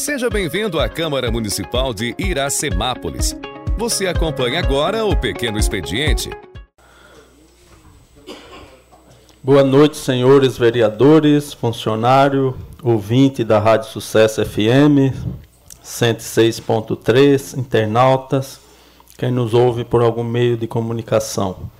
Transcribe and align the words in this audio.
Seja 0.00 0.30
bem-vindo 0.30 0.80
à 0.80 0.88
Câmara 0.88 1.30
Municipal 1.30 1.92
de 1.92 2.14
Iracemápolis. 2.18 3.36
Você 3.76 4.06
acompanha 4.06 4.58
agora 4.58 5.04
o 5.04 5.14
Pequeno 5.14 5.58
Expediente. 5.58 6.30
Boa 9.42 9.62
noite, 9.62 9.98
senhores 9.98 10.56
vereadores, 10.56 11.52
funcionário, 11.52 12.56
ouvinte 12.82 13.44
da 13.44 13.58
Rádio 13.58 13.90
Sucesso 13.90 14.42
FM 14.42 15.12
106.3, 15.84 17.58
internautas, 17.58 18.58
quem 19.18 19.30
nos 19.30 19.52
ouve 19.52 19.84
por 19.84 20.00
algum 20.00 20.24
meio 20.24 20.56
de 20.56 20.66
comunicação. 20.66 21.70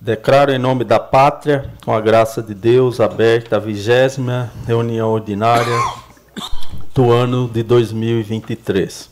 Declaro 0.00 0.52
em 0.52 0.58
nome 0.60 0.84
da 0.84 1.00
pátria, 1.00 1.72
com 1.84 1.92
a 1.92 2.00
graça 2.00 2.40
de 2.40 2.54
Deus, 2.54 3.00
aberta 3.00 3.56
a 3.56 3.58
vigésima 3.58 4.52
reunião 4.64 5.10
ordinária 5.10 5.76
do 6.96 7.12
ano 7.12 7.46
de 7.52 7.62
2023. 7.62 9.10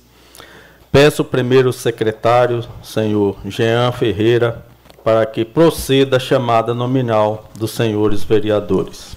Peço 0.91 1.21
ao 1.21 1.29
primeiro 1.29 1.71
secretário, 1.71 2.65
senhor 2.83 3.37
Jean 3.47 3.93
Ferreira, 3.93 4.65
para 5.05 5.27
que 5.27 5.45
proceda 5.45 6.17
a 6.17 6.21
chamada 6.21 6.73
nominal 6.73 7.51
dos 7.59 7.73
senhores 7.73 8.25
vereadores. 8.25 9.15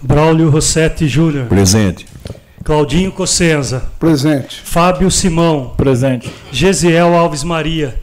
Braulio 0.00 0.48
Rossetti 0.48 1.06
Júnior. 1.06 1.48
Presente. 1.48 2.06
Claudinho 2.64 3.12
Cossenza. 3.12 3.84
Presente. 4.00 4.62
Fábio 4.62 5.10
Simão. 5.10 5.74
Presente. 5.76 6.32
Gesiel 6.50 7.14
Alves 7.14 7.44
Maria. 7.44 8.00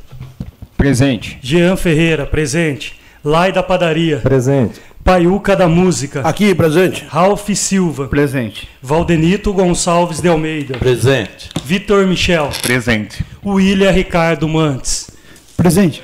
Presente. 0.78 1.40
Jean 1.42 1.76
Ferreira, 1.76 2.28
presente. 2.28 3.00
Lai 3.23 3.52
da 3.52 3.64
Padaria. 3.64 4.17
Presente. 4.17 4.80
Paiuca 5.03 5.53
da 5.53 5.67
Música. 5.67 6.21
Aqui, 6.21 6.55
presente. 6.55 7.05
Ralph 7.09 7.49
Silva. 7.49 8.07
Presente. 8.07 8.70
Valdenito 8.81 9.52
Gonçalves 9.52 10.21
de 10.21 10.30
Almeida. 10.30 10.78
Presente. 10.78 11.50
Vitor 11.66 12.08
Michel. 12.08 12.50
Presente. 12.61 13.25
William 13.45 13.91
Ricardo 13.91 14.47
Mantes. 14.47 15.11
Presente. 15.58 16.02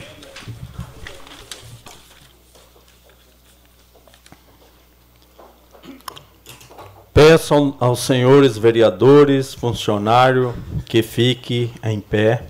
Peço 7.14 7.76
aos 7.80 8.00
senhores 8.00 8.58
vereadores, 8.58 9.54
funcionário, 9.54 10.54
que 10.86 11.02
fique 11.02 11.72
em 11.84 12.02
pé 12.02 12.44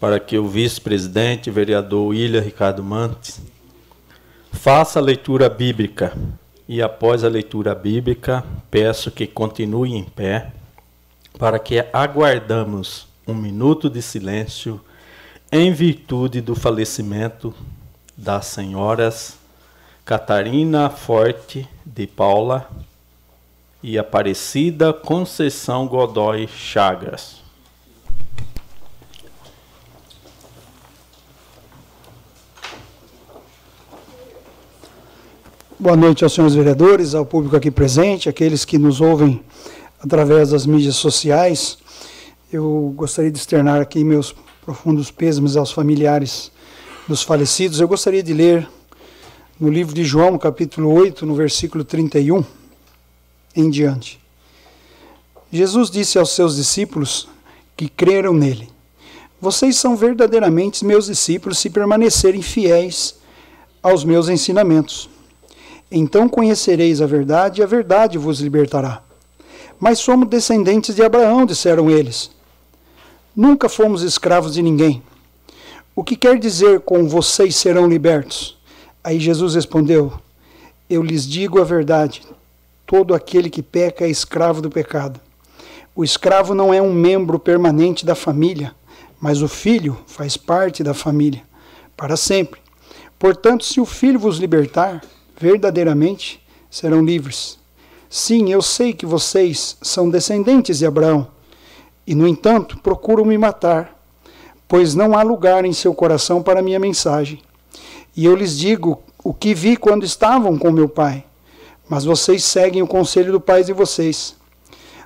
para 0.00 0.18
que 0.18 0.36
o 0.36 0.46
vice-presidente, 0.48 1.50
vereador 1.50 2.08
William 2.08 2.40
Ricardo 2.40 2.82
Mantes, 2.82 3.40
faça 4.56 4.98
a 4.98 5.02
leitura 5.02 5.48
bíblica. 5.48 6.12
E 6.68 6.82
após 6.82 7.22
a 7.22 7.28
leitura 7.28 7.74
bíblica, 7.74 8.42
peço 8.68 9.10
que 9.10 9.26
continue 9.26 9.94
em 9.94 10.02
pé 10.02 10.52
para 11.38 11.58
que 11.58 11.84
aguardamos 11.92 13.06
um 13.28 13.34
minuto 13.34 13.88
de 13.88 14.02
silêncio 14.02 14.80
em 15.52 15.72
virtude 15.72 16.40
do 16.40 16.56
falecimento 16.56 17.54
das 18.16 18.46
senhoras 18.46 19.38
Catarina 20.04 20.88
Forte 20.88 21.68
de 21.84 22.06
Paula 22.06 22.68
e 23.82 23.98
Aparecida 23.98 24.92
Conceição 24.92 25.86
Godoy 25.86 26.48
Chagas. 26.48 27.45
Boa 35.78 35.94
noite 35.94 36.24
aos 36.24 36.32
senhores 36.32 36.54
vereadores, 36.54 37.14
ao 37.14 37.26
público 37.26 37.54
aqui 37.54 37.70
presente, 37.70 38.30
aqueles 38.30 38.64
que 38.64 38.78
nos 38.78 38.98
ouvem 38.98 39.42
através 40.00 40.48
das 40.48 40.64
mídias 40.64 40.96
sociais. 40.96 41.76
Eu 42.50 42.94
gostaria 42.96 43.30
de 43.30 43.36
externar 43.36 43.82
aqui 43.82 44.02
meus 44.02 44.34
profundos 44.64 45.10
pêsames 45.10 45.54
aos 45.54 45.70
familiares 45.70 46.50
dos 47.06 47.22
falecidos. 47.22 47.78
Eu 47.78 47.86
gostaria 47.86 48.22
de 48.22 48.32
ler 48.32 48.66
no 49.60 49.68
livro 49.68 49.94
de 49.94 50.02
João, 50.02 50.38
capítulo 50.38 50.90
8, 50.94 51.26
no 51.26 51.34
versículo 51.34 51.84
31 51.84 52.42
em 53.54 53.68
diante. 53.68 54.18
Jesus 55.52 55.90
disse 55.90 56.18
aos 56.18 56.30
seus 56.30 56.56
discípulos 56.56 57.28
que 57.76 57.86
creram 57.86 58.32
nele: 58.32 58.70
Vocês 59.38 59.76
são 59.76 59.94
verdadeiramente 59.94 60.86
meus 60.86 61.04
discípulos 61.04 61.58
se 61.58 61.68
permanecerem 61.68 62.40
fiéis 62.40 63.16
aos 63.82 64.04
meus 64.04 64.30
ensinamentos. 64.30 65.14
Então 65.90 66.28
conhecereis 66.28 67.00
a 67.00 67.06
verdade, 67.06 67.60
e 67.60 67.64
a 67.64 67.66
verdade 67.66 68.18
vos 68.18 68.40
libertará. 68.40 69.02
Mas 69.78 69.98
somos 69.98 70.28
descendentes 70.28 70.94
de 70.94 71.02
Abraão, 71.02 71.46
disseram 71.46 71.90
eles. 71.90 72.30
Nunca 73.34 73.68
fomos 73.68 74.02
escravos 74.02 74.54
de 74.54 74.62
ninguém. 74.62 75.02
O 75.94 76.02
que 76.02 76.16
quer 76.16 76.38
dizer 76.38 76.80
com 76.80 77.06
vocês 77.08 77.56
serão 77.56 77.88
libertos? 77.88 78.58
Aí 79.04 79.20
Jesus 79.20 79.54
respondeu: 79.54 80.12
Eu 80.88 81.02
lhes 81.02 81.26
digo 81.26 81.60
a 81.60 81.64
verdade. 81.64 82.22
Todo 82.86 83.14
aquele 83.14 83.50
que 83.50 83.62
peca 83.62 84.04
é 84.04 84.08
escravo 84.08 84.62
do 84.62 84.70
pecado. 84.70 85.20
O 85.94 86.04
escravo 86.04 86.54
não 86.54 86.72
é 86.72 86.80
um 86.80 86.92
membro 86.92 87.38
permanente 87.38 88.04
da 88.04 88.14
família, 88.14 88.74
mas 89.20 89.42
o 89.42 89.48
filho 89.48 89.98
faz 90.06 90.36
parte 90.36 90.82
da 90.82 90.92
família 90.92 91.42
para 91.96 92.16
sempre. 92.16 92.60
Portanto, 93.18 93.64
se 93.64 93.80
o 93.80 93.86
filho 93.86 94.18
vos 94.18 94.36
libertar, 94.36 95.02
verdadeiramente 95.38 96.42
serão 96.70 97.04
livres. 97.04 97.58
Sim, 98.08 98.50
eu 98.50 98.62
sei 98.62 98.92
que 98.92 99.04
vocês 99.04 99.76
são 99.82 100.08
descendentes 100.08 100.78
de 100.78 100.86
Abraão, 100.86 101.28
e 102.06 102.14
no 102.14 102.26
entanto 102.26 102.78
procuram 102.78 103.24
me 103.24 103.36
matar, 103.36 104.00
pois 104.68 104.94
não 104.94 105.16
há 105.16 105.22
lugar 105.22 105.64
em 105.64 105.72
seu 105.72 105.94
coração 105.94 106.42
para 106.42 106.62
minha 106.62 106.78
mensagem. 106.78 107.40
E 108.16 108.24
eu 108.24 108.34
lhes 108.34 108.56
digo 108.56 109.02
o 109.22 109.34
que 109.34 109.54
vi 109.54 109.76
quando 109.76 110.04
estavam 110.04 110.56
com 110.56 110.70
meu 110.70 110.88
pai, 110.88 111.24
mas 111.88 112.04
vocês 112.04 112.44
seguem 112.44 112.82
o 112.82 112.86
conselho 112.86 113.32
do 113.32 113.40
pai 113.40 113.64
de 113.64 113.72
vocês. 113.72 114.36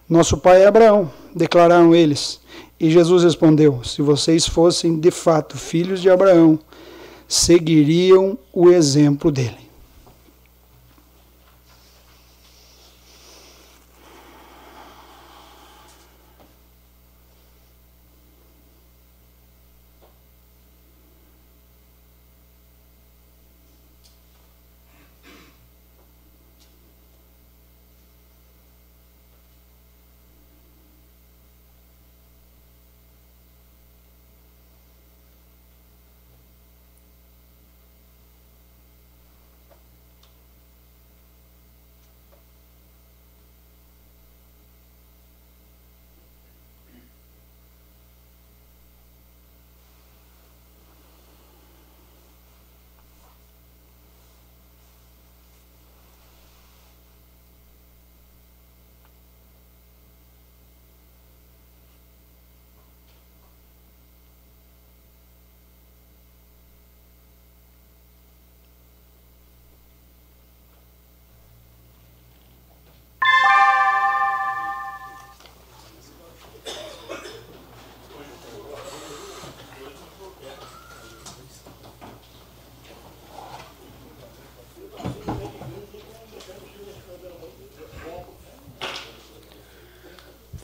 Nosso 0.09 0.37
pai 0.39 0.63
é 0.63 0.67
Abraão, 0.67 1.11
declararam 1.35 1.95
eles. 1.95 2.41
E 2.79 2.91
Jesus 2.91 3.23
respondeu: 3.23 3.83
Se 3.85 4.03
vocês 4.03 4.47
fossem 4.47 4.99
de 4.99 5.11
fato 5.11 5.57
filhos 5.57 6.01
de 6.01 6.11
Abraão, 6.11 6.59
seguiriam 7.29 8.39
o 8.53 8.71
exemplo 8.71 9.31
dele. 9.31 9.70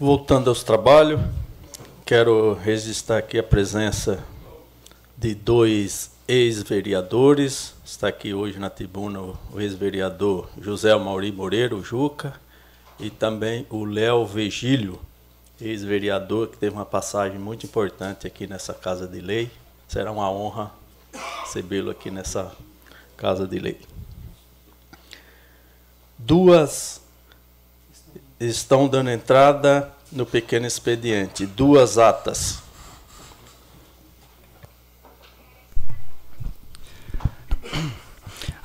Voltando 0.07 0.51
aos 0.51 0.63
trabalhos, 0.63 1.21
quero 2.05 2.55
registrar 2.55 3.19
aqui 3.19 3.41
a 3.41 3.43
presença 3.43 4.25
de 5.19 5.35
dois 5.35 6.13
ex-vereadores. 6.29 7.75
Está 7.85 8.07
aqui 8.07 8.33
hoje 8.33 8.57
na 8.57 8.71
tribuna 8.71 9.21
o 9.21 9.37
ex-vereador 9.61 10.49
José 10.61 10.95
Mauri 10.95 11.33
Moreira, 11.33 11.75
o 11.75 11.83
Juca, 11.83 12.41
e 13.01 13.11
também 13.11 13.67
o 13.69 13.85
Léo 13.85 14.25
Vigílio, 14.25 15.01
ex-vereador, 15.61 16.51
que 16.51 16.57
teve 16.57 16.77
uma 16.77 16.87
passagem 16.87 17.41
muito 17.41 17.67
importante 17.67 18.29
aqui 18.29 18.47
nessa 18.47 18.73
Casa 18.73 19.09
de 19.09 19.21
Lei. 19.21 19.51
Será 19.89 20.13
uma 20.13 20.31
honra 20.31 20.71
recebê-lo 21.43 21.91
aqui 21.91 22.13
nessa 22.13 22.53
Casa 23.17 23.45
de 23.45 23.59
Lei. 23.59 23.81
Duas 26.17 27.01
estão 28.39 28.87
dando 28.87 29.11
entrada 29.11 29.96
no 30.13 30.25
pequeno 30.25 30.67
expediente, 30.67 31.47
duas 31.47 31.99
atas. 31.99 32.67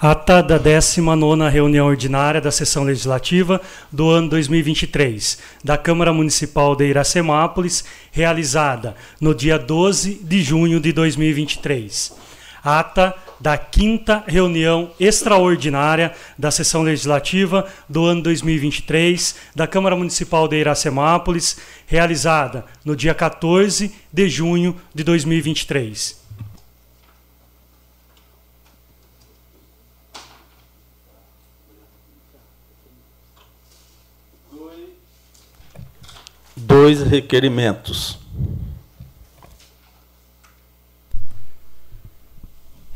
Ata 0.03 0.41
da 0.41 0.59
19ª 0.59 1.47
reunião 1.47 1.85
ordinária 1.85 2.41
da 2.41 2.49
sessão 2.49 2.83
legislativa 2.83 3.61
do 3.91 4.09
ano 4.09 4.29
2023 4.29 5.37
da 5.63 5.77
Câmara 5.77 6.11
Municipal 6.11 6.75
de 6.75 6.87
Iracemápolis, 6.87 7.85
realizada 8.11 8.95
no 9.19 9.35
dia 9.35 9.59
12 9.59 10.15
de 10.23 10.41
junho 10.41 10.79
de 10.79 10.91
2023. 10.91 12.13
Ata 12.63 13.13
da 13.41 13.57
quinta 13.57 14.23
reunião 14.27 14.91
extraordinária 14.99 16.13
da 16.37 16.51
sessão 16.51 16.83
legislativa 16.83 17.67
do 17.89 18.05
ano 18.05 18.21
2023 18.21 19.35
da 19.55 19.65
Câmara 19.65 19.95
Municipal 19.95 20.47
de 20.47 20.57
Iracemápolis, 20.57 21.57
realizada 21.87 22.65
no 22.85 22.95
dia 22.95 23.15
14 23.15 23.91
de 24.13 24.29
junho 24.29 24.79
de 24.93 25.03
2023. 25.03 26.21
Dois 36.55 37.01
requerimentos. 37.01 38.20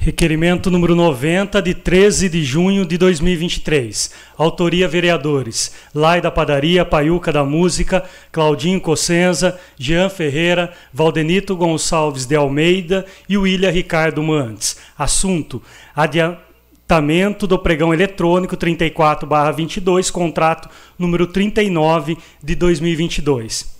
Requerimento 0.05 0.69
número 0.69 0.93
90, 0.93 1.59
de 1.63 1.73
13 1.73 2.29
de 2.29 2.43
junho 2.43 2.85
de 2.85 2.95
2023. 2.95 4.11
Autoria 4.37 4.87
vereadores: 4.87 5.71
Lai 5.95 6.21
da 6.21 6.29
Padaria, 6.29 6.85
Paiuca 6.85 7.33
da 7.33 7.43
Música, 7.43 8.03
Claudinho 8.31 8.79
Cossenza, 8.79 9.59
Jean 9.75 10.07
Ferreira, 10.07 10.71
Valdenito 10.93 11.55
Gonçalves 11.55 12.27
de 12.27 12.35
Almeida 12.35 13.03
e 13.27 13.35
William 13.35 13.71
Ricardo 13.71 14.21
Mantes. 14.21 14.77
Assunto: 14.95 15.59
adiantamento 15.95 17.47
do 17.47 17.57
pregão 17.57 17.91
eletrônico 17.91 18.55
34/22, 18.55 20.11
contrato 20.11 20.69
número 20.99 21.25
39 21.25 22.15
de 22.43 22.53
2022. 22.53 23.75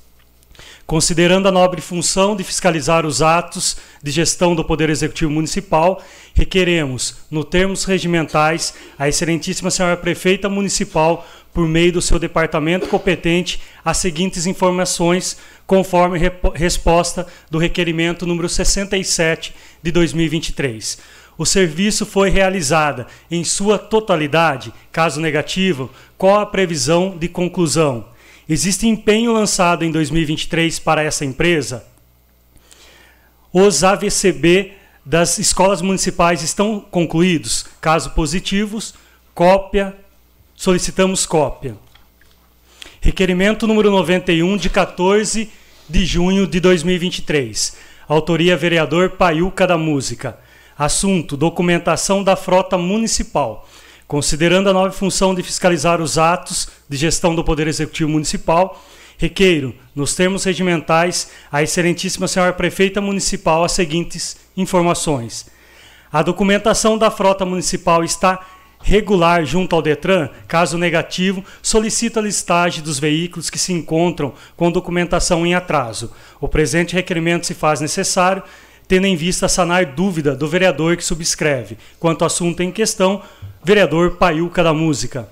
Considerando 0.86 1.48
a 1.48 1.52
nobre 1.52 1.82
função 1.82 2.36
de 2.36 2.44
fiscalizar 2.44 3.08
os 3.08 3.20
atos 3.20 3.76
de 4.04 4.12
gestão 4.12 4.54
do 4.54 4.64
Poder 4.64 4.88
Executivo 4.92 5.32
Municipal, 5.32 6.00
requeremos, 6.36 7.16
no 7.32 7.44
termos 7.44 7.86
regimentais, 7.86 8.76
a 8.98 9.10
Excelentíssima 9.10 9.72
Senhora 9.72 9.98
Prefeita 9.98 10.48
Municipal, 10.48 11.28
por 11.52 11.68
meio 11.68 11.94
do 11.94 12.04
seu 12.04 12.20
departamento 12.20 12.88
competente, 12.88 13.60
as 13.84 13.98
seguintes 13.98 14.46
informações, 14.46 15.38
conforme 15.66 16.20
resposta 16.54 17.26
do 17.50 17.58
requerimento 17.58 18.28
número 18.28 18.48
67 18.48 19.56
de 19.82 19.92
2023. 19.92 21.00
O 21.36 21.48
serviço 21.48 22.06
foi 22.06 22.30
realizado 22.30 23.08
em 23.32 23.44
sua 23.44 23.80
totalidade, 23.80 24.72
caso 24.92 25.20
negativo, 25.20 25.90
qual 26.16 26.40
a 26.42 26.46
previsão 26.46 27.18
de 27.18 27.28
conclusão? 27.28 28.14
Existe 28.48 28.88
empenho 28.88 29.34
lançado 29.34 29.84
em 29.84 29.92
2023 29.92 30.78
para 30.78 31.02
essa 31.02 31.26
empresa? 31.26 31.84
Os 33.52 33.84
AVCB 33.84 34.74
das 35.04 35.40
escolas 35.40 35.82
municipais 35.82 36.44
estão 36.44 36.80
concluídos? 36.80 37.66
Caso 37.82 38.12
positivos, 38.12 38.94
cópia, 39.34 39.96
solicitamos 40.56 41.26
cópia. 41.26 41.76
Requerimento 43.02 43.66
número 43.66 43.90
91 43.90 44.58
de 44.58 44.70
14 44.70 45.50
de 45.90 46.06
junho 46.06 46.46
de 46.46 46.60
2023. 46.60 47.76
Autoria 48.08 48.56
vereador 48.56 49.12
Paiuca 49.12 49.66
da 49.66 49.78
Música. 49.78 50.38
Assunto: 50.78 51.36
documentação 51.36 52.24
da 52.24 52.36
frota 52.36 52.78
municipal. 52.78 53.68
Considerando 54.08 54.70
a 54.70 54.74
nova 54.74 54.92
função 54.92 55.34
de 55.34 55.42
fiscalizar 55.42 56.00
os 56.00 56.18
atos 56.18 56.68
de 56.88 56.96
gestão 56.96 57.34
do 57.34 57.44
Poder 57.44 57.68
Executivo 57.68 58.10
Municipal, 58.10 58.80
requeiro, 59.18 59.74
nos 59.96 60.14
termos 60.14 60.44
regimentais, 60.44 61.32
à 61.52 61.64
Excelentíssima 61.64 62.28
Senhora 62.28 62.54
Prefeita 62.54 63.02
Municipal 63.02 63.64
as 63.64 63.72
seguintes 63.72 64.38
informações. 64.56 65.48
A 66.12 66.22
documentação 66.22 67.00
da 67.00 67.10
frota 67.10 67.46
municipal 67.46 68.04
está 68.04 68.46
regular 68.80 69.44
junto 69.44 69.76
ao 69.76 69.82
Detran, 69.82 70.30
caso 70.48 70.78
negativo, 70.78 71.44
solicita 71.60 72.20
a 72.20 72.24
listagem 72.24 72.84
dos 72.84 73.00
veículos 73.00 73.50
que 73.50 73.58
se 73.58 73.74
encontram 73.74 74.34
com 74.56 74.72
documentação 74.72 75.44
em 75.44 75.56
atraso. 75.56 76.12
O 76.40 76.48
presente 76.48 76.94
requerimento 76.94 77.48
se 77.48 77.56
faz 77.56 77.82
necessário, 77.82 78.44
tendo 78.88 79.08
em 79.08 79.16
vista 79.16 79.50
sanar 79.50 79.88
dúvida 79.88 80.36
do 80.36 80.48
vereador 80.48 80.96
que 80.96 81.04
subscreve. 81.04 81.80
Quanto 82.00 82.22
ao 82.22 82.28
assunto 82.28 82.62
em 82.62 82.72
questão, 82.72 83.24
vereador 83.66 84.18
Paiuca 84.18 84.64
da 84.64 84.72
Música. 84.76 85.28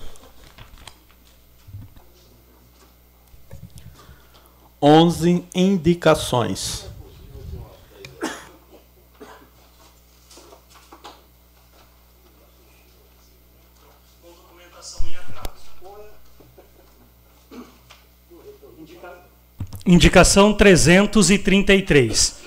Onze 4.82 5.46
indicações. 5.54 6.88
Indicação 19.86 20.54
333. 20.54 22.42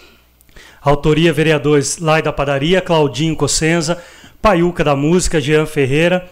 Autoria 0.81 1.33
vereadores 1.33 1.99
Lai 1.99 2.23
da 2.23 2.33
Padaria, 2.33 2.81
Claudinho 2.81 3.37
Cossenza, 3.37 4.03
Paiuca 4.47 4.85
da 4.85 4.95
Música, 4.95 5.41
Jean 5.41 5.67
Ferreira, 5.67 6.31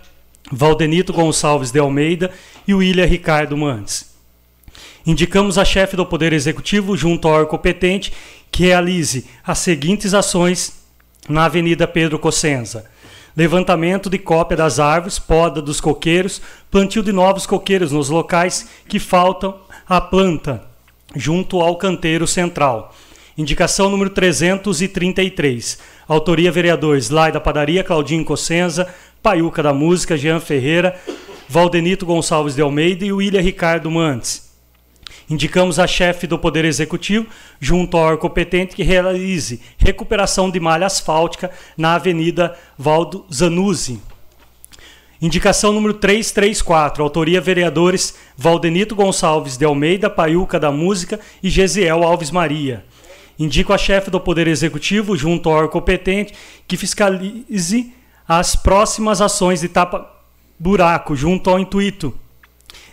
Valdenito 0.49 1.13
Gonçalves 1.13 1.73
de 1.73 1.81
Almeida 1.81 2.31
e 2.65 2.73
William 2.73 3.07
Ricardo 3.07 3.57
Mantes. 3.57 4.15
Indicamos 5.05 5.59
a 5.59 5.65
chefe 5.65 5.97
do 5.97 6.07
Poder 6.07 6.33
Executivo, 6.33 6.97
junto 6.97 7.27
ao 7.27 7.35
órgão 7.35 7.51
competente, 7.51 8.13
que 8.53 8.67
realize 8.67 9.27
as 9.45 9.59
seguintes 9.59 10.15
ações 10.15 10.85
na 11.29 11.47
Avenida 11.47 11.89
Pedro 11.89 12.17
Cossenza. 12.17 12.85
Levantamento 13.37 14.09
de 14.09 14.17
cópia 14.17 14.59
das 14.59 14.79
árvores, 14.79 15.19
poda 15.19 15.61
dos 15.61 15.81
coqueiros, 15.81 16.41
plantio 16.71 17.03
de 17.03 17.11
novos 17.11 17.47
coqueiros 17.47 17.91
nos 17.91 18.11
locais 18.11 18.69
que 18.89 19.01
faltam 19.01 19.59
a 19.89 20.01
planta, 20.01 20.65
junto 21.17 21.61
ao 21.61 21.75
canteiro 21.75 22.29
central. 22.29 22.95
Indicação 23.37 23.91
número 23.91 24.11
333. 24.11 25.79
Autoria 26.07 26.53
vereadores 26.53 27.11
Lai 27.11 27.33
da 27.33 27.41
Padaria, 27.41 27.83
Claudinho 27.83 28.25
Cossenza, 28.25 28.87
Paiuca 29.21 29.61
da 29.61 29.75
Música, 29.75 30.17
Jean 30.17 30.39
Ferreira, 30.39 30.95
Valdenito 31.49 32.07
Gonçalves 32.07 32.55
de 32.55 32.63
Almeida 32.63 33.05
e 33.05 33.13
William 33.13 33.41
Ricardo 33.41 33.91
Mantes. 33.91 34.55
Indicamos 35.29 35.81
a 35.81 35.87
chefe 35.87 36.29
do 36.29 36.39
Poder 36.39 36.65
Executivo, 36.65 37.27
junto 37.59 37.97
ao 37.97 38.19
competente, 38.19 38.77
que 38.77 38.85
realize 38.85 39.61
recuperação 39.79 40.49
de 40.49 40.61
malha 40.61 40.87
asfáltica 40.87 41.51
na 41.77 41.95
Avenida 41.95 42.55
Valdo 42.79 43.25
Zanuzzi. 43.33 44.01
Indicação 45.21 45.73
número 45.73 45.95
334, 45.95 47.03
autoria 47.03 47.41
vereadores 47.41 48.15
Valdenito 48.37 48.95
Gonçalves 48.95 49.57
de 49.57 49.65
Almeida, 49.65 50.09
Paiuca 50.11 50.61
da 50.61 50.71
Música 50.71 51.19
e 51.43 51.49
Gesiel 51.49 52.05
Alves 52.05 52.31
Maria. 52.31 52.85
Indico 53.39 53.73
a 53.73 53.79
chefe 53.79 54.11
do 54.11 54.21
Poder 54.21 54.47
Executivo, 54.47 55.17
junto 55.17 55.49
ao 55.49 55.57
órgão 55.57 55.71
competente, 55.73 56.35
que 56.69 56.77
fiscalize 56.77 57.93
as 58.27 58.55
próximas 58.55 59.21
ações 59.21 59.61
de 59.61 59.69
tapa-buraco, 59.69 61.17
junto 61.17 61.51
ao 61.51 61.59
intuito 61.59 62.19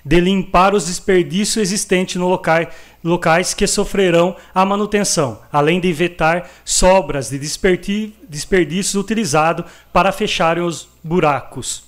de 0.04 0.20
limpar 0.20 0.74
os 0.74 0.88
desperdícios 0.88 1.58
existentes 1.58 2.16
no 2.16 2.28
local, 2.28 2.68
locais 3.04 3.54
que 3.54 3.68
sofrerão 3.68 4.36
a 4.54 4.66
manutenção, 4.66 5.40
além 5.52 5.80
de 5.80 5.88
evitar 5.88 6.50
sobras 6.66 7.30
de 7.30 7.40
desperdícios 7.40 8.96
utilizados 8.96 9.66
para 9.94 10.12
fecharem 10.12 10.64
os 10.64 10.90
buracos. 11.04 11.84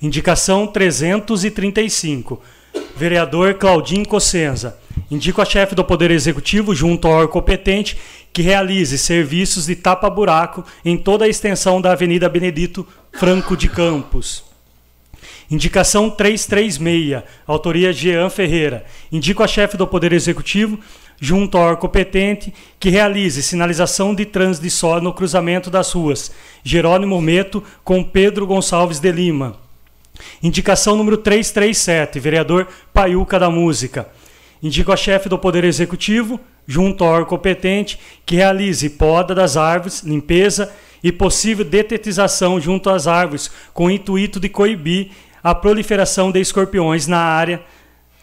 Indicação 0.00 0.66
335. 0.66 2.40
Vereador 2.96 3.54
Claudinho 3.54 4.06
Cossenza 4.06 4.78
Indico 5.10 5.40
a 5.40 5.44
chefe 5.44 5.74
do 5.74 5.84
Poder 5.84 6.10
Executivo, 6.10 6.74
junto 6.74 7.06
ao 7.06 7.14
órgão 7.14 7.32
competente, 7.32 7.96
que 8.32 8.42
realize 8.42 8.96
serviços 8.98 9.66
de 9.66 9.74
tapa-buraco 9.74 10.64
em 10.84 10.96
toda 10.96 11.24
a 11.24 11.28
extensão 11.28 11.80
da 11.80 11.92
Avenida 11.92 12.28
Benedito 12.28 12.86
Franco 13.12 13.56
de 13.56 13.68
Campos. 13.68 14.44
Indicação 15.50 16.10
336, 16.10 17.22
autoria 17.46 17.92
Jean 17.92 18.28
Ferreira. 18.28 18.84
Indico 19.10 19.42
a 19.42 19.48
chefe 19.48 19.78
do 19.78 19.86
Poder 19.86 20.12
Executivo, 20.12 20.78
junto 21.18 21.56
ao 21.56 21.64
órgão 21.64 21.80
competente, 21.80 22.52
que 22.78 22.90
realize 22.90 23.42
sinalização 23.42 24.14
de 24.14 24.26
trânsito 24.26 24.64
de 24.64 24.70
solo 24.70 25.00
no 25.00 25.12
cruzamento 25.12 25.70
das 25.70 25.90
ruas 25.92 26.30
Jerônimo 26.62 27.20
Meto 27.20 27.64
com 27.82 28.04
Pedro 28.04 28.46
Gonçalves 28.46 29.00
de 29.00 29.10
Lima. 29.10 29.56
Indicação 30.42 30.96
número 30.96 31.16
337, 31.16 32.20
vereador 32.20 32.68
Paiuca 32.92 33.38
da 33.38 33.48
Música. 33.48 34.06
Indico 34.62 34.92
a 34.92 34.96
chefe 34.96 35.28
do 35.28 35.38
Poder 35.38 35.64
Executivo, 35.64 36.40
junto 36.66 37.04
ao 37.04 37.10
órgão 37.10 37.28
competente, 37.28 37.98
que 38.26 38.36
realize 38.36 38.90
poda 38.90 39.34
das 39.34 39.56
árvores, 39.56 40.02
limpeza 40.02 40.72
e 41.02 41.12
possível 41.12 41.64
detetização 41.64 42.60
junto 42.60 42.90
às 42.90 43.06
árvores, 43.06 43.50
com 43.72 43.86
o 43.86 43.90
intuito 43.90 44.40
de 44.40 44.48
coibir 44.48 45.10
a 45.42 45.54
proliferação 45.54 46.32
de 46.32 46.40
escorpiões 46.40 47.06
na 47.06 47.18
área 47.18 47.62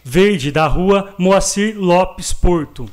verde 0.04 0.52
da 0.52 0.66
rua 0.66 1.14
Moacir 1.18 1.74
Lopes 1.76 2.32
Porto. 2.32 2.88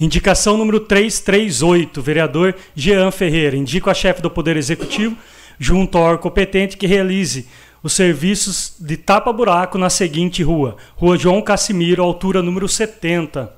Indicação 0.00 0.56
número 0.56 0.80
338, 0.80 2.00
vereador 2.00 2.54
Jean 2.74 3.10
Ferreira. 3.10 3.56
Indico 3.56 3.90
a 3.90 3.94
chefe 3.94 4.22
do 4.22 4.30
Poder 4.30 4.56
Executivo, 4.56 5.16
junto 5.58 5.98
ao 5.98 6.04
órgão 6.04 6.22
competente, 6.22 6.76
que 6.76 6.86
realize 6.86 7.46
os 7.84 7.92
serviços 7.92 8.72
de 8.80 8.96
tapa-buraco 8.96 9.76
na 9.76 9.90
seguinte 9.90 10.42
rua: 10.42 10.76
Rua 10.96 11.18
João 11.18 11.42
Cassimiro, 11.42 12.02
altura 12.02 12.42
número 12.42 12.66
70. 12.66 13.52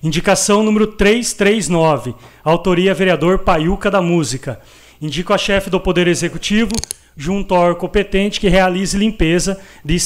Indicação 0.00 0.62
número 0.62 0.86
339, 0.86 2.14
autoria 2.42 2.94
vereador 2.94 3.40
Paiuca 3.40 3.90
da 3.90 4.00
Música. 4.00 4.60
Indico 5.02 5.34
a 5.34 5.38
chefe 5.38 5.68
do 5.68 5.80
Poder 5.80 6.06
Executivo, 6.06 6.70
junto 7.16 7.54
ao 7.54 7.74
competente, 7.74 8.38
que 8.38 8.48
realize 8.48 8.96
limpeza 8.96 9.60
de, 9.84 9.96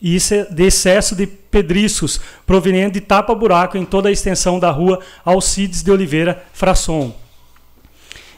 de 0.00 0.64
excesso 0.64 1.14
de 1.14 1.26
pedriscos 1.26 2.18
proveniente 2.46 2.94
de 2.94 3.00
tapa-buraco 3.02 3.76
em 3.76 3.84
toda 3.84 4.08
a 4.08 4.12
extensão 4.12 4.58
da 4.58 4.70
rua 4.70 5.00
Alcides 5.24 5.82
de 5.82 5.90
Oliveira 5.90 6.42
Frasson. 6.52 7.21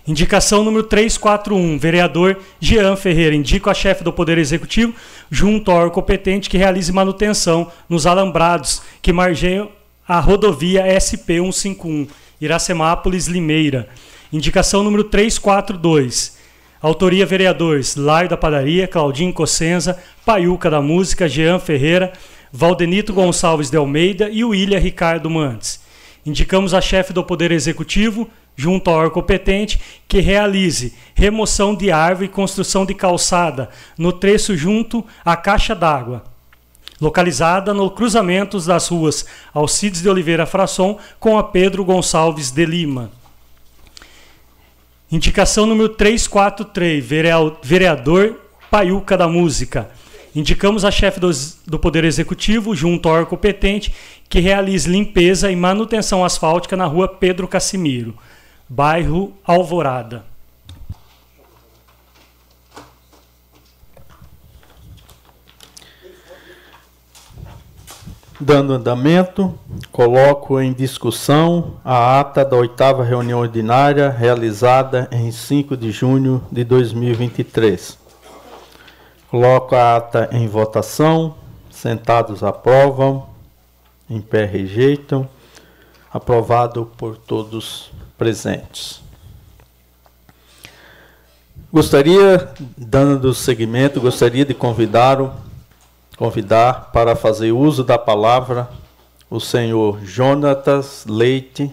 Indicação 0.06 0.62
número 0.62 0.84
341, 0.84 1.78
vereador 1.78 2.38
Jean 2.60 2.94
Ferreira. 2.94 3.34
Indico 3.34 3.70
a 3.70 3.74
chefe 3.74 4.04
do 4.04 4.12
Poder 4.12 4.36
Executivo, 4.36 4.94
junto 5.30 5.70
ao 5.70 5.90
competente, 5.90 6.50
que 6.50 6.58
realize 6.58 6.92
manutenção 6.92 7.72
nos 7.88 8.06
alambrados 8.06 8.82
que 9.00 9.14
margeiam 9.14 9.70
a 10.06 10.20
rodovia 10.20 10.84
SP 11.00 11.40
151, 11.40 12.06
Iracemápolis, 12.38 13.28
Limeira. 13.28 13.88
Indicação 14.30 14.82
número 14.84 15.04
342. 15.04 16.36
Autoria 16.82 17.24
vereadores 17.24 17.96
Laio 17.96 18.28
da 18.28 18.36
Padaria, 18.36 18.86
Claudinho 18.86 19.32
Cossenza, 19.32 19.98
Paiuca 20.22 20.68
da 20.68 20.82
Música, 20.82 21.26
Jean 21.26 21.58
Ferreira, 21.58 22.12
Valdenito 22.52 23.14
Gonçalves 23.14 23.70
de 23.70 23.78
Almeida 23.78 24.28
e 24.28 24.44
William 24.44 24.78
Ricardo 24.78 25.30
Mantes. 25.30 25.80
Indicamos 26.26 26.74
a 26.74 26.80
chefe 26.82 27.12
do 27.12 27.24
Poder 27.24 27.52
Executivo, 27.52 28.28
junto 28.56 28.90
ao 28.90 28.96
órgão 28.96 29.14
competente, 29.14 29.80
que 30.06 30.20
realize 30.20 30.94
remoção 31.14 31.74
de 31.74 31.90
árvore 31.90 32.26
e 32.26 32.30
construção 32.30 32.86
de 32.86 32.94
calçada 32.94 33.68
no 33.98 34.12
trecho 34.12 34.56
junto 34.56 35.04
à 35.24 35.36
caixa 35.36 35.74
d'água, 35.74 36.24
localizada 37.00 37.74
no 37.74 37.90
cruzamento 37.90 38.60
das 38.60 38.88
ruas 38.88 39.26
Alcides 39.52 40.02
de 40.02 40.08
Oliveira 40.08 40.46
Frasson 40.46 40.98
com 41.18 41.38
a 41.38 41.42
Pedro 41.42 41.84
Gonçalves 41.84 42.50
de 42.50 42.64
Lima. 42.64 43.10
Indicação 45.10 45.66
número 45.66 45.90
343, 45.90 47.04
vereador 47.62 48.40
Paiuca 48.70 49.16
da 49.16 49.28
Música. 49.28 49.88
Indicamos 50.34 50.84
a 50.84 50.90
chefe 50.90 51.20
do, 51.20 51.78
Poder 51.78 52.04
Executivo, 52.04 52.74
junto 52.74 53.08
ao 53.08 53.14
órgão 53.14 53.30
competente, 53.30 53.94
que 54.28 54.40
realize 54.40 54.90
limpeza 54.90 55.48
e 55.48 55.54
manutenção 55.54 56.24
asfáltica 56.24 56.76
na 56.76 56.86
rua 56.86 57.06
Pedro 57.06 57.46
Cassimiro, 57.46 58.16
bairro 58.68 59.32
Alvorada. 59.44 60.24
Dando 68.40 68.72
andamento, 68.74 69.56
coloco 69.92 70.60
em 70.60 70.72
discussão 70.72 71.74
a 71.84 72.18
ata 72.18 72.44
da 72.44 72.56
oitava 72.56 73.04
reunião 73.04 73.38
ordinária 73.38 74.10
realizada 74.10 75.08
em 75.12 75.30
5 75.30 75.76
de 75.76 75.92
junho 75.92 76.42
de 76.50 76.64
2023. 76.64 77.96
Coloco 79.30 79.74
a 79.74 79.96
ata 79.96 80.28
em 80.32 80.48
votação. 80.48 81.36
Sentados 81.70 82.42
aprovam, 82.42 83.26
em 84.10 84.20
pé 84.20 84.44
rejeitam. 84.44 85.28
Aprovado 86.12 86.90
por 86.98 87.16
todos 87.16 87.93
presentes. 88.16 89.02
Gostaria, 91.72 92.48
dando 92.76 93.34
seguimento, 93.34 94.00
gostaria 94.00 94.44
de 94.44 94.54
convidar 94.54 95.42
convidar 96.16 96.90
para 96.92 97.16
fazer 97.16 97.52
uso 97.52 97.82
da 97.82 97.98
palavra 97.98 98.68
o 99.28 99.40
senhor 99.40 99.98
Jonatas 100.04 101.04
Leite 101.08 101.72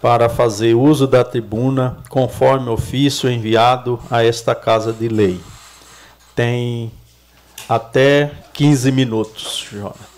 para 0.00 0.28
fazer 0.28 0.74
uso 0.74 1.06
da 1.06 1.24
tribuna 1.24 1.98
conforme 2.08 2.68
ofício 2.68 3.30
enviado 3.30 3.98
a 4.10 4.22
esta 4.22 4.54
Casa 4.54 4.92
de 4.92 5.08
Lei. 5.08 5.40
Tem 6.34 6.92
até 7.68 8.30
15 8.52 8.92
minutos, 8.92 9.66
Jonatas. 9.72 10.15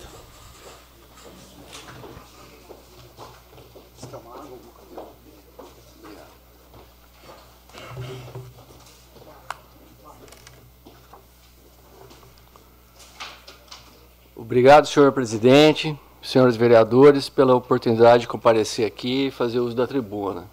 Obrigado, 14.49 14.87
senhor 14.87 15.11
presidente, 15.11 15.95
senhores 16.23 16.55
vereadores, 16.55 17.29
pela 17.29 17.53
oportunidade 17.53 18.21
de 18.21 18.27
comparecer 18.27 18.83
aqui 18.83 19.27
e 19.27 19.31
fazer 19.31 19.59
uso 19.59 19.75
da 19.75 19.85
tribuna. 19.85 20.45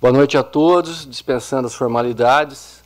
Boa 0.00 0.12
noite 0.12 0.38
a 0.38 0.44
todos, 0.44 1.04
dispensando 1.04 1.66
as 1.66 1.74
formalidades. 1.74 2.84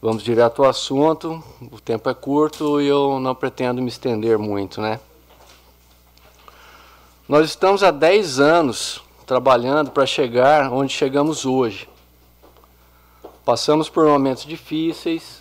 Vamos 0.00 0.22
direto 0.22 0.64
ao 0.64 0.70
assunto. 0.70 1.44
O 1.70 1.78
tempo 1.78 2.08
é 2.08 2.14
curto 2.14 2.80
e 2.80 2.86
eu 2.86 3.20
não 3.20 3.34
pretendo 3.34 3.82
me 3.82 3.88
estender 3.88 4.38
muito, 4.38 4.80
né? 4.80 4.98
Nós 7.28 7.44
estamos 7.44 7.82
há 7.82 7.90
10 7.90 8.40
anos 8.40 9.02
trabalhando 9.26 9.90
para 9.90 10.06
chegar 10.06 10.72
onde 10.72 10.94
chegamos 10.94 11.44
hoje. 11.44 11.86
Passamos 13.44 13.90
por 13.90 14.06
momentos 14.06 14.46
difíceis, 14.46 15.39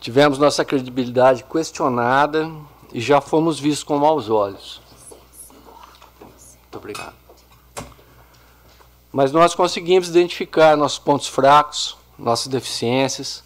Tivemos 0.00 0.38
nossa 0.38 0.64
credibilidade 0.64 1.44
questionada 1.44 2.50
e 2.92 3.00
já 3.00 3.20
fomos 3.20 3.58
vistos 3.58 3.82
com 3.82 3.98
maus 3.98 4.30
olhos. 4.30 4.80
Muito 6.62 6.76
obrigado. 6.76 7.14
Mas 9.12 9.32
nós 9.32 9.54
conseguimos 9.54 10.08
identificar 10.08 10.76
nossos 10.76 10.98
pontos 10.98 11.26
fracos, 11.26 11.96
nossas 12.18 12.46
deficiências 12.46 13.42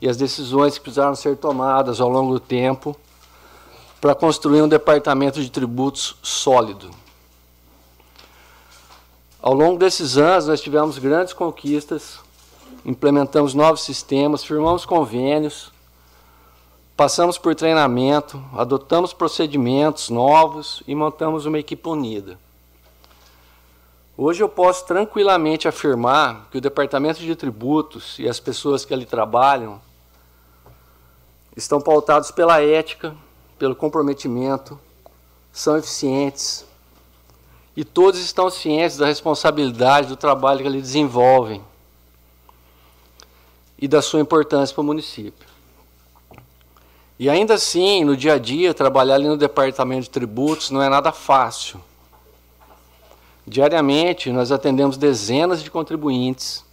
e 0.00 0.08
as 0.08 0.16
decisões 0.16 0.74
que 0.74 0.80
precisaram 0.80 1.14
ser 1.14 1.36
tomadas 1.36 2.00
ao 2.00 2.08
longo 2.08 2.32
do 2.32 2.40
tempo 2.40 2.96
para 4.00 4.14
construir 4.14 4.62
um 4.62 4.68
departamento 4.68 5.40
de 5.40 5.50
tributos 5.50 6.16
sólido. 6.22 6.90
Ao 9.40 9.52
longo 9.52 9.78
desses 9.78 10.16
anos, 10.16 10.46
nós 10.46 10.60
tivemos 10.60 10.98
grandes 10.98 11.32
conquistas, 11.32 12.18
implementamos 12.84 13.54
novos 13.54 13.82
sistemas, 13.82 14.42
firmamos 14.42 14.86
convênios, 14.86 15.73
Passamos 16.96 17.36
por 17.36 17.56
treinamento, 17.56 18.40
adotamos 18.52 19.12
procedimentos 19.12 20.10
novos 20.10 20.80
e 20.86 20.94
montamos 20.94 21.44
uma 21.44 21.58
equipe 21.58 21.88
unida. 21.88 22.38
Hoje 24.16 24.44
eu 24.44 24.48
posso 24.48 24.86
tranquilamente 24.86 25.66
afirmar 25.66 26.46
que 26.52 26.58
o 26.58 26.60
Departamento 26.60 27.18
de 27.18 27.34
Tributos 27.34 28.16
e 28.20 28.28
as 28.28 28.38
pessoas 28.38 28.84
que 28.84 28.94
ali 28.94 29.04
trabalham 29.04 29.82
estão 31.56 31.80
pautados 31.80 32.30
pela 32.30 32.62
ética, 32.62 33.12
pelo 33.58 33.74
comprometimento, 33.74 34.78
são 35.52 35.76
eficientes 35.76 36.64
e 37.76 37.84
todos 37.84 38.20
estão 38.20 38.48
cientes 38.48 38.98
da 38.98 39.06
responsabilidade 39.06 40.06
do 40.06 40.16
trabalho 40.16 40.60
que 40.60 40.68
eles 40.68 40.82
desenvolvem 40.82 41.60
e 43.76 43.88
da 43.88 44.00
sua 44.00 44.20
importância 44.20 44.72
para 44.72 44.82
o 44.82 44.84
município. 44.84 45.53
E 47.18 47.30
ainda 47.30 47.54
assim, 47.54 48.04
no 48.04 48.16
dia 48.16 48.34
a 48.34 48.38
dia, 48.38 48.74
trabalhar 48.74 49.14
ali 49.14 49.28
no 49.28 49.36
departamento 49.36 50.02
de 50.02 50.10
tributos 50.10 50.70
não 50.70 50.82
é 50.82 50.88
nada 50.88 51.12
fácil. 51.12 51.80
Diariamente, 53.46 54.32
nós 54.32 54.50
atendemos 54.50 54.96
dezenas 54.96 55.62
de 55.62 55.70
contribuintes 55.70 56.64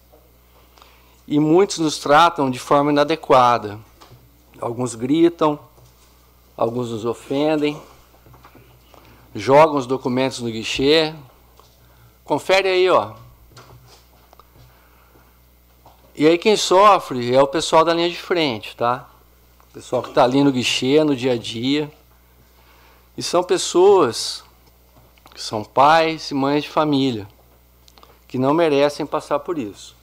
e 1.28 1.38
muitos 1.38 1.78
nos 1.78 1.98
tratam 1.98 2.50
de 2.50 2.58
forma 2.58 2.90
inadequada. 2.90 3.78
Alguns 4.60 4.94
gritam, 4.94 5.58
alguns 6.56 6.90
nos 6.90 7.04
ofendem, 7.04 7.80
jogam 9.34 9.76
os 9.76 9.86
documentos 9.86 10.40
no 10.40 10.50
guichê. 10.50 11.14
Confere 12.24 12.68
aí, 12.68 12.90
ó. 12.90 13.12
E 16.14 16.26
aí 16.26 16.36
quem 16.36 16.56
sofre 16.56 17.34
é 17.34 17.40
o 17.40 17.46
pessoal 17.46 17.84
da 17.84 17.94
linha 17.94 18.10
de 18.10 18.20
frente, 18.20 18.76
tá? 18.76 19.08
Pessoal 19.72 20.02
que 20.02 20.10
está 20.10 20.22
ali 20.22 20.44
no 20.44 20.52
guichê, 20.52 21.02
no 21.02 21.16
dia 21.16 21.32
a 21.32 21.36
dia. 21.36 21.90
E 23.16 23.22
são 23.22 23.42
pessoas 23.42 24.44
que 25.32 25.40
são 25.40 25.64
pais 25.64 26.30
e 26.30 26.34
mães 26.34 26.64
de 26.64 26.68
família, 26.68 27.26
que 28.28 28.36
não 28.36 28.52
merecem 28.52 29.06
passar 29.06 29.38
por 29.38 29.58
isso. 29.58 29.96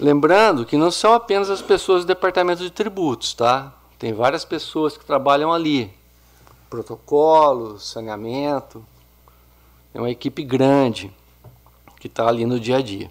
Lembrando 0.00 0.64
que 0.64 0.76
não 0.76 0.90
são 0.90 1.12
apenas 1.12 1.50
as 1.50 1.60
pessoas 1.60 2.04
do 2.04 2.08
departamento 2.08 2.62
de 2.62 2.70
tributos, 2.70 3.34
tá? 3.34 3.72
Tem 3.98 4.12
várias 4.12 4.44
pessoas 4.44 4.96
que 4.96 5.04
trabalham 5.04 5.52
ali. 5.52 5.92
Protocolo, 6.68 7.78
saneamento. 7.78 8.84
É 9.92 10.00
uma 10.00 10.10
equipe 10.10 10.42
grande 10.42 11.12
que 12.00 12.06
está 12.06 12.26
ali 12.26 12.44
no 12.44 12.58
dia 12.58 12.78
a 12.78 12.82
dia. 12.82 13.10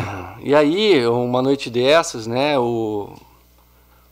E 0.42 0.54
aí, 0.54 1.06
uma 1.06 1.42
noite 1.42 1.68
dessas, 1.68 2.26
né, 2.26 2.58
o 2.58 3.14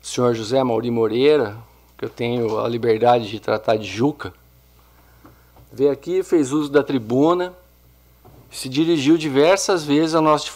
senhor 0.03 0.35
José 0.35 0.63
Mauri 0.63 0.91
Moreira, 0.91 1.57
que 1.97 2.05
eu 2.05 2.11
tenho 2.11 2.61
a 2.61 2.69
liberdade 2.69 3.29
de 3.29 3.41
tratar 3.41 3.77
de 3.77 3.87
Juca, 3.87 4.33
veio 5.73 5.91
aqui, 5.91 6.23
fez 6.23 6.53
uso 6.53 6.71
da 6.71 6.83
tribuna, 6.83 7.55
se 8.51 8.69
dirigiu 8.69 9.17
diversas 9.17 9.85
vezes 9.85 10.15
ao 10.15 10.23
nosso, 10.23 10.53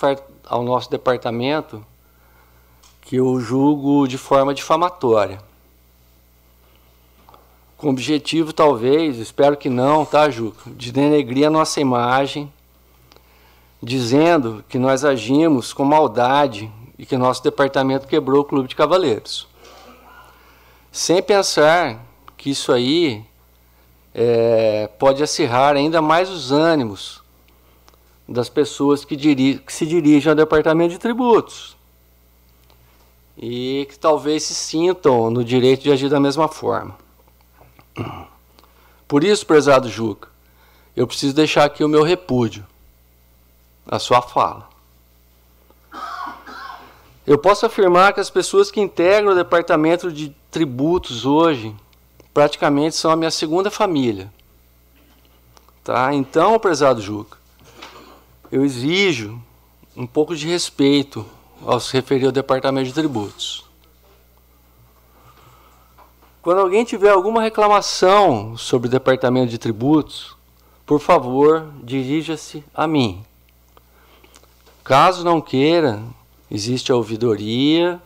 ao 0.46 0.62
nosso 0.62 0.90
departamento, 0.90 1.84
que 3.00 3.16
eu 3.16 3.40
julgo 3.40 4.06
de 4.06 4.18
forma 4.18 4.54
difamatória. 4.54 5.40
Com 7.76 7.88
objetivo, 7.88 8.52
talvez, 8.52 9.18
espero 9.18 9.56
que 9.56 9.68
não, 9.68 10.04
tá, 10.04 10.30
Juca? 10.30 10.70
De 10.70 10.92
denegrir 10.92 11.46
a 11.46 11.50
nossa 11.50 11.80
imagem 11.80 12.52
dizendo 13.82 14.64
que 14.68 14.78
nós 14.78 15.04
agimos 15.04 15.72
com 15.72 15.84
maldade 15.84 16.70
e 16.96 17.04
que 17.04 17.16
nosso 17.16 17.42
departamento 17.42 18.06
quebrou 18.06 18.42
o 18.42 18.44
Clube 18.44 18.68
de 18.68 18.76
Cavaleiros. 18.76 19.48
Sem 20.92 21.20
pensar 21.20 22.00
que 22.36 22.50
isso 22.50 22.70
aí 22.70 23.24
é, 24.14 24.88
pode 24.98 25.22
acirrar 25.22 25.74
ainda 25.74 26.00
mais 26.00 26.30
os 26.30 26.52
ânimos 26.52 27.20
das 28.28 28.48
pessoas 28.48 29.04
que, 29.04 29.16
que 29.16 29.72
se 29.72 29.84
dirigem 29.84 30.30
ao 30.30 30.36
departamento 30.36 30.92
de 30.92 30.98
tributos 30.98 31.76
e 33.36 33.86
que 33.90 33.98
talvez 33.98 34.44
se 34.44 34.54
sintam 34.54 35.28
no 35.28 35.44
direito 35.44 35.82
de 35.82 35.90
agir 35.90 36.08
da 36.08 36.20
mesma 36.20 36.46
forma. 36.46 36.96
Por 39.08 39.24
isso, 39.24 39.44
prezado 39.44 39.88
Juca, 39.88 40.28
eu 40.94 41.06
preciso 41.06 41.34
deixar 41.34 41.64
aqui 41.64 41.82
o 41.82 41.88
meu 41.88 42.02
repúdio 42.02 42.64
a 43.86 43.98
sua 43.98 44.22
fala. 44.22 44.68
Eu 47.26 47.38
posso 47.38 47.64
afirmar 47.64 48.12
que 48.12 48.20
as 48.20 48.30
pessoas 48.30 48.70
que 48.70 48.80
integram 48.80 49.32
o 49.32 49.34
departamento 49.34 50.10
de 50.10 50.34
tributos 50.50 51.24
hoje 51.24 51.74
praticamente 52.34 52.96
são 52.96 53.10
a 53.10 53.16
minha 53.16 53.30
segunda 53.30 53.70
família. 53.70 54.32
Tá? 55.84 56.12
Então, 56.14 56.58
prezado 56.58 57.00
Juca, 57.00 57.38
eu 58.50 58.64
exijo 58.64 59.40
um 59.96 60.06
pouco 60.06 60.34
de 60.34 60.46
respeito 60.48 61.24
ao 61.64 61.78
se 61.78 61.92
referir 61.92 62.26
ao 62.26 62.32
departamento 62.32 62.86
de 62.86 62.94
tributos. 62.94 63.64
Quando 66.40 66.60
alguém 66.60 66.84
tiver 66.84 67.10
alguma 67.10 67.40
reclamação 67.40 68.56
sobre 68.56 68.88
o 68.88 68.90
departamento 68.90 69.48
de 69.48 69.58
tributos, 69.58 70.36
por 70.84 70.98
favor, 70.98 71.68
dirija-se 71.84 72.64
a 72.74 72.86
mim. 72.86 73.24
Caso 74.92 75.24
não 75.24 75.40
queira, 75.40 76.02
existe 76.50 76.92
a 76.92 76.94
ouvidoria 76.94 77.98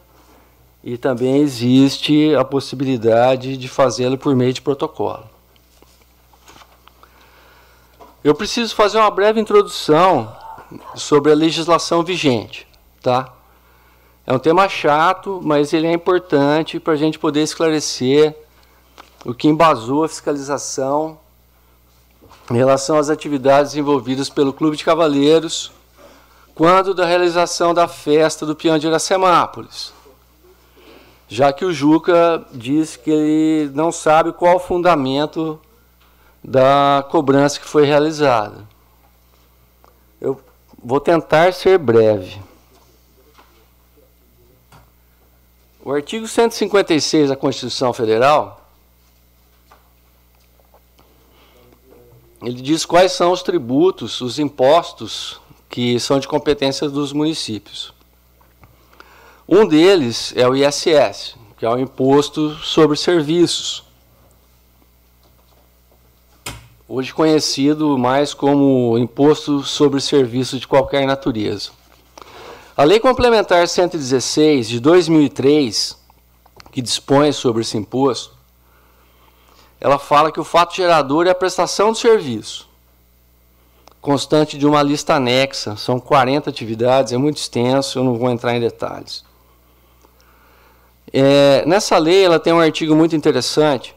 e 0.84 0.96
também 0.96 1.38
existe 1.38 2.32
a 2.36 2.44
possibilidade 2.44 3.56
de 3.56 3.66
fazê-lo 3.66 4.16
por 4.16 4.36
meio 4.36 4.52
de 4.52 4.62
protocolo. 4.62 5.24
Eu 8.22 8.36
preciso 8.36 8.72
fazer 8.72 8.98
uma 8.98 9.10
breve 9.10 9.40
introdução 9.40 10.32
sobre 10.94 11.32
a 11.32 11.34
legislação 11.34 12.04
vigente, 12.04 12.68
tá? 13.02 13.34
É 14.24 14.32
um 14.32 14.38
tema 14.38 14.68
chato, 14.68 15.40
mas 15.42 15.72
ele 15.72 15.88
é 15.88 15.92
importante 15.92 16.78
para 16.78 16.92
a 16.92 16.96
gente 16.96 17.18
poder 17.18 17.42
esclarecer 17.42 18.32
o 19.24 19.34
que 19.34 19.48
embasou 19.48 20.04
a 20.04 20.08
fiscalização 20.08 21.18
em 22.48 22.54
relação 22.54 22.96
às 22.96 23.10
atividades 23.10 23.74
envolvidas 23.74 24.30
pelo 24.30 24.52
Clube 24.52 24.76
de 24.76 24.84
Cavaleiros 24.84 25.74
quando 26.56 26.94
da 26.94 27.04
realização 27.04 27.74
da 27.74 27.86
festa 27.86 28.46
do 28.46 28.56
peão 28.56 28.78
de 28.78 28.86
Iracemápolis. 28.86 29.92
Já 31.28 31.52
que 31.52 31.66
o 31.66 31.72
Juca 31.72 32.46
diz 32.50 32.96
que 32.96 33.10
ele 33.10 33.70
não 33.74 33.92
sabe 33.92 34.32
qual 34.32 34.56
o 34.56 34.60
fundamento 34.60 35.60
da 36.42 37.06
cobrança 37.10 37.60
que 37.60 37.66
foi 37.66 37.84
realizada. 37.84 38.66
Eu 40.18 40.40
vou 40.82 40.98
tentar 40.98 41.52
ser 41.52 41.76
breve. 41.76 42.40
O 45.84 45.92
artigo 45.92 46.26
156 46.26 47.28
da 47.28 47.36
Constituição 47.36 47.92
Federal 47.92 48.62
ele 52.40 52.62
diz 52.62 52.86
quais 52.86 53.12
são 53.12 53.32
os 53.32 53.42
tributos, 53.42 54.20
os 54.22 54.38
impostos 54.38 55.40
que 55.68 55.98
são 56.00 56.18
de 56.18 56.28
competência 56.28 56.88
dos 56.88 57.12
municípios. 57.12 57.92
Um 59.48 59.66
deles 59.66 60.32
é 60.36 60.48
o 60.48 60.54
ISS, 60.54 61.36
que 61.56 61.64
é 61.64 61.70
o 61.70 61.78
Imposto 61.78 62.54
sobre 62.56 62.96
Serviços, 62.96 63.84
hoje 66.88 67.12
conhecido 67.12 67.96
mais 67.98 68.32
como 68.32 68.96
Imposto 68.98 69.62
sobre 69.62 70.00
Serviços 70.00 70.60
de 70.60 70.66
qualquer 70.66 71.06
natureza. 71.06 71.70
A 72.76 72.84
Lei 72.84 73.00
Complementar 73.00 73.66
116 73.66 74.68
de 74.68 74.80
2003, 74.80 75.96
que 76.70 76.82
dispõe 76.82 77.32
sobre 77.32 77.62
esse 77.62 77.76
imposto, 77.76 78.34
ela 79.80 79.98
fala 79.98 80.30
que 80.30 80.40
o 80.40 80.44
fato 80.44 80.74
gerador 80.74 81.26
é 81.26 81.30
a 81.30 81.34
prestação 81.34 81.92
do 81.92 81.98
serviço 81.98 82.65
constante 84.06 84.56
de 84.56 84.64
uma 84.64 84.84
lista 84.84 85.16
anexa. 85.16 85.74
São 85.74 85.98
40 85.98 86.48
atividades, 86.48 87.12
é 87.12 87.16
muito 87.16 87.38
extenso, 87.38 87.98
eu 87.98 88.04
não 88.04 88.14
vou 88.14 88.30
entrar 88.30 88.54
em 88.54 88.60
detalhes. 88.60 89.24
É, 91.12 91.64
nessa 91.66 91.98
lei, 91.98 92.24
ela 92.24 92.38
tem 92.38 92.52
um 92.52 92.60
artigo 92.60 92.94
muito 92.94 93.16
interessante, 93.16 93.96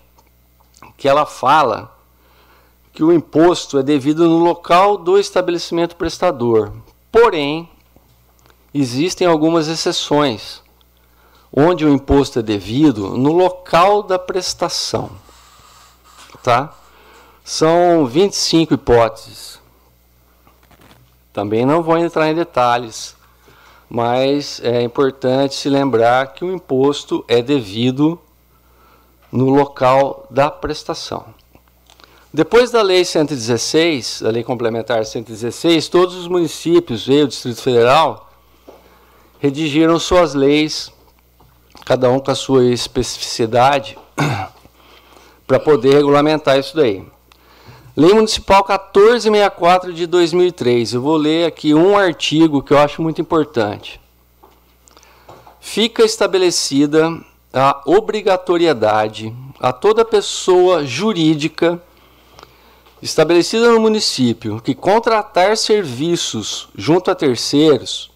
que 0.97 1.07
ela 1.07 1.27
fala 1.27 1.95
que 2.91 3.03
o 3.03 3.13
imposto 3.13 3.77
é 3.77 3.83
devido 3.83 4.27
no 4.27 4.39
local 4.39 4.97
do 4.97 5.19
estabelecimento 5.19 5.95
prestador. 5.95 6.73
Porém, 7.11 7.69
existem 8.73 9.27
algumas 9.27 9.67
exceções, 9.67 10.63
onde 11.55 11.85
o 11.85 11.93
imposto 11.93 12.39
é 12.39 12.41
devido 12.41 13.15
no 13.15 13.31
local 13.31 14.01
da 14.01 14.17
prestação. 14.17 15.11
Tá? 16.41 16.73
São 17.43 18.07
25 18.07 18.73
hipóteses. 18.73 19.58
Também 21.31 21.65
não 21.65 21.83
vou 21.83 21.97
entrar 21.97 22.29
em 22.29 22.35
detalhes, 22.35 23.15
mas 23.89 24.59
é 24.63 24.81
importante 24.81 25.55
se 25.55 25.69
lembrar 25.69 26.33
que 26.33 26.43
o 26.43 26.53
imposto 26.53 27.23
é 27.27 27.41
devido 27.41 28.19
no 29.31 29.49
local 29.49 30.27
da 30.29 30.49
prestação. 30.49 31.25
Depois 32.31 32.69
da 32.69 32.81
Lei 32.81 33.03
116, 33.03 34.21
da 34.21 34.29
Lei 34.29 34.43
Complementar 34.43 35.03
116, 35.03 35.87
todos 35.87 36.15
os 36.15 36.27
municípios 36.27 37.07
e 37.07 37.23
o 37.23 37.27
Distrito 37.27 37.61
Federal 37.61 38.31
redigiram 39.39 39.97
suas 39.97 40.33
leis, 40.33 40.91
cada 41.85 42.09
um 42.11 42.19
com 42.19 42.29
a 42.29 42.35
sua 42.35 42.65
especificidade, 42.65 43.97
para 45.47 45.59
poder 45.59 45.95
regulamentar 45.95 46.59
isso 46.59 46.75
daí. 46.75 47.03
Lei 47.97 48.13
Municipal 48.13 48.60
1464 48.60 49.91
de 49.91 50.06
2003. 50.06 50.93
Eu 50.93 51.02
vou 51.02 51.17
ler 51.17 51.47
aqui 51.47 51.73
um 51.73 51.97
artigo 51.97 52.62
que 52.62 52.71
eu 52.71 52.78
acho 52.78 53.02
muito 53.02 53.19
importante. 53.19 53.99
Fica 55.60 56.04
estabelecida 56.04 57.10
a 57.52 57.82
obrigatoriedade 57.86 59.36
a 59.60 59.73
toda 59.73 60.06
pessoa 60.06 60.86
jurídica 60.86 61.82
estabelecida 63.02 63.71
no 63.71 63.80
município 63.80 64.62
que 64.62 64.75
contratar 64.75 65.58
serviços 65.58 66.69
junto 66.75 67.10
a 67.10 67.15
terceiros, 67.15 68.12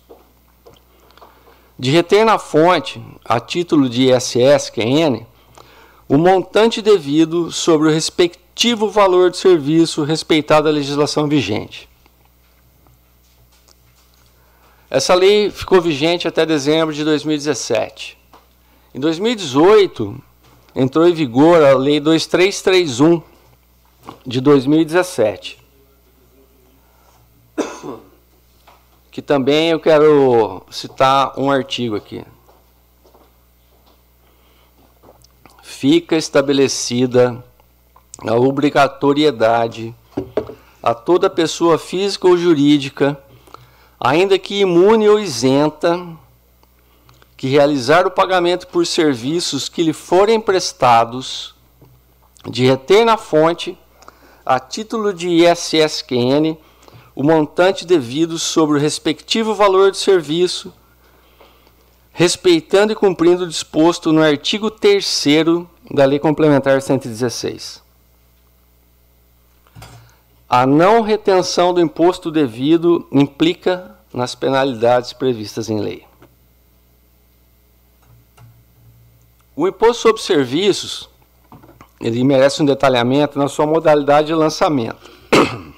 de 1.79 1.89
reter 1.89 2.23
na 2.23 2.37
fonte, 2.37 3.03
a 3.25 3.39
título 3.39 3.89
de 3.89 4.11
ISS, 4.11 4.69
que 4.69 4.81
é 4.81 5.25
o 6.07 6.17
montante 6.17 6.79
devido 6.79 7.51
sobre 7.51 7.87
o 7.87 7.91
respectivo 7.91 8.42
valor 8.89 9.31
de 9.31 9.37
serviço 9.37 10.03
respeitado 10.03 10.67
a 10.67 10.71
legislação 10.71 11.27
vigente. 11.27 11.89
Essa 14.89 15.15
lei 15.15 15.49
ficou 15.49 15.81
vigente 15.81 16.27
até 16.27 16.45
dezembro 16.45 16.93
de 16.93 17.03
2017. 17.03 18.17
Em 18.93 18.99
2018, 18.99 20.23
entrou 20.75 21.07
em 21.07 21.13
vigor 21.13 21.63
a 21.63 21.75
Lei 21.75 21.99
2331 21.99 23.23
de 24.23 24.39
2017. 24.39 25.57
Que 29.09 29.19
também 29.19 29.69
eu 29.69 29.79
quero 29.79 30.63
citar 30.69 31.39
um 31.39 31.49
artigo 31.49 31.95
aqui. 31.95 32.23
Fica 35.63 36.15
estabelecida 36.15 37.43
a 38.19 38.35
obrigatoriedade 38.35 39.95
a 40.81 40.93
toda 40.93 41.29
pessoa 41.29 41.77
física 41.77 42.27
ou 42.27 42.37
jurídica 42.37 43.17
ainda 44.03 44.37
que 44.37 44.59
imune 44.59 45.07
ou 45.07 45.17
isenta, 45.17 46.05
que 47.37 47.47
realizar 47.47 48.05
o 48.05 48.11
pagamento 48.11 48.67
por 48.67 48.85
serviços 48.85 49.69
que 49.69 49.81
lhe 49.81 49.93
forem 49.93 50.41
prestados, 50.41 51.55
de 52.49 52.65
reter 52.65 53.05
na 53.05 53.15
fonte, 53.15 53.77
a 54.45 54.59
título 54.59 55.13
de 55.13 55.29
ISSQN, 55.29 56.57
o 57.15 57.23
montante 57.23 57.85
devido 57.85 58.37
sobre 58.37 58.77
o 58.77 58.81
respectivo 58.81 59.55
valor 59.55 59.91
de 59.91 59.97
serviço, 59.97 60.73
respeitando 62.11 62.91
e 62.91 62.95
cumprindo 62.95 63.45
o 63.45 63.47
disposto 63.47 64.11
no 64.11 64.21
artigo 64.21 64.69
3 64.69 65.25
da 65.91 66.03
Lei 66.03 66.19
Complementar 66.19 66.81
116. 66.81 67.82
A 70.55 70.67
não 70.67 71.01
retenção 71.01 71.73
do 71.73 71.81
imposto 71.81 72.29
devido 72.29 73.07
implica 73.11 73.97
nas 74.13 74.35
penalidades 74.35 75.11
previstas 75.11 75.67
em 75.67 75.79
lei. 75.79 76.05
O 79.55 79.67
imposto 79.67 80.03
sobre 80.03 80.21
serviços, 80.21 81.09
ele 81.99 82.23
merece 82.23 82.61
um 82.61 82.67
detalhamento 82.67 83.39
na 83.39 83.47
sua 83.47 83.65
modalidade 83.65 84.27
de 84.27 84.35
lançamento. 84.35 85.09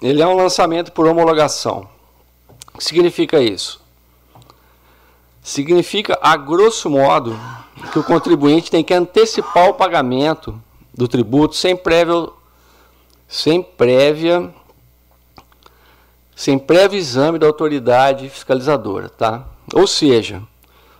Ele 0.00 0.22
é 0.22 0.26
um 0.26 0.34
lançamento 0.34 0.92
por 0.92 1.06
homologação. 1.06 1.86
O 2.72 2.78
que 2.78 2.84
significa 2.84 3.38
isso? 3.38 3.82
Significa, 5.42 6.18
a 6.22 6.38
grosso 6.38 6.88
modo, 6.88 7.38
que 7.92 7.98
o 7.98 8.04
contribuinte 8.04 8.70
tem 8.70 8.82
que 8.82 8.94
antecipar 8.94 9.68
o 9.68 9.74
pagamento 9.74 10.58
do 10.94 11.06
tributo 11.06 11.54
sem 11.54 11.76
prévia, 11.76 12.28
sem 13.28 13.62
prévia 13.62 14.52
sem 16.34 16.58
prévio 16.58 16.98
exame 16.98 17.38
da 17.38 17.46
autoridade 17.46 18.28
fiscalizadora, 18.28 19.08
tá? 19.08 19.46
Ou 19.72 19.86
seja, 19.86 20.42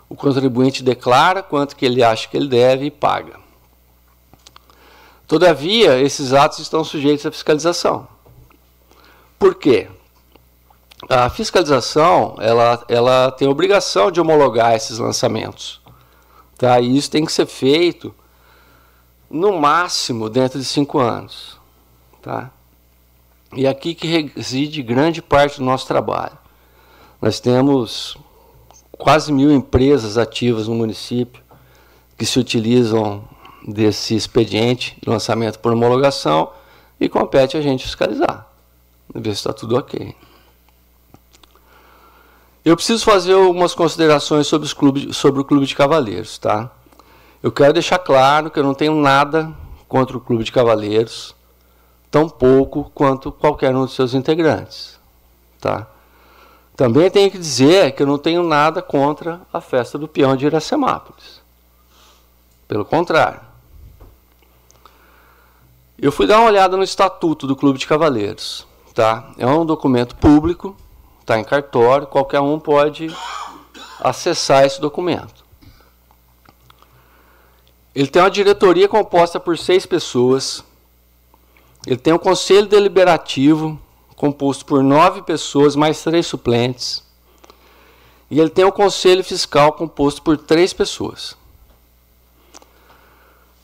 o 0.09 0.17
contribuinte 0.17 0.83
declara 0.83 1.43
quanto 1.43 1.77
que 1.77 1.85
ele 1.85 2.03
acha 2.03 2.27
que 2.27 2.37
ele 2.39 2.49
deve 2.49 2.87
e 2.87 2.91
paga. 2.91 3.39
Todavia, 5.27 6.01
esses 6.01 6.33
atos 6.33 6.61
estão 6.61 6.83
sujeitos 6.83 7.27
à 7.27 7.31
fiscalização. 7.31 8.09
Por 9.39 9.57
quê? 9.57 9.89
A 11.09 11.29
fiscalização 11.29 12.37
ela, 12.39 12.83
ela 12.89 13.31
tem 13.31 13.47
a 13.47 13.51
obrigação 13.51 14.11
de 14.11 14.21
homologar 14.21 14.75
esses 14.75 14.99
lançamentos. 14.99 15.81
Tá? 16.57 16.81
E 16.81 16.97
isso 16.97 17.11
tem 17.11 17.25
que 17.25 17.33
ser 17.33 17.47
feito 17.47 18.15
no 19.29 19.59
máximo 19.59 20.31
dentro 20.31 20.59
de 20.59 20.65
cinco 20.65 20.99
anos. 20.99 21.61
Tá? 22.27 22.51
E 23.55 23.69
aqui 23.69 23.95
que 23.95 24.33
reside 24.35 24.83
grande 24.83 25.23
parte 25.23 25.59
do 25.59 25.65
nosso 25.65 25.87
trabalho. 25.87 26.37
Nós 27.23 27.39
temos 27.39 28.17
quase 28.99 29.33
mil 29.33 29.53
empresas 29.53 30.19
ativas 30.19 30.67
no 30.67 30.75
município 30.75 31.41
que 32.19 32.27
se 32.27 32.41
utilizam 32.41 33.23
desse 33.65 34.17
expediente 34.17 34.99
de 35.01 35.09
lançamento 35.09 35.61
por 35.61 35.73
homologação 35.73 36.51
e 36.99 37.09
compete 37.09 37.57
a 37.57 37.61
gente 37.61 37.85
fiscalizar, 37.85 38.49
ver 39.15 39.31
se 39.31 39.37
está 39.37 39.53
tudo 39.53 39.77
ok. 39.77 40.13
Eu 42.65 42.75
preciso 42.75 43.05
fazer 43.05 43.35
algumas 43.35 43.73
considerações 43.73 44.49
sobre, 44.49 44.69
clubes, 44.75 45.17
sobre 45.17 45.43
o 45.43 45.45
Clube 45.45 45.65
de 45.65 45.77
Cavaleiros. 45.77 46.39
Tá? 46.39 46.73
Eu 47.41 47.53
quero 47.53 47.73
deixar 47.73 48.01
claro 48.01 48.51
que 48.51 48.59
eu 48.59 48.65
não 48.65 48.75
tenho 48.75 48.97
nada 48.97 49.55
contra 49.87 50.17
o 50.17 50.21
Clube 50.21 50.43
de 50.43 50.51
Cavaleiros 50.51 51.36
tão 52.17 52.31
pouco 52.31 52.91
quanto 52.95 53.31
qualquer 53.31 53.77
um 53.77 53.83
dos 53.83 53.95
seus 53.95 54.15
integrantes. 54.15 54.99
Tá? 55.61 55.87
Também 56.75 57.11
tenho 57.11 57.31
que 57.31 57.37
dizer 57.37 57.93
que 57.93 58.03
eu 58.03 58.07
não 58.07 58.17
tenho 58.17 58.43
nada 58.43 58.81
contra 58.81 59.43
a 59.53 59.61
festa 59.61 59.99
do 59.99 60.09
peão 60.09 60.35
de 60.35 60.47
Iracemápolis. 60.47 61.43
Pelo 62.67 62.87
contrário. 62.87 63.43
Eu 65.99 66.11
fui 66.11 66.27
dar 66.27 66.39
uma 66.39 66.49
olhada 66.49 66.75
no 66.75 66.83
estatuto 66.83 67.47
do 67.47 67.55
Clube 67.55 67.79
de 67.79 67.87
Cavaleiros. 67.87 68.67
Tá? 68.95 69.31
É 69.37 69.47
um 69.47 69.67
documento 69.67 70.17
público, 70.17 70.75
está 71.21 71.39
em 71.39 71.45
cartório, 71.45 72.07
qualquer 72.07 72.41
um 72.41 72.59
pode 72.59 73.15
acessar 74.01 74.65
esse 74.65 74.81
documento. 74.81 75.45
Ele 77.95 78.09
tem 78.09 78.23
uma 78.23 78.31
diretoria 78.31 78.89
composta 78.89 79.39
por 79.39 79.59
seis 79.59 79.85
pessoas, 79.85 80.65
ele 81.87 81.97
tem 81.97 82.13
um 82.13 82.19
conselho 82.19 82.67
deliberativo 82.67 83.81
composto 84.17 84.65
por 84.65 84.83
nove 84.83 85.23
pessoas 85.23 85.77
mais 85.77 86.03
três 86.03 86.27
suplentes. 86.27 87.05
E 88.31 88.41
ele 88.41 88.51
tem 88.51 88.65
um 88.65 88.71
conselho 88.71 89.23
fiscal 89.23 89.73
composto 89.73 90.23
por 90.23 90.37
três 90.37 90.73
pessoas. 90.73 91.37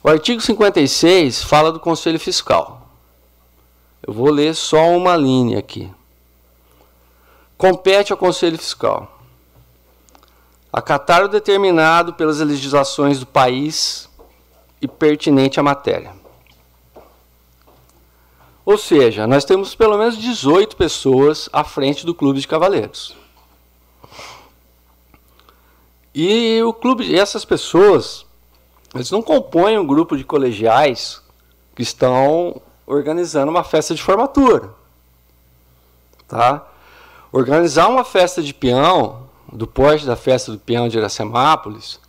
O 0.01 0.09
artigo 0.09 0.41
56 0.41 1.43
fala 1.43 1.71
do 1.71 1.79
conselho 1.79 2.19
fiscal. 2.19 2.87
Eu 4.05 4.13
vou 4.13 4.29
ler 4.29 4.53
só 4.55 4.89
uma 4.91 5.15
linha 5.17 5.59
aqui. 5.59 5.91
Compete 7.57 8.11
ao 8.11 8.17
conselho 8.17 8.57
fiscal 8.57 9.13
acatar 10.73 11.23
o 11.23 11.27
determinado 11.27 12.13
pelas 12.13 12.39
legislações 12.39 13.19
do 13.19 13.27
país 13.27 14.09
e 14.81 14.87
pertinente 14.87 15.59
à 15.59 15.63
matéria. 15.63 16.22
Ou 18.65 18.77
seja, 18.77 19.27
nós 19.27 19.43
temos 19.43 19.75
pelo 19.75 19.97
menos 19.97 20.17
18 20.17 20.75
pessoas 20.77 21.49
à 21.51 21.63
frente 21.63 22.05
do 22.05 22.15
clube 22.15 22.39
de 22.39 22.47
cavaleiros. 22.47 23.15
E 26.15 26.61
o 26.63 26.71
clube, 26.71 27.15
essas 27.15 27.43
pessoas, 27.43 28.25
eles 28.93 29.11
não 29.11 29.21
compõem 29.21 29.77
um 29.77 29.85
grupo 29.85 30.15
de 30.15 30.23
colegiais 30.23 31.21
que 31.75 31.81
estão 31.81 32.61
organizando 32.85 33.49
uma 33.49 33.63
festa 33.63 33.95
de 33.95 34.01
formatura. 34.01 34.69
Tá? 36.27 36.65
Organizar 37.31 37.89
uma 37.89 38.03
festa 38.03 38.41
de 38.41 38.53
peão, 38.53 39.27
do 39.51 39.67
porte 39.67 40.05
da 40.05 40.15
festa 40.15 40.51
do 40.51 40.59
peão 40.59 40.87
de 40.87 40.97
Iracemápolis, 40.97 41.99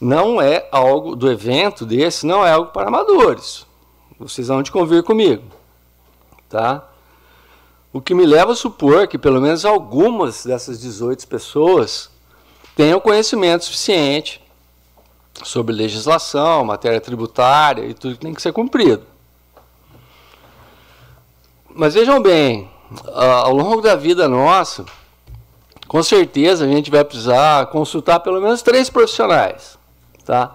não 0.00 0.40
é 0.40 0.68
algo 0.70 1.16
do 1.16 1.30
evento 1.30 1.86
desse, 1.86 2.26
não 2.26 2.46
é 2.46 2.52
algo 2.52 2.70
para 2.70 2.88
amadores. 2.88 3.66
Vocês 4.18 4.48
vão 4.48 4.62
de 4.62 4.70
convir 4.70 5.02
comigo. 5.02 5.53
Tá? 6.54 6.84
O 7.92 8.00
que 8.00 8.14
me 8.14 8.24
leva 8.24 8.52
a 8.52 8.54
supor 8.54 9.08
que 9.08 9.18
pelo 9.18 9.40
menos 9.40 9.64
algumas 9.64 10.44
dessas 10.44 10.80
18 10.80 11.26
pessoas 11.26 12.08
tenham 12.76 13.00
conhecimento 13.00 13.64
suficiente 13.64 14.40
sobre 15.42 15.74
legislação, 15.74 16.64
matéria 16.64 17.00
tributária 17.00 17.84
e 17.84 17.92
tudo 17.92 18.14
que 18.14 18.20
tem 18.20 18.32
que 18.32 18.40
ser 18.40 18.52
cumprido. 18.52 19.02
Mas 21.68 21.94
vejam 21.94 22.22
bem, 22.22 22.70
ao 23.12 23.52
longo 23.52 23.80
da 23.80 23.96
vida 23.96 24.28
nossa, 24.28 24.84
com 25.88 26.04
certeza 26.04 26.66
a 26.66 26.68
gente 26.68 26.88
vai 26.88 27.02
precisar 27.02 27.66
consultar 27.66 28.20
pelo 28.20 28.40
menos 28.40 28.62
três 28.62 28.88
profissionais. 28.88 29.76
Tá? 30.24 30.54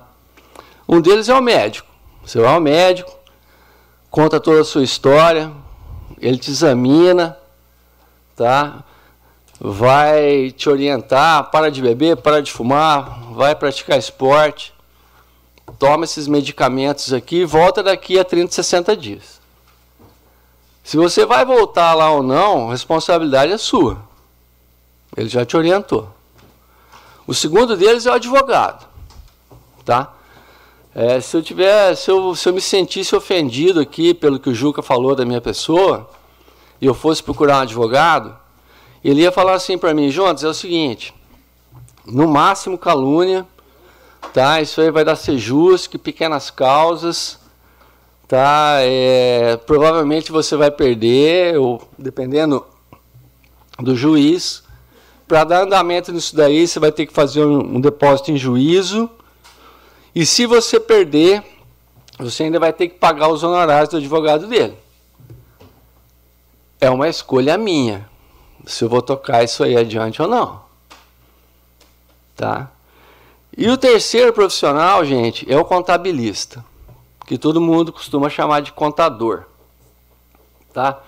Um 0.87 1.01
deles 1.01 1.27
é 1.27 1.35
o 1.35 1.41
médico. 1.41 1.89
Você 2.23 2.39
vai 2.39 2.53
ao 2.53 2.61
médico, 2.61 3.11
conta 4.09 4.39
toda 4.39 4.61
a 4.61 4.65
sua 4.65 4.81
história, 4.81 5.51
ele 6.21 6.37
te 6.37 6.51
examina, 6.51 7.37
tá? 8.35 8.83
Vai 9.59 10.51
te 10.51 10.69
orientar, 10.69 11.51
para 11.51 11.69
de 11.69 11.81
beber, 11.81 12.17
para 12.17 12.41
de 12.41 12.51
fumar, 12.51 13.33
vai 13.33 13.55
praticar 13.55 13.97
esporte, 13.97 14.73
toma 15.77 16.05
esses 16.05 16.27
medicamentos 16.27 17.11
aqui 17.13 17.41
e 17.41 17.45
volta 17.45 17.83
daqui 17.83 18.17
a 18.17 18.23
30, 18.23 18.53
60 18.53 18.95
dias. 18.95 19.39
Se 20.83 20.97
você 20.97 21.25
vai 21.25 21.45
voltar 21.45 21.93
lá 21.93 22.09
ou 22.11 22.23
não, 22.23 22.69
a 22.69 22.71
responsabilidade 22.71 23.51
é 23.51 23.57
sua. 23.57 24.01
Ele 25.15 25.29
já 25.29 25.45
te 25.45 25.55
orientou. 25.55 26.09
O 27.27 27.33
segundo 27.33 27.77
deles 27.77 28.05
é 28.05 28.11
o 28.11 28.15
advogado. 28.15 28.87
Tá? 29.85 30.13
É, 30.93 31.21
se 31.21 31.37
eu 31.37 31.43
tiver, 31.43 31.95
se 31.95 32.09
eu, 32.09 32.33
se 32.35 32.49
eu 32.49 32.53
me 32.53 32.61
sentisse 32.61 33.15
ofendido 33.15 33.79
aqui 33.79 34.13
pelo 34.13 34.39
que 34.39 34.49
o 34.49 34.55
Juca 34.55 34.81
falou 34.81 35.15
da 35.15 35.23
minha 35.23 35.39
pessoa, 35.39 36.09
e 36.81 36.85
eu 36.85 36.93
fosse 36.93 37.21
procurar 37.21 37.57
um 37.57 37.61
advogado, 37.61 38.35
ele 39.03 39.21
ia 39.21 39.31
falar 39.31 39.53
assim 39.53 39.77
para 39.77 39.93
mim, 39.93 40.09
Jonas, 40.09 40.43
é 40.43 40.47
o 40.47 40.53
seguinte, 40.53 41.13
no 42.05 42.27
máximo 42.27 42.77
calúnia, 42.77 43.45
tá? 44.33 44.61
Isso 44.61 44.81
aí 44.81 44.89
vai 44.89 45.05
dar 45.05 45.15
ser 45.15 45.37
justo, 45.37 45.91
que 45.91 45.97
pequenas 45.97 46.49
causas, 46.49 47.39
tá? 48.27 48.77
É, 48.79 49.57
provavelmente 49.65 50.31
você 50.31 50.55
vai 50.55 50.71
perder, 50.71 51.57
ou 51.57 51.81
dependendo 51.97 52.65
do 53.77 53.95
juiz, 53.95 54.63
para 55.27 55.43
dar 55.43 55.63
andamento 55.63 56.11
nisso 56.11 56.35
daí, 56.35 56.67
você 56.67 56.79
vai 56.79 56.91
ter 56.91 57.05
que 57.05 57.13
fazer 57.13 57.45
um, 57.45 57.75
um 57.75 57.79
depósito 57.79 58.31
em 58.31 58.37
juízo. 58.37 59.09
E 60.13 60.25
se 60.25 60.45
você 60.45 60.79
perder, 60.79 61.43
você 62.17 62.43
ainda 62.43 62.59
vai 62.59 62.73
ter 62.73 62.89
que 62.89 62.95
pagar 62.95 63.29
os 63.29 63.43
honorários 63.43 63.89
do 63.89 63.97
advogado 63.97 64.47
dele. 64.47 64.77
É 66.81 66.89
uma 66.89 67.07
escolha 67.07 67.57
minha, 67.57 68.09
se 68.65 68.83
eu 68.83 68.89
vou 68.89 69.01
tocar 69.01 69.43
isso 69.43 69.63
aí 69.63 69.77
adiante 69.77 70.21
ou 70.21 70.27
não. 70.27 70.61
Tá? 72.35 72.71
E 73.57 73.69
o 73.69 73.77
terceiro 73.77 74.31
profissional, 74.31 75.03
gente, 75.03 75.51
é 75.51 75.57
o 75.57 75.65
contabilista, 75.65 76.63
que 77.25 77.37
todo 77.37 77.59
mundo 77.59 77.91
costuma 77.91 78.29
chamar 78.29 78.61
de 78.61 78.71
contador. 78.71 79.43
Tá? 80.73 81.01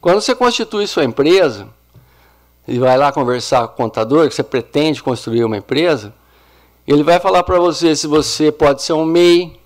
Quando 0.00 0.20
você 0.20 0.34
constitui 0.34 0.86
sua 0.86 1.04
empresa 1.04 1.68
e 2.66 2.78
vai 2.78 2.96
lá 2.96 3.12
conversar 3.12 3.66
com 3.68 3.74
o 3.74 3.76
contador, 3.76 4.28
que 4.28 4.34
você 4.34 4.42
pretende 4.42 5.02
construir 5.02 5.44
uma 5.44 5.56
empresa, 5.56 6.14
ele 6.92 7.02
vai 7.02 7.18
falar 7.18 7.42
para 7.42 7.58
você 7.58 7.96
se 7.96 8.06
você 8.06 8.52
pode 8.52 8.82
ser 8.82 8.92
um 8.92 9.04
MEI, 9.04 9.58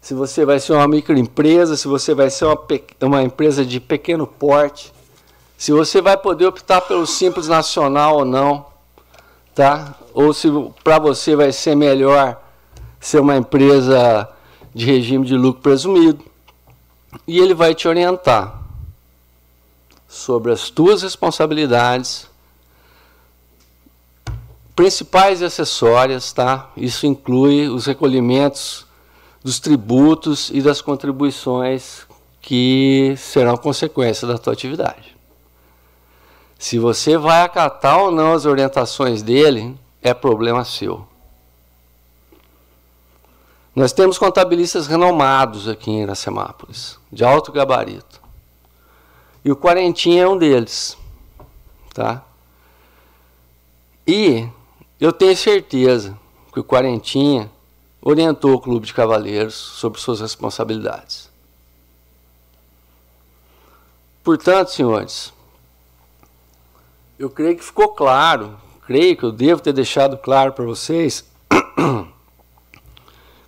se 0.00 0.14
você 0.14 0.44
vai 0.44 0.60
ser 0.60 0.74
uma 0.74 0.86
microempresa, 0.86 1.76
se 1.76 1.88
você 1.88 2.14
vai 2.14 2.30
ser 2.30 2.44
uma, 2.44 2.58
uma 3.02 3.22
empresa 3.22 3.64
de 3.64 3.80
pequeno 3.80 4.26
porte, 4.26 4.92
se 5.56 5.72
você 5.72 6.00
vai 6.00 6.16
poder 6.16 6.46
optar 6.46 6.82
pelo 6.82 7.06
Simples 7.06 7.48
Nacional 7.48 8.18
ou 8.18 8.24
não, 8.24 8.66
tá? 9.54 9.94
ou 10.14 10.32
se 10.34 10.48
para 10.82 10.98
você 10.98 11.36
vai 11.36 11.52
ser 11.52 11.76
melhor 11.76 12.42
ser 12.98 13.20
uma 13.20 13.36
empresa 13.36 14.28
de 14.74 14.84
regime 14.84 15.24
de 15.24 15.36
lucro 15.36 15.62
presumido. 15.62 16.24
E 17.26 17.38
ele 17.38 17.54
vai 17.54 17.74
te 17.74 17.88
orientar 17.88 18.62
sobre 20.06 20.52
as 20.52 20.70
tuas 20.70 21.02
responsabilidades 21.02 22.27
principais 24.78 25.40
e 25.40 25.44
acessórias, 25.44 26.32
tá? 26.32 26.70
Isso 26.76 27.04
inclui 27.04 27.68
os 27.68 27.86
recolhimentos 27.86 28.86
dos 29.42 29.58
tributos 29.58 30.50
e 30.54 30.62
das 30.62 30.80
contribuições 30.80 32.06
que 32.40 33.12
serão 33.16 33.56
consequência 33.56 34.24
da 34.28 34.38
tua 34.38 34.52
atividade. 34.52 35.16
Se 36.56 36.78
você 36.78 37.18
vai 37.18 37.42
acatar 37.42 37.98
ou 37.98 38.12
não 38.12 38.34
as 38.34 38.46
orientações 38.46 39.20
dele, 39.20 39.76
é 40.00 40.14
problema 40.14 40.64
seu. 40.64 41.04
Nós 43.74 43.92
temos 43.92 44.16
contabilistas 44.16 44.86
renomados 44.86 45.66
aqui 45.66 45.90
em 45.90 46.02
Iracemápolis, 46.02 47.00
de 47.10 47.24
alto 47.24 47.50
gabarito. 47.50 48.22
E 49.44 49.50
o 49.50 49.56
Quarentinha 49.56 50.22
é 50.22 50.28
um 50.28 50.38
deles. 50.38 50.96
Tá? 51.92 52.22
E 54.06 54.48
eu 55.00 55.12
tenho 55.12 55.36
certeza 55.36 56.18
que 56.52 56.60
o 56.60 56.64
Quarentinha 56.64 57.50
orientou 58.00 58.54
o 58.54 58.60
Clube 58.60 58.86
de 58.86 58.94
Cavaleiros 58.94 59.54
sobre 59.54 60.00
suas 60.00 60.20
responsabilidades. 60.20 61.30
Portanto, 64.24 64.70
senhores, 64.70 65.32
eu 67.18 67.30
creio 67.30 67.56
que 67.56 67.64
ficou 67.64 67.88
claro 67.88 68.58
creio 68.88 69.14
que 69.14 69.22
eu 69.22 69.30
devo 69.30 69.60
ter 69.60 69.74
deixado 69.74 70.16
claro 70.16 70.54
para 70.54 70.64
vocês 70.64 71.22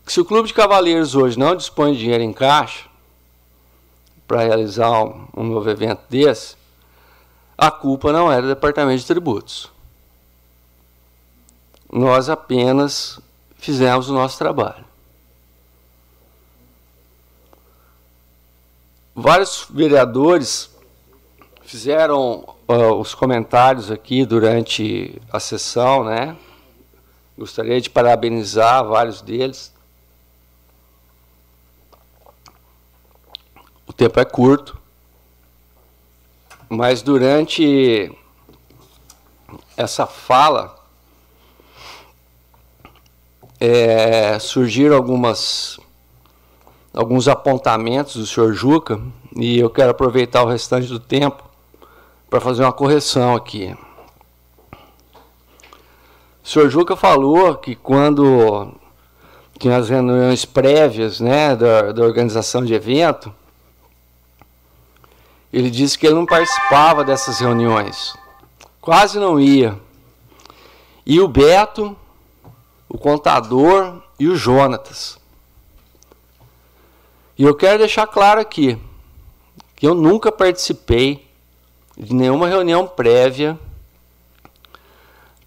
que 0.04 0.12
se 0.12 0.20
o 0.20 0.24
Clube 0.24 0.48
de 0.48 0.52
Cavaleiros 0.52 1.14
hoje 1.14 1.38
não 1.38 1.56
dispõe 1.56 1.94
de 1.94 2.00
dinheiro 2.00 2.22
em 2.22 2.30
caixa 2.30 2.84
para 4.28 4.42
realizar 4.42 5.02
um, 5.02 5.26
um 5.34 5.44
novo 5.44 5.70
evento 5.70 6.02
desse, 6.10 6.56
a 7.56 7.70
culpa 7.70 8.12
não 8.12 8.30
é 8.30 8.38
do 8.42 8.48
Departamento 8.48 9.00
de 9.00 9.06
Tributos. 9.06 9.69
Nós 11.92 12.28
apenas 12.28 13.18
fizemos 13.56 14.08
o 14.08 14.14
nosso 14.14 14.38
trabalho. 14.38 14.84
Vários 19.14 19.66
vereadores 19.68 20.70
fizeram 21.62 22.56
uh, 22.68 22.94
os 22.94 23.14
comentários 23.14 23.90
aqui 23.90 24.24
durante 24.24 25.20
a 25.32 25.40
sessão, 25.40 26.04
né? 26.04 26.36
Gostaria 27.36 27.80
de 27.80 27.90
parabenizar 27.90 28.84
vários 28.84 29.20
deles. 29.20 29.74
O 33.86 33.92
tempo 33.92 34.20
é 34.20 34.24
curto, 34.24 34.78
mas 36.68 37.02
durante 37.02 38.16
essa 39.76 40.06
fala 40.06 40.79
é, 43.60 44.38
surgiram 44.38 44.96
algumas 44.96 45.78
alguns 46.92 47.28
apontamentos 47.28 48.16
do 48.16 48.26
senhor 48.26 48.52
Juca 48.52 49.00
e 49.36 49.58
eu 49.58 49.70
quero 49.70 49.90
aproveitar 49.90 50.42
o 50.42 50.48
restante 50.48 50.88
do 50.88 50.98
tempo 50.98 51.44
para 52.28 52.40
fazer 52.40 52.62
uma 52.62 52.72
correção 52.72 53.36
aqui. 53.36 53.76
O 56.42 56.48
senhor 56.48 56.68
Juca 56.68 56.96
falou 56.96 57.54
que 57.56 57.76
quando 57.76 58.72
tinha 59.58 59.76
as 59.76 59.88
reuniões 59.88 60.44
prévias 60.44 61.20
né, 61.20 61.54
da, 61.54 61.92
da 61.92 62.02
organização 62.02 62.64
de 62.64 62.72
evento, 62.72 63.32
ele 65.52 65.70
disse 65.70 65.98
que 65.98 66.06
ele 66.06 66.14
não 66.14 66.26
participava 66.26 67.04
dessas 67.04 67.40
reuniões, 67.40 68.16
quase 68.80 69.18
não 69.18 69.38
ia. 69.38 69.78
E 71.04 71.20
o 71.20 71.28
Beto, 71.28 71.96
o 72.90 72.98
contador 72.98 74.02
e 74.18 74.26
o 74.26 74.34
Jonatas. 74.34 75.16
E 77.38 77.44
eu 77.44 77.54
quero 77.54 77.78
deixar 77.78 78.06
claro 78.08 78.40
aqui 78.40 78.76
que 79.76 79.86
eu 79.86 79.94
nunca 79.94 80.32
participei 80.32 81.26
de 81.96 82.12
nenhuma 82.12 82.48
reunião 82.48 82.86
prévia 82.86 83.56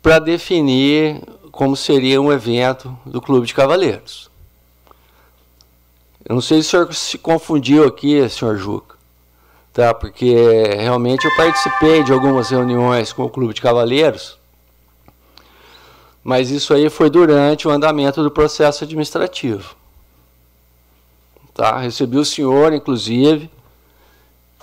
para 0.02 0.20
definir 0.20 1.22
como 1.52 1.76
seria 1.76 2.20
um 2.22 2.32
evento 2.32 2.98
do 3.06 3.22
Clube 3.22 3.46
de 3.46 3.54
Cavaleiros. 3.54 4.32
Eu 6.26 6.36
não 6.36 6.42
sei 6.42 6.62
se 6.62 6.70
o 6.70 6.72
senhor 6.72 6.94
se 6.94 7.18
confundiu 7.18 7.86
aqui, 7.86 8.28
senhor 8.30 8.58
Juca, 8.58 8.96
tá? 9.74 9.94
porque 9.94 10.34
realmente 10.80 11.26
eu 11.26 11.36
participei 11.36 12.04
de 12.04 12.14
algumas 12.14 12.50
reuniões 12.50 13.12
com 13.12 13.24
o 13.24 13.30
Clube 13.30 13.54
de 13.54 13.62
Cavaleiros, 13.62 14.40
mas 16.24 16.50
isso 16.50 16.74
aí 16.74 16.90
foi 16.90 17.10
durante 17.10 17.68
o 17.68 17.72
andamento 17.72 18.24
do 18.24 18.32
processo 18.32 18.84
administrativo. 18.84 19.76
Tá? 21.54 21.78
Recebi 21.78 22.18
o 22.18 22.26
senhor, 22.26 22.74
inclusive, 22.74 23.50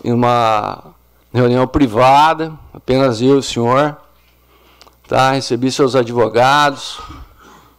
em 0.03 0.12
uma 0.12 0.94
reunião 1.33 1.66
privada, 1.66 2.53
apenas 2.73 3.20
eu 3.20 3.37
e 3.37 3.38
o 3.38 3.42
senhor. 3.42 3.96
Tá? 5.07 5.33
Recebi 5.33 5.70
seus 5.70 5.94
advogados, 5.94 7.01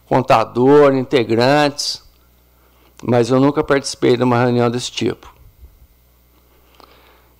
contador, 0.06 0.94
integrantes, 0.94 2.02
mas 3.02 3.30
eu 3.30 3.40
nunca 3.40 3.64
participei 3.64 4.16
de 4.16 4.22
uma 4.22 4.38
reunião 4.38 4.70
desse 4.70 4.92
tipo. 4.92 5.32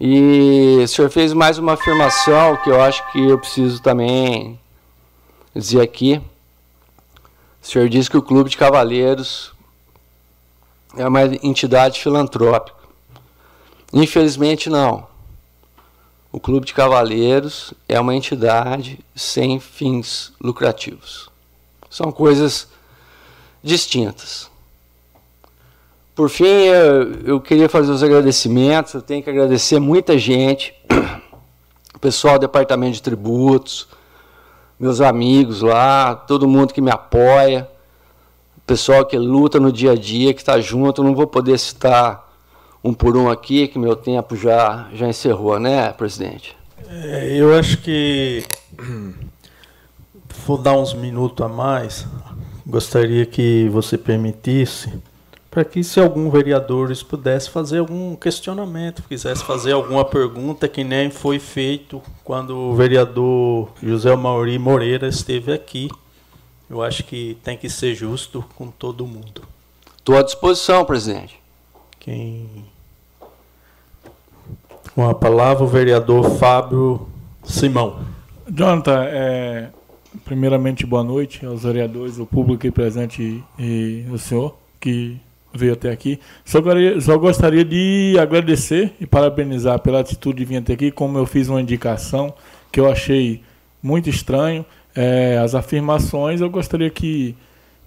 E 0.00 0.80
o 0.82 0.88
senhor 0.88 1.08
fez 1.10 1.32
mais 1.32 1.58
uma 1.58 1.74
afirmação 1.74 2.56
que 2.56 2.68
eu 2.68 2.82
acho 2.82 3.08
que 3.12 3.20
eu 3.24 3.38
preciso 3.38 3.80
também 3.80 4.58
dizer 5.54 5.80
aqui. 5.80 6.20
O 7.62 7.66
senhor 7.66 7.88
disse 7.88 8.10
que 8.10 8.16
o 8.16 8.22
Clube 8.22 8.50
de 8.50 8.56
Cavaleiros 8.56 9.52
é 10.96 11.06
uma 11.06 11.22
entidade 11.22 12.00
filantrópica. 12.00 12.76
Infelizmente, 13.92 14.68
não. 14.68 15.06
O 16.32 16.40
Clube 16.40 16.66
de 16.66 16.74
Cavaleiros 16.74 17.72
é 17.88 18.00
uma 18.00 18.16
entidade 18.16 18.98
sem 19.14 19.60
fins 19.60 20.32
lucrativos. 20.40 21.30
São 21.88 22.10
coisas 22.10 22.68
distintas. 23.62 24.50
Por 26.14 26.28
fim, 26.28 26.44
eu, 26.44 27.12
eu 27.24 27.40
queria 27.40 27.68
fazer 27.68 27.92
os 27.92 28.02
agradecimentos. 28.02 28.94
Eu 28.94 29.02
tenho 29.02 29.22
que 29.22 29.30
agradecer 29.30 29.78
muita 29.78 30.18
gente, 30.18 30.74
o 31.94 31.98
pessoal 32.00 32.38
do 32.38 32.40
Departamento 32.40 32.94
de 32.94 33.02
Tributos, 33.02 33.88
meus 34.82 35.00
amigos 35.00 35.62
lá, 35.62 36.12
todo 36.12 36.48
mundo 36.48 36.74
que 36.74 36.80
me 36.80 36.90
apoia, 36.90 37.68
pessoal 38.66 39.06
que 39.06 39.16
luta 39.16 39.60
no 39.60 39.70
dia 39.70 39.92
a 39.92 39.94
dia, 39.94 40.34
que 40.34 40.40
está 40.40 40.60
junto. 40.60 41.04
Não 41.04 41.14
vou 41.14 41.28
poder 41.28 41.56
citar 41.56 42.28
um 42.82 42.92
por 42.92 43.16
um 43.16 43.30
aqui, 43.30 43.68
que 43.68 43.78
meu 43.78 43.94
tempo 43.94 44.34
já, 44.34 44.88
já 44.92 45.06
encerrou, 45.06 45.60
né, 45.60 45.92
presidente? 45.92 46.56
É, 46.88 47.32
eu 47.32 47.56
acho 47.56 47.78
que 47.78 48.44
vou 50.44 50.58
dar 50.58 50.76
uns 50.76 50.94
minutos 50.94 51.46
a 51.46 51.48
mais. 51.48 52.04
Gostaria 52.66 53.24
que 53.24 53.68
você 53.68 53.96
permitisse 53.96 54.92
para 55.52 55.66
que 55.66 55.84
se 55.84 56.00
algum 56.00 56.30
vereador 56.30 56.90
pudesse 57.04 57.50
fazer 57.50 57.80
algum 57.80 58.16
questionamento, 58.16 59.02
quisesse 59.06 59.44
fazer 59.44 59.72
alguma 59.72 60.02
pergunta 60.02 60.66
que 60.66 60.82
nem 60.82 61.10
foi 61.10 61.38
feito 61.38 62.00
quando 62.24 62.56
o 62.56 62.74
vereador 62.74 63.68
José 63.82 64.16
Mauri 64.16 64.58
Moreira 64.58 65.06
esteve 65.06 65.52
aqui. 65.52 65.90
Eu 66.70 66.82
acho 66.82 67.04
que 67.04 67.36
tem 67.44 67.54
que 67.54 67.68
ser 67.68 67.94
justo 67.94 68.42
com 68.56 68.68
todo 68.68 69.06
mundo. 69.06 69.42
Estou 69.98 70.16
à 70.16 70.22
disposição, 70.22 70.86
presidente. 70.86 71.38
Quem 72.00 72.64
com 74.94 75.06
a 75.06 75.14
palavra 75.14 75.64
o 75.64 75.66
vereador 75.66 76.30
Fábio 76.38 77.06
Simão. 77.44 78.00
Jonathan, 78.48 79.04
é, 79.04 79.68
primeiramente 80.24 80.86
boa 80.86 81.04
noite 81.04 81.44
aos 81.44 81.64
vereadores, 81.64 82.18
o 82.18 82.24
público 82.24 82.66
aqui 82.66 82.70
presente 82.70 83.44
e, 83.58 84.06
e 84.06 84.10
o 84.10 84.16
senhor 84.16 84.56
que 84.80 85.20
veio 85.54 85.74
até 85.74 85.90
aqui. 85.90 86.18
Só, 86.44 86.58
só, 87.00 87.18
gostaria 87.18 87.64
de 87.64 88.16
agradecer 88.20 88.92
e 89.00 89.06
parabenizar 89.06 89.78
pela 89.80 90.00
atitude 90.00 90.38
de 90.38 90.44
vir 90.44 90.56
até 90.56 90.72
aqui, 90.72 90.90
como 90.90 91.18
eu 91.18 91.26
fiz 91.26 91.48
uma 91.48 91.60
indicação 91.60 92.32
que 92.70 92.80
eu 92.80 92.90
achei 92.90 93.42
muito 93.82 94.08
estranho. 94.08 94.64
É, 94.94 95.38
as 95.38 95.54
afirmações, 95.54 96.40
eu 96.40 96.50
gostaria 96.50 96.90
que, 96.90 97.36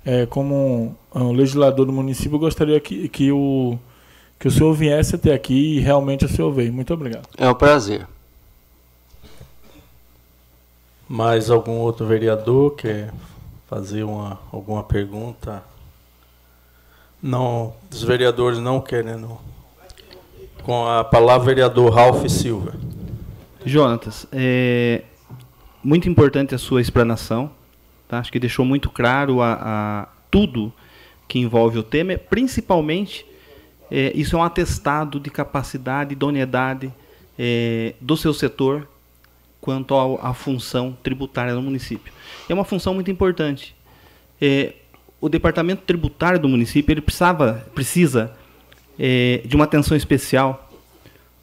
é, 0.05 0.25
como 0.25 0.95
um, 1.13 1.21
um, 1.21 1.31
legislador 1.31 1.85
do 1.85 1.93
município, 1.93 2.35
eu 2.35 2.39
gostaria 2.39 2.79
que, 2.79 3.07
que, 3.09 3.31
o, 3.31 3.77
que 4.39 4.47
o 4.47 4.51
senhor 4.51 4.73
viesse 4.73 5.15
até 5.15 5.33
aqui 5.33 5.77
e 5.77 5.79
realmente 5.79 6.25
o 6.25 6.29
senhor 6.29 6.51
veio. 6.51 6.73
Muito 6.73 6.93
obrigado. 6.93 7.27
É 7.37 7.49
um 7.49 7.53
prazer. 7.53 8.07
Mais 11.07 11.51
algum 11.51 11.73
outro 11.73 12.05
vereador 12.07 12.75
quer 12.75 13.13
fazer 13.67 14.03
uma, 14.03 14.39
alguma 14.51 14.83
pergunta? 14.83 15.63
Não, 17.25 17.73
os 17.91 18.03
vereadores 18.03 18.59
não 18.59 18.79
querendo. 18.79 19.39
Com 20.61 20.85
a 20.87 21.03
palavra, 21.03 21.47
vereador 21.47 21.91
Ralph 21.91 22.23
Silva. 22.27 22.75
Jonatas, 23.65 24.27
é 24.31 25.01
muito 25.83 26.07
importante 26.07 26.53
a 26.53 26.59
sua 26.59 26.81
explanação. 26.81 27.49
Tá? 28.07 28.19
Acho 28.19 28.31
que 28.31 28.37
deixou 28.39 28.63
muito 28.63 28.91
claro 28.91 29.41
a, 29.41 29.53
a 29.53 30.07
tudo 30.29 30.71
que 31.27 31.39
envolve 31.39 31.79
o 31.79 31.83
tema, 31.83 32.15
principalmente 32.15 33.25
é, 33.89 34.11
isso 34.13 34.35
é 34.35 34.39
um 34.39 34.43
atestado 34.43 35.19
de 35.19 35.31
capacidade, 35.31 36.13
idoneidade 36.13 36.93
é, 37.39 37.95
do 37.99 38.15
seu 38.15 38.35
setor 38.35 38.87
quanto 39.59 39.95
à 40.21 40.31
função 40.35 40.95
tributária 41.01 41.55
no 41.55 41.61
município. 41.63 42.13
É 42.47 42.53
uma 42.53 42.63
função 42.63 42.93
muito 42.93 43.09
importante. 43.09 43.75
É, 44.39 44.73
o 45.19 45.29
departamento 45.29 45.83
tributário 45.83 46.39
do 46.39 46.47
município 46.47 46.93
ele 46.93 47.01
precisava, 47.01 47.65
precisa 47.73 48.31
é, 48.99 49.41
de 49.45 49.55
uma 49.55 49.65
atenção 49.65 49.95
especial, 49.95 50.69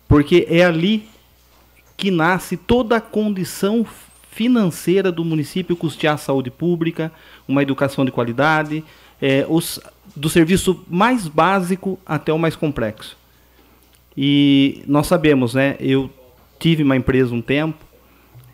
porque 0.07 0.47
é 0.49 0.65
ali 0.65 1.09
que 1.97 2.11
nasce 2.11 2.57
toda 2.57 2.97
a 2.97 3.01
condição 3.01 3.87
financeira 4.31 5.13
do 5.13 5.25
município 5.25 5.77
custear 5.77 6.15
a 6.15 6.19
saúde 6.19 6.51
pública, 6.51 7.13
uma 7.47 7.63
educação 7.63 8.05
de 8.05 8.11
qualidade, 8.11 8.83
é, 9.21 9.47
os, 9.49 9.79
do 10.17 10.29
serviço 10.29 10.85
mais 10.89 11.29
básico 11.29 11.99
até 12.05 12.33
o 12.33 12.39
mais 12.39 12.57
complexo. 12.57 13.17
E 14.17 14.83
nós 14.87 15.07
sabemos, 15.07 15.55
né? 15.55 15.77
Eu 15.79 16.11
tive 16.59 16.83
uma 16.83 16.97
empresa 16.97 17.35
um 17.35 17.43
tempo, 17.43 17.79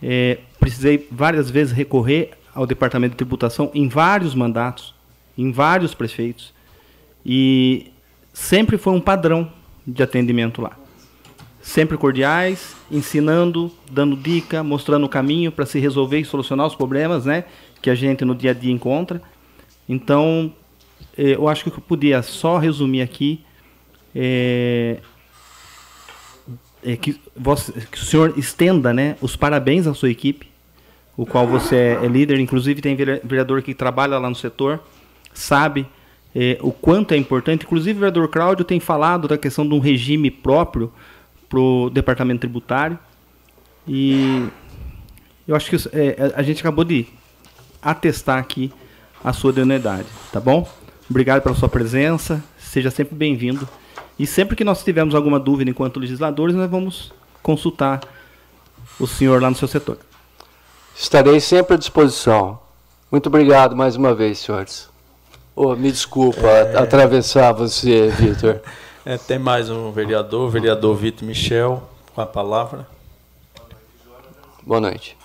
é, 0.02 0.38
precisei 0.59 1.09
várias 1.11 1.50
vezes 1.50 1.72
recorrer 1.72 2.31
ao 2.54 2.66
departamento 2.66 3.12
de 3.12 3.16
tributação 3.18 3.70
em 3.74 3.88
vários 3.88 4.35
mandatos 4.35 4.94
em 5.38 5.53
vários 5.53 5.94
prefeitos. 5.94 6.53
E 7.24 7.92
sempre 8.33 8.77
foi 8.77 8.92
um 8.92 9.01
padrão 9.01 9.51
de 9.87 10.03
atendimento 10.03 10.61
lá. 10.61 10.77
Sempre 11.62 11.96
cordiais, 11.96 12.74
ensinando, 12.90 13.70
dando 13.90 14.16
dica, 14.16 14.64
mostrando 14.64 15.05
o 15.07 15.09
caminho 15.09 15.53
para 15.53 15.64
se 15.64 15.79
resolver 15.79 16.18
e 16.18 16.24
solucionar 16.24 16.66
os 16.66 16.74
problemas 16.74 17.24
né, 17.24 17.44
que 17.81 17.88
a 17.88 17.94
gente 17.94 18.24
no 18.24 18.35
dia 18.35 18.51
a 18.51 18.55
dia 18.55 18.72
encontra. 18.72 19.22
Então, 19.88 20.53
eh, 21.16 21.35
eu 21.35 21.48
acho 21.48 21.64
que 21.64 21.70
eu 21.70 21.81
podia 21.81 22.22
só 22.22 22.59
resumir 22.59 23.03
aqui 23.03 23.44
é, 24.14 24.98
é 26.85 26.96
que, 26.96 27.20
você, 27.37 27.72
que, 27.72 27.98
o 27.98 28.05
senhor 28.05 28.35
estenda 28.37 28.92
né, 28.92 29.16
os 29.20 29.37
parabéns 29.37 29.87
à 29.87 29.94
sua 29.94 30.11
equipe, 30.11 30.48
o 31.16 31.27
qual 31.27 31.46
você 31.46 31.77
é, 31.77 32.05
é 32.05 32.09
líder. 32.09 32.40
Inclusive, 32.40 32.81
tem 32.81 32.96
vereador 32.96 33.62
que 33.62 33.74
trabalha 33.74 34.18
lá 34.18 34.29
no 34.29 34.37
setor 34.37 34.81
sabe 35.38 35.87
é, 36.35 36.59
o 36.61 36.72
quanto 36.72 37.12
é 37.12 37.16
importante. 37.16 37.64
Inclusive, 37.64 37.96
o 37.96 38.01
vereador 38.01 38.29
Cláudio 38.29 38.64
tem 38.64 38.81
falado 38.81 39.29
da 39.29 39.38
questão 39.38 39.66
de 39.66 39.74
um 39.74 39.79
regime 39.79 40.31
próprio 40.31 40.92
para 41.48 41.59
o 41.59 41.90
departamento 41.90 42.40
tributário. 42.40 42.98
E 43.87 44.46
eu 45.46 45.57
acho 45.57 45.70
que 45.70 45.77
é, 45.92 46.33
a 46.35 46.42
gente 46.42 46.61
acabou 46.61 46.85
de 46.85 47.07
atestar 47.81 48.38
aqui 48.38 48.72
a 49.24 49.33
sua 49.33 49.51
idoneidade, 49.51 50.07
tá 50.33 50.38
bom? 50.38 50.68
Obrigado 51.09 51.42
pela 51.42 51.55
sua 51.55 51.68
presença, 51.68 52.44
seja 52.59 52.90
sempre 52.90 53.16
bem-vindo. 53.16 53.66
E 54.18 54.27
sempre 54.27 54.55
que 54.55 54.64
nós 54.64 54.85
tivermos 54.85 55.14
alguma 55.14 55.40
dúvida 55.40 55.70
enquanto 55.70 55.98
legisladores, 55.98 56.55
nós 56.55 56.70
vamos 56.70 57.12
consultar 57.42 58.01
o 59.01 59.07
senhor 59.07 59.40
lá 59.40 59.48
no 59.48 59.57
seu 59.57 59.68
setor. 59.68 59.98
Estarei 60.94 61.40
sempre 61.40 61.74
à 61.74 61.79
disposição. 61.79 62.59
Muito 63.11 63.29
obrigado 63.29 63.74
mais 63.74 63.96
uma 63.96 64.14
vez, 64.14 64.38
senhores. 64.38 64.90
Oh, 65.61 65.75
me 65.75 65.90
desculpa 65.90 66.47
é... 66.47 66.79
atravessar 66.79 67.53
você, 67.53 68.09
Vitor. 68.11 68.61
É, 69.05 69.16
tem 69.16 69.38
mais 69.38 69.71
um 69.71 69.90
vereador, 69.90 70.49
o 70.49 70.51
vereador 70.51 70.94
Vitor 70.94 71.27
Michel, 71.27 71.83
com 72.14 72.21
a 72.21 72.27
palavra. 72.27 72.87
Boa 74.66 74.83
noite. 74.83 75.17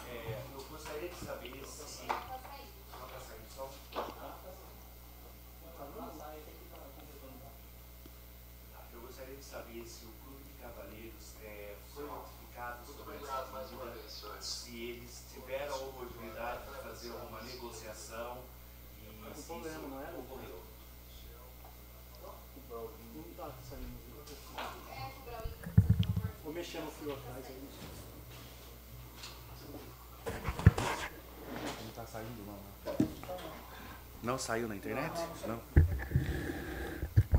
Não 34.34 34.39
saiu 34.39 34.67
na 34.67 34.76
internet? 34.76 35.12
Não. 35.48 35.60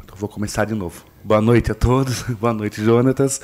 Então 0.04 0.16
vou 0.16 0.28
começar 0.28 0.64
de 0.64 0.74
novo. 0.74 1.04
Boa 1.24 1.40
noite 1.40 1.72
a 1.72 1.74
todos. 1.74 2.22
Boa 2.38 2.52
noite, 2.52 2.81
Jonatas. 2.85 3.40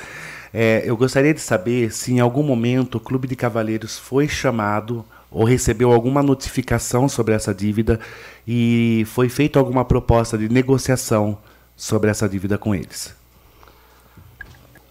É, 0.53 0.83
eu 0.85 0.95
gostaria 0.95 1.33
de 1.33 1.41
saber 1.41 1.91
se 1.91 2.13
em 2.13 2.21
algum 2.21 2.43
momento 2.43 2.95
o 2.95 2.99
Clube 3.01 3.27
de 3.27 3.35
Cavaleiros 3.35 3.99
foi 3.99 4.29
chamado 4.29 5.03
ou 5.29 5.43
recebeu 5.43 5.91
alguma 5.91 6.23
notificação 6.23 7.09
sobre 7.09 7.33
essa 7.33 7.53
dívida 7.53 7.99
e 8.47 9.03
foi 9.07 9.27
feita 9.27 9.59
alguma 9.59 9.83
proposta 9.83 10.37
de 10.37 10.47
negociação 10.47 11.37
sobre 11.75 12.09
essa 12.09 12.29
dívida 12.29 12.57
com 12.57 12.73
eles. 12.73 13.13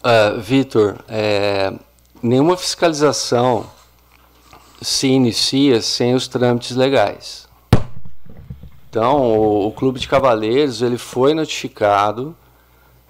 Uh, 0.05 0.39
Vitor, 0.39 0.99
é, 1.09 1.73
nenhuma 2.23 2.59
fiscalização 2.59 3.65
se 4.83 5.07
inicia 5.07 5.81
sem 5.81 6.15
os 6.15 6.29
trâmites 6.29 6.77
legais. 6.77 7.49
Então, 8.91 9.19
o, 9.23 9.69
o 9.69 9.73
Clube 9.73 10.01
de 10.01 10.09
Cavaleiros 10.09 10.83
ele 10.83 10.99
foi 10.99 11.33
notificado 11.33 12.37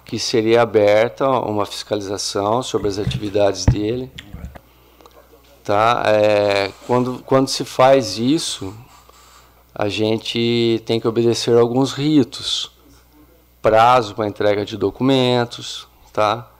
que 0.05 0.19
seria 0.19 0.61
aberta 0.61 1.27
uma 1.27 1.65
fiscalização 1.65 2.61
sobre 2.61 2.87
as 2.87 2.99
atividades 2.99 3.65
dele. 3.65 4.11
Tá? 5.63 6.03
É, 6.05 6.71
quando, 6.85 7.23
quando 7.23 7.47
se 7.47 7.65
faz 7.65 8.19
isso, 8.19 8.75
a 9.73 9.89
gente 9.89 10.83
tem 10.85 10.99
que 10.99 11.07
obedecer 11.07 11.57
alguns 11.57 11.93
ritos. 11.93 12.71
prazo 13.59 14.13
para 14.13 14.27
entrega 14.27 14.63
de 14.63 14.77
documentos, 14.77 15.87
tá? 16.13 16.51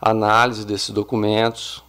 análise 0.00 0.64
desses 0.64 0.88
documentos. 0.88 1.84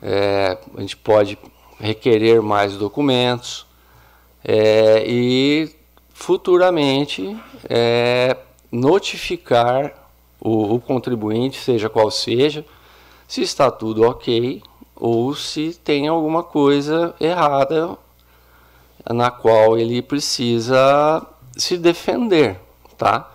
É, 0.00 0.58
a 0.76 0.80
gente 0.80 0.96
pode 0.96 1.36
requerer 1.80 2.40
mais 2.40 2.76
documentos 2.76 3.66
é, 4.44 5.04
e 5.04 5.77
futuramente 6.18 7.38
é, 7.70 8.36
notificar 8.72 9.94
o, 10.40 10.74
o 10.74 10.80
contribuinte, 10.80 11.58
seja 11.58 11.88
qual 11.88 12.10
seja, 12.10 12.66
se 13.26 13.40
está 13.40 13.70
tudo 13.70 14.02
ok 14.02 14.60
ou 14.96 15.32
se 15.32 15.78
tem 15.82 16.08
alguma 16.08 16.42
coisa 16.42 17.14
errada 17.20 17.96
na 19.08 19.30
qual 19.30 19.78
ele 19.78 20.02
precisa 20.02 21.24
se 21.56 21.78
defender, 21.78 22.58
tá? 22.98 23.32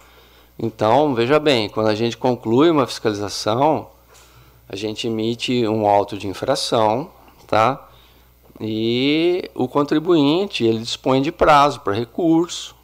Então, 0.60 1.16
veja 1.16 1.40
bem, 1.40 1.70
quando 1.70 1.88
a 1.88 1.96
gente 1.96 2.18
conclui 2.18 2.70
uma 2.70 2.86
fiscalização, 2.86 3.88
a 4.68 4.76
gente 4.76 5.08
emite 5.08 5.66
um 5.68 5.88
auto 5.88 6.18
de 6.18 6.28
infração, 6.28 7.10
tá? 7.48 7.90
E 8.60 9.50
o 9.56 9.68
contribuinte, 9.68 10.64
ele 10.64 10.80
dispõe 10.80 11.22
de 11.22 11.32
prazo 11.32 11.80
para 11.82 11.94
recurso, 11.94 12.76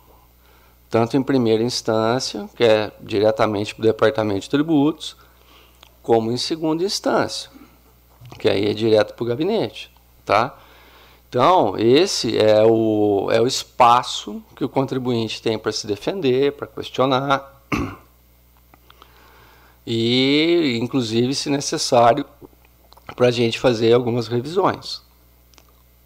tanto 0.90 1.16
em 1.16 1.22
primeira 1.22 1.64
instância, 1.64 2.50
que 2.56 2.64
é 2.64 2.92
diretamente 3.00 3.76
para 3.76 3.84
o 3.84 3.86
Departamento 3.86 4.42
de 4.42 4.50
Tributos, 4.50 5.16
como 6.02 6.32
em 6.32 6.38
segunda 6.38 6.84
instância, 6.84 7.52
que 8.40 8.50
aí 8.50 8.66
é 8.66 8.74
direto 8.74 9.14
para 9.14 9.24
o 9.24 9.28
gabinete, 9.28 9.92
tá? 10.26 10.58
Então, 11.30 11.78
esse 11.78 12.36
é 12.36 12.64
o, 12.66 13.30
é 13.32 13.40
o 13.40 13.46
espaço 13.46 14.42
que 14.56 14.66
o 14.66 14.70
contribuinte 14.70 15.40
tem 15.40 15.60
para 15.60 15.72
se 15.72 15.86
defender, 15.86 16.54
para 16.54 16.66
questionar, 16.66 17.62
e, 19.86 20.80
inclusive, 20.82 21.36
se 21.36 21.50
necessário, 21.50 22.26
para 23.16 23.28
a 23.28 23.32
gente 23.32 23.60
fazer 23.60 23.94
algumas 23.94 24.28
revisões. 24.28 25.04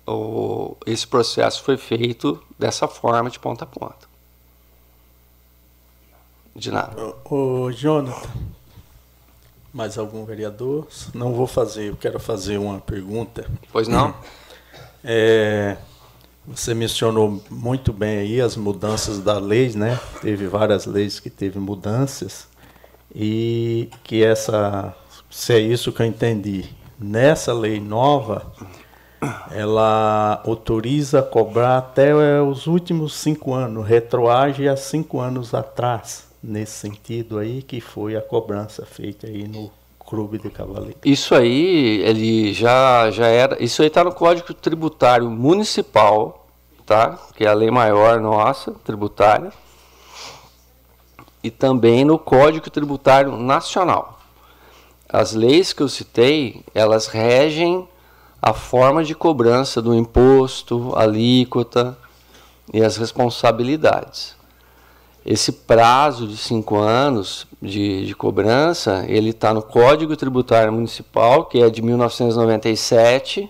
O, 0.05 0.75
esse 0.85 1.07
processo 1.07 1.63
foi 1.63 1.77
feito 1.77 2.41
dessa 2.59 2.87
forma, 2.87 3.29
de 3.29 3.39
ponta 3.39 3.63
a 3.63 3.67
ponta. 3.67 4.07
De 6.55 6.71
nada. 6.71 7.15
Ô, 7.25 7.71
Jonathan, 7.71 8.29
mais 9.73 9.97
algum 9.97 10.23
vereador? 10.23 10.87
Não 11.13 11.33
vou 11.33 11.47
fazer, 11.47 11.89
eu 11.89 11.95
quero 11.95 12.19
fazer 12.19 12.57
uma 12.57 12.79
pergunta. 12.79 13.49
Pois 13.71 13.87
não? 13.87 14.13
É, 15.05 15.75
você 16.47 16.73
mencionou 16.73 17.43
muito 17.49 17.91
bem 17.91 18.19
aí 18.19 18.39
as 18.39 18.55
mudanças 18.55 19.19
da 19.19 19.37
lei, 19.37 19.73
né? 19.73 19.99
Teve 20.21 20.47
várias 20.47 20.85
leis 20.85 21.19
que 21.19 21.29
teve 21.29 21.59
mudanças 21.59 22.47
e 23.13 23.89
que 24.01 24.23
essa, 24.23 24.95
se 25.29 25.53
é 25.53 25.59
isso 25.59 25.91
que 25.91 26.01
eu 26.01 26.05
entendi, 26.05 26.69
nessa 26.97 27.53
lei 27.53 27.81
nova, 27.81 28.49
ela 29.51 30.41
autoriza 30.45 31.21
cobrar 31.21 31.77
até 31.77 32.13
os 32.41 32.67
últimos 32.67 33.15
cinco 33.15 33.53
anos, 33.53 33.85
retroage 33.85 34.67
a 34.67 34.75
cinco 34.75 35.19
anos 35.19 35.53
atrás, 35.53 36.27
nesse 36.41 36.73
sentido 36.73 37.37
aí, 37.37 37.61
que 37.61 37.79
foi 37.79 38.15
a 38.15 38.21
cobrança 38.21 38.85
feita 38.85 39.27
aí 39.27 39.47
no 39.47 39.71
Clube 40.05 40.37
de 40.37 40.49
Cavaleiro. 40.49 40.97
Isso 41.03 41.33
aí, 41.33 42.01
ele 42.01 42.53
já, 42.53 43.09
já 43.09 43.27
era. 43.27 43.61
Isso 43.63 43.81
aí 43.81 43.87
está 43.87 44.03
no 44.03 44.13
Código 44.13 44.53
Tributário 44.53 45.29
Municipal, 45.29 46.45
tá? 46.85 47.17
Que 47.35 47.45
é 47.45 47.47
a 47.47 47.53
lei 47.53 47.71
maior 47.71 48.19
nossa, 48.19 48.71
tributária. 48.83 49.51
E 51.41 51.49
também 51.49 52.05
no 52.05 52.19
Código 52.19 52.69
Tributário 52.69 53.35
Nacional. 53.37 54.19
As 55.09 55.33
leis 55.33 55.73
que 55.73 55.81
eu 55.83 55.89
citei, 55.89 56.63
elas 56.73 57.07
regem 57.07 57.87
a 58.45 58.51
forma 58.51 59.05
de 59.05 59.15
cobrança 59.15 59.81
do 59.81 59.95
imposto, 59.95 60.91
alíquota 60.97 61.97
e 62.73 62.83
as 62.83 62.97
responsabilidades. 62.97 64.35
Esse 65.25 65.53
prazo 65.53 66.27
de 66.27 66.35
cinco 66.35 66.77
anos 66.77 67.47
de, 67.61 68.05
de 68.05 68.13
cobrança, 68.13 69.05
ele 69.07 69.29
está 69.29 69.53
no 69.53 69.61
Código 69.61 70.17
Tributário 70.17 70.73
Municipal, 70.73 71.45
que 71.45 71.63
é 71.63 71.69
de 71.69 71.81
1997, 71.81 73.49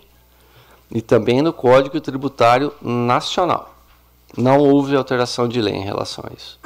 e 0.92 1.02
também 1.02 1.42
no 1.42 1.52
Código 1.52 2.00
Tributário 2.00 2.72
Nacional. 2.80 3.74
Não 4.38 4.60
houve 4.60 4.96
alteração 4.96 5.48
de 5.48 5.60
lei 5.60 5.74
em 5.74 5.84
relação 5.84 6.24
a 6.30 6.34
isso. 6.38 6.60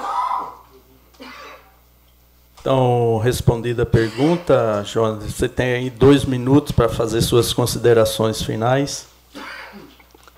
Então, 2.68 3.18
respondida 3.20 3.84
a 3.84 3.86
pergunta, 3.86 4.84
Jonas, 4.84 5.24
você 5.24 5.48
tem 5.48 5.68
aí 5.68 5.90
dois 5.90 6.26
minutos 6.26 6.74
para 6.74 6.90
fazer 6.90 7.22
suas 7.22 7.54
considerações 7.54 8.42
finais. 8.42 9.08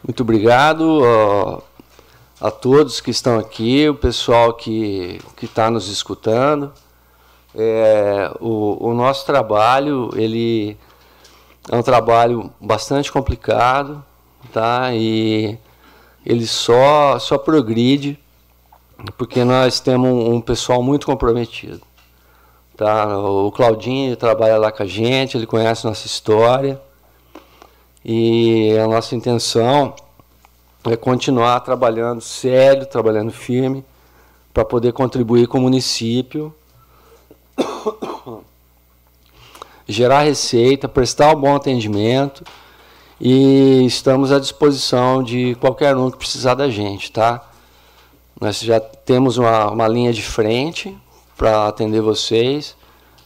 Muito 0.06 0.22
obrigado 0.22 1.02
a 2.40 2.52
todos 2.52 3.02
que 3.02 3.10
estão 3.10 3.40
aqui, 3.40 3.90
o 3.90 3.96
pessoal 3.96 4.54
que 4.54 5.20
está 5.42 5.72
nos 5.72 5.88
escutando. 5.90 6.72
É, 7.56 8.32
o, 8.40 8.90
o 8.90 8.94
nosso 8.94 9.26
trabalho 9.26 10.12
ele 10.14 10.78
é 11.68 11.76
um 11.76 11.82
trabalho 11.82 12.54
bastante 12.62 13.12
complicado, 13.12 14.06
tá? 14.54 14.94
E 14.94 15.58
ele 16.24 16.46
só 16.46 17.18
só 17.18 17.40
progride 17.40 18.20
porque 19.18 19.44
nós 19.44 19.80
temos 19.80 20.08
um, 20.08 20.36
um 20.36 20.42
pessoal 20.42 20.84
muito 20.84 21.08
comprometido. 21.08 21.89
Tá? 22.80 23.20
O 23.20 23.52
Claudinho 23.52 24.16
trabalha 24.16 24.58
lá 24.58 24.72
com 24.72 24.82
a 24.82 24.86
gente, 24.86 25.36
ele 25.36 25.46
conhece 25.46 25.86
nossa 25.86 26.08
história. 26.08 26.82
E 28.06 28.74
a 28.82 28.88
nossa 28.88 29.14
intenção 29.18 29.94
é 30.86 30.96
continuar 30.96 31.60
trabalhando 31.60 32.22
sério, 32.22 32.86
trabalhando 32.86 33.34
firme, 33.34 33.84
para 34.54 34.64
poder 34.64 34.94
contribuir 34.94 35.46
com 35.46 35.58
o 35.58 35.62
município, 35.62 36.56
gerar 39.86 40.22
receita, 40.22 40.88
prestar 40.88 41.36
um 41.36 41.42
bom 41.42 41.58
atendimento 41.58 42.46
e 43.20 43.86
estamos 43.86 44.32
à 44.32 44.40
disposição 44.40 45.22
de 45.22 45.54
qualquer 45.56 45.98
um 45.98 46.10
que 46.10 46.18
precisar 46.18 46.54
da 46.54 46.70
gente, 46.70 47.12
tá? 47.12 47.46
Nós 48.40 48.62
já 48.62 48.80
temos 48.80 49.38
uma, 49.38 49.70
uma 49.70 49.88
linha 49.90 50.14
de 50.14 50.22
frente 50.22 50.98
para 51.40 51.70
atender 51.70 52.02
vocês. 52.02 52.76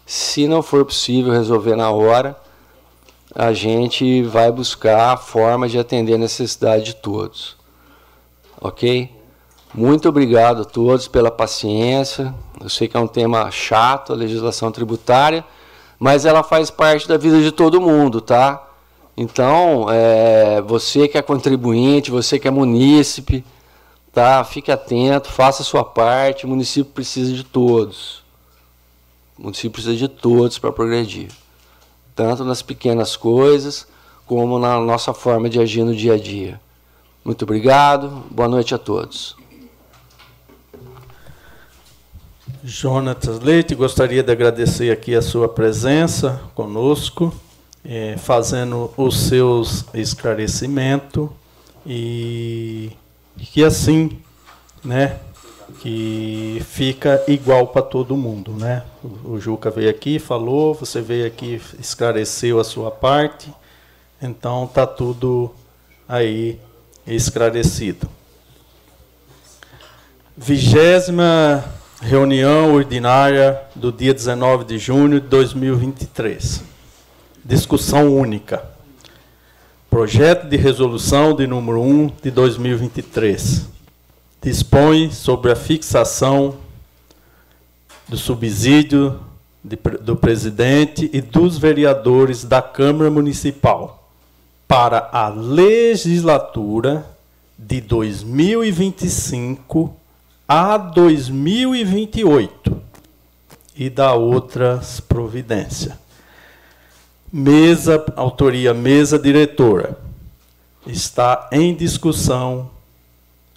Se 0.06 0.48
não 0.48 0.62
for 0.62 0.86
possível 0.86 1.34
resolver 1.34 1.76
na 1.76 1.90
hora, 1.90 2.38
a 3.34 3.52
gente 3.54 4.22
vai 4.22 4.52
buscar 4.52 5.14
a 5.14 5.18
forma 5.18 5.68
de 5.68 5.80
atender 5.80 6.14
a 6.14 6.20
necessidade 6.20 6.84
de 6.84 6.96
todos. 6.96 7.58
Ok? 8.62 9.10
Muito 9.74 10.08
obrigado 10.08 10.62
a 10.62 10.66
todos 10.66 11.08
pela 11.08 11.32
paciência. 11.32 12.32
Eu 12.62 12.70
sei 12.70 12.88
que 12.88 12.96
é 12.96 13.00
um 13.00 13.08
tema 13.08 13.50
chato, 13.50 14.14
a 14.14 14.16
legislação 14.16 14.72
tributária, 14.72 15.44
mas 15.98 16.24
ela 16.24 16.44
faz 16.44 16.70
parte 16.70 17.08
da 17.08 17.18
vida 17.18 17.42
de 17.42 17.52
todo 17.52 17.82
mundo, 17.82 18.22
tá? 18.22 18.64
Então, 19.18 19.88
é, 19.90 20.62
você 20.62 21.08
que 21.08 21.18
é 21.18 21.22
contribuinte, 21.24 22.12
você 22.12 22.38
que 22.38 22.48
é 22.48 22.52
munícipe, 22.52 23.44
tá? 24.14 24.44
Fique 24.44 24.72
atento, 24.72 25.30
faça 25.30 25.64
a 25.64 25.66
sua 25.66 25.84
parte. 25.84 26.46
O 26.46 26.50
município 26.50 26.94
precisa 26.94 27.34
de 27.34 27.44
todos. 27.44 28.24
O 29.38 29.44
município 29.44 29.72
precisa 29.72 29.96
de 29.96 30.08
todos 30.08 30.60
para 30.60 30.72
progredir, 30.72 31.30
tanto 32.16 32.46
nas 32.46 32.62
pequenas 32.62 33.16
coisas 33.16 33.88
como 34.28 34.60
na 34.60 34.80
nossa 34.80 35.14
forma 35.14 35.50
de 35.50 35.60
agir 35.60 35.84
no 35.84 35.96
dia 35.96 36.14
a 36.14 36.18
dia. 36.18 36.62
Muito 37.26 37.42
obrigado, 37.44 38.24
boa 38.30 38.48
noite 38.48 38.76
a 38.76 38.78
todos. 38.78 39.36
Jonatas 42.64 43.40
Leite, 43.40 43.76
gostaria 43.76 44.24
de 44.24 44.32
agradecer 44.32 44.92
aqui 44.92 45.16
a 45.16 45.22
sua 45.22 45.50
presença 45.50 46.42
conosco, 46.54 47.34
é, 47.84 48.16
fazendo 48.18 48.94
os 48.96 49.18
seus 49.20 49.86
esclarecimentos 49.94 51.30
e 51.86 52.92
que 53.38 53.64
assim, 53.64 54.20
né, 54.84 55.20
que 55.80 56.62
fica 56.70 57.24
igual 57.28 57.68
para 57.68 57.82
todo 57.82 58.16
mundo, 58.16 58.52
né? 58.52 58.84
O, 59.04 59.34
o 59.34 59.40
Juca 59.40 59.70
veio 59.70 59.90
aqui, 59.90 60.20
falou, 60.20 60.74
você 60.74 61.02
veio 61.02 61.26
aqui, 61.26 61.62
esclareceu 61.80 62.60
a 62.60 62.64
sua 62.64 62.92
parte, 62.92 63.54
então 64.22 64.68
tá 64.68 64.86
tudo 64.86 65.54
aí 66.08 66.60
esclarecido. 67.06 68.08
Vigésima 70.36 71.64
reunião 72.02 72.74
ordinária 72.74 73.62
do 73.76 73.92
dia 73.92 74.14
19 74.14 74.66
de 74.66 74.78
junho 74.78 75.22
de 75.22 75.28
2023. 75.28 76.64
Discussão 77.46 78.14
única. 78.14 78.73
Projeto 79.94 80.50
de 80.50 80.58
resolução 80.58 81.36
de 81.36 81.46
número 81.46 81.80
1 81.80 82.14
de 82.24 82.32
2023 82.32 83.70
dispõe 84.42 85.12
sobre 85.12 85.52
a 85.52 85.56
fixação 85.56 86.56
do 88.10 88.18
subsídio 88.18 89.20
de, 89.64 89.78
do 90.02 90.16
presidente 90.16 91.12
e 91.14 91.22
dos 91.22 91.60
vereadores 91.60 92.44
da 92.44 92.60
Câmara 92.60 93.12
Municipal 93.12 94.10
para 94.68 95.12
a 95.14 95.30
legislatura 95.30 97.06
de 97.56 97.80
2025 97.80 99.96
a 100.48 100.76
2028 100.76 102.82
e 103.76 103.92
da 103.92 104.16
outras 104.16 105.00
providências. 105.00 106.03
Mesa, 107.36 108.06
autoria 108.16 108.76
mesa 108.76 109.18
diretora. 109.18 109.98
Está 110.86 111.50
em 111.52 111.74
discussão 111.74 112.70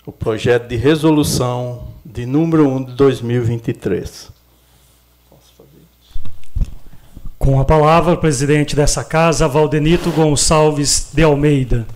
o 0.07 0.11
projeto 0.11 0.66
de 0.66 0.77
resolução 0.77 1.89
de 2.03 2.24
número 2.24 2.66
1 2.66 2.85
de 2.85 2.93
2023. 2.95 4.33
Com 7.39 7.61
a 7.61 7.66
palavra, 7.66 8.14
o 8.14 8.16
presidente 8.16 8.74
dessa 8.74 9.05
casa, 9.05 9.47
Valdenito 9.47 10.11
Gonçalves 10.11 11.11
de 11.12 11.22
Almeida. 11.22 11.87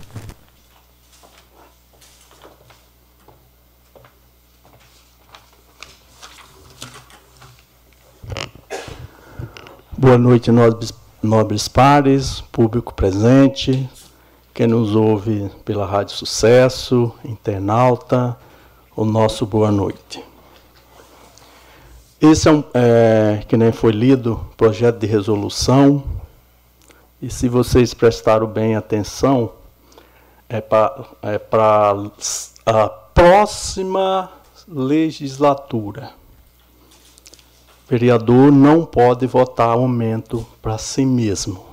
Boa 9.97 10.17
noite, 10.19 10.51
nobres, 10.51 10.91
nobres 11.21 11.67
pares, 11.67 12.41
público 12.51 12.93
presente, 12.93 13.89
quem 14.53 14.67
nos 14.67 14.95
ouve 14.95 15.49
pela 15.63 15.85
Rádio 15.85 16.15
Sucesso, 16.15 17.13
internauta, 17.23 18.37
o 18.95 19.05
nosso 19.05 19.45
boa 19.45 19.71
noite. 19.71 20.23
Esse 22.19 22.47
é, 22.47 22.51
um, 22.51 22.63
é, 22.73 23.43
que 23.47 23.55
nem 23.55 23.71
foi 23.71 23.91
lido, 23.91 24.45
projeto 24.57 24.97
de 24.97 25.07
resolução, 25.07 26.03
e 27.21 27.29
se 27.29 27.47
vocês 27.47 27.93
prestaram 27.93 28.47
bem 28.47 28.75
atenção, 28.75 29.53
é 30.49 30.59
para 30.59 31.05
é 31.21 31.39
a 32.65 32.89
próxima 32.89 34.29
legislatura. 34.67 36.20
Vereador 37.91 38.51
não 38.53 38.85
pode 38.85 39.27
votar 39.27 39.67
aumento 39.67 40.47
para 40.61 40.77
si 40.77 41.05
mesmo. 41.05 41.65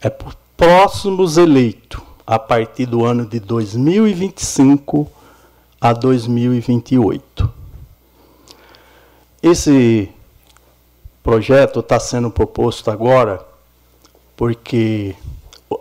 É 0.00 0.08
por 0.08 0.36
próximos 0.56 1.36
eleitos, 1.36 2.00
a 2.24 2.38
partir 2.38 2.86
do 2.86 3.04
ano 3.04 3.26
de 3.26 3.40
2025 3.40 5.10
a 5.80 5.92
2028. 5.92 7.52
Esse 9.42 10.08
projeto 11.20 11.80
está 11.80 11.98
sendo 11.98 12.30
proposto 12.30 12.88
agora 12.88 13.44
porque 14.36 15.16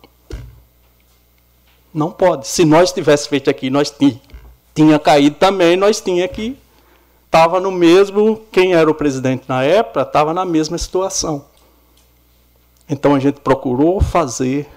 Não 1.93 2.13
pode. 2.13 2.47
Se 2.47 2.65
nós 2.65 2.93
tivesse 2.93 3.29
feito 3.29 3.51
aqui, 3.51 3.69
nós 3.69 3.91
tinha, 3.91 4.21
tinha 4.73 4.97
caído 4.97 5.35
também, 5.35 5.77
nós 5.77 6.01
tinha 6.01 6.29
que 6.29 6.57
estava 7.27 7.59
no 7.59 7.73
mesmo, 7.73 8.41
quem 8.53 8.73
era 8.73 8.89
o 8.89 8.95
presidente 8.95 9.47
na 9.49 9.65
época, 9.65 10.03
estava 10.03 10.33
na 10.33 10.45
mesma 10.45 10.79
situação. 10.79 11.47
Então 12.89 13.17
a 13.17 13.19
gente 13.19 13.41
procurou 13.41 14.01
fazer, 14.01 14.69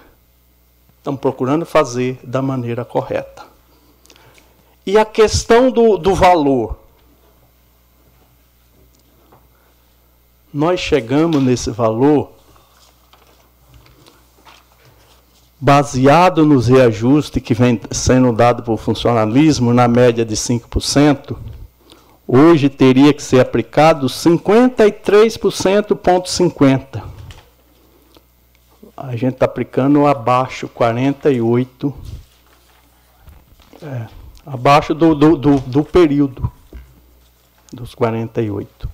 estamos 0.98 1.20
procurando 1.20 1.64
fazer 1.64 2.18
da 2.24 2.42
maneira 2.42 2.84
correta. 2.84 3.53
E 4.86 4.98
a 4.98 5.04
questão 5.04 5.70
do, 5.70 5.96
do 5.96 6.14
valor. 6.14 6.78
Nós 10.52 10.78
chegamos 10.78 11.42
nesse 11.42 11.70
valor 11.70 12.34
baseado 15.64 16.44
nos 16.44 16.68
reajustes 16.68 17.42
que 17.42 17.54
vem 17.54 17.80
sendo 17.90 18.30
dado 18.32 18.62
por 18.62 18.76
funcionalismo, 18.76 19.72
na 19.72 19.88
média 19.88 20.22
de 20.22 20.36
5%, 20.36 21.34
hoje 22.28 22.68
teria 22.68 23.14
que 23.14 23.22
ser 23.22 23.40
aplicado 23.40 24.06
53,50%. 24.06 27.02
A 28.94 29.16
gente 29.16 29.32
está 29.34 29.46
aplicando 29.46 30.06
abaixo 30.06 30.68
48%. 30.68 31.94
É 33.82 34.06
abaixo 34.46 34.94
do, 34.94 35.14
do, 35.14 35.36
do, 35.36 35.60
do 35.60 35.84
período 35.84 36.50
dos 37.72 37.94
48. 37.94 38.88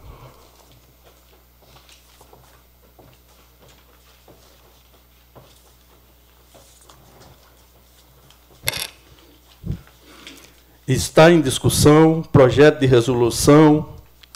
Está 10.86 11.32
em 11.32 11.40
discussão 11.40 12.22
projeto 12.22 12.82
de 12.82 12.86
resolução 12.86 13.88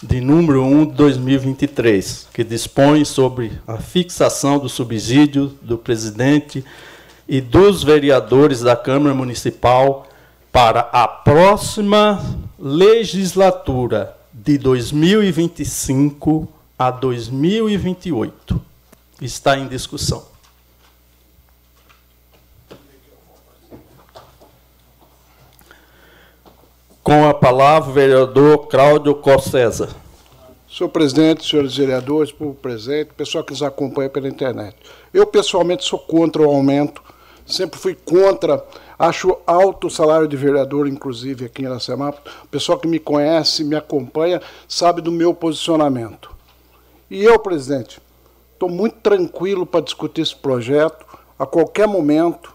de 0.02 0.22
número 0.22 0.64
1 0.64 0.86
de 0.86 0.92
2023, 0.94 2.30
que 2.34 2.42
dispõe 2.42 3.04
sobre 3.04 3.52
a 3.68 3.76
fixação 3.76 4.58
do 4.58 4.70
subsídio 4.70 5.48
do 5.62 5.78
presidente 5.78 6.64
e 7.28 7.42
dos 7.42 7.84
vereadores 7.84 8.62
da 8.62 8.78
Câmara 8.78 9.14
Municipal 9.14 10.08
para 10.50 10.80
a 10.94 11.06
próxima 11.06 12.24
legislatura 12.58 14.16
de 14.32 14.58
2025 14.58 16.48
a 16.80 16.90
2028. 16.90 18.62
Está 19.22 19.58
em 19.58 19.68
discussão. 19.68 20.37
Com 27.08 27.26
a 27.26 27.34
palavra, 27.34 27.90
o 27.90 27.94
vereador 27.94 28.68
Cláudio 28.68 29.16
Cossesa. 29.16 29.88
Senhor 30.70 30.90
presidente, 30.90 31.50
senhores 31.50 31.78
vereadores, 31.78 32.34
povo 32.34 32.54
presente, 32.54 33.14
pessoal 33.14 33.46
que 33.46 33.52
nos 33.52 33.64
acompanha 33.64 34.10
pela 34.10 34.28
internet. 34.28 34.76
Eu, 35.14 35.26
pessoalmente, 35.26 35.86
sou 35.86 36.00
contra 36.00 36.42
o 36.42 36.52
aumento, 36.52 37.02
sempre 37.46 37.80
fui 37.80 37.96
contra, 37.96 38.62
acho 39.00 39.38
alto 39.48 39.88
o 39.88 39.90
salário 39.90 40.28
de 40.28 40.36
vereador, 40.36 40.86
inclusive 40.86 41.46
aqui 41.46 41.62
em 41.62 41.66
Iracemapa. 41.68 42.22
O 42.44 42.48
pessoal 42.50 42.78
que 42.78 42.90
me 42.90 43.00
conhece, 43.00 43.64
me 43.64 43.78
acompanha, 43.78 44.42
sabe 44.68 45.02
do 45.02 45.10
meu 45.10 45.34
posicionamento. 45.34 46.30
E 47.10 47.24
eu, 47.24 47.40
presidente, 47.40 48.02
estou 48.52 48.68
muito 48.68 48.96
tranquilo 48.96 49.66
para 49.66 49.80
discutir 49.80 50.24
esse 50.24 50.36
projeto 50.36 51.06
a 51.40 51.46
qualquer 51.46 51.88
momento. 51.88 52.54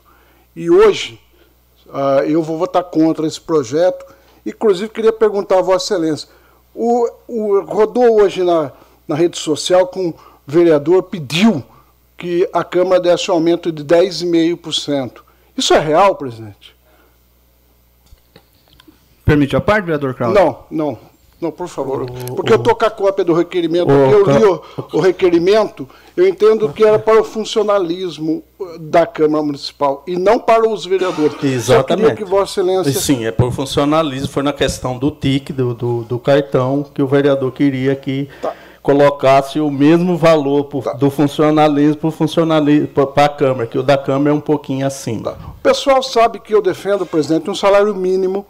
E 0.55 0.69
hoje 0.69 1.19
uh, 1.87 2.23
eu 2.27 2.43
vou 2.43 2.59
votar 2.59 2.85
contra 2.85 3.27
esse 3.27 3.41
projeto 3.41 4.21
Inclusive, 4.45 4.89
queria 4.91 5.13
perguntar 5.13 5.59
a 5.59 5.63
Vossa 5.63 5.95
Excelência: 5.95 6.29
o, 6.75 7.09
o, 7.29 7.61
rodou 7.61 8.21
hoje 8.21 8.43
na, 8.43 8.73
na 9.07 9.15
rede 9.15 9.39
social 9.39 9.87
que 9.87 9.99
um 9.99 10.13
vereador 10.47 11.05
pediu 11.05 11.63
que 12.17 12.49
a 12.53 12.63
Câmara 12.65 13.01
desse 13.01 13.31
um 13.31 13.35
aumento 13.35 13.73
de 13.73 13.85
10,5%. 13.85 15.23
Isso 15.57 15.75
é 15.75 15.79
real, 15.79 16.15
presidente? 16.15 16.75
Permite 19.25 19.55
a 19.57 19.61
parte, 19.61 19.85
vereador 19.85 20.15
Cláudio? 20.15 20.41
Não, 20.41 20.65
não. 20.71 21.12
Não, 21.43 21.51
por 21.51 21.67
favor. 21.67 22.07
Porque 22.37 22.53
eu 22.53 22.57
estou 22.57 22.73
com 22.73 22.87
a 22.87 22.91
cópia 22.91 23.25
do 23.25 23.35
requerimento, 23.35 23.89
porque 23.89 24.15
eu 24.15 24.39
li 24.39 24.45
o, 24.45 24.63
o, 24.93 25.01
requerimento, 25.01 25.89
eu 26.17 26.29
entendo 26.29 26.69
que 26.69 26.85
era 26.85 27.01
para 27.01 27.21
o 27.21 27.25
funcionalismo 27.25 28.45
da 28.79 29.05
Câmara 29.05 29.43
Municipal 29.43 30.05
e 30.07 30.17
não 30.17 30.39
para 30.39 30.69
os 30.69 30.87
vereadores. 30.87 31.43
Exatamente. 31.43 32.15
que 32.15 32.25
Vossa 32.25 32.61
Excelência. 32.61 32.93
Sim, 32.93 33.27
é 33.27 33.33
por 33.33 33.51
funcionalismo, 33.51 34.29
foi 34.29 34.45
na 34.45 34.53
questão 34.53 34.97
do 34.97 35.11
TIC, 35.11 35.53
do, 35.53 35.75
do, 35.75 36.03
do 36.05 36.17
cartão, 36.21 36.85
que 36.95 37.03
o 37.03 37.09
vereador 37.09 37.51
queria 37.51 37.97
que. 37.97 38.29
Tá 38.41 38.55
colocasse 38.83 39.61
o 39.61 39.71
mesmo 39.71 40.17
valor 40.17 40.65
por, 40.65 40.83
tá. 40.83 40.93
do 40.95 41.09
funcionalismo 41.09 41.97
para 41.99 42.11
funcionalismo 42.11 42.89
a 43.15 43.29
Câmara, 43.29 43.65
que 43.65 43.79
o 43.79 43.83
da 43.83 43.97
Câmara 43.97 44.31
é 44.31 44.33
um 44.33 44.41
pouquinho 44.41 44.85
acima. 44.85 45.31
Tá. 45.31 45.39
O 45.47 45.63
pessoal 45.63 46.03
sabe 46.03 46.41
que 46.41 46.53
eu 46.53 46.61
defendo, 46.61 47.07
presidente, 47.07 47.49
um 47.49 47.55
salário 47.55 47.95
mínimo 47.95 48.45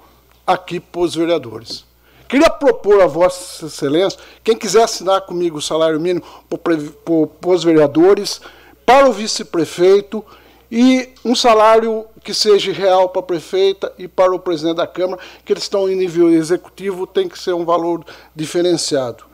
aqui 0.47 0.80
para 0.80 1.03
os 1.03 1.14
vereadores. 1.14 1.84
Queria 2.33 2.49
propor 2.49 3.03
a 3.03 3.07
Vossa 3.07 3.66
Excelência, 3.66 4.18
quem 4.43 4.57
quiser 4.57 4.85
assinar 4.85 5.20
comigo 5.20 5.59
o 5.59 5.61
salário 5.61 6.01
mínimo 6.01 6.24
para 6.49 7.53
os 7.53 7.62
vereadores, 7.62 8.41
para 8.87 9.07
o 9.07 9.12
vice-prefeito 9.12 10.24
e 10.70 11.11
um 11.22 11.35
salário 11.35 12.07
que 12.24 12.33
seja 12.33 12.72
real 12.72 13.11
para 13.11 13.20
a 13.20 13.22
prefeita 13.22 13.93
e 13.99 14.09
para 14.09 14.35
o 14.35 14.39
presidente 14.39 14.76
da 14.76 14.87
Câmara, 14.87 15.20
que 15.45 15.53
eles 15.53 15.64
estão 15.64 15.91
em 15.91 15.95
nível 15.95 16.30
executivo, 16.30 17.07
tem 17.07 17.28
que 17.28 17.39
ser 17.39 17.53
um 17.53 17.66
valor 17.66 18.03
diferenciado. 18.35 19.24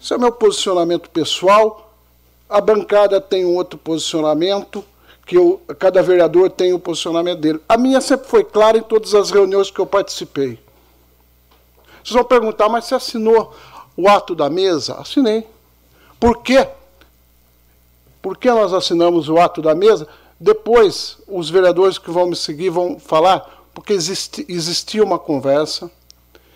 Esse 0.00 0.12
é 0.12 0.16
o 0.16 0.20
meu 0.20 0.30
posicionamento 0.30 1.10
pessoal. 1.10 1.96
A 2.48 2.60
bancada 2.60 3.20
tem 3.20 3.44
um 3.44 3.56
outro 3.56 3.76
posicionamento, 3.76 4.84
que 5.26 5.36
eu, 5.36 5.60
cada 5.80 6.00
vereador 6.00 6.48
tem 6.48 6.72
o 6.72 6.78
posicionamento 6.78 7.40
dele. 7.40 7.60
A 7.68 7.76
minha 7.76 8.00
sempre 8.00 8.28
foi 8.28 8.44
clara 8.44 8.78
em 8.78 8.82
todas 8.82 9.16
as 9.16 9.32
reuniões 9.32 9.68
que 9.68 9.80
eu 9.80 9.86
participei. 9.86 10.64
Vocês 12.06 12.14
vão 12.14 12.24
perguntar, 12.24 12.68
mas 12.68 12.84
você 12.84 12.94
assinou 12.94 13.52
o 13.96 14.08
ato 14.08 14.32
da 14.32 14.48
mesa? 14.48 14.94
Assinei. 14.94 15.44
Por 16.20 16.40
quê? 16.40 16.68
Por 18.22 18.36
que 18.36 18.48
nós 18.48 18.72
assinamos 18.72 19.28
o 19.28 19.38
ato 19.38 19.60
da 19.60 19.74
mesa? 19.74 20.06
Depois, 20.38 21.18
os 21.26 21.50
vereadores 21.50 21.98
que 21.98 22.08
vão 22.08 22.26
me 22.26 22.36
seguir 22.36 22.70
vão 22.70 23.00
falar, 23.00 23.64
porque 23.74 23.92
existia 23.92 25.02
uma 25.02 25.18
conversa, 25.18 25.90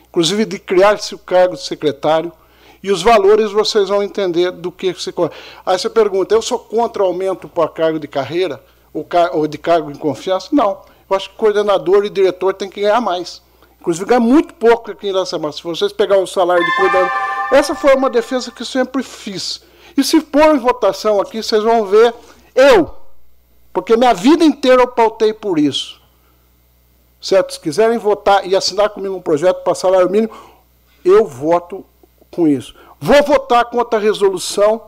inclusive 0.08 0.44
de 0.44 0.56
criar-se 0.56 1.16
o 1.16 1.18
cargo 1.18 1.56
de 1.56 1.64
secretário, 1.64 2.30
e 2.80 2.92
os 2.92 3.02
valores 3.02 3.50
vocês 3.50 3.88
vão 3.88 4.04
entender 4.04 4.52
do 4.52 4.70
que 4.70 4.94
se. 4.94 5.12
Aí 5.66 5.76
você 5.76 5.90
pergunta, 5.90 6.32
eu 6.32 6.42
sou 6.42 6.60
contra 6.60 7.02
o 7.02 7.06
aumento 7.06 7.48
para 7.48 7.68
cargo 7.68 7.98
de 7.98 8.06
carreira, 8.06 8.62
ou, 8.94 9.02
car 9.02 9.34
ou 9.34 9.48
de 9.48 9.58
cargo 9.58 9.90
em 9.90 9.96
confiança? 9.96 10.48
Não. 10.52 10.82
Eu 11.10 11.16
acho 11.16 11.28
que 11.28 11.34
coordenador 11.34 12.04
e 12.04 12.08
diretor 12.08 12.54
têm 12.54 12.70
que 12.70 12.82
ganhar 12.82 13.00
mais. 13.00 13.42
Inclusive, 13.80 14.04
ganha 14.04 14.20
muito 14.20 14.54
pouco 14.54 14.90
aqui 14.90 15.06
em 15.06 15.10
Iracema. 15.10 15.50
Se 15.52 15.62
vocês 15.62 15.92
pegarem 15.92 16.22
o 16.22 16.26
salário 16.26 16.64
de 16.64 16.76
cuidado. 16.76 17.10
Essa 17.50 17.74
foi 17.74 17.94
uma 17.94 18.10
defesa 18.10 18.50
que 18.50 18.64
sempre 18.64 19.02
fiz. 19.02 19.62
E 19.96 20.04
se 20.04 20.20
pôr 20.20 20.54
em 20.54 20.58
votação 20.58 21.20
aqui, 21.20 21.42
vocês 21.42 21.62
vão 21.62 21.84
ver 21.84 22.14
eu, 22.54 22.94
porque 23.72 23.96
minha 23.96 24.14
vida 24.14 24.44
inteira 24.44 24.82
eu 24.82 24.88
pautei 24.88 25.32
por 25.32 25.58
isso. 25.58 26.00
Certo? 27.20 27.52
Se 27.52 27.60
quiserem 27.60 27.98
votar 27.98 28.46
e 28.46 28.54
assinar 28.54 28.90
comigo 28.90 29.14
um 29.14 29.20
projeto 29.20 29.62
para 29.62 29.74
salário 29.74 30.08
mínimo, 30.08 30.32
eu 31.04 31.26
voto 31.26 31.84
com 32.30 32.46
isso. 32.46 32.74
Vou 33.00 33.22
votar 33.22 33.64
contra 33.66 33.98
a 33.98 34.02
resolução 34.02 34.82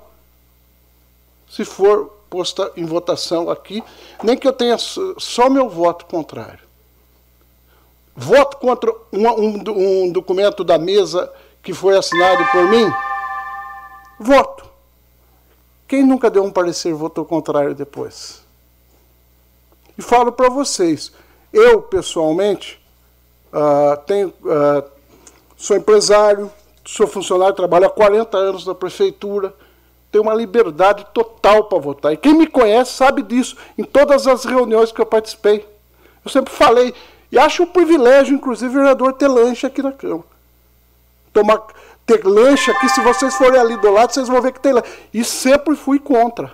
se 1.48 1.64
for 1.64 2.10
posta 2.30 2.72
em 2.76 2.86
votação 2.86 3.50
aqui, 3.50 3.82
nem 4.22 4.38
que 4.38 4.48
eu 4.48 4.52
tenha 4.54 4.78
só 4.78 5.50
meu 5.50 5.68
voto 5.68 6.06
contrário. 6.06 6.60
Voto 8.14 8.58
contra 8.58 8.92
um, 9.12 9.26
um, 9.28 10.04
um 10.04 10.12
documento 10.12 10.62
da 10.62 10.78
mesa 10.78 11.32
que 11.62 11.72
foi 11.72 11.96
assinado 11.96 12.44
por 12.50 12.68
mim? 12.68 12.90
Voto. 14.18 14.64
Quem 15.88 16.04
nunca 16.04 16.30
deu 16.30 16.44
um 16.44 16.50
parecer 16.50 16.94
votou 16.94 17.24
contrário 17.24 17.74
depois? 17.74 18.42
E 19.96 20.02
falo 20.02 20.32
para 20.32 20.48
vocês, 20.48 21.12
eu 21.52 21.82
pessoalmente 21.82 22.80
uh, 23.52 23.96
tenho, 24.06 24.28
uh, 24.28 24.90
sou 25.56 25.76
empresário, 25.76 26.50
sou 26.84 27.06
funcionário, 27.06 27.54
trabalho 27.54 27.86
há 27.86 27.90
40 27.90 28.36
anos 28.36 28.66
na 28.66 28.74
prefeitura, 28.74 29.54
tenho 30.10 30.24
uma 30.24 30.34
liberdade 30.34 31.06
total 31.12 31.64
para 31.64 31.78
votar. 31.78 32.12
E 32.12 32.16
quem 32.16 32.34
me 32.34 32.46
conhece 32.46 32.92
sabe 32.92 33.22
disso 33.22 33.56
em 33.76 33.84
todas 33.84 34.26
as 34.26 34.44
reuniões 34.44 34.92
que 34.92 35.00
eu 35.00 35.06
participei. 35.06 35.66
Eu 36.24 36.30
sempre 36.30 36.52
falei, 36.52 36.94
e 37.32 37.38
acho 37.38 37.62
um 37.62 37.66
privilégio, 37.66 38.34
inclusive, 38.34 38.70
o 38.70 38.78
vereador 38.78 39.14
ter 39.14 39.26
lanche 39.26 39.66
aqui 39.66 39.82
na 39.82 39.90
Câmara. 39.90 40.22
Tomar, 41.32 41.62
ter 42.04 42.22
lanche 42.26 42.70
aqui, 42.70 42.86
se 42.90 43.00
vocês 43.00 43.34
forem 43.36 43.58
ali 43.58 43.74
do 43.78 43.90
lado, 43.90 44.12
vocês 44.12 44.28
vão 44.28 44.42
ver 44.42 44.52
que 44.52 44.60
tem 44.60 44.74
lanche. 44.74 44.90
E 45.14 45.24
sempre 45.24 45.74
fui 45.74 45.98
contra. 45.98 46.48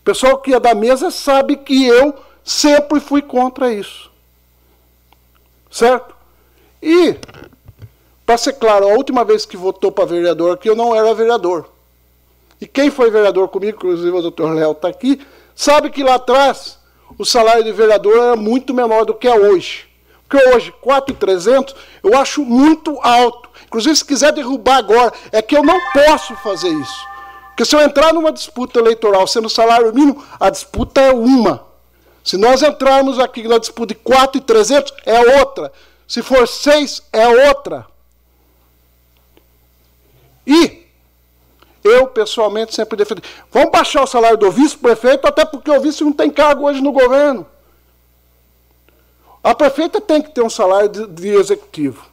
O 0.00 0.02
pessoal 0.02 0.38
que 0.38 0.54
é 0.54 0.58
da 0.58 0.74
mesa 0.74 1.10
sabe 1.10 1.54
que 1.54 1.86
eu 1.86 2.14
sempre 2.42 2.98
fui 2.98 3.20
contra 3.20 3.70
isso. 3.70 4.10
Certo? 5.70 6.14
E, 6.82 7.16
para 8.24 8.38
ser 8.38 8.54
claro, 8.54 8.88
a 8.88 8.94
última 8.94 9.22
vez 9.22 9.44
que 9.44 9.56
votou 9.58 9.92
para 9.92 10.06
vereador 10.06 10.54
aqui, 10.54 10.70
eu 10.70 10.74
não 10.74 10.96
era 10.96 11.12
vereador. 11.12 11.68
E 12.58 12.66
quem 12.66 12.90
foi 12.90 13.10
vereador 13.10 13.48
comigo, 13.48 13.76
inclusive 13.76 14.16
o 14.16 14.22
doutor 14.22 14.54
Léo 14.54 14.72
está 14.72 14.88
aqui, 14.88 15.20
sabe 15.54 15.90
que 15.90 16.02
lá 16.02 16.14
atrás 16.14 16.78
o 17.18 17.24
salário 17.26 17.62
de 17.62 17.72
vereador 17.72 18.16
era 18.16 18.36
muito 18.36 18.72
menor 18.72 19.04
do 19.04 19.12
que 19.12 19.28
é 19.28 19.38
hoje. 19.38 19.89
Porque 20.30 20.48
hoje, 20.50 20.72
4,300 20.80 21.74
eu 22.04 22.16
acho 22.16 22.44
muito 22.44 23.00
alto. 23.02 23.50
Inclusive, 23.66 23.96
se 23.96 24.04
quiser 24.04 24.32
derrubar 24.32 24.76
agora, 24.76 25.12
é 25.32 25.42
que 25.42 25.56
eu 25.56 25.62
não 25.64 25.76
posso 25.92 26.36
fazer 26.36 26.68
isso. 26.68 27.08
Porque 27.48 27.64
se 27.64 27.74
eu 27.74 27.80
entrar 27.80 28.14
numa 28.14 28.30
disputa 28.30 28.78
eleitoral 28.78 29.26
sendo 29.26 29.50
salário 29.50 29.92
mínimo, 29.92 30.24
a 30.38 30.48
disputa 30.48 31.00
é 31.00 31.10
uma. 31.10 31.66
Se 32.22 32.36
nós 32.36 32.62
entrarmos 32.62 33.18
aqui 33.18 33.42
na 33.48 33.58
disputa 33.58 33.92
de 33.92 34.00
4,300, 34.00 34.94
é 35.04 35.40
outra. 35.40 35.72
Se 36.06 36.22
for 36.22 36.46
6, 36.46 37.02
é 37.12 37.48
outra. 37.48 37.86
E 40.46 40.86
eu, 41.82 42.06
pessoalmente, 42.06 42.72
sempre 42.72 42.96
defendi. 42.96 43.22
Vamos 43.50 43.72
baixar 43.72 44.04
o 44.04 44.06
salário 44.06 44.36
do 44.36 44.50
vice-prefeito, 44.50 45.26
até 45.26 45.44
porque 45.44 45.72
o 45.72 45.80
vice 45.80 46.04
não 46.04 46.12
tem 46.12 46.30
cargo 46.30 46.68
hoje 46.68 46.80
no 46.80 46.92
governo. 46.92 47.49
A 49.42 49.54
prefeita 49.54 50.00
tem 50.00 50.20
que 50.20 50.30
ter 50.30 50.42
um 50.42 50.50
salário 50.50 50.88
de, 50.88 51.06
de 51.06 51.28
executivo. 51.28 52.06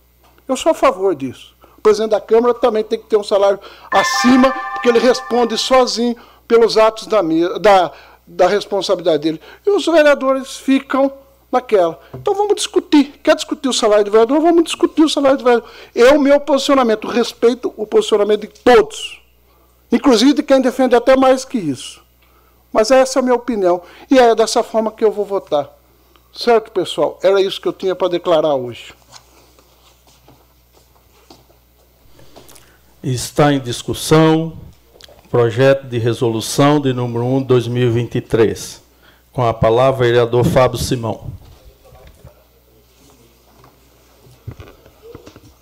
Eu 0.47 0.55
sou 0.55 0.71
a 0.71 0.75
favor 0.75 1.13
disso. 1.13 1.55
O 1.77 1.81
presidente 1.81 2.11
da 2.11 2.21
Câmara 2.21 2.53
também 2.53 2.83
tem 2.83 2.97
que 2.97 3.05
ter 3.05 3.17
um 3.17 3.23
salário 3.23 3.59
acima, 3.91 4.51
porque 4.73 4.87
ele 4.87 4.99
responde 4.99 5.57
sozinho 5.57 6.15
pelos 6.47 6.77
atos 6.77 7.05
da, 7.05 7.21
da, 7.59 7.91
da 8.25 8.47
responsabilidade 8.47 9.23
dele. 9.23 9.41
E 9.65 9.69
os 9.69 9.85
vereadores 9.85 10.55
ficam 10.55 11.11
naquela. 11.51 11.99
Então 12.13 12.33
vamos 12.33 12.55
discutir. 12.55 13.19
Quer 13.21 13.35
discutir 13.35 13.67
o 13.67 13.73
salário 13.73 14.05
do 14.05 14.11
vereador? 14.11 14.39
Vamos 14.39 14.63
discutir 14.63 15.03
o 15.03 15.09
salário 15.09 15.37
do 15.37 15.43
vereador. 15.43 15.69
Eu, 15.93 16.19
meu 16.19 16.39
posicionamento, 16.39 17.07
respeito 17.07 17.73
o 17.75 17.85
posicionamento 17.85 18.41
de 18.41 18.47
todos. 18.47 19.21
Inclusive 19.91 20.33
de 20.33 20.43
quem 20.43 20.61
defende 20.61 20.95
até 20.95 21.15
mais 21.17 21.43
que 21.43 21.57
isso. 21.57 22.01
Mas 22.71 22.89
essa 22.89 23.19
é 23.19 23.21
a 23.21 23.23
minha 23.23 23.35
opinião. 23.35 23.81
E 24.09 24.17
é 24.17 24.33
dessa 24.33 24.63
forma 24.63 24.91
que 24.91 25.03
eu 25.03 25.11
vou 25.11 25.25
votar. 25.25 25.76
Certo, 26.37 26.71
pessoal? 26.71 27.17
Era 27.23 27.41
isso 27.41 27.59
que 27.59 27.67
eu 27.67 27.73
tinha 27.73 27.95
para 27.95 28.09
declarar 28.09 28.53
hoje. 28.53 28.93
Está 33.03 33.51
em 33.51 33.59
discussão 33.59 34.53
projeto 35.31 35.87
de 35.87 35.97
resolução 35.97 36.79
de 36.79 36.93
número 36.93 37.25
1 37.25 37.39
de 37.39 37.47
2023. 37.47 38.83
Com 39.33 39.43
a 39.43 39.51
palavra, 39.51 39.95
o 39.95 40.03
vereador 40.07 40.45
Fábio 40.45 40.77
Simão. 40.77 41.31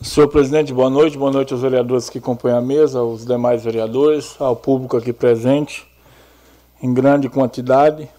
Senhor 0.01 0.27
presidente, 0.27 0.73
boa 0.73 0.89
noite. 0.89 1.17
Boa 1.17 1.31
noite 1.31 1.53
aos 1.53 1.61
vereadores 1.61 2.09
que 2.09 2.19
compõem 2.19 2.51
a 2.51 2.59
mesa, 2.59 2.99
aos 2.99 3.25
demais 3.25 3.63
vereadores, 3.63 4.35
ao 4.39 4.57
público 4.57 4.97
aqui 4.97 5.13
presente, 5.13 5.87
em 6.83 6.93
grande 6.93 7.29
quantidade. 7.29 8.09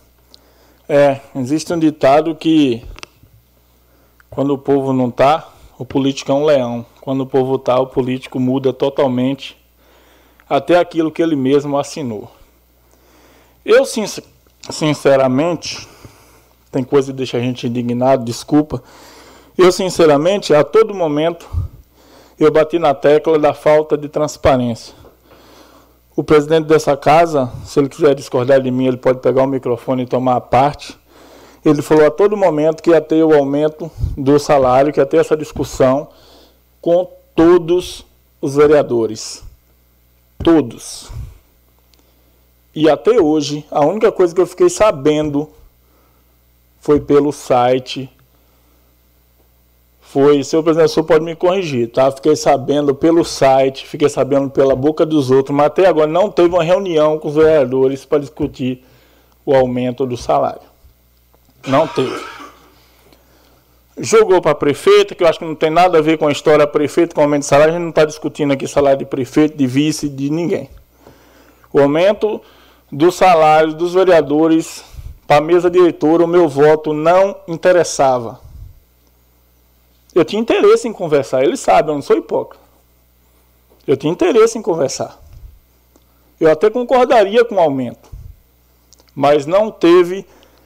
É, 0.88 1.20
existe 1.34 1.72
um 1.72 1.78
ditado 1.80 2.32
que 2.36 2.84
quando 4.30 4.54
o 4.54 4.58
povo 4.58 4.92
não 4.92 5.08
está, 5.08 5.48
o 5.76 5.84
político 5.84 6.30
é 6.30 6.34
um 6.34 6.44
leão. 6.44 6.86
Quando 7.00 7.22
o 7.22 7.26
povo 7.26 7.56
está, 7.56 7.78
o 7.80 7.88
político 7.88 8.38
muda 8.38 8.72
totalmente 8.72 9.56
até 10.48 10.78
aquilo 10.78 11.10
que 11.10 11.20
ele 11.20 11.34
mesmo 11.34 11.76
assinou. 11.76 12.30
Eu, 13.64 13.84
sinceramente, 14.70 15.88
tem 16.70 16.84
coisa 16.84 17.10
que 17.10 17.16
deixa 17.16 17.36
a 17.38 17.40
gente 17.40 17.66
indignado, 17.66 18.24
desculpa. 18.24 18.80
Eu, 19.58 19.72
sinceramente, 19.72 20.54
a 20.54 20.62
todo 20.62 20.94
momento, 20.94 21.48
eu 22.38 22.52
bati 22.52 22.78
na 22.78 22.94
tecla 22.94 23.40
da 23.40 23.52
falta 23.52 23.98
de 23.98 24.08
transparência. 24.08 24.94
O 26.16 26.24
presidente 26.24 26.66
dessa 26.66 26.96
casa, 26.96 27.52
se 27.66 27.78
ele 27.78 27.90
quiser 27.90 28.14
discordar 28.14 28.62
de 28.62 28.70
mim, 28.70 28.86
ele 28.86 28.96
pode 28.96 29.20
pegar 29.20 29.42
o 29.42 29.46
microfone 29.46 30.04
e 30.04 30.06
tomar 30.06 30.36
a 30.36 30.40
parte. 30.40 30.98
Ele 31.62 31.82
falou 31.82 32.06
a 32.06 32.10
todo 32.10 32.34
momento 32.34 32.82
que 32.82 32.88
ia 32.88 33.02
ter 33.02 33.22
o 33.22 33.34
aumento 33.34 33.90
do 34.16 34.38
salário, 34.38 34.94
que 34.94 34.98
ia 34.98 35.04
ter 35.04 35.18
essa 35.18 35.36
discussão 35.36 36.08
com 36.80 37.06
todos 37.34 38.06
os 38.40 38.56
vereadores. 38.56 39.44
Todos. 40.42 41.10
E 42.74 42.88
até 42.88 43.20
hoje, 43.20 43.66
a 43.70 43.84
única 43.84 44.10
coisa 44.10 44.34
que 44.34 44.40
eu 44.40 44.46
fiquei 44.46 44.70
sabendo 44.70 45.50
foi 46.80 46.98
pelo 46.98 47.30
site 47.30 48.10
foi, 50.08 50.42
senhor 50.44 50.62
presidente, 50.62 50.90
o 50.90 50.94
senhor 50.94 51.04
pode 51.04 51.24
me 51.24 51.34
corrigir, 51.34 51.90
tá? 51.90 52.10
Fiquei 52.12 52.36
sabendo 52.36 52.94
pelo 52.94 53.24
site, 53.24 53.84
fiquei 53.86 54.08
sabendo 54.08 54.48
pela 54.48 54.76
boca 54.76 55.04
dos 55.04 55.32
outros, 55.32 55.54
mas 55.54 55.66
até 55.66 55.86
agora 55.86 56.06
não 56.06 56.30
teve 56.30 56.48
uma 56.48 56.62
reunião 56.62 57.18
com 57.18 57.28
os 57.28 57.34
vereadores 57.34 58.04
para 58.04 58.20
discutir 58.20 58.84
o 59.44 59.52
aumento 59.52 60.06
do 60.06 60.16
salário. 60.16 60.62
Não 61.66 61.88
teve. 61.88 62.24
Jogou 63.98 64.40
para 64.40 64.52
a 64.52 64.54
prefeita, 64.54 65.12
que 65.14 65.24
eu 65.24 65.28
acho 65.28 65.40
que 65.40 65.44
não 65.44 65.56
tem 65.56 65.70
nada 65.70 65.98
a 65.98 66.00
ver 66.02 66.18
com 66.18 66.28
a 66.28 66.32
história 66.32 66.66
prefeito 66.66 67.14
com 67.14 67.22
aumento 67.22 67.40
de 67.40 67.48
salário, 67.48 67.72
a 67.72 67.76
gente 67.76 67.82
não 67.82 67.90
está 67.90 68.04
discutindo 68.04 68.52
aqui 68.52 68.68
salário 68.68 69.00
de 69.00 69.06
prefeito, 69.06 69.56
de 69.56 69.66
vice, 69.66 70.08
de 70.08 70.30
ninguém. 70.30 70.70
O 71.72 71.80
aumento 71.80 72.40
do 72.92 73.10
salário 73.10 73.74
dos 73.74 73.94
vereadores 73.94 74.84
para 75.26 75.38
a 75.38 75.40
mesa 75.40 75.68
diretora, 75.68 76.24
o 76.24 76.28
meu 76.28 76.48
voto 76.48 76.94
não 76.94 77.36
interessava. 77.48 78.45
Eu 80.16 80.24
tinha 80.24 80.40
interesse 80.40 80.88
em 80.88 80.94
conversar, 80.94 81.44
eles 81.44 81.60
sabem, 81.60 81.90
eu 81.90 81.96
não 81.96 82.00
sou 82.00 82.16
hipócrita. 82.16 82.64
Eu 83.86 83.98
tinha 83.98 84.10
interesse 84.10 84.56
em 84.56 84.62
conversar. 84.62 85.20
Eu 86.40 86.50
até 86.50 86.70
concordaria 86.70 87.44
com 87.44 87.56
o 87.56 87.60
aumento, 87.60 88.08
mas 89.14 89.44
não 89.44 89.70
teve 89.70 90.24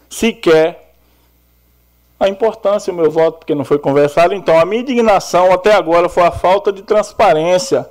sequer 0.08 0.94
a 2.20 2.28
importância 2.28 2.92
o 2.92 2.96
meu 2.96 3.10
voto, 3.10 3.38
porque 3.38 3.52
não 3.52 3.64
foi 3.64 3.80
conversado. 3.80 4.34
Então, 4.34 4.56
a 4.56 4.64
minha 4.64 4.82
indignação 4.82 5.52
até 5.52 5.74
agora 5.74 6.08
foi 6.08 6.22
a 6.22 6.30
falta 6.30 6.70
de 6.70 6.82
transparência. 6.82 7.90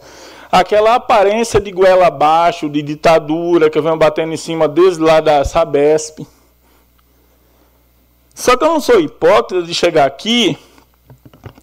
Aquela 0.50 0.96
aparência 0.96 1.60
de 1.60 1.72
goela 1.72 2.08
abaixo, 2.08 2.70
de 2.70 2.82
ditadura, 2.82 3.70
que 3.70 3.78
eu 3.78 3.84
venho 3.84 3.98
batendo 3.98 4.32
em 4.32 4.38
cima 4.38 4.66
desde 4.66 5.04
lá 5.04 5.20
da 5.20 5.44
Sabesp. 5.44 6.26
Só 8.34 8.56
que 8.56 8.64
eu 8.64 8.70
não 8.70 8.80
sou 8.80 9.02
hipócrita 9.02 9.62
de 9.62 9.74
chegar 9.74 10.06
aqui 10.06 10.58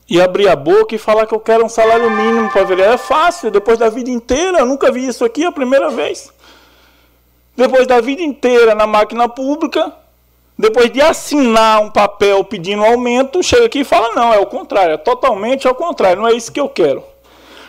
e 0.09 0.21
abrir 0.21 0.49
a 0.49 0.55
boca 0.55 0.95
e 0.95 0.99
falar 0.99 1.27
que 1.27 1.35
eu 1.35 1.41
quero 1.41 1.65
um 1.65 1.69
salário 1.69 2.11
mínimo 2.11 2.51
para 2.51 2.65
vereador. 2.65 2.95
É 2.95 2.99
fácil, 2.99 3.51
depois 3.51 3.79
da 3.79 3.89
vida 3.89 4.11
inteira, 4.11 4.59
eu 4.59 4.67
nunca 4.67 4.93
vi 4.93 5.07
isso 5.07 5.25
aqui, 5.25 5.45
é 5.45 5.47
a 5.47 5.53
primeira 5.53 5.91
vez. 5.91 6.33
Depois 7.57 7.87
da 7.87 8.01
vida 8.01 8.23
inteira 8.23 8.75
na 8.75 8.87
máquina 8.87 9.29
pública, 9.29 9.93
depois 10.59 10.91
de 10.93 11.01
assinar 11.01 11.83
um 11.83 11.91
papel 11.91 12.45
pedindo 12.45 12.85
aumento, 12.85 13.43
chega 13.43 13.67
aqui 13.67 13.81
e 13.81 13.85
fala: 13.85 14.15
não, 14.15 14.33
é 14.33 14.39
o 14.39 14.47
contrário, 14.47 14.95
é 14.95 14.97
totalmente 14.97 15.67
ao 15.67 15.75
contrário, 15.75 16.23
não 16.23 16.29
é 16.29 16.33
isso 16.33 16.53
que 16.53 16.61
eu 16.61 16.69
quero. 16.69 17.03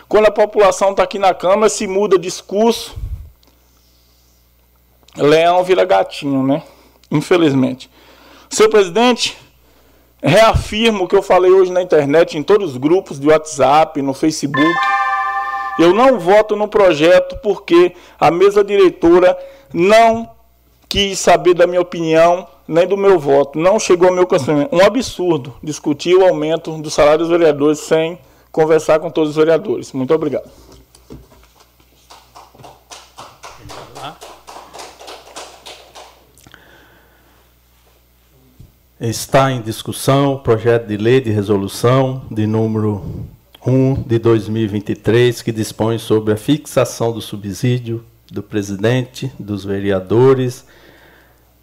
Quando 0.08 0.28
a 0.28 0.32
população 0.32 0.92
está 0.92 1.04
aqui 1.04 1.20
na 1.20 1.34
Câmara, 1.34 1.70
se 1.70 1.86
muda 1.86 2.18
discurso, 2.18 2.96
leão 5.16 5.64
vira 5.64 5.84
gatinho, 5.84 6.44
né? 6.44 6.64
Infelizmente. 7.12 7.90
Senhor 8.50 8.70
presidente, 8.70 9.38
reafirmo 10.22 11.03
o 11.03 11.07
que 11.07 11.15
eu 11.15 11.22
falei 11.22 11.51
hoje 11.51 11.72
na 11.72 11.82
internet, 11.82 12.38
em 12.38 12.43
todos 12.43 12.72
os 12.72 12.78
grupos 12.78 13.20
de 13.20 13.28
WhatsApp, 13.28 14.01
no 14.01 14.13
Facebook. 14.13 14.76
Eu 15.80 15.93
não 15.93 16.20
voto 16.20 16.55
no 16.55 16.68
projeto 16.68 17.38
porque 17.43 17.93
a 18.20 18.32
mesa 18.32 18.63
diretora 18.63 19.38
não 19.74 20.30
quis 20.89 21.20
saber 21.20 21.53
da 21.53 21.68
minha 21.68 21.82
opinião 21.82 22.47
nem 22.68 22.88
do 22.88 22.97
meu 22.97 23.20
voto. 23.20 23.59
Não 23.59 23.80
chegou 23.80 24.09
ao 24.09 24.13
meu 24.13 24.26
conhecimento. 24.26 24.76
Um 24.76 24.82
absurdo 24.82 25.53
discutir 25.63 26.15
o 26.15 26.26
aumento 26.26 26.78
do 26.80 26.89
salário 26.89 27.20
dos 27.20 27.30
vereadores 27.30 27.80
sem 27.80 28.18
conversar 28.51 28.99
com 28.99 29.09
todos 29.09 29.32
os 29.32 29.36
vereadores. 29.36 29.93
Muito 29.93 30.13
obrigado. 30.13 30.49
Está 39.00 39.52
em 39.52 39.62
discussão 39.62 40.34
o 40.34 40.39
projeto 40.39 40.88
de 40.88 40.98
lei 40.98 41.22
de 41.22 41.30
resolução 41.30 42.24
de 42.32 42.48
número 42.48 43.04
1 43.64 44.02
de 44.02 44.18
2023, 44.18 45.43
que 45.43 45.52
dispõe 45.52 46.00
sobre 46.00 46.34
a 46.34 46.36
fixação 46.36 47.12
do 47.12 47.22
subsídio 47.22 48.04
do 48.32 48.41
presidente, 48.41 49.32
dos 49.38 49.64
vereadores, 49.64 50.66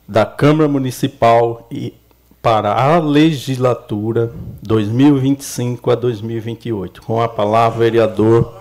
da 0.07 0.25
Câmara 0.25 0.69
Municipal 0.69 1.67
e 1.73 1.95
para 2.41 2.73
a 2.73 3.01
legislatura 3.01 4.33
2025 4.63 5.91
a 5.91 5.97
2028. 5.97 7.03
Com 7.03 7.21
a 7.21 7.29
palavra, 7.29 7.81
vereador 7.81 8.55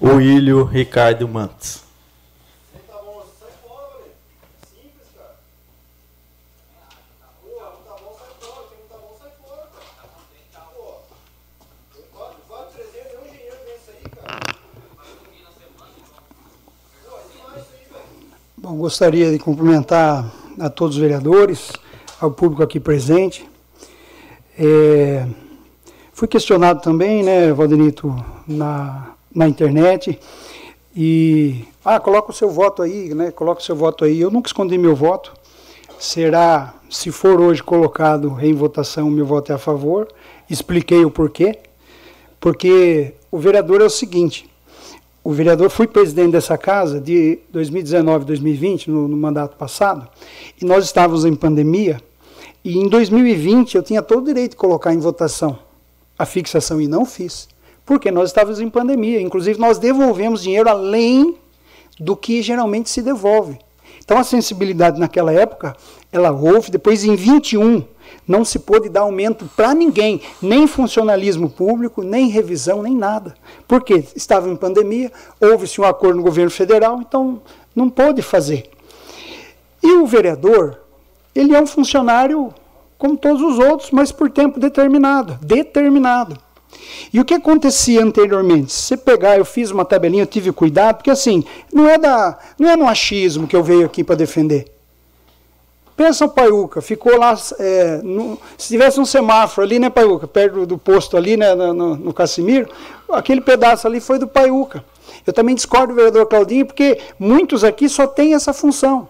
William 0.00 0.64
Ricardo 0.64 1.28
Mantes. 1.28 1.87
Bom, 18.68 18.76
gostaria 18.76 19.32
de 19.32 19.38
cumprimentar 19.38 20.30
a 20.60 20.68
todos 20.68 20.96
os 20.96 21.00
vereadores, 21.00 21.72
ao 22.20 22.30
público 22.30 22.62
aqui 22.62 22.78
presente. 22.78 23.48
É, 24.58 25.26
Fui 26.12 26.28
questionado 26.28 26.82
também, 26.82 27.22
né, 27.22 27.50
Valdenito, 27.50 28.14
na, 28.46 29.14
na 29.34 29.48
internet. 29.48 30.20
E, 30.94 31.64
ah, 31.82 31.98
coloca 31.98 32.30
o 32.30 32.34
seu 32.34 32.50
voto 32.50 32.82
aí, 32.82 33.14
né? 33.14 33.30
Coloca 33.30 33.62
o 33.62 33.64
seu 33.64 33.74
voto 33.74 34.04
aí. 34.04 34.20
Eu 34.20 34.30
nunca 34.30 34.50
escondi 34.50 34.76
meu 34.76 34.94
voto. 34.94 35.32
Será, 35.98 36.74
se 36.90 37.10
for 37.10 37.40
hoje 37.40 37.62
colocado 37.62 38.36
em 38.42 38.52
votação, 38.52 39.08
meu 39.08 39.24
voto 39.24 39.50
é 39.50 39.54
a 39.54 39.58
favor. 39.58 40.08
Expliquei 40.50 41.06
o 41.06 41.10
porquê. 41.10 41.58
Porque 42.38 43.14
o 43.30 43.38
vereador 43.38 43.80
é 43.80 43.84
o 43.84 43.90
seguinte: 43.90 44.47
o 45.22 45.32
vereador 45.32 45.70
fui 45.70 45.86
presidente 45.86 46.32
dessa 46.32 46.56
casa 46.56 47.00
de 47.00 47.38
2019 47.50 48.24
2020, 48.24 48.90
no, 48.90 49.08
no 49.08 49.16
mandato 49.16 49.56
passado, 49.56 50.08
e 50.60 50.64
nós 50.64 50.84
estávamos 50.84 51.24
em 51.24 51.34
pandemia. 51.34 52.00
E 52.64 52.78
em 52.78 52.88
2020 52.88 53.76
eu 53.76 53.82
tinha 53.82 54.02
todo 54.02 54.22
o 54.22 54.26
direito 54.26 54.52
de 54.52 54.56
colocar 54.56 54.92
em 54.92 54.98
votação 54.98 55.58
a 56.18 56.26
fixação 56.26 56.80
e 56.80 56.88
não 56.88 57.04
fiz. 57.04 57.48
Porque 57.86 58.10
nós 58.10 58.30
estávamos 58.30 58.60
em 58.60 58.68
pandemia. 58.68 59.20
Inclusive, 59.20 59.58
nós 59.58 59.78
devolvemos 59.78 60.42
dinheiro 60.42 60.68
além 60.68 61.36
do 61.98 62.16
que 62.16 62.42
geralmente 62.42 62.90
se 62.90 63.00
devolve. 63.00 63.58
Então, 64.04 64.18
a 64.18 64.24
sensibilidade 64.24 64.98
naquela 64.98 65.32
época, 65.32 65.76
ela 66.12 66.30
houve. 66.30 66.70
Depois, 66.70 67.04
em 67.04 67.14
21, 67.14 67.84
não 68.26 68.44
se 68.44 68.58
pôde 68.58 68.88
dar 68.88 69.00
aumento 69.00 69.48
para 69.56 69.74
ninguém, 69.74 70.20
nem 70.40 70.66
funcionalismo 70.66 71.48
público, 71.48 72.02
nem 72.02 72.28
revisão, 72.28 72.82
nem 72.82 72.94
nada. 72.94 73.34
Por 73.66 73.82
quê? 73.82 74.04
Estava 74.14 74.48
em 74.48 74.56
pandemia, 74.56 75.10
houve-se 75.40 75.80
um 75.80 75.84
acordo 75.84 76.16
no 76.16 76.22
governo 76.22 76.50
federal, 76.50 77.00
então 77.00 77.40
não 77.74 77.88
pôde 77.88 78.22
fazer. 78.22 78.70
E 79.82 79.92
o 79.94 80.06
vereador, 80.06 80.78
ele 81.34 81.54
é 81.54 81.60
um 81.60 81.66
funcionário 81.66 82.52
como 82.98 83.16
todos 83.16 83.40
os 83.40 83.58
outros, 83.58 83.90
mas 83.90 84.10
por 84.10 84.30
tempo 84.30 84.58
determinado. 84.58 85.38
Determinado. 85.40 86.36
E 87.12 87.20
o 87.20 87.24
que 87.24 87.34
acontecia 87.34 88.02
anteriormente? 88.02 88.72
Se 88.72 88.82
você 88.82 88.96
pegar, 88.96 89.38
eu 89.38 89.44
fiz 89.44 89.70
uma 89.70 89.84
tabelinha, 89.84 90.24
eu 90.24 90.26
tive 90.26 90.52
cuidado, 90.52 90.96
porque 90.96 91.10
assim, 91.10 91.44
não 91.72 91.88
é, 91.88 91.96
da, 91.96 92.38
não 92.58 92.68
é 92.68 92.76
no 92.76 92.88
achismo 92.88 93.46
que 93.46 93.56
eu 93.56 93.62
veio 93.62 93.86
aqui 93.86 94.04
para 94.04 94.16
defender. 94.16 94.77
Pensa 95.98 96.28
Paiuca, 96.28 96.80
ficou 96.80 97.18
lá, 97.18 97.36
é, 97.58 97.96
no, 98.04 98.38
se 98.56 98.68
tivesse 98.68 99.00
um 99.00 99.04
semáforo 99.04 99.66
ali, 99.66 99.80
né, 99.80 99.90
Paiuca, 99.90 100.28
perto 100.28 100.64
do 100.64 100.78
posto 100.78 101.16
ali, 101.16 101.36
né, 101.36 101.56
no, 101.56 101.96
no 101.96 102.14
Cassimiro, 102.14 102.68
aquele 103.10 103.40
pedaço 103.40 103.84
ali 103.84 103.98
foi 103.98 104.16
do 104.16 104.28
Paiuca. 104.28 104.84
Eu 105.26 105.32
também 105.32 105.56
discordo 105.56 105.88
do 105.88 105.96
vereador 105.96 106.26
Claudinho, 106.26 106.64
porque 106.66 107.00
muitos 107.18 107.64
aqui 107.64 107.88
só 107.88 108.06
têm 108.06 108.34
essa 108.34 108.52
função. 108.52 109.08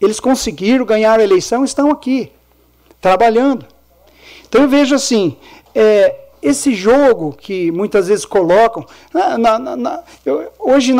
Eles 0.00 0.18
conseguiram 0.18 0.84
ganhar 0.84 1.20
a 1.20 1.22
eleição, 1.22 1.64
estão 1.64 1.92
aqui 1.92 2.32
trabalhando. 3.00 3.64
Então 4.48 4.62
eu 4.62 4.68
vejo 4.68 4.96
assim, 4.96 5.36
é, 5.72 6.12
esse 6.42 6.74
jogo 6.74 7.34
que 7.38 7.70
muitas 7.70 8.08
vezes 8.08 8.24
colocam, 8.24 8.84
na, 9.12 9.36
na, 9.38 9.58
na, 9.58 10.02
eu, 10.24 10.50
hoje, 10.58 10.94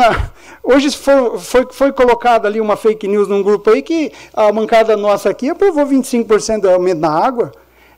hoje 0.63 0.91
foi, 0.91 1.39
foi, 1.39 1.67
foi 1.71 1.91
colocada 1.91 2.47
ali 2.47 2.61
uma 2.61 2.75
fake 2.75 3.07
news 3.07 3.27
num 3.27 3.41
grupo 3.41 3.69
aí 3.69 3.81
que 3.81 4.11
a 4.33 4.51
mancada 4.51 4.95
nossa 4.95 5.29
aqui 5.29 5.49
aprovou 5.49 5.85
25% 5.85 6.61
de 6.61 6.67
aumento 6.69 6.99
na 6.99 7.11
água. 7.11 7.51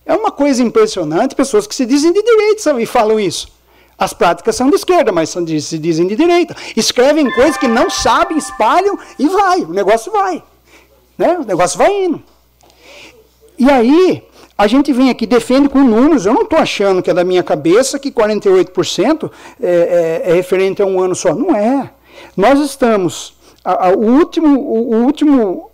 É 0.05 0.13
uma 0.13 0.31
coisa 0.31 0.61
impressionante, 0.61 1.35
pessoas 1.35 1.65
que 1.65 1.75
se 1.75 1.85
dizem 1.85 2.11
de 2.11 2.21
direita 2.21 2.81
e 2.81 2.85
falam 2.85 3.19
isso. 3.19 3.47
As 3.97 4.13
práticas 4.13 4.55
são 4.55 4.69
de 4.69 4.75
esquerda, 4.75 5.11
mas 5.11 5.29
são 5.29 5.43
de, 5.43 5.61
se 5.61 5.77
dizem 5.77 6.07
de 6.07 6.15
direita. 6.15 6.55
Escrevem 6.75 7.31
coisas 7.31 7.57
que 7.57 7.67
não 7.67 7.89
sabem, 7.89 8.37
espalham 8.37 8.97
e 9.17 9.27
vai, 9.29 9.61
o 9.61 9.69
negócio 9.69 10.11
vai. 10.11 10.43
Né? 11.17 11.37
O 11.37 11.45
negócio 11.45 11.77
vai 11.77 12.05
indo. 12.05 12.21
E 13.57 13.69
aí, 13.69 14.23
a 14.57 14.67
gente 14.67 14.93
vem 14.93 15.09
aqui, 15.09 15.25
defende 15.25 15.67
com 15.67 15.79
números, 15.79 16.25
eu 16.25 16.33
não 16.33 16.43
estou 16.43 16.59
achando 16.59 17.01
que 17.01 17.09
é 17.09 17.13
da 17.13 17.23
minha 17.23 17.41
cabeça 17.41 17.97
que 17.97 18.11
48% 18.11 19.31
é, 19.61 20.21
é, 20.25 20.31
é 20.31 20.33
referente 20.33 20.81
a 20.81 20.85
um 20.85 20.99
ano 20.99 21.15
só. 21.15 21.33
Não 21.33 21.55
é. 21.55 21.89
Nós 22.37 22.59
estamos. 22.59 23.35
A, 23.65 23.87
a, 23.87 23.89
o, 23.91 24.17
último, 24.17 24.59
o, 24.59 24.93
o 24.93 25.05
último 25.05 25.71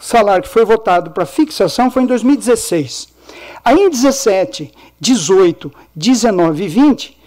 salário 0.00 0.42
que 0.44 0.48
foi 0.48 0.64
votado 0.64 1.10
para 1.10 1.26
fixação 1.26 1.90
foi 1.90 2.04
em 2.04 2.06
2016. 2.06 3.08
Aí 3.64 3.78
em 3.78 3.90
17, 3.90 4.72
18, 4.98 5.72
19 5.94 6.64
e 6.64 6.68
20, 6.68 7.18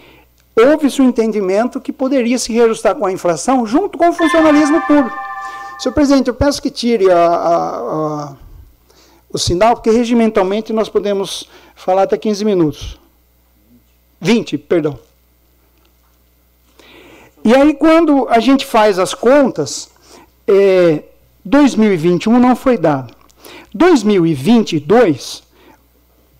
houve-se 0.56 1.02
um 1.02 1.10
entendimento 1.10 1.82
que 1.82 1.92
poderia 1.92 2.38
se 2.38 2.52
reajustar 2.54 2.96
com 2.96 3.06
a 3.06 3.12
inflação 3.12 3.66
junto 3.66 3.98
com 3.98 4.10
o 4.10 4.14
funcionalismo 4.14 4.82
público. 4.82 5.18
Senhor 5.80 5.94
presidente, 5.94 6.28
eu 6.28 6.34
peço 6.34 6.62
que 6.62 6.70
tire 6.70 7.12
a, 7.12 7.18
a, 7.18 8.30
a 8.30 8.36
o 9.34 9.38
sinal, 9.40 9.74
porque 9.74 9.90
regimentalmente 9.90 10.72
nós 10.72 10.88
podemos 10.88 11.50
falar 11.76 12.04
até 12.04 12.16
15 12.16 12.46
minutos. 12.46 13.00
20, 14.22 14.60
perdão. 14.60 14.98
E 17.44 17.54
aí, 17.54 17.74
quando 17.74 18.30
a 18.30 18.40
gente 18.40 18.66
faz 18.66 19.00
as 19.00 19.14
contas, 19.14 19.90
é, 20.48 21.04
2021 21.44 22.40
não 22.40 22.56
foi 22.56 22.78
dado. 22.78 23.14
2022, 23.74 25.44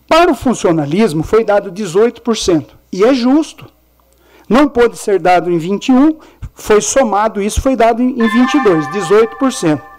para 0.08 0.30
o 0.30 0.34
funcionalismo, 0.34 1.22
foi 1.22 1.44
dado 1.44 1.72
18%. 1.72 2.68
E 2.92 3.04
é 3.04 3.12
justo. 3.12 3.66
Não 4.48 4.68
pôde 4.68 4.96
ser 4.96 5.18
dado 5.18 5.50
em 5.50 5.58
21, 5.58 6.16
foi 6.54 6.80
somado, 6.80 7.42
isso 7.42 7.60
foi 7.60 7.74
dado 7.74 8.00
em 8.00 8.16
22, 8.16 8.86
18%. 8.88 9.93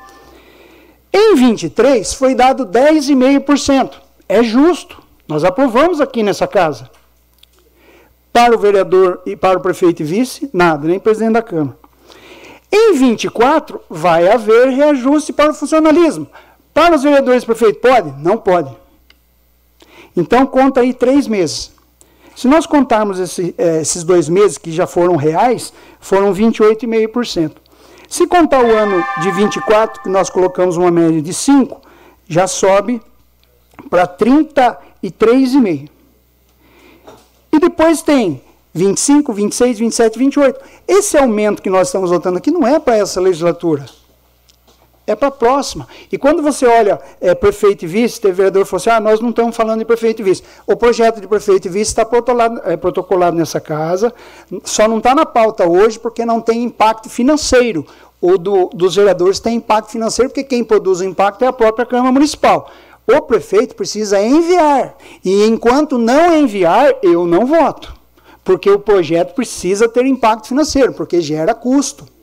Em 1.18 1.34
23 1.34 2.14
foi 2.14 2.36
dado 2.36 2.66
10,5%. 2.66 3.94
É 4.28 4.44
justo. 4.44 5.02
Nós 5.26 5.46
aprovamos 5.46 6.02
aqui 6.02 6.22
nessa 6.22 6.46
casa. 6.46 6.90
Para 8.34 8.54
o 8.54 8.60
vereador 8.60 9.22
e 9.26 9.34
para 9.34 9.58
o 9.58 9.62
prefeito 9.62 10.02
e 10.02 10.06
vice, 10.06 10.50
nada, 10.52 10.86
nem 10.86 11.00
presidente 11.00 11.32
da 11.32 11.42
Câmara. 11.42 11.78
Em 12.70 12.96
24 12.96 13.80
vai 13.90 14.28
haver 14.28 14.68
reajuste 14.72 15.32
para 15.32 15.52
o 15.52 15.54
funcionalismo. 15.54 16.28
Para 16.74 16.96
os 16.96 17.04
vereadores 17.04 17.44
e 17.44 17.46
prefeito, 17.46 17.80
pode? 17.80 18.14
Não 18.22 18.38
pode. 18.38 18.76
Então 20.18 20.46
conta 20.46 20.82
aí 20.82 20.94
três 20.94 21.30
meses. 21.30 21.72
Se 22.36 22.50
nós 22.50 22.66
contarmos 22.66 23.22
esse, 23.22 23.56
eh, 23.58 23.80
esses 23.80 24.04
dois 24.04 24.28
meses 24.28 24.58
que 24.58 24.70
já 24.70 24.86
foram 24.86 25.16
reais, 25.16 25.72
foram 26.02 26.34
28,5%. 26.34 27.54
Se 28.16 28.26
contar 28.28 28.64
o 28.64 28.74
ano 28.74 29.04
de 29.22 29.30
24, 29.30 30.02
que 30.02 30.08
nós 30.08 30.30
colocamos 30.30 30.78
uma 30.78 30.90
média 30.90 31.22
de 31.22 31.34
5, 31.34 31.82
já 32.26 32.48
sobe 32.48 33.02
para 33.90 34.08
33,5. 34.08 35.90
E 37.52 37.60
depois 37.60 38.02
tem 38.02 38.42
25, 38.74 39.34
26, 39.34 39.80
27, 39.80 40.18
28. 40.18 40.62
Esse 40.88 41.18
aumento 41.18 41.62
que 41.62 41.70
nós 41.70 41.90
estamos 41.90 42.10
votando 42.10 42.38
aqui 42.38 42.52
não 42.52 42.66
é 42.66 42.80
para 42.80 42.96
essa 42.96 43.20
legislatura. 43.20 43.86
É 45.08 45.16
para 45.16 45.28
a 45.28 45.32
próxima. 45.32 45.88
E 46.12 46.18
quando 46.18 46.42
você 46.42 46.66
olha 46.66 47.00
é, 47.22 47.36
prefeito 47.36 47.86
e 47.86 47.88
vice, 47.88 48.20
teve 48.20 48.34
vereador 48.34 48.66
falou 48.66 48.78
assim: 48.78 48.90
ah, 48.90 49.00
nós 49.00 49.20
não 49.20 49.30
estamos 49.30 49.56
falando 49.56 49.80
de 49.80 49.86
prefeito 49.86 50.22
e 50.22 50.26
vice. 50.26 50.44
O 50.66 50.76
projeto 50.76 51.22
de 51.22 51.28
prefeito 51.28 51.68
e 51.68 51.70
vice 51.70 51.92
está 51.92 52.04
protocolado, 52.04 52.62
é, 52.66 52.76
protocolado 52.76 53.38
nessa 53.38 53.60
casa, 53.60 54.12
só 54.64 54.88
não 54.88 54.98
está 54.98 55.14
na 55.14 55.26
pauta 55.26 55.68
hoje 55.68 56.00
porque 56.00 56.26
não 56.26 56.42
tem 56.42 56.64
impacto 56.64 57.10
financeiro. 57.10 57.86
O 58.20 58.38
do, 58.40 58.70
dos 58.74 58.96
vereadores 58.96 59.40
tem 59.40 59.58
impacto 59.58 59.92
financeiro, 59.92 60.32
porque 60.32 60.44
quem 60.44 60.64
produz 60.64 61.02
o 61.02 61.06
impacto 61.06 61.44
é 61.44 61.48
a 61.48 61.54
própria 61.54 61.86
Câmara 61.86 62.12
Municipal. 62.12 62.72
O 63.06 63.22
prefeito 63.22 63.76
precisa 63.76 64.20
enviar. 64.20 64.96
E 65.24 65.46
enquanto 65.46 66.00
não 66.00 66.36
enviar, 66.36 66.96
eu 67.04 67.28
não 67.28 67.46
voto. 67.46 67.94
Porque 68.44 68.70
o 68.70 68.80
projeto 68.80 69.36
precisa 69.36 69.88
ter 69.88 70.06
impacto 70.06 70.48
financeiro, 70.48 70.94
porque 70.94 71.22
gera 71.22 71.54
custo. 71.54 72.15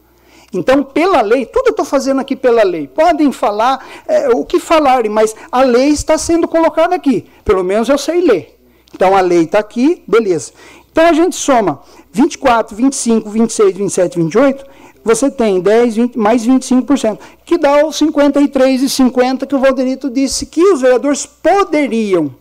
Então, 0.53 0.83
pela 0.83 1.23
lei, 1.23 1.47
tudo 1.47 1.69
eu 1.69 1.71
estou 1.71 1.85
fazendo 1.85 2.21
aqui 2.21 2.37
pela 2.37 2.63
lei. 2.63 2.87
Podem 2.87 3.33
falar 3.33 3.85
é, 4.07 4.29
o 4.29 4.45
que 4.45 4.61
falarem, 4.61 5.11
mas 5.11 5.35
a 5.51 5.63
lei 5.63 5.89
está 5.89 6.19
sendo 6.19 6.47
colocada 6.47 6.95
aqui. 6.95 7.27
Pelo 7.45 7.65
menos 7.65 7.89
eu 7.89 7.97
sei 7.97 8.21
ler. 8.21 8.59
Então, 8.95 9.17
a 9.17 9.21
lei 9.21 9.45
está 9.45 9.59
aqui, 9.59 10.03
beleza. 10.07 10.53
Então, 10.91 11.07
a 11.07 11.13
gente 11.15 11.37
soma 11.37 11.83
24, 12.13 12.77
25, 12.77 13.31
26, 13.31 13.77
27, 13.77 14.19
28, 14.19 14.67
você 15.03 15.31
tem 15.31 15.61
10, 15.61 15.97
20, 15.97 16.19
mais 16.19 16.47
25%, 16.47 17.19
que 17.45 17.57
dá 17.57 17.87
os 17.87 17.99
53,50 17.99 19.47
que 19.47 19.55
o 19.55 19.59
Valderito 19.59 20.11
disse 20.11 20.45
que 20.47 20.63
os 20.63 20.83
vereadores 20.83 21.25
poderiam 21.25 22.35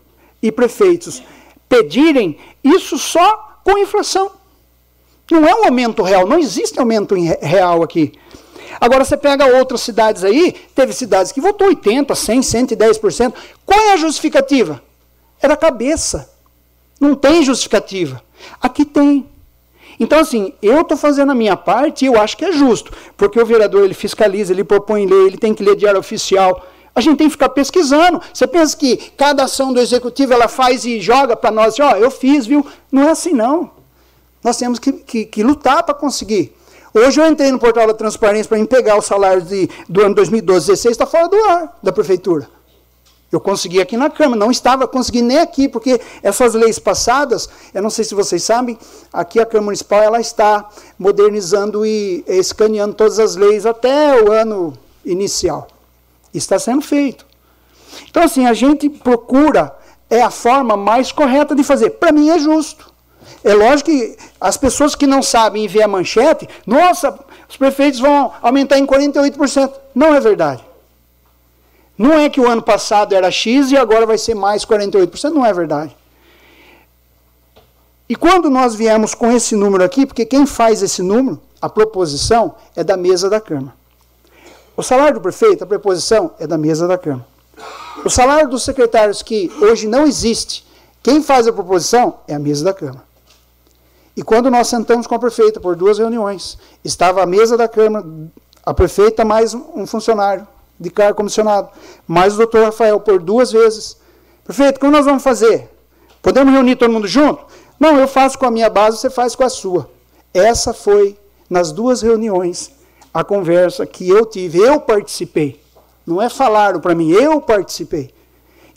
e 0.43 0.51
prefeitos 0.51 1.24
pedirem 1.72 2.38
isso 2.62 2.97
só 2.97 3.59
com 3.64 3.78
inflação. 3.78 4.30
Não 5.32 5.48
é 5.48 5.56
um 5.56 5.66
aumento 5.66 6.04
real, 6.04 6.28
não 6.28 6.38
existe 6.38 6.80
aumento 6.80 7.16
real 7.42 7.82
aqui. 7.82 8.12
Agora 8.80 9.06
você 9.06 9.16
pega 9.16 9.58
outras 9.58 9.82
cidades 9.82 10.24
aí, 10.24 10.56
teve 10.76 10.92
cidades 10.94 11.32
que 11.32 11.40
votou 11.40 11.68
80, 11.68 12.14
100, 12.14 12.40
110%. 12.42 13.34
Qual 13.66 13.80
é 13.80 13.94
a 13.94 13.98
justificativa? 13.98 14.82
É 15.42 15.48
da 15.48 15.56
cabeça. 15.56 16.30
Não 17.00 17.16
tem 17.16 17.44
justificativa. 17.44 18.22
Aqui 18.62 18.86
tem. 18.86 19.30
Então, 20.00 20.20
assim, 20.20 20.54
eu 20.62 20.82
estou 20.82 20.98
fazendo 20.98 21.32
a 21.32 21.36
minha 21.36 21.56
parte 21.56 22.06
e 22.06 22.08
eu 22.08 22.20
acho 22.20 22.36
que 22.36 22.46
é 22.46 22.52
justo, 22.52 22.92
porque 23.16 23.40
o 23.40 23.46
vereador 23.46 23.86
ele 23.86 23.94
fiscaliza, 23.94 24.52
ele 24.52 24.64
propõe 24.64 25.06
lei, 25.06 25.28
ele 25.28 25.38
tem 25.38 25.54
que 25.54 25.64
ler 25.64 25.76
diário 25.76 26.00
oficial. 26.00 26.66
A 26.94 27.00
gente 27.00 27.18
tem 27.18 27.28
que 27.28 27.34
ficar 27.34 27.50
pesquisando. 27.50 28.22
Você 28.34 28.48
pensa 28.48 28.76
que 28.76 28.98
cada 29.16 29.44
ação 29.44 29.72
do 29.72 29.80
executivo 29.80 30.34
ela 30.34 30.48
faz 30.48 30.86
e 30.86 31.00
joga 31.00 31.38
para 31.38 31.52
nós, 31.52 31.80
ó, 31.80 31.94
oh, 31.94 31.96
eu 31.96 32.12
fiz, 32.12 32.46
viu? 32.46 32.66
Não 32.92 33.04
é 33.04 33.12
assim, 33.12 33.32
não. 33.32 33.81
Nós 34.44 34.58
temos 34.58 34.80
que, 34.80 34.92
que, 34.92 35.26
que 35.26 35.44
lutar 35.44 35.84
para 35.84 35.94
conseguir. 35.94 36.56
Hoje 36.94 37.22
eu 37.22 37.28
entrei 37.28 37.52
no 37.52 37.60
portal 37.60 37.88
da 37.88 37.94
transparência 37.94 38.50
para 38.50 38.66
pegar 38.66 38.98
o 38.98 39.02
salário 39.02 39.42
de, 39.42 39.70
do 39.88 40.02
ano 40.02 40.16
2012, 40.16 40.68
16, 40.68 40.92
está 40.92 41.06
fora 41.06 41.30
do 41.30 41.38
ar 41.46 41.80
da 41.82 41.92
prefeitura. 41.92 42.50
Eu 43.32 43.39
consegui 43.39 43.80
aqui 43.80 43.96
na 43.96 44.10
Câmara, 44.10 44.38
não 44.38 44.52
estava 44.52 44.86
conseguindo 44.86 45.28
nem 45.28 45.38
aqui, 45.38 45.70
porque 45.70 46.02
essas 46.22 46.54
leis 46.54 46.78
passadas, 46.78 47.48
eu 47.74 47.82
não 47.82 47.89
sei 47.89 48.04
se 48.04 48.14
vocês 48.14 48.44
sabem, 48.44 48.78
aqui 49.14 49.39
a 49.39 49.46
Câmara 49.46 49.66
Municipal 49.68 50.04
ela 50.04 50.20
está 50.20 50.68
modernizando 51.00 51.86
e 51.86 52.26
escaneando 52.28 52.94
todas 52.94 53.20
as 53.20 53.38
leis 53.38 53.66
até 53.66 54.22
o 54.22 54.34
ano 54.34 54.74
inicial. 55.06 55.70
Está 56.34 56.60
sendo 56.60 56.82
feito. 56.82 57.26
Então, 58.10 58.24
assim, 58.24 58.46
a 58.46 58.54
gente 58.54 58.89
procura, 58.89 59.74
é 60.10 60.22
a 60.22 60.30
forma 60.30 60.76
mais 60.76 61.14
correta 61.14 61.56
de 61.56 61.64
fazer. 61.64 61.92
Para 61.92 62.12
mim 62.12 62.30
é 62.30 62.38
justo. 62.38 62.91
É 63.44 63.54
lógico 63.54 63.90
que 63.90 64.18
as 64.40 64.58
pessoas 64.58 64.96
que 64.96 65.08
não 65.08 65.22
sabem 65.22 65.68
ver 65.68 65.84
a 65.84 65.88
manchete, 65.88 66.48
nossa, 66.66 67.18
os 67.50 67.58
prefeitos 67.58 68.00
vão 68.00 68.32
aumentar 68.42 68.78
em 68.78 68.86
48%. 68.86 69.74
Não 69.94 70.14
é 70.14 70.20
verdade. 70.20 70.64
Não 71.98 72.14
é 72.14 72.30
que 72.30 72.40
o 72.40 72.50
ano 72.50 72.62
passado 72.62 73.14
era 73.14 73.30
X 73.30 73.72
e 73.72 73.78
agora 73.78 74.06
vai 74.06 74.18
ser 74.18 74.34
mais 74.36 74.66
48%. 74.66 75.32
Não 75.32 75.46
é 75.46 75.54
verdade. 75.54 75.96
E 78.10 78.16
quando 78.16 78.50
nós 78.50 78.76
viemos 78.76 79.14
com 79.14 79.32
esse 79.32 79.56
número 79.56 79.84
aqui, 79.84 80.06
porque 80.06 80.26
quem 80.26 80.46
faz 80.46 80.82
esse 80.82 81.02
número, 81.02 81.40
a 81.62 81.70
proposição, 81.70 82.56
é 82.76 82.84
da 82.84 82.98
mesa 82.98 83.30
da 83.30 83.40
Câmara. 83.40 83.74
O 84.76 84.84
salário 84.84 85.14
do 85.16 85.22
prefeito, 85.22 85.64
a 85.64 85.68
preposição, 85.68 86.32
é 86.40 86.48
da 86.48 86.58
mesa 86.58 86.88
da 86.88 86.98
Câmara. 86.98 87.26
O 88.04 88.10
salário 88.10 88.50
dos 88.50 88.64
secretários, 88.64 89.22
que 89.22 89.52
hoje 89.62 89.88
não 89.88 90.06
existe, 90.06 90.66
quem 91.04 91.22
faz 91.22 91.48
a 91.48 91.54
proposição 91.54 92.20
é 92.28 92.34
a 92.34 92.40
mesa 92.40 92.66
da 92.66 92.74
Câmara. 92.74 93.11
E 94.22 94.24
quando 94.24 94.52
nós 94.52 94.68
sentamos 94.68 95.08
com 95.08 95.16
a 95.16 95.20
prefeita 95.20 95.60
por 95.60 95.76
duas 95.76 95.98
reuniões, 95.98 96.56
estava 96.84 97.24
a 97.24 97.26
mesa 97.26 97.58
da 97.58 97.68
Câmara, 97.68 98.06
a 98.64 98.72
prefeita 98.72 99.26
mais 99.26 99.56
um 99.56 99.88
funcionário, 99.88 100.48
de 100.80 100.92
cargo 100.92 101.18
comissionado, 101.18 101.70
mais 102.08 102.36
o 102.36 102.38
doutor 102.38 102.66
Rafael 102.66 103.00
por 103.00 103.20
duas 103.20 103.52
vezes. 103.52 103.98
Prefeito, 104.44 104.80
como 104.80 104.92
nós 104.92 105.06
vamos 105.06 105.24
fazer? 105.24 105.72
Podemos 106.22 106.54
reunir 106.54 106.76
todo 106.76 106.92
mundo 106.92 107.08
junto? 107.08 107.44
Não, 107.80 107.98
eu 107.98 108.08
faço 108.08 108.38
com 108.38 108.46
a 108.46 108.52
minha 108.52 108.70
base, 108.70 109.00
você 109.00 109.10
faz 109.10 109.36
com 109.36 109.44
a 109.44 109.50
sua. 109.50 109.90
Essa 110.32 110.72
foi, 110.72 111.18
nas 111.50 111.72
duas 111.72 112.04
reuniões, 112.04 112.72
a 113.12 113.24
conversa 113.24 113.88
que 113.88 114.08
eu 114.08 114.24
tive. 114.24 114.60
Eu 114.60 114.80
participei. 114.80 115.60
Não 116.06 116.22
é 116.22 116.30
falaram 116.30 116.80
para 116.80 116.94
mim, 116.94 117.10
eu 117.10 117.42
participei. 117.42 118.14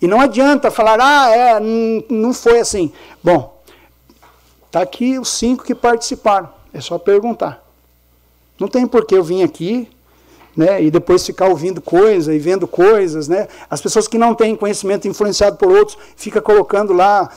E 0.01 0.07
não 0.07 0.23
adianta 0.23 0.71
falar, 0.71 0.99
ah, 1.03 1.31
é, 1.31 1.61
não 2.09 2.33
foi 2.33 2.61
assim. 2.61 2.91
Bom, 3.23 3.54
está 4.75 4.83
aqui 4.83 5.21
os 5.21 5.29
cinco 5.29 5.63
que 5.63 5.75
participaram. 5.75 6.49
É 6.73 6.81
só 6.81 6.99
perguntar. 6.99 7.65
Não 8.59 8.67
tem 8.67 8.89
por 8.89 9.07
que 9.07 9.15
eu 9.15 9.23
vir 9.23 9.45
aqui 9.45 9.89
né, 10.57 10.83
e 10.83 10.91
depois 10.91 11.25
ficar 11.25 11.47
ouvindo 11.47 11.81
coisas 11.81 12.35
e 12.35 12.39
vendo 12.39 12.67
coisas, 12.67 13.29
né? 13.29 13.47
As 13.71 13.81
pessoas 13.81 14.09
que 14.09 14.19
não 14.19 14.35
têm 14.35 14.57
conhecimento 14.57 15.07
influenciado 15.07 15.57
por 15.57 15.71
outros, 15.71 15.97
fica 16.17 16.41
colocando 16.41 16.93
lá. 16.93 17.31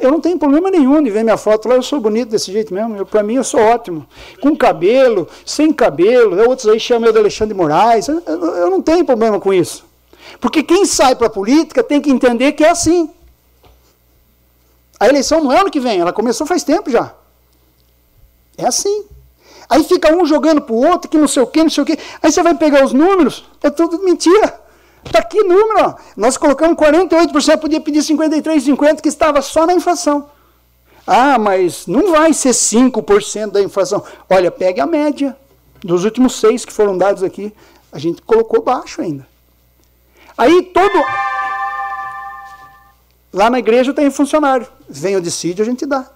Eu 0.00 0.10
não 0.12 0.20
tenho 0.20 0.38
problema 0.38 0.70
nenhum 0.70 1.02
de 1.02 1.10
ver 1.10 1.24
minha 1.24 1.36
foto 1.36 1.68
lá, 1.68 1.74
eu 1.74 1.82
sou 1.82 2.00
bonito 2.00 2.30
desse 2.30 2.52
jeito 2.52 2.72
mesmo. 2.72 3.04
Para 3.06 3.24
mim 3.24 3.34
eu 3.34 3.44
sou 3.44 3.60
ótimo. 3.60 4.06
Com 4.40 4.56
cabelo, 4.56 5.26
sem 5.44 5.72
cabelo, 5.72 6.48
outros 6.48 6.68
aí 6.68 6.78
chamam 6.78 7.08
eu 7.08 7.12
de 7.12 7.18
Alexandre 7.18 7.54
Moraes. 7.56 8.06
Eu, 8.06 8.20
eu 8.24 8.70
não 8.70 8.80
tenho 8.80 9.04
problema 9.04 9.40
com 9.40 9.52
isso. 9.52 9.84
Porque 10.40 10.62
quem 10.62 10.86
sai 10.86 11.16
para 11.16 11.26
a 11.26 11.30
política 11.30 11.82
tem 11.82 12.00
que 12.00 12.10
entender 12.10 12.52
que 12.52 12.64
é 12.64 12.70
assim. 12.70 13.10
A 15.04 15.08
eleição 15.08 15.44
não 15.44 15.52
é 15.52 15.60
ano 15.60 15.70
que 15.70 15.78
vem, 15.78 16.00
ela 16.00 16.14
começou 16.14 16.46
faz 16.46 16.64
tempo 16.64 16.90
já. 16.90 17.12
É 18.56 18.66
assim. 18.66 19.04
Aí 19.68 19.84
fica 19.84 20.10
um 20.16 20.24
jogando 20.24 20.62
para 20.62 20.74
o 20.74 20.82
outro, 20.82 21.10
que 21.10 21.18
não 21.18 21.28
sei 21.28 21.42
o 21.42 21.46
quê, 21.46 21.62
não 21.62 21.68
sei 21.68 21.82
o 21.82 21.86
quê. 21.86 21.98
Aí 22.22 22.32
você 22.32 22.42
vai 22.42 22.54
pegar 22.54 22.82
os 22.82 22.94
números, 22.94 23.44
é 23.62 23.68
tudo 23.68 24.02
mentira. 24.02 24.58
Está 25.04 25.18
aqui 25.18 25.42
número. 25.42 25.74
Ó. 25.78 25.94
Nós 26.16 26.38
colocamos 26.38 26.78
48%, 26.78 27.58
podia 27.58 27.82
pedir 27.82 28.00
53,50%, 28.00 29.02
que 29.02 29.08
estava 29.10 29.42
só 29.42 29.66
na 29.66 29.74
inflação. 29.74 30.30
Ah, 31.06 31.38
mas 31.38 31.86
não 31.86 32.10
vai 32.10 32.32
ser 32.32 32.52
5% 32.52 33.50
da 33.50 33.60
inflação. 33.60 34.02
Olha, 34.30 34.50
pegue 34.50 34.80
a 34.80 34.86
média 34.86 35.36
dos 35.84 36.06
últimos 36.06 36.40
seis 36.40 36.64
que 36.64 36.72
foram 36.72 36.96
dados 36.96 37.22
aqui. 37.22 37.52
A 37.92 37.98
gente 37.98 38.22
colocou 38.22 38.62
baixo 38.62 39.02
ainda. 39.02 39.28
Aí 40.38 40.62
todo. 40.62 40.98
Lá 43.34 43.50
na 43.50 43.58
igreja 43.58 43.92
tem 43.92 44.08
funcionário. 44.12 44.64
Vem 44.88 45.16
o 45.16 45.20
decídio, 45.20 45.64
a 45.64 45.66
gente 45.66 45.84
dá. 45.84 46.08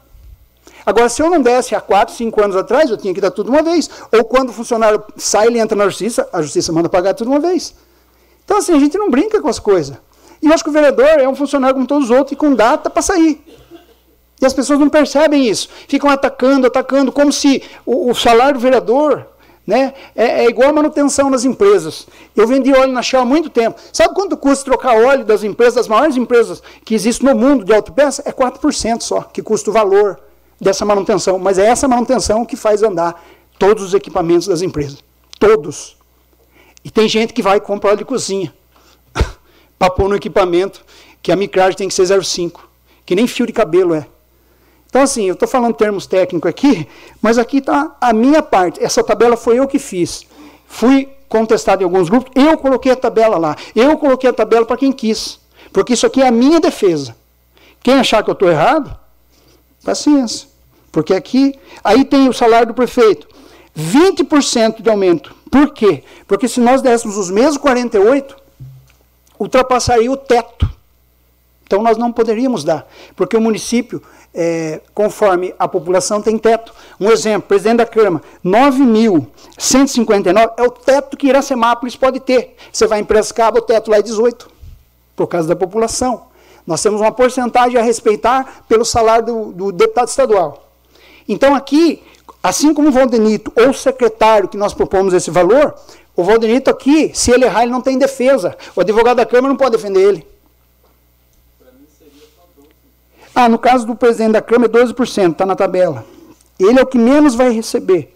Agora, 0.87 1.09
se 1.09 1.21
eu 1.21 1.29
não 1.29 1.43
desse 1.43 1.75
há 1.75 1.81
4, 1.81 2.15
5 2.15 2.45
anos 2.45 2.55
atrás, 2.55 2.89
eu 2.89 2.97
tinha 2.97 3.13
que 3.13 3.21
dar 3.21 3.33
tudo 3.33 3.51
uma 3.51 3.61
vez. 3.61 3.91
Ou 4.13 4.25
quando 4.25 4.51
o 4.51 4.53
funcionário 4.53 5.03
sai, 5.17 5.49
ele 5.49 5.59
entra 5.59 5.77
na 5.77 5.87
justiça, 5.87 6.29
a 6.33 6.41
justiça 6.41 6.73
manda 6.73 6.89
pagar 6.89 7.15
tudo 7.15 7.31
uma 7.33 7.41
vez. 7.41 7.75
Então, 8.45 8.59
assim, 8.59 8.73
a 8.73 8.79
gente 8.79 8.97
não 8.97 9.11
brinca 9.11 9.43
com 9.43 9.49
as 9.49 9.59
coisas. 9.59 9.97
E 10.41 10.47
eu 10.47 10.53
acho 10.53 10.63
que 10.63 10.71
o 10.71 10.73
vereador 10.73 11.07
é 11.07 11.29
um 11.29 11.35
funcionário 11.35 11.75
como 11.75 11.89
todos 11.89 12.05
os 12.05 12.17
outros 12.17 12.33
e 12.33 12.37
com 12.37 12.55
data 12.55 12.89
para 12.89 13.03
sair. 13.03 13.45
E 14.41 14.47
as 14.47 14.53
pessoas 14.53 14.79
não 14.79 14.89
percebem 14.89 15.49
isso. 15.49 15.69
Ficam 15.89 16.09
atacando, 16.09 16.69
atacando, 16.69 17.11
como 17.11 17.33
se 17.33 17.65
o, 17.85 18.13
o 18.13 18.15
salário 18.15 18.55
do 18.55 18.61
vereador 18.61 19.27
né, 19.69 19.93
é, 20.17 20.45
é, 20.45 20.49
igual 20.49 20.71
a 20.71 20.73
manutenção 20.73 21.29
nas 21.29 21.45
empresas. 21.45 22.09
Eu 22.35 22.47
vendi 22.47 22.73
óleo 22.73 22.91
na 22.91 23.03
Shell 23.03 23.21
há 23.21 23.25
muito 23.27 23.51
tempo. 23.51 23.79
Sabe 23.93 24.15
quanto 24.15 24.35
custa 24.35 24.65
trocar 24.65 24.95
óleo 24.95 25.27
das 25.27 25.45
empresas, 25.45 25.75
das 25.75 25.87
maiores 25.87 26.17
empresas 26.17 26.63
que 26.87 26.95
existem 26.95 27.29
no 27.29 27.39
mundo 27.39 27.67
de 27.67 27.75
autopeça? 27.75 28.23
É 28.25 28.33
4% 28.33 29.03
só, 29.03 29.21
que 29.21 29.43
custa 29.43 29.69
o 29.69 29.73
valor 29.75 30.19
dessa 30.59 30.87
manutenção, 30.87 31.39
mas 31.39 31.59
é 31.59 31.67
essa 31.67 31.87
manutenção 31.87 32.47
que 32.47 32.57
faz 32.57 32.83
andar 32.83 33.23
todos 33.59 33.85
os 33.85 33.93
equipamentos 33.93 34.49
das 34.49 34.63
empresas. 34.63 35.05
Todos. 35.39 35.99
E 36.83 36.91
tem 36.91 37.07
gente 37.07 37.35
que 37.35 37.43
vai 37.43 37.61
comprar 37.61 37.91
óleo 37.91 37.99
de 37.99 38.05
cozinha 38.07 38.55
para 39.79 39.91
pôr 39.91 40.09
no 40.09 40.17
equipamento 40.17 40.83
que 41.23 41.31
a 41.31 41.37
micragem 41.37 41.77
tem 41.77 41.89
que 41.89 41.95
ser 41.95 42.05
0,5, 42.05 42.61
que 43.05 43.15
nem 43.15 43.27
fio 43.27 43.47
de 43.47 43.53
cabelo 43.53 43.95
é. 43.95 44.07
Então, 44.89 45.03
assim, 45.03 45.25
eu 45.25 45.35
estou 45.35 45.47
falando 45.47 45.75
termos 45.75 46.07
técnicos 46.07 46.49
aqui, 46.49 46.89
mas 47.21 47.39
aqui 47.39 47.59
está 47.59 47.95
a 48.01 48.13
minha 48.13 48.43
parte. 48.43 48.83
Essa 48.83 49.05
tabela 49.05 49.37
foi 49.37 49.59
eu 49.59 49.69
que 49.69 49.79
fiz. 49.79 50.27
Fui 50.67 51.09
contestado 51.29 51.83
em 51.83 51.85
alguns 51.85 52.09
grupos, 52.09 52.33
eu 52.35 52.57
coloquei 52.57 52.91
a 52.91 52.97
tabela 52.97 53.37
lá. 53.37 53.57
Eu 53.77 53.97
coloquei 53.99 54.31
a 54.31 54.33
tabela 54.33 54.65
para 54.65 54.79
quem 54.79 54.91
quis. 54.91 55.39
Porque 55.73 55.93
isso 55.93 56.07
aqui 56.07 56.23
é 56.23 56.29
a 56.29 56.33
minha 56.33 56.59
defesa. 56.59 57.15
Quem 57.83 57.95
achar 57.95 58.23
que 58.23 58.31
eu 58.31 58.33
estou 58.33 58.49
errado, 58.49 58.97
paciência. 59.85 60.49
Porque 60.91 61.15
aqui, 61.15 61.55
aí 61.85 62.05
tem 62.05 62.29
o 62.29 62.33
salário 62.33 62.69
do 62.69 62.75
prefeito. 62.75 63.29
20% 63.79 64.83
de 64.83 64.91
aumento. 64.91 65.35
Por 65.51 65.73
quê? 65.73 66.03
Porque 66.27 66.49
se 66.49 66.61
nós 66.61 66.83
dessemos 66.83 67.17
os 67.17 67.31
mesmos 67.31 67.59
48, 67.59 68.37
ultrapassaria 69.39 70.11
o 70.11 70.17
teto. 70.17 70.69
Então 71.69 71.81
nós 71.83 71.97
não 71.99 72.11
poderíamos 72.11 72.65
dar, 72.65 72.89
porque 73.15 73.37
o 73.37 73.41
município, 73.43 74.03
é, 74.35 74.81
conforme 74.95 75.55
a 75.59 75.69
população, 75.69 76.23
tem 76.23 76.39
teto. 76.39 76.73
Um 76.99 77.11
exemplo, 77.11 77.47
presidente 77.47 77.77
da 77.77 77.87
Câmara, 77.87 78.25
9.159 78.43 80.53
é 80.57 80.63
o 80.63 80.71
teto 80.71 81.15
que 81.15 81.27
Iracemápolis 81.27 81.95
pode 81.95 82.21
ter. 82.21 82.57
Você 82.73 82.87
vai 82.87 83.01
em 83.01 83.05
Prescaba, 83.05 83.59
o 83.59 83.63
teto 83.63 83.91
lá 83.91 83.99
é 83.99 84.03
18, 84.03 84.49
por 85.15 85.27
causa 85.27 85.47
da 85.47 85.55
população. 85.55 86.23
Nós 86.67 86.83
temos 86.83 87.03
uma 87.03 87.13
porcentagem 87.13 87.79
a 87.79 87.83
respeitar 87.83 88.65
pelo 88.67 88.87
salário 88.87 89.27
do, 89.27 89.53
do 89.53 89.71
deputado 89.71 90.09
estadual. 90.09 90.71
Então 91.29 91.55
aqui, 91.55 92.03
assim 92.43 92.73
como 92.73 92.89
o 92.89 92.93
Valdenito 92.93 93.53
ou 93.55 93.69
o 93.69 93.75
secretário 93.75 94.49
que 94.49 94.57
nós 94.57 94.73
propomos 94.73 95.13
esse 95.13 95.31
valor, 95.31 95.75
o 96.17 96.25
Valdenito 96.25 96.71
aqui, 96.71 97.11
se 97.15 97.31
ele 97.31 97.45
errar, 97.45 97.65
ele 97.65 97.73
não 97.73 97.83
tem 97.83 97.99
defesa. 97.99 98.57
O 98.75 98.81
advogado 98.81 99.19
da 99.19 99.27
Câmara 99.27 99.49
não 99.49 99.57
pode 99.59 99.73
defender 99.73 100.01
ele. 100.01 100.38
Ah, 103.41 103.49
no 103.49 103.57
caso 103.57 103.87
do 103.87 103.95
presidente 103.95 104.33
da 104.33 104.43
Câmara 104.43 104.69
é 104.69 104.85
12%, 104.85 105.31
está 105.31 105.47
na 105.47 105.55
tabela. 105.55 106.05
Ele 106.59 106.81
é 106.81 106.83
o 106.83 106.87
que 106.87 106.99
menos 106.99 107.37
vai 107.37 107.53
receber, 107.53 108.13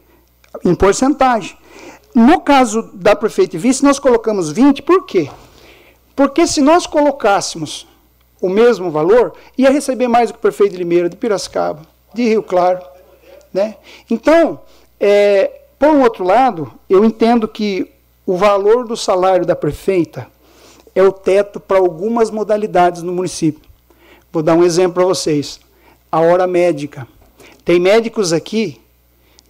em 0.64 0.74
porcentagem. 0.74 1.56
No 2.12 2.40
caso 2.40 2.90
da 2.92 3.14
prefeita 3.14 3.54
e 3.54 3.58
vice, 3.60 3.84
nós 3.84 4.00
colocamos 4.00 4.50
20, 4.50 4.82
por 4.82 5.06
quê? 5.06 5.30
Porque 6.16 6.44
se 6.44 6.60
nós 6.60 6.88
colocássemos 6.88 7.86
o 8.40 8.48
mesmo 8.48 8.90
valor, 8.90 9.34
ia 9.56 9.70
receber 9.70 10.08
mais 10.08 10.30
do 10.30 10.32
que 10.32 10.38
o 10.38 10.42
prefeito 10.42 10.72
de 10.72 10.78
Limeira, 10.78 11.08
de 11.08 11.16
Piracicaba, 11.16 11.82
de 12.12 12.24
Rio 12.24 12.42
Claro, 12.42 12.84
né? 13.54 13.76
Então, 14.10 14.58
é, 14.98 15.60
por 15.78 15.90
um 15.90 16.02
outro 16.02 16.24
lado, 16.24 16.72
eu 16.90 17.04
entendo 17.04 17.46
que 17.46 17.88
o 18.26 18.36
valor 18.36 18.88
do 18.88 18.96
salário 18.96 19.46
da 19.46 19.54
prefeita 19.54 20.26
é 20.96 21.02
o 21.04 21.12
teto 21.12 21.60
para 21.60 21.78
algumas 21.78 22.28
modalidades 22.28 23.02
no 23.02 23.12
município. 23.12 23.70
Vou 24.32 24.42
dar 24.42 24.54
um 24.54 24.64
exemplo 24.64 24.94
para 24.94 25.04
vocês. 25.04 25.60
A 26.10 26.20
hora 26.20 26.46
médica. 26.46 27.06
Tem 27.64 27.78
médicos 27.78 28.32
aqui, 28.32 28.80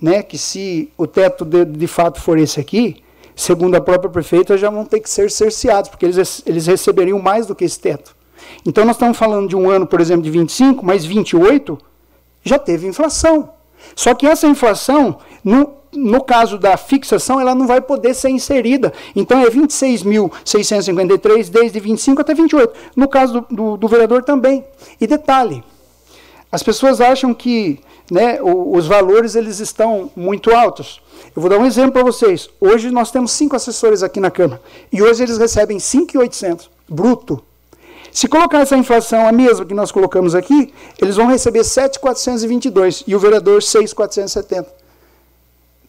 né, 0.01 0.23
que 0.23 0.37
se 0.37 0.91
o 0.99 1.07
teto 1.07 1.45
de, 1.45 1.65
de 1.65 1.87
fato 1.87 2.21
for 2.21 2.37
esse 2.37 2.61
aqui, 2.61 3.03
segundo 3.37 3.77
a 3.77 3.81
própria 3.81 4.11
prefeita, 4.11 4.59
já 4.59 4.69
vão 4.69 4.85
ter 4.85 5.01
que 5.01 5.09
ser 5.09 5.31
cerceados, 5.31 5.89
porque 5.89 6.05
eles, 6.05 6.43
eles 6.45 6.67
receberiam 6.67 7.19
mais 7.21 7.47
do 7.47 7.55
que 7.55 7.65
esse 7.65 7.79
teto. 7.79 8.15
Então, 8.67 8.85
nós 8.85 8.97
estamos 8.97 9.17
falando 9.17 9.49
de 9.49 9.57
um 9.57 9.71
ano, 9.71 9.87
por 9.87 10.01
exemplo, 10.01 10.23
de 10.23 10.31
25, 10.31 10.85
mais 10.85 11.05
28, 11.05 11.79
já 12.43 12.59
teve 12.59 12.87
inflação. 12.87 13.51
Só 13.95 14.15
que 14.15 14.27
essa 14.27 14.47
inflação, 14.47 15.19
no, 15.45 15.75
no 15.93 16.23
caso 16.23 16.59
da 16.59 16.77
fixação, 16.77 17.41
ela 17.41 17.55
não 17.55 17.67
vai 17.67 17.81
poder 17.81 18.15
ser 18.15 18.31
inserida. 18.31 18.93
Então 19.15 19.41
é 19.41 19.51
26.653 19.51 21.51
desde 21.51 21.79
25 21.79 22.21
até 22.21 22.35
28. 22.35 22.73
No 22.97 23.09
caso 23.09 23.33
do, 23.33 23.47
do, 23.51 23.77
do, 23.77 23.89
vereador 23.89 24.23
também. 24.23 24.65
E 25.01 25.07
detalhe, 25.07 25.63
as 26.51 26.63
pessoas 26.63 27.01
acham 27.01 27.35
que 27.35 27.81
né, 28.11 28.39
os 28.43 28.87
valores 28.87 29.35
eles 29.35 29.61
estão 29.61 30.11
muito 30.17 30.55
altos. 30.55 31.01
Eu 31.35 31.43
vou 31.43 31.51
dar 31.51 31.59
um 31.59 31.67
exemplo 31.67 31.93
para 31.93 32.03
vocês. 32.03 32.49
Hoje 32.61 32.91
nós 32.91 33.11
temos 33.11 33.33
cinco 33.33 33.57
assessores 33.57 34.03
aqui 34.03 34.21
na 34.21 34.31
Câmara. 34.31 34.61
E 34.93 35.03
hoje 35.03 35.23
eles 35.23 35.39
recebem 35.39 35.79
5.800 35.79 36.69
bruto. 36.89 37.43
Se 38.11 38.29
colocar 38.29 38.61
essa 38.61 38.77
inflação 38.77 39.27
a 39.27 39.33
mesma 39.33 39.65
que 39.65 39.73
nós 39.73 39.91
colocamos 39.91 40.35
aqui, 40.35 40.75
eles 41.01 41.17
vão 41.17 41.27
receber 41.27 41.65
7,422 41.65 43.05
e 43.07 43.15
o 43.15 43.19
vereador 43.19 43.63
6,470. 43.63 44.82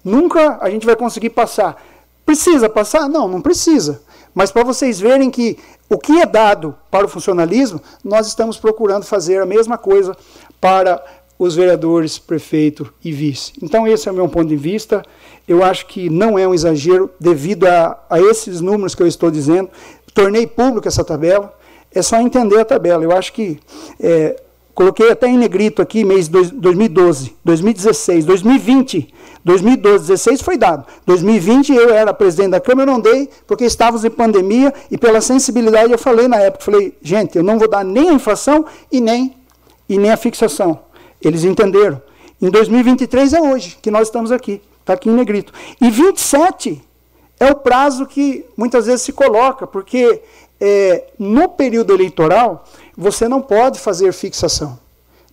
Nunca 0.04 0.58
a 0.62 0.70
gente 0.70 0.86
vai 0.86 0.96
conseguir 0.96 1.30
passar. 1.30 1.82
Precisa 2.26 2.70
passar? 2.70 3.08
Não, 3.08 3.28
não 3.28 3.42
precisa. 3.42 4.02
Mas 4.34 4.52
para 4.52 4.64
vocês 4.64 5.00
verem 5.00 5.30
que 5.30 5.58
o 5.90 5.98
que 5.98 6.20
é 6.20 6.26
dado 6.26 6.76
para 6.90 7.06
o 7.06 7.10
funcionalismo, 7.10 7.82
nós 8.04 8.28
estamos 8.28 8.58
procurando 8.58 9.04
fazer 9.04 9.42
a 9.42 9.46
mesma 9.46 9.78
coisa 9.78 10.16
para 10.60 11.04
os 11.38 11.56
vereadores, 11.56 12.18
prefeito 12.18 12.92
e 13.04 13.12
vice. 13.12 13.54
Então, 13.62 13.88
esse 13.88 14.08
é 14.08 14.12
o 14.12 14.16
meu 14.16 14.28
ponto 14.30 14.48
de 14.48 14.56
vista. 14.56 15.04
Eu 15.48 15.64
acho 15.64 15.86
que 15.88 16.10
não 16.10 16.40
é 16.40 16.48
um 16.48 16.54
exagero 16.54 17.10
devido 17.20 17.66
a, 17.66 18.00
a 18.10 18.20
esses 18.20 18.62
números 18.62 18.96
que 18.96 19.04
eu 19.04 19.08
estou 19.08 19.30
dizendo. 19.30 19.70
Tornei 20.14 20.48
público 20.48 20.88
essa 20.88 21.04
tabela. 21.04 21.54
É 21.94 22.02
só 22.02 22.20
entender 22.20 22.60
a 22.60 22.66
tabela. 22.66 23.04
Eu 23.04 23.12
acho 23.12 23.34
que 23.34 23.60
é, 24.00 24.42
coloquei 24.74 25.12
até 25.12 25.28
em 25.28 25.38
negrito 25.38 25.82
aqui, 25.82 26.04
mês 26.04 26.28
de 26.28 26.52
2012, 26.52 27.36
2016, 27.44 28.26
2020. 28.26 29.14
2012, 29.46 30.08
2016 30.08 30.42
foi 30.42 30.58
dado. 30.58 30.86
2020 31.06 31.74
eu 31.74 31.94
era 31.94 32.14
presidente 32.14 32.52
da 32.52 32.62
Câmara, 32.62 32.90
não 32.90 33.00
dei, 33.00 33.30
porque 33.46 33.66
estávamos 33.66 34.06
em 34.06 34.10
pandemia 34.10 34.74
e 34.90 34.98
pela 34.98 35.20
sensibilidade 35.20 35.92
eu 35.92 35.98
falei 35.98 36.28
na 36.28 36.38
época, 36.38 36.64
falei, 36.64 36.98
gente, 37.02 37.38
eu 37.38 37.44
não 37.44 37.60
vou 37.60 37.70
dar 37.70 37.84
nem 37.84 38.10
a 38.10 38.14
inflação 38.14 38.66
e 38.92 39.02
nem, 39.02 39.36
e 39.88 39.98
nem 39.98 40.12
a 40.12 40.18
fixação. 40.18 40.80
Eles 41.22 41.44
entenderam. 41.44 42.02
Em 42.42 42.50
2023 42.50 43.34
é 43.34 43.42
hoje 43.42 43.78
que 43.82 43.92
nós 43.92 44.08
estamos 44.08 44.32
aqui. 44.32 44.62
Está 44.80 44.94
aqui 44.94 45.10
em 45.10 45.14
negrito. 45.14 45.54
E 45.80 45.90
27 45.90 46.82
é 47.40 47.52
o 47.52 47.56
prazo 47.56 48.06
que 48.06 48.46
muitas 48.56 48.86
vezes 48.86 49.02
se 49.02 49.14
coloca, 49.14 49.66
porque 49.68 50.22
é, 50.60 51.08
no 51.20 51.50
período 51.50 51.94
eleitoral, 51.94 52.66
você 52.96 53.28
não 53.28 53.42
pode 53.42 53.80
fazer 53.80 54.14
fixação. 54.14 54.80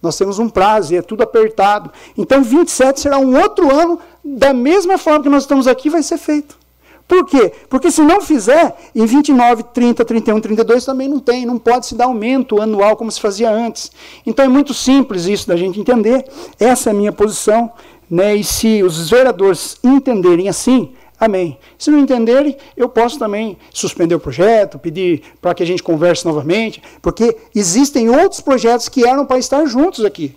Nós 0.03 0.17
temos 0.17 0.39
um 0.39 0.49
prazo 0.49 0.95
e 0.95 0.97
é 0.97 1.03
tudo 1.03 1.23
apertado. 1.23 1.91
Então, 2.17 2.43
27 2.43 3.01
será 3.01 3.19
um 3.19 3.39
outro 3.39 3.75
ano, 3.75 3.99
da 4.25 4.53
mesma 4.55 4.97
forma 4.97 5.23
que 5.23 5.29
nós 5.29 5.43
estamos 5.43 5.67
aqui, 5.67 5.91
vai 5.91 6.03
ser 6.03 6.17
feito. 6.17 6.59
Por 7.07 7.27
quê? 7.27 7.53
Porque 7.69 7.91
se 7.91 8.03
não 8.03 8.21
fizer, 8.21 8.77
em 8.95 9.05
29, 9.05 9.65
30, 9.75 10.05
31, 10.05 10.41
32 10.41 10.85
também 10.85 11.09
não 11.09 11.19
tem, 11.19 11.45
não 11.45 11.59
pode 11.59 11.87
se 11.87 11.97
dar 11.97 12.05
aumento 12.05 12.63
anual 12.63 12.97
como 12.97 13.11
se 13.11 13.21
fazia 13.21 13.51
antes. 13.51 13.91
Então 14.25 14.45
é 14.45 14.49
muito 14.49 14.73
simples 14.73 15.27
isso 15.27 15.49
da 15.49 15.57
gente 15.57 15.81
entender. 15.81 16.25
Essa 16.59 16.91
é 16.91 16.93
a 16.93 16.95
minha 16.95 17.11
posição. 17.11 17.73
Né? 18.09 18.37
E 18.37 18.45
se 18.45 18.85
os 18.85 19.11
vereadores 19.11 19.77
entenderem 19.83 20.49
assim, 20.49 20.93
Amém. 21.21 21.59
Se 21.79 21.91
não 21.91 21.99
entenderem, 21.99 22.57
eu 22.75 22.89
posso 22.89 23.19
também 23.19 23.59
suspender 23.75 24.15
o 24.15 24.21
projeto, 24.21 24.79
pedir 24.79 25.23
para 25.39 25.55
que 25.55 25.63
a 25.63 25.67
gente 25.67 25.83
converse 25.83 26.25
novamente, 26.25 26.83
porque 27.03 27.37
existem 27.55 28.09
outros 28.09 28.41
projetos 28.41 28.89
que 28.89 29.07
eram 29.07 29.27
para 29.27 29.39
estar 29.39 29.67
juntos 29.67 30.03
aqui. 30.03 30.35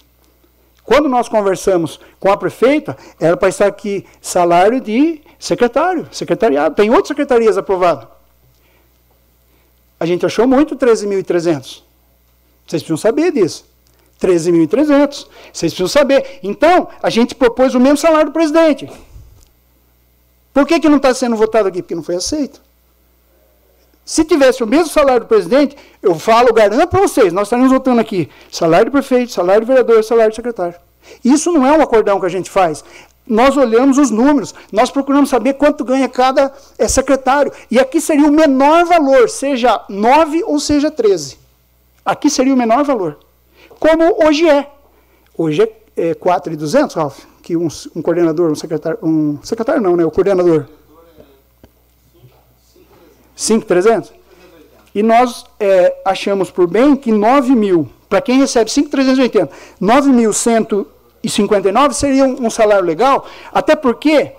Quando 0.83 1.07
nós 1.07 1.29
conversamos 1.29 2.01
com 2.19 2.29
a 2.29 2.35
prefeita, 2.35 2.97
era 3.17 3.37
para 3.37 3.47
estar 3.47 3.67
aqui 3.67 4.05
salário 4.19 4.81
de 4.81 5.21
secretário, 5.39 6.05
secretariado. 6.11 6.75
Tem 6.75 6.89
outras 6.89 7.07
secretarias 7.07 7.57
aprovadas. 7.57 8.09
A 9.97 10.05
gente 10.05 10.25
achou 10.25 10.45
muito 10.45 10.75
13.300. 10.75 11.81
Vocês 12.67 12.83
precisam 12.83 12.97
saber 12.97 13.31
disso. 13.31 13.65
13.300. 14.21 15.27
Vocês 15.53 15.73
precisam 15.73 15.87
saber. 15.87 16.39
Então, 16.43 16.89
a 17.01 17.09
gente 17.09 17.35
propôs 17.35 17.73
o 17.73 17.79
mesmo 17.79 17.97
salário 17.97 18.25
do 18.25 18.33
presidente. 18.33 18.89
Por 20.53 20.67
que, 20.67 20.79
que 20.79 20.87
não 20.87 20.97
está 20.97 21.13
sendo 21.13 21.35
votado 21.35 21.67
aqui? 21.67 21.81
Porque 21.81 21.95
não 21.95 22.03
foi 22.03 22.15
aceito. 22.15 22.61
Se 24.05 24.23
tivesse 24.25 24.63
o 24.63 24.67
mesmo 24.67 24.87
salário 24.87 25.21
do 25.21 25.27
presidente, 25.27 25.77
eu 26.01 26.13
falo, 26.15 26.53
garanto 26.53 26.89
para 26.89 27.01
vocês, 27.01 27.31
nós 27.31 27.47
estaríamos 27.47 27.71
votando 27.71 28.01
aqui 28.01 28.29
salário 28.51 28.87
do 28.87 28.91
prefeito, 28.91 29.31
salário 29.31 29.61
do 29.61 29.67
vereador, 29.67 30.03
salário 30.03 30.31
do 30.31 30.35
secretário. 30.35 30.75
Isso 31.23 31.51
não 31.51 31.65
é 31.65 31.71
um 31.71 31.81
acordão 31.81 32.19
que 32.19 32.25
a 32.25 32.29
gente 32.29 32.49
faz. 32.49 32.83
Nós 33.25 33.55
olhamos 33.55 33.97
os 33.97 34.11
números, 34.11 34.53
nós 34.71 34.91
procuramos 34.91 35.29
saber 35.29 35.53
quanto 35.53 35.85
ganha 35.85 36.09
cada 36.09 36.53
é, 36.77 36.87
secretário. 36.87 37.51
E 37.71 37.79
aqui 37.79 38.01
seria 38.01 38.27
o 38.27 38.31
menor 38.31 38.83
valor, 38.85 39.29
seja 39.29 39.81
9 39.87 40.43
ou 40.43 40.59
seja 40.59 40.91
13. 40.91 41.39
Aqui 42.05 42.29
seria 42.29 42.53
o 42.53 42.57
menor 42.57 42.83
valor. 42.83 43.17
Como 43.79 44.25
hoje 44.25 44.47
é. 44.49 44.69
Hoje 45.37 45.63
é, 45.95 46.09
é 46.09 46.13
4,200, 46.13 46.95
Ralf? 46.95 47.32
Que 47.43 47.55
um, 47.57 47.67
um 47.95 48.01
coordenador, 48.01 48.49
um 48.49 48.55
secretário, 48.55 48.97
um 49.03 49.37
secretário 49.43 49.81
não, 49.81 49.97
né? 49.97 50.05
O 50.05 50.09
coordenador. 50.09 50.65
5,300? 53.35 54.13
E 54.95 55.03
nós 55.03 55.45
é, 55.59 55.93
achamos 56.05 56.49
por 56.49 56.65
bem 56.67 56.95
que 56.95 57.11
9 57.11 57.53
mil, 57.53 57.89
para 58.07 58.21
quem 58.21 58.39
recebe 58.39 58.71
5,380, 58.71 59.51
9.159 59.81 61.93
seria 61.93 62.23
um, 62.25 62.45
um 62.45 62.49
salário 62.49 62.85
legal, 62.85 63.27
até 63.51 63.75
porque 63.75 64.31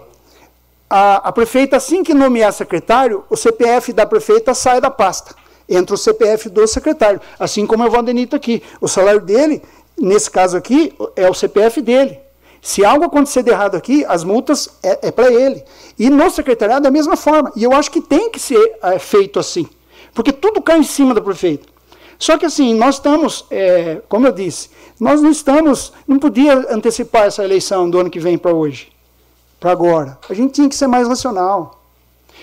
a, 0.88 1.28
a 1.28 1.32
prefeita, 1.32 1.76
assim 1.76 2.02
que 2.02 2.14
nomear 2.14 2.50
secretário, 2.52 3.22
o 3.28 3.36
CPF 3.36 3.92
da 3.92 4.06
prefeita 4.06 4.54
sai 4.54 4.80
da 4.80 4.90
pasta. 4.90 5.34
Entra 5.68 5.94
o 5.94 5.98
CPF 5.98 6.48
do 6.48 6.66
secretário, 6.66 7.20
assim 7.38 7.66
como 7.66 7.82
é 7.82 7.86
o 7.86 7.90
Valdenito 7.90 8.34
aqui. 8.36 8.62
O 8.80 8.88
salário 8.88 9.20
dele, 9.20 9.60
nesse 9.98 10.30
caso 10.30 10.56
aqui, 10.56 10.94
é 11.16 11.28
o 11.28 11.34
CPF 11.34 11.82
dele. 11.82 12.23
Se 12.64 12.82
algo 12.82 13.04
acontecer 13.04 13.42
de 13.42 13.50
errado 13.50 13.76
aqui, 13.76 14.06
as 14.06 14.24
multas 14.24 14.70
é, 14.82 15.08
é 15.08 15.10
para 15.10 15.30
ele. 15.30 15.62
E 15.98 16.08
no 16.08 16.30
secretariado 16.30 16.84
da 16.84 16.90
mesma 16.90 17.14
forma. 17.14 17.52
E 17.54 17.62
eu 17.62 17.74
acho 17.74 17.90
que 17.90 18.00
tem 18.00 18.30
que 18.30 18.40
ser 18.40 18.78
é, 18.82 18.98
feito 18.98 19.38
assim. 19.38 19.68
Porque 20.14 20.32
tudo 20.32 20.62
cai 20.62 20.78
em 20.78 20.82
cima 20.82 21.12
do 21.12 21.20
prefeito. 21.20 21.68
Só 22.18 22.38
que 22.38 22.46
assim, 22.46 22.72
nós 22.72 22.94
estamos, 22.94 23.44
é, 23.50 24.00
como 24.08 24.26
eu 24.26 24.32
disse, 24.32 24.70
nós 24.98 25.20
não 25.20 25.30
estamos, 25.30 25.92
não 26.08 26.18
podia 26.18 26.54
antecipar 26.72 27.26
essa 27.26 27.44
eleição 27.44 27.90
do 27.90 27.98
ano 27.98 28.08
que 28.08 28.18
vem 28.18 28.38
para 28.38 28.54
hoje, 28.54 28.90
para 29.60 29.70
agora. 29.70 30.18
A 30.30 30.32
gente 30.32 30.54
tinha 30.54 30.68
que 30.68 30.74
ser 30.74 30.86
mais 30.86 31.06
racional. 31.06 31.84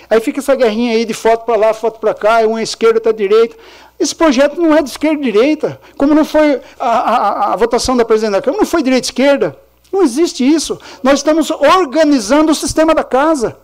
Aí 0.08 0.22
fica 0.22 0.40
essa 0.40 0.54
guerrinha 0.54 0.94
aí 0.94 1.04
de 1.04 1.16
foto 1.16 1.46
para 1.46 1.56
lá, 1.56 1.74
foto 1.74 2.00
para 2.00 2.14
cá, 2.14 2.46
uma 2.46 2.62
esquerda, 2.62 2.98
outra 2.98 3.12
direita. 3.12 3.56
Esse 4.00 4.14
projeto 4.14 4.62
não 4.62 4.78
é 4.78 4.84
de 4.84 4.90
esquerda 4.92 5.20
e 5.20 5.32
direita, 5.32 5.82
como 5.98 6.14
não 6.14 6.24
foi 6.24 6.62
a, 6.80 6.90
a, 6.90 7.54
a 7.54 7.56
votação 7.56 7.98
da 7.98 8.06
presidente 8.06 8.34
da 8.34 8.42
Câmara, 8.42 8.62
não 8.62 8.70
foi 8.70 8.84
direita 8.84 9.08
e 9.08 9.10
esquerda. 9.10 9.58
Não 9.92 10.04
existe 10.04 10.48
isso. 10.48 10.80
Nós 11.04 11.20
estamos 11.20 11.52
organizando 11.52 12.52
o 12.52 12.56
sistema 12.56 12.96
da 12.96 13.04
casa. 13.04 13.58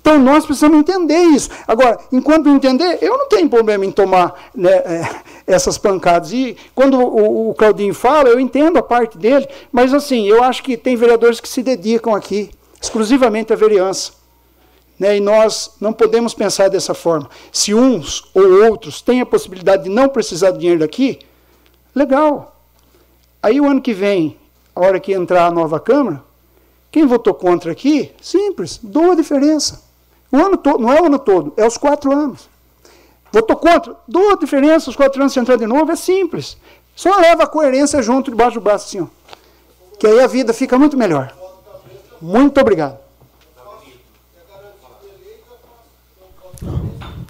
Então 0.00 0.18
nós 0.18 0.46
precisamos 0.46 0.78
entender 0.78 1.18
isso. 1.18 1.50
Agora, 1.68 1.98
enquanto 2.10 2.48
entender, 2.48 2.98
eu 3.02 3.18
não 3.18 3.28
tenho 3.28 3.48
problema 3.48 3.84
em 3.84 3.90
tomar 3.90 4.34
né, 4.54 4.70
é, 4.70 5.08
essas 5.46 5.76
pancadas. 5.76 6.32
E 6.32 6.56
quando 6.74 6.98
o, 6.98 7.50
o, 7.50 7.54
Claudinho 7.54 7.94
fala, 7.94 8.30
eu 8.30 8.40
entendo 8.40 8.78
a 8.78 8.82
parte 8.82 9.18
dele, 9.18 9.46
mas 9.70 9.92
assim, 9.92 10.26
eu 10.26 10.42
acho 10.42 10.62
que 10.62 10.76
tem 10.76 10.96
vereadores 10.96 11.38
que 11.38 11.48
se 11.48 11.62
dedicam 11.62 12.14
aqui 12.14 12.50
exclusivamente 12.80 13.52
à 13.52 13.56
vereança. 13.56 14.12
Né, 14.98 15.18
e 15.18 15.20
nós 15.20 15.76
não 15.80 15.92
podemos 15.92 16.34
pensar 16.34 16.68
dessa 16.68 16.94
forma. 16.94 17.28
Se 17.52 17.74
uns 17.74 18.24
ou 18.34 18.64
outros 18.64 19.02
têm 19.02 19.20
a 19.20 19.26
possibilidade 19.26 19.84
de 19.84 19.90
não 19.90 20.08
precisar 20.08 20.50
de 20.50 20.58
dinheiro 20.58 20.80
daqui, 20.80 21.18
legal. 21.94 22.56
Aí 23.42 23.60
o 23.60 23.66
ano 23.66 23.80
que 23.80 23.94
vem, 23.94 24.36
hora 24.80 25.00
que 25.00 25.12
entrar 25.12 25.46
a 25.46 25.50
nova 25.50 25.78
Câmara, 25.78 26.22
quem 26.90 27.06
votou 27.06 27.34
contra 27.34 27.72
aqui, 27.72 28.12
simples, 28.20 28.80
dou 28.82 29.12
a 29.12 29.14
diferença. 29.14 29.82
O 30.32 30.36
ano 30.36 30.56
todo, 30.56 30.78
não 30.80 30.92
é 30.92 31.00
o 31.00 31.06
ano 31.06 31.18
todo, 31.18 31.52
é 31.56 31.66
os 31.66 31.76
quatro 31.76 32.12
anos. 32.12 32.48
Votou 33.32 33.56
contra, 33.56 33.96
dou 34.06 34.32
a 34.32 34.36
diferença, 34.36 34.90
os 34.90 34.96
quatro 34.96 35.20
anos 35.20 35.32
se 35.32 35.38
entrar 35.38 35.56
de 35.56 35.66
novo, 35.66 35.92
é 35.92 35.96
simples. 35.96 36.56
Só 36.96 37.16
leva 37.18 37.44
a 37.44 37.46
coerência 37.46 38.02
junto 38.02 38.30
debaixo 38.30 38.54
do 38.54 38.60
braço 38.60 38.86
assim, 38.86 39.00
ó. 39.00 39.06
Que 39.98 40.06
aí 40.06 40.20
a 40.20 40.26
vida 40.26 40.52
fica 40.52 40.78
muito 40.78 40.96
melhor. 40.96 41.34
Muito 42.20 42.60
obrigado. 42.60 42.98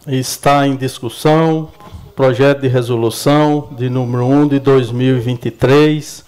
Está 0.07 0.67
em 0.67 0.77
discussão 0.77 1.71
projeto 2.17 2.61
de 2.61 2.69
resolução 2.69 3.69
de 3.73 3.89
número 3.89 4.27
1 4.27 4.49
de 4.49 4.59
2023 4.59 6.25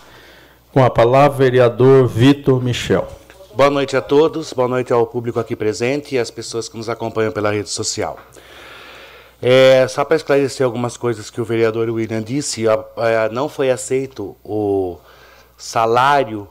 com 0.72 0.82
a 0.82 0.88
palavra, 0.88 1.36
vereador 1.36 2.08
Vitor 2.08 2.62
Michel. 2.62 3.06
Boa 3.54 3.68
noite 3.68 3.94
a 3.94 4.00
todos, 4.00 4.54
boa 4.54 4.66
noite 4.66 4.90
ao 4.90 5.06
público 5.06 5.38
aqui 5.38 5.54
presente 5.54 6.14
e 6.14 6.18
às 6.18 6.30
pessoas 6.30 6.66
que 6.66 6.78
nos 6.78 6.88
acompanham 6.88 7.30
pela 7.30 7.50
rede 7.50 7.68
social. 7.68 8.18
É, 9.42 9.86
só 9.86 10.02
para 10.02 10.16
esclarecer 10.16 10.64
algumas 10.64 10.96
coisas 10.96 11.28
que 11.28 11.42
o 11.42 11.44
vereador 11.44 11.90
William 11.90 12.22
disse, 12.22 12.64
não 13.32 13.50
foi 13.50 13.70
aceito 13.70 14.34
o 14.42 14.96
salário 15.58 16.48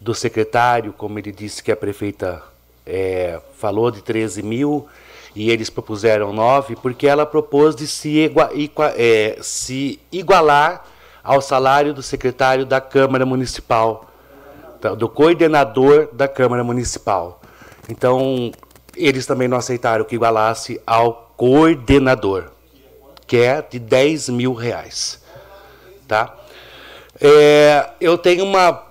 do 0.00 0.14
secretário, 0.14 0.94
como 0.94 1.18
ele 1.18 1.30
disse 1.30 1.62
que 1.62 1.70
a 1.70 1.76
prefeita 1.76 2.42
é, 2.86 3.38
falou, 3.58 3.90
de 3.90 4.00
13 4.00 4.42
mil, 4.42 4.88
e 5.36 5.50
eles 5.50 5.68
propuseram 5.68 6.32
9, 6.32 6.76
porque 6.76 7.06
ela 7.06 7.26
propôs 7.26 7.76
de 7.76 7.86
se, 7.86 8.08
igua, 8.16 8.50
é, 8.96 9.36
se 9.42 10.00
igualar 10.10 10.86
ao 11.28 11.42
salário 11.42 11.92
do 11.92 12.02
secretário 12.02 12.64
da 12.64 12.80
Câmara 12.80 13.26
Municipal 13.26 14.06
do 14.96 15.10
coordenador 15.10 16.08
da 16.10 16.26
Câmara 16.26 16.64
Municipal. 16.64 17.42
Então, 17.86 18.50
eles 18.96 19.26
também 19.26 19.46
não 19.46 19.58
aceitaram 19.58 20.06
que 20.06 20.14
igualasse 20.14 20.80
ao 20.86 21.34
coordenador, 21.36 22.50
que 23.26 23.36
é 23.36 23.60
de 23.60 23.78
10 23.78 24.30
mil 24.30 24.54
reais. 24.54 25.22
Tá? 26.06 26.34
É, 27.20 27.90
eu 28.00 28.16
tenho 28.16 28.44
uma, 28.44 28.82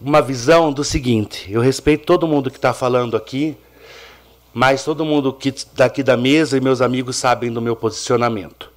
uma 0.00 0.22
visão 0.22 0.72
do 0.72 0.82
seguinte: 0.82 1.46
eu 1.52 1.60
respeito 1.60 2.06
todo 2.06 2.26
mundo 2.26 2.50
que 2.50 2.56
está 2.56 2.72
falando 2.72 3.18
aqui, 3.18 3.54
mas 4.54 4.82
todo 4.82 5.04
mundo 5.04 5.30
que 5.30 5.54
daqui 5.74 6.02
da 6.02 6.16
mesa 6.16 6.56
e 6.56 6.60
meus 6.60 6.80
amigos 6.80 7.16
sabem 7.16 7.52
do 7.52 7.60
meu 7.60 7.76
posicionamento. 7.76 8.75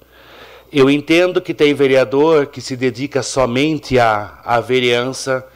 Eu 0.72 0.88
entendo 0.88 1.40
que 1.40 1.52
tem 1.52 1.74
vereador 1.74 2.46
que 2.46 2.60
se 2.60 2.76
dedica 2.76 3.22
somente 3.22 3.98
à, 3.98 4.40
à 4.44 4.60
vereança 4.60 5.46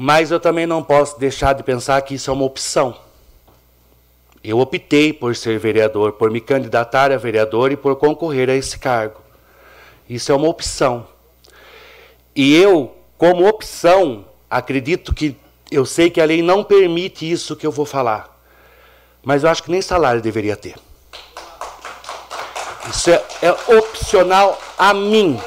mas 0.00 0.30
eu 0.30 0.38
também 0.38 0.64
não 0.64 0.80
posso 0.80 1.18
deixar 1.18 1.54
de 1.54 1.64
pensar 1.64 2.00
que 2.02 2.14
isso 2.14 2.30
é 2.30 2.32
uma 2.32 2.44
opção. 2.44 2.96
Eu 4.44 4.60
optei 4.60 5.12
por 5.12 5.34
ser 5.34 5.58
vereador, 5.58 6.12
por 6.12 6.30
me 6.30 6.40
candidatar 6.40 7.10
a 7.10 7.16
vereador 7.16 7.72
e 7.72 7.76
por 7.76 7.96
concorrer 7.96 8.48
a 8.48 8.54
esse 8.54 8.78
cargo. 8.78 9.20
Isso 10.08 10.30
é 10.30 10.36
uma 10.36 10.46
opção. 10.46 11.04
E 12.32 12.54
eu, 12.54 12.96
como 13.16 13.48
opção, 13.48 14.24
acredito 14.48 15.12
que 15.12 15.36
eu 15.68 15.84
sei 15.84 16.10
que 16.10 16.20
a 16.20 16.24
lei 16.24 16.42
não 16.42 16.62
permite 16.62 17.28
isso 17.28 17.56
que 17.56 17.66
eu 17.66 17.72
vou 17.72 17.84
falar. 17.84 18.40
Mas 19.20 19.42
eu 19.42 19.50
acho 19.50 19.64
que 19.64 19.70
nem 19.72 19.82
salário 19.82 20.22
deveria 20.22 20.54
ter. 20.54 20.76
Isso 22.88 23.10
é, 23.10 23.24
é 23.42 23.52
opcional 24.08 24.58
a 24.78 24.94
mim. 24.94 25.38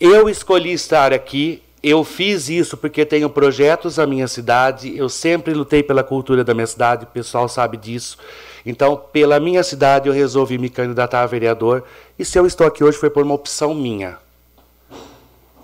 Eu 0.00 0.28
escolhi 0.28 0.72
estar 0.72 1.12
aqui, 1.12 1.62
eu 1.80 2.02
fiz 2.02 2.48
isso 2.48 2.76
porque 2.76 3.06
tenho 3.06 3.30
projetos 3.30 3.98
na 3.98 4.06
minha 4.06 4.26
cidade, 4.26 4.96
eu 4.96 5.08
sempre 5.08 5.54
lutei 5.54 5.80
pela 5.80 6.02
cultura 6.02 6.42
da 6.42 6.52
minha 6.52 6.66
cidade, 6.66 7.04
o 7.04 7.06
pessoal 7.06 7.48
sabe 7.48 7.76
disso. 7.76 8.18
Então, 8.64 8.96
pela 8.96 9.38
minha 9.38 9.62
cidade, 9.62 10.08
eu 10.08 10.12
resolvi 10.12 10.58
me 10.58 10.68
candidatar 10.68 11.22
a 11.22 11.26
vereador. 11.26 11.84
E 12.18 12.24
se 12.24 12.36
eu 12.36 12.44
estou 12.44 12.66
aqui 12.66 12.82
hoje 12.82 12.98
foi 12.98 13.10
por 13.10 13.22
uma 13.22 13.34
opção 13.34 13.72
minha. 13.72 14.18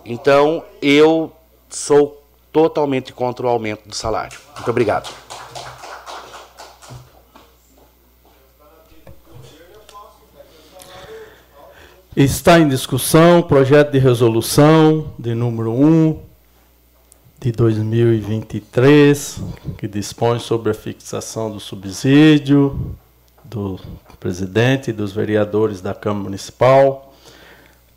Então, 0.04 0.64
eu 0.80 1.32
sou 1.68 2.22
totalmente 2.52 3.12
contra 3.12 3.44
o 3.44 3.48
aumento 3.48 3.88
do 3.88 3.94
salário. 3.94 4.38
Muito 4.54 4.70
obrigado. 4.70 5.12
Está 12.14 12.60
em 12.60 12.68
discussão 12.68 13.38
o 13.38 13.42
projeto 13.42 13.90
de 13.90 13.98
resolução 13.98 15.14
de 15.18 15.34
número 15.34 15.72
1 15.72 16.20
de 17.40 17.52
2023, 17.52 19.40
que 19.78 19.88
dispõe 19.88 20.38
sobre 20.38 20.72
a 20.72 20.74
fixação 20.74 21.50
do 21.50 21.58
subsídio 21.58 22.94
do 23.42 23.80
presidente 24.20 24.90
e 24.90 24.92
dos 24.92 25.10
vereadores 25.12 25.80
da 25.80 25.94
Câmara 25.94 26.24
Municipal 26.24 27.14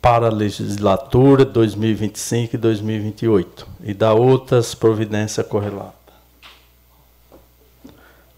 para 0.00 0.28
a 0.28 0.32
legislatura 0.32 1.44
2025 1.44 2.54
e 2.54 2.58
2028 2.58 3.68
e 3.82 3.92
da 3.92 4.14
outras 4.14 4.74
providências 4.74 5.46
correlatas. 5.46 5.92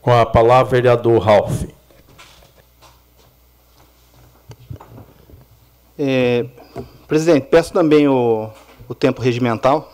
Com 0.03 0.13
a 0.13 0.27
palavra, 0.27 0.73
vereador 0.73 1.23
Ralph. 1.23 1.78
É, 5.99 6.47
presidente, 7.09 7.47
peço 7.47 7.73
também 7.73 8.07
o, 8.07 8.49
o 8.89 8.95
tempo 8.95 9.21
regimental, 9.21 9.93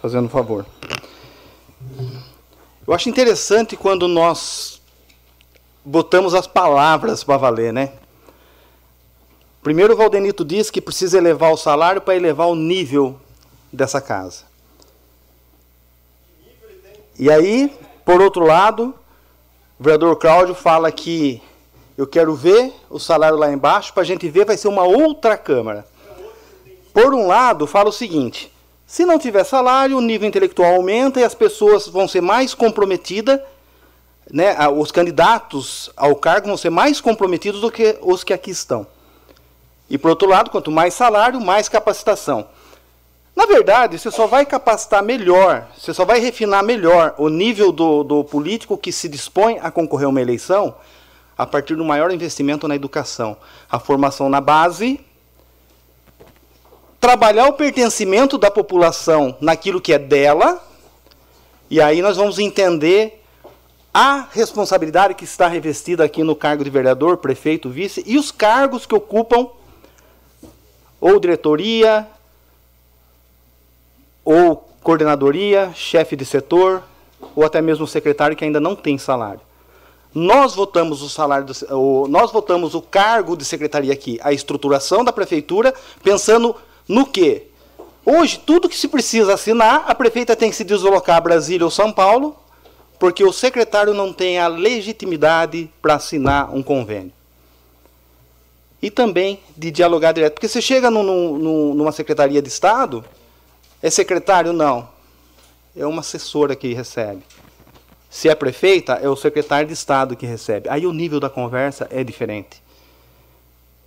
fazendo 0.00 0.26
um 0.26 0.28
favor. 0.28 0.64
Eu 2.86 2.94
acho 2.94 3.08
interessante 3.08 3.76
quando 3.76 4.06
nós 4.06 4.80
botamos 5.84 6.32
as 6.34 6.46
palavras 6.46 7.24
para 7.24 7.36
valer, 7.36 7.72
né? 7.72 7.92
Primeiro 9.62 9.94
o 9.94 9.96
Valdenito 9.96 10.44
diz 10.44 10.70
que 10.70 10.80
precisa 10.80 11.18
elevar 11.18 11.52
o 11.52 11.56
salário 11.56 12.00
para 12.00 12.16
elevar 12.16 12.48
o 12.48 12.54
nível 12.54 13.18
dessa 13.72 14.00
casa. 14.00 14.44
E 17.18 17.30
aí, 17.30 17.72
por 18.04 18.20
outro 18.20 18.44
lado, 18.44 18.94
o 19.78 19.82
vereador 19.82 20.16
Cláudio 20.16 20.54
fala 20.54 20.90
que 20.90 21.42
eu 22.02 22.06
quero 22.06 22.34
ver 22.34 22.74
o 22.90 22.98
salário 22.98 23.38
lá 23.38 23.52
embaixo, 23.52 23.92
para 23.92 24.02
a 24.02 24.06
gente 24.06 24.28
ver, 24.28 24.44
vai 24.44 24.56
ser 24.56 24.66
uma 24.66 24.82
outra 24.82 25.36
Câmara. 25.36 25.86
Por 26.92 27.14
um 27.14 27.28
lado, 27.28 27.64
fala 27.64 27.90
o 27.90 27.92
seguinte: 27.92 28.52
se 28.84 29.04
não 29.04 29.20
tiver 29.20 29.44
salário, 29.44 29.96
o 29.96 30.00
nível 30.00 30.28
intelectual 30.28 30.74
aumenta 30.74 31.20
e 31.20 31.24
as 31.24 31.32
pessoas 31.34 31.86
vão 31.86 32.08
ser 32.08 32.20
mais 32.20 32.54
comprometidas, 32.54 33.40
né, 34.28 34.56
os 34.68 34.90
candidatos 34.90 35.90
ao 35.96 36.16
cargo 36.16 36.48
vão 36.48 36.56
ser 36.56 36.70
mais 36.70 37.00
comprometidos 37.00 37.60
do 37.60 37.70
que 37.70 37.96
os 38.02 38.24
que 38.24 38.32
aqui 38.32 38.50
estão. 38.50 38.84
E 39.88 39.96
por 39.96 40.10
outro 40.10 40.28
lado, 40.28 40.50
quanto 40.50 40.72
mais 40.72 40.94
salário, 40.94 41.40
mais 41.40 41.68
capacitação. 41.68 42.48
Na 43.36 43.46
verdade, 43.46 43.96
você 43.96 44.10
só 44.10 44.26
vai 44.26 44.44
capacitar 44.44 45.04
melhor, 45.04 45.68
você 45.78 45.94
só 45.94 46.04
vai 46.04 46.18
refinar 46.18 46.64
melhor 46.64 47.14
o 47.16 47.28
nível 47.28 47.70
do, 47.70 48.02
do 48.02 48.24
político 48.24 48.76
que 48.76 48.90
se 48.90 49.08
dispõe 49.08 49.60
a 49.62 49.70
concorrer 49.70 50.06
a 50.06 50.10
uma 50.10 50.20
eleição 50.20 50.74
a 51.42 51.46
partir 51.46 51.74
do 51.74 51.84
maior 51.84 52.12
investimento 52.12 52.68
na 52.68 52.76
educação. 52.76 53.36
A 53.68 53.80
formação 53.80 54.28
na 54.28 54.40
base, 54.40 55.00
trabalhar 57.00 57.48
o 57.48 57.54
pertencimento 57.54 58.38
da 58.38 58.48
população 58.48 59.36
naquilo 59.40 59.80
que 59.80 59.92
é 59.92 59.98
dela, 59.98 60.64
e 61.68 61.80
aí 61.80 62.00
nós 62.00 62.16
vamos 62.16 62.38
entender 62.38 63.24
a 63.92 64.28
responsabilidade 64.30 65.14
que 65.14 65.24
está 65.24 65.48
revestida 65.48 66.04
aqui 66.04 66.22
no 66.22 66.36
cargo 66.36 66.62
de 66.62 66.70
vereador, 66.70 67.16
prefeito, 67.16 67.68
vice, 67.68 68.04
e 68.06 68.16
os 68.16 68.30
cargos 68.30 68.86
que 68.86 68.94
ocupam 68.94 69.48
ou 71.00 71.18
diretoria, 71.18 72.06
ou 74.24 74.56
coordenadoria, 74.80 75.72
chefe 75.74 76.14
de 76.14 76.24
setor, 76.24 76.84
ou 77.34 77.44
até 77.44 77.60
mesmo 77.60 77.84
secretário 77.84 78.36
que 78.36 78.44
ainda 78.44 78.60
não 78.60 78.76
tem 78.76 78.96
salário. 78.96 79.40
Nós 80.14 80.54
votamos 80.54 81.00
o 81.00 81.08
salário, 81.08 81.46
do, 81.46 81.76
o, 81.76 82.06
nós 82.06 82.30
votamos 82.30 82.74
o 82.74 82.82
cargo 82.82 83.36
de 83.36 83.44
secretaria 83.44 83.92
aqui, 83.92 84.18
a 84.22 84.32
estruturação 84.32 85.02
da 85.02 85.12
prefeitura, 85.12 85.74
pensando 86.02 86.54
no 86.86 87.06
quê? 87.06 87.46
Hoje, 88.04 88.38
tudo 88.44 88.68
que 88.68 88.76
se 88.76 88.88
precisa 88.88 89.34
assinar, 89.34 89.84
a 89.86 89.94
prefeita 89.94 90.36
tem 90.36 90.50
que 90.50 90.56
se 90.56 90.64
deslocar 90.64 91.16
a 91.16 91.20
Brasília 91.20 91.64
ou 91.64 91.70
São 91.70 91.92
Paulo, 91.92 92.36
porque 92.98 93.24
o 93.24 93.32
secretário 93.32 93.94
não 93.94 94.12
tem 94.12 94.38
a 94.38 94.48
legitimidade 94.48 95.70
para 95.80 95.94
assinar 95.94 96.54
um 96.54 96.62
convênio. 96.62 97.12
E 98.80 98.90
também 98.90 99.40
de 99.56 99.70
dialogar 99.70 100.12
direto. 100.12 100.34
Porque 100.34 100.48
você 100.48 100.60
chega 100.60 100.90
numa 100.90 101.92
secretaria 101.92 102.42
de 102.42 102.48
Estado, 102.48 103.04
é 103.80 103.88
secretário? 103.88 104.52
Não. 104.52 104.88
É 105.76 105.86
uma 105.86 106.00
assessora 106.00 106.54
que 106.54 106.74
recebe. 106.74 107.22
Se 108.12 108.28
é 108.28 108.34
prefeita, 108.34 108.92
é 108.92 109.08
o 109.08 109.16
secretário 109.16 109.66
de 109.66 109.72
Estado 109.72 110.14
que 110.14 110.26
recebe. 110.26 110.68
Aí 110.68 110.86
o 110.86 110.92
nível 110.92 111.18
da 111.18 111.30
conversa 111.30 111.88
é 111.90 112.04
diferente. 112.04 112.62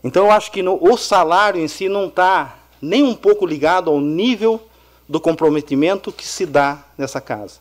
Então 0.03 0.26
eu 0.26 0.31
acho 0.31 0.52
que 0.52 0.64
no, 0.64 0.84
o 0.84 0.97
salário 0.97 1.61
em 1.61 1.68
si 1.68 1.88
não 1.88 2.07
está 2.07 2.57
nem 2.81 3.03
um 3.03 3.14
pouco 3.14 3.45
ligado 3.45 3.88
ao 3.88 4.02
nível 4.02 4.60
do 5.07 5.22
comprometimento 5.22 6.11
que 6.11 6.26
se 6.26 6.47
dá 6.47 6.84
nessa 6.97 7.22
casa. 7.22 7.60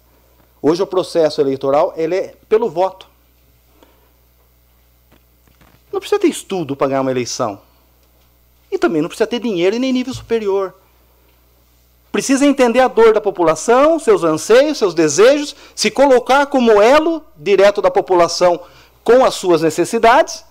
Hoje 0.62 0.82
o 0.82 0.86
processo 0.86 1.38
eleitoral 1.38 1.92
ele 1.98 2.16
é 2.16 2.34
pelo 2.48 2.70
voto. 2.70 3.10
Não 5.92 6.00
precisa 6.00 6.18
ter 6.18 6.28
estudo 6.28 6.74
para 6.74 6.88
ganhar 6.88 7.02
uma 7.02 7.10
eleição. 7.10 7.60
E 8.72 8.78
também 8.78 9.02
não 9.02 9.10
precisa 9.10 9.26
ter 9.26 9.38
dinheiro 9.38 9.76
e 9.76 9.78
nem 9.78 9.92
nível 9.92 10.14
superior 10.14 10.74
precisa 12.14 12.46
entender 12.46 12.78
a 12.78 12.86
dor 12.86 13.12
da 13.12 13.20
população, 13.20 13.98
seus 13.98 14.22
anseios, 14.22 14.78
seus 14.78 14.94
desejos, 14.94 15.56
se 15.74 15.90
colocar 15.90 16.46
como 16.46 16.80
elo 16.80 17.24
direto 17.36 17.82
da 17.82 17.90
população 17.90 18.60
com 19.02 19.24
as 19.24 19.34
suas 19.34 19.62
necessidades. 19.62 20.44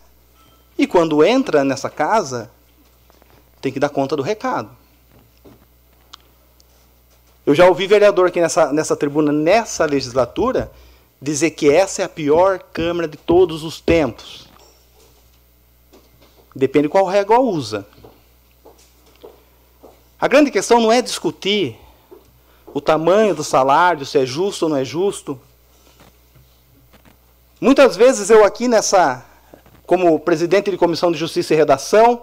E 0.78 0.86
quando 0.86 1.24
entra 1.24 1.64
nessa 1.64 1.90
casa, 1.90 2.52
tem 3.62 3.72
que 3.72 3.80
dar 3.80 3.88
conta 3.88 4.14
do 4.14 4.22
recado. 4.22 4.72
Eu 7.46 7.56
já 7.56 7.66
ouvi 7.66 7.88
vereador 7.88 8.28
aqui 8.28 8.42
nessa, 8.42 8.74
nessa 8.74 8.98
tribuna, 8.98 9.32
nessa 9.32 9.86
legislatura, 9.86 10.70
dizer 11.22 11.52
que 11.52 11.72
essa 11.72 12.02
é 12.02 12.06
a 12.06 12.10
pior 12.10 12.60
Câmara 12.74 13.08
de 13.08 13.16
todos 13.16 13.64
os 13.64 13.80
tempos. 13.80 14.50
Depende 16.54 16.90
qual 16.90 17.06
régua 17.06 17.40
usa. 17.40 17.88
A 20.24 20.28
grande 20.30 20.50
questão 20.50 20.80
não 20.80 20.90
é 20.90 21.02
discutir 21.02 21.78
o 22.74 22.80
tamanho 22.80 23.36
do 23.36 23.44
salário, 23.44 24.06
se 24.06 24.18
é 24.18 24.26
justo 24.26 24.64
ou 24.64 24.70
não 24.70 24.78
é 24.78 24.86
justo. 24.86 25.38
Muitas 27.60 27.98
vezes 27.98 28.30
eu 28.30 28.46
aqui 28.46 28.70
nessa, 28.70 29.26
como 29.86 30.18
presidente 30.18 30.72
de 30.72 30.78
comissão 30.78 31.12
de 31.12 31.18
justiça 31.18 31.54
e 31.54 31.58
redação, 31.58 32.22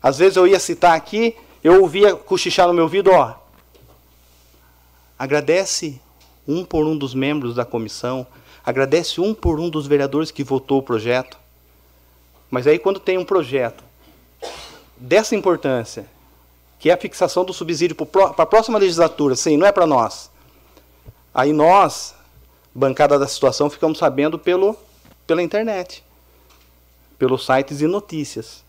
às 0.00 0.18
vezes 0.18 0.36
eu 0.36 0.46
ia 0.46 0.60
citar 0.60 0.96
aqui, 0.96 1.34
eu 1.64 1.82
ouvia 1.82 2.14
cochichar 2.14 2.68
no 2.68 2.74
meu 2.74 2.84
ouvido, 2.84 3.10
ó, 3.10 3.34
agradece 5.18 6.00
um 6.46 6.64
por 6.64 6.86
um 6.86 6.96
dos 6.96 7.12
membros 7.12 7.56
da 7.56 7.64
comissão, 7.64 8.24
agradece 8.64 9.20
um 9.20 9.34
por 9.34 9.58
um 9.58 9.68
dos 9.68 9.88
vereadores 9.88 10.30
que 10.30 10.44
votou 10.44 10.78
o 10.78 10.82
projeto. 10.84 11.36
Mas 12.48 12.68
aí 12.68 12.78
quando 12.78 13.00
tem 13.00 13.18
um 13.18 13.24
projeto 13.24 13.82
dessa 14.96 15.34
importância, 15.34 16.06
que 16.82 16.90
é 16.90 16.94
a 16.94 16.96
fixação 16.96 17.44
do 17.44 17.52
subsídio 17.52 17.94
para 17.94 18.42
a 18.42 18.44
próxima 18.44 18.76
legislatura, 18.76 19.36
sim, 19.36 19.56
não 19.56 19.64
é 19.64 19.70
para 19.70 19.86
nós. 19.86 20.28
Aí 21.32 21.52
nós, 21.52 22.12
bancada 22.74 23.16
da 23.20 23.28
situação, 23.28 23.70
ficamos 23.70 23.98
sabendo 23.98 24.36
pelo, 24.36 24.76
pela 25.24 25.40
internet, 25.40 26.02
pelos 27.16 27.46
sites 27.46 27.82
e 27.82 27.86
notícias. 27.86 28.64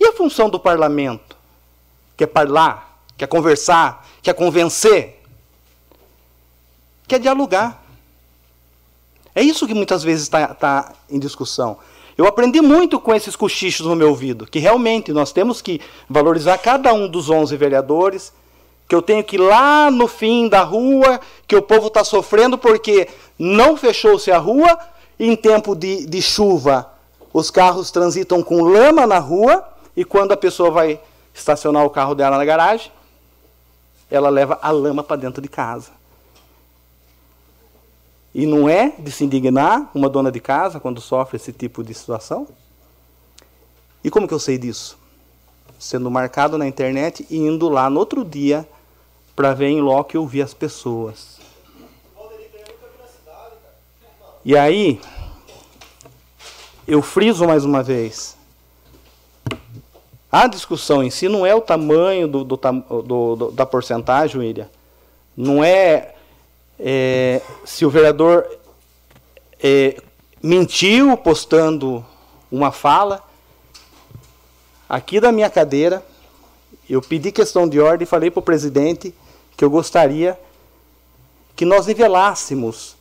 E 0.00 0.04
a 0.04 0.12
função 0.12 0.50
do 0.50 0.58
parlamento? 0.58 1.36
Que 2.16 2.24
é 2.24 2.26
falar, 2.26 3.04
que 3.16 3.22
é 3.22 3.26
conversar, 3.28 4.04
que 4.20 4.28
é 4.28 4.32
convencer, 4.32 5.22
que 7.06 7.14
é 7.14 7.20
dialogar. 7.20 7.84
É 9.32 9.42
isso 9.42 9.64
que 9.64 9.74
muitas 9.74 10.02
vezes 10.02 10.24
está 10.24 10.52
tá 10.54 10.92
em 11.08 11.20
discussão. 11.20 11.78
Eu 12.18 12.26
aprendi 12.26 12.60
muito 12.60 12.98
com 12.98 13.14
esses 13.14 13.36
cochichos 13.36 13.86
no 13.86 13.94
meu 13.94 14.08
ouvido, 14.08 14.44
que 14.44 14.58
realmente 14.58 15.12
nós 15.12 15.32
temos 15.32 15.62
que 15.62 15.80
valorizar 16.10 16.58
cada 16.58 16.92
um 16.92 17.06
dos 17.08 17.30
11 17.30 17.56
vereadores, 17.56 18.32
que 18.88 18.94
eu 18.94 19.00
tenho 19.00 19.22
que 19.22 19.36
ir 19.36 19.38
lá 19.38 19.88
no 19.88 20.08
fim 20.08 20.48
da 20.48 20.62
rua, 20.62 21.20
que 21.46 21.54
o 21.54 21.62
povo 21.62 21.86
está 21.86 22.02
sofrendo 22.02 22.58
porque 22.58 23.06
não 23.38 23.76
fechou-se 23.76 24.32
a 24.32 24.38
rua, 24.38 24.76
em 25.16 25.36
tempo 25.36 25.76
de, 25.76 26.06
de 26.06 26.20
chuva 26.20 26.92
os 27.32 27.50
carros 27.50 27.90
transitam 27.90 28.42
com 28.42 28.62
lama 28.62 29.06
na 29.06 29.18
rua, 29.18 29.64
e 29.96 30.04
quando 30.04 30.32
a 30.32 30.36
pessoa 30.36 30.70
vai 30.72 31.00
estacionar 31.32 31.84
o 31.84 31.90
carro 31.90 32.14
dela 32.14 32.36
na 32.36 32.44
garagem, 32.44 32.90
ela 34.10 34.28
leva 34.28 34.58
a 34.60 34.70
lama 34.72 35.04
para 35.04 35.16
dentro 35.16 35.40
de 35.40 35.48
casa. 35.48 35.97
E 38.38 38.46
não 38.46 38.68
é 38.68 38.92
de 38.96 39.10
se 39.10 39.24
indignar 39.24 39.90
uma 39.92 40.08
dona 40.08 40.30
de 40.30 40.38
casa 40.38 40.78
quando 40.78 41.00
sofre 41.00 41.34
esse 41.34 41.52
tipo 41.52 41.82
de 41.82 41.92
situação? 41.92 42.46
E 44.04 44.08
como 44.08 44.28
que 44.28 44.32
eu 44.32 44.38
sei 44.38 44.56
disso? 44.56 44.96
Sendo 45.76 46.08
marcado 46.08 46.56
na 46.56 46.64
internet 46.64 47.26
e 47.28 47.36
indo 47.36 47.68
lá 47.68 47.90
no 47.90 47.98
outro 47.98 48.24
dia 48.24 48.64
para 49.34 49.54
ver 49.54 49.70
em 49.70 49.80
loco 49.80 50.14
e 50.14 50.18
ouvir 50.18 50.42
as 50.42 50.54
pessoas. 50.54 51.40
E 54.44 54.56
aí, 54.56 55.00
eu 56.86 57.02
friso 57.02 57.44
mais 57.44 57.64
uma 57.64 57.82
vez. 57.82 58.36
A 60.30 60.46
discussão 60.46 61.02
em 61.02 61.10
si 61.10 61.28
não 61.28 61.44
é 61.44 61.56
o 61.56 61.60
tamanho 61.60 62.28
do, 62.28 62.44
do, 62.44 62.56
do, 63.02 63.50
da 63.50 63.66
porcentagem, 63.66 64.40
William. 64.40 64.68
Não 65.36 65.64
é 65.64 66.14
é, 66.78 67.40
se 67.64 67.84
o 67.84 67.90
vereador 67.90 68.46
é, 69.62 70.00
mentiu 70.42 71.16
postando 71.16 72.04
uma 72.50 72.70
fala, 72.70 73.22
aqui 74.88 75.20
da 75.20 75.32
minha 75.32 75.50
cadeira, 75.50 76.04
eu 76.88 77.02
pedi 77.02 77.32
questão 77.32 77.68
de 77.68 77.80
ordem 77.80 78.04
e 78.04 78.08
falei 78.08 78.30
para 78.30 78.40
o 78.40 78.42
presidente 78.42 79.14
que 79.56 79.64
eu 79.64 79.70
gostaria 79.70 80.38
que 81.54 81.64
nós 81.64 81.86
nivelássemos, 81.86 82.96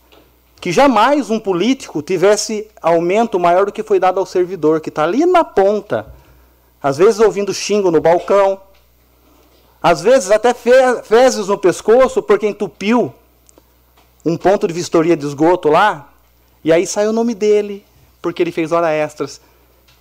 que 0.59 0.71
jamais 0.71 1.29
um 1.29 1.39
político 1.39 2.01
tivesse 2.01 2.67
aumento 2.81 3.39
maior 3.39 3.67
do 3.67 3.71
que 3.71 3.83
foi 3.83 3.99
dado 3.99 4.19
ao 4.19 4.25
servidor, 4.25 4.81
que 4.81 4.89
está 4.89 5.03
ali 5.03 5.25
na 5.27 5.43
ponta, 5.43 6.11
às 6.81 6.97
vezes 6.97 7.19
ouvindo 7.19 7.53
xingo 7.53 7.91
no 7.91 8.01
balcão, 8.01 8.59
às 9.81 10.01
vezes 10.01 10.31
até 10.31 10.55
fezes 10.55 11.47
no 11.47 11.57
pescoço 11.57 12.21
porque 12.23 12.47
entupiu 12.47 13.13
um 14.27 14.35
ponto 14.35 14.67
de 14.67 14.73
vistoria 14.73 15.15
de 15.15 15.25
esgoto 15.25 15.69
lá, 15.69 16.11
e 16.61 16.73
aí 16.73 16.85
sai 16.85 17.07
o 17.07 17.13
nome 17.13 17.33
dele, 17.33 17.85
porque 18.21 18.43
ele 18.43 18.51
fez 18.51 18.73
hora 18.73 18.91
extras. 18.91 19.39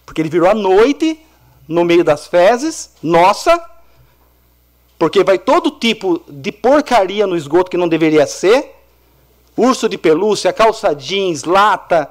Porque 0.04 0.20
ele 0.20 0.28
virou 0.28 0.50
à 0.50 0.54
noite, 0.54 1.20
no 1.68 1.84
meio 1.84 2.02
das 2.02 2.26
fezes, 2.26 2.90
nossa, 3.00 3.64
porque 4.98 5.22
vai 5.22 5.38
todo 5.38 5.70
tipo 5.70 6.24
de 6.28 6.50
porcaria 6.50 7.24
no 7.24 7.36
esgoto 7.36 7.70
que 7.70 7.76
não 7.76 7.88
deveria 7.88 8.26
ser, 8.26 8.74
urso 9.56 9.88
de 9.88 9.96
pelúcia, 9.96 10.52
calça 10.52 10.92
jeans, 10.92 11.44
lata. 11.44 12.10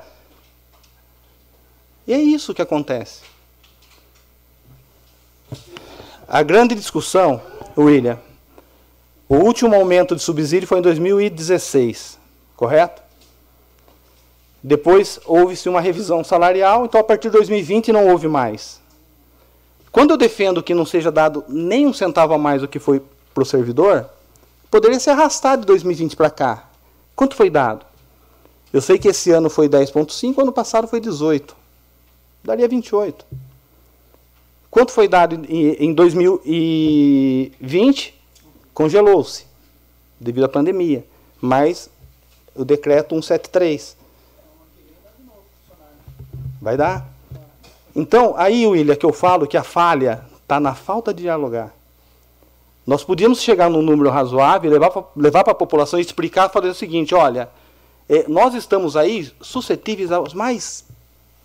E 2.08 2.14
é 2.14 2.18
isso 2.18 2.54
que 2.54 2.62
acontece. 2.62 3.24
A 6.26 6.42
grande 6.44 6.76
discussão, 6.76 7.42
William, 7.78 8.18
o 9.28 9.36
último 9.36 9.76
aumento 9.76 10.16
de 10.16 10.22
subsídio 10.22 10.68
foi 10.68 10.80
em 10.80 10.82
2016, 10.82 12.20
correto? 12.56 13.02
Depois 14.64 15.20
houve-se 15.26 15.70
uma 15.70 15.82
revisão 15.82 16.24
salarial, 16.24 16.86
então 16.86 17.00
a 17.00 17.04
partir 17.04 17.30
de 17.30 17.34
2020 17.34 17.92
não 17.92 18.08
houve 18.08 18.28
mais. 18.28 18.82
Quando 19.92 20.12
eu 20.12 20.18
defendo 20.18 20.64
que 20.64 20.74
não 20.74 20.86
seja 20.86 21.12
dado 21.12 21.44
nem 21.48 21.88
um 21.88 21.94
centavo 21.94 22.34
a 22.34 22.38
mais 22.38 22.62
do 22.62 22.68
que 22.68 22.80
foi 22.80 23.02
para 23.34 23.44
o 23.44 23.46
servidor, 23.46 24.10
poderia 24.72 25.00
ser 25.00 25.12
arrastado 25.12 25.62
de 25.62 25.68
2020 25.68 26.16
para 26.16 26.30
cá. 26.30 26.70
Quanto 27.16 27.36
foi 27.36 27.50
dado? 27.50 27.86
Eu 28.74 28.82
sei 28.82 28.98
que 28.98 29.08
esse 29.08 29.32
ano 29.32 29.50
foi 29.50 29.70
10,5, 29.70 30.42
ano 30.42 30.52
passado 30.52 30.88
foi 30.88 31.00
18. 31.00 31.56
Daria 32.44 32.68
28. 32.68 33.26
Quanto 34.70 34.92
foi 34.92 35.08
dado 35.08 35.46
em 35.48 35.94
2020? 35.94 38.15
Congelou-se 38.76 39.46
devido 40.20 40.44
à 40.44 40.50
pandemia, 40.50 41.06
mas 41.42 41.90
o 42.54 42.66
decreto 42.66 43.16
173 43.16 43.98
vai 46.62 46.76
dar. 46.76 47.08
Então, 47.96 48.36
aí, 48.38 48.68
William, 48.68 48.96
que 48.96 49.06
eu 49.06 49.14
falo 49.14 49.48
que 49.48 49.56
a 49.56 49.64
falha 49.64 50.26
está 50.44 50.60
na 50.60 50.76
falta 50.76 51.14
de 51.14 51.24
dialogar. 51.24 51.74
Nós 52.86 53.04
podíamos 53.04 53.42
chegar 53.42 53.70
num 53.70 53.82
número 53.82 54.10
razoável, 54.10 54.72
levar 55.16 55.44
para 55.44 55.52
a 55.52 55.56
população 55.56 55.98
e 55.98 56.02
explicar, 56.02 56.50
fazer 56.50 56.68
o 56.68 56.76
seguinte, 56.76 57.16
olha, 57.16 57.50
é, 58.10 58.28
nós 58.28 58.54
estamos 58.54 58.98
aí 58.98 59.32
suscetíveis 59.42 60.12
aos 60.12 60.34
mais, 60.34 60.86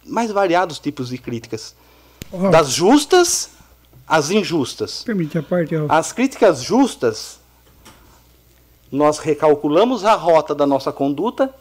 mais 0.05 0.31
variados 0.33 0.79
tipos 0.79 1.09
de 1.09 1.17
críticas. 1.17 1.75
Das 2.51 2.71
justas 2.71 3.51
as 4.11 4.33
injustas. 4.33 5.05
Permite 5.05 5.39
a 5.39 5.43
parte. 5.43 5.73
As 5.89 6.13
críticas 6.13 6.61
justas, 6.61 7.39
nós 8.91 9.19
recalculamos 9.19 10.05
a 10.05 10.15
rota 10.15 10.53
da 10.53 10.67
nossa 10.67 10.91
conduta 10.91 11.55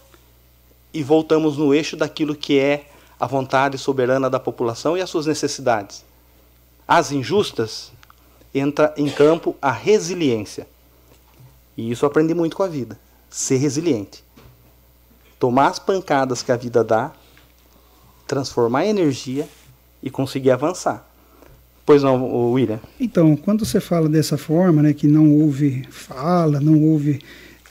e 0.91 1.03
voltamos 1.03 1.57
no 1.57 1.75
eixo 1.75 1.95
daquilo 1.95 2.35
que 2.35 2.57
é 2.57 2.89
a 3.19 3.27
vontade 3.27 3.77
soberana 3.77 4.31
da 4.31 4.39
população 4.39 4.97
e 4.97 5.01
as 5.01 5.09
suas 5.11 5.27
necessidades. 5.27 6.03
As 6.87 7.11
injustas, 7.11 7.91
entra 8.51 8.95
em 8.97 9.07
campo 9.07 9.55
a 9.61 9.71
resiliência. 9.71 10.67
E 11.77 11.91
isso 11.91 12.03
aprendi 12.03 12.33
muito 12.33 12.57
com 12.57 12.63
a 12.63 12.67
vida. 12.67 12.99
Ser 13.29 13.57
resiliente. 13.57 14.23
Tomar 15.37 15.67
as 15.67 15.77
pancadas 15.77 16.41
que 16.41 16.51
a 16.51 16.57
vida 16.57 16.83
dá, 16.83 17.11
transformar 18.25 18.85
em 18.85 18.89
energia 18.89 19.47
e 20.01 20.09
conseguir 20.09 20.49
avançar. 20.49 21.08
Pois 21.89 22.03
não, 22.03 22.51
William. 22.51 22.79
Então, 22.99 23.35
quando 23.35 23.65
você 23.65 23.79
fala 23.79 24.07
dessa 24.07 24.37
forma, 24.37 24.83
né, 24.83 24.93
que 24.93 25.07
não 25.07 25.33
houve 25.33 25.87
fala, 25.89 26.59
não 26.59 26.79
houve 26.83 27.19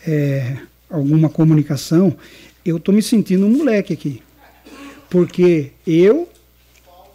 é, 0.04 0.56
alguma 0.90 1.28
comunicação, 1.28 2.16
eu 2.66 2.78
estou 2.78 2.92
me 2.92 3.00
sentindo 3.00 3.46
um 3.46 3.58
moleque 3.58 3.92
aqui. 3.92 4.20
Porque 5.08 5.70
eu, 5.86 6.28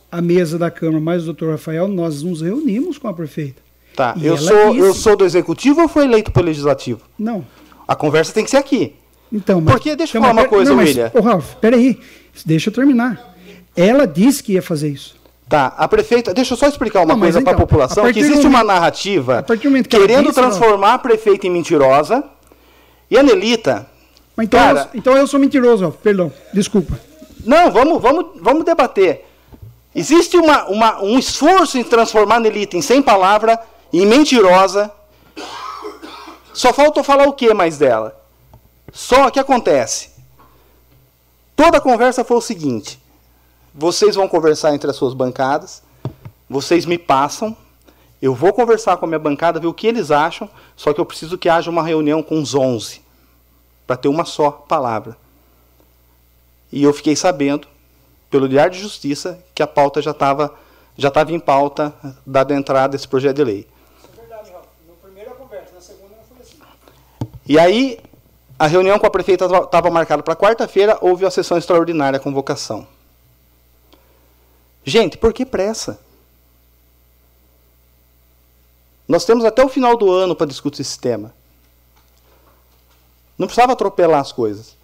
a 0.09 0.21
mesa 0.21 0.57
da 0.57 0.71
Câmara, 0.71 1.01
mais 1.01 1.23
o 1.23 1.25
doutor 1.25 1.51
Rafael, 1.51 1.89
nós 1.89 2.23
nos 2.23 2.39
reunimos 2.39 2.97
com 2.97 3.09
a 3.09 3.13
prefeita. 3.13 3.61
Tá, 3.93 4.15
eu 4.21 4.37
sou, 4.37 4.71
disse... 4.71 4.79
eu 4.79 4.93
sou 4.93 5.17
do 5.17 5.25
Executivo 5.25 5.81
ou 5.81 5.89
foi 5.89 6.05
eleito 6.05 6.31
pelo 6.31 6.45
Legislativo? 6.45 7.01
Não. 7.19 7.45
A 7.85 7.97
conversa 7.97 8.31
tem 8.31 8.45
que 8.45 8.49
ser 8.49 8.55
aqui. 8.55 8.95
Então, 9.29 9.59
mas, 9.59 9.73
Porque, 9.73 9.93
deixa 9.93 10.15
eu 10.15 10.21
então, 10.21 10.29
falar 10.29 10.41
uma 10.43 10.47
coisa, 10.47 10.71
não, 10.71 10.77
William. 10.81 11.11
Ô, 11.13 11.19
Ralf, 11.19 11.55
peraí, 11.55 11.99
deixa 12.45 12.69
eu 12.69 12.73
terminar. 12.73 13.35
Ela 13.75 14.05
disse 14.05 14.41
que 14.41 14.53
ia 14.53 14.61
fazer 14.61 14.87
isso. 14.87 15.21
Tá, 15.53 15.71
a 15.77 15.87
prefeita, 15.87 16.33
deixa 16.33 16.55
eu 16.55 16.57
só 16.57 16.65
explicar 16.65 17.01
uma 17.01 17.13
Não, 17.13 17.19
coisa 17.19 17.39
para 17.39 17.51
a 17.51 17.53
então, 17.53 17.67
população, 17.67 18.11
que 18.11 18.19
existe 18.19 18.47
uma 18.47 18.63
narrativa 18.63 19.43
que 19.43 19.83
querendo 19.83 20.29
disse, 20.29 20.33
transformar 20.41 20.95
a 20.95 20.97
prefeita 20.97 21.45
em 21.45 21.51
mentirosa, 21.51 22.23
e 23.07 23.15
a 23.15 23.21
Nelita, 23.21 23.85
Mas 24.35 24.47
então, 24.47 24.59
Cara- 24.59 24.89
eu, 24.91 24.99
então 24.99 25.15
eu 25.15 25.27
sou 25.27 25.39
mentiroso, 25.39 25.91
perdão, 26.01 26.33
desculpa. 26.51 26.99
Não, 27.45 27.69
vamos, 27.69 28.01
vamos, 28.01 28.25
vamos 28.41 28.65
debater. 28.65 29.27
Existe 29.93 30.37
uma, 30.37 30.65
uma- 30.65 31.03
um 31.03 31.19
esforço 31.19 31.77
em 31.77 31.83
transformar 31.83 32.37
a 32.37 32.39
Nelita 32.39 32.75
em 32.75 32.81
sem 32.81 32.99
palavra, 32.99 33.59
em 33.93 34.07
mentirosa. 34.07 34.89
Só 36.51 36.73
falta 36.73 37.03
falar 37.03 37.27
o 37.27 37.33
que 37.33 37.53
mais 37.53 37.77
dela? 37.77 38.19
Só 38.91 39.29
que 39.29 39.39
acontece. 39.39 40.09
Toda 41.55 41.77
a 41.77 41.81
conversa 41.81 42.23
foi 42.23 42.37
o 42.37 42.41
seguinte: 42.41 42.99
vocês 43.73 44.15
vão 44.15 44.27
conversar 44.27 44.75
entre 44.75 44.89
as 44.89 44.95
suas 44.95 45.13
bancadas, 45.13 45.81
vocês 46.49 46.85
me 46.85 46.97
passam, 46.97 47.55
eu 48.21 48.33
vou 48.33 48.53
conversar 48.53 48.97
com 48.97 49.05
a 49.05 49.07
minha 49.07 49.19
bancada, 49.19 49.59
ver 49.59 49.67
o 49.67 49.73
que 49.73 49.87
eles 49.87 50.11
acham, 50.11 50.49
só 50.75 50.93
que 50.93 51.01
eu 51.01 51.05
preciso 51.05 51.37
que 51.37 51.49
haja 51.49 51.69
uma 51.69 51.83
reunião 51.83 52.21
com 52.21 52.39
os 52.39 52.53
11, 52.53 53.01
para 53.87 53.97
ter 53.97 54.07
uma 54.07 54.25
só 54.25 54.51
palavra. 54.51 55.17
E 56.71 56.83
eu 56.83 56.93
fiquei 56.93 57.15
sabendo, 57.15 57.67
pelo 58.29 58.47
Diário 58.47 58.71
de 58.71 58.79
Justiça, 58.79 59.43
que 59.53 59.63
a 59.63 59.67
pauta 59.67 60.01
já 60.01 60.11
estava 60.11 60.53
já 60.95 61.07
estava 61.07 61.31
em 61.31 61.39
pauta, 61.39 61.91
dada 62.23 62.53
a 62.53 62.57
entrada 62.57 62.89
desse 62.89 63.07
projeto 63.07 63.37
de 63.37 63.43
lei. 63.43 63.67
E 67.45 67.59
aí, 67.59 67.99
a 68.57 68.67
reunião 68.67 68.97
com 68.99 69.07
a 69.07 69.09
prefeita 69.09 69.45
estava 69.45 69.89
marcada 69.89 70.21
para 70.21 70.35
quarta-feira, 70.35 70.97
houve 71.01 71.25
a 71.25 71.31
sessão 71.31 71.57
extraordinária, 71.57 72.17
a 72.17 72.19
convocação. 72.19 72.87
Gente, 74.83 75.17
por 75.17 75.33
que 75.33 75.45
pressa? 75.45 75.99
Nós 79.07 79.25
temos 79.25 79.45
até 79.45 79.63
o 79.63 79.69
final 79.69 79.97
do 79.97 80.11
ano 80.11 80.35
para 80.35 80.47
discutir 80.47 80.81
esse 80.81 80.97
tema. 80.97 81.33
Não 83.37 83.47
precisava 83.47 83.73
atropelar 83.73 84.19
as 84.19 84.31
coisas. 84.31 84.77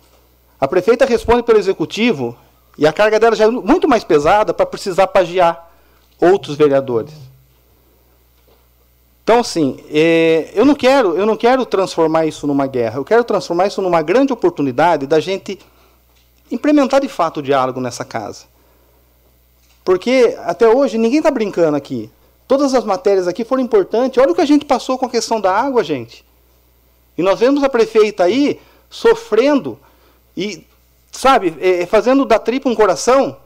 A 0.59 0.67
prefeita 0.67 1.05
responde 1.05 1.43
pelo 1.43 1.59
executivo 1.59 2.37
e 2.77 2.85
a 2.85 2.93
carga 2.93 3.19
dela 3.19 3.35
já 3.35 3.45
é 3.45 3.49
muito 3.49 3.87
mais 3.87 4.03
pesada 4.03 4.53
para 4.53 4.65
precisar 4.65 5.07
pagiar 5.07 5.71
outros 6.19 6.55
vereadores. 6.55 7.13
Então, 9.23 9.39
assim, 9.39 9.79
é, 9.91 10.49
eu, 10.53 10.65
não 10.65 10.73
quero, 10.73 11.15
eu 11.15 11.25
não 11.25 11.37
quero 11.37 11.65
transformar 11.65 12.25
isso 12.25 12.47
numa 12.47 12.65
guerra, 12.65 12.97
eu 12.97 13.05
quero 13.05 13.23
transformar 13.23 13.67
isso 13.67 13.81
numa 13.81 14.01
grande 14.01 14.33
oportunidade 14.33 15.05
da 15.05 15.19
gente 15.19 15.59
implementar 16.51 16.99
de 16.99 17.07
fato 17.07 17.37
o 17.37 17.43
diálogo 17.43 17.79
nessa 17.79 18.03
casa. 18.03 18.45
Porque 19.89 20.37
até 20.45 20.69
hoje 20.69 20.99
ninguém 20.99 21.17
está 21.17 21.31
brincando 21.31 21.75
aqui. 21.75 22.11
Todas 22.47 22.75
as 22.75 22.83
matérias 22.83 23.27
aqui 23.27 23.43
foram 23.43 23.63
importantes. 23.63 24.21
Olha 24.21 24.31
o 24.31 24.35
que 24.35 24.41
a 24.41 24.45
gente 24.45 24.63
passou 24.63 24.99
com 24.99 25.07
a 25.07 25.09
questão 25.09 25.41
da 25.41 25.51
água, 25.51 25.83
gente. 25.83 26.23
E 27.17 27.23
nós 27.23 27.39
vemos 27.39 27.63
a 27.63 27.69
prefeita 27.69 28.25
aí 28.25 28.59
sofrendo 28.87 29.79
e, 30.37 30.63
sabe, 31.11 31.57
é, 31.59 31.87
fazendo 31.87 32.23
da 32.23 32.37
tripa 32.37 32.69
um 32.69 32.75
coração 32.75 33.37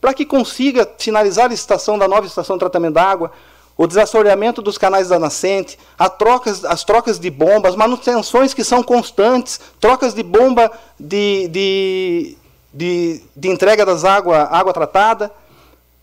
para 0.00 0.14
que 0.14 0.24
consiga 0.24 0.88
finalizar 0.96 1.46
a 1.46 1.48
licitação 1.48 1.98
da 1.98 2.06
nova 2.06 2.28
estação 2.28 2.54
de 2.54 2.60
tratamento 2.60 2.94
da 2.94 3.02
água, 3.02 3.32
o 3.76 3.88
desassoreamento 3.88 4.62
dos 4.62 4.78
canais 4.78 5.08
da 5.08 5.18
nascente, 5.18 5.76
trocas, 6.16 6.64
as 6.64 6.84
trocas 6.84 7.18
de 7.18 7.28
bombas, 7.28 7.74
manutenções 7.74 8.54
que 8.54 8.62
são 8.62 8.84
constantes, 8.84 9.60
trocas 9.80 10.14
de 10.14 10.22
bomba 10.22 10.70
de, 10.96 11.48
de, 11.48 12.36
de, 12.74 13.22
de 13.36 13.48
entrega 13.48 13.86
das 13.86 14.04
águas 14.04 14.48
água 14.50 14.72
tratada. 14.72 15.32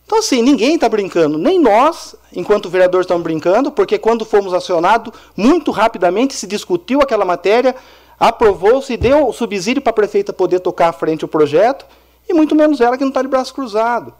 Então, 0.05 0.19
assim, 0.19 0.41
ninguém 0.41 0.75
está 0.75 0.89
brincando, 0.89 1.37
nem 1.37 1.59
nós, 1.59 2.15
enquanto 2.33 2.69
vereadores, 2.69 3.05
estamos 3.05 3.23
brincando, 3.23 3.71
porque 3.71 3.97
quando 3.97 4.25
fomos 4.25 4.53
acionados, 4.53 5.13
muito 5.37 5.71
rapidamente 5.71 6.33
se 6.33 6.47
discutiu 6.47 7.01
aquela 7.01 7.23
matéria, 7.23 7.75
aprovou-se, 8.19 8.97
deu 8.97 9.27
o 9.27 9.33
subsídio 9.33 9.81
para 9.81 9.91
a 9.91 9.93
prefeita 9.93 10.33
poder 10.33 10.59
tocar 10.59 10.89
à 10.89 10.93
frente 10.93 11.23
o 11.23 11.29
projeto, 11.29 11.85
e 12.27 12.33
muito 12.33 12.55
menos 12.55 12.81
ela 12.81 12.97
que 12.97 13.03
não 13.03 13.09
está 13.09 13.21
de 13.21 13.27
braço 13.27 13.53
cruzado. 13.53 14.13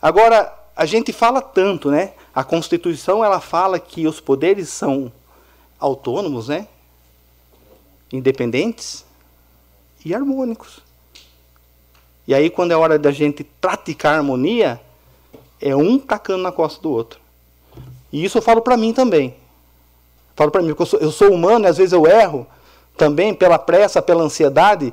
Agora, 0.00 0.52
a 0.76 0.86
gente 0.86 1.12
fala 1.12 1.40
tanto, 1.40 1.90
né? 1.90 2.12
A 2.34 2.44
Constituição 2.44 3.24
ela 3.24 3.40
fala 3.40 3.80
que 3.80 4.06
os 4.06 4.20
poderes 4.20 4.68
são 4.68 5.10
autônomos, 5.78 6.48
né? 6.48 6.68
Independentes 8.12 9.04
e 10.04 10.14
harmônicos. 10.14 10.85
E 12.26 12.34
aí, 12.34 12.50
quando 12.50 12.72
é 12.72 12.76
hora 12.76 12.98
da 12.98 13.12
gente 13.12 13.44
praticar 13.44 14.16
harmonia, 14.16 14.80
é 15.60 15.74
um 15.74 15.98
tacando 15.98 16.42
na 16.42 16.52
costa 16.52 16.80
do 16.82 16.90
outro. 16.90 17.20
E 18.12 18.24
isso 18.24 18.38
eu 18.38 18.42
falo 18.42 18.60
para 18.60 18.76
mim 18.76 18.92
também. 18.92 19.34
Falo 20.34 20.50
para 20.50 20.62
mim, 20.62 20.68
porque 20.68 20.82
eu 20.82 20.86
sou, 20.86 21.00
eu 21.00 21.12
sou 21.12 21.32
humano 21.32 21.66
e 21.66 21.68
às 21.68 21.76
vezes 21.78 21.92
eu 21.92 22.06
erro 22.06 22.46
também 22.96 23.34
pela 23.34 23.58
pressa, 23.58 24.02
pela 24.02 24.22
ansiedade 24.22 24.92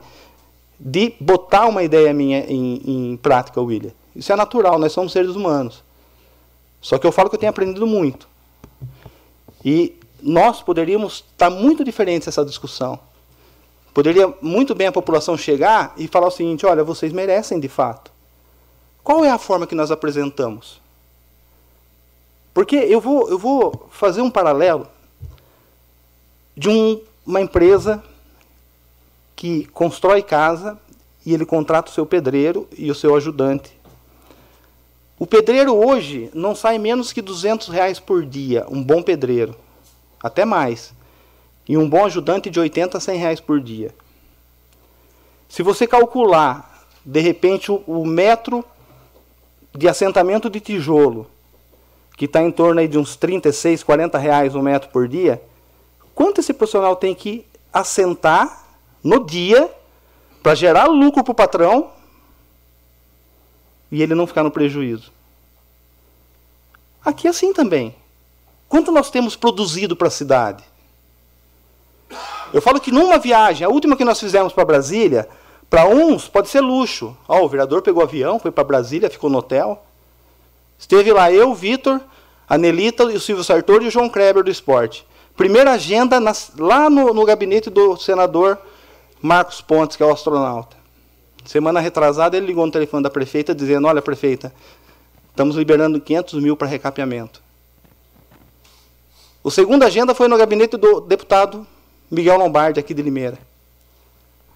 de 0.80 1.14
botar 1.20 1.68
uma 1.68 1.84
ideia 1.84 2.14
minha 2.14 2.40
em, 2.40 2.82
em 2.86 3.18
prática, 3.18 3.62
William. 3.62 3.92
Isso 4.16 4.32
é 4.32 4.36
natural, 4.36 4.78
nós 4.78 4.92
somos 4.92 5.12
seres 5.12 5.36
humanos. 5.36 5.84
Só 6.82 6.98
que 6.98 7.08
eu 7.08 7.12
falo 7.12 7.30
que 7.30 7.36
eu 7.36 7.40
tenho 7.40 7.50
aprendido 7.50 7.88
muito. 7.88 8.28
E 9.64 9.98
nós 10.22 10.62
poderíamos 10.62 11.24
estar 11.32 11.50
muito 11.50 11.84
diferentes 11.84 12.26
nessa 12.26 12.46
discussão. 12.46 13.00
Poderia 13.94 14.34
muito 14.42 14.74
bem 14.74 14.88
a 14.88 14.92
população 14.92 15.38
chegar 15.38 15.94
e 15.98 16.08
falar 16.08 16.28
o 16.28 16.32
seguinte: 16.32 16.66
olha, 16.66 16.84
vocês 16.84 17.14
merecem 17.14 17.60
de 17.60 17.70
fato. 17.70 18.12
Qual 19.04 19.24
é 19.24 19.30
a 19.30 19.38
forma 19.38 19.68
que 19.68 19.76
nós 19.76 19.92
apresentamos? 19.92 20.82
Porque 22.54 22.76
eu 22.76 23.02
vou, 23.02 23.30
eu 23.30 23.38
vou 23.38 23.88
fazer 23.92 24.22
um 24.22 24.32
paralelo 24.32 24.88
de 26.56 26.70
um, 26.70 27.02
uma 27.26 27.42
empresa 27.42 28.04
que 29.36 29.66
constrói 29.68 30.22
casa 30.22 30.80
e 31.26 31.34
ele 31.34 31.46
contrata 31.46 31.92
o 31.92 31.94
seu 31.94 32.06
pedreiro 32.06 32.68
e 32.78 32.90
o 32.90 32.96
seu 32.96 33.16
ajudante. 33.16 33.78
O 35.20 35.26
pedreiro 35.26 35.76
hoje 35.76 36.30
não 36.34 36.56
sai 36.56 36.78
menos 36.78 37.12
que 37.12 37.22
200 37.22 37.68
reais 37.70 38.00
por 38.00 38.26
dia, 38.26 38.66
um 38.70 38.84
bom 38.84 39.02
pedreiro, 39.02 39.56
até 40.22 40.46
mais. 40.46 40.94
E 41.68 41.78
um 41.78 41.90
bom 41.90 42.06
ajudante 42.06 42.50
de 42.50 42.60
80 42.60 42.98
a 42.98 43.02
100 43.02 43.18
reais 43.18 43.40
por 43.40 43.60
dia. 43.60 43.94
Se 45.48 45.64
você 45.64 45.88
calcular, 45.88 46.88
de 47.06 47.20
repente, 47.20 47.72
o, 47.72 47.84
o 47.88 48.06
metro 48.06 48.66
de 49.74 49.88
assentamento 49.88 50.50
de 50.50 50.60
tijolo, 50.60 51.28
que 52.18 52.26
está 52.26 52.42
em 52.42 52.52
torno 52.52 52.80
aí 52.80 52.88
de 52.88 52.98
uns 52.98 53.16
36, 53.16 53.84
40 53.84 54.18
reais 54.18 54.56
um 54.56 54.62
metro 54.62 54.90
por 54.90 55.08
dia, 55.08 55.42
quanto 56.14 56.42
esse 56.42 56.54
profissional 56.54 56.96
tem 56.96 57.16
que 57.16 57.46
assentar 57.72 58.66
no 59.04 59.26
dia 59.26 59.70
para 60.42 60.56
gerar 60.56 60.86
lucro 60.86 61.24
para 61.24 61.32
o 61.32 61.36
patrão 61.36 61.92
e 63.92 64.02
ele 64.02 64.16
não 64.16 64.28
ficar 64.28 64.44
no 64.44 64.52
prejuízo. 64.52 65.12
Aqui 67.04 67.28
é 67.28 67.30
assim 67.30 67.54
também. 67.54 67.96
Quanto 68.68 68.92
nós 68.92 69.10
temos 69.10 69.36
produzido 69.36 69.96
para 69.96 70.08
a 70.08 70.12
cidade? 70.12 70.64
Eu 72.54 72.62
falo 72.62 72.80
que 72.80 72.92
numa 72.92 73.18
viagem, 73.18 73.66
a 73.66 73.70
última 73.70 73.98
que 73.98 74.06
nós 74.06 74.20
fizemos 74.20 74.54
para 74.54 74.64
Brasília, 74.64 75.28
para 75.70 75.88
uns 75.88 76.28
pode 76.28 76.50
ser 76.50 76.62
luxo. 76.62 77.18
Ó, 77.28 77.44
o 77.44 77.50
vereador 77.50 77.82
pegou 77.82 78.04
avião, 78.04 78.38
foi 78.38 78.52
para 78.52 78.64
Brasília, 78.64 79.10
ficou 79.10 79.28
no 79.28 79.40
hotel. 79.40 79.84
Esteve 80.78 81.12
lá 81.12 81.32
eu, 81.32 81.54
Vitor, 81.56 82.00
a 82.48 82.56
Nelita, 82.56 83.06
o 83.06 83.20
Silvio 83.20 83.44
Sartori 83.44 83.86
e 83.86 83.88
o 83.88 83.92
João 83.92 84.08
Kreber 84.08 84.44
do 84.44 84.52
esporte. 84.52 85.04
Primeira 85.36 85.72
agenda 85.72 86.20
nas, 86.20 86.52
lá 86.56 86.92
no, 86.92 87.12
no 87.12 87.26
gabinete 87.26 87.72
do 87.72 87.98
senador 87.98 88.60
Marcos 89.20 89.62
Pontes, 89.62 89.98
que 89.98 90.04
é 90.04 90.06
o 90.06 90.12
astronauta. 90.12 90.78
Semana 91.44 91.80
retrasada, 91.80 92.38
ele 92.38 92.46
ligou 92.46 92.66
no 92.66 92.72
telefone 92.72 93.02
da 93.02 93.10
prefeita 93.10 93.56
dizendo: 93.56 93.88
Olha, 93.88 94.02
prefeita, 94.02 94.54
estamos 95.32 95.56
liberando 95.56 96.00
500 96.00 96.36
mil 96.36 96.56
para 96.56 96.68
recapeamento. 96.68 97.42
O 99.44 99.50
segunda 99.50 99.88
agenda 99.88 100.14
foi 100.14 100.28
no 100.28 100.38
gabinete 100.38 100.78
do 100.78 101.02
deputado 101.02 101.66
Miguel 102.10 102.38
Lombardi, 102.38 102.80
aqui 102.80 102.94
de 102.94 103.02
Limeira. 103.02 103.38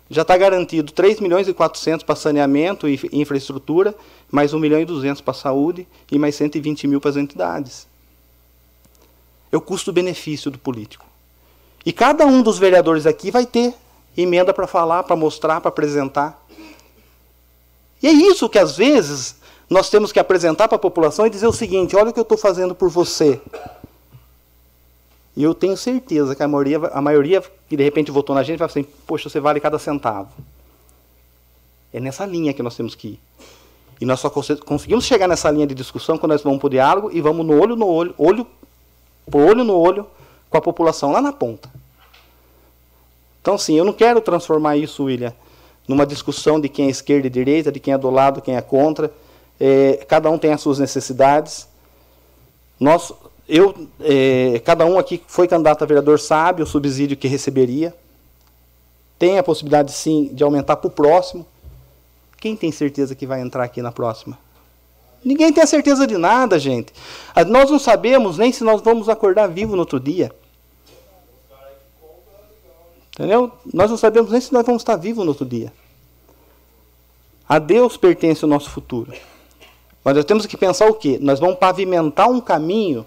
Já 0.10 0.22
está 0.22 0.38
garantido 0.38 0.92
3 0.92 1.20
milhões 1.20 1.48
e 1.48 1.54
400 1.54 2.04
para 2.04 2.16
saneamento 2.16 2.88
e 2.88 3.00
infraestrutura, 3.12 3.94
mais 4.32 4.54
1 4.54 4.60
milhão 4.60 4.80
e 4.80 4.86
200 4.86 5.22
para 5.22 5.34
saúde 5.34 5.88
e 6.12 6.18
mais 6.18 6.36
120 6.36 6.88
mil 6.88 7.02
para 7.02 7.10
as 7.10 7.18
entidades. 7.18 7.88
É 9.52 9.58
o 9.58 9.62
custo-benefício 9.62 10.50
do 10.50 10.58
político. 10.58 11.06
E 11.86 11.92
cada 11.92 12.26
um 12.26 12.42
dos 12.42 12.58
vereadores 12.58 13.06
aqui 13.06 13.32
vai 13.32 13.46
ter 13.46 13.74
emenda 14.16 14.54
para 14.54 14.68
falar, 14.68 15.04
para 15.04 15.16
mostrar, 15.16 15.62
para 15.62 15.70
apresentar. 15.70 16.46
E 18.02 18.08
é 18.08 18.12
isso 18.12 18.50
que 18.50 18.60
às 18.60 18.78
vezes 18.78 19.36
nós 19.70 19.90
temos 19.90 20.12
que 20.12 20.20
apresentar 20.20 20.68
para 20.68 20.78
a 20.78 20.80
população 20.80 21.28
e 21.28 21.30
dizer 21.30 21.48
o 21.48 21.54
seguinte: 21.54 21.96
olha 21.96 22.10
o 22.10 22.14
que 22.14 22.20
eu 22.20 22.24
estou 22.24 22.38
fazendo 22.38 22.74
por 22.74 22.90
você. 22.90 23.42
E 25.38 25.44
eu 25.44 25.54
tenho 25.54 25.78
certeza 25.78 26.36
que 26.36 26.42
a 26.42 26.48
maioria, 26.48 26.80
a 26.92 27.00
maioria 27.00 27.44
que 27.70 27.78
de 27.78 27.84
repente 27.84 28.10
votou 28.10 28.36
na 28.36 28.42
gente 28.42 28.58
vai 28.58 28.66
assim: 28.66 28.84
poxa, 29.06 29.30
você 29.30 29.40
vale 29.40 29.60
cada 29.60 29.78
centavo. 29.78 30.32
É 31.94 32.00
nessa 32.00 32.26
linha 32.26 32.56
que 32.56 32.64
nós 32.64 32.76
temos 32.76 32.96
que 32.96 33.10
ir. 33.10 33.20
E 34.02 34.06
nós 34.06 34.20
só 34.20 34.32
conseguimos 34.32 35.06
chegar 35.06 35.28
nessa 35.28 35.52
linha 35.52 35.68
de 35.68 35.76
discussão 35.76 36.18
quando 36.18 36.32
nós 36.32 36.42
vamos 36.42 36.58
para 36.58 36.66
o 36.66 36.70
diálogo 36.72 37.12
e 37.12 37.22
vamos 37.22 37.46
no 37.46 37.54
olho 37.54 37.76
no 37.76 37.88
olho, 37.88 38.16
olho 38.18 38.48
por 39.30 39.42
olho 39.42 39.64
no 39.64 39.76
olho 39.78 40.08
com 40.50 40.58
a 40.58 40.62
população 40.62 41.12
lá 41.12 41.22
na 41.22 41.32
ponta. 41.32 41.70
Então, 43.40 43.60
sim, 43.60 43.78
eu 43.78 43.86
não 43.86 43.94
quero 43.94 44.20
transformar 44.22 44.76
isso, 44.76 45.04
William, 45.04 45.34
numa 45.88 46.06
discussão 46.06 46.60
de 46.60 46.68
quem 46.68 46.88
é 46.88 46.90
esquerda 46.90 47.28
e 47.28 47.30
direita, 47.30 47.72
de 47.72 47.80
quem 47.80 47.94
é 47.94 47.98
do 47.98 48.10
lado, 48.10 48.42
quem 48.42 48.56
é 48.56 48.62
contra. 48.62 49.14
É, 49.60 50.04
cada 50.08 50.32
um 50.32 50.38
tem 50.38 50.52
as 50.52 50.62
suas 50.62 50.80
necessidades. 50.80 51.68
Nós, 52.80 53.14
eu, 53.48 53.88
é, 54.02 54.60
cada 54.66 54.86
um 54.86 55.00
aqui 55.00 55.20
que 55.20 55.32
foi 55.32 55.48
candidato 55.48 55.82
a 55.84 55.88
vereador 55.88 56.20
sabe 56.20 56.62
o 56.62 56.66
subsídio 56.66 57.16
que 57.16 57.28
receberia. 57.28 57.96
Tem 59.18 59.38
a 59.38 59.44
possibilidade, 59.44 59.92
sim, 59.92 60.30
de 60.34 60.44
aumentar 60.44 60.76
para 60.76 60.88
o 60.88 60.92
próximo. 60.92 61.46
Quem 62.40 62.56
tem 62.56 62.72
certeza 62.72 63.16
que 63.16 63.26
vai 63.26 63.42
entrar 63.42 63.64
aqui 63.64 63.82
na 63.82 63.92
próxima? 63.92 64.38
Ninguém 65.24 65.52
tem 65.52 65.64
a 65.64 65.68
certeza 65.68 66.06
de 66.06 66.18
nada, 66.18 66.60
gente. 66.60 66.94
Ah, 67.34 67.44
nós 67.44 67.72
não 67.72 67.80
sabemos 67.80 68.38
nem 68.38 68.52
se 68.52 68.64
nós 68.64 68.82
vamos 68.82 69.10
acordar 69.10 69.48
vivo 69.48 69.74
no 69.74 69.80
outro 69.80 70.00
dia. 70.00 70.32
Entendeu? 73.14 73.52
Nós 73.74 73.90
não 73.90 73.98
sabemos 73.98 74.30
nem 74.30 74.40
se 74.40 74.54
nós 74.54 74.66
vamos 74.66 74.82
estar 74.82 74.96
vivos 74.96 75.26
no 75.26 75.32
outro 75.32 75.46
dia. 75.46 75.74
A 77.50 77.58
Deus 77.58 77.98
pertence 77.98 78.46
o 78.46 78.48
nosso 78.48 78.70
futuro. 78.70 79.12
Mas 80.04 80.16
nós 80.16 80.26
temos 80.26 80.46
que 80.46 80.56
pensar 80.56 80.88
o 80.88 80.94
quê? 80.94 81.18
Nós 81.20 81.40
vamos 81.40 81.58
pavimentar 81.58 82.30
um 82.30 82.40
caminho 82.40 83.06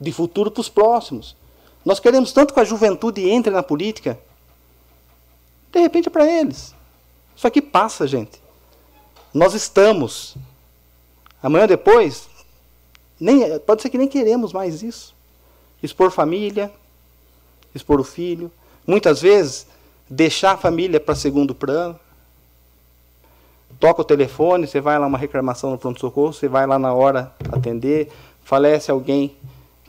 de 0.00 0.12
futuro 0.12 0.50
para 0.50 0.60
os 0.60 0.68
próximos. 0.68 1.36
Nós 1.84 2.00
queremos 2.00 2.32
tanto 2.32 2.54
que 2.54 2.60
a 2.60 2.64
juventude 2.64 3.28
entre 3.28 3.52
na 3.52 3.62
política. 3.62 4.18
De 5.72 5.80
repente 5.80 6.08
é 6.08 6.10
para 6.10 6.26
eles. 6.26 6.74
Isso 7.36 7.46
aqui 7.46 7.60
passa, 7.60 8.06
gente. 8.06 8.40
Nós 9.32 9.54
estamos. 9.54 10.36
Amanhã 11.42 11.66
depois, 11.66 12.28
nem, 13.20 13.58
pode 13.60 13.82
ser 13.82 13.90
que 13.90 13.98
nem 13.98 14.08
queremos 14.08 14.52
mais 14.52 14.82
isso. 14.82 15.14
Expor 15.82 16.10
família, 16.10 16.72
expor 17.74 18.00
o 18.00 18.04
filho. 18.04 18.50
Muitas 18.86 19.20
vezes, 19.20 19.66
deixar 20.08 20.52
a 20.52 20.56
família 20.56 21.00
para 21.00 21.14
segundo 21.14 21.54
plano. 21.54 21.98
Toca 23.80 24.00
o 24.00 24.04
telefone, 24.04 24.66
você 24.66 24.80
vai 24.80 24.98
lá 24.98 25.06
uma 25.06 25.18
reclamação 25.18 25.70
no 25.70 25.78
pronto-socorro, 25.78 26.32
você 26.32 26.48
vai 26.48 26.66
lá 26.66 26.78
na 26.78 26.94
hora 26.94 27.34
atender, 27.52 28.10
falece 28.42 28.90
alguém 28.90 29.36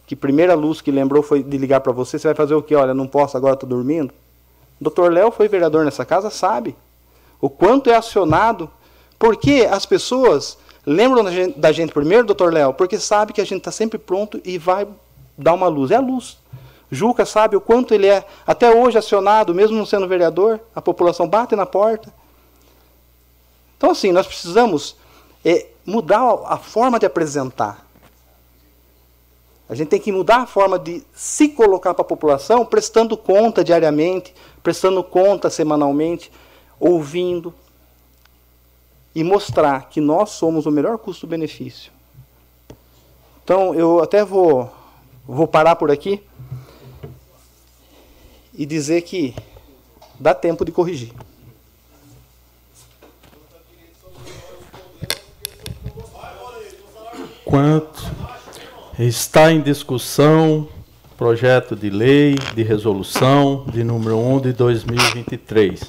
que 0.06 0.16
primeira 0.16 0.54
luz 0.54 0.82
que 0.82 0.92
lembrou 0.92 1.24
foi 1.24 1.42
de 1.44 1.58
ligar 1.58 1.82
para 1.82 1.92
você, 1.92 2.20
você 2.20 2.28
vai 2.28 2.36
fazer 2.36 2.56
o 2.56 2.62
quê? 2.62 2.76
Olha, 2.76 2.94
não 2.94 3.08
posso, 3.08 3.36
agora 3.36 3.54
estou 3.54 3.68
dormindo. 3.68 4.14
O 4.80 4.84
doutor 4.84 5.12
Léo 5.12 5.32
foi 5.32 5.48
vereador 5.48 5.86
nessa 5.86 6.06
casa, 6.06 6.30
sabe 6.30 6.76
o 7.46 7.50
quanto 7.50 7.90
é 7.90 7.96
acionado. 7.96 8.70
Porque 9.18 9.68
as 9.70 9.86
pessoas 9.86 10.58
lembram 10.86 11.24
da 11.24 11.32
gente, 11.32 11.60
da 11.60 11.72
gente 11.72 11.94
primeiro, 11.94 12.26
doutor 12.26 12.52
Léo, 12.52 12.74
porque 12.74 13.00
sabe 13.00 13.34
que 13.34 13.42
a 13.42 13.46
gente 13.46 13.60
está 13.60 13.72
sempre 13.72 13.98
pronto 13.98 14.42
e 14.44 14.58
vai 14.58 14.88
dar 15.38 15.54
uma 15.54 15.68
luz. 15.68 15.92
É 15.92 15.96
a 15.96 16.02
luz. 16.02 16.38
Juca 16.92 17.26
sabe 17.26 17.56
o 17.56 17.62
quanto 17.62 17.94
ele 17.94 18.08
é, 18.08 18.26
até 18.46 18.74
hoje, 18.74 18.98
acionado, 18.98 19.54
mesmo 19.54 19.78
não 19.78 19.86
sendo 19.86 20.08
vereador, 20.08 20.60
a 20.76 20.82
população 20.82 21.28
bate 21.28 21.56
na 21.56 21.66
porta. 21.66 22.14
Então, 23.78 23.92
assim, 23.92 24.12
nós 24.12 24.28
precisamos 24.28 24.96
é, 25.44 25.68
mudar 25.86 26.22
a 26.46 26.58
forma 26.58 27.00
de 27.00 27.06
apresentar. 27.06 27.85
A 29.68 29.74
gente 29.74 29.90
tem 29.90 30.00
que 30.00 30.12
mudar 30.12 30.42
a 30.42 30.46
forma 30.46 30.78
de 30.78 31.04
se 31.14 31.50
colocar 31.50 31.94
para 31.94 32.04
a 32.04 32.08
população, 32.08 32.66
prestando 32.66 33.18
conta 33.18 33.64
diariamente, 33.64 34.34
prestando 34.62 35.04
conta 35.04 35.50
semanalmente, 35.50 36.32
ouvindo 36.80 37.54
e 39.16 39.24
mostrar 39.24 39.90
que 39.90 40.00
nós 40.00 40.32
somos 40.32 40.66
o 40.66 40.72
melhor 40.72 40.98
custo-benefício. 41.00 41.92
Então, 43.44 43.74
eu 43.74 44.02
até 44.02 44.24
vou, 44.24 44.72
vou 45.26 45.48
parar 45.48 45.76
por 45.76 45.90
aqui 45.90 46.22
e 48.54 48.66
dizer 48.66 49.02
que 49.02 49.36
dá 50.20 50.34
tempo 50.34 50.64
de 50.64 50.72
corrigir. 50.72 51.12
Quanto 57.44 58.25
está 59.04 59.52
em 59.52 59.60
discussão 59.60 60.70
projeto 61.18 61.76
de 61.76 61.90
lei 61.90 62.36
de 62.54 62.64
resolução 62.64 63.66
de 63.68 63.84
número 63.84 64.18
1 64.18 64.40
de 64.40 64.54
2023. 64.54 65.82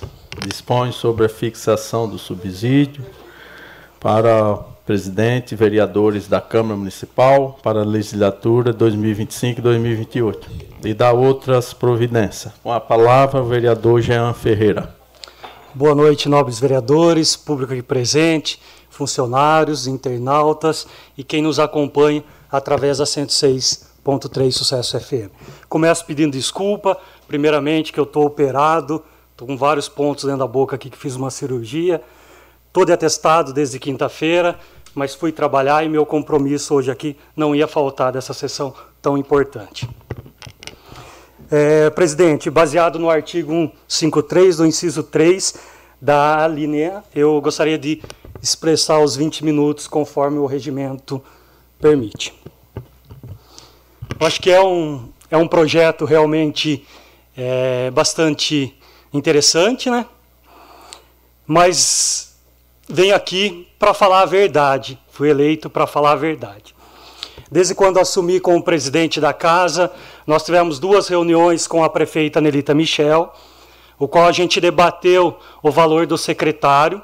Dispõe 0.45 0.91
sobre 0.91 1.27
a 1.27 1.29
fixação 1.29 2.09
do 2.09 2.19
subsídio 2.19 3.05
para 4.01 4.57
presidente 4.85 5.53
e 5.53 5.57
vereadores 5.57 6.27
da 6.27 6.41
Câmara 6.41 6.77
Municipal 6.77 7.59
para 7.63 7.81
a 7.81 7.85
legislatura 7.85 8.75
2025-2028 8.75 10.37
e 10.85 10.93
dá 10.93 11.13
outras 11.13 11.73
providências. 11.73 12.53
Com 12.63 12.73
a 12.73 12.81
palavra, 12.81 13.41
o 13.41 13.47
vereador 13.47 14.01
Jean 14.01 14.33
Ferreira. 14.33 14.95
Boa 15.73 15.95
noite, 15.95 16.29
nobres 16.29 16.59
vereadores, 16.59 17.37
público 17.37 17.73
aqui 17.73 17.83
presente, 17.83 18.61
funcionários, 18.91 19.87
internautas 19.87 20.87
e 21.17 21.23
quem 21.23 21.43
nos 21.43 21.59
acompanha 21.59 22.25
através 22.51 22.99
da 22.99 23.05
106.3 23.05 24.53
Sucesso 24.53 24.99
FM. 25.01 25.31
Começo 25.69 26.05
pedindo 26.05 26.33
desculpa, 26.33 26.97
primeiramente 27.27 27.93
que 27.93 28.01
eu 28.01 28.05
estou 28.05 28.25
operado, 28.25 29.03
estou 29.33 29.47
com 29.47 29.57
vários 29.57 29.89
pontos 29.89 30.25
dentro 30.25 30.39
da 30.39 30.47
boca 30.47 30.77
aqui 30.77 30.91
que 30.91 30.99
fiz 30.99 31.15
uma 31.17 31.31
cirurgia, 31.31 32.03
estou 32.67 32.85
de 32.85 32.93
atestado 32.93 33.53
desde 33.53 33.79
quinta-feira, 33.79 34.59
mas 34.95 35.15
fui 35.15 35.31
trabalhar 35.31 35.85
e 35.85 35.89
meu 35.89 36.07
compromisso 36.07 36.75
hoje 36.75 36.91
aqui 36.91 37.17
não 37.37 37.55
ia 37.55 37.67
faltar 37.67 38.13
dessa 38.13 38.33
sessão 38.33 38.75
tão 39.03 39.19
importante. 39.19 39.89
É, 41.51 41.91
presidente, 41.91 42.51
baseado 42.51 42.99
no 42.99 43.09
artigo 43.09 43.71
153 43.87 44.57
do 44.57 44.67
inciso 44.67 45.03
3 45.03 45.55
da 46.01 46.49
linha, 46.49 47.05
eu 47.15 47.41
gostaria 47.41 47.79
de 47.79 48.03
expressar 48.43 48.99
os 49.01 49.17
20 49.17 49.45
minutos 49.45 49.87
conforme 49.87 50.39
o 50.39 50.47
regimento 50.47 51.23
permite. 51.81 52.33
Eu 54.19 54.27
acho 54.27 54.41
que 54.41 54.51
é 54.51 54.63
um, 54.63 55.09
é 55.31 55.37
um 55.37 55.47
projeto 55.47 56.05
realmente 56.05 56.87
é, 57.37 57.91
bastante 57.91 58.75
interessante, 59.13 59.91
né? 59.91 60.07
Mas 61.47 62.37
venho 62.89 63.15
aqui 63.15 63.69
para 63.79 63.93
falar 63.93 64.23
a 64.23 64.27
verdade. 64.27 64.99
Fui 65.11 65.31
eleito 65.31 65.69
para 65.69 65.87
falar 65.87 66.13
a 66.13 66.17
verdade. 66.17 66.75
Desde 67.51 67.75
quando 67.75 68.01
assumi 68.01 68.41
como 68.41 68.63
presidente 68.63 69.21
da 69.21 69.33
casa, 69.33 69.93
nós 70.27 70.45
tivemos 70.45 70.79
duas 70.79 71.07
reuniões 71.07 71.67
com 71.67 71.85
a 71.85 71.89
prefeita 71.89 72.41
Nelita 72.41 72.75
Michel, 72.75 73.33
o 73.99 74.09
qual 74.09 74.27
a 74.27 74.33
gente 74.33 74.61
debateu 74.61 75.39
o 75.63 75.71
valor 75.71 76.07
do 76.07 76.19
secretário, 76.19 77.01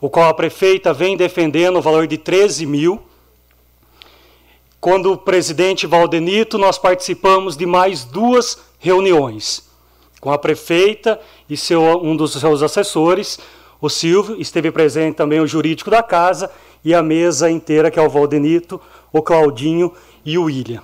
o 0.00 0.08
qual 0.08 0.28
a 0.28 0.34
prefeita 0.34 0.92
vem 0.92 1.16
defendendo 1.16 1.78
o 1.78 1.82
valor 1.82 2.06
de 2.06 2.16
13 2.16 2.66
mil. 2.66 3.02
Quando 4.84 5.12
o 5.12 5.16
presidente 5.16 5.86
Valdenito, 5.86 6.58
nós 6.58 6.76
participamos 6.76 7.56
de 7.56 7.64
mais 7.64 8.04
duas 8.04 8.58
reuniões 8.78 9.64
com 10.20 10.30
a 10.30 10.36
prefeita 10.36 11.18
e 11.48 11.56
seu, 11.56 11.80
um 12.02 12.14
dos 12.14 12.34
seus 12.34 12.62
assessores, 12.62 13.38
o 13.80 13.88
Silvio, 13.88 14.38
esteve 14.38 14.70
presente 14.70 15.14
também 15.14 15.40
o 15.40 15.46
jurídico 15.46 15.90
da 15.90 16.02
casa 16.02 16.50
e 16.84 16.92
a 16.92 17.02
mesa 17.02 17.50
inteira, 17.50 17.90
que 17.90 17.98
é 17.98 18.02
o 18.02 18.10
Valdenito, 18.10 18.78
o 19.10 19.22
Claudinho 19.22 19.90
e 20.22 20.36
o 20.36 20.44
William. 20.44 20.82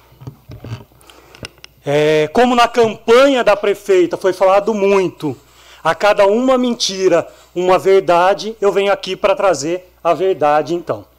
É, 1.85 2.27
como 2.32 2.55
na 2.55 2.68
campanha 2.68 3.44
da 3.44 3.55
prefeita 3.55 4.16
foi 4.16 4.32
falado 4.32 4.72
muito, 4.72 5.36
a 5.85 5.94
cada 5.94 6.27
uma 6.27 6.56
mentira, 6.56 7.28
uma 7.55 7.78
verdade, 7.78 8.56
eu 8.62 8.72
venho 8.72 8.94
aqui 8.94 9.14
para 9.14 9.36
trazer 9.36 9.93
a 10.02 10.14
verdade 10.14 10.74
então. 10.74 11.10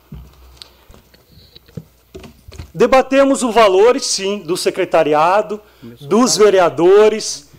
Debatemos 2.73 3.43
o 3.43 3.51
valor, 3.51 3.99
sim, 3.99 4.39
do 4.39 4.55
secretariado, 4.55 5.59
dos 5.81 6.37
vereadores, 6.37 7.49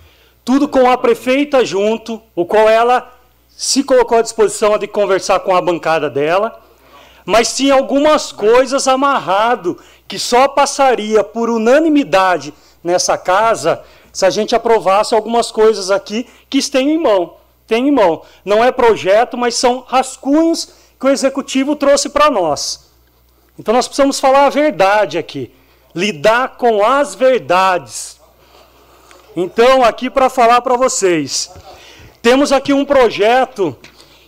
tudo 0.44 0.66
com 0.66 0.90
a 0.90 0.96
prefeita 0.96 1.64
junto, 1.64 2.20
o 2.34 2.46
qual 2.46 2.68
ela 2.68 3.12
se 3.48 3.84
colocou 3.84 4.18
à 4.18 4.22
disposição 4.22 4.78
de 4.78 4.86
conversar 4.86 5.40
com 5.40 5.54
a 5.54 5.60
bancada 5.60 6.08
dela, 6.08 6.60
mas 7.24 7.54
tinha 7.56 7.74
algumas 7.74 8.32
coisas 8.32 8.88
amarrado 8.88 9.78
que 10.08 10.18
só 10.18 10.48
passaria 10.48 11.22
por 11.22 11.48
unanimidade 11.48 12.52
nessa 12.82 13.16
casa 13.16 13.82
se 14.12 14.26
a 14.26 14.30
gente 14.30 14.54
aprovasse 14.54 15.14
algumas 15.14 15.50
coisas 15.50 15.90
aqui 15.90 16.26
que 16.50 16.58
estão 16.58 16.80
em 16.80 16.98
mão. 16.98 17.36
Tem 17.66 17.88
em 17.88 17.92
mão. 17.92 18.22
Não 18.44 18.62
é 18.62 18.72
projeto, 18.72 19.38
mas 19.38 19.54
são 19.54 19.84
rascunhos 19.86 20.70
que 20.98 21.06
o 21.06 21.10
executivo 21.10 21.76
trouxe 21.76 22.08
para 22.08 22.30
nós. 22.30 22.91
Então 23.62 23.72
nós 23.72 23.86
precisamos 23.86 24.18
falar 24.18 24.46
a 24.46 24.50
verdade 24.50 25.16
aqui, 25.16 25.48
lidar 25.94 26.56
com 26.56 26.84
as 26.84 27.14
verdades. 27.14 28.20
Então, 29.36 29.84
aqui 29.84 30.10
para 30.10 30.28
falar 30.28 30.60
para 30.62 30.76
vocês, 30.76 31.48
temos 32.20 32.50
aqui 32.50 32.72
um 32.72 32.84
projeto 32.84 33.78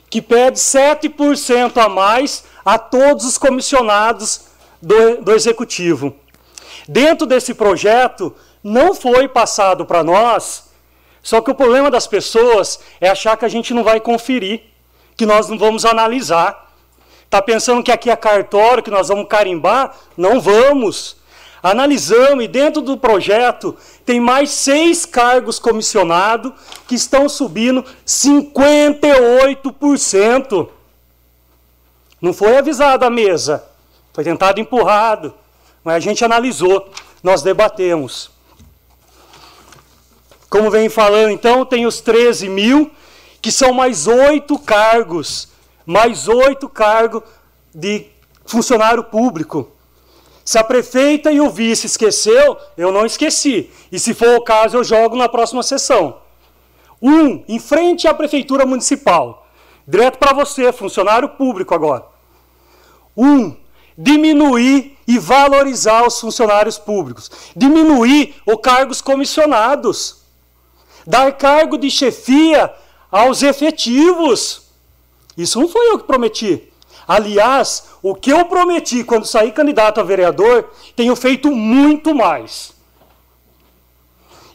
que 0.09 0.23
pede 0.23 0.61
7% 0.61 1.77
a 1.79 1.89
mais 1.89 2.45
a 2.65 2.79
todos 2.79 3.25
os 3.25 3.37
comissionados 3.37 4.43
do, 4.81 5.25
do 5.25 5.33
Executivo. 5.33 6.15
Dentro 6.89 7.27
desse 7.27 7.55
projeto, 7.55 8.33
não 8.63 8.95
foi 8.95 9.27
passado 9.27 9.85
para 9.85 10.05
nós, 10.05 10.69
só 11.21 11.41
que 11.41 11.51
o 11.51 11.57
problema 11.57 11.91
das 11.91 12.07
pessoas 12.07 12.79
é 13.01 13.09
achar 13.09 13.37
que 13.37 13.45
a 13.45 13.49
gente 13.49 13.75
não 13.75 13.83
vai 13.83 13.99
conferir, 13.99 14.63
que 15.17 15.27
nós 15.27 15.49
não 15.49 15.59
vamos 15.59 15.85
analisar. 15.85 16.64
Está 17.35 17.43
pensando 17.43 17.83
que 17.83 17.91
aqui 17.91 18.11
é 18.11 18.15
cartório, 18.15 18.81
que 18.81 18.93
nós 18.93 19.09
vamos 19.09 19.27
carimbar? 19.27 19.93
Não 20.17 20.41
vamos. 20.41 21.17
Analisamos 21.61 22.45
e 22.45 22.47
dentro 22.47 22.81
do 22.81 22.97
projeto 22.97 23.77
tem 24.07 24.21
mais 24.21 24.51
seis 24.51 25.05
cargos 25.05 25.59
comissionados 25.59 26.53
que 26.87 26.95
estão 26.95 27.29
subindo 27.29 27.85
58%. 28.07 30.69
Não 32.23 32.33
foi 32.33 32.57
avisado 32.57 33.05
a 33.05 33.11
mesa, 33.11 33.65
foi 34.13 34.23
tentado 34.23 34.61
empurrado, 34.61 35.35
mas 35.83 35.97
a 35.97 36.01
gente 36.01 36.25
analisou, 36.25 36.89
nós 37.21 37.43
debatemos. 37.43 38.31
Como 40.49 40.71
vem 40.71 40.89
falando, 40.89 41.31
então, 41.31 41.65
tem 41.65 41.85
os 41.85 42.01
13 42.01 42.49
mil, 42.49 42.93
que 43.43 43.51
são 43.51 43.73
mais 43.73 44.07
oito 44.07 44.57
cargos, 44.57 45.53
mais 45.87 46.29
oito 46.29 46.69
cargos 46.69 47.23
de 47.75 48.07
funcionário 48.45 49.05
público. 49.05 49.71
Se 50.45 50.59
a 50.59 50.65
prefeita 50.65 51.33
e 51.33 51.41
o 51.41 51.51
vice 51.51 51.87
esqueceu, 51.87 52.57
eu 52.77 52.93
não 52.93 53.07
esqueci. 53.07 53.71
E 53.91 53.99
se 53.99 54.13
for 54.13 54.37
o 54.37 54.45
caso, 54.45 54.77
eu 54.77 54.85
jogo 54.85 55.17
na 55.17 55.29
próxima 55.29 55.63
sessão. 55.63 56.19
Um, 57.01 57.43
em 57.49 57.59
frente 57.59 58.07
à 58.07 58.13
prefeitura 58.13 58.67
municipal. 58.67 59.47
Direto 59.87 60.19
para 60.19 60.35
você, 60.35 60.71
funcionário 60.73 61.31
público 61.31 61.75
agora. 61.75 62.05
Um, 63.17 63.57
diminuir 63.97 64.99
e 65.07 65.19
valorizar 65.19 66.07
os 66.07 66.21
funcionários 66.21 66.79
públicos. 66.79 67.31
Diminuir 67.57 68.35
os 68.47 68.61
cargos 68.61 69.01
comissionados. 69.01 70.25
Dar 71.07 71.33
cargo 71.33 71.79
de 71.79 71.91
chefia 71.91 72.73
aos 73.11 73.43
efetivos. 73.43 74.64
Isso 75.37 75.61
não 75.61 75.69
foi 75.69 75.89
eu 75.89 75.99
que 75.99 76.05
prometi. 76.05 76.69
Aliás, 77.07 77.91
o 78.03 78.15
que 78.15 78.33
eu 78.33 78.45
prometi 78.47 79.05
quando 79.05 79.27
saí 79.27 79.53
candidato 79.53 80.01
a 80.01 80.05
vereador, 80.05 80.71
tenho 80.97 81.15
feito 81.15 81.51
muito 81.51 82.15
mais. 82.15 82.73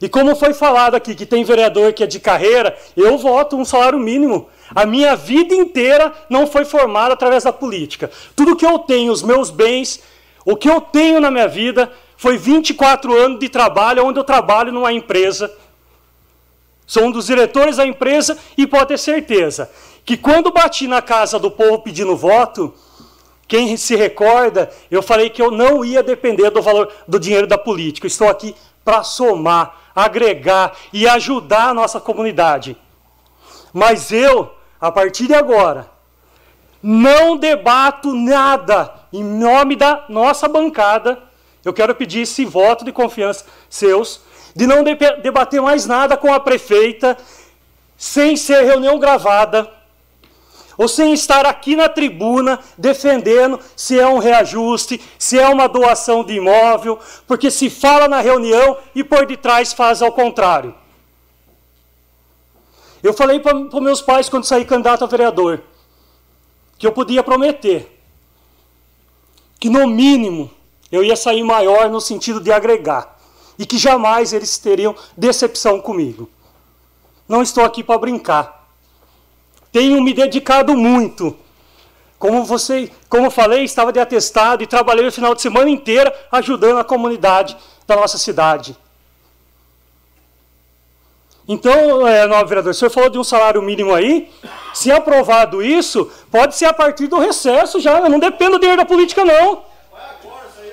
E 0.02 0.08
como 0.08 0.36
foi 0.36 0.54
falado 0.54 0.96
aqui 0.96 1.14
que 1.14 1.26
tem 1.26 1.44
vereador 1.44 1.94
que 1.94 2.04
é 2.04 2.08
de 2.08 2.20
carreira, 2.20 2.78
eu 2.96 3.18
voto 3.18 3.58
um 3.58 3.66
salário 3.66 4.00
mínimo. 4.00 4.50
A 4.74 4.86
minha 4.86 5.16
vida 5.16 5.54
inteira 5.54 6.14
não 6.30 6.48
foi 6.48 6.64
formada 6.64 7.14
através 7.14 7.44
da 7.44 7.52
política. 7.52 8.10
Tudo 8.36 8.56
que 8.56 8.66
eu 8.66 8.80
tenho, 8.80 9.12
os 9.12 9.22
meus 9.22 9.50
bens, 9.50 10.02
o 10.46 10.56
que 10.56 10.70
eu 10.70 10.80
tenho 10.80 11.20
na 11.20 11.30
minha 11.30 11.48
vida, 11.48 11.92
foi 12.16 12.38
24 12.38 13.14
anos 13.14 13.40
de 13.40 13.50
trabalho, 13.50 14.06
onde 14.06 14.20
eu 14.20 14.24
trabalho 14.24 14.72
numa 14.72 14.94
empresa. 14.94 15.54
Sou 16.86 17.06
um 17.06 17.12
dos 17.12 17.28
diretores 17.28 17.76
da 17.76 17.86
empresa 17.86 18.38
e 18.58 18.66
pode 18.66 18.88
ter 18.88 18.98
certeza 18.98 19.70
que 20.06 20.18
quando 20.18 20.52
bati 20.52 20.88
na 20.88 21.02
casa 21.02 21.38
do 21.38 21.52
povo 21.52 21.80
pedindo 21.80 22.16
voto, 22.16 22.74
quem 23.50 23.76
se 23.78 23.96
recorda, 23.96 24.70
eu 24.92 25.02
falei 25.02 25.28
que 25.28 25.42
eu 25.42 25.50
não 25.50 25.84
ia 25.84 26.04
depender 26.04 26.52
do 26.52 26.62
valor 26.62 26.94
do 27.08 27.20
dinheiro 27.20 27.48
da 27.48 27.58
política. 27.58 28.06
estou 28.06 28.30
aqui 28.30 28.56
para 28.86 29.04
somar, 29.04 29.92
agregar 29.96 30.74
e 30.94 31.08
ajudar 31.08 31.70
a 31.70 31.74
nossa 31.74 32.00
comunidade. 32.00 32.78
Mas 33.74 34.12
eu, 34.12 34.52
a 34.80 34.92
partir 34.92 35.26
de 35.26 35.34
agora, 35.34 35.90
não 36.82 37.38
debato 37.38 38.14
nada 38.14 38.94
em 39.12 39.24
nome 39.24 39.76
da 39.76 40.06
nossa 40.10 40.48
bancada. 40.48 41.20
Eu 41.66 41.74
quero 41.74 41.96
pedir 41.96 42.22
esse 42.22 42.46
voto 42.46 42.86
de 42.86 42.92
confiança 42.92 43.46
seus, 43.68 44.22
de 44.56 44.68
não 44.68 44.84
debater 44.84 45.60
mais 45.60 45.88
nada 45.88 46.16
com 46.16 46.32
a 46.32 46.40
prefeita, 46.40 47.18
sem 47.98 48.38
ser 48.38 48.64
reunião 48.64 48.98
gravada 49.00 49.79
ou 50.80 50.88
sem 50.88 51.12
estar 51.12 51.46
aqui 51.46 51.76
na 51.76 51.90
tribuna 51.90 52.58
defendendo 52.78 53.60
se 53.76 54.00
é 54.00 54.08
um 54.08 54.18
reajuste, 54.18 55.02
se 55.20 55.38
é 55.38 55.46
uma 55.50 55.68
doação 55.68 56.24
de 56.24 56.36
imóvel, 56.36 56.98
porque 57.28 57.52
se 57.52 57.70
fala 57.70 58.08
na 58.08 58.22
reunião 58.22 58.78
e 58.96 59.04
por 59.04 59.26
detrás 59.26 59.74
faz 59.74 60.02
ao 60.02 60.14
contrário. 60.14 60.74
Eu 63.04 63.14
falei 63.14 63.42
para 63.42 63.82
meus 63.82 64.02
pais 64.02 64.30
quando 64.30 64.46
saí 64.46 64.64
candidato 64.64 65.04
a 65.04 65.08
vereador 65.08 65.62
que 66.78 66.88
eu 66.88 66.94
podia 66.94 67.22
prometer 67.22 68.00
que 69.60 69.70
no 69.70 69.86
mínimo 69.86 70.50
eu 70.90 71.04
ia 71.04 71.18
sair 71.18 71.44
maior 71.44 71.90
no 71.90 72.00
sentido 72.00 72.40
de 72.40 72.54
agregar 72.54 73.20
e 73.58 73.66
que 73.66 73.78
jamais 73.78 74.32
eles 74.32 74.58
teriam 74.58 74.96
decepção 75.18 75.82
comigo. 75.82 76.30
Não 77.28 77.42
estou 77.42 77.66
aqui 77.66 77.84
para 77.84 78.00
brincar. 78.00 78.59
Tenho 79.72 80.02
me 80.02 80.14
dedicado 80.14 80.76
muito. 80.76 81.38
Como 82.18 82.44
você, 82.44 82.92
como 83.08 83.30
falei, 83.30 83.64
estava 83.64 83.94
de 83.94 84.00
atestado 84.00 84.62
e 84.62 84.68
trabalhei 84.68 85.08
o 85.08 85.12
final 85.12 85.34
de 85.34 85.42
semana 85.42 85.70
inteira 85.70 86.14
ajudando 86.32 86.80
a 86.80 86.84
comunidade 86.84 87.56
da 87.88 87.96
nossa 87.96 88.18
cidade. 88.18 88.76
Então, 91.48 92.08
é, 92.08 92.28
novo 92.28 92.46
vereador, 92.46 92.72
o 92.72 92.74
senhor 92.76 92.92
falou 92.92 93.10
de 93.10 93.18
um 93.18 93.24
salário 93.24 93.60
mínimo 93.60 93.94
aí. 93.94 94.30
Se 94.72 94.92
aprovado 94.92 95.64
isso, 95.64 96.12
pode 96.30 96.56
ser 96.56 96.66
a 96.66 96.74
partir 96.74 97.08
do 97.08 97.18
recesso 97.18 97.80
já. 97.80 98.00
Eu 98.00 98.10
não 98.10 98.20
dependo 98.20 98.52
do 98.52 98.60
dinheiro 98.60 98.80
da 98.80 98.86
política, 98.86 99.26
não. 99.26 99.64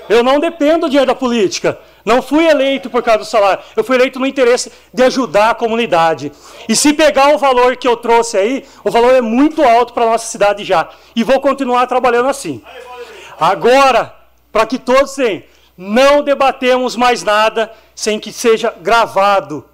Eu 0.08 0.22
não 0.22 0.38
dependo 0.38 0.80
do 0.80 0.90
dinheiro 0.90 1.06
da 1.06 1.14
política. 1.14 1.78
Não 2.06 2.22
fui 2.22 2.46
eleito 2.46 2.88
por 2.88 3.02
causa 3.02 3.18
do 3.18 3.24
salário. 3.24 3.64
Eu 3.74 3.82
fui 3.82 3.96
eleito 3.96 4.20
no 4.20 4.26
interesse 4.28 4.70
de 4.94 5.02
ajudar 5.02 5.50
a 5.50 5.54
comunidade. 5.56 6.30
E 6.68 6.76
se 6.76 6.92
pegar 6.92 7.34
o 7.34 7.38
valor 7.38 7.76
que 7.76 7.88
eu 7.88 7.96
trouxe 7.96 8.38
aí, 8.38 8.64
o 8.84 8.92
valor 8.92 9.12
é 9.12 9.20
muito 9.20 9.60
alto 9.60 9.92
para 9.92 10.04
a 10.04 10.10
nossa 10.10 10.28
cidade 10.28 10.62
já. 10.62 10.88
E 11.16 11.24
vou 11.24 11.40
continuar 11.40 11.84
trabalhando 11.88 12.28
assim. 12.28 12.62
Agora, 13.40 14.14
para 14.52 14.64
que 14.66 14.78
todos 14.78 15.16
tenham, 15.16 15.42
não 15.76 16.22
debatemos 16.22 16.94
mais 16.94 17.24
nada 17.24 17.74
sem 17.92 18.20
que 18.20 18.32
seja 18.32 18.72
gravado. 18.80 19.64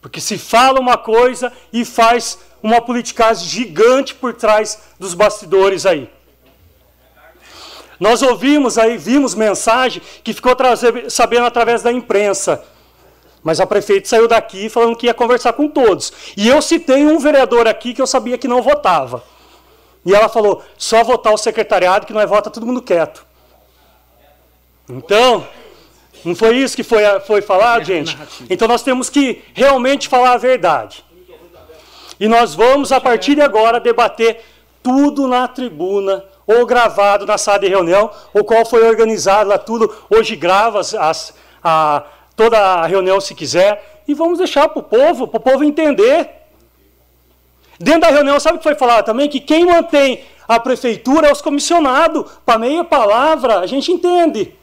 Porque 0.00 0.20
se 0.20 0.38
fala 0.38 0.78
uma 0.78 0.96
coisa 0.96 1.52
e 1.72 1.84
faz 1.84 2.38
uma 2.62 2.80
politicagem 2.80 3.44
gigante 3.48 4.14
por 4.14 4.34
trás 4.34 4.82
dos 5.00 5.14
bastidores 5.14 5.84
aí. 5.84 6.08
Nós 7.98 8.22
ouvimos 8.22 8.78
aí, 8.78 8.96
vimos 8.98 9.34
mensagem 9.34 10.02
que 10.22 10.32
ficou 10.32 10.54
sabendo 11.08 11.46
através 11.46 11.82
da 11.82 11.90
imprensa. 11.92 12.62
Mas 13.42 13.60
a 13.60 13.66
prefeita 13.66 14.08
saiu 14.08 14.26
daqui 14.26 14.68
falando 14.68 14.96
que 14.96 15.06
ia 15.06 15.14
conversar 15.14 15.52
com 15.52 15.68
todos. 15.68 16.12
E 16.36 16.48
eu 16.48 16.60
citei 16.60 17.06
um 17.06 17.18
vereador 17.18 17.68
aqui 17.68 17.94
que 17.94 18.02
eu 18.02 18.06
sabia 18.06 18.36
que 18.36 18.48
não 18.48 18.60
votava. 18.60 19.22
E 20.04 20.14
ela 20.14 20.28
falou: 20.28 20.62
só 20.76 21.04
votar 21.04 21.32
o 21.32 21.38
secretariado, 21.38 22.06
que 22.06 22.12
não 22.12 22.20
é 22.20 22.26
vota 22.26 22.50
todo 22.50 22.66
mundo 22.66 22.82
quieto. 22.82 23.24
Então, 24.88 25.46
não 26.24 26.34
foi 26.34 26.56
isso 26.56 26.74
que 26.74 26.82
foi, 26.82 27.02
foi 27.20 27.40
falado, 27.40 27.84
gente? 27.84 28.16
Então 28.50 28.66
nós 28.66 28.82
temos 28.82 29.08
que 29.08 29.44
realmente 29.54 30.08
falar 30.08 30.32
a 30.32 30.38
verdade. 30.38 31.04
E 32.18 32.26
nós 32.26 32.54
vamos, 32.54 32.90
a 32.92 33.00
partir 33.00 33.34
de 33.34 33.42
agora, 33.42 33.78
debater 33.78 34.42
tudo 34.82 35.28
na 35.28 35.46
tribuna 35.46 36.24
ou 36.46 36.64
gravado 36.64 37.26
na 37.26 37.36
sala 37.36 37.58
de 37.58 37.68
reunião, 37.68 38.10
o 38.32 38.44
qual 38.44 38.64
foi 38.64 38.86
organizado 38.86 39.50
lá 39.50 39.58
tudo. 39.58 39.92
Hoje 40.08 40.36
grava 40.36 40.80
as, 40.80 40.94
as, 40.94 41.34
a, 41.62 42.04
toda 42.36 42.58
a 42.58 42.86
reunião 42.86 43.20
se 43.20 43.34
quiser. 43.34 44.02
E 44.06 44.14
vamos 44.14 44.38
deixar 44.38 44.68
para 44.68 44.78
o 44.78 44.82
povo, 44.82 45.26
para 45.26 45.38
o 45.38 45.42
povo 45.42 45.64
entender. 45.64 46.30
Dentro 47.78 48.02
da 48.02 48.08
reunião, 48.08 48.38
sabe 48.38 48.56
o 48.56 48.58
que 48.58 48.64
foi 48.64 48.76
falado 48.76 49.04
também? 49.04 49.28
Que 49.28 49.40
quem 49.40 49.66
mantém 49.66 50.24
a 50.46 50.60
prefeitura 50.60 51.28
é 51.28 51.32
os 51.32 51.42
comissionados. 51.42 52.30
Para 52.44 52.58
meia 52.58 52.84
palavra, 52.84 53.58
a 53.58 53.66
gente 53.66 53.90
entende. 53.90 54.54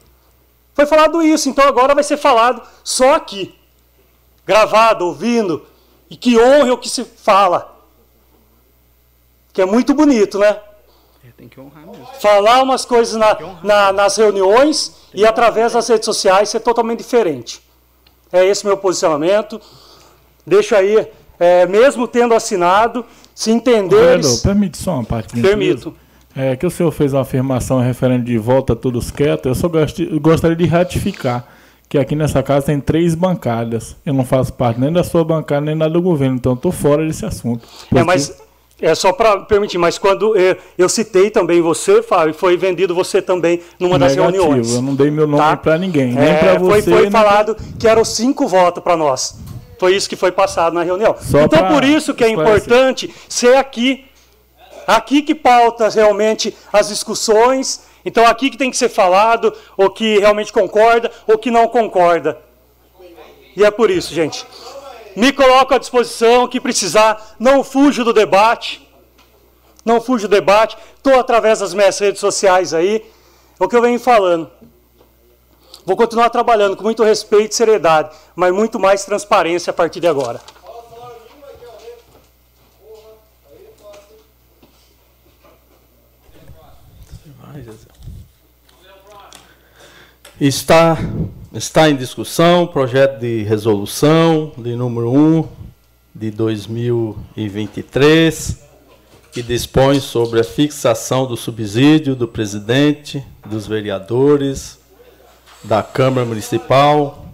Foi 0.72 0.86
falado 0.86 1.22
isso, 1.22 1.48
então 1.48 1.66
agora 1.66 1.94
vai 1.94 2.02
ser 2.02 2.16
falado 2.16 2.62
só 2.82 3.14
aqui. 3.14 3.54
Gravado, 4.46 5.06
ouvindo. 5.06 5.66
E 6.08 6.16
que 6.16 6.38
honre 6.38 6.70
o 6.70 6.78
que 6.78 6.88
se 6.88 7.04
fala. 7.04 7.76
Que 9.52 9.62
é 9.62 9.66
muito 9.66 9.94
bonito, 9.94 10.38
né? 10.38 10.58
É, 11.26 11.28
tem 11.36 11.48
que 11.48 11.58
honrar 11.58 11.86
mesmo. 11.86 12.06
Falar 12.20 12.62
umas 12.62 12.84
coisas 12.84 13.14
na, 13.14 13.36
na, 13.62 13.92
nas 13.92 14.16
reuniões 14.16 14.94
e 15.14 15.24
através 15.24 15.72
das 15.72 15.88
redes 15.88 16.04
sociais 16.04 16.50
ser 16.50 16.60
totalmente 16.60 16.98
diferente. 16.98 17.62
É 18.30 18.44
esse 18.44 18.66
meu 18.66 18.76
posicionamento. 18.76 19.60
Deixo 20.46 20.74
aí, 20.74 21.08
é, 21.38 21.66
mesmo 21.66 22.06
tendo 22.06 22.34
assinado, 22.34 23.06
se 23.34 23.50
entender. 23.50 24.20
permite 24.42 24.76
só 24.76 24.94
uma 24.94 25.04
parte. 25.04 25.40
Permito. 25.40 25.94
É 26.36 26.56
que 26.56 26.66
o 26.66 26.70
senhor 26.70 26.90
fez 26.90 27.12
uma 27.14 27.22
afirmação 27.22 27.80
referente 27.80 28.24
de 28.24 28.36
volta 28.36 28.76
todos 28.76 29.10
quietos. 29.10 29.46
Eu 29.46 29.54
só 29.54 29.70
gostaria 30.20 30.56
de 30.56 30.66
ratificar 30.66 31.46
que 31.88 31.96
aqui 31.96 32.16
nessa 32.16 32.42
casa 32.42 32.66
tem 32.66 32.80
três 32.80 33.14
bancadas. 33.14 33.96
Eu 34.04 34.12
não 34.12 34.24
faço 34.24 34.52
parte 34.52 34.80
nem 34.80 34.92
da 34.92 35.04
sua 35.04 35.24
bancada 35.24 35.60
nem 35.60 35.78
da 35.78 35.88
do 35.88 36.02
governo, 36.02 36.36
então 36.36 36.54
estou 36.54 36.72
fora 36.72 37.06
desse 37.06 37.24
assunto. 37.24 37.66
É, 37.94 38.02
mas 38.02 38.36
É 38.80 38.94
só 38.94 39.12
para 39.12 39.40
permitir, 39.40 39.78
mas 39.78 39.98
quando 39.98 40.36
eu, 40.36 40.56
eu, 40.76 40.88
citei 40.88 41.30
também 41.30 41.60
você, 41.60 42.02
Fábio, 42.02 42.34
foi 42.34 42.56
vendido 42.56 42.94
você 42.94 43.22
também 43.22 43.60
numa 43.78 43.98
das 43.98 44.16
Negativo, 44.16 44.42
reuniões. 44.44 44.74
Eu 44.74 44.82
não 44.82 44.94
dei 44.96 45.10
meu 45.10 45.26
nome 45.28 45.42
Tá? 45.42 45.56
para 45.56 45.78
ninguém, 45.78 46.12
nem 46.12 46.28
É, 46.28 46.34
para 46.34 46.58
você. 46.58 46.82
foi 46.82 46.92
foi 46.92 47.10
falado 47.10 47.56
que 47.78 47.86
eram 47.86 48.04
cinco 48.04 48.48
votos 48.48 48.82
para 48.82 48.96
nós. 48.96 49.36
Foi 49.78 49.94
isso 49.94 50.08
que 50.08 50.16
foi 50.16 50.32
passado 50.32 50.74
na 50.74 50.82
reunião. 50.82 51.14
Só 51.20 51.42
então, 51.42 51.68
por 51.68 51.84
isso 51.84 52.14
que 52.14 52.24
é 52.24 52.28
importante 52.28 53.12
ser 53.28 53.56
aqui. 53.56 54.04
Aqui 54.86 55.22
que 55.22 55.34
pauta 55.34 55.88
realmente 55.88 56.54
as 56.72 56.88
discussões. 56.88 57.82
Então, 58.04 58.26
aqui 58.26 58.50
que 58.50 58.58
tem 58.58 58.70
que 58.70 58.76
ser 58.76 58.88
falado, 58.90 59.52
o 59.78 59.88
que 59.88 60.18
realmente 60.18 60.52
concorda, 60.52 61.10
ou 61.26 61.38
que 61.38 61.50
não 61.50 61.68
concorda. 61.68 62.38
E 63.56 63.64
é 63.64 63.70
por 63.70 63.90
isso, 63.90 64.12
gente. 64.12 64.44
Me 65.16 65.32
coloco 65.32 65.74
à 65.74 65.78
disposição, 65.78 66.48
que 66.48 66.60
precisar, 66.60 67.36
não 67.38 67.62
fujo 67.62 68.04
do 68.04 68.12
debate. 68.12 68.86
Não 69.84 70.00
fujo 70.00 70.26
do 70.26 70.30
debate. 70.30 70.76
Estou 70.96 71.18
através 71.18 71.60
das 71.60 71.74
minhas 71.74 71.98
redes 71.98 72.20
sociais 72.20 72.74
aí. 72.74 73.04
É 73.58 73.64
o 73.64 73.68
que 73.68 73.76
eu 73.76 73.82
venho 73.82 74.00
falando. 74.00 74.50
Vou 75.86 75.96
continuar 75.96 76.30
trabalhando 76.30 76.76
com 76.76 76.82
muito 76.82 77.04
respeito 77.04 77.52
e 77.52 77.54
seriedade, 77.54 78.10
mas 78.34 78.52
muito 78.52 78.80
mais 78.80 79.04
transparência 79.04 79.70
a 79.70 79.74
partir 79.74 80.00
de 80.00 80.06
agora. 80.06 80.40
Está, 90.40 90.96
está 91.54 91.88
em 91.88 91.94
discussão 91.94 92.64
o 92.64 92.68
projeto 92.68 93.20
de 93.20 93.44
resolução 93.44 94.50
de 94.58 94.74
número 94.74 95.12
1 95.12 95.46
de 96.12 96.32
2023, 96.32 98.58
que 99.30 99.40
dispõe 99.40 100.00
sobre 100.00 100.40
a 100.40 100.44
fixação 100.44 101.26
do 101.26 101.36
subsídio 101.36 102.16
do 102.16 102.26
presidente, 102.26 103.24
dos 103.46 103.68
vereadores, 103.68 104.80
da 105.62 105.80
Câmara 105.82 106.26
Municipal 106.26 107.24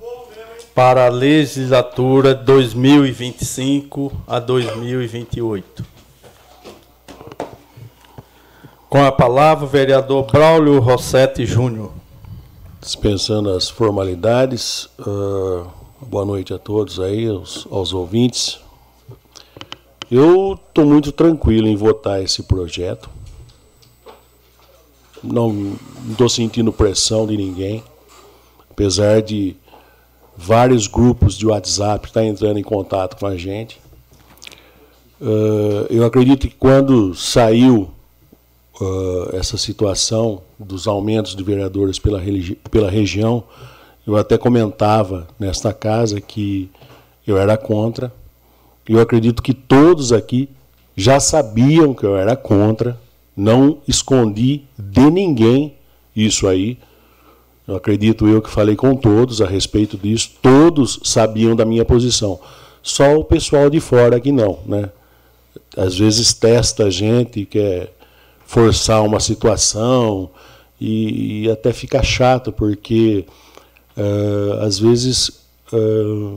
para 0.74 1.06
a 1.06 1.08
legislatura 1.08 2.34
2025 2.34 4.12
a 4.26 4.38
2028. 4.38 5.86
Com 8.88 9.02
a 9.02 9.12
palavra, 9.12 9.64
o 9.64 9.68
vereador 9.68 10.30
Braulio 10.30 10.78
Rossetti 10.78 11.46
Júnior. 11.46 11.99
Dispensando 12.80 13.50
as 13.50 13.68
formalidades, 13.68 14.88
ah, 14.98 15.66
boa 16.00 16.24
noite 16.24 16.54
a 16.54 16.58
todos 16.58 16.98
aí, 16.98 17.26
aos, 17.28 17.68
aos 17.70 17.92
ouvintes. 17.92 18.58
Eu 20.10 20.54
estou 20.54 20.86
muito 20.86 21.12
tranquilo 21.12 21.68
em 21.68 21.76
votar 21.76 22.22
esse 22.22 22.42
projeto. 22.42 23.10
Não 25.22 25.74
estou 26.10 26.26
sentindo 26.26 26.72
pressão 26.72 27.26
de 27.26 27.36
ninguém, 27.36 27.84
apesar 28.70 29.20
de 29.20 29.54
vários 30.34 30.86
grupos 30.86 31.36
de 31.36 31.46
WhatsApp 31.46 32.06
estar 32.06 32.24
entrando 32.24 32.58
em 32.58 32.64
contato 32.64 33.18
com 33.18 33.26
a 33.26 33.36
gente. 33.36 33.78
Ah, 35.20 35.86
eu 35.90 36.02
acredito 36.06 36.48
que 36.48 36.56
quando 36.56 37.14
saiu 37.14 37.90
essa 39.32 39.56
situação 39.56 40.42
dos 40.58 40.86
aumentos 40.86 41.34
de 41.34 41.42
vereadores 41.42 41.98
pela, 41.98 42.20
pela 42.70 42.90
região, 42.90 43.44
eu 44.06 44.16
até 44.16 44.38
comentava 44.38 45.28
nesta 45.38 45.72
casa 45.72 46.20
que 46.20 46.70
eu 47.26 47.38
era 47.38 47.56
contra. 47.56 48.12
Eu 48.88 49.00
acredito 49.00 49.42
que 49.42 49.54
todos 49.54 50.12
aqui 50.12 50.48
já 50.96 51.20
sabiam 51.20 51.94
que 51.94 52.04
eu 52.04 52.16
era 52.16 52.34
contra. 52.36 52.98
Não 53.36 53.78
escondi 53.86 54.62
de 54.78 55.10
ninguém 55.10 55.74
isso 56.14 56.48
aí. 56.48 56.78
Eu 57.68 57.76
acredito 57.76 58.26
eu 58.26 58.42
que 58.42 58.50
falei 58.50 58.74
com 58.74 58.96
todos 58.96 59.40
a 59.40 59.46
respeito 59.46 59.96
disso. 59.96 60.32
Todos 60.42 61.00
sabiam 61.04 61.54
da 61.54 61.64
minha 61.64 61.84
posição. 61.84 62.40
Só 62.82 63.16
o 63.16 63.24
pessoal 63.24 63.70
de 63.70 63.78
fora 63.78 64.18
que 64.18 64.32
não, 64.32 64.58
né? 64.66 64.90
Às 65.76 65.96
vezes 65.98 66.32
testa 66.32 66.84
a 66.84 66.90
gente, 66.90 67.44
quer 67.44 67.92
forçar 68.50 69.00
uma 69.04 69.20
situação 69.20 70.28
e, 70.80 71.44
e 71.44 71.50
até 71.50 71.72
fica 71.72 72.02
chato, 72.02 72.50
porque 72.50 73.24
eh, 73.96 74.58
às 74.66 74.76
vezes, 74.76 75.30
eh, 75.72 76.34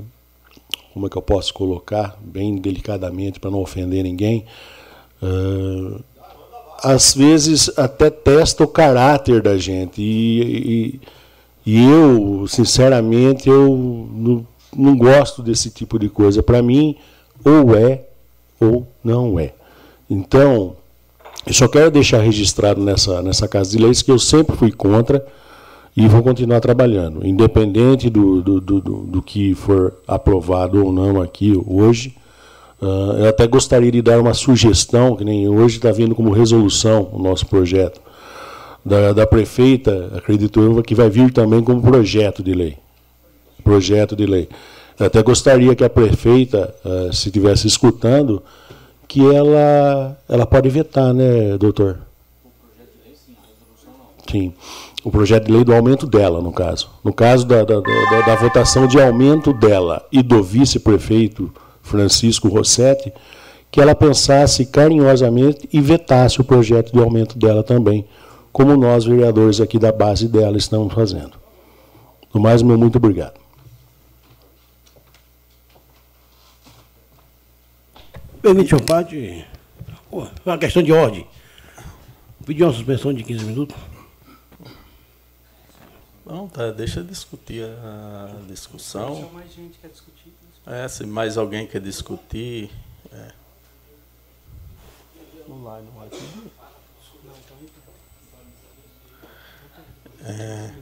como 0.94 1.07
é 1.07 1.10
que 1.10 1.18
eu 1.18 1.23
posso 1.23 1.52
colocar, 1.56 2.15
bem 2.23 2.56
delicadamente, 2.57 3.40
para 3.40 3.49
não 3.49 3.61
ofender 3.61 4.03
ninguém, 4.03 4.45
eh, 5.23 5.99
às 6.84 7.15
vezes 7.15 7.72
até 7.80 8.11
testa 8.11 8.64
o 8.64 8.68
caráter 8.68 9.41
da 9.41 9.57
gente. 9.57 9.99
E, 9.99 10.99
e- 11.02 11.02
e 11.65 11.84
eu, 11.84 12.45
sinceramente, 12.48 13.49
eu 13.49 13.76
não, 14.14 14.48
não 14.76 14.95
gosto 14.98 15.41
desse 15.41 15.72
tipo 15.72 15.98
de 15.98 16.10
coisa. 16.10 16.44
Para 16.44 16.61
mim, 16.61 16.95
ou 17.44 17.76
é 17.76 18.03
ou 18.60 18.85
não 19.03 19.40
é. 19.40 19.53
Então, 20.07 20.76
eu 21.45 21.53
só 21.53 21.68
quero 21.68 21.91
deixar 21.91 22.20
registrado 22.20 22.82
nessa, 22.82 23.22
nessa 23.22 23.48
Casa 23.48 23.72
de 23.72 23.78
Leis 23.78 24.02
que 24.02 24.11
eu 24.11 24.20
sempre 24.20 24.56
fui 24.56 24.72
contra 24.72 25.26
e 25.95 26.07
vou 26.07 26.24
continuar 26.24 26.60
trabalhando, 26.60 27.26
independente 27.26 28.10
do, 28.10 28.41
do, 28.41 28.60
do, 28.60 28.82
do, 28.82 29.22
que 29.22 29.53
for 29.53 29.94
aprovado 30.07 30.84
ou 30.84 30.91
não 30.91 31.22
aqui 31.22 31.53
hoje. 31.68 32.15
Ah, 32.82 33.15
eu 33.20 33.30
até 33.30 33.45
gostaria 33.45 33.91
de 33.91 34.02
dar 34.02 34.20
uma 34.20 34.34
sugestão, 34.34 35.15
que 35.15 35.24
nem 35.24 35.48
hoje 35.48 35.78
está 35.78 35.91
vindo 35.91 36.15
como 36.15 36.32
resolução 36.32 37.10
o 37.14 37.22
nosso 37.22 37.45
projeto, 37.45 38.02
da, 38.84 39.14
da 39.14 39.28
prefeita, 39.28 40.11
acredito 40.15 40.60
eu, 40.60 40.82
que 40.82 40.95
vai 40.95 41.10
vir 41.10 41.32
também 41.32 41.61
como 41.61 41.82
projeto 41.82 42.41
de 42.41 42.53
lei. 42.53 42.78
Projeto 43.64 44.15
de 44.15 44.26
lei. 44.26 44.49
Eu 44.99 45.06
até 45.06 45.22
gostaria 45.22 45.76
que 45.76 45.84
a 45.84 45.90
prefeita, 45.90 46.74
ah, 46.84 47.10
se 47.11 47.28
estivesse 47.28 47.68
escutando, 47.68 48.41
que 49.14 49.22
ela, 49.31 50.18
ela 50.27 50.44
pode 50.44 50.68
vetar, 50.69 51.14
né, 51.14 51.56
doutor? 51.56 51.99
Sim. 54.27 54.52
O 55.03 55.11
projeto 55.11 55.45
de 55.45 55.52
lei 55.52 55.64
do 55.64 55.72
aumento 55.72 56.07
dela, 56.07 56.41
no 56.41 56.52
caso. 56.52 56.90
No 57.03 57.14
caso 57.14 57.45
da, 57.45 57.64
da, 57.64 57.80
da, 57.80 58.22
da 58.26 58.35
votação 58.35 58.88
de 58.88 58.99
aumento 58.99 59.53
dela 59.53 60.03
e 60.11 60.23
do 60.23 60.41
vice-prefeito 60.41 61.53
Francisco 61.84 62.48
Rossetti, 62.48 63.14
que 63.69 63.80
ela 63.80 63.94
pensasse 63.94 64.65
carinhosamente 64.65 65.69
e 65.72 65.80
vetasse 65.80 66.41
o 66.41 66.44
projeto 66.44 66.91
de 66.91 66.99
aumento 66.99 67.38
dela 67.38 67.61
também, 67.61 68.07
como 68.52 68.76
nós, 68.76 69.06
vereadores 69.06 69.61
aqui 69.61 69.77
da 69.77 69.91
base 69.91 70.27
dela, 70.27 70.57
estamos 70.57 70.91
fazendo. 70.91 71.34
No 72.34 72.41
mais, 72.41 72.64
meu 72.64 72.80
muito 72.80 72.95
obrigado. 72.95 73.43
Permite, 78.44 78.72
senhor 78.72 78.84
Pade, 78.86 79.48
Pô, 80.11 80.28
uma 80.45 80.57
questão 80.57 80.84
de 80.84 80.91
ordem. 80.91 81.26
Pedir 82.45 82.64
uma 82.64 82.74
suspensão 82.74 83.14
de 83.14 83.24
15 83.24 83.45
minutos. 83.45 83.78
Não, 86.26 86.49
tá, 86.49 86.70
deixa 86.72 86.99
eu 86.99 87.06
discutir 87.06 87.64
a 87.64 88.36
discussão. 88.45 89.30
mais 89.30 89.53
gente 89.53 89.80
quer 89.80 89.88
discutir. 89.88 90.34
É, 90.68 90.86
se 90.90 91.06
mais 91.06 91.38
alguém 91.38 91.65
quer 91.65 91.80
discutir. 91.80 92.70
É. 93.14 93.32
Não 95.48 95.64
vai, 95.64 95.82
não 95.82 95.91
vai 95.94 96.10
pedir. 96.10 96.52
É. 100.26 100.74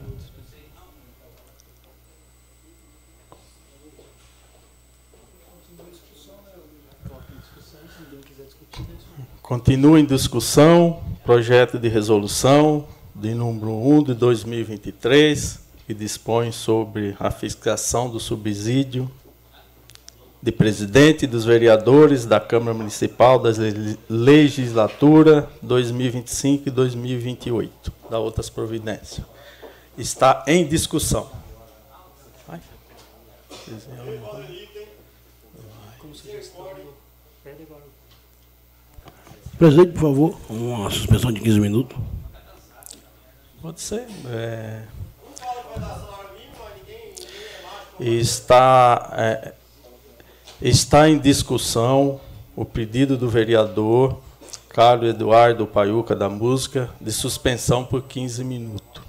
Continua 9.51 9.99
em 9.99 10.05
discussão 10.05 11.01
projeto 11.25 11.77
de 11.77 11.89
resolução 11.89 12.87
de 13.13 13.35
número 13.35 13.73
1 13.85 14.03
de 14.03 14.13
2023, 14.13 15.59
que 15.85 15.93
dispõe 15.93 16.53
sobre 16.53 17.17
a 17.19 17.29
fixação 17.29 18.09
do 18.09 18.17
subsídio 18.17 19.11
de 20.41 20.53
presidente 20.53 21.27
dos 21.27 21.43
vereadores 21.43 22.25
da 22.25 22.39
Câmara 22.39 22.73
Municipal 22.73 23.37
da 23.39 23.49
le- 23.49 23.99
legislatura 24.09 25.49
2025 25.61 26.69
e 26.69 26.71
2028, 26.71 27.91
da 28.09 28.19
outras 28.19 28.49
providências. 28.49 29.25
Está 29.97 30.45
em 30.47 30.65
discussão. 30.65 31.29
Vai. 32.47 32.61
Presidente, 39.61 39.91
por 39.91 40.01
favor, 40.01 40.35
uma 40.49 40.89
suspensão 40.89 41.31
de 41.31 41.39
15 41.39 41.59
minutos. 41.59 41.95
Pode 43.61 43.79
ser. 43.79 44.07
é. 44.25 44.81
Está, 47.99 49.13
é, 49.15 49.53
está 50.59 51.07
em 51.07 51.19
discussão 51.19 52.19
o 52.55 52.65
pedido 52.65 53.15
do 53.15 53.29
vereador 53.29 54.19
Carlos 54.67 55.11
Eduardo 55.11 55.67
Paiuca 55.67 56.15
da 56.15 56.27
Música 56.27 56.89
de 56.99 57.11
suspensão 57.11 57.85
por 57.85 58.01
15 58.01 58.43
minutos. 58.43 59.03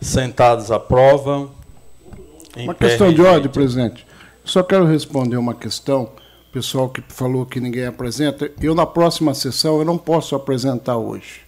Sentados 0.00 0.70
aprovam. 0.70 1.50
Uma 2.56 2.74
questão 2.74 3.12
de 3.12 3.20
ordem, 3.20 3.50
presidente. 3.50 4.06
Só 4.42 4.62
quero 4.62 4.86
responder 4.86 5.36
uma 5.36 5.54
questão. 5.54 6.21
Pessoal 6.52 6.90
que 6.90 7.02
falou 7.08 7.46
que 7.46 7.58
ninguém 7.58 7.86
apresenta. 7.86 8.50
Eu, 8.60 8.74
na 8.74 8.84
próxima 8.84 9.32
sessão, 9.32 9.78
eu 9.78 9.86
não 9.86 9.96
posso 9.96 10.34
apresentar 10.34 10.98
hoje. 10.98 11.40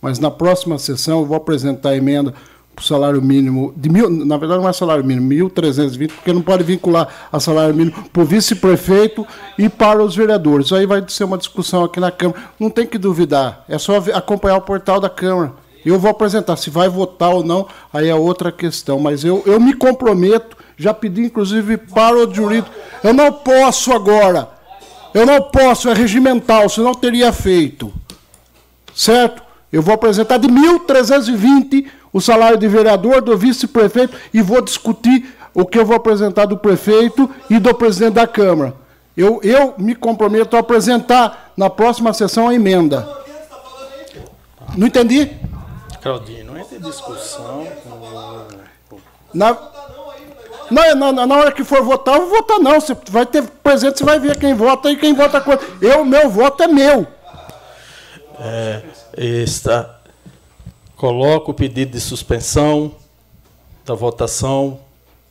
Mas 0.00 0.18
na 0.18 0.30
próxima 0.30 0.78
sessão, 0.78 1.20
eu 1.20 1.26
vou 1.26 1.36
apresentar 1.36 1.90
a 1.90 1.96
emenda 1.96 2.32
para 2.74 2.82
o 2.82 2.86
salário 2.86 3.20
mínimo 3.20 3.74
de 3.76 3.90
mil. 3.90 4.08
Na 4.08 4.38
verdade, 4.38 4.62
não 4.62 4.68
é 4.68 4.72
salário 4.72 5.04
mínimo, 5.04 5.28
1.320, 5.50 6.10
porque 6.10 6.32
não 6.32 6.40
pode 6.40 6.64
vincular 6.64 7.06
a 7.30 7.38
salário 7.38 7.74
mínimo 7.74 8.08
para 8.10 8.22
o 8.22 8.24
vice-prefeito 8.24 9.26
e 9.58 9.68
para 9.68 10.02
os 10.02 10.16
vereadores. 10.16 10.72
Aí 10.72 10.86
vai 10.86 11.04
ser 11.06 11.24
uma 11.24 11.36
discussão 11.36 11.84
aqui 11.84 12.00
na 12.00 12.10
Câmara. 12.10 12.40
Não 12.58 12.70
tem 12.70 12.86
que 12.86 12.96
duvidar. 12.96 13.62
É 13.68 13.76
só 13.76 13.98
acompanhar 14.14 14.56
o 14.56 14.62
portal 14.62 14.98
da 14.98 15.10
Câmara. 15.10 15.52
Eu 15.84 15.98
vou 15.98 16.10
apresentar. 16.10 16.56
Se 16.56 16.70
vai 16.70 16.88
votar 16.88 17.28
ou 17.28 17.44
não, 17.44 17.66
aí 17.92 18.08
é 18.08 18.14
outra 18.14 18.50
questão. 18.50 18.98
Mas 18.98 19.22
eu, 19.22 19.42
eu 19.44 19.60
me 19.60 19.74
comprometo, 19.74 20.56
já 20.76 20.92
pedi 20.92 21.22
inclusive 21.22 21.76
para 21.76 22.16
o 22.16 22.32
jurídico. 22.32 22.74
Eu 23.02 23.14
não 23.14 23.32
posso 23.32 23.92
agora. 23.92 24.48
Eu 25.14 25.24
não 25.24 25.42
posso, 25.42 25.88
é 25.88 25.94
regimental, 25.94 26.68
senão 26.68 26.90
eu 26.90 26.94
teria 26.94 27.32
feito. 27.32 27.92
Certo? 28.94 29.42
Eu 29.72 29.82
vou 29.82 29.94
apresentar 29.94 30.38
de 30.38 30.48
1.320 30.48 31.86
o 32.12 32.20
salário 32.20 32.58
de 32.58 32.68
vereador, 32.68 33.20
do 33.20 33.36
vice-prefeito, 33.36 34.16
e 34.32 34.40
vou 34.40 34.62
discutir 34.62 35.34
o 35.54 35.64
que 35.64 35.78
eu 35.78 35.86
vou 35.86 35.96
apresentar 35.96 36.44
do 36.46 36.56
prefeito 36.56 37.30
e 37.48 37.58
do 37.58 37.74
presidente 37.74 38.14
da 38.14 38.26
Câmara. 38.26 38.74
Eu, 39.16 39.40
eu 39.42 39.74
me 39.78 39.94
comprometo 39.94 40.56
a 40.56 40.60
apresentar 40.60 41.52
na 41.56 41.70
próxima 41.70 42.12
sessão 42.12 42.48
a 42.48 42.54
emenda. 42.54 43.08
Não 44.76 44.86
entendi? 44.86 45.30
Claudinho, 46.02 46.44
não 46.44 46.58
entra 46.58 46.78
discussão. 46.78 47.66
Na, 49.32 49.56
na, 50.70 51.12
na, 51.12 51.26
na 51.26 51.36
hora 51.36 51.52
que 51.52 51.64
for 51.64 51.82
votar, 51.82 52.16
eu 52.16 52.28
vou 52.28 52.38
votar 52.38 52.58
não. 52.58 52.80
Você 52.80 52.96
vai 53.10 53.26
ter 53.26 53.42
presente, 53.42 53.98
você 53.98 54.04
vai 54.04 54.18
ver 54.18 54.38
quem 54.38 54.54
vota 54.54 54.90
e 54.90 54.96
quem 54.96 55.14
vota 55.14 55.40
contra. 55.40 55.66
Eu, 55.80 56.04
meu 56.04 56.28
voto 56.28 56.62
é 56.62 56.68
meu. 56.68 57.06
É, 58.38 58.82
está, 59.16 59.98
coloco 60.96 61.52
o 61.52 61.54
pedido 61.54 61.92
de 61.92 62.00
suspensão 62.00 62.94
da 63.84 63.94
votação 63.94 64.80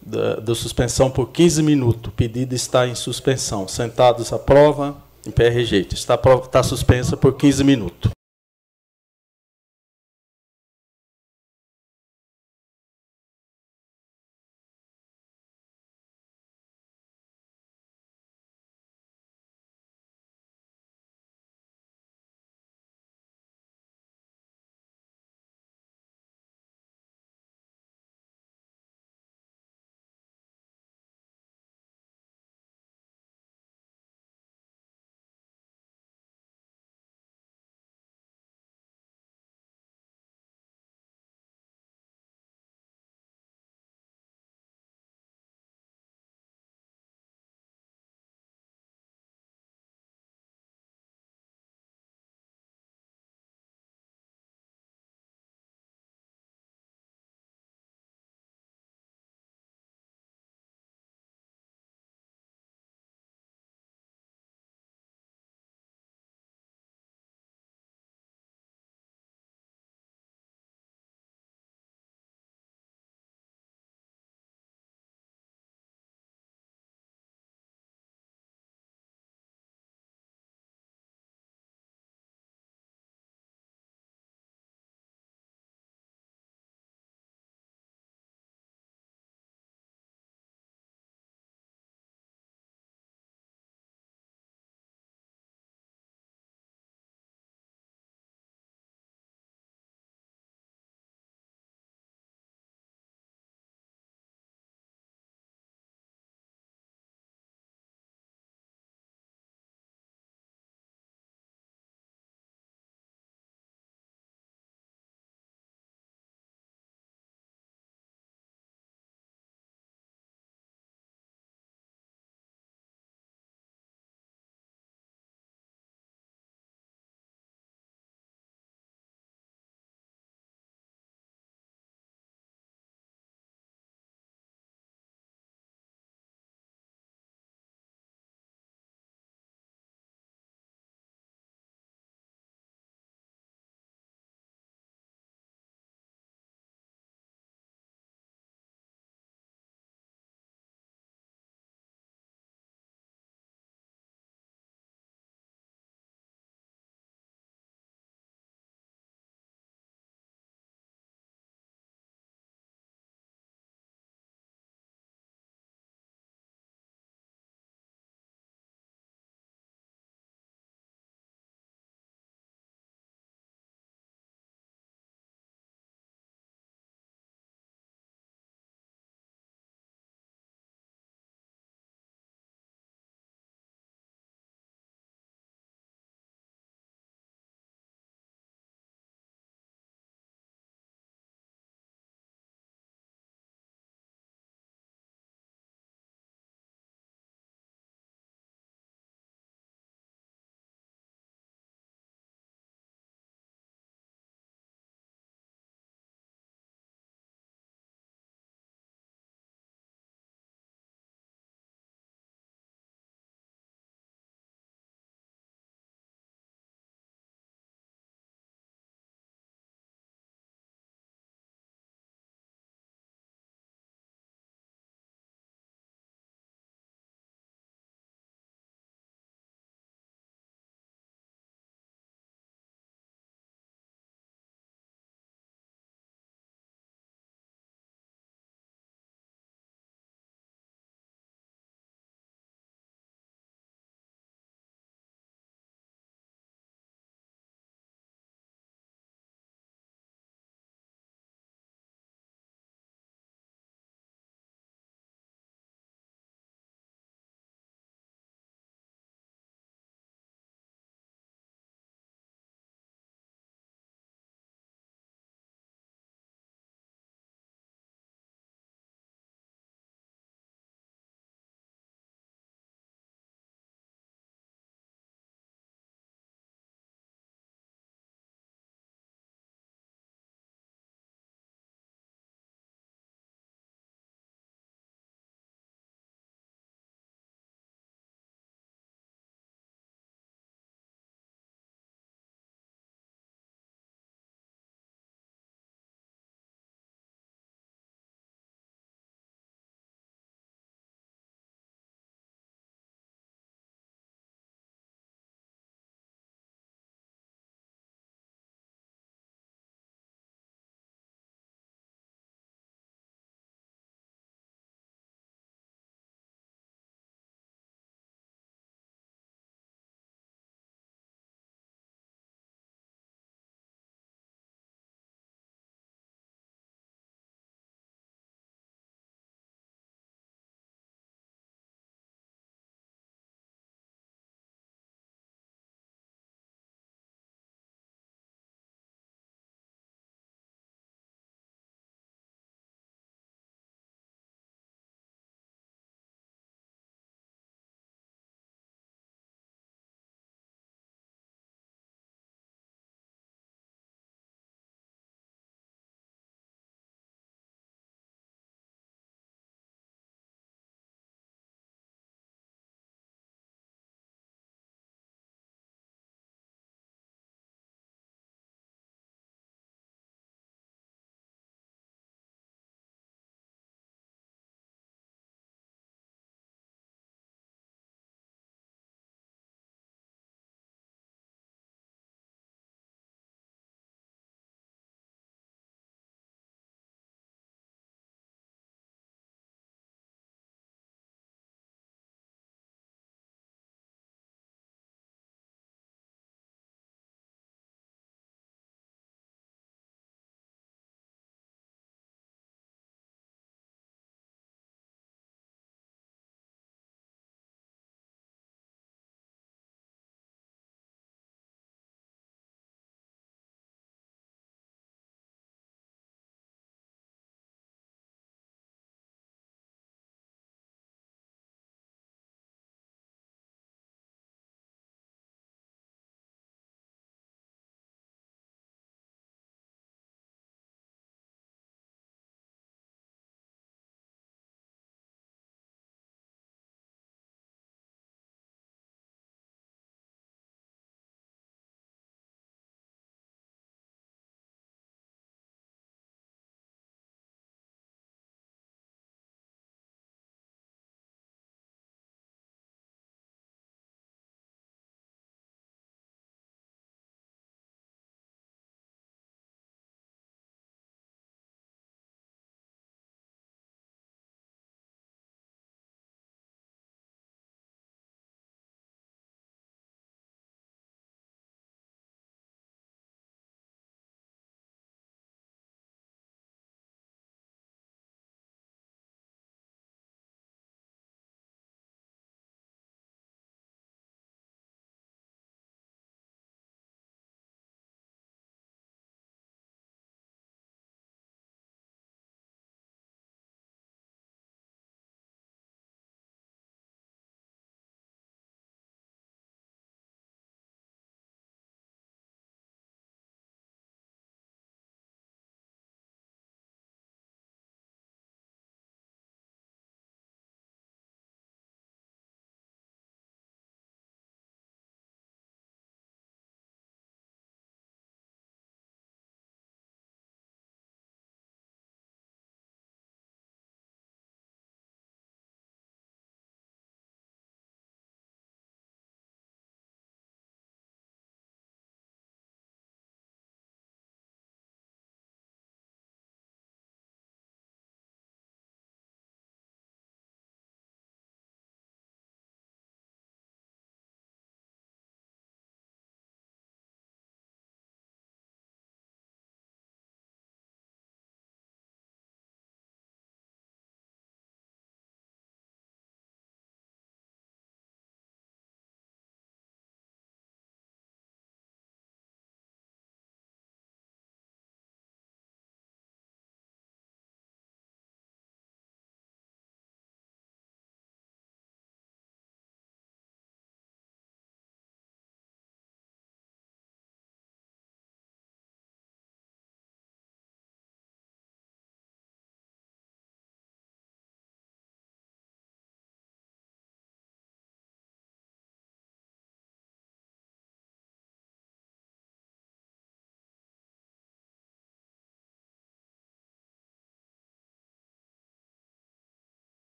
da, 0.00 0.36
da 0.36 0.54
suspensão 0.54 1.10
por 1.10 1.28
15 1.28 1.62
minutos. 1.62 2.10
O 2.10 2.14
pedido 2.14 2.54
está 2.54 2.86
em 2.86 2.94
suspensão. 2.94 3.68
Sentados 3.68 4.32
aprova, 4.32 4.96
em 5.26 5.30
pé 5.30 5.48
rejeita. 5.48 5.94
Está, 5.94 6.18
está 6.42 6.62
suspensa 6.62 7.16
por 7.16 7.34
15 7.34 7.62
minutos. 7.62 8.17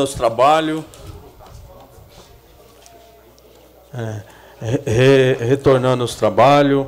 Nosso 0.00 0.16
trabalho. 0.16 0.84
É, 3.92 4.20
re, 4.86 5.36
retornando 5.44 6.02
aos 6.02 6.14
trabalhos, 6.14 6.86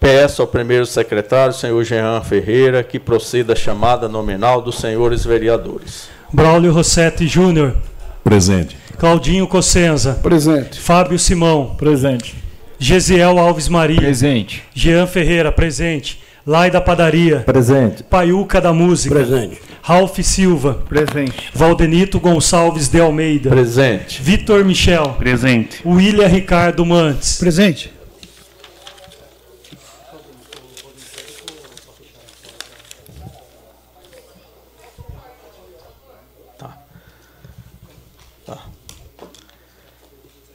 peço 0.00 0.40
ao 0.40 0.48
primeiro 0.48 0.86
secretário, 0.86 1.52
senhor 1.52 1.84
Jean 1.84 2.22
Ferreira, 2.22 2.82
que 2.82 2.98
proceda 2.98 3.52
a 3.52 3.56
chamada 3.56 4.08
nominal 4.08 4.62
dos 4.62 4.76
senhores 4.76 5.26
vereadores. 5.26 6.08
Braulio 6.32 6.72
Rossetti 6.72 7.28
Júnior. 7.28 7.76
Presente. 8.24 8.78
Claudinho 8.96 9.46
Cossenza. 9.46 10.14
Presente. 10.22 10.80
Fábio 10.80 11.18
Simão. 11.18 11.74
Presente. 11.76 12.34
Gesiel 12.78 13.38
Alves 13.38 13.68
Maria. 13.68 14.00
Presente. 14.00 14.62
Jean 14.72 15.06
Ferreira, 15.06 15.52
presente. 15.52 16.22
Lai 16.46 16.70
da 16.70 16.80
Padaria. 16.80 17.40
Presente. 17.40 18.02
Paiuca 18.02 18.58
da 18.58 18.72
Música. 18.72 19.14
Presente. 19.14 19.60
Ralph 19.82 20.18
Silva. 20.22 20.74
Presente. 20.88 21.50
Valdenito 21.54 22.20
Gonçalves 22.20 22.88
de 22.88 23.00
Almeida. 23.00 23.50
Presente. 23.50 24.22
Vitor 24.22 24.64
Michel. 24.64 25.14
Presente. 25.18 25.80
William 25.86 26.26
Ricardo 26.26 26.84
Mantes. 26.84 27.38
Presente. 27.38 28.00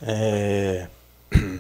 É, 0.08 0.88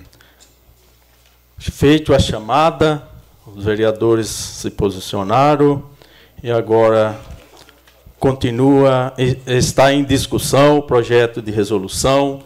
feito 1.57 2.13
a 2.13 2.19
chamada, 2.19 3.07
os 3.43 3.65
vereadores 3.65 4.27
se 4.27 4.69
posicionaram 4.69 5.83
e 6.43 6.51
agora 6.51 7.19
continua, 8.25 9.13
está 9.45 9.93
em 9.93 10.03
discussão 10.03 10.79
o 10.79 10.81
projeto 10.81 11.43
de 11.43 11.51
resolução 11.51 12.41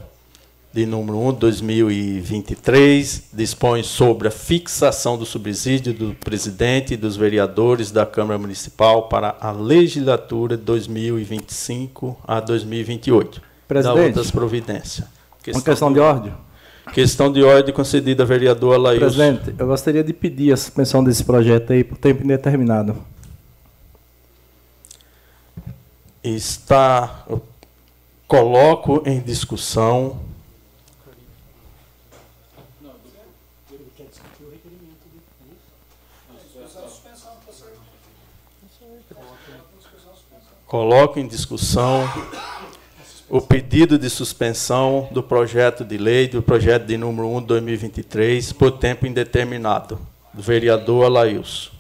de 0.73 0.85
número 0.85 1.17
1 1.29 1.33
de 1.35 1.39
2023, 1.39 3.29
dispõe 3.31 3.81
sobre 3.81 4.27
a 4.27 4.31
fixação 4.31 5.17
do 5.17 5.25
subsídio 5.25 5.93
do 5.93 6.13
presidente 6.15 6.95
e 6.95 6.97
dos 6.97 7.15
vereadores 7.15 7.91
da 7.91 8.05
Câmara 8.05 8.37
Municipal 8.37 9.07
para 9.07 9.37
a 9.39 9.53
legislatura 9.53 10.57
de 10.57 10.63
2025 10.63 12.17
a 12.27 12.41
2028. 12.41 13.41
Presidente. 13.65 13.95
Da 13.95 14.05
outras 14.05 14.31
providências. 14.31 15.07
Uma 15.47 15.61
questão 15.61 15.93
de 15.93 15.99
ordem. 16.01 16.33
Questão 16.93 17.31
de 17.31 17.41
ordem 17.41 17.73
concedida 17.73 18.23
à 18.23 18.25
vereadora 18.25 18.77
Laís. 18.77 18.99
Presidente, 18.99 19.55
eu 19.57 19.65
gostaria 19.65 20.03
de 20.03 20.11
pedir 20.11 20.51
a 20.51 20.57
suspensão 20.57 21.01
desse 21.01 21.23
projeto 21.23 21.71
aí 21.71 21.85
por 21.85 21.97
tempo 21.97 22.21
indeterminado. 22.25 22.97
Está. 26.23 27.25
Coloco 28.27 29.01
em 29.05 29.19
discussão. 29.19 30.19
Coloco 40.67 41.19
em 41.19 41.27
discussão 41.27 42.07
o 43.29 43.39
pedido 43.39 43.97
de 43.97 44.09
suspensão 44.09 45.07
do 45.11 45.23
projeto 45.23 45.85
de 45.85 45.97
lei, 45.97 46.27
do 46.27 46.41
projeto 46.41 46.85
de 46.85 46.97
número 46.97 47.27
1 47.27 47.41
de 47.41 47.47
2023, 47.47 48.53
por 48.53 48.71
tempo 48.71 49.07
indeterminado, 49.07 49.99
do 50.33 50.41
vereador 50.41 51.05
Alailson. 51.05 51.78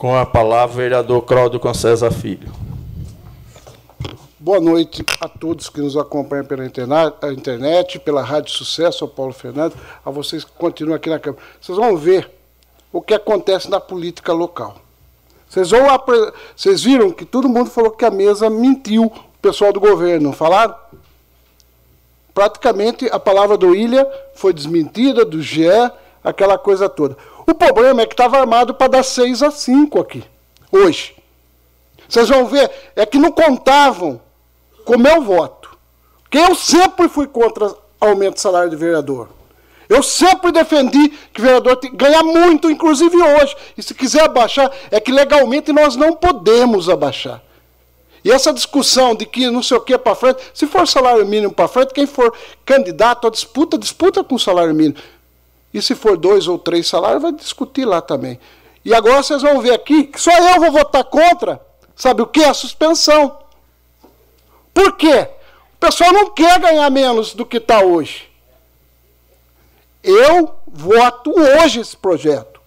Com 0.00 0.16
a 0.16 0.24
palavra, 0.24 0.76
vereador 0.76 1.20
Cláudio 1.20 1.60
Concesa 1.60 2.10
Filho. 2.10 2.50
Boa 4.38 4.58
noite 4.58 5.04
a 5.20 5.28
todos 5.28 5.68
que 5.68 5.78
nos 5.78 5.94
acompanham 5.94 6.46
pela 6.46 6.64
internet, 6.64 7.98
pela 7.98 8.22
Rádio 8.22 8.50
Sucesso, 8.50 9.04
ao 9.04 9.10
Paulo 9.10 9.34
Fernando, 9.34 9.74
a 10.02 10.10
vocês 10.10 10.42
que 10.42 10.52
continuam 10.52 10.96
aqui 10.96 11.10
na 11.10 11.18
Câmara. 11.18 11.42
Vocês 11.60 11.76
vão 11.76 11.98
ver 11.98 12.30
o 12.90 13.02
que 13.02 13.12
acontece 13.12 13.68
na 13.68 13.78
política 13.78 14.32
local. 14.32 14.78
Vocês, 15.46 15.68
vão 15.68 15.86
Vocês 16.56 16.82
viram 16.82 17.12
que 17.12 17.26
todo 17.26 17.46
mundo 17.46 17.68
falou 17.68 17.90
que 17.90 18.06
a 18.06 18.10
mesa 18.10 18.48
mentiu, 18.48 19.04
o 19.04 19.38
pessoal 19.42 19.70
do 19.70 19.80
governo, 19.80 20.28
não 20.28 20.32
falaram? 20.32 20.74
Praticamente 22.32 23.06
a 23.12 23.20
palavra 23.20 23.58
do 23.58 23.74
Ilha 23.74 24.10
foi 24.34 24.54
desmentida, 24.54 25.26
do 25.26 25.42
GE, 25.42 25.68
aquela 26.24 26.56
coisa 26.56 26.88
toda. 26.88 27.18
O 27.50 27.54
problema 27.54 28.02
é 28.02 28.06
que 28.06 28.14
estava 28.14 28.38
armado 28.38 28.72
para 28.72 28.86
dar 28.86 29.02
6 29.02 29.42
a 29.42 29.50
5 29.50 29.98
aqui, 30.00 30.22
hoje. 30.70 31.16
Vocês 32.08 32.28
vão 32.28 32.46
ver, 32.46 32.70
é 32.94 33.04
que 33.04 33.18
não 33.18 33.32
contavam 33.32 34.20
com 34.84 34.94
o 34.94 34.98
meu 34.98 35.20
voto. 35.22 35.76
Porque 36.22 36.38
eu 36.38 36.54
sempre 36.54 37.08
fui 37.08 37.26
contra 37.26 37.74
aumento 38.00 38.34
de 38.34 38.40
salário 38.40 38.70
de 38.70 38.76
vereador. 38.76 39.28
Eu 39.88 40.00
sempre 40.00 40.52
defendi 40.52 41.08
que 41.32 41.40
o 41.40 41.44
vereador 41.44 41.76
tem 41.76 41.90
que 41.90 41.96
ganhar 41.96 42.22
muito, 42.22 42.70
inclusive 42.70 43.16
hoje. 43.16 43.56
E 43.76 43.82
se 43.82 43.94
quiser 43.94 44.22
abaixar, 44.22 44.70
é 44.88 45.00
que 45.00 45.10
legalmente 45.10 45.72
nós 45.72 45.96
não 45.96 46.12
podemos 46.12 46.88
abaixar. 46.88 47.42
E 48.24 48.30
essa 48.30 48.52
discussão 48.52 49.12
de 49.16 49.26
que 49.26 49.50
não 49.50 49.62
sei 49.62 49.76
o 49.76 49.80
que 49.80 49.98
para 49.98 50.14
frente, 50.14 50.40
se 50.54 50.68
for 50.68 50.86
salário 50.86 51.26
mínimo 51.26 51.52
para 51.52 51.66
frente, 51.66 51.92
quem 51.92 52.06
for 52.06 52.32
candidato 52.64 53.26
à 53.26 53.30
disputa, 53.30 53.76
disputa 53.76 54.22
com 54.22 54.38
salário 54.38 54.72
mínimo. 54.72 54.96
E 55.72 55.80
se 55.80 55.94
for 55.94 56.16
dois 56.16 56.48
ou 56.48 56.58
três 56.58 56.86
salários, 56.88 57.22
vai 57.22 57.32
discutir 57.32 57.84
lá 57.84 58.00
também. 58.00 58.38
E 58.84 58.94
agora 58.94 59.22
vocês 59.22 59.42
vão 59.42 59.60
ver 59.60 59.74
aqui 59.74 60.04
que 60.04 60.20
só 60.20 60.32
eu 60.32 60.60
vou 60.60 60.72
votar 60.72 61.04
contra, 61.04 61.60
sabe 61.94 62.22
o 62.22 62.26
que? 62.26 62.42
A 62.42 62.54
suspensão. 62.54 63.38
Por 64.72 64.96
quê? 64.96 65.28
O 65.74 65.78
pessoal 65.78 66.12
não 66.12 66.30
quer 66.30 66.58
ganhar 66.58 66.90
menos 66.90 67.34
do 67.34 67.46
que 67.46 67.58
está 67.58 67.80
hoje. 67.80 68.28
Eu 70.02 70.54
voto 70.66 71.32
hoje 71.38 71.80
esse 71.80 71.96
projeto. 71.96 72.60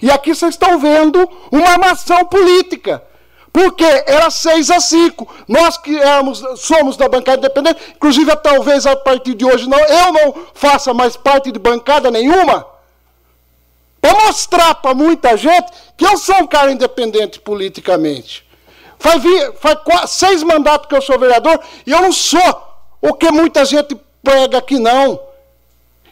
E 0.00 0.10
aqui 0.10 0.34
vocês 0.34 0.54
estão 0.54 0.78
vendo 0.78 1.28
uma 1.50 1.70
armação 1.70 2.24
política. 2.26 3.02
Porque 3.54 3.84
era 3.84 4.30
6 4.30 4.68
a 4.72 4.80
5. 4.80 5.32
Nós 5.46 5.78
que 5.78 5.96
éramos, 5.96 6.42
somos 6.56 6.96
da 6.96 7.08
bancada 7.08 7.38
independente, 7.38 7.80
inclusive 7.94 8.34
talvez 8.38 8.84
a 8.84 8.96
partir 8.96 9.32
de 9.34 9.44
hoje 9.44 9.68
não, 9.68 9.78
eu 9.78 10.12
não 10.12 10.34
faça 10.52 10.92
mais 10.92 11.16
parte 11.16 11.52
de 11.52 11.58
bancada 11.60 12.10
nenhuma. 12.10 12.66
Para 14.00 14.26
mostrar 14.26 14.74
para 14.74 14.92
muita 14.92 15.36
gente 15.36 15.70
que 15.96 16.04
eu 16.04 16.18
sou 16.18 16.34
um 16.38 16.48
cara 16.48 16.72
independente 16.72 17.38
politicamente. 17.38 18.44
Faz, 18.98 19.22
faz 19.60 19.78
qua- 19.84 20.06
seis 20.08 20.42
mandatos 20.42 20.88
que 20.88 20.94
eu 20.96 21.00
sou 21.00 21.16
vereador 21.16 21.60
e 21.86 21.92
eu 21.92 22.02
não 22.02 22.10
sou 22.12 22.40
o 23.00 23.14
que 23.14 23.30
muita 23.30 23.64
gente 23.64 23.96
prega 24.20 24.58
aqui, 24.58 24.80
não. 24.80 25.20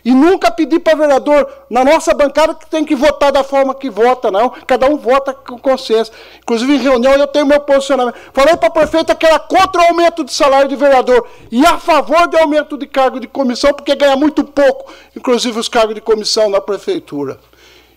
E 0.04 0.12
nunca 0.12 0.50
pedi 0.50 0.80
para 0.80 0.96
vereador 0.96 1.48
na 1.70 1.84
nossa 1.84 2.12
bancada 2.12 2.54
que 2.54 2.66
tem 2.66 2.84
que 2.84 2.94
votar 2.96 3.30
da 3.30 3.44
forma 3.44 3.74
que 3.74 3.88
vota, 3.88 4.30
não. 4.30 4.50
Cada 4.66 4.86
um 4.88 4.96
vota 4.96 5.32
com 5.32 5.56
consciência. 5.56 6.12
Inclusive, 6.40 6.74
em 6.74 6.78
reunião, 6.78 7.12
eu 7.14 7.26
tenho 7.26 7.46
meu 7.46 7.60
posicionamento. 7.60 8.16
Falei 8.32 8.56
para 8.56 8.68
a 8.68 8.72
prefeita 8.72 9.14
que 9.14 9.24
era 9.24 9.38
contra 9.38 9.80
o 9.80 9.84
aumento 9.84 10.24
de 10.24 10.32
salário 10.32 10.68
de 10.68 10.74
vereador 10.74 11.26
e 11.50 11.64
a 11.64 11.78
favor 11.78 12.26
de 12.26 12.36
aumento 12.36 12.76
de 12.76 12.86
cargo 12.86 13.20
de 13.20 13.28
comissão, 13.28 13.72
porque 13.72 13.94
ganha 13.94 14.16
muito 14.16 14.42
pouco, 14.42 14.92
inclusive 15.16 15.58
os 15.58 15.68
cargos 15.68 15.94
de 15.94 16.00
comissão 16.00 16.50
na 16.50 16.60
prefeitura. 16.60 17.38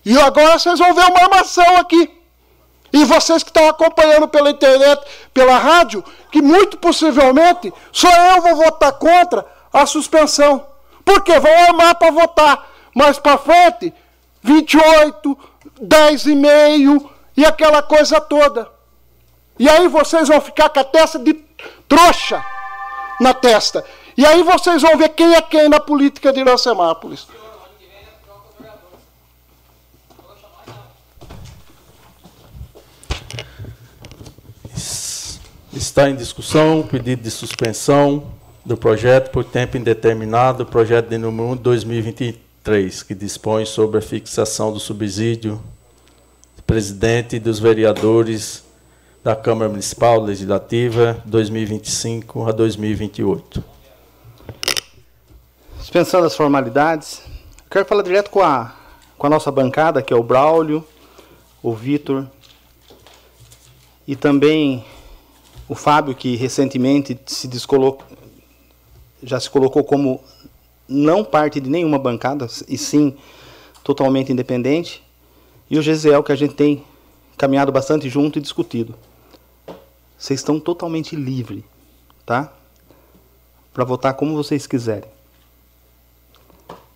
E 0.04 0.16
agora 0.20 0.58
vocês 0.58 0.78
vão 0.78 0.94
ver 0.94 1.04
uma 1.06 1.22
armação 1.22 1.76
aqui. 1.78 2.08
E 2.92 3.04
vocês 3.04 3.42
que 3.42 3.50
estão 3.50 3.68
acompanhando 3.68 4.28
pela 4.28 4.48
internet, 4.48 5.02
pela 5.34 5.58
rádio, 5.58 6.04
que 6.30 6.40
muito 6.40 6.78
possivelmente 6.78 7.72
só 7.90 8.08
eu 8.08 8.42
vou 8.42 8.54
votar 8.54 8.92
contra 8.92 9.44
a 9.72 9.84
suspensão. 9.84 10.75
Porque 11.06 11.38
vão 11.38 11.58
armar 11.68 11.94
para 11.94 12.10
votar 12.10 12.68
mais 12.92 13.16
para 13.16 13.38
frente 13.38 13.94
28, 14.42 15.38
10,5 15.80 17.08
e 17.36 17.44
aquela 17.44 17.80
coisa 17.80 18.20
toda. 18.20 18.68
E 19.56 19.68
aí 19.68 19.86
vocês 19.86 20.28
vão 20.28 20.40
ficar 20.40 20.68
com 20.68 20.80
a 20.80 20.84
testa 20.84 21.18
de 21.18 21.32
trouxa 21.88 22.44
na 23.20 23.32
testa. 23.32 23.84
E 24.16 24.26
aí 24.26 24.42
vocês 24.42 24.82
vão 24.82 24.96
ver 24.96 25.10
quem 25.10 25.34
é 25.34 25.40
quem 25.40 25.68
na 25.68 25.78
política 25.78 26.32
de 26.32 26.40
Iracemápolis. 26.40 27.28
Está 35.72 36.10
em 36.10 36.16
discussão 36.16 36.80
o 36.80 36.84
pedido 36.84 37.22
de 37.22 37.30
suspensão 37.30 38.35
do 38.66 38.76
projeto 38.76 39.30
por 39.30 39.44
tempo 39.44 39.76
indeterminado, 39.76 40.66
projeto 40.66 41.08
de 41.08 41.16
número 41.16 41.50
1 41.50 41.56
de 41.56 41.62
2023, 41.62 43.04
que 43.04 43.14
dispõe 43.14 43.64
sobre 43.64 43.98
a 43.98 44.02
fixação 44.02 44.72
do 44.72 44.80
subsídio 44.80 45.62
do 46.56 46.62
presidente 46.64 47.36
e 47.36 47.38
dos 47.38 47.60
vereadores 47.60 48.64
da 49.22 49.36
Câmara 49.36 49.70
Municipal 49.70 50.20
Legislativa 50.20 51.22
2025 51.24 52.48
a 52.48 52.50
2028. 52.50 53.62
Dispensando 55.78 56.26
as 56.26 56.34
formalidades, 56.34 57.22
quero 57.70 57.84
falar 57.84 58.02
direto 58.02 58.32
com 58.32 58.42
a, 58.42 58.74
com 59.16 59.28
a 59.28 59.30
nossa 59.30 59.52
bancada, 59.52 60.02
que 60.02 60.12
é 60.12 60.16
o 60.16 60.24
Braulio, 60.24 60.84
o 61.62 61.72
Vitor, 61.72 62.26
e 64.08 64.16
também 64.16 64.84
o 65.68 65.76
Fábio, 65.76 66.16
que 66.16 66.34
recentemente 66.34 67.16
se 67.26 67.46
descolocou, 67.46 68.15
já 69.22 69.40
se 69.40 69.50
colocou 69.50 69.82
como 69.84 70.22
não 70.88 71.24
parte 71.24 71.60
de 71.60 71.68
nenhuma 71.68 71.98
bancada, 71.98 72.46
e 72.68 72.78
sim 72.78 73.16
totalmente 73.82 74.32
independente, 74.32 75.02
e 75.68 75.78
o 75.78 75.82
Gesiel, 75.82 76.22
que 76.22 76.32
a 76.32 76.36
gente 76.36 76.54
tem 76.54 76.84
caminhado 77.36 77.72
bastante 77.72 78.08
junto 78.08 78.38
e 78.38 78.42
discutido. 78.42 78.94
Vocês 80.18 80.40
estão 80.40 80.58
totalmente 80.58 81.14
livres, 81.14 81.64
tá? 82.24 82.52
Para 83.72 83.84
votar 83.84 84.14
como 84.14 84.34
vocês 84.34 84.66
quiserem. 84.66 85.10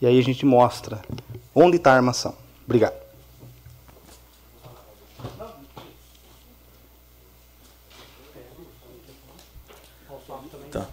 E 0.00 0.06
aí 0.06 0.18
a 0.18 0.22
gente 0.22 0.46
mostra 0.46 1.02
onde 1.54 1.76
está 1.76 1.92
a 1.92 1.96
armação. 1.96 2.34
Obrigado. 2.64 2.94
Tá. 10.70 10.88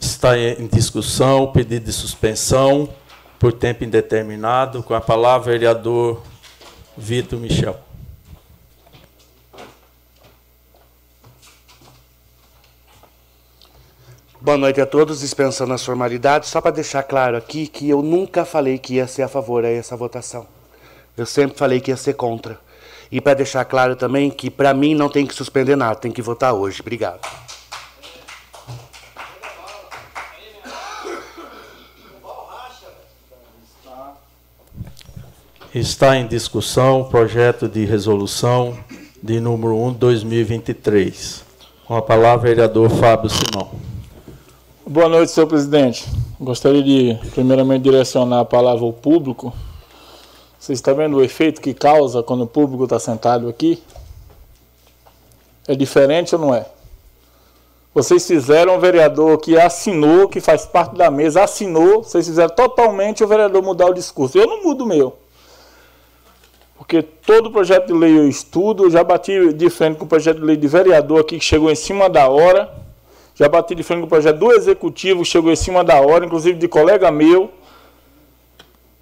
Está 0.00 0.38
em 0.38 0.68
discussão 0.68 1.42
o 1.42 1.52
pedido 1.52 1.86
de 1.86 1.92
suspensão 1.92 2.88
por 3.36 3.52
tempo 3.52 3.82
indeterminado. 3.82 4.80
Com 4.80 4.94
a 4.94 5.00
palavra, 5.00 5.50
vereador 5.50 6.22
Vitor 6.96 7.40
Michel. 7.40 7.76
Boa 14.40 14.56
noite 14.56 14.80
a 14.80 14.86
todos, 14.86 15.18
dispensando 15.18 15.72
as 15.72 15.84
formalidades. 15.84 16.48
Só 16.48 16.60
para 16.60 16.70
deixar 16.70 17.02
claro 17.02 17.36
aqui 17.36 17.66
que 17.66 17.88
eu 17.90 18.02
nunca 18.02 18.44
falei 18.44 18.78
que 18.78 18.94
ia 18.94 19.08
ser 19.08 19.22
a 19.22 19.28
favor 19.28 19.64
a 19.64 19.68
essa 19.68 19.96
votação. 19.96 20.46
Eu 21.16 21.26
sempre 21.26 21.58
falei 21.58 21.80
que 21.80 21.90
ia 21.90 21.96
ser 21.96 22.14
contra. 22.14 22.60
E 23.10 23.20
para 23.20 23.34
deixar 23.34 23.64
claro 23.64 23.96
também 23.96 24.30
que 24.30 24.48
para 24.48 24.72
mim 24.72 24.94
não 24.94 25.08
tem 25.08 25.26
que 25.26 25.34
suspender 25.34 25.74
nada, 25.74 25.96
tem 25.96 26.12
que 26.12 26.22
votar 26.22 26.54
hoje. 26.54 26.80
Obrigado. 26.80 27.45
Está 35.78 36.16
em 36.16 36.26
discussão 36.26 37.02
o 37.02 37.04
projeto 37.04 37.68
de 37.68 37.84
resolução 37.84 38.78
de 39.22 39.38
número 39.38 39.76
1 39.76 39.92
de 39.92 39.98
2023. 39.98 41.44
Com 41.86 41.94
a 41.94 42.00
palavra, 42.00 42.48
vereador 42.48 42.88
Fábio 42.88 43.28
Simão. 43.28 43.68
Boa 44.86 45.06
noite, 45.06 45.32
senhor 45.32 45.46
presidente. 45.46 46.06
Gostaria 46.40 46.82
de, 46.82 47.18
primeiramente, 47.32 47.82
direcionar 47.82 48.40
a 48.40 48.44
palavra 48.46 48.86
ao 48.86 48.92
público. 48.94 49.52
Vocês 50.58 50.78
estão 50.78 50.94
vendo 50.94 51.18
o 51.18 51.22
efeito 51.22 51.60
que 51.60 51.74
causa 51.74 52.22
quando 52.22 52.44
o 52.44 52.46
público 52.46 52.84
está 52.84 52.98
sentado 52.98 53.46
aqui? 53.46 53.78
É 55.68 55.74
diferente 55.74 56.34
ou 56.34 56.40
não 56.40 56.54
é? 56.54 56.64
Vocês 57.92 58.26
fizeram 58.26 58.76
um 58.76 58.80
vereador 58.80 59.36
que 59.36 59.58
assinou, 59.58 60.26
que 60.26 60.40
faz 60.40 60.64
parte 60.64 60.96
da 60.96 61.10
mesa, 61.10 61.44
assinou, 61.44 62.02
vocês 62.02 62.26
fizeram 62.26 62.54
totalmente 62.54 63.22
o 63.22 63.28
vereador 63.28 63.62
mudar 63.62 63.90
o 63.90 63.92
discurso. 63.92 64.38
Eu 64.38 64.46
não 64.46 64.62
mudo 64.62 64.84
o 64.84 64.86
meu. 64.86 65.25
Porque 66.86 67.02
todo 67.02 67.50
projeto 67.50 67.88
de 67.88 67.92
lei 67.92 68.16
eu 68.16 68.28
estudo, 68.28 68.84
eu 68.84 68.90
já 68.90 69.02
bati 69.02 69.52
de 69.52 69.68
frente 69.68 69.98
com 69.98 70.04
o 70.04 70.08
projeto 70.08 70.38
de 70.38 70.44
lei 70.44 70.56
de 70.56 70.68
vereador 70.68 71.20
aqui 71.20 71.36
que 71.36 71.44
chegou 71.44 71.68
em 71.68 71.74
cima 71.74 72.08
da 72.08 72.28
hora. 72.28 72.72
Já 73.34 73.48
bati 73.48 73.74
de 73.74 73.82
frente 73.82 74.00
com 74.00 74.06
o 74.06 74.08
projeto 74.08 74.38
do 74.38 74.52
executivo 74.52 75.22
que 75.22 75.28
chegou 75.28 75.50
em 75.50 75.56
cima 75.56 75.82
da 75.82 76.00
hora, 76.00 76.24
inclusive 76.24 76.56
de 76.56 76.68
colega 76.68 77.10
meu. 77.10 77.50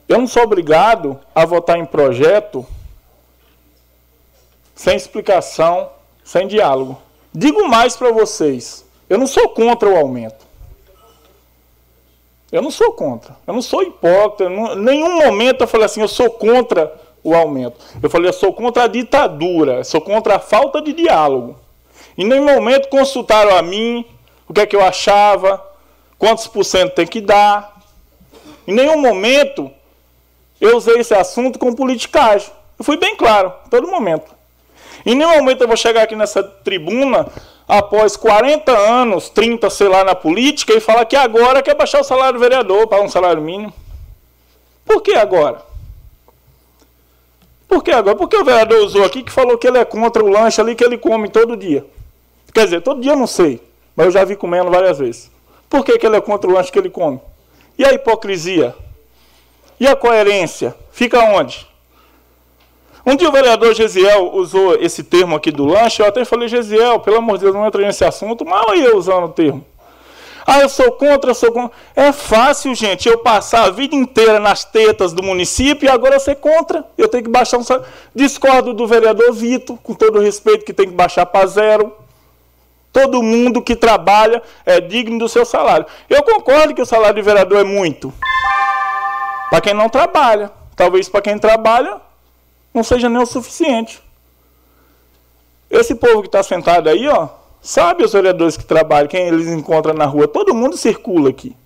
Eu 0.09 0.19
não 0.19 0.27
sou 0.27 0.45
obrigado 0.45 1.21
a 1.35 1.45
votar 1.45 1.79
em 1.79 1.85
projeto 1.85 2.67
sem 4.75 4.97
explicação, 4.97 5.91
sem 6.25 6.47
diálogo. 6.47 6.99
Digo 7.35 7.69
mais 7.69 7.99
para 7.99 8.11
vocês, 8.11 8.83
eu 9.11 9.19
não 9.19 9.27
sou 9.27 9.51
contra 9.51 9.91
o 9.91 9.97
aumento. 9.97 10.47
Eu 12.51 12.63
não 12.63 12.71
sou 12.71 12.93
contra. 12.93 13.37
Eu 13.47 13.53
não 13.53 13.61
sou 13.61 13.83
hipócrita. 13.83 14.51
Em 14.51 14.77
nenhum 14.77 15.17
momento 15.17 15.61
eu 15.61 15.69
falei 15.69 15.85
assim, 15.85 16.01
eu 16.01 16.09
sou 16.09 16.31
contra 16.31 17.04
o 17.25 17.35
aumento. 17.35 17.79
Eu 18.03 18.11
falei, 18.11 18.29
eu 18.29 18.33
sou 18.33 18.53
contra 18.53 18.85
a 18.85 18.87
ditadura, 18.87 19.83
sou 19.83 20.01
contra 20.01 20.37
a 20.37 20.39
falta 20.39 20.81
de 20.83 20.93
diálogo. 20.93 21.59
Em 22.17 22.25
nenhum 22.25 22.45
momento 22.45 22.89
consultaram 22.89 23.57
a 23.57 23.63
mim 23.63 24.05
o 24.47 24.53
que 24.53 24.61
é 24.61 24.67
que 24.67 24.77
eu 24.77 24.85
achava, 24.85 25.65
quantos 26.19 26.47
por 26.47 26.65
cento 26.65 26.95
tem 26.95 27.07
que 27.07 27.21
dar. 27.21 27.81
Em 28.69 28.75
nenhum 28.75 29.01
momento 29.01 29.71
eu 30.61 30.77
usei 30.77 30.99
esse 30.99 31.15
assunto 31.15 31.59
com 31.59 31.75
politicagem. 31.75 32.51
Eu 32.79 32.85
fui 32.85 32.97
bem 32.99 33.17
claro, 33.17 33.53
em 33.67 33.71
todo 33.71 33.89
momento. 33.89 34.35
Em 35.07 35.15
nenhum 35.15 35.37
momento 35.37 35.63
eu 35.63 35.69
vou 35.69 35.77
chegar 35.77 36.03
aqui 36.03 36.15
nessa 36.15 36.43
tribuna, 36.43 37.27
após 37.67 38.17
40 38.17 38.71
anos, 38.73 39.29
30, 39.31 39.69
sei 39.71 39.89
lá, 39.89 40.05
na 40.05 40.15
política, 40.15 40.73
e 40.73 40.81
falar 40.81 41.05
que 41.05 41.17
agora 41.17 41.63
quer 41.63 41.75
baixar 41.75 42.01
o 42.01 42.05
salário 42.05 42.35
do 42.35 42.41
vereador 42.41 42.87
para 42.87 43.03
um 43.03 43.09
salário 43.09 43.41
mínimo. 43.43 43.73
Por 44.85 45.03
que 45.03 45.15
agora? 45.15 45.74
Por 47.75 47.83
que 47.83 47.91
agora? 47.91 48.15
Porque 48.15 48.37
o 48.37 48.45
vereador 48.45 48.85
usou 48.85 49.03
aqui 49.03 49.21
que 49.21 49.33
falou 49.33 49.59
que 49.59 49.67
ele 49.67 49.79
é 49.79 49.85
contra 49.85 50.23
o 50.23 50.29
lanche 50.29 50.61
ali 50.61 50.77
que 50.77 50.85
ele 50.85 50.97
come 50.97 51.29
todo 51.29 51.57
dia. 51.57 51.85
Quer 52.55 52.67
dizer, 52.67 52.83
todo 52.83 53.01
dia 53.01 53.11
eu 53.11 53.17
não 53.17 53.27
sei, 53.27 53.61
mas 53.97 54.07
eu 54.07 54.13
já 54.13 54.25
vi 54.25 54.37
comendo 54.37 54.71
várias 54.71 54.97
vezes. 55.01 55.29
Por 55.69 55.85
que, 55.85 55.99
que 55.99 56.07
ele 56.07 56.15
é 56.15 56.21
contra 56.21 56.49
o 56.49 56.53
lanche 56.53 56.71
que 56.71 56.79
ele 56.79 56.89
come? 56.89 57.21
E 57.77 57.85
a 57.85 57.93
hipocrisia? 57.93 58.77
E 59.81 59.89
a 59.89 59.97
coerência? 59.97 60.73
Fica 60.93 61.19
onde? 61.25 61.67
Um 63.05 63.17
dia 63.17 63.29
o 63.29 63.33
vereador 63.33 63.75
Gesiel 63.75 64.33
usou 64.35 64.77
esse 64.77 65.03
termo 65.03 65.35
aqui 65.35 65.51
do 65.51 65.65
lanche, 65.65 66.01
eu 66.01 66.07
até 66.07 66.25
falei, 66.25 66.47
Gesiel, 66.47 67.01
pelo 67.01 67.17
amor 67.17 67.39
de 67.39 67.43
Deus, 67.43 67.57
não 67.57 67.67
entra 67.67 67.85
nesse 67.85 68.05
assunto, 68.05 68.45
mal 68.45 68.73
eu 68.77 68.97
usando 68.97 69.25
o 69.25 69.31
termo. 69.31 69.67
Ah, 70.47 70.61
eu 70.61 70.69
sou 70.69 70.93
contra, 70.93 71.31
eu 71.31 71.35
sou 71.35 71.51
contra. 71.51 71.77
É 71.97 72.13
fácil, 72.13 72.75
gente, 72.75 73.09
eu 73.09 73.19
passar 73.19 73.65
a 73.65 73.71
vida 73.71 73.95
inteira 73.95 74.39
nas 74.39 74.65
tetas 74.65 75.13
do 75.13 75.23
município 75.23 75.87
e 75.87 75.89
agora 75.89 76.19
ser 76.19 76.37
contra. 76.37 76.85
Eu 76.99 77.09
tenho 77.09 77.25
que 77.25 77.31
baixar 77.31 77.59
um 77.59 77.63
salário. 77.63 77.89
Discordo 78.15 78.75
do 78.75 78.87
vereador 78.87 79.33
Vitor, 79.33 79.79
com 79.83 79.95
todo 79.95 80.19
o 80.19 80.23
respeito, 80.23 80.65
que 80.65 80.73
tem 80.73 80.87
que 80.87 80.95
baixar 80.95 81.25
para 81.27 81.47
zero. 81.47 81.95
Todo 82.93 83.23
mundo 83.23 83.63
que 83.63 83.75
trabalha 83.75 84.43
é 84.65 84.81
digno 84.81 85.19
do 85.19 85.29
seu 85.29 85.45
salário. 85.45 85.87
Eu 86.09 86.23
concordo 86.23 86.75
que 86.75 86.83
o 86.83 86.87
salário 86.87 87.17
de 87.17 87.23
vereador 87.23 87.61
é 87.61 87.65
muito. 87.65 88.13
Para 89.51 89.61
quem 89.61 89.75
não 89.75 89.89
trabalha. 89.89 90.53
Talvez 90.77 91.09
para 91.09 91.23
quem 91.23 91.39
trabalha 91.39 92.01
não 92.73 92.83
seja 92.83 93.09
nem 93.09 93.23
o 93.23 93.27
suficiente. 93.27 94.03
Esse 95.71 95.95
povo 95.95 96.21
que 96.21 96.29
está 96.29 96.43
sentado 96.43 96.89
aí, 96.89 97.09
ó, 97.09 97.29
sabe 97.65 98.05
os 98.05 98.13
vereadores 98.13 98.59
que 98.59 98.65
trabalham, 98.65 99.09
quem 99.09 99.27
eles 99.27 99.47
encontram 99.47 99.95
na 99.95 100.05
rua, 100.05 100.29
todo 100.29 100.55
mundo 100.55 100.77
circula 100.77 101.31
aqui. 101.31 101.57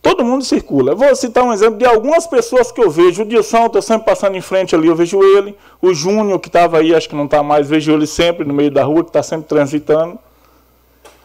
Todo 0.00 0.24
mundo 0.24 0.44
circula. 0.44 0.94
Vou 0.94 1.14
citar 1.14 1.44
um 1.44 1.52
exemplo 1.52 1.78
de 1.78 1.84
algumas 1.84 2.26
pessoas 2.26 2.72
que 2.72 2.80
eu 2.80 2.88
vejo. 2.88 3.22
O 3.22 3.26
Dilson, 3.26 3.66
estou 3.66 3.82
sempre 3.82 4.06
passando 4.06 4.36
em 4.36 4.40
frente 4.40 4.74
ali, 4.74 4.86
eu 4.86 4.96
vejo 4.96 5.22
ele. 5.22 5.54
O 5.82 5.92
Júnior, 5.92 6.38
que 6.40 6.48
estava 6.48 6.78
aí, 6.78 6.94
acho 6.94 7.08
que 7.08 7.14
não 7.14 7.26
está 7.26 7.42
mais, 7.42 7.68
vejo 7.68 7.92
ele 7.92 8.06
sempre 8.06 8.44
no 8.46 8.54
meio 8.54 8.70
da 8.70 8.82
rua, 8.82 9.02
que 9.02 9.10
está 9.10 9.22
sempre 9.22 9.46
transitando. 9.46 10.18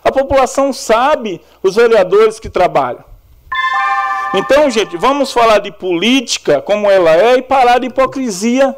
A 0.03 0.11
população 0.11 0.73
sabe 0.73 1.40
os 1.64 1.76
vereadores 1.76 2.40
que 2.40 2.49
trabalham. 2.49 3.03
Então, 4.34 4.69
gente, 4.69 4.98
vamos 4.98 5.32
falar 5.32 5.60
de 5.60 5.72
política 5.72 6.61
como 6.61 6.90
ela 6.90 7.15
é 7.15 7.38
e 7.38 7.41
parar 7.41 7.80
de 7.80 7.88
hipocrisia. 7.88 8.76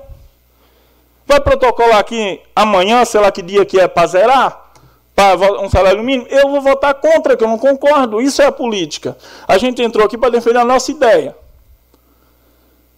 Vai 1.26 1.40
protocolar 1.40 2.00
aqui 2.00 2.42
amanhã, 2.56 3.04
sei 3.06 3.22
lá 3.22 3.32
que 3.32 3.42
dia 3.42 3.66
que 3.66 3.80
é 3.80 3.88
para 3.88 4.08
zerar, 4.08 4.72
para 5.16 5.62
um 5.62 5.70
salário 5.70 6.04
mínimo? 6.04 6.28
Eu 6.30 6.50
vou 6.50 6.62
votar 6.62 6.94
contra, 6.96 7.38
que 7.38 7.44
eu 7.44 7.48
não 7.48 7.58
concordo. 7.58 8.22
Isso 8.22 8.42
é 8.42 8.46
a 8.46 8.52
política. 8.52 9.18
A 9.48 9.58
gente 9.58 9.82
entrou 9.82 10.06
aqui 10.06 10.18
para 10.18 10.30
defender 10.30 10.60
a 10.60 10.66
nossa 10.66 10.92
ideia. 10.92 11.36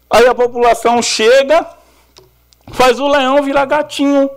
Aí 0.10 0.28
a 0.28 0.36
população 0.36 1.02
chega, 1.02 1.68
faz 2.72 3.00
o 3.00 3.08
leão 3.08 3.44
virar 3.44 3.66
gatinho. 3.66 4.30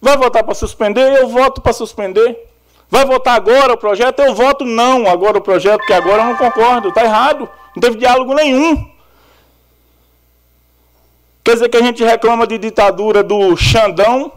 Vai 0.00 0.16
votar 0.16 0.44
para 0.44 0.54
suspender? 0.54 1.20
Eu 1.20 1.28
voto 1.28 1.60
para 1.60 1.72
suspender. 1.72 2.48
Vai 2.88 3.04
votar 3.04 3.34
agora 3.34 3.72
o 3.72 3.76
projeto? 3.76 4.20
Eu 4.20 4.34
voto 4.34 4.64
não 4.64 5.08
agora 5.08 5.38
o 5.38 5.40
projeto, 5.40 5.78
porque 5.78 5.92
agora 5.92 6.22
eu 6.22 6.26
não 6.26 6.36
concordo. 6.36 6.88
Está 6.88 7.04
errado. 7.04 7.48
Não 7.74 7.80
teve 7.80 7.96
diálogo 7.96 8.32
nenhum. 8.34 8.95
Quer 11.46 11.52
dizer 11.52 11.68
que 11.68 11.76
a 11.76 11.80
gente 11.80 12.02
reclama 12.02 12.44
de 12.44 12.58
ditadura 12.58 13.22
do 13.22 13.56
Xandão, 13.56 14.32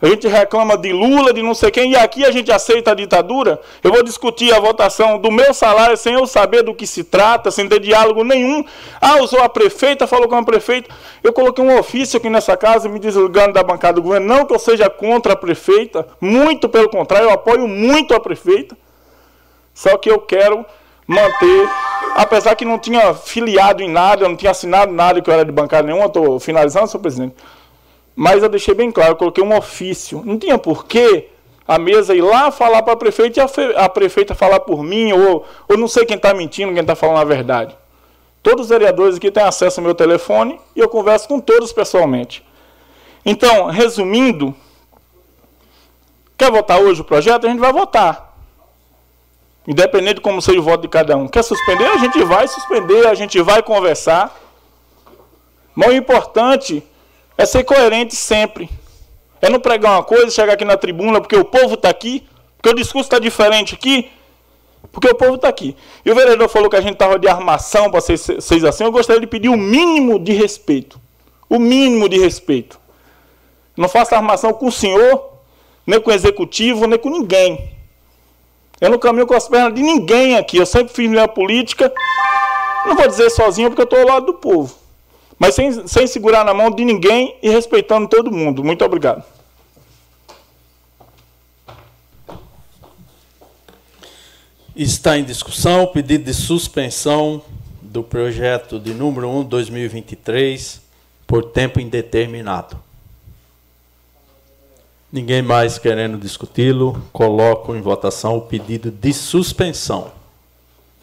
a 0.00 0.06
gente 0.06 0.28
reclama 0.28 0.78
de 0.78 0.92
Lula, 0.92 1.32
de 1.32 1.42
não 1.42 1.52
sei 1.52 1.68
quem, 1.68 1.90
e 1.90 1.96
aqui 1.96 2.24
a 2.24 2.30
gente 2.30 2.52
aceita 2.52 2.92
a 2.92 2.94
ditadura? 2.94 3.60
Eu 3.82 3.90
vou 3.90 4.04
discutir 4.04 4.54
a 4.54 4.60
votação 4.60 5.18
do 5.18 5.32
meu 5.32 5.52
salário 5.52 5.96
sem 5.96 6.14
eu 6.14 6.28
saber 6.28 6.62
do 6.62 6.72
que 6.72 6.86
se 6.86 7.02
trata, 7.02 7.50
sem 7.50 7.68
ter 7.68 7.80
diálogo 7.80 8.22
nenhum. 8.22 8.64
Ah, 9.00 9.20
usou 9.20 9.42
a 9.42 9.48
prefeita, 9.48 10.06
falou 10.06 10.28
com 10.28 10.36
a 10.36 10.44
prefeita. 10.44 10.94
Eu 11.24 11.32
coloquei 11.32 11.64
um 11.64 11.76
ofício 11.76 12.18
aqui 12.18 12.30
nessa 12.30 12.56
casa 12.56 12.88
me 12.88 13.00
desligando 13.00 13.54
da 13.54 13.64
bancada 13.64 13.94
do 13.94 14.02
governo. 14.02 14.28
Não 14.28 14.46
que 14.46 14.54
eu 14.54 14.60
seja 14.60 14.88
contra 14.88 15.32
a 15.32 15.36
prefeita, 15.36 16.06
muito 16.20 16.68
pelo 16.68 16.88
contrário, 16.88 17.26
eu 17.26 17.32
apoio 17.32 17.66
muito 17.66 18.14
a 18.14 18.20
prefeita. 18.20 18.78
Só 19.74 19.96
que 19.98 20.08
eu 20.08 20.20
quero 20.20 20.64
manter, 21.08 21.68
apesar 22.14 22.54
que 22.54 22.66
não 22.66 22.78
tinha 22.78 23.14
filiado 23.14 23.82
em 23.82 23.88
nada, 23.88 24.28
não 24.28 24.36
tinha 24.36 24.50
assinado 24.50 24.92
nada 24.92 25.22
que 25.22 25.30
eu 25.30 25.34
era 25.34 25.44
de 25.44 25.50
bancada 25.50 25.86
nenhuma, 25.86 26.04
estou 26.04 26.38
finalizando, 26.38 26.86
senhor 26.86 27.00
presidente. 27.00 27.34
Mas 28.14 28.42
eu 28.42 28.48
deixei 28.48 28.74
bem 28.74 28.92
claro, 28.92 29.12
eu 29.12 29.16
coloquei 29.16 29.42
um 29.42 29.56
ofício. 29.56 30.22
Não 30.24 30.38
tinha 30.38 30.58
porquê 30.58 31.28
a 31.66 31.78
mesa 31.78 32.14
ir 32.14 32.20
lá 32.20 32.50
falar 32.50 32.82
para 32.82 32.92
a 32.92 32.96
prefeita 32.96 33.40
e 33.40 33.74
a, 33.74 33.88
prefeita 33.88 34.34
falar 34.34 34.60
por 34.60 34.82
mim, 34.82 35.12
ou, 35.12 35.46
ou 35.66 35.78
não 35.78 35.88
sei 35.88 36.04
quem 36.04 36.16
está 36.16 36.34
mentindo, 36.34 36.72
quem 36.72 36.82
está 36.82 36.94
falando 36.94 37.18
a 37.18 37.24
verdade. 37.24 37.76
Todos 38.42 38.64
os 38.64 38.68
vereadores 38.68 39.16
aqui 39.16 39.30
têm 39.30 39.42
acesso 39.42 39.80
ao 39.80 39.84
meu 39.84 39.94
telefone 39.94 40.60
e 40.74 40.80
eu 40.80 40.88
converso 40.88 41.28
com 41.28 41.40
todos 41.40 41.72
pessoalmente. 41.72 42.44
Então, 43.24 43.66
resumindo, 43.66 44.54
quer 46.36 46.50
votar 46.50 46.80
hoje 46.80 47.00
o 47.00 47.04
projeto? 47.04 47.46
A 47.46 47.50
gente 47.50 47.60
vai 47.60 47.72
votar. 47.72 48.27
Independente 49.68 50.14
de 50.14 50.20
como 50.22 50.40
seja 50.40 50.58
o 50.58 50.62
voto 50.62 50.80
de 50.80 50.88
cada 50.88 51.14
um. 51.14 51.28
Quer 51.28 51.44
suspender? 51.44 51.84
A 51.84 51.98
gente 51.98 52.24
vai 52.24 52.48
suspender, 52.48 53.06
a 53.06 53.14
gente 53.14 53.38
vai 53.42 53.62
conversar. 53.62 54.34
Mas 55.74 55.90
o 55.90 55.92
importante 55.92 56.82
é 57.36 57.44
ser 57.44 57.64
coerente 57.64 58.16
sempre. 58.16 58.70
É 59.42 59.50
não 59.50 59.60
pregar 59.60 59.92
uma 59.92 60.02
coisa, 60.02 60.30
chegar 60.30 60.54
aqui 60.54 60.64
na 60.64 60.78
tribuna 60.78 61.20
porque 61.20 61.36
o 61.36 61.44
povo 61.44 61.74
está 61.74 61.90
aqui, 61.90 62.26
porque 62.56 62.70
o 62.70 62.74
discurso 62.74 63.08
está 63.08 63.18
diferente 63.18 63.74
aqui, 63.74 64.10
porque 64.90 65.06
o 65.06 65.14
povo 65.14 65.34
está 65.34 65.48
aqui. 65.48 65.76
E 66.02 66.10
o 66.10 66.14
vereador 66.14 66.48
falou 66.48 66.70
que 66.70 66.76
a 66.76 66.80
gente 66.80 66.94
estava 66.94 67.18
de 67.18 67.28
armação 67.28 67.90
para 67.90 68.00
vocês 68.00 68.64
assim. 68.64 68.84
Eu 68.84 68.90
gostaria 68.90 69.20
de 69.20 69.26
pedir 69.26 69.50
o 69.50 69.56
mínimo 69.56 70.18
de 70.18 70.32
respeito. 70.32 70.98
O 71.46 71.58
mínimo 71.58 72.08
de 72.08 72.18
respeito. 72.18 72.80
Não 73.76 73.88
faço 73.88 74.14
armação 74.14 74.54
com 74.54 74.68
o 74.68 74.72
senhor, 74.72 75.30
nem 75.86 76.00
com 76.00 76.10
o 76.10 76.14
executivo, 76.14 76.86
nem 76.86 76.98
com 76.98 77.10
ninguém. 77.10 77.77
Eu 78.80 78.90
não 78.90 78.98
caminho 78.98 79.26
com 79.26 79.34
as 79.34 79.48
pernas 79.48 79.74
de 79.74 79.82
ninguém 79.82 80.36
aqui. 80.36 80.56
Eu 80.56 80.66
sempre 80.66 80.92
fiz 80.94 81.10
minha 81.10 81.26
política. 81.26 81.92
Não 82.86 82.94
vou 82.96 83.08
dizer 83.08 83.30
sozinho 83.30 83.70
porque 83.70 83.82
eu 83.82 83.84
estou 83.84 83.98
ao 84.00 84.06
lado 84.06 84.26
do 84.26 84.34
povo. 84.34 84.74
Mas 85.38 85.54
sem, 85.54 85.86
sem 85.86 86.06
segurar 86.06 86.44
na 86.44 86.54
mão 86.54 86.70
de 86.70 86.84
ninguém 86.84 87.36
e 87.42 87.50
respeitando 87.50 88.08
todo 88.08 88.30
mundo. 88.30 88.62
Muito 88.64 88.84
obrigado. 88.84 89.24
Está 94.74 95.18
em 95.18 95.24
discussão 95.24 95.82
o 95.82 95.88
pedido 95.88 96.24
de 96.24 96.34
suspensão 96.34 97.42
do 97.82 98.02
projeto 98.02 98.78
de 98.78 98.94
número 98.94 99.28
1 99.28 99.44
2023 99.44 100.80
por 101.26 101.44
tempo 101.50 101.80
indeterminado. 101.80 102.87
Ninguém 105.10 105.40
mais 105.40 105.78
querendo 105.78 106.18
discuti-lo, 106.18 107.02
coloco 107.12 107.74
em 107.74 107.80
votação 107.80 108.36
o 108.36 108.42
pedido 108.42 108.90
de 108.90 109.12
suspensão. 109.14 110.12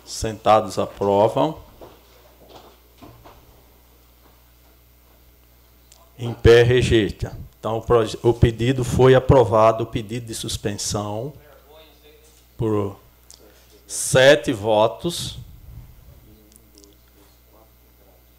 Sentados 0.05 0.77
aprovam. 0.77 1.57
Em 6.19 6.33
pé 6.33 6.61
rejeita. 6.61 7.35
Então 7.59 7.83
o, 8.21 8.31
pedido 8.31 8.83
foi 8.83 9.15
aprovado, 9.15 9.83
o 9.83 9.87
pedido 9.87 10.27
de 10.27 10.35
suspensão 10.35 11.33
por 12.55 12.95
sete 13.87 14.53
votos 14.53 15.39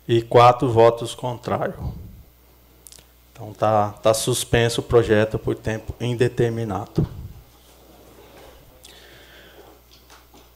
e 0.07 0.23
quatro 0.23 0.71
votos 0.71 1.13
contrários. 1.13 1.77
Então 3.37 3.51
está 3.51 3.91
tá 4.03 4.15
suspenso 4.15 4.81
o 4.81 4.85
projeto 4.85 5.39
por 5.39 5.55
tempo 5.55 5.95
indeterminado. 6.01 7.07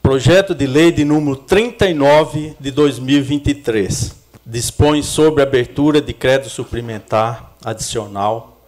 Projeto 0.01 0.55
de 0.55 0.65
lei 0.65 0.91
de 0.91 1.05
número 1.05 1.35
39 1.35 2.55
de 2.59 2.71
2023 2.71 4.15
dispõe 4.43 5.03
sobre 5.03 5.43
abertura 5.43 6.01
de 6.01 6.11
crédito 6.11 6.49
suplementar 6.49 7.53
adicional 7.63 8.59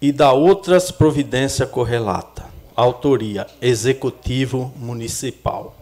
e 0.00 0.12
da 0.12 0.32
outras 0.32 0.90
providências 0.90 1.68
correlata 1.68 2.46
autoria 2.74 3.46
Executivo 3.60 4.72
Municipal. 4.76 5.76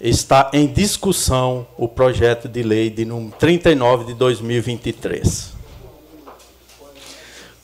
Está 0.00 0.52
em 0.52 0.68
discussão 0.68 1.66
o 1.76 1.88
projeto 1.88 2.48
de 2.48 2.62
lei 2.62 2.90
de 2.90 3.04
número 3.04 3.34
39 3.36 4.04
de 4.04 4.14
2023. 4.14 5.57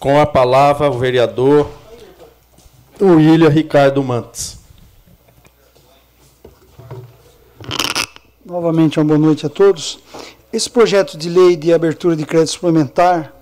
Com 0.04 0.20
a 0.20 0.26
palavra 0.26 0.90
o 0.90 0.98
vereador 0.98 1.66
William 3.00 3.48
Ricardo 3.48 4.04
Mantes. 4.04 4.58
Novamente, 8.44 8.98
uma 8.98 9.06
boa 9.06 9.18
noite 9.18 9.46
a 9.46 9.48
todos. 9.48 9.98
Esse 10.52 10.68
projeto 10.68 11.16
de 11.16 11.30
lei 11.30 11.56
de 11.56 11.72
abertura 11.72 12.14
de 12.14 12.26
crédito 12.26 12.50
suplementar 12.50 13.34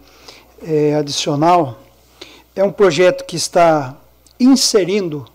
é, 0.63 0.95
adicional 0.95 1.81
é 2.55 2.63
um 2.63 2.71
projeto 2.71 3.25
que 3.25 3.35
está 3.35 3.97
inserindo 4.39 5.27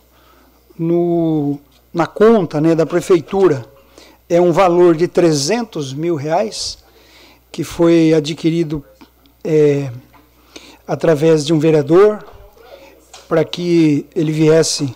no, 0.80 1.60
na 1.94 2.08
conta 2.08 2.62
né, 2.62 2.74
da 2.74 2.86
prefeitura 2.86 3.66
é 4.30 4.40
um 4.40 4.54
valor 4.54 4.96
de 4.96 5.10
300 5.10 5.92
mil 5.94 6.16
reais 6.16 6.78
que 7.52 7.66
foi 7.66 8.14
adquirido 8.14 8.82
é, 9.44 9.92
através 10.88 11.46
de 11.46 11.54
um 11.54 11.60
vereador 11.60 12.26
para 13.28 13.44
que 13.44 14.06
ele 14.16 14.32
viesse 14.32 14.96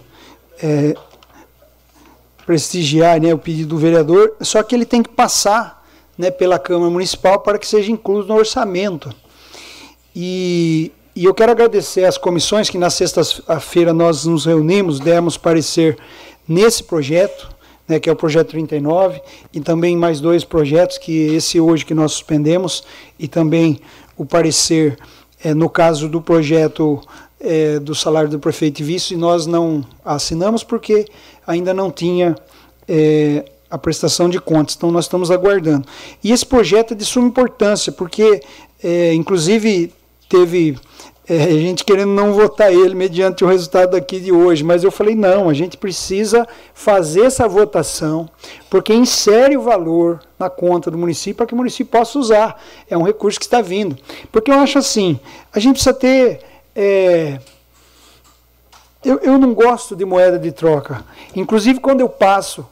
é, 0.62 0.96
prestigiar 2.46 3.20
né, 3.20 3.34
o 3.34 3.38
pedido 3.38 3.70
do 3.70 3.78
vereador, 3.78 4.36
só 4.42 4.64
que 4.64 4.74
ele 4.74 4.86
tem 4.86 5.04
que 5.04 5.10
passar 5.10 5.86
né, 6.18 6.32
pela 6.32 6.58
Câmara 6.58 6.90
Municipal 6.90 7.40
para 7.40 7.60
que 7.60 7.68
seja 7.68 7.92
incluso 7.92 8.28
no 8.28 8.36
orçamento. 8.36 9.14
E 10.16 10.92
e 11.14 11.26
eu 11.26 11.34
quero 11.34 11.52
agradecer 11.52 12.06
às 12.06 12.18
comissões 12.18 12.70
que 12.70 12.78
na 12.78 12.90
sexta-feira 12.90 13.94
nós 13.94 14.24
nos 14.24 14.46
reunimos, 14.46 14.98
demos 14.98 15.36
parecer 15.36 15.98
nesse 16.48 16.86
projeto, 16.86 17.54
né, 17.86 18.00
que 18.00 18.10
é 18.10 18.14
o 18.14 18.16
projeto 18.16 18.52
39, 18.52 19.22
e 19.52 19.60
também 19.60 19.98
mais 19.98 20.22
dois 20.22 20.46
projetos, 20.46 20.98
que 20.98 21.36
esse 21.36 21.60
hoje 21.60 21.86
que 21.86 21.94
nós 21.94 22.14
suspendemos, 22.14 22.86
e 23.20 23.28
também 23.28 23.82
o 24.16 24.26
parecer 24.26 24.98
é, 25.44 25.54
no 25.54 25.70
caso 25.70 26.08
do 26.08 26.22
projeto 26.22 27.02
é, 27.40 27.80
do 27.80 27.96
salário 27.96 28.30
do 28.30 28.40
prefeito 28.40 28.82
e 28.82 28.84
vice, 28.84 29.16
nós 29.16 29.46
não 29.46 29.84
assinamos 30.06 30.64
porque 30.64 31.06
ainda 31.46 31.74
não 31.74 31.92
tinha 31.92 32.36
é, 32.88 33.46
a 33.70 33.78
prestação 33.78 34.30
de 34.30 34.40
contas, 34.40 34.76
então 34.76 34.92
nós 34.92 35.06
estamos 35.06 35.32
aguardando. 35.32 35.88
E 36.24 36.32
esse 36.32 36.46
projeto 36.46 36.94
é 36.94 36.96
de 36.96 37.06
suma 37.06 37.28
importância, 37.28 37.92
porque, 37.92 38.42
é, 38.84 39.14
inclusive, 39.14 39.94
teve 40.30 40.78
é, 41.34 41.50
gente 41.52 41.86
querendo 41.86 42.12
não 42.12 42.34
votar 42.34 42.74
ele 42.74 42.94
mediante 42.94 43.42
o 43.42 43.48
resultado 43.48 43.96
aqui 43.96 44.20
de 44.20 44.34
hoje, 44.34 44.66
mas 44.66 44.84
eu 44.84 44.92
falei: 44.92 45.16
não, 45.16 45.48
a 45.48 45.54
gente 45.54 45.78
precisa 45.78 46.46
fazer 46.74 47.22
essa 47.22 47.48
votação, 47.48 48.30
porque 48.70 48.94
insere 48.94 49.56
o 49.56 49.62
valor 49.62 50.20
na 50.38 50.50
conta 50.50 50.92
do 50.92 50.98
município 50.98 51.36
para 51.36 51.46
que 51.46 51.54
o 51.54 51.58
município 51.58 51.90
possa 51.90 52.20
usar. 52.20 52.62
É 52.90 52.98
um 52.98 53.04
recurso 53.04 53.40
que 53.40 53.46
está 53.46 53.62
vindo. 53.62 53.98
Porque 54.30 54.52
eu 54.52 54.56
acho 54.56 54.78
assim: 54.78 55.22
a 55.54 55.60
gente 55.60 55.76
precisa 55.76 55.94
ter. 55.94 56.42
É, 56.76 57.40
eu, 59.02 59.18
eu 59.20 59.38
não 59.38 59.54
gosto 59.54 59.96
de 59.96 60.04
moeda 60.04 60.38
de 60.38 60.52
troca. 60.52 61.02
Inclusive, 61.34 61.80
quando 61.80 62.02
eu 62.02 62.10
passo 62.10 62.68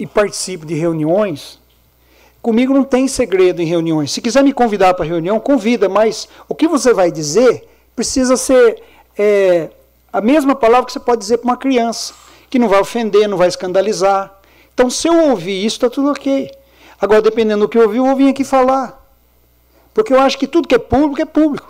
e 0.00 0.04
participo 0.04 0.66
de 0.66 0.74
reuniões, 0.74 1.60
comigo 2.42 2.74
não 2.74 2.82
tem 2.82 3.06
segredo 3.06 3.62
em 3.62 3.66
reuniões. 3.66 4.10
Se 4.10 4.20
quiser 4.20 4.42
me 4.42 4.52
convidar 4.52 4.94
para 4.94 5.04
reunião, 5.04 5.38
convida, 5.38 5.88
mas 5.88 6.28
o 6.48 6.56
que 6.56 6.66
você 6.66 6.92
vai 6.92 7.12
dizer 7.12 7.70
precisa 7.94 8.36
ser 8.36 8.82
é, 9.18 9.70
a 10.12 10.20
mesma 10.20 10.54
palavra 10.54 10.86
que 10.86 10.92
você 10.92 11.00
pode 11.00 11.20
dizer 11.20 11.38
para 11.38 11.48
uma 11.48 11.56
criança, 11.56 12.14
que 12.48 12.58
não 12.58 12.68
vai 12.68 12.80
ofender, 12.80 13.28
não 13.28 13.36
vai 13.36 13.48
escandalizar. 13.48 14.40
Então, 14.74 14.90
se 14.90 15.08
eu 15.08 15.30
ouvir 15.30 15.64
isso, 15.64 15.76
está 15.76 15.90
tudo 15.90 16.10
ok. 16.10 16.50
Agora, 17.00 17.22
dependendo 17.22 17.64
do 17.64 17.68
que 17.68 17.78
eu 17.78 17.82
ouvir, 17.82 17.98
eu 17.98 18.06
vou 18.06 18.16
vir 18.16 18.30
aqui 18.30 18.44
falar. 18.44 18.98
Porque 19.94 20.12
eu 20.12 20.20
acho 20.20 20.38
que 20.38 20.46
tudo 20.46 20.68
que 20.68 20.74
é 20.74 20.78
público 20.78 21.20
é 21.20 21.24
público. 21.24 21.68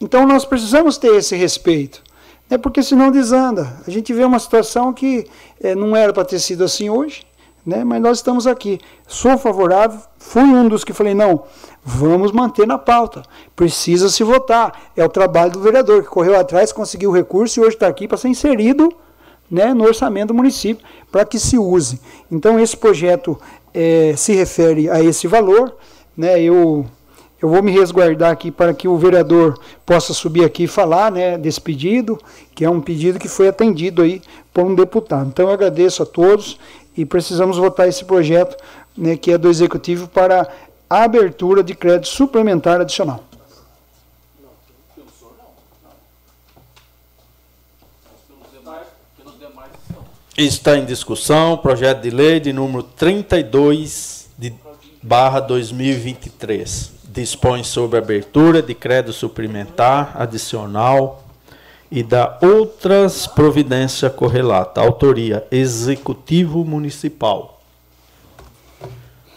Então, 0.00 0.26
nós 0.26 0.44
precisamos 0.44 0.98
ter 0.98 1.14
esse 1.14 1.36
respeito. 1.36 2.02
Né? 2.50 2.58
Porque 2.58 2.82
senão 2.82 3.10
desanda. 3.10 3.80
A 3.86 3.90
gente 3.90 4.12
vê 4.12 4.24
uma 4.24 4.38
situação 4.38 4.92
que 4.92 5.26
é, 5.60 5.74
não 5.74 5.96
era 5.96 6.12
para 6.12 6.24
ter 6.24 6.38
sido 6.38 6.64
assim 6.64 6.90
hoje, 6.90 7.24
né? 7.64 7.84
mas 7.84 8.00
nós 8.00 8.18
estamos 8.18 8.46
aqui. 8.46 8.80
Sou 9.06 9.36
favorável, 9.38 10.00
fui 10.18 10.42
um 10.42 10.68
dos 10.68 10.84
que 10.84 10.92
falei, 10.92 11.14
não, 11.14 11.44
Vamos 11.84 12.30
manter 12.30 12.66
na 12.66 12.78
pauta. 12.78 13.22
Precisa 13.56 14.08
se 14.08 14.22
votar. 14.22 14.90
É 14.96 15.04
o 15.04 15.08
trabalho 15.08 15.50
do 15.50 15.60
vereador 15.60 16.02
que 16.02 16.08
correu 16.08 16.38
atrás, 16.38 16.72
conseguiu 16.72 17.10
o 17.10 17.12
recurso 17.12 17.58
e 17.58 17.62
hoje 17.62 17.74
está 17.74 17.88
aqui 17.88 18.06
para 18.06 18.16
ser 18.16 18.28
inserido 18.28 18.92
né, 19.50 19.74
no 19.74 19.84
orçamento 19.84 20.28
do 20.28 20.34
município 20.34 20.86
para 21.10 21.24
que 21.24 21.40
se 21.40 21.58
use. 21.58 22.00
Então 22.30 22.58
esse 22.60 22.76
projeto 22.76 23.38
é, 23.74 24.14
se 24.16 24.32
refere 24.32 24.88
a 24.88 25.02
esse 25.02 25.26
valor. 25.26 25.74
Né, 26.16 26.40
eu, 26.40 26.86
eu 27.40 27.48
vou 27.48 27.62
me 27.64 27.72
resguardar 27.72 28.30
aqui 28.30 28.52
para 28.52 28.72
que 28.72 28.86
o 28.86 28.96
vereador 28.96 29.58
possa 29.84 30.14
subir 30.14 30.44
aqui 30.44 30.64
e 30.64 30.68
falar 30.68 31.10
né, 31.10 31.36
desse 31.36 31.60
pedido, 31.60 32.16
que 32.54 32.64
é 32.64 32.70
um 32.70 32.80
pedido 32.80 33.18
que 33.18 33.28
foi 33.28 33.48
atendido 33.48 34.02
aí 34.02 34.22
por 34.54 34.64
um 34.64 34.74
deputado. 34.74 35.26
Então 35.26 35.48
eu 35.48 35.52
agradeço 35.52 36.04
a 36.04 36.06
todos 36.06 36.60
e 36.96 37.04
precisamos 37.04 37.56
votar 37.56 37.88
esse 37.88 38.04
projeto, 38.04 38.56
né, 38.96 39.16
que 39.16 39.32
é 39.32 39.38
do 39.38 39.48
Executivo, 39.48 40.08
para 40.08 40.48
a 40.88 41.04
abertura 41.04 41.62
de 41.62 41.74
crédito 41.74 42.08
suplementar 42.08 42.80
adicional. 42.80 43.24
Está 50.36 50.78
em 50.78 50.84
discussão 50.86 51.52
o 51.52 51.58
projeto 51.58 52.00
de 52.00 52.10
lei 52.10 52.40
de 52.40 52.52
número 52.52 52.82
32 52.82 54.28
de 54.38 54.52
barra 55.02 55.40
2023. 55.40 56.90
Dispõe 57.04 57.62
sobre 57.62 57.98
abertura 57.98 58.62
de 58.62 58.74
crédito 58.74 59.12
suplementar 59.12 60.14
adicional 60.14 61.21
e 61.94 62.02
da 62.02 62.38
outras 62.40 63.26
providência 63.26 64.08
correlata. 64.08 64.80
Autoria 64.80 65.46
Executivo 65.50 66.64
Municipal. 66.64 67.60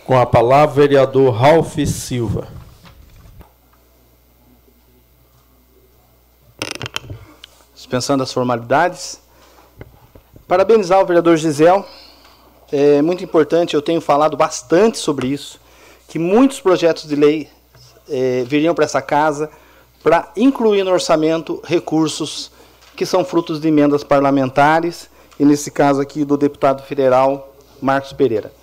Com 0.06 0.18
a 0.18 0.26
palavra, 0.26 0.73
vereador 0.73 1.34
Ralph 1.34 1.77
Silva. 1.86 2.48
Dispensando 7.76 8.23
as 8.23 8.32
formalidades. 8.32 9.19
Parabenizar 10.48 11.02
o 11.02 11.06
vereador 11.06 11.36
Gisel. 11.36 11.86
É 12.72 13.02
muito 13.02 13.22
importante, 13.22 13.73
eu 13.73 13.82
tenho 13.82 13.99
falado 13.99 14.38
bastante 14.38 14.98
sobre 14.98 15.27
isso, 15.27 15.60
que 16.07 16.18
muitos 16.18 16.61
projetos 16.61 17.06
de 17.07 17.15
lei 17.15 17.49
é, 18.10 18.44
viriam 18.45 18.73
para 18.73 18.86
essa 18.86 19.02
casa 19.02 19.52
para 20.06 20.32
incluir 20.38 20.84
no 20.84 20.91
orçamento 20.91 21.60
recursos 21.65 22.52
que 22.95 23.07
são 23.07 23.26
frutos 23.26 23.60
de 23.60 23.69
emendas 23.69 24.03
parlamentares, 24.03 25.10
e 25.40 25.44
nesse 25.44 25.72
caso 25.72 25.99
aqui 25.99 26.23
do 26.23 26.38
deputado 26.38 26.84
federal 26.84 27.56
Marcos 27.82 28.14
Pereira. 28.14 28.53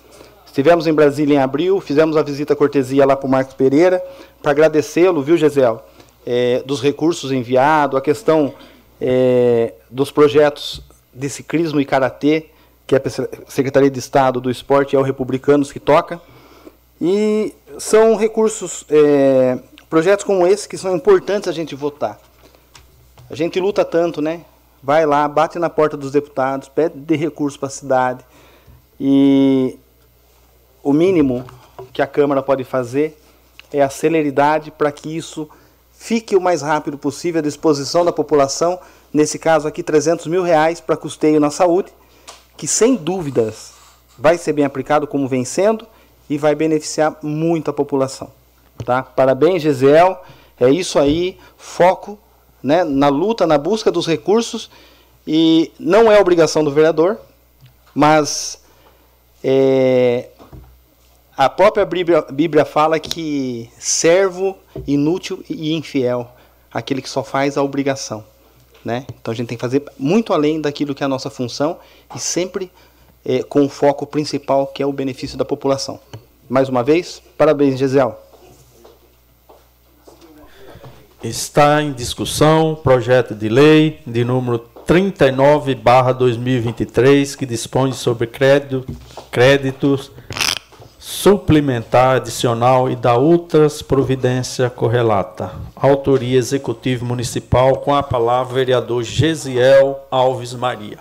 Estivemos 0.45 0.87
em 0.87 0.93
Brasília 0.93 1.35
em 1.35 1.39
abril, 1.39 1.81
fizemos 1.81 2.15
a 2.15 2.23
visita 2.23 2.55
cortesia 2.55 3.05
lá 3.05 3.17
para 3.17 3.27
o 3.27 3.29
Marcos 3.29 3.55
Pereira, 3.55 4.01
para 4.41 4.51
agradecê-lo, 4.51 5.21
viu, 5.21 5.35
Gisel, 5.35 5.83
é, 6.25 6.63
dos 6.65 6.81
recursos 6.81 7.29
enviados, 7.29 7.97
a 7.97 8.01
questão 8.01 8.53
é, 9.01 9.73
dos 9.91 10.11
projetos 10.11 10.81
de 11.13 11.27
ciclismo 11.27 11.81
e 11.81 11.83
karatê, 11.83 12.45
que 12.87 12.95
é 12.95 12.99
a 12.99 13.51
Secretaria 13.51 13.91
de 13.91 13.99
Estado 13.99 14.39
do 14.39 14.49
Esporte 14.49 14.95
é 14.95 14.99
o 14.99 15.01
Republicanos 15.01 15.73
que 15.73 15.79
toca. 15.79 16.21
E 17.01 17.53
são 17.77 18.15
recursos, 18.15 18.85
é, 18.89 19.59
projetos 19.93 20.25
como 20.25 20.47
esse 20.47 20.67
que 20.67 20.75
são 20.75 20.95
importantes 20.95 21.47
a 21.47 21.51
gente 21.51 21.75
votar. 21.75 22.19
A 23.29 23.35
gente 23.35 23.59
luta 23.59 23.85
tanto, 23.85 24.23
né? 24.23 24.43
Vai 24.81 25.05
lá, 25.05 25.27
bate 25.27 25.59
na 25.59 25.69
porta 25.69 25.95
dos 25.95 26.11
deputados, 26.11 26.67
pede 26.67 26.97
de 26.97 27.15
recursos 27.15 27.57
para 27.57 27.67
a 27.67 27.71
cidade. 27.71 28.25
E 28.99 29.77
o 30.81 30.91
mínimo 30.91 31.45
que 31.93 32.01
a 32.01 32.07
Câmara 32.07 32.41
pode 32.41 32.63
fazer 32.63 33.15
é 33.71 33.83
a 33.83 33.89
celeridade 33.91 34.71
para 34.71 34.91
que 34.91 35.15
isso 35.15 35.47
fique 35.91 36.35
o 36.35 36.41
mais 36.41 36.63
rápido 36.63 36.97
possível 36.97 37.37
à 37.37 37.43
disposição 37.43 38.03
da 38.03 38.11
população. 38.11 38.79
Nesse 39.13 39.37
caso 39.37 39.67
aqui, 39.67 39.83
300 39.83 40.25
mil 40.25 40.41
reais 40.41 40.81
para 40.81 40.97
custeio 40.97 41.39
na 41.39 41.51
saúde, 41.51 41.93
que 42.57 42.67
sem 42.67 42.95
dúvidas 42.95 43.73
vai 44.17 44.39
ser 44.39 44.53
bem 44.53 44.65
aplicado 44.65 45.05
como 45.05 45.27
vem 45.27 45.45
sendo 45.45 45.85
e 46.27 46.35
vai 46.35 46.55
beneficiar 46.55 47.19
muito 47.21 47.69
a 47.69 47.73
população. 47.73 48.31
Tá? 48.85 49.03
Parabéns, 49.03 49.61
Gisel. 49.61 50.21
É 50.59 50.69
isso 50.69 50.99
aí, 50.99 51.37
foco 51.57 52.19
né, 52.63 52.83
na 52.85 53.09
luta, 53.09 53.45
na 53.45 53.57
busca 53.57 53.91
dos 53.91 54.07
recursos, 54.07 54.71
e 55.27 55.71
não 55.77 56.09
é 56.09 56.19
obrigação 56.19 56.63
do 56.63 56.71
vereador, 56.71 57.19
mas 57.93 58.63
é, 59.43 60.29
a 61.35 61.49
própria 61.49 61.85
Bíblia, 61.85 62.21
Bíblia 62.31 62.63
fala 62.63 62.99
que 62.99 63.69
servo, 63.77 64.57
inútil 64.87 65.43
e 65.49 65.73
infiel, 65.73 66.31
aquele 66.71 67.01
que 67.01 67.09
só 67.09 67.23
faz 67.23 67.57
a 67.57 67.63
obrigação. 67.63 68.23
Né? 68.83 69.05
Então 69.21 69.31
a 69.31 69.35
gente 69.35 69.47
tem 69.47 69.57
que 69.57 69.61
fazer 69.61 69.83
muito 69.97 70.33
além 70.33 70.59
daquilo 70.59 70.93
que 70.93 71.03
é 71.03 71.05
a 71.05 71.09
nossa 71.09 71.29
função 71.29 71.79
e 72.13 72.19
sempre 72.19 72.69
é, 73.23 73.41
com 73.41 73.65
o 73.65 73.69
foco 73.69 74.05
principal 74.05 74.67
que 74.67 74.83
é 74.83 74.85
o 74.85 74.91
benefício 74.91 75.37
da 75.37 75.45
população. 75.45 75.99
Mais 76.49 76.67
uma 76.67 76.83
vez, 76.83 77.21
parabéns, 77.37 77.79
Gisel. 77.79 78.22
Está 81.23 81.81
em 81.81 81.93
discussão 81.93 82.75
projeto 82.75 83.33
de 83.33 83.47
lei 83.47 84.01
de 84.05 84.25
número 84.25 84.59
39 84.59 85.73
2023 86.17 87.33
que 87.37 87.45
dispõe 87.45 87.93
sobre 87.93 88.27
crédito, 88.27 88.85
créditos 89.31 90.11
suplementar 90.99 92.17
adicional 92.17 92.89
e 92.91 92.95
da 92.97 93.15
outras 93.15 93.81
providência 93.81 94.69
correlata. 94.69 95.51
Autoria 95.73 96.37
Executivo 96.37 97.05
Municipal 97.05 97.77
com 97.77 97.95
a 97.95 98.03
palavra 98.03 98.55
vereador 98.55 99.01
Gesiel 99.03 100.05
Alves 100.11 100.53
Maria. 100.53 100.97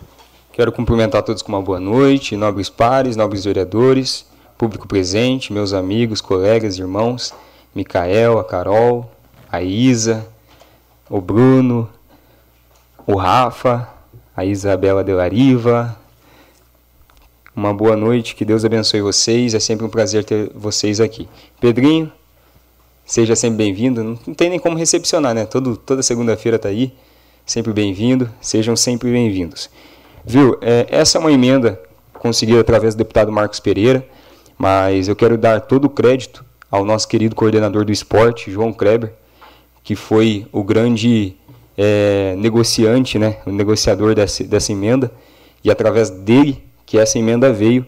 Quero 0.52 0.70
cumprimentar 0.70 1.24
todos 1.24 1.42
com 1.42 1.50
uma 1.50 1.62
boa 1.62 1.80
noite, 1.80 2.36
nobres 2.36 2.68
pares, 2.68 3.16
nobres 3.16 3.44
vereadores, 3.44 4.24
público 4.56 4.86
presente, 4.86 5.52
meus 5.52 5.72
amigos, 5.72 6.20
colegas, 6.20 6.78
irmãos, 6.78 7.34
Micael, 7.74 8.38
a 8.38 8.44
Carol, 8.44 9.10
a 9.52 9.60
Isa, 9.60 10.26
o 11.10 11.20
Bruno, 11.20 11.86
o 13.06 13.16
Rafa, 13.16 13.86
a 14.34 14.46
Isabela 14.46 15.04
Delariva. 15.04 15.94
Uma 17.54 17.74
boa 17.74 17.94
noite, 17.94 18.34
que 18.34 18.46
Deus 18.46 18.64
abençoe 18.64 19.02
vocês, 19.02 19.52
é 19.52 19.60
sempre 19.60 19.84
um 19.84 19.90
prazer 19.90 20.24
ter 20.24 20.50
vocês 20.54 21.02
aqui. 21.02 21.28
Pedrinho, 21.60 22.10
seja 23.04 23.36
sempre 23.36 23.58
bem-vindo, 23.58 24.02
não 24.02 24.16
tem 24.34 24.48
nem 24.48 24.58
como 24.58 24.78
recepcionar, 24.78 25.34
né? 25.34 25.44
Todo, 25.44 25.76
toda 25.76 26.02
segunda-feira 26.02 26.56
está 26.56 26.70
aí, 26.70 26.90
sempre 27.44 27.74
bem-vindo, 27.74 28.30
sejam 28.40 28.74
sempre 28.74 29.12
bem-vindos. 29.12 29.68
Viu, 30.24 30.56
é, 30.62 30.86
essa 30.88 31.18
é 31.18 31.20
uma 31.20 31.30
emenda 31.30 31.78
conseguida 32.14 32.62
através 32.62 32.94
do 32.94 32.98
deputado 32.98 33.30
Marcos 33.30 33.60
Pereira, 33.60 34.02
mas 34.56 35.08
eu 35.08 35.16
quero 35.16 35.36
dar 35.36 35.60
todo 35.60 35.84
o 35.84 35.90
crédito 35.90 36.42
ao 36.70 36.86
nosso 36.86 37.06
querido 37.06 37.36
coordenador 37.36 37.84
do 37.84 37.92
esporte, 37.92 38.50
João 38.50 38.72
Kreber, 38.72 39.12
que 39.82 39.96
foi 39.96 40.46
o 40.52 40.62
grande 40.62 41.34
é, 41.76 42.34
negociante, 42.36 43.18
né, 43.18 43.38
o 43.46 43.50
negociador 43.50 44.14
dessa, 44.14 44.44
dessa 44.44 44.72
emenda, 44.72 45.12
e 45.64 45.70
através 45.70 46.10
dele 46.10 46.62
que 46.86 46.98
essa 46.98 47.18
emenda 47.18 47.52
veio 47.52 47.86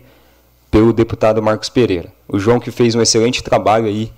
pelo 0.71 0.93
deputado 0.93 1.43
Marcos 1.43 1.69
Pereira. 1.69 2.13
O 2.29 2.39
João 2.39 2.59
que 2.59 2.71
fez 2.71 2.95
um 2.95 3.03
excelente 3.03 3.43
trabalho 3.43 3.87
aí 3.87 4.11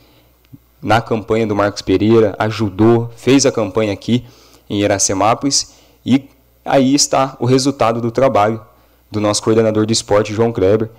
na 0.81 1.01
campanha 1.01 1.47
do 1.47 1.55
Marcos 1.57 1.83
Pereira, 1.83 2.35
ajudou, 2.39 3.11
fez 3.17 3.45
a 3.45 3.53
campanha 3.53 3.93
aqui 3.93 4.25
em 4.69 4.81
Iracemápolis 4.81 5.75
e 6.05 6.29
aí 6.65 6.95
está 6.95 7.37
o 7.41 7.47
resultado 7.47 8.01
do 8.01 8.11
trabalho 8.11 8.61
do 9.11 9.21
nosso 9.21 9.43
coordenador 9.43 9.87
de 9.87 9.93
esporte, 9.93 10.33
João 10.33 10.53
Kleber. 10.53 10.91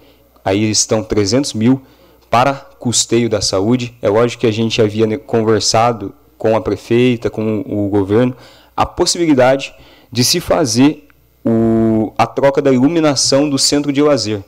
Aí 0.44 0.70
estão 0.70 1.04
300 1.04 1.54
mil 1.54 1.82
para 2.30 2.54
custeio 2.54 3.30
da 3.30 3.42
saúde. 3.42 3.98
É 4.02 4.10
lógico 4.10 4.42
que 4.42 4.48
a 4.48 4.52
gente 4.52 4.82
havia 4.82 5.18
conversado 5.18 6.14
com 6.38 6.56
a 6.56 6.62
prefeita, 6.62 7.30
com 7.30 7.64
o 7.66 7.90
governo, 7.90 8.36
a 8.76 8.86
possibilidade 8.86 9.74
de 10.12 10.24
se 10.24 10.40
fazer 10.40 11.08
o, 11.44 12.14
a 12.18 12.28
troca 12.28 12.62
da 12.62 12.72
iluminação 12.72 13.50
do 13.50 13.58
centro 13.58 13.92
de 13.92 14.02
lazer, 14.02 14.44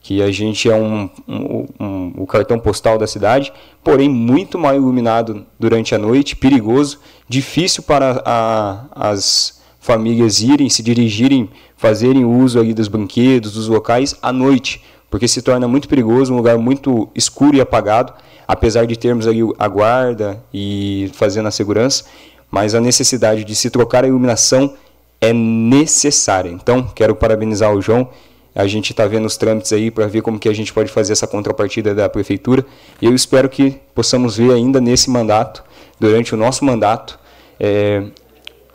que 0.00 0.20
a 0.20 0.30
gente 0.30 0.70
é 0.70 0.74
um, 0.76 1.08
um, 1.26 1.66
um, 1.80 2.12
o 2.18 2.26
cartão 2.26 2.58
postal 2.58 2.98
da 2.98 3.06
cidade, 3.06 3.52
porém 3.82 4.08
muito 4.08 4.58
mal 4.58 4.74
iluminado 4.74 5.46
durante 5.58 5.94
a 5.94 5.98
noite, 5.98 6.36
perigoso, 6.36 7.00
difícil 7.28 7.82
para 7.82 8.22
a, 8.24 8.86
as 8.94 9.62
famílias 9.80 10.40
irem, 10.40 10.68
se 10.68 10.82
dirigirem, 10.82 11.48
fazerem 11.76 12.24
uso 12.24 12.58
ali 12.58 12.74
dos 12.74 12.88
brinquedos, 12.88 13.52
dos 13.52 13.68
locais 13.68 14.14
à 14.20 14.32
noite, 14.32 14.82
porque 15.14 15.28
se 15.28 15.40
torna 15.40 15.68
muito 15.68 15.88
perigoso, 15.88 16.32
um 16.32 16.36
lugar 16.36 16.58
muito 16.58 17.08
escuro 17.14 17.56
e 17.56 17.60
apagado, 17.60 18.12
apesar 18.48 18.84
de 18.84 18.98
termos 18.98 19.28
ali 19.28 19.42
a 19.60 19.68
guarda 19.68 20.42
e 20.52 21.08
fazendo 21.14 21.46
a 21.46 21.52
segurança, 21.52 22.06
mas 22.50 22.74
a 22.74 22.80
necessidade 22.80 23.44
de 23.44 23.54
se 23.54 23.70
trocar 23.70 24.02
a 24.02 24.08
iluminação 24.08 24.74
é 25.20 25.32
necessária. 25.32 26.50
Então, 26.50 26.82
quero 26.82 27.14
parabenizar 27.14 27.72
o 27.72 27.80
João. 27.80 28.08
A 28.56 28.66
gente 28.66 28.90
está 28.90 29.06
vendo 29.06 29.24
os 29.24 29.36
trâmites 29.36 29.72
aí 29.72 29.88
para 29.88 30.08
ver 30.08 30.20
como 30.20 30.36
que 30.36 30.48
a 30.48 30.52
gente 30.52 30.72
pode 30.72 30.90
fazer 30.90 31.12
essa 31.12 31.28
contrapartida 31.28 31.94
da 31.94 32.08
prefeitura. 32.08 32.66
E 33.00 33.06
eu 33.06 33.14
espero 33.14 33.48
que 33.48 33.80
possamos 33.94 34.36
ver 34.36 34.50
ainda 34.50 34.80
nesse 34.80 35.08
mandato, 35.08 35.62
durante 36.00 36.34
o 36.34 36.36
nosso 36.36 36.64
mandato, 36.64 37.20
é, 37.60 38.02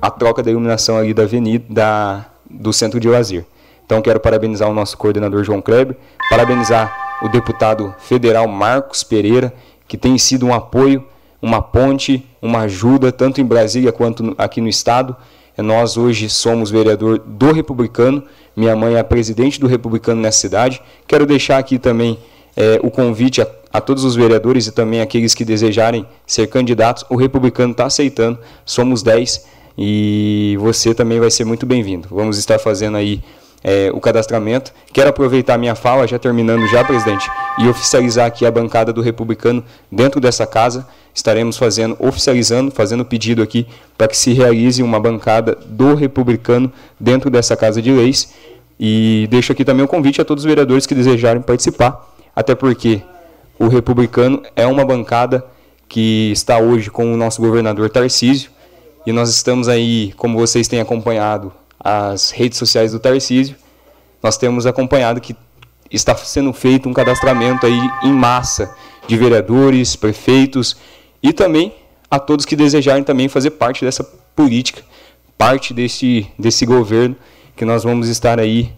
a 0.01 0.09
troca 0.09 0.41
da 0.41 0.49
iluminação 0.49 0.97
ali 0.97 1.13
da 1.13 1.23
avenida, 1.23 1.65
da, 1.67 2.27
do 2.49 2.71
centro 2.71 2.97
de 2.97 3.09
lazer. 3.09 3.45
Então, 3.89 4.03
quero 4.03 4.19
parabenizar 4.19 4.69
o 4.69 4.73
nosso 4.73 4.95
coordenador 4.95 5.43
João 5.43 5.63
Kleber, 5.63 5.97
parabenizar 6.29 7.17
o 7.21 7.27
deputado 7.27 7.93
federal 7.97 8.47
Marcos 8.47 9.03
Pereira, 9.03 9.51
que 9.87 9.97
tem 9.97 10.17
sido 10.17 10.45
um 10.45 10.53
apoio, 10.53 11.03
uma 11.41 11.61
ponte, 11.61 12.23
uma 12.41 12.61
ajuda, 12.61 13.11
tanto 13.11 13.41
em 13.41 13.45
Brasília 13.45 13.91
quanto 13.91 14.35
aqui 14.37 14.61
no 14.61 14.69
Estado. 14.69 15.15
Nós 15.57 15.97
hoje 15.97 16.29
somos 16.29 16.69
vereador 16.71 17.19
do 17.19 17.51
Republicano, 17.51 18.23
minha 18.55 18.75
mãe 18.75 18.95
é 18.95 19.03
presidente 19.03 19.59
do 19.59 19.67
Republicano 19.67 20.21
nessa 20.21 20.39
cidade. 20.39 20.81
Quero 21.07 21.25
deixar 21.25 21.57
aqui 21.57 21.79
também 21.79 22.17
é, 22.55 22.79
o 22.83 22.91
convite 22.91 23.41
a, 23.41 23.47
a, 23.73 23.81
todos 23.81 24.03
os 24.03 24.15
vereadores 24.15 24.67
e 24.67 24.71
também 24.71 25.01
aqueles 25.01 25.33
que 25.33 25.43
desejarem 25.43 26.05
ser 26.25 26.47
candidatos. 26.47 27.03
O 27.09 27.15
Republicano 27.15 27.71
está 27.71 27.85
aceitando, 27.85 28.39
somos 28.65 29.01
10 29.01 29.45
e 29.77 30.55
você 30.59 30.93
também 30.93 31.19
vai 31.19 31.31
ser 31.31 31.43
muito 31.43 31.65
bem-vindo. 31.65 32.07
Vamos 32.11 32.37
estar 32.37 32.59
fazendo 32.59 32.97
aí 32.97 33.21
é, 33.63 33.91
o 33.93 33.99
cadastramento. 33.99 34.73
Quero 34.93 35.09
aproveitar 35.09 35.57
minha 35.57 35.75
fala, 35.75 36.07
já 36.07 36.17
terminando 36.17 36.67
já, 36.67 36.83
presidente, 36.83 37.29
e 37.59 37.67
oficializar 37.67 38.25
aqui 38.25 38.45
a 38.45 38.51
bancada 38.51 38.93
do 38.93 39.01
Republicano 39.01 39.63
dentro 39.91 40.19
dessa 40.19 40.45
casa. 40.45 40.87
Estaremos 41.13 41.57
fazendo, 41.57 41.97
oficializando, 41.99 42.71
fazendo 42.71 43.03
pedido 43.03 43.41
aqui 43.41 43.67
para 43.97 44.07
que 44.07 44.15
se 44.15 44.33
realize 44.33 44.81
uma 44.81 44.99
bancada 44.99 45.57
do 45.65 45.95
Republicano 45.95 46.71
dentro 46.99 47.29
dessa 47.29 47.57
casa 47.57 47.81
de 47.81 47.91
leis. 47.91 48.33
E 48.79 49.27
deixo 49.29 49.51
aqui 49.51 49.65
também 49.65 49.83
o 49.83 49.87
convite 49.87 50.21
a 50.21 50.25
todos 50.25 50.43
os 50.43 50.47
vereadores 50.47 50.85
que 50.85 50.95
desejarem 50.95 51.41
participar, 51.41 52.09
até 52.33 52.55
porque 52.55 53.01
o 53.59 53.67
Republicano 53.67 54.41
é 54.55 54.65
uma 54.65 54.85
bancada 54.85 55.45
que 55.89 56.31
está 56.31 56.59
hoje 56.59 56.89
com 56.89 57.13
o 57.13 57.17
nosso 57.17 57.41
governador 57.41 57.89
Tarcísio, 57.89 58.51
e 59.05 59.11
nós 59.11 59.29
estamos 59.29 59.67
aí, 59.67 60.13
como 60.15 60.37
vocês 60.37 60.67
têm 60.67 60.79
acompanhado, 60.79 61.51
as 61.79 62.31
redes 62.31 62.57
sociais 62.57 62.91
do 62.91 62.99
Tarcísio, 62.99 63.55
nós 64.21 64.37
temos 64.37 64.65
acompanhado 64.65 65.21
que 65.21 65.35
está 65.89 66.15
sendo 66.15 66.51
feito 66.53 66.89
um 66.89 66.93
cadastramento 66.93 67.65
aí 67.65 67.79
em 68.03 68.11
massa 68.11 68.75
de 69.07 69.17
vereadores, 69.17 69.95
prefeitos 69.95 70.77
e 71.23 71.33
também 71.33 71.73
a 72.11 72.19
todos 72.19 72.45
que 72.45 72.55
desejarem 72.55 73.03
também 73.03 73.27
fazer 73.27 73.51
parte 73.51 73.85
dessa 73.85 74.03
política, 74.35 74.81
parte 75.37 75.73
desse, 75.73 76.27
desse 76.37 76.65
governo 76.65 77.15
que 77.55 77.65
nós 77.65 77.83
vamos 77.83 78.07
estar 78.07 78.39
aí 78.39 78.71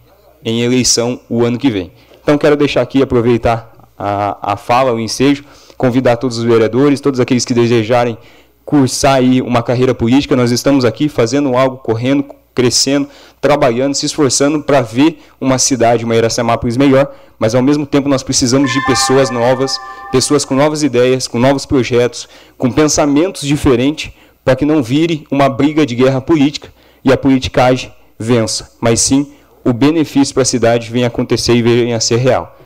em 0.43 0.61
eleição 0.61 1.19
o 1.29 1.43
ano 1.43 1.57
que 1.57 1.69
vem. 1.69 1.91
Então 2.21 2.37
quero 2.37 2.55
deixar 2.55 2.81
aqui, 2.81 3.01
aproveitar 3.01 3.71
a, 3.97 4.53
a 4.53 4.57
fala, 4.57 4.93
o 4.93 4.99
ensejo, 4.99 5.43
convidar 5.77 6.17
todos 6.17 6.37
os 6.37 6.43
vereadores, 6.43 7.01
todos 7.01 7.19
aqueles 7.19 7.45
que 7.45 7.53
desejarem 7.53 8.17
cursar 8.63 9.15
aí 9.15 9.41
uma 9.41 9.61
carreira 9.61 9.93
política, 9.93 10.35
nós 10.35 10.51
estamos 10.51 10.85
aqui 10.85 11.09
fazendo 11.09 11.57
algo, 11.57 11.77
correndo 11.77 12.23
crescendo, 12.53 13.07
trabalhando, 13.39 13.95
se 13.95 14.05
esforçando 14.05 14.61
para 14.61 14.81
ver 14.81 15.21
uma 15.39 15.57
cidade, 15.57 16.05
uma 16.05 16.15
Iracemápolis 16.15 16.77
melhor, 16.77 17.13
mas 17.39 17.55
ao 17.55 17.61
mesmo 17.61 17.85
tempo 17.85 18.07
nós 18.07 18.23
precisamos 18.23 18.71
de 18.71 18.85
pessoas 18.85 19.29
novas, 19.29 19.79
pessoas 20.11 20.45
com 20.45 20.55
novas 20.55 20.83
ideias, 20.83 21.27
com 21.27 21.39
novos 21.39 21.65
projetos, 21.65 22.27
com 22.57 22.71
pensamentos 22.71 23.41
diferentes, 23.41 24.11
para 24.43 24.55
que 24.55 24.65
não 24.65 24.81
vire 24.81 25.25
uma 25.31 25.49
briga 25.49 25.85
de 25.85 25.95
guerra 25.95 26.21
política 26.21 26.69
e 27.03 27.11
a 27.11 27.17
politicagem 27.17 27.93
vença, 28.17 28.71
mas 28.79 29.01
sim 29.01 29.31
o 29.63 29.73
benefício 29.73 30.33
para 30.33 30.43
a 30.43 30.45
cidade 30.45 30.91
venha 30.91 31.07
acontecer 31.07 31.53
e 31.53 31.61
venha 31.61 31.97
a 31.97 31.99
ser 31.99 32.17
real. 32.17 32.57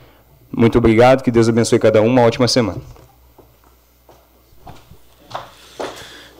Muito 0.50 0.78
obrigado, 0.78 1.22
que 1.22 1.30
Deus 1.30 1.48
abençoe 1.48 1.78
cada 1.78 2.00
um, 2.00 2.06
uma 2.06 2.22
ótima 2.22 2.48
semana. 2.48 2.80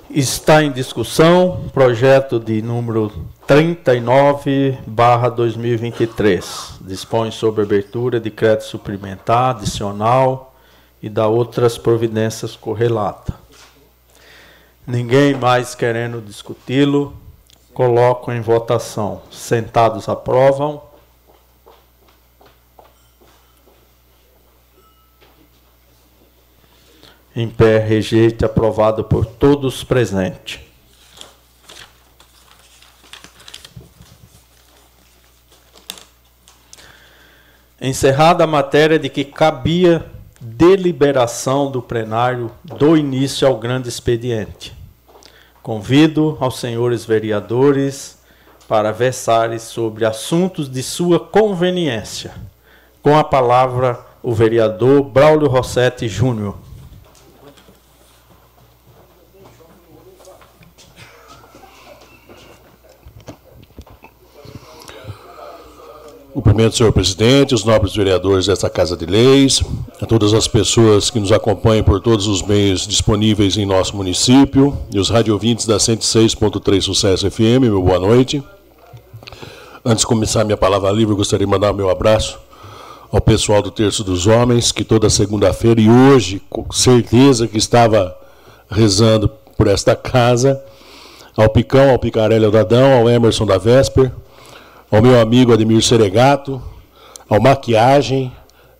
Está 0.08 0.62
em 0.62 0.70
discussão 0.70 1.64
projeto 1.74 2.38
de 2.38 2.62
número 2.62 3.12
39, 3.44 4.78
barra 4.86 5.28
2023. 5.28 6.74
Dispõe 6.80 7.32
sobre 7.32 7.62
abertura 7.62 8.20
de 8.20 8.30
crédito 8.30 8.66
suplementar, 8.66 9.50
adicional 9.56 10.54
e 11.02 11.08
da 11.08 11.26
outras 11.26 11.76
providências 11.76 12.54
correlata. 12.54 13.34
Ninguém 14.86 15.34
mais 15.34 15.74
querendo 15.74 16.20
discuti-lo, 16.20 17.12
coloco 17.74 18.30
em 18.30 18.40
votação. 18.40 19.22
Sentados 19.28 20.08
aprovam. 20.08 20.82
Em 27.36 27.50
pé, 27.50 27.78
rejeita, 27.78 28.46
aprovado 28.46 29.04
por 29.04 29.26
todos 29.26 29.84
presentes. 29.84 30.58
Encerrada 37.78 38.44
a 38.44 38.46
matéria 38.46 38.98
de 38.98 39.10
que 39.10 39.22
cabia 39.22 40.06
deliberação 40.40 41.70
do 41.70 41.82
plenário 41.82 42.50
do 42.64 42.96
início 42.96 43.46
ao 43.46 43.58
grande 43.58 43.90
expediente. 43.90 44.74
Convido 45.62 46.38
aos 46.40 46.58
senhores 46.58 47.04
vereadores 47.04 48.16
para 48.66 48.92
versarem 48.92 49.58
sobre 49.58 50.06
assuntos 50.06 50.70
de 50.70 50.82
sua 50.82 51.20
conveniência. 51.20 52.32
Com 53.02 53.14
a 53.14 53.22
palavra, 53.22 54.00
o 54.22 54.32
vereador 54.32 55.02
Braulio 55.02 55.48
Rossetti 55.48 56.08
Júnior. 56.08 56.65
Cumprimento, 66.36 66.76
senhor 66.76 66.92
presidente, 66.92 67.54
os 67.54 67.64
nobres 67.64 67.96
vereadores 67.96 68.44
desta 68.44 68.68
Casa 68.68 68.94
de 68.94 69.06
Leis, 69.06 69.62
a 70.02 70.04
todas 70.04 70.34
as 70.34 70.46
pessoas 70.46 71.08
que 71.08 71.18
nos 71.18 71.32
acompanham 71.32 71.82
por 71.82 71.98
todos 71.98 72.26
os 72.26 72.42
meios 72.42 72.86
disponíveis 72.86 73.56
em 73.56 73.64
nosso 73.64 73.96
município 73.96 74.76
e 74.92 74.98
os 74.98 75.08
radiovintes 75.08 75.64
da 75.64 75.78
106.3 75.78 76.82
Sucesso 76.82 77.30
FM, 77.30 77.60
meu 77.62 77.80
boa 77.80 77.98
noite. 77.98 78.44
Antes 79.82 80.02
de 80.02 80.06
começar 80.06 80.44
minha 80.44 80.58
palavra 80.58 80.90
livre, 80.90 81.14
gostaria 81.14 81.46
de 81.46 81.50
mandar 81.50 81.72
meu 81.72 81.88
abraço 81.88 82.38
ao 83.10 83.22
pessoal 83.22 83.62
do 83.62 83.70
Terço 83.70 84.04
dos 84.04 84.26
Homens, 84.26 84.70
que 84.70 84.84
toda 84.84 85.08
segunda-feira 85.08 85.80
e 85.80 85.88
hoje, 85.88 86.42
com 86.50 86.70
certeza 86.70 87.46
que 87.46 87.56
estava 87.56 88.14
rezando 88.70 89.30
por 89.56 89.68
esta 89.68 89.96
casa, 89.96 90.62
ao 91.34 91.48
Picão, 91.48 91.92
ao 91.92 91.98
Picarelli, 91.98 92.44
ao 92.44 92.50
Dadão, 92.50 92.92
ao 92.92 93.08
Emerson 93.08 93.46
da 93.46 93.56
Vesper, 93.56 94.12
ao 94.90 95.02
meu 95.02 95.20
amigo 95.20 95.52
Ademir 95.52 95.82
Seregato, 95.82 96.62
ao 97.28 97.40
Maquiagem, 97.40 98.32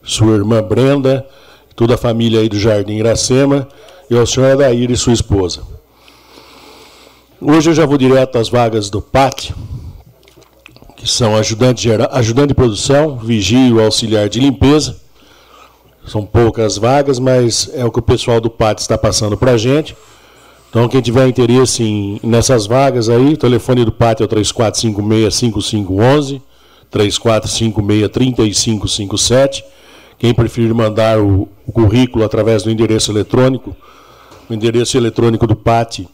sua 0.03 0.37
irmã 0.37 0.63
Brenda, 0.63 1.27
toda 1.75 1.95
a 1.95 1.99
família 1.99 2.41
aí 2.41 2.49
do 2.49 2.59
Jardim 2.59 2.95
Iracema, 2.95 3.69
e 4.09 4.17
ao 4.17 4.27
senhor 4.27 4.53
Adair 4.53 4.91
e 4.91 4.97
sua 4.97 5.13
esposa. 5.13 5.63
Hoje 7.41 7.71
eu 7.71 7.75
já 7.75 7.85
vou 7.85 7.99
direto 7.99 8.39
às 8.39 8.49
vagas 8.49 8.89
do 8.89 9.03
PAT, 9.03 9.53
que 10.97 11.09
são 11.09 11.37
ajudante, 11.37 11.83
geral, 11.83 12.09
ajudante 12.13 12.49
de 12.49 12.55
produção, 12.55 13.17
vigio, 13.19 13.83
auxiliar 13.83 14.29
de 14.29 14.41
limpeza. 14.41 14.97
São 16.07 16.25
poucas 16.25 16.79
vagas, 16.79 17.19
mas 17.19 17.69
é 17.75 17.85
o 17.85 17.91
que 17.91 17.99
o 17.99 18.03
pessoal 18.03 18.41
do 18.41 18.49
PAT 18.49 18.79
está 18.79 18.97
passando 18.97 19.37
para 19.37 19.53
a 19.53 19.59
gente. 19.59 19.97
Então, 20.69 20.89
quem 20.89 21.01
tiver 21.01 21.29
interesse 21.29 21.83
em, 21.83 22.21
nessas 22.23 22.67
vagas 22.67 23.09
aí, 23.09 23.33
o 23.35 23.37
telefone 23.37 23.85
do 23.85 23.93
pátio 23.93 24.25
é 24.25 24.27
o 24.27 24.29
3456-5511, 24.29 26.41
3456-3557. 26.93 29.63
Quem 30.19 30.35
preferir 30.35 30.75
mandar 30.75 31.21
o, 31.21 31.49
o, 31.67 31.73
currículo 31.73 32.25
através 32.25 32.63
do 32.63 32.71
endereço 32.71 33.13
eletrônico, 33.13 33.77
o 34.49 34.55
endereço 34.55 34.97
eletrônico 34.97 35.47
do 35.47 35.55
PAT 35.55 36.09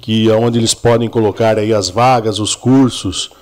que 0.00 0.30
é 0.30 0.34
onde 0.34 0.58
eles 0.58 0.74
podem 0.74 1.08
colocar 1.08 1.58
aí 1.58 1.74
as 1.74 1.90
vagas, 1.90 2.38
os 2.38 2.54
cursos 2.54 3.32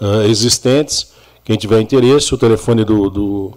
uh, 0.00 0.22
existentes. 0.28 1.10
Quem 1.44 1.56
tiver 1.56 1.80
interesse, 1.80 2.32
o 2.32 2.38
telefone 2.38 2.84
do, 2.84 3.10
do, 3.10 3.52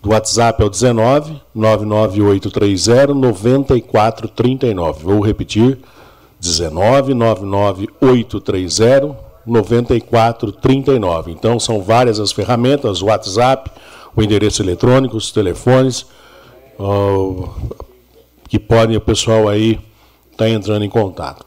do 0.00 0.10
WhatsApp 0.10 0.62
é 0.62 0.66
o 0.66 0.68
19 0.68 1.40
99830 1.52 3.12
9439. 3.12 5.02
Vou 5.02 5.20
repetir: 5.20 5.78
19 6.40 7.12
99830 7.14 9.16
9439. 9.44 11.32
Então 11.32 11.58
são 11.58 11.82
várias 11.82 12.20
as 12.20 12.30
ferramentas, 12.30 13.02
o 13.02 13.06
WhatsApp, 13.06 13.68
o 14.14 14.22
endereço 14.22 14.62
eletrônico, 14.62 15.16
os 15.16 15.32
telefones 15.32 16.06
que 18.48 18.58
podem 18.58 18.96
o 18.96 19.00
pessoal 19.00 19.48
aí 19.48 19.72
estar 20.30 20.44
tá 20.44 20.48
entrando 20.48 20.84
em 20.84 20.88
contato. 20.88 21.44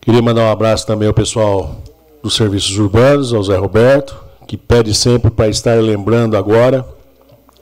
Queria 0.00 0.20
mandar 0.20 0.42
um 0.42 0.50
abraço 0.50 0.86
também 0.86 1.08
ao 1.08 1.14
pessoal 1.14 1.76
dos 2.22 2.36
serviços 2.36 2.78
urbanos, 2.78 3.32
ao 3.32 3.42
Zé 3.42 3.56
Roberto, 3.56 4.22
que 4.46 4.56
pede 4.56 4.94
sempre 4.94 5.30
para 5.30 5.48
estar 5.48 5.80
lembrando 5.82 6.36
agora 6.36 6.86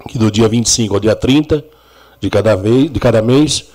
que 0.09 0.19
do 0.19 0.31
dia 0.31 0.49
25 0.49 0.95
ao 0.95 1.01
dia 1.01 1.15
30 1.15 1.65
de 2.21 2.31
cada, 2.31 2.57
vez, 2.57 2.91
de 2.91 3.01
cada 3.01 3.23
mês, 3.23 3.69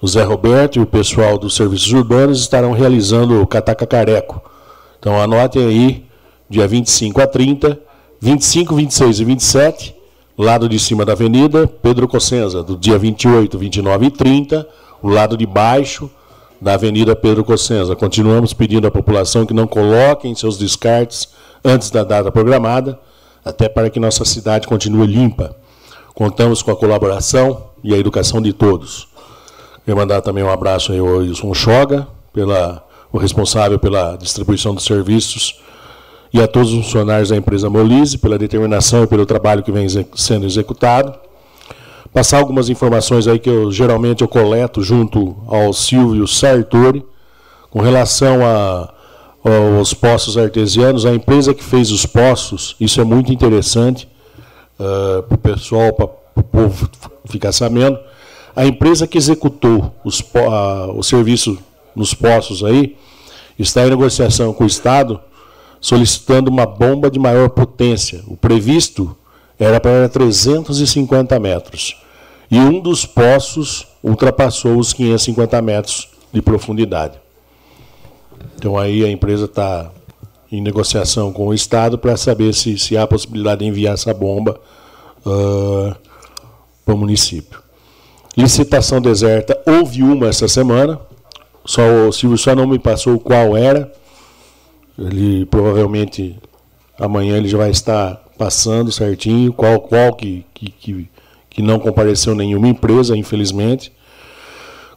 o 0.00 0.08
Zé 0.08 0.22
Roberto 0.22 0.78
e 0.78 0.82
o 0.82 0.86
pessoal 0.86 1.38
dos 1.38 1.54
serviços 1.54 1.92
urbanos 1.92 2.40
estarão 2.40 2.72
realizando 2.72 3.40
o 3.40 3.46
Cataca 3.46 3.86
Careco. 3.86 4.42
Então 4.98 5.20
anotem 5.20 5.64
aí, 5.64 6.06
dia 6.48 6.66
25 6.66 7.20
a 7.20 7.26
30, 7.26 7.78
25, 8.20 8.74
26 8.74 9.20
e 9.20 9.24
27, 9.24 9.96
lado 10.36 10.68
de 10.68 10.78
cima 10.78 11.04
da 11.04 11.12
avenida, 11.12 11.66
Pedro 11.66 12.08
Cossenza, 12.08 12.62
do 12.62 12.76
dia 12.76 12.98
28, 12.98 13.58
29 13.58 14.06
e 14.06 14.10
30, 14.10 14.68
o 15.02 15.08
lado 15.08 15.36
de 15.36 15.46
baixo 15.46 16.10
da 16.60 16.74
Avenida 16.74 17.16
Pedro 17.16 17.44
Cossenza. 17.44 17.96
Continuamos 17.96 18.52
pedindo 18.52 18.86
à 18.86 18.90
população 18.90 19.44
que 19.44 19.52
não 19.52 19.66
coloquem 19.66 20.34
seus 20.34 20.56
descartes 20.56 21.28
antes 21.64 21.90
da 21.90 22.04
data 22.04 22.30
programada, 22.30 22.98
até 23.44 23.68
para 23.68 23.90
que 23.90 23.98
nossa 23.98 24.24
cidade 24.24 24.68
continue 24.68 25.06
limpa. 25.06 25.56
Contamos 26.14 26.62
com 26.62 26.70
a 26.70 26.76
colaboração 26.76 27.70
e 27.82 27.92
a 27.92 27.98
educação 27.98 28.40
de 28.40 28.52
todos. 28.52 29.08
Quero 29.84 29.96
mandar 29.96 30.20
também 30.20 30.44
um 30.44 30.50
abraço 30.50 30.92
ao 30.92 31.18
Wilson 31.18 31.52
Choga, 31.52 32.06
pela, 32.32 32.86
o 33.12 33.18
responsável 33.18 33.78
pela 33.78 34.16
distribuição 34.16 34.72
dos 34.74 34.84
serviços, 34.84 35.60
e 36.32 36.40
a 36.40 36.48
todos 36.48 36.72
os 36.72 36.86
funcionários 36.86 37.28
da 37.28 37.36
empresa 37.36 37.68
Molise, 37.68 38.16
pela 38.16 38.38
determinação 38.38 39.04
e 39.04 39.06
pelo 39.06 39.26
trabalho 39.26 39.62
que 39.62 39.70
vem 39.70 39.86
sendo 40.14 40.46
executado. 40.46 41.14
Passar 42.12 42.38
algumas 42.38 42.68
informações 42.68 43.26
aí 43.26 43.38
que 43.38 43.50
eu 43.50 43.70
geralmente 43.70 44.22
eu 44.22 44.28
coleto 44.28 44.82
junto 44.82 45.36
ao 45.46 45.72
Silvio 45.72 46.26
Sartori, 46.26 47.04
com 47.70 47.80
relação 47.80 48.44
a, 48.44 48.92
aos 49.78 49.92
poços 49.92 50.38
artesianos, 50.38 51.04
a 51.04 51.14
empresa 51.14 51.54
que 51.54 51.64
fez 51.64 51.90
os 51.90 52.06
poços, 52.06 52.76
isso 52.80 53.00
é 53.00 53.04
muito 53.04 53.32
interessante 53.32 54.08
uh, 54.78 55.22
para 55.22 55.34
o 55.34 55.38
pessoal, 55.38 55.92
para 55.92 56.06
o 56.36 56.42
povo 56.42 56.88
ficar 57.26 57.52
sabendo. 57.52 57.98
A 58.54 58.66
empresa 58.66 59.06
que 59.06 59.16
executou 59.16 59.94
os, 60.04 60.20
uh, 60.20 60.92
o 60.94 61.02
serviço 61.02 61.58
nos 61.94 62.14
poços 62.14 62.62
aí 62.62 62.96
está 63.58 63.86
em 63.86 63.90
negociação 63.90 64.52
com 64.52 64.64
o 64.64 64.66
Estado 64.66 65.18
solicitando 65.82 66.48
uma 66.48 66.64
bomba 66.64 67.10
de 67.10 67.18
maior 67.18 67.50
potência. 67.50 68.22
O 68.28 68.36
previsto 68.36 69.14
era 69.58 69.80
para 69.80 70.08
350 70.08 71.38
metros. 71.40 71.96
E 72.48 72.58
um 72.58 72.80
dos 72.80 73.04
poços 73.04 73.88
ultrapassou 74.02 74.78
os 74.78 74.92
550 74.92 75.60
metros 75.60 76.08
de 76.32 76.40
profundidade. 76.40 77.20
Então 78.56 78.78
aí 78.78 79.04
a 79.04 79.10
empresa 79.10 79.46
está 79.46 79.90
em 80.50 80.60
negociação 80.60 81.32
com 81.32 81.48
o 81.48 81.54
Estado 81.54 81.98
para 81.98 82.16
saber 82.16 82.54
se, 82.54 82.78
se 82.78 82.96
há 82.96 83.06
possibilidade 83.06 83.60
de 83.60 83.66
enviar 83.66 83.94
essa 83.94 84.14
bomba 84.14 84.60
uh, 85.26 85.94
para 86.84 86.94
o 86.94 86.98
município. 86.98 87.60
Licitação 88.36 89.00
deserta, 89.00 89.60
houve 89.66 90.02
uma 90.02 90.28
essa 90.28 90.46
semana, 90.46 91.00
só 91.64 91.82
o 92.08 92.12
Silvio 92.12 92.38
só 92.38 92.54
não 92.54 92.66
me 92.66 92.78
passou 92.78 93.18
qual 93.18 93.56
era, 93.56 93.92
ele 94.98 95.46
provavelmente 95.46 96.36
amanhã 96.98 97.36
ele 97.36 97.48
já 97.48 97.58
vai 97.58 97.70
estar 97.70 98.22
passando 98.38 98.90
certinho 98.92 99.52
qual, 99.52 99.80
qual 99.80 100.14
que, 100.14 100.44
que, 100.54 101.08
que 101.50 101.62
não 101.62 101.78
compareceu 101.78 102.34
nenhuma 102.34 102.68
empresa, 102.68 103.16
infelizmente. 103.16 103.92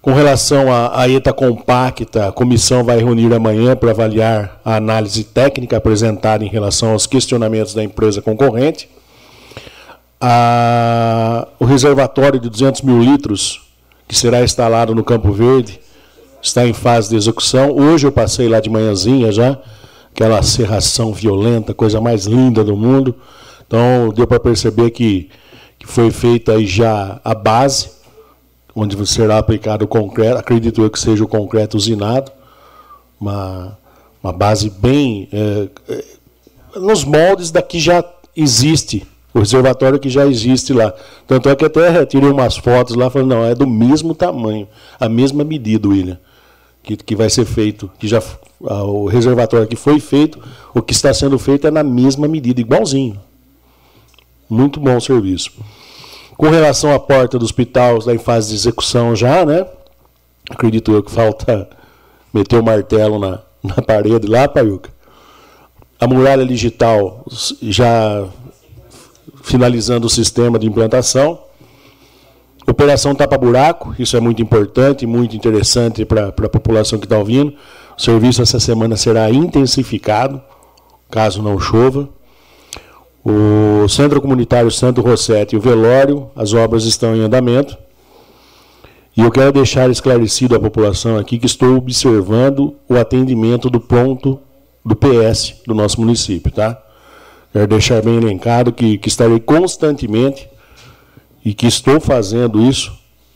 Com 0.01 0.13
relação 0.13 0.71
à, 0.71 1.01
à 1.01 1.09
ETA 1.09 1.33
compacta, 1.33 2.27
a 2.27 2.31
comissão 2.31 2.83
vai 2.83 2.97
reunir 2.97 3.33
amanhã 3.33 3.75
para 3.75 3.91
avaliar 3.91 4.61
a 4.63 4.75
análise 4.75 5.23
técnica 5.23 5.77
apresentada 5.77 6.45
em 6.45 6.47
relação 6.47 6.91
aos 6.91 7.07
questionamentos 7.07 7.73
da 7.73 7.83
empresa 7.83 8.21
concorrente. 8.21 8.87
A, 10.21 11.47
o 11.59 11.65
reservatório 11.65 12.39
de 12.39 12.49
200 12.49 12.81
mil 12.83 13.01
litros, 13.01 13.61
que 14.07 14.15
será 14.15 14.43
instalado 14.43 14.93
no 14.93 15.03
Campo 15.03 15.31
Verde, 15.31 15.79
está 16.41 16.65
em 16.65 16.73
fase 16.73 17.09
de 17.09 17.15
execução. 17.15 17.71
Hoje 17.75 18.05
eu 18.05 18.11
passei 18.11 18.47
lá 18.47 18.59
de 18.59 18.69
manhãzinha 18.69 19.31
já, 19.31 19.57
aquela 20.15 20.41
serração 20.41 21.11
violenta, 21.11 21.73
coisa 21.73 21.99
mais 21.99 22.25
linda 22.25 22.63
do 22.63 22.77
mundo. 22.77 23.13
Então 23.67 24.13
deu 24.15 24.25
para 24.25 24.39
perceber 24.39 24.91
que, 24.91 25.29
que 25.77 25.85
foi 25.85 26.09
feita 26.09 26.53
aí 26.53 26.65
já 26.65 27.19
a 27.21 27.35
base, 27.35 27.89
onde 28.73 29.05
será 29.05 29.37
aplicado 29.37 29.83
o 29.83 29.87
concreto, 29.87 30.37
acredito 30.37 30.81
eu 30.81 30.89
que 30.89 30.99
seja 30.99 31.21
o 31.21 31.27
concreto 31.27 31.75
usinado, 31.75 32.31
uma, 33.19 33.77
uma 34.23 34.31
base 34.31 34.69
bem 34.69 35.27
é, 35.33 35.67
é, 35.89 36.03
nos 36.79 37.03
moldes 37.03 37.51
da 37.51 37.61
que 37.61 37.77
já 37.77 38.01
existe, 38.35 39.05
o 39.33 39.39
reservatório 39.39 39.99
que 39.99 40.09
já 40.09 40.25
existe 40.25 40.71
lá. 40.71 40.93
Tanto 41.27 41.49
é 41.49 41.55
que 41.57 41.65
até 41.65 42.05
tirei 42.05 42.29
umas 42.29 42.55
fotos 42.55 42.95
lá 42.95 43.09
falando, 43.09 43.31
não, 43.31 43.43
é 43.43 43.53
do 43.53 43.67
mesmo 43.67 44.15
tamanho, 44.15 44.65
a 44.97 45.09
mesma 45.09 45.43
medida, 45.43 45.89
William, 45.89 46.19
que, 46.85 46.95
que 46.95 47.15
vai 47.15 47.29
ser 47.29 47.45
feito, 47.45 47.89
que 47.99 48.07
já 48.07 48.21
o 48.59 49.07
reservatório 49.07 49.67
que 49.67 49.75
foi 49.75 49.99
feito, 49.99 50.39
o 50.73 50.81
que 50.81 50.93
está 50.93 51.13
sendo 51.13 51.37
feito 51.37 51.67
é 51.67 51.71
na 51.71 51.83
mesma 51.83 52.27
medida, 52.27 52.61
igualzinho. 52.61 53.19
Muito 54.49 54.79
bom 54.79 54.95
o 54.95 55.01
serviço. 55.01 55.51
Com 56.37 56.49
relação 56.49 56.93
à 56.93 56.99
porta 56.99 57.39
do 57.39 57.45
hospital, 57.45 57.97
está 57.97 58.13
em 58.13 58.17
fase 58.17 58.49
de 58.49 58.55
execução 58.55 59.15
já, 59.15 59.45
né? 59.45 59.65
Acredito 60.49 60.91
eu 60.91 61.01
que 61.01 61.11
falta 61.11 61.67
meter 62.33 62.59
o 62.59 62.63
martelo 62.63 63.17
na, 63.17 63.39
na 63.63 63.81
parede 63.81 64.27
lá, 64.27 64.47
Paiuca. 64.47 64.93
A 65.99 66.07
muralha 66.07 66.45
digital 66.45 67.25
já 67.61 68.27
finalizando 69.41 70.07
o 70.07 70.09
sistema 70.09 70.59
de 70.59 70.67
implantação. 70.67 71.39
Operação 72.67 73.13
tapa-buraco, 73.13 73.95
isso 73.99 74.17
é 74.17 74.19
muito 74.19 74.41
importante, 74.41 75.05
muito 75.05 75.35
interessante 75.35 76.03
para 76.03 76.29
a 76.29 76.49
população 76.49 76.97
que 76.97 77.05
está 77.05 77.17
ouvindo. 77.17 77.53
O 77.95 78.01
serviço 78.01 78.41
essa 78.41 78.59
semana 78.59 78.97
será 78.97 79.29
intensificado, 79.29 80.41
caso 81.09 81.43
não 81.43 81.59
chova. 81.59 82.09
O 83.23 83.87
Centro 83.87 84.19
Comunitário 84.19 84.71
Santo 84.71 85.01
Rossetti 85.01 85.55
e 85.55 85.57
o 85.59 85.61
velório, 85.61 86.29
as 86.35 86.53
obras 86.53 86.85
estão 86.85 87.15
em 87.15 87.21
andamento. 87.21 87.77
E 89.15 89.21
eu 89.21 89.31
quero 89.31 89.51
deixar 89.51 89.89
esclarecido 89.89 90.55
à 90.55 90.59
população 90.59 91.17
aqui 91.17 91.37
que 91.37 91.45
estou 91.45 91.77
observando 91.77 92.75
o 92.89 92.97
atendimento 92.97 93.69
do 93.69 93.79
ponto 93.79 94.39
do 94.83 94.95
PS 94.95 95.61
do 95.65 95.73
nosso 95.73 96.01
município, 96.01 96.51
tá? 96.51 96.81
Quero 97.53 97.67
deixar 97.67 98.01
bem 98.01 98.17
elencado 98.17 98.73
que, 98.73 98.97
que 98.97 99.07
estarei 99.07 99.39
constantemente 99.39 100.49
e 101.45 101.53
que 101.53 101.67
estou 101.67 101.99
fazendo 101.99 102.59
isso, 102.59 102.91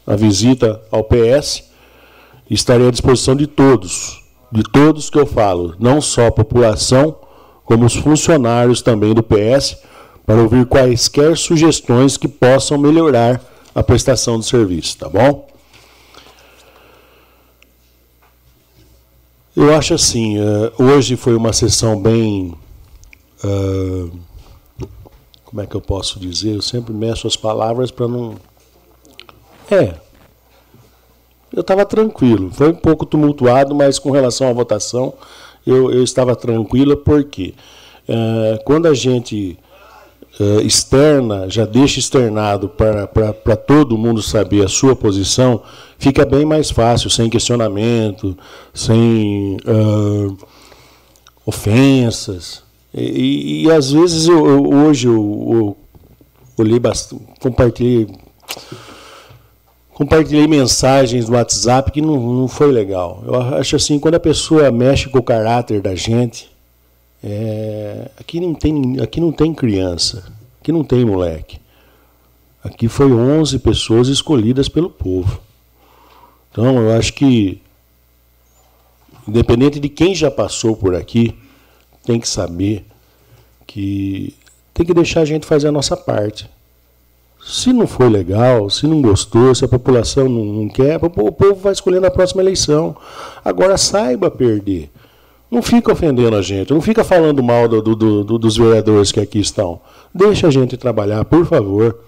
a 0.06 0.16
visita 0.16 0.82
ao 0.92 1.04
PS, 1.04 1.64
estarei 2.50 2.88
à 2.88 2.92
disposição 2.92 3.36
de 3.36 3.46
todos, 3.46 4.24
de 4.52 4.64
todos 4.64 5.12
que 5.12 5.20
eu 5.20 5.28
falo, 5.28 5.76
não 5.80 6.02
só 6.02 6.26
a 6.26 6.32
população, 6.32 7.16
como 7.64 7.86
os 7.86 7.96
funcionários 7.96 8.82
também 8.82 9.14
do 9.14 9.22
PS, 9.22 9.78
para 10.26 10.42
ouvir 10.42 10.66
quaisquer 10.66 11.38
sugestões 11.38 12.18
que 12.18 12.28
possam 12.28 12.80
melhorar 12.80 13.40
a 13.76 13.84
prestação 13.84 14.40
do 14.40 14.44
serviço, 14.44 14.98
tá 14.98 15.08
bom? 15.08 15.48
Eu 19.56 19.76
acho 19.76 19.94
assim, 19.94 20.40
uh, 20.40 20.72
hoje 20.80 21.16
foi 21.16 21.36
uma 21.36 21.54
sessão 21.54 22.02
bem. 22.02 22.56
Uh, 23.44 24.12
como 25.50 25.64
é 25.64 25.66
que 25.66 25.74
eu 25.74 25.82
posso 25.82 26.20
dizer? 26.20 26.56
Eu 26.56 26.62
sempre 26.62 26.94
meço 26.94 27.26
as 27.26 27.36
palavras 27.36 27.90
para 27.90 28.08
não. 28.08 28.36
É, 29.72 29.96
eu 31.52 31.62
estava 31.62 31.84
tranquilo. 31.88 32.52
Foi 32.52 32.70
um 32.70 32.76
pouco 32.76 33.04
tumultuado, 33.04 33.74
mas 33.74 33.98
com 33.98 34.12
relação 34.12 34.48
à 34.48 34.54
votação, 34.54 35.12
eu, 35.66 35.92
eu 35.92 36.04
estava 36.04 36.36
tranquilo, 36.36 36.98
porque 36.98 37.56
uh, 38.08 38.64
quando 38.64 38.86
a 38.86 38.94
gente 38.94 39.58
uh, 40.40 40.62
externa, 40.62 41.50
já 41.50 41.66
deixa 41.66 42.00
externado 42.00 42.70
para 42.70 43.56
todo 43.56 43.98
mundo 43.98 44.22
saber 44.22 44.64
a 44.64 44.70
sua 44.70 44.96
posição, 44.96 45.64
fica 45.98 46.28
bem 46.28 46.46
mais 46.46 46.70
fácil, 46.70 47.10
sem 47.10 47.28
questionamento, 47.28 48.38
sem 48.72 49.58
uh, 49.66 50.38
ofensas. 51.44 52.69
E, 52.94 53.66
e, 53.66 53.72
às 53.72 53.92
vezes 53.92 54.28
eu, 54.28 54.48
eu 54.48 54.74
hoje 54.74 55.08
eu, 55.08 55.78
eu 56.58 56.80
bastante, 56.80 57.24
compartilhei 57.40 58.08
compartilhei 59.94 60.48
mensagens 60.48 61.28
no 61.28 61.36
WhatsApp 61.36 61.92
que 61.92 62.02
não, 62.02 62.18
não 62.18 62.48
foi 62.48 62.72
legal. 62.72 63.22
Eu 63.26 63.36
acho 63.36 63.76
assim, 63.76 64.00
quando 64.00 64.16
a 64.16 64.20
pessoa 64.20 64.72
mexe 64.72 65.10
com 65.10 65.20
o 65.20 65.24
caráter 65.24 65.82
da 65.82 65.94
gente, 65.94 66.50
é, 67.22 68.10
aqui, 68.18 68.40
não 68.40 68.54
tem, 68.54 69.00
aqui 69.02 69.20
não 69.20 69.32
tem 69.32 69.54
criança, 69.54 70.32
aqui 70.62 70.72
não 70.72 70.86
tem 70.86 71.04
moleque. 71.04 71.60
Aqui 72.64 72.88
foi 72.88 73.12
11 73.12 73.60
pessoas 73.60 74.08
escolhidas 74.08 74.70
pelo 74.70 74.90
povo. 74.90 75.42
Então, 76.50 76.78
eu 76.78 76.98
acho 76.98 77.14
que, 77.14 77.62
independente 79.28 79.80
de 79.80 79.90
quem 79.90 80.16
já 80.16 80.32
passou 80.32 80.76
por 80.76 80.96
aqui, 80.96 81.38
tem 82.10 82.20
que 82.20 82.28
saber 82.28 82.88
que 83.68 84.34
tem 84.74 84.84
que 84.84 84.96
deixar 84.96 85.22
a 85.22 85.26
gente 85.26 85.46
fazer 85.46 85.68
a 85.68 85.72
nossa 85.72 85.96
parte. 85.96 86.50
Se 87.46 87.72
não 87.72 87.86
foi 87.86 88.10
legal, 88.10 88.68
se 88.68 88.88
não 88.88 89.00
gostou, 89.00 89.54
se 89.54 89.64
a 89.64 89.68
população 89.68 90.28
não, 90.28 90.68
quer, 90.68 90.98
o 90.98 91.32
povo 91.32 91.54
vai 91.54 91.72
escolher 91.72 92.02
na 92.02 92.10
próxima 92.10 92.42
eleição. 92.42 92.98
Agora 93.46 93.78
saiba 93.78 94.32
perder. 94.32 94.90
Não 95.52 95.62
fica 95.62 95.92
ofendendo 95.92 96.36
a 96.36 96.42
gente, 96.42 96.74
não 96.74 96.82
fica 96.82 97.04
falando 97.04 97.44
mal 97.44 97.68
do, 97.68 97.80
do, 97.80 98.24
do, 98.24 98.40
dos 98.40 98.58
vereadores 98.58 99.12
que 99.12 99.20
aqui 99.20 99.40
estão. 99.40 99.80
Deixa 100.12 100.48
a 100.48 100.52
gente 100.52 100.78
trabalhar, 100.78 101.24
por 101.26 101.46
favor. 101.46 102.00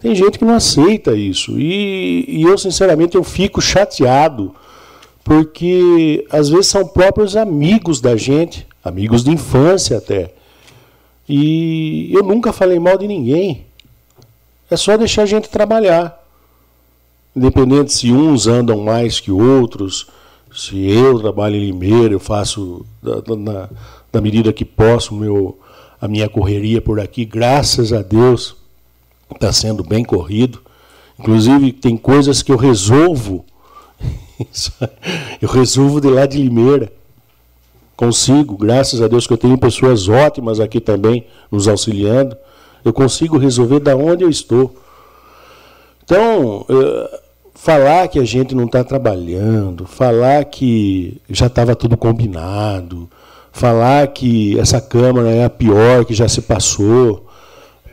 Tem 0.00 0.14
gente 0.14 0.38
que 0.38 0.44
não 0.44 0.54
aceita 0.54 1.16
isso. 1.16 1.58
E, 1.58 2.26
e 2.28 2.42
eu, 2.42 2.56
sinceramente, 2.56 3.16
eu 3.16 3.24
fico 3.24 3.60
chateado, 3.60 4.54
porque 5.24 6.24
às 6.30 6.48
vezes 6.48 6.68
são 6.68 6.86
próprios 6.86 7.36
amigos 7.36 8.00
da 8.00 8.16
gente, 8.16 8.70
amigos 8.84 9.22
de 9.24 9.30
infância 9.30 9.98
até. 9.98 10.32
E 11.28 12.12
eu 12.12 12.22
nunca 12.22 12.52
falei 12.52 12.78
mal 12.78 12.98
de 12.98 13.06
ninguém. 13.06 13.66
É 14.70 14.76
só 14.76 14.96
deixar 14.96 15.22
a 15.22 15.26
gente 15.26 15.48
trabalhar. 15.48 16.20
Independente 17.34 17.92
se 17.92 18.12
uns 18.12 18.46
andam 18.46 18.78
mais 18.80 19.18
que 19.20 19.30
outros, 19.30 20.06
se 20.54 20.90
eu 20.90 21.18
trabalho 21.18 21.56
em 21.56 21.66
Limeira, 21.66 22.12
eu 22.12 22.20
faço 22.20 22.84
da, 23.02 23.36
na, 23.36 23.68
da 24.12 24.20
medida 24.20 24.52
que 24.52 24.64
posso 24.64 25.14
meu, 25.14 25.58
a 26.00 26.06
minha 26.06 26.28
correria 26.28 26.80
por 26.80 27.00
aqui, 27.00 27.24
graças 27.24 27.92
a 27.92 28.02
Deus, 28.02 28.54
está 29.32 29.52
sendo 29.52 29.82
bem 29.82 30.04
corrido. 30.04 30.60
Inclusive, 31.18 31.72
tem 31.72 31.96
coisas 31.96 32.42
que 32.42 32.52
eu 32.52 32.56
resolvo. 32.56 33.44
eu 35.40 35.48
resolvo 35.48 36.00
de 36.00 36.08
lá 36.08 36.26
de 36.26 36.36
Limeira. 36.38 36.92
Consigo, 38.02 38.56
graças 38.56 39.00
a 39.00 39.06
Deus 39.06 39.28
que 39.28 39.32
eu 39.32 39.38
tenho 39.38 39.56
pessoas 39.56 40.08
ótimas 40.08 40.58
aqui 40.58 40.80
também 40.80 41.24
nos 41.52 41.68
auxiliando. 41.68 42.36
Eu 42.84 42.92
consigo 42.92 43.38
resolver 43.38 43.78
da 43.78 43.94
onde 43.94 44.24
eu 44.24 44.28
estou. 44.28 44.74
Então, 46.02 46.66
eh, 46.68 47.20
falar 47.54 48.08
que 48.08 48.18
a 48.18 48.24
gente 48.24 48.56
não 48.56 48.64
está 48.64 48.82
trabalhando, 48.82 49.86
falar 49.86 50.44
que 50.46 51.22
já 51.30 51.46
estava 51.46 51.76
tudo 51.76 51.96
combinado, 51.96 53.08
falar 53.52 54.08
que 54.08 54.58
essa 54.58 54.80
Câmara 54.80 55.30
é 55.30 55.44
a 55.44 55.50
pior 55.50 56.04
que 56.04 56.12
já 56.12 56.26
se 56.26 56.42
passou 56.42 57.28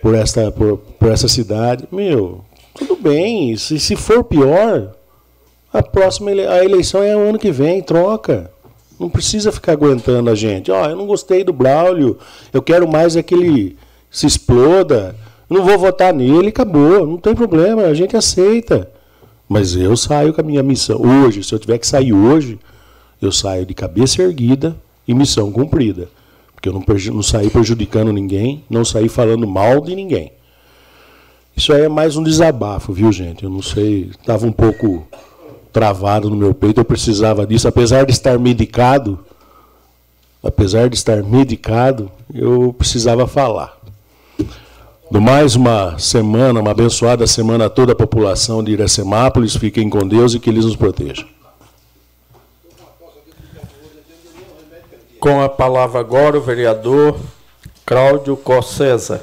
por 0.02 0.16
essa, 0.16 0.52
por, 0.52 0.80
por 1.00 1.12
essa 1.12 1.28
cidade, 1.28 1.88
meu, 1.92 2.44
tudo 2.74 2.96
bem. 2.96 3.56
Se, 3.58 3.80
se 3.80 3.96
for 3.96 4.24
pior, 4.24 4.92
a 5.72 5.84
próxima 5.84 6.32
ele, 6.32 6.48
a 6.48 6.66
eleição 6.66 7.04
é 7.04 7.16
o 7.16 7.30
ano 7.30 7.38
que 7.38 7.52
vem, 7.52 7.80
troca. 7.84 8.50
Não 9.00 9.10
precisa 9.10 9.52
ficar 9.52 9.72
aguentando 9.72 10.30
a 10.30 10.36
gente. 10.36 10.70
Ó, 10.72 10.82
oh, 10.82 10.90
eu 10.90 10.96
não 10.96 11.08
gostei 11.08 11.44
do 11.44 11.54
Braulio, 11.54 12.18
eu 12.52 12.62
quero 12.62 12.88
mais 12.88 13.16
é 13.16 13.24
que 13.24 13.34
ele 13.34 13.78
se 14.12 14.28
exploda. 14.28 15.16
Não 15.50 15.64
vou 15.64 15.80
votar 15.80 16.14
nele, 16.14 16.50
acabou, 16.50 17.08
não 17.08 17.18
tem 17.18 17.34
problema, 17.34 17.84
a 17.84 17.94
gente 17.94 18.16
aceita. 18.16 18.92
Mas 19.48 19.76
eu 19.76 19.96
saio 19.98 20.34
com 20.34 20.42
a 20.42 20.44
minha 20.44 20.62
missão. 20.62 21.02
Hoje, 21.02 21.44
se 21.44 21.56
eu 21.56 21.58
tiver 21.58 21.80
que 21.80 21.88
sair 21.88 22.14
hoje, 22.14 22.60
eu 23.22 23.32
saio 23.32 23.66
de 23.66 23.74
cabeça 23.74 24.22
erguida 24.22 24.76
e 25.08 25.14
missão 25.14 25.52
cumprida. 25.52 26.08
Porque 26.54 26.70
eu 26.70 26.74
não, 26.74 26.84
não 27.14 27.24
saí 27.24 27.50
prejudicando 27.50 28.12
ninguém, 28.12 28.64
não 28.70 28.84
saí 28.86 29.10
falando 29.10 29.48
mal 29.48 29.82
de 29.82 29.96
ninguém. 29.96 30.34
Isso 31.56 31.74
aí 31.74 31.84
é 31.84 31.90
mais 31.90 32.16
um 32.16 32.24
desabafo, 32.24 32.94
viu, 32.94 33.12
gente? 33.12 33.44
Eu 33.44 33.50
não 33.50 33.62
sei, 33.62 34.12
estava 34.12 34.46
um 34.46 34.52
pouco 34.52 35.08
travado 35.72 36.30
no 36.30 36.36
meu 36.36 36.54
peito, 36.54 36.80
eu 36.80 36.86
precisava 36.86 37.46
disso. 37.46 37.68
Apesar 37.68 38.06
de 38.06 38.12
estar 38.12 38.38
medicado, 38.40 39.20
apesar 40.44 40.90
de 40.90 40.96
estar 40.96 41.24
medicado, 41.24 42.12
eu 42.34 42.74
precisava 42.78 43.28
falar 43.28 43.80
do 45.12 45.20
mais 45.20 45.56
uma 45.56 45.98
semana, 45.98 46.60
uma 46.60 46.72
abençoada 46.72 47.26
semana 47.26 47.66
a 47.66 47.70
toda 47.70 47.94
a 47.94 47.96
população 47.96 48.64
de 48.64 48.74
Iracemápolis. 48.74 49.56
Fiquem 49.56 49.90
com 49.90 50.08
Deus 50.08 50.34
e 50.34 50.40
que 50.40 50.50
Ele 50.50 50.62
nos 50.62 50.76
proteja. 50.76 51.26
Com 55.20 55.42
a 55.42 55.50
palavra 55.50 56.00
agora 56.00 56.38
o 56.38 56.42
vereador 56.42 57.20
Cláudio 57.86 58.38
Cossesa. 58.38 59.22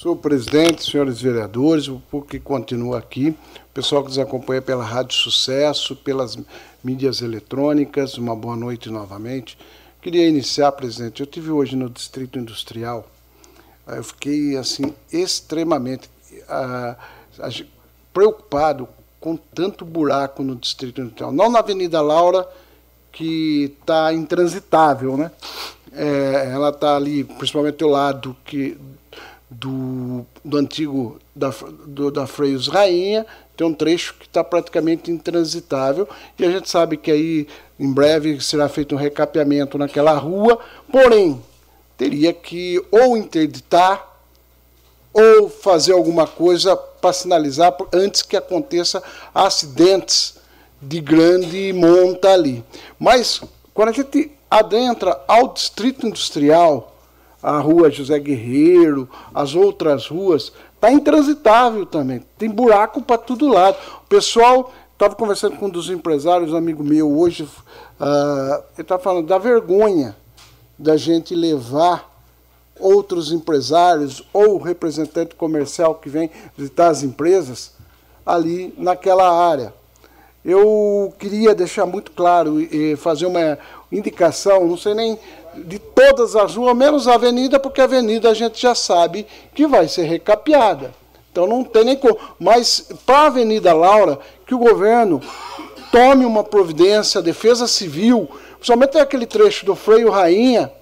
Senhor 0.00 0.16
presidente, 0.16 0.90
senhores 0.90 1.20
vereadores, 1.20 1.86
o 1.86 2.00
público 2.10 2.30
que 2.30 2.40
continua 2.40 2.98
aqui, 2.98 3.36
o 3.70 3.74
pessoal 3.74 4.00
que 4.02 4.08
nos 4.08 4.18
acompanha 4.18 4.62
pela 4.62 4.82
Rádio 4.82 5.14
Sucesso, 5.14 5.94
pelas 5.94 6.38
mídias 6.82 7.20
eletrônicas, 7.20 8.16
uma 8.16 8.34
boa 8.34 8.56
noite 8.56 8.88
novamente. 8.88 9.58
Queria 10.00 10.26
iniciar, 10.26 10.72
presidente, 10.72 11.20
eu 11.20 11.26
tive 11.26 11.50
hoje 11.50 11.76
no 11.76 11.90
Distrito 11.90 12.38
Industrial, 12.38 13.06
eu 13.88 14.02
fiquei 14.02 14.56
assim 14.56 14.94
extremamente 15.12 16.08
uh, 16.48 16.96
preocupado 18.10 18.88
com 19.20 19.36
tanto 19.36 19.84
buraco 19.84 20.42
no 20.42 20.56
Distrito 20.56 21.02
Industrial. 21.02 21.30
Não 21.30 21.50
na 21.50 21.58
Avenida 21.58 22.00
Laura, 22.00 22.48
que 23.12 23.76
está 23.82 24.14
intransitável, 24.14 25.18
né? 25.18 25.30
É, 25.92 26.52
ela 26.54 26.70
está 26.70 26.96
ali, 26.96 27.22
principalmente 27.22 27.76
do 27.76 27.88
lado 27.88 28.34
que 28.46 28.78
do, 29.50 30.24
do 30.44 30.56
antigo 30.56 31.18
da, 31.34 31.52
do, 31.86 32.10
da 32.10 32.26
Freios 32.26 32.68
Rainha, 32.68 33.26
tem 33.56 33.66
um 33.66 33.74
trecho 33.74 34.14
que 34.14 34.26
está 34.26 34.44
praticamente 34.44 35.10
intransitável 35.10 36.08
e 36.38 36.44
a 36.44 36.50
gente 36.50 36.70
sabe 36.70 36.96
que 36.96 37.10
aí 37.10 37.48
em 37.78 37.92
breve 37.92 38.40
será 38.40 38.68
feito 38.68 38.94
um 38.94 38.98
recapeamento 38.98 39.76
naquela 39.76 40.12
rua, 40.14 40.58
porém 40.90 41.42
teria 41.98 42.32
que 42.32 42.80
ou 42.90 43.16
interditar 43.16 44.08
ou 45.12 45.48
fazer 45.48 45.92
alguma 45.92 46.26
coisa 46.26 46.76
para 46.76 47.12
sinalizar 47.12 47.76
antes 47.92 48.22
que 48.22 48.36
aconteça 48.36 49.02
acidentes 49.34 50.38
de 50.80 51.00
grande 51.00 51.72
monta 51.72 52.30
ali. 52.30 52.64
Mas 52.98 53.40
quando 53.74 53.88
a 53.88 53.92
gente 53.92 54.30
adentra 54.50 55.20
ao 55.26 55.52
distrito 55.52 56.06
industrial, 56.06 56.89
a 57.42 57.58
rua 57.58 57.90
José 57.90 58.18
Guerreiro, 58.18 59.08
as 59.34 59.54
outras 59.54 60.06
ruas, 60.06 60.52
está 60.74 60.92
intransitável 60.92 61.86
também. 61.86 62.22
Tem 62.38 62.48
buraco 62.48 63.02
para 63.02 63.18
todo 63.18 63.48
lado. 63.48 63.76
O 64.04 64.06
pessoal, 64.08 64.72
estava 64.92 65.14
conversando 65.14 65.56
com 65.56 65.66
um 65.66 65.70
dos 65.70 65.88
empresários, 65.88 66.52
um 66.52 66.56
amigo 66.56 66.84
meu 66.84 67.10
hoje, 67.18 67.44
uh, 67.44 68.62
ele 68.74 68.82
estava 68.82 69.02
falando 69.02 69.26
da 69.26 69.38
vergonha 69.38 70.16
da 70.78 70.96
gente 70.96 71.34
levar 71.34 72.10
outros 72.78 73.30
empresários 73.30 74.22
ou 74.32 74.58
representante 74.58 75.34
comercial 75.34 75.94
que 75.94 76.08
vem 76.08 76.30
visitar 76.56 76.88
as 76.88 77.02
empresas 77.02 77.72
ali 78.24 78.74
naquela 78.78 79.30
área. 79.30 79.74
Eu 80.42 81.12
queria 81.18 81.54
deixar 81.54 81.84
muito 81.84 82.12
claro 82.12 82.58
e 82.58 82.96
fazer 82.96 83.26
uma 83.26 83.58
indicação, 83.92 84.66
não 84.66 84.76
sei 84.76 84.94
nem 84.94 85.18
de 85.54 85.78
todas 85.78 86.36
as 86.36 86.54
ruas, 86.54 86.76
menos 86.76 87.08
a 87.08 87.14
avenida, 87.14 87.58
porque 87.58 87.80
a 87.80 87.84
avenida 87.84 88.30
a 88.30 88.34
gente 88.34 88.60
já 88.60 88.74
sabe 88.74 89.26
que 89.54 89.66
vai 89.66 89.88
ser 89.88 90.04
recapeada. 90.04 90.92
Então 91.30 91.46
não 91.46 91.62
tem 91.62 91.84
nem 91.84 91.96
como. 91.96 92.18
Mas 92.38 92.88
para 93.06 93.18
a 93.18 93.26
Avenida 93.26 93.72
Laura, 93.72 94.18
que 94.46 94.54
o 94.54 94.58
governo 94.58 95.20
tome 95.92 96.24
uma 96.24 96.42
providência, 96.42 97.20
a 97.20 97.22
defesa 97.22 97.66
civil, 97.66 98.28
principalmente 98.54 98.98
aquele 98.98 99.26
trecho 99.26 99.64
do 99.64 99.74
freio 99.74 100.10
rainha, 100.10 100.72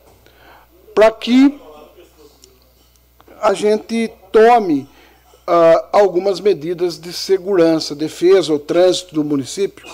para 0.95 1.11
que 1.11 1.61
a 3.41 3.55
gente 3.55 4.11
tome 4.33 4.89
uh, 5.47 5.87
algumas 5.93 6.41
medidas 6.41 6.99
de 6.99 7.13
segurança, 7.13 7.95
defesa, 7.95 8.53
o 8.53 8.59
trânsito 8.59 9.15
do 9.15 9.25
município, 9.25 9.87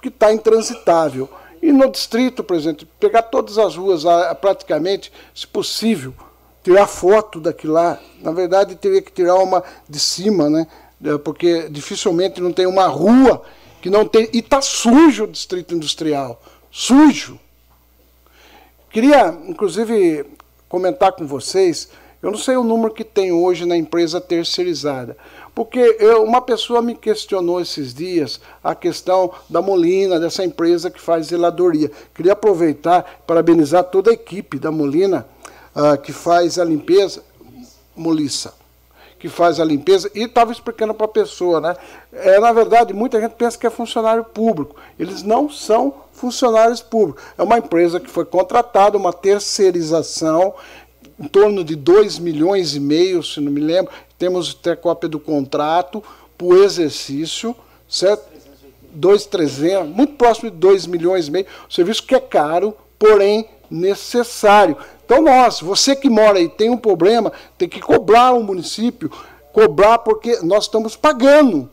que 0.00 0.08
está 0.08 0.32
intransitável. 0.32 1.28
E 1.64 1.72
no 1.72 1.90
distrito, 1.90 2.44
por 2.44 2.54
exemplo, 2.54 2.86
pegar 3.00 3.22
todas 3.22 3.56
as 3.56 3.74
ruas 3.74 4.02
praticamente, 4.38 5.10
se 5.34 5.46
possível, 5.46 6.12
tirar 6.62 6.86
foto 6.86 7.40
daquilo 7.40 7.72
lá. 7.72 7.98
Na 8.20 8.32
verdade, 8.32 8.76
teria 8.76 9.00
que 9.00 9.10
tirar 9.10 9.36
uma 9.36 9.64
de 9.88 9.98
cima, 9.98 10.50
né? 10.50 10.66
É, 11.02 11.16
porque 11.16 11.70
dificilmente 11.70 12.38
não 12.38 12.52
tem 12.52 12.66
uma 12.66 12.86
rua 12.86 13.42
que 13.80 13.88
não 13.88 14.04
tem. 14.04 14.28
E 14.34 14.40
está 14.40 14.60
sujo 14.60 15.24
o 15.24 15.26
distrito 15.26 15.74
industrial. 15.74 16.38
Sujo. 16.70 17.40
Queria, 18.90 19.34
inclusive, 19.46 20.26
comentar 20.68 21.12
com 21.12 21.26
vocês. 21.26 21.88
Eu 22.22 22.30
não 22.30 22.38
sei 22.38 22.58
o 22.58 22.62
número 22.62 22.92
que 22.92 23.04
tem 23.04 23.32
hoje 23.32 23.64
na 23.64 23.74
empresa 23.74 24.20
terceirizada, 24.20 25.16
porque 25.54 25.96
eu, 26.00 26.24
uma 26.24 26.40
pessoa 26.40 26.82
me 26.82 26.94
questionou 26.94 27.60
esses 27.60 27.94
dias 27.94 28.40
a 28.62 28.74
questão 28.74 29.30
da 29.48 29.62
Molina, 29.62 30.18
dessa 30.18 30.44
empresa 30.44 30.90
que 30.90 31.00
faz 31.00 31.26
zeladoria. 31.26 31.90
Queria 32.12 32.32
aproveitar 32.32 33.22
parabenizar 33.26 33.84
toda 33.84 34.10
a 34.10 34.14
equipe 34.14 34.58
da 34.58 34.72
Molina 34.72 35.26
uh, 35.74 35.96
que 36.00 36.12
faz 36.12 36.58
a 36.58 36.64
limpeza, 36.64 37.22
Molissa, 37.94 38.52
que 39.18 39.28
faz 39.28 39.60
a 39.60 39.64
limpeza, 39.64 40.10
e 40.12 40.24
estava 40.24 40.50
explicando 40.50 40.92
para 40.92 41.06
a 41.06 41.08
pessoa, 41.08 41.60
né? 41.60 41.76
É, 42.12 42.40
na 42.40 42.52
verdade, 42.52 42.92
muita 42.92 43.20
gente 43.20 43.32
pensa 43.32 43.56
que 43.56 43.66
é 43.66 43.70
funcionário 43.70 44.24
público. 44.24 44.76
Eles 44.98 45.22
não 45.22 45.48
são 45.48 45.94
funcionários 46.12 46.80
públicos. 46.80 47.22
É 47.38 47.42
uma 47.42 47.58
empresa 47.58 48.00
que 48.00 48.10
foi 48.10 48.24
contratada, 48.24 48.98
uma 48.98 49.12
terceirização, 49.12 50.54
em 51.18 51.28
torno 51.28 51.62
de 51.64 51.76
2 51.76 52.18
milhões 52.18 52.74
e 52.74 52.80
meio, 52.80 53.22
se 53.22 53.40
não 53.40 53.52
me 53.52 53.60
lembro. 53.60 53.92
Temos 54.18 54.56
até 54.58 54.74
cópia 54.74 55.08
do 55.08 55.20
contrato 55.20 56.02
para 56.36 56.46
o 56.46 56.62
exercício, 56.62 57.54
certo? 57.88 58.34
2,300, 58.92 59.88
muito 59.88 60.14
próximo 60.14 60.50
de 60.50 60.56
2 60.56 60.86
milhões 60.86 61.28
e 61.28 61.30
meio. 61.30 61.46
Serviço 61.68 62.04
que 62.04 62.14
é 62.14 62.20
caro, 62.20 62.76
porém 62.98 63.48
necessário. 63.70 64.76
Então, 65.04 65.22
nós, 65.22 65.60
você 65.60 65.94
que 65.94 66.08
mora 66.08 66.38
aí, 66.38 66.48
tem 66.48 66.70
um 66.70 66.76
problema, 66.76 67.32
tem 67.58 67.68
que 67.68 67.80
cobrar 67.80 68.32
o 68.32 68.42
município, 68.42 69.10
cobrar 69.52 69.98
porque 69.98 70.38
nós 70.42 70.64
estamos 70.64 70.96
pagando. 70.96 71.68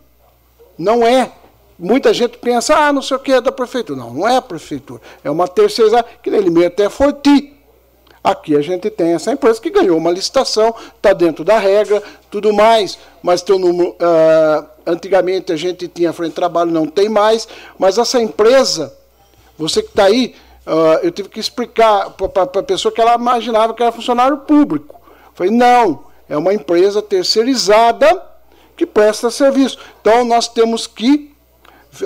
Não 0.77 1.05
é. 1.05 1.31
Muita 1.77 2.13
gente 2.13 2.37
pensa, 2.37 2.75
ah, 2.75 2.93
não 2.93 3.01
sei 3.01 3.17
o 3.17 3.19
que 3.19 3.31
é 3.31 3.41
da 3.41 3.51
prefeitura. 3.51 3.99
Não, 3.99 4.13
não 4.13 4.27
é 4.27 4.35
a 4.35 4.41
prefeitura. 4.41 5.01
É 5.23 5.31
uma 5.31 5.47
terceira, 5.47 6.03
que 6.21 6.29
ele 6.29 6.65
até 6.65 6.89
foi 6.89 7.13
ti. 7.13 7.50
Aqui 8.23 8.55
a 8.55 8.61
gente 8.61 8.89
tem 8.89 9.13
essa 9.13 9.31
empresa 9.31 9.59
que 9.59 9.69
ganhou 9.69 9.97
uma 9.97 10.11
licitação, 10.11 10.75
está 10.95 11.11
dentro 11.11 11.43
da 11.43 11.57
regra, 11.57 12.03
tudo 12.29 12.53
mais, 12.53 12.99
mas 13.23 13.41
tem 13.41 13.55
um 13.55 13.59
número. 13.59 13.89
Uh, 13.91 14.65
antigamente 14.85 15.51
a 15.51 15.55
gente 15.55 15.87
tinha 15.87 16.13
frente 16.13 16.29
de 16.29 16.35
trabalho, 16.35 16.71
não 16.71 16.85
tem 16.85 17.09
mais, 17.09 17.47
mas 17.79 17.97
essa 17.97 18.21
empresa, 18.21 18.95
você 19.57 19.81
que 19.81 19.89
está 19.89 20.05
aí, 20.05 20.35
Uh, 20.63 21.01
eu 21.01 21.11
tive 21.11 21.27
que 21.27 21.39
explicar 21.39 22.11
para 22.11 22.43
a 22.43 22.63
pessoa 22.63 22.91
que 22.91 23.01
ela 23.01 23.15
imaginava 23.15 23.73
que 23.73 23.81
era 23.81 23.91
funcionário 23.91 24.37
público. 24.37 25.01
falei, 25.33 25.51
não, 25.51 26.03
é 26.29 26.37
uma 26.37 26.53
empresa 26.53 27.01
terceirizada 27.01 28.23
que 28.77 28.85
presta 28.85 29.31
serviço. 29.31 29.79
Então 29.99 30.23
nós 30.23 30.47
temos 30.47 30.85
que 30.85 31.30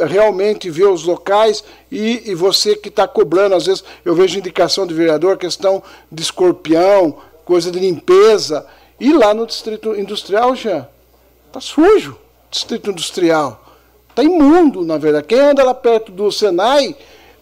realmente 0.08 0.70
ver 0.70 0.88
os 0.88 1.04
locais 1.04 1.64
e, 1.92 2.30
e 2.30 2.36
você 2.36 2.76
que 2.76 2.90
está 2.90 3.08
cobrando, 3.08 3.56
às 3.56 3.66
vezes 3.66 3.84
eu 4.04 4.16
vejo 4.16 4.40
indicação 4.40 4.88
de 4.88 4.94
vereador, 4.94 5.38
questão 5.38 5.84
de 6.12 6.24
escorpião, 6.24 7.18
coisa 7.44 7.72
de 7.72 7.80
limpeza. 7.80 8.66
E 9.00 9.14
lá 9.14 9.34
no 9.34 9.46
Distrito 9.46 9.96
Industrial, 9.96 10.56
já 10.56 10.88
está 11.48 11.60
sujo, 11.60 12.18
Distrito 12.50 12.90
Industrial. 12.90 13.62
Está 14.10 14.24
imundo, 14.24 14.86
na 14.86 14.98
verdade. 14.98 15.28
Quem 15.28 15.40
anda 15.40 15.64
lá 15.64 15.74
perto 15.74 16.12
do 16.12 16.32
Senai 16.32 16.96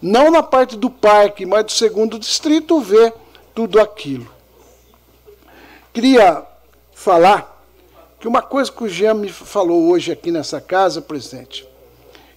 não 0.04 0.30
na 0.30 0.42
parte 0.42 0.76
do 0.76 0.90
parque, 0.90 1.46
mas 1.46 1.64
do 1.64 1.72
segundo 1.72 2.18
distrito, 2.18 2.78
ver 2.78 3.14
tudo 3.54 3.80
aquilo. 3.80 4.28
Queria 5.94 6.42
falar 6.92 7.64
que 8.20 8.28
uma 8.28 8.42
coisa 8.42 8.70
que 8.70 8.84
o 8.84 8.88
Jean 8.88 9.14
me 9.14 9.30
falou 9.30 9.88
hoje 9.90 10.12
aqui 10.12 10.30
nessa 10.30 10.60
casa, 10.60 11.00
presidente, 11.00 11.66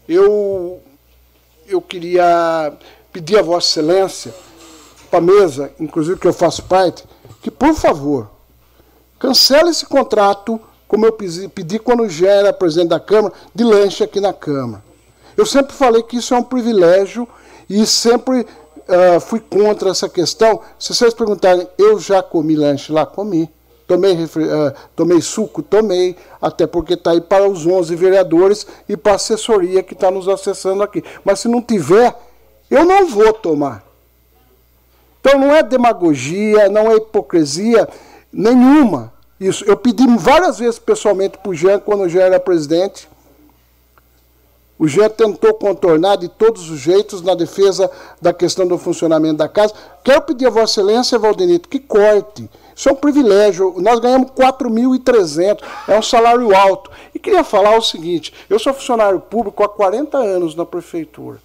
eu, 0.08 0.82
eu 1.68 1.82
queria 1.82 2.74
pedir 3.12 3.38
a 3.38 3.42
Vossa 3.42 3.68
Excelência, 3.80 4.34
para 5.10 5.20
a 5.20 5.22
mesa, 5.22 5.72
inclusive 5.80 6.20
que 6.20 6.28
eu 6.28 6.34
faço 6.34 6.64
parte, 6.64 7.04
que, 7.42 7.50
por 7.50 7.74
favor, 7.74 8.30
cancele 9.18 9.70
esse 9.70 9.86
contrato, 9.86 10.60
como 10.88 11.06
eu 11.06 11.14
pedi, 11.14 11.80
quando 11.80 12.08
Jean 12.10 12.30
era 12.30 12.54
presidente 12.54 12.90
da 12.90 13.00
Câmara, 13.00 13.34
de 13.54 13.64
lanche 13.64 14.04
aqui 14.04 14.20
na 14.20 14.34
Câmara. 14.34 14.84
Eu 15.36 15.46
sempre 15.46 15.74
falei 15.74 16.04
que 16.04 16.18
isso 16.18 16.34
é 16.34 16.38
um 16.38 16.44
privilégio 16.44 17.28
e 17.70 17.86
sempre 17.86 18.42
uh, 18.42 19.20
fui 19.20 19.40
contra 19.40 19.90
essa 19.90 20.10
questão. 20.10 20.62
Se 20.80 20.94
vocês 20.94 21.14
perguntarem, 21.14 21.68
eu 21.78 22.00
já 22.00 22.24
comi 22.24 22.56
lanche 22.56 22.92
lá? 22.92 23.06
Comi. 23.06 23.50
Tomei, 23.88 24.14
uh, 24.16 24.28
tomei 24.96 25.22
suco? 25.22 25.64
Tomei. 25.64 26.16
Até 26.42 26.68
porque 26.68 26.94
está 26.94 27.12
aí 27.12 27.22
para 27.22 27.48
os 27.50 27.66
11 27.66 27.96
vereadores 27.96 28.68
e 28.88 28.98
para 28.98 29.14
a 29.14 29.16
assessoria 29.16 29.82
que 29.82 29.94
está 29.94 30.12
nos 30.12 30.28
acessando 30.28 30.84
aqui. 30.84 31.04
Mas 31.24 31.40
se 31.40 31.48
não 31.48 31.62
tiver, 31.62 32.14
eu 32.70 32.84
não 32.84 33.08
vou 33.08 33.32
tomar. 33.32 33.84
Então 35.22 35.40
não 35.40 35.56
é 35.56 35.64
demagogia, 35.64 36.70
não 36.70 36.92
é 36.92 36.96
hipocrisia 36.96 37.88
nenhuma. 38.32 39.14
Isso. 39.40 39.64
Eu 39.66 39.78
pedi 39.78 40.06
várias 40.18 40.60
vezes 40.60 40.80
pessoalmente 40.80 41.38
para 41.38 41.50
o 41.50 41.56
Jean, 41.56 41.80
quando 41.80 42.02
o 42.02 42.10
Jean 42.10 42.24
era 42.24 42.40
presidente, 42.40 43.08
o 44.80 44.88
Jean 44.88 45.10
tentou 45.10 45.54
contornar 45.56 46.18
de 46.18 46.28
todos 46.28 46.70
os 46.70 46.80
jeitos 46.80 47.22
na 47.22 47.34
defesa 47.34 47.90
da 48.22 48.32
questão 48.32 48.68
do 48.68 48.78
funcionamento 48.78 49.38
da 49.38 49.48
casa. 49.48 49.74
Quero 50.04 50.22
pedir 50.22 50.48
a 50.48 50.50
Vossa 50.52 50.82
Excelência, 50.82 51.18
Valdenito, 51.18 51.68
que 51.68 51.80
corte. 51.80 52.50
Isso 52.78 52.90
é 52.90 52.92
um 52.92 52.96
privilégio. 52.96 53.74
Nós 53.78 54.00
ganhamos 54.00 54.30
4.300, 54.30 55.64
é 55.88 55.98
um 55.98 56.02
salário 56.04 56.56
alto. 56.56 56.92
E 57.14 57.18
queria 57.18 57.44
falar 57.44 57.76
o 57.76 57.82
seguinte: 57.82 58.32
eu 58.48 58.60
sou 58.60 58.72
funcionário 58.72 59.20
público 59.20 59.64
há 59.64 59.70
40 59.70 60.16
anos 60.16 60.54
na 60.54 60.64
prefeitura. 60.64 61.42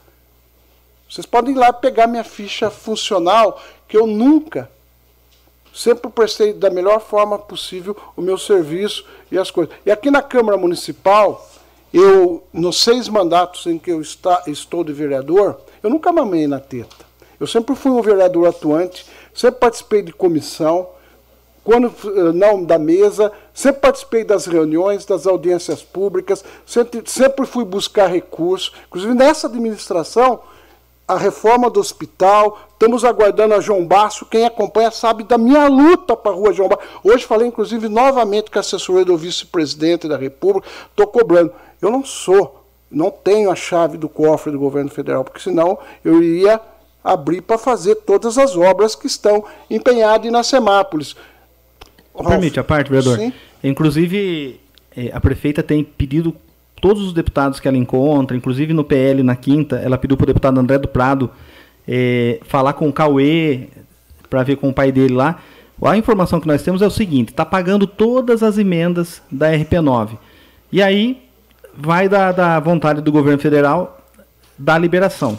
Vocês 1.08 1.24
podem 1.24 1.54
ir 1.54 1.58
lá 1.58 1.72
pegar 1.72 2.06
minha 2.06 2.22
ficha 2.22 2.70
funcional, 2.70 3.58
que 3.88 3.96
eu 3.96 4.06
nunca, 4.06 4.70
sempre 5.74 6.10
prestei 6.10 6.52
da 6.52 6.68
melhor 6.68 7.00
forma 7.00 7.38
possível 7.38 7.96
o 8.14 8.20
meu 8.20 8.36
serviço 8.36 9.04
e 9.30 9.38
as 9.38 9.50
coisas. 9.50 9.74
E 9.86 9.90
aqui 9.90 10.10
na 10.10 10.22
Câmara 10.22 10.58
Municipal 10.58 11.48
eu, 11.92 12.42
nos 12.52 12.78
seis 12.82 13.08
mandatos 13.08 13.66
em 13.66 13.78
que 13.78 13.90
eu 13.90 14.00
está, 14.00 14.42
estou 14.46 14.82
de 14.82 14.92
vereador, 14.92 15.60
eu 15.82 15.90
nunca 15.90 16.10
mamei 16.10 16.46
na 16.46 16.58
teta. 16.58 17.04
Eu 17.38 17.46
sempre 17.46 17.74
fui 17.74 17.90
um 17.90 18.00
vereador 18.00 18.48
atuante, 18.48 19.04
sempre 19.34 19.60
participei 19.60 20.00
de 20.00 20.12
comissão, 20.12 20.88
quando 21.64 21.86
eh, 21.86 22.32
não 22.32 22.64
da 22.64 22.78
mesa, 22.78 23.32
sempre 23.54 23.82
participei 23.82 24.24
das 24.24 24.46
reuniões, 24.46 25.04
das 25.04 25.26
audiências 25.26 25.82
públicas, 25.82 26.44
sempre, 26.66 27.02
sempre 27.06 27.46
fui 27.46 27.64
buscar 27.64 28.06
recursos. 28.06 28.72
Inclusive 28.88 29.14
nessa 29.14 29.46
administração, 29.46 30.40
a 31.06 31.16
reforma 31.16 31.68
do 31.68 31.78
hospital, 31.78 32.58
estamos 32.72 33.04
aguardando 33.04 33.54
a 33.54 33.60
João 33.60 33.86
Basso, 33.86 34.26
quem 34.26 34.44
acompanha 34.44 34.90
sabe 34.90 35.24
da 35.24 35.36
minha 35.36 35.68
luta 35.68 36.16
para 36.16 36.32
a 36.32 36.34
rua 36.34 36.52
João 36.52 36.68
Basso. 36.68 36.82
Hoje 37.04 37.24
falei, 37.24 37.46
inclusive, 37.46 37.88
novamente 37.88 38.50
com 38.50 38.58
a 38.58 38.60
assessoria 38.60 39.04
do 39.04 39.16
vice-presidente 39.16 40.08
da 40.08 40.16
República, 40.16 40.66
estou 40.90 41.06
cobrando. 41.06 41.52
Eu 41.80 41.90
não 41.90 42.04
sou, 42.04 42.64
não 42.90 43.10
tenho 43.10 43.50
a 43.50 43.54
chave 43.54 43.98
do 43.98 44.08
cofre 44.08 44.52
do 44.52 44.58
governo 44.58 44.90
federal, 44.90 45.22
porque 45.22 45.40
senão 45.40 45.78
eu 46.04 46.22
iria 46.22 46.60
abrir 47.04 47.40
para 47.40 47.58
fazer 47.58 47.96
todas 47.96 48.38
as 48.38 48.56
obras 48.56 48.94
que 48.94 49.06
estão 49.06 49.44
empenhadas 49.68 50.30
na 50.30 50.42
Semápolis. 50.42 51.16
Permite 52.16 52.60
a 52.60 52.64
parte, 52.64 52.90
vereador? 52.90 53.18
Sim. 53.18 53.32
Inclusive, 53.64 54.60
eh, 54.96 55.10
a 55.12 55.20
prefeita 55.20 55.62
tem 55.62 55.82
pedido 55.82 56.34
todos 56.80 57.02
os 57.04 57.12
deputados 57.12 57.60
que 57.60 57.68
ela 57.68 57.76
encontra, 57.76 58.36
inclusive 58.36 58.74
no 58.74 58.82
PL 58.82 59.22
na 59.22 59.36
quinta, 59.36 59.76
ela 59.76 59.96
pediu 59.96 60.16
para 60.16 60.24
o 60.24 60.26
deputado 60.26 60.58
André 60.58 60.78
do 60.78 60.88
Prado 60.88 61.30
é, 61.86 62.40
falar 62.42 62.72
com 62.72 62.88
o 62.88 62.92
Cauê 62.92 63.68
para 64.28 64.42
ver 64.42 64.56
com 64.56 64.68
o 64.68 64.72
pai 64.72 64.90
dele 64.90 65.14
lá. 65.14 65.38
A 65.80 65.96
informação 65.96 66.40
que 66.40 66.46
nós 66.46 66.62
temos 66.62 66.82
é 66.82 66.86
o 66.86 66.90
seguinte: 66.90 67.30
está 67.30 67.46
pagando 67.46 67.86
todas 67.86 68.42
as 68.42 68.58
emendas 68.58 69.22
da 69.30 69.52
RP9. 69.52 70.18
E 70.70 70.82
aí 70.82 71.22
vai 71.76 72.08
da, 72.08 72.32
da 72.32 72.60
vontade 72.60 73.00
do 73.00 73.12
governo 73.12 73.38
federal 73.38 74.00
da 74.58 74.76
liberação, 74.76 75.38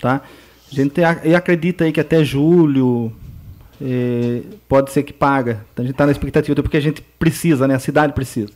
tá? 0.00 0.22
A 0.70 0.74
gente 0.74 1.02
acredita 1.02 1.84
aí 1.84 1.92
que 1.92 2.00
até 2.00 2.24
julho 2.24 3.12
pode 4.68 4.90
ser 4.90 5.02
que 5.02 5.12
paga. 5.12 5.64
Então 5.72 5.82
a 5.82 5.86
gente 5.86 5.94
está 5.94 6.06
na 6.06 6.12
expectativa, 6.12 6.62
porque 6.62 6.76
a 6.76 6.80
gente 6.80 7.02
precisa, 7.18 7.66
né? 7.68 7.74
A 7.74 7.78
cidade 7.78 8.12
precisa. 8.12 8.50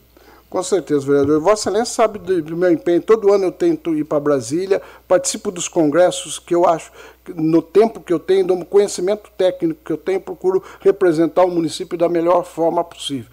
Com 0.51 0.61
certeza, 0.61 1.05
vereador. 1.05 1.39
Vossa 1.39 1.69
Excelência 1.69 1.93
sabe 1.93 2.19
do, 2.19 2.57
meu 2.57 2.69
empenho. 2.69 3.01
Todo 3.01 3.31
ano 3.31 3.45
eu 3.45 3.51
tento 3.53 3.95
ir 3.95 4.03
para 4.03 4.19
Brasília, 4.19 4.81
participo 5.07 5.49
dos 5.49 5.69
congressos 5.69 6.37
que 6.39 6.53
eu 6.53 6.67
acho, 6.67 6.91
no 7.33 7.61
tempo 7.61 8.01
que 8.01 8.11
eu 8.11 8.19
tenho, 8.19 8.45
do 8.45 8.65
conhecimento 8.65 9.31
técnico 9.37 9.79
que 9.85 9.93
eu 9.93 9.97
tenho, 9.97 10.19
procuro 10.19 10.61
representar 10.81 11.45
o 11.45 11.49
município 11.49 11.97
da 11.97 12.09
melhor 12.09 12.43
forma 12.43 12.83
possível. 12.83 13.31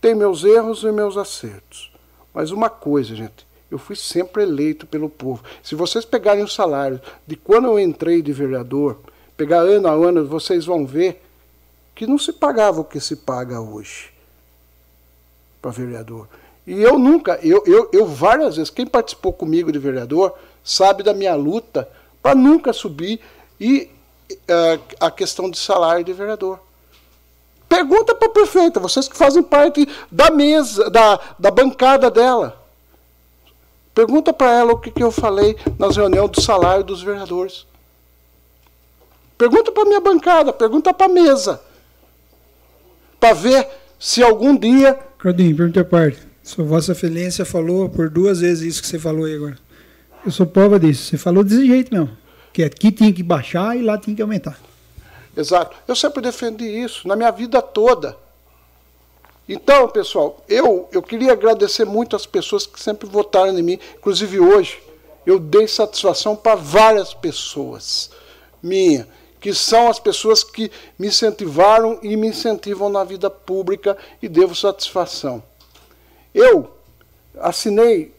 Tem 0.00 0.14
meus 0.14 0.44
erros 0.44 0.84
e 0.84 0.92
meus 0.92 1.16
acertos. 1.16 1.90
Mas 2.32 2.52
uma 2.52 2.70
coisa, 2.70 3.16
gente, 3.16 3.44
eu 3.68 3.76
fui 3.76 3.96
sempre 3.96 4.44
eleito 4.44 4.86
pelo 4.86 5.08
povo. 5.08 5.42
Se 5.60 5.74
vocês 5.74 6.04
pegarem 6.04 6.44
o 6.44 6.48
salário 6.48 7.00
de 7.26 7.34
quando 7.34 7.66
eu 7.66 7.80
entrei 7.80 8.22
de 8.22 8.32
vereador, 8.32 9.00
pegar 9.36 9.60
ano 9.60 9.88
a 9.88 9.92
ano, 9.92 10.26
vocês 10.26 10.64
vão 10.64 10.86
ver 10.86 11.22
que 11.94 12.06
não 12.06 12.18
se 12.18 12.32
pagava 12.32 12.80
o 12.80 12.84
que 12.84 13.00
se 13.00 13.16
paga 13.16 13.60
hoje 13.60 14.10
para 15.60 15.70
vereador. 15.70 16.28
E 16.66 16.82
eu 16.82 16.98
nunca, 16.98 17.38
eu, 17.42 17.62
eu, 17.66 17.88
eu 17.92 18.06
várias 18.06 18.56
vezes, 18.56 18.70
quem 18.70 18.86
participou 18.86 19.32
comigo 19.32 19.70
de 19.70 19.78
vereador 19.78 20.34
sabe 20.64 21.02
da 21.02 21.14
minha 21.14 21.34
luta 21.34 21.88
para 22.22 22.34
nunca 22.34 22.72
subir 22.72 23.20
e 23.60 23.88
uh, 24.30 24.82
a 25.00 25.10
questão 25.10 25.50
de 25.50 25.58
salário 25.58 26.04
de 26.04 26.12
vereador. 26.12 26.58
Pergunta 27.68 28.14
para 28.14 28.28
a 28.28 28.32
prefeita, 28.32 28.80
vocês 28.80 29.08
que 29.08 29.16
fazem 29.16 29.42
parte 29.42 29.88
da 30.10 30.30
mesa, 30.30 30.90
da, 30.90 31.20
da 31.38 31.50
bancada 31.50 32.10
dela. 32.10 32.62
Pergunta 33.94 34.32
para 34.32 34.52
ela 34.52 34.72
o 34.72 34.78
que, 34.78 34.90
que 34.90 35.02
eu 35.02 35.10
falei 35.10 35.56
nas 35.78 35.96
reuniões 35.96 36.30
do 36.30 36.40
salário 36.40 36.84
dos 36.84 37.02
vereadores. 37.02 37.66
Pergunta 39.36 39.70
para 39.70 39.82
a 39.82 39.86
minha 39.86 40.00
bancada, 40.00 40.52
pergunta 40.52 40.94
para 40.94 41.06
a 41.06 41.08
mesa. 41.08 41.60
Para 43.20 43.34
ver 43.34 43.68
se 43.98 44.22
algum 44.22 44.56
dia 44.56 44.98
Claudinho, 45.18 45.56
pergunta 45.56 45.80
a 45.80 45.84
parte. 45.84 46.18
Sua 46.42 46.64
Vossa 46.64 46.92
Excelência 46.92 47.44
falou 47.44 47.88
por 47.88 48.08
duas 48.08 48.40
vezes 48.40 48.62
isso 48.62 48.82
que 48.82 48.86
você 48.86 48.98
falou 48.98 49.24
aí 49.24 49.34
agora. 49.34 49.58
Eu 50.24 50.30
sou 50.30 50.46
prova 50.46 50.78
disso. 50.78 51.04
Você 51.04 51.18
falou 51.18 51.42
desse 51.42 51.66
jeito 51.66 51.92
mesmo. 51.92 52.16
Que 52.52 52.62
aqui 52.62 52.92
tinha 52.92 53.12
que 53.12 53.22
baixar 53.22 53.76
e 53.76 53.82
lá 53.82 53.98
tinha 53.98 54.14
que 54.14 54.22
aumentar. 54.22 54.56
Exato. 55.36 55.76
Eu 55.88 55.96
sempre 55.96 56.22
defendi 56.22 56.64
isso, 56.64 57.08
na 57.08 57.16
minha 57.16 57.30
vida 57.32 57.60
toda. 57.60 58.16
Então, 59.48 59.88
pessoal, 59.88 60.44
eu, 60.48 60.88
eu 60.92 61.02
queria 61.02 61.32
agradecer 61.32 61.84
muito 61.84 62.14
as 62.14 62.24
pessoas 62.24 62.66
que 62.66 62.80
sempre 62.80 63.08
votaram 63.08 63.58
em 63.58 63.62
mim, 63.62 63.78
inclusive 63.96 64.38
hoje. 64.38 64.80
Eu 65.26 65.40
dei 65.40 65.66
satisfação 65.66 66.36
para 66.36 66.54
várias 66.54 67.12
pessoas 67.12 68.10
minha, 68.62 69.08
que 69.46 69.54
são 69.54 69.88
as 69.88 70.00
pessoas 70.00 70.42
que 70.42 70.72
me 70.98 71.06
incentivaram 71.06 72.00
e 72.02 72.16
me 72.16 72.26
incentivam 72.26 72.88
na 72.88 73.04
vida 73.04 73.30
pública 73.30 73.96
e 74.20 74.28
devo 74.28 74.56
satisfação. 74.56 75.40
Eu 76.34 76.68
assinei 77.38 78.12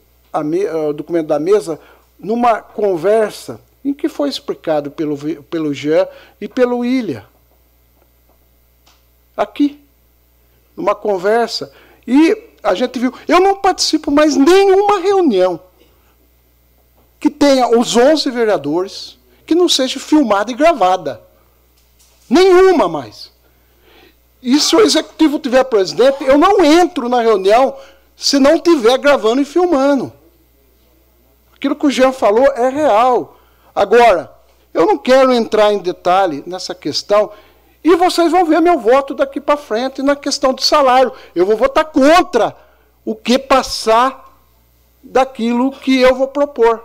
me, 0.46 0.66
o 0.70 0.94
documento 0.94 1.28
da 1.28 1.38
mesa 1.38 1.78
numa 2.18 2.62
conversa 2.62 3.60
em 3.84 3.94
que 3.94 4.08
foi 4.08 4.30
explicado 4.30 4.90
pelo, 4.90 5.18
pelo 5.44 5.74
Jean 5.74 6.08
e 6.40 6.48
pelo 6.48 6.86
Ilha. 6.86 7.26
Aqui 9.36 9.84
numa 10.78 10.96
conversa. 10.96 11.74
E 12.08 12.42
a 12.64 12.74
gente 12.74 12.98
viu. 13.00 13.14
Eu 13.28 13.42
não 13.42 13.58
participo 13.58 14.10
mais 14.10 14.38
nenhuma 14.38 15.02
reunião 15.02 15.60
que 17.20 17.30
tenha 17.30 17.68
os 17.78 17.98
11 17.98 18.32
vereadores, 18.32 19.17
que 19.48 19.56
não 19.56 19.70
seja 19.70 20.00
filmada 20.00 20.52
e 20.52 20.56
gravada. 20.56 21.22
Nenhuma 22.30 22.88
mais. 22.88 23.32
E 24.44 24.60
se 24.60 24.76
o 24.76 24.82
executivo 24.82 25.40
tiver 25.40 25.64
presidente, 25.64 26.24
eu 26.24 26.38
não 26.38 26.64
entro 26.64 27.10
na 27.10 27.22
reunião 27.22 27.76
se 28.16 28.38
não 28.38 28.60
tiver 28.60 28.98
gravando 28.98 29.42
e 29.42 29.46
filmando. 29.46 30.12
Aquilo 31.56 31.76
que 31.76 31.88
o 31.88 31.92
Jean 31.92 32.12
falou 32.12 32.46
é 32.46 32.70
real. 32.70 33.40
Agora, 33.74 34.32
eu 34.74 34.86
não 34.86 34.98
quero 34.98 35.34
entrar 35.34 35.74
em 35.74 35.80
detalhe 35.80 36.44
nessa 36.46 36.76
questão 36.76 37.32
e 37.84 37.96
vocês 37.96 38.32
vão 38.32 38.46
ver 38.46 38.60
meu 38.60 38.78
voto 38.78 39.14
daqui 39.14 39.40
para 39.40 39.56
frente 39.58 40.04
na 40.04 40.16
questão 40.16 40.54
do 40.54 40.62
salário. 40.62 41.12
Eu 41.34 41.46
vou 41.46 41.56
votar 41.56 41.86
contra 41.86 42.56
o 43.06 43.16
que 43.16 43.40
passar 43.40 44.28
daquilo 45.02 45.72
que 45.72 46.00
eu 46.00 46.14
vou 46.14 46.28
propor. 46.28 46.84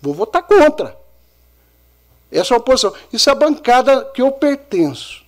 Vou 0.00 0.14
votar 0.14 0.42
contra. 0.42 0.96
Essa 2.30 2.54
é 2.54 2.56
a 2.56 2.58
oposição. 2.58 2.92
Isso 3.12 3.28
é 3.28 3.32
a 3.32 3.36
bancada 3.36 4.04
que 4.04 4.22
eu 4.22 4.30
pertenço. 4.30 5.22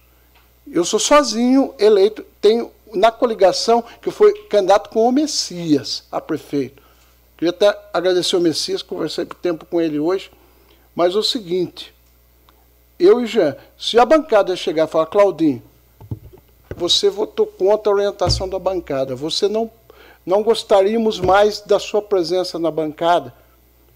Eu 0.70 0.84
sou 0.84 1.00
sozinho 1.00 1.74
eleito, 1.78 2.24
tenho 2.40 2.70
na 2.92 3.10
coligação 3.10 3.82
que 4.00 4.10
fui 4.10 4.32
candidato 4.48 4.90
com 4.90 5.08
o 5.08 5.12
Messias 5.12 6.04
a 6.10 6.20
prefeito. 6.20 6.82
Queria 7.36 7.50
até 7.50 7.76
agradecer 7.92 8.36
o 8.36 8.40
Messias, 8.40 8.82
conversei 8.82 9.24
por 9.24 9.36
tempo 9.36 9.64
com 9.64 9.80
ele 9.80 9.98
hoje, 9.98 10.30
mas 10.94 11.14
é 11.14 11.18
o 11.18 11.22
seguinte, 11.22 11.94
eu 12.98 13.22
e 13.22 13.26
Jean, 13.26 13.56
se 13.78 13.98
a 13.98 14.04
bancada 14.04 14.54
chegar 14.54 14.86
e 14.86 14.90
falar, 14.90 15.06
Claudinho, 15.06 15.62
você 16.76 17.08
votou 17.08 17.46
contra 17.46 17.90
a 17.90 17.94
orientação 17.94 18.46
da 18.46 18.58
bancada, 18.58 19.14
você 19.14 19.48
não, 19.48 19.70
não 20.24 20.42
gostaríamos 20.42 21.18
mais 21.18 21.60
da 21.62 21.78
sua 21.78 22.02
presença 22.02 22.58
na 22.58 22.70
bancada, 22.70 23.34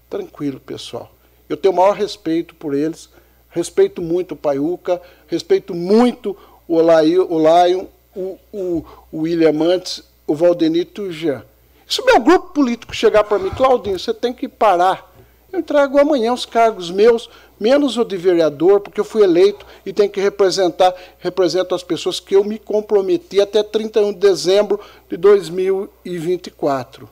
tranquilo, 0.09 0.59
pessoal. 0.59 1.11
Eu 1.47 1.57
tenho 1.57 1.73
o 1.73 1.77
maior 1.77 1.93
respeito 1.93 2.55
por 2.55 2.73
eles, 2.73 3.09
respeito 3.49 4.01
muito 4.01 4.33
o 4.33 4.37
Paiuca, 4.37 5.01
respeito 5.27 5.73
muito 5.73 6.35
o 6.67 6.79
Lion, 6.81 7.85
o, 8.15 8.37
o, 8.51 8.85
o, 9.11 9.19
William 9.21 9.53
Mantes, 9.53 10.03
o 10.25 10.33
Valdenito 10.33 11.11
Jean. 11.11 11.43
Se 11.87 12.01
o 12.01 12.05
meu 12.05 12.19
grupo 12.19 12.53
político 12.53 12.95
chegar 12.95 13.23
para 13.23 13.37
mim, 13.37 13.51
Claudinho, 13.51 13.99
você 13.99 14.13
tem 14.13 14.33
que 14.33 14.47
parar. 14.47 15.13
Eu 15.53 15.59
entrego 15.59 15.99
amanhã 15.99 16.33
os 16.33 16.45
cargos 16.45 16.89
meus, 16.89 17.29
menos 17.59 17.97
o 17.97 18.03
de 18.03 18.17
vereador, 18.17 18.79
porque 18.79 18.99
eu 18.99 19.05
fui 19.05 19.23
eleito 19.23 19.65
e 19.85 19.93
tenho 19.93 20.09
que 20.09 20.19
representar, 20.19 20.93
represento 21.19 21.75
as 21.75 21.83
pessoas 21.83 22.19
que 22.19 22.35
eu 22.35 22.43
me 22.43 22.57
comprometi 22.57 23.39
até 23.39 23.61
31 23.61 24.13
de 24.13 24.19
dezembro 24.19 24.79
de 25.07 25.15
2024. 25.15 27.07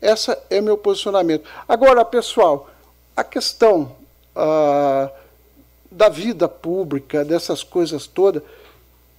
Esse 0.00 0.36
é 0.48 0.60
meu 0.60 0.78
posicionamento. 0.78 1.44
Agora, 1.68 2.04
pessoal, 2.04 2.68
a 3.18 3.24
questão 3.24 3.96
ah, 4.36 5.10
da 5.90 6.08
vida 6.08 6.48
pública, 6.48 7.24
dessas 7.24 7.64
coisas 7.64 8.06
todas, 8.06 8.44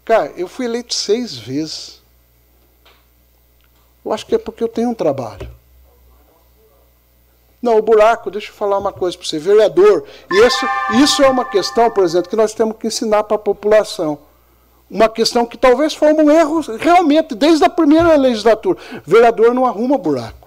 cara, 0.05 0.31
eu 0.37 0.47
fui 0.47 0.67
eleito 0.67 0.93
seis 0.93 1.35
vezes. 1.37 2.01
Eu 4.05 4.13
acho 4.13 4.25
que 4.25 4.35
é 4.35 4.37
porque 4.37 4.63
eu 4.63 4.69
tenho 4.69 4.91
um 4.91 4.93
trabalho. 4.93 5.49
Não, 7.61 7.77
o 7.77 7.81
buraco, 7.81 8.31
deixa 8.31 8.51
eu 8.51 8.55
falar 8.55 8.77
uma 8.77 8.93
coisa 8.93 9.17
para 9.17 9.27
você, 9.27 9.37
vereador, 9.37 10.05
isso, 10.31 10.65
isso 11.03 11.21
é 11.21 11.27
uma 11.27 11.43
questão, 11.43 11.91
por 11.91 12.05
exemplo, 12.05 12.29
que 12.29 12.37
nós 12.37 12.53
temos 12.53 12.77
que 12.77 12.87
ensinar 12.87 13.25
para 13.25 13.35
a 13.35 13.39
população. 13.39 14.17
Uma 14.89 15.09
questão 15.09 15.45
que 15.45 15.57
talvez 15.57 15.93
foi 15.93 16.13
um 16.13 16.31
erro 16.31 16.61
realmente, 16.77 17.35
desde 17.35 17.65
a 17.65 17.69
primeira 17.69 18.15
legislatura. 18.15 18.79
Vereador 19.05 19.53
não 19.53 19.65
arruma 19.65 19.97
buraco. 19.97 20.38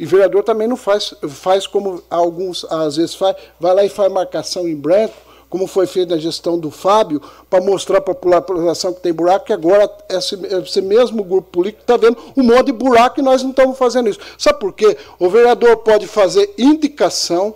E 0.00 0.06
vereador 0.06 0.42
também 0.42 0.66
não 0.66 0.78
faz, 0.78 1.12
faz 1.28 1.66
como 1.66 2.02
alguns 2.08 2.64
às 2.70 2.96
vezes 2.96 3.14
faz, 3.14 3.36
vai 3.60 3.74
lá 3.74 3.84
e 3.84 3.90
faz 3.90 4.10
marcação 4.10 4.66
em 4.66 4.74
branco, 4.74 5.12
como 5.46 5.66
foi 5.66 5.86
feito 5.86 6.08
na 6.08 6.16
gestão 6.16 6.58
do 6.58 6.70
Fábio, 6.70 7.20
para 7.50 7.62
mostrar 7.62 8.00
para 8.00 8.12
a 8.12 8.40
população 8.40 8.94
que 8.94 9.02
tem 9.02 9.12
buraco, 9.12 9.44
que 9.44 9.52
agora 9.52 9.92
esse, 10.08 10.38
esse 10.62 10.80
mesmo 10.80 11.22
grupo 11.22 11.50
político 11.50 11.82
está 11.82 11.98
vendo 11.98 12.16
um 12.34 12.42
monte 12.42 12.66
de 12.66 12.72
buraco 12.72 13.20
e 13.20 13.22
nós 13.22 13.42
não 13.42 13.50
estamos 13.50 13.76
fazendo 13.76 14.08
isso. 14.08 14.20
Sabe 14.38 14.58
por 14.58 14.72
quê? 14.72 14.96
O 15.18 15.28
vereador 15.28 15.76
pode 15.76 16.06
fazer 16.06 16.50
indicação, 16.56 17.54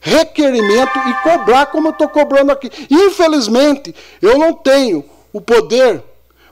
requerimento 0.00 0.96
e 0.96 1.22
cobrar 1.24 1.66
como 1.66 1.88
eu 1.88 1.92
estou 1.92 2.08
cobrando 2.08 2.52
aqui. 2.52 2.70
Infelizmente, 2.88 3.92
eu 4.22 4.38
não 4.38 4.52
tenho 4.52 5.04
o 5.32 5.40
poder 5.40 6.04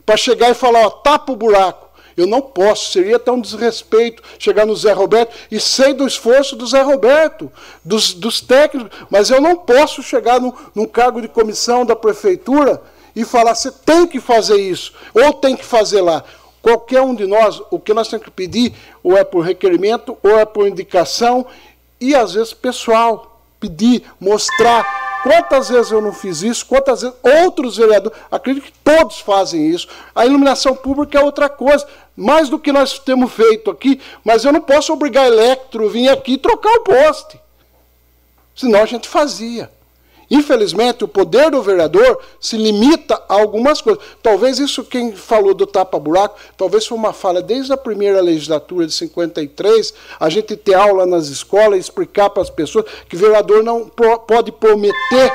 para 0.04 0.16
chegar 0.16 0.50
e 0.50 0.54
falar, 0.54 0.84
ó, 0.84 0.90
tapa 0.90 1.30
o 1.30 1.36
buraco. 1.36 1.87
Eu 2.18 2.26
não 2.26 2.40
posso, 2.40 2.90
seria 2.90 3.14
até 3.14 3.30
um 3.30 3.40
desrespeito 3.40 4.22
chegar 4.40 4.66
no 4.66 4.74
Zé 4.74 4.92
Roberto 4.92 5.32
e 5.50 5.60
sei 5.60 5.94
do 5.94 6.04
esforço 6.04 6.56
do 6.56 6.66
Zé 6.66 6.82
Roberto, 6.82 7.50
dos, 7.84 8.12
dos 8.12 8.40
técnicos, 8.40 8.90
mas 9.08 9.30
eu 9.30 9.40
não 9.40 9.54
posso 9.54 10.02
chegar 10.02 10.40
no, 10.40 10.52
num 10.74 10.84
cargo 10.84 11.22
de 11.22 11.28
comissão 11.28 11.86
da 11.86 11.94
prefeitura 11.94 12.82
e 13.14 13.24
falar, 13.24 13.54
você 13.54 13.70
tem 13.70 14.04
que 14.04 14.18
fazer 14.18 14.56
isso, 14.56 14.92
ou 15.14 15.32
tem 15.32 15.56
que 15.56 15.64
fazer 15.64 16.00
lá. 16.00 16.24
Qualquer 16.60 17.02
um 17.02 17.14
de 17.14 17.24
nós, 17.24 17.62
o 17.70 17.78
que 17.78 17.94
nós 17.94 18.08
temos 18.08 18.24
que 18.24 18.32
pedir, 18.32 18.74
ou 19.00 19.16
é 19.16 19.22
por 19.22 19.44
requerimento, 19.44 20.18
ou 20.20 20.40
é 20.40 20.44
por 20.44 20.66
indicação, 20.66 21.46
e 22.00 22.16
às 22.16 22.34
vezes 22.34 22.52
pessoal, 22.52 23.40
pedir, 23.60 24.02
mostrar 24.20 24.84
Quantas 25.22 25.68
vezes 25.68 25.90
eu 25.90 26.00
não 26.00 26.12
fiz 26.12 26.42
isso? 26.42 26.64
Quantas 26.64 27.02
vezes 27.02 27.16
outros 27.22 27.76
vereadores, 27.76 28.16
acredito 28.30 28.64
que 28.64 28.72
todos 28.84 29.18
fazem 29.20 29.68
isso. 29.68 29.88
A 30.14 30.24
iluminação 30.24 30.74
pública 30.74 31.18
é 31.18 31.22
outra 31.22 31.48
coisa, 31.48 31.86
mais 32.18 32.48
do 32.48 32.58
que 32.58 32.72
nós 32.72 32.98
temos 32.98 33.32
feito 33.32 33.70
aqui, 33.70 34.00
mas 34.24 34.44
eu 34.44 34.52
não 34.52 34.60
posso 34.60 34.92
obrigar 34.92 35.24
a 35.24 35.28
Electro 35.28 35.86
a 35.86 35.88
vir 35.88 36.08
aqui 36.08 36.36
trocar 36.36 36.74
o 36.74 36.80
poste. 36.80 37.40
Senão 38.56 38.82
a 38.82 38.86
gente 38.86 39.08
fazia. 39.08 39.70
Infelizmente, 40.28 41.04
o 41.04 41.08
poder 41.08 41.50
do 41.50 41.62
vereador 41.62 42.20
se 42.40 42.56
limita 42.56 43.14
a 43.28 43.34
algumas 43.34 43.80
coisas. 43.80 44.02
Talvez 44.20 44.58
isso, 44.58 44.82
quem 44.84 45.12
falou 45.12 45.54
do 45.54 45.64
tapa-buraco, 45.64 46.36
talvez 46.56 46.86
foi 46.86 46.98
uma 46.98 47.12
falha 47.12 47.40
desde 47.40 47.72
a 47.72 47.76
primeira 47.76 48.20
legislatura 48.20 48.86
de 48.86 48.92
53, 48.92 49.94
a 50.18 50.28
gente 50.28 50.56
ter 50.56 50.74
aula 50.74 51.06
nas 51.06 51.28
escolas 51.28 51.78
explicar 51.78 52.30
para 52.30 52.42
as 52.42 52.50
pessoas 52.50 52.84
que 53.08 53.14
o 53.14 53.18
vereador 53.18 53.62
não 53.62 53.88
pode 53.88 54.50
prometer 54.52 55.32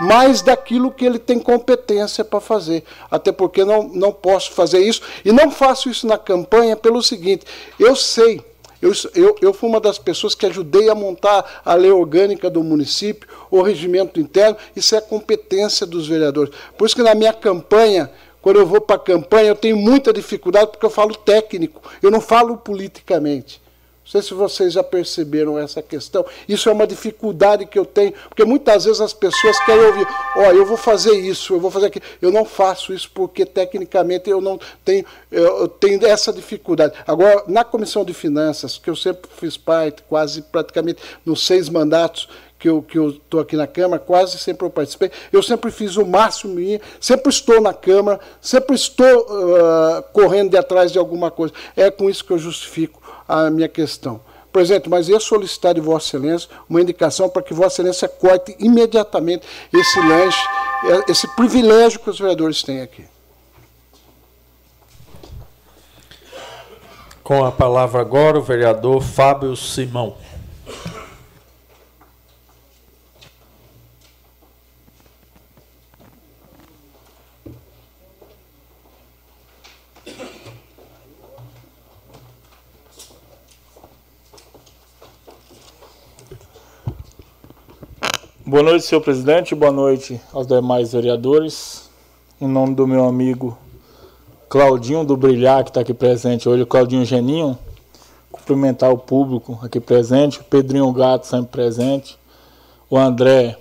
mais 0.00 0.42
daquilo 0.42 0.90
que 0.90 1.04
ele 1.04 1.18
tem 1.18 1.38
competência 1.38 2.24
para 2.24 2.40
fazer. 2.40 2.84
Até 3.10 3.32
porque 3.32 3.64
não, 3.64 3.88
não 3.88 4.12
posso 4.12 4.52
fazer 4.52 4.80
isso. 4.80 5.02
E 5.24 5.32
não 5.32 5.50
faço 5.50 5.88
isso 5.88 6.06
na 6.06 6.18
campanha 6.18 6.76
pelo 6.76 7.02
seguinte: 7.02 7.44
eu 7.78 7.96
sei 7.96 8.42
eu, 8.80 8.92
eu, 9.14 9.36
eu 9.42 9.52
fui 9.52 9.68
uma 9.68 9.80
das 9.80 9.98
pessoas 9.98 10.34
que 10.34 10.46
ajudei 10.46 10.88
a 10.88 10.94
montar 10.94 11.62
a 11.64 11.74
lei 11.74 11.90
orgânica 11.90 12.48
do 12.48 12.62
município, 12.62 13.28
o 13.50 13.60
regimento 13.60 14.20
interno, 14.20 14.56
isso 14.74 14.94
é 14.94 15.00
competência 15.00 15.84
dos 15.84 16.06
vereadores. 16.06 16.54
Por 16.76 16.86
isso 16.86 16.94
que 16.94 17.02
na 17.02 17.14
minha 17.14 17.32
campanha, 17.32 18.08
quando 18.40 18.60
eu 18.60 18.66
vou 18.66 18.80
para 18.80 18.96
a 18.96 19.00
campanha, 19.00 19.48
eu 19.48 19.56
tenho 19.56 19.76
muita 19.76 20.12
dificuldade 20.12 20.70
porque 20.70 20.86
eu 20.86 20.90
falo 20.90 21.14
técnico, 21.16 21.82
eu 22.00 22.10
não 22.10 22.20
falo 22.20 22.56
politicamente. 22.56 23.60
Não 24.08 24.12
sei 24.12 24.22
se 24.22 24.32
vocês 24.32 24.72
já 24.72 24.82
perceberam 24.82 25.58
essa 25.58 25.82
questão. 25.82 26.24
Isso 26.48 26.70
é 26.70 26.72
uma 26.72 26.86
dificuldade 26.86 27.66
que 27.66 27.78
eu 27.78 27.84
tenho, 27.84 28.14
porque 28.26 28.42
muitas 28.42 28.86
vezes 28.86 29.02
as 29.02 29.12
pessoas 29.12 29.62
querem 29.66 29.84
ouvir: 29.84 30.06
oh, 30.34 30.50
eu 30.50 30.64
vou 30.64 30.78
fazer 30.78 31.12
isso, 31.12 31.52
eu 31.52 31.60
vou 31.60 31.70
fazer 31.70 31.86
aquilo. 31.88 32.06
Eu 32.22 32.32
não 32.32 32.46
faço 32.46 32.94
isso 32.94 33.10
porque 33.12 33.44
tecnicamente 33.44 34.30
eu 34.30 34.40
não 34.40 34.58
tenho, 34.82 35.04
eu 35.30 35.68
tenho 35.68 36.06
essa 36.06 36.32
dificuldade. 36.32 36.94
Agora, 37.06 37.44
na 37.48 37.64
comissão 37.64 38.02
de 38.02 38.14
finanças, 38.14 38.78
que 38.78 38.88
eu 38.88 38.96
sempre 38.96 39.28
fiz 39.36 39.58
parte, 39.58 40.02
quase 40.08 40.40
praticamente 40.40 41.02
nos 41.22 41.44
seis 41.44 41.68
mandatos 41.68 42.30
que 42.58 42.66
eu 42.66 42.82
que 42.82 42.98
estou 42.98 43.40
aqui 43.40 43.56
na 43.56 43.66
Câmara, 43.66 44.00
quase 44.00 44.38
sempre 44.38 44.66
eu 44.66 44.70
participei. 44.70 45.10
Eu 45.30 45.42
sempre 45.42 45.70
fiz 45.70 45.96
o 45.96 46.06
máximo, 46.06 46.56
sempre 46.98 47.28
estou 47.28 47.60
na 47.60 47.74
Câmara, 47.74 48.18
sempre 48.40 48.74
estou 48.74 49.06
uh, 49.06 50.02
correndo 50.14 50.50
de 50.50 50.56
atrás 50.56 50.90
de 50.90 50.98
alguma 50.98 51.30
coisa. 51.30 51.52
É 51.76 51.90
com 51.90 52.08
isso 52.08 52.24
que 52.24 52.32
eu 52.32 52.38
justifico 52.38 53.07
a 53.28 53.50
minha 53.50 53.68
questão. 53.68 54.20
Presidente, 54.50 54.88
mas 54.88 55.08
eu 55.08 55.20
solicitar 55.20 55.74
de 55.74 55.80
Vossa 55.80 56.16
Excelência 56.16 56.48
uma 56.68 56.80
indicação 56.80 57.28
para 57.28 57.42
que 57.42 57.52
Vossa 57.52 57.82
Excelência 57.82 58.08
corte 58.08 58.56
imediatamente 58.58 59.46
esse 59.72 60.00
lanche, 60.00 60.42
esse 61.06 61.28
privilégio 61.36 62.00
que 62.00 62.08
os 62.08 62.18
vereadores 62.18 62.62
têm 62.62 62.80
aqui. 62.80 63.04
Com 67.22 67.44
a 67.44 67.52
palavra 67.52 68.00
agora 68.00 68.38
o 68.38 68.42
vereador 68.42 69.02
Fábio 69.02 69.54
Simão. 69.54 70.16
Boa 88.48 88.62
noite, 88.62 88.86
senhor 88.86 89.02
presidente. 89.02 89.54
Boa 89.54 89.70
noite 89.70 90.18
aos 90.32 90.46
demais 90.46 90.92
vereadores. 90.92 91.90
Em 92.40 92.48
nome 92.48 92.74
do 92.74 92.86
meu 92.86 93.04
amigo 93.04 93.58
Claudinho 94.48 95.04
do 95.04 95.18
Brilhar, 95.18 95.62
que 95.64 95.68
está 95.68 95.82
aqui 95.82 95.92
presente 95.92 96.48
hoje, 96.48 96.64
Claudinho 96.64 97.04
Geninho, 97.04 97.58
cumprimentar 98.32 98.90
o 98.90 98.96
público 98.96 99.58
aqui 99.62 99.78
presente, 99.78 100.40
o 100.40 100.44
Pedrinho 100.44 100.90
Gato 100.94 101.26
sempre 101.26 101.48
presente, 101.48 102.18
o 102.88 102.96
André 102.96 103.58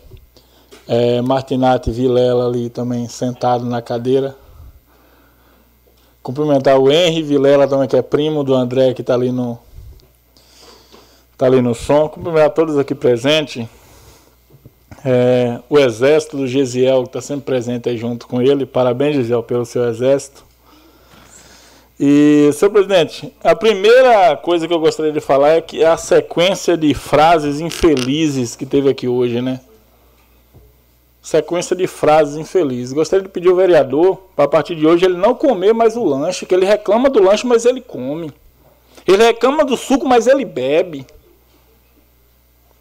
é, 0.88 1.22
Martinati 1.22 1.92
Vilela 1.92 2.48
ali 2.48 2.70
também 2.70 3.10
sentado 3.10 3.66
na 3.66 3.82
cadeira. 3.82 4.38
Cumprimentar 6.24 6.80
o 6.80 6.90
Henry 6.90 7.24
Vilela 7.24 7.68
também, 7.68 7.90
que 7.90 7.98
é 7.98 8.02
primo 8.02 8.42
do 8.42 8.56
André, 8.56 8.94
que 8.94 9.02
está 9.02 9.16
ali 9.16 9.34
no. 9.34 9.60
Tá 11.38 11.46
ali 11.46 11.62
no 11.62 11.76
som. 11.76 12.08
Cumprimentar 12.08 12.52
todos 12.52 12.78
aqui 12.78 12.96
presentes 12.96 13.68
é, 15.06 15.60
o 15.70 15.78
exército 15.78 16.38
do 16.38 16.48
Gesiel, 16.48 17.04
que 17.04 17.10
está 17.10 17.22
sempre 17.22 17.46
presente 17.46 17.90
aí 17.90 17.98
junto 17.98 18.28
com 18.28 18.42
ele. 18.42 18.66
Parabéns, 18.66 19.16
Gesiel, 19.16 19.44
pelo 19.44 19.66
seu 19.66 19.88
exército. 19.88 20.46
E, 22.00 22.52
senhor 22.54 22.72
presidente, 22.72 23.34
a 23.44 23.56
primeira 23.56 24.38
coisa 24.38 24.68
que 24.68 24.74
eu 24.74 24.80
gostaria 24.80 25.12
de 25.12 25.20
falar 25.20 25.50
é 25.50 25.62
que 25.62 25.82
é 25.82 25.88
a 25.88 25.98
sequência 25.98 26.78
de 26.78 26.94
frases 26.94 27.60
infelizes 27.60 28.56
que 28.56 28.68
teve 28.68 28.88
aqui 28.90 29.08
hoje, 29.08 29.42
né? 29.42 29.60
Sequência 31.22 31.76
de 31.76 31.88
frases 31.88 32.38
infelizes. 32.38 32.94
Gostaria 32.94 33.24
de 33.24 33.30
pedir 33.30 33.50
ao 33.50 33.56
vereador, 33.56 34.18
para 34.36 34.46
a 34.46 34.48
partir 34.48 34.76
de 34.76 34.86
hoje, 34.86 35.06
ele 35.06 35.18
não 35.18 35.34
comer 35.34 35.74
mais 35.74 35.98
o 35.98 36.04
lanche, 36.04 36.46
que 36.46 36.54
ele 36.54 36.66
reclama 36.66 37.10
do 37.10 37.22
lanche, 37.22 37.48
mas 37.48 37.66
ele 37.66 37.82
come. 37.82 38.32
Ele 39.06 39.24
reclama 39.24 39.66
do 39.66 39.76
suco, 39.76 40.08
mas 40.08 40.28
ele 40.28 40.46
bebe. 40.46 41.06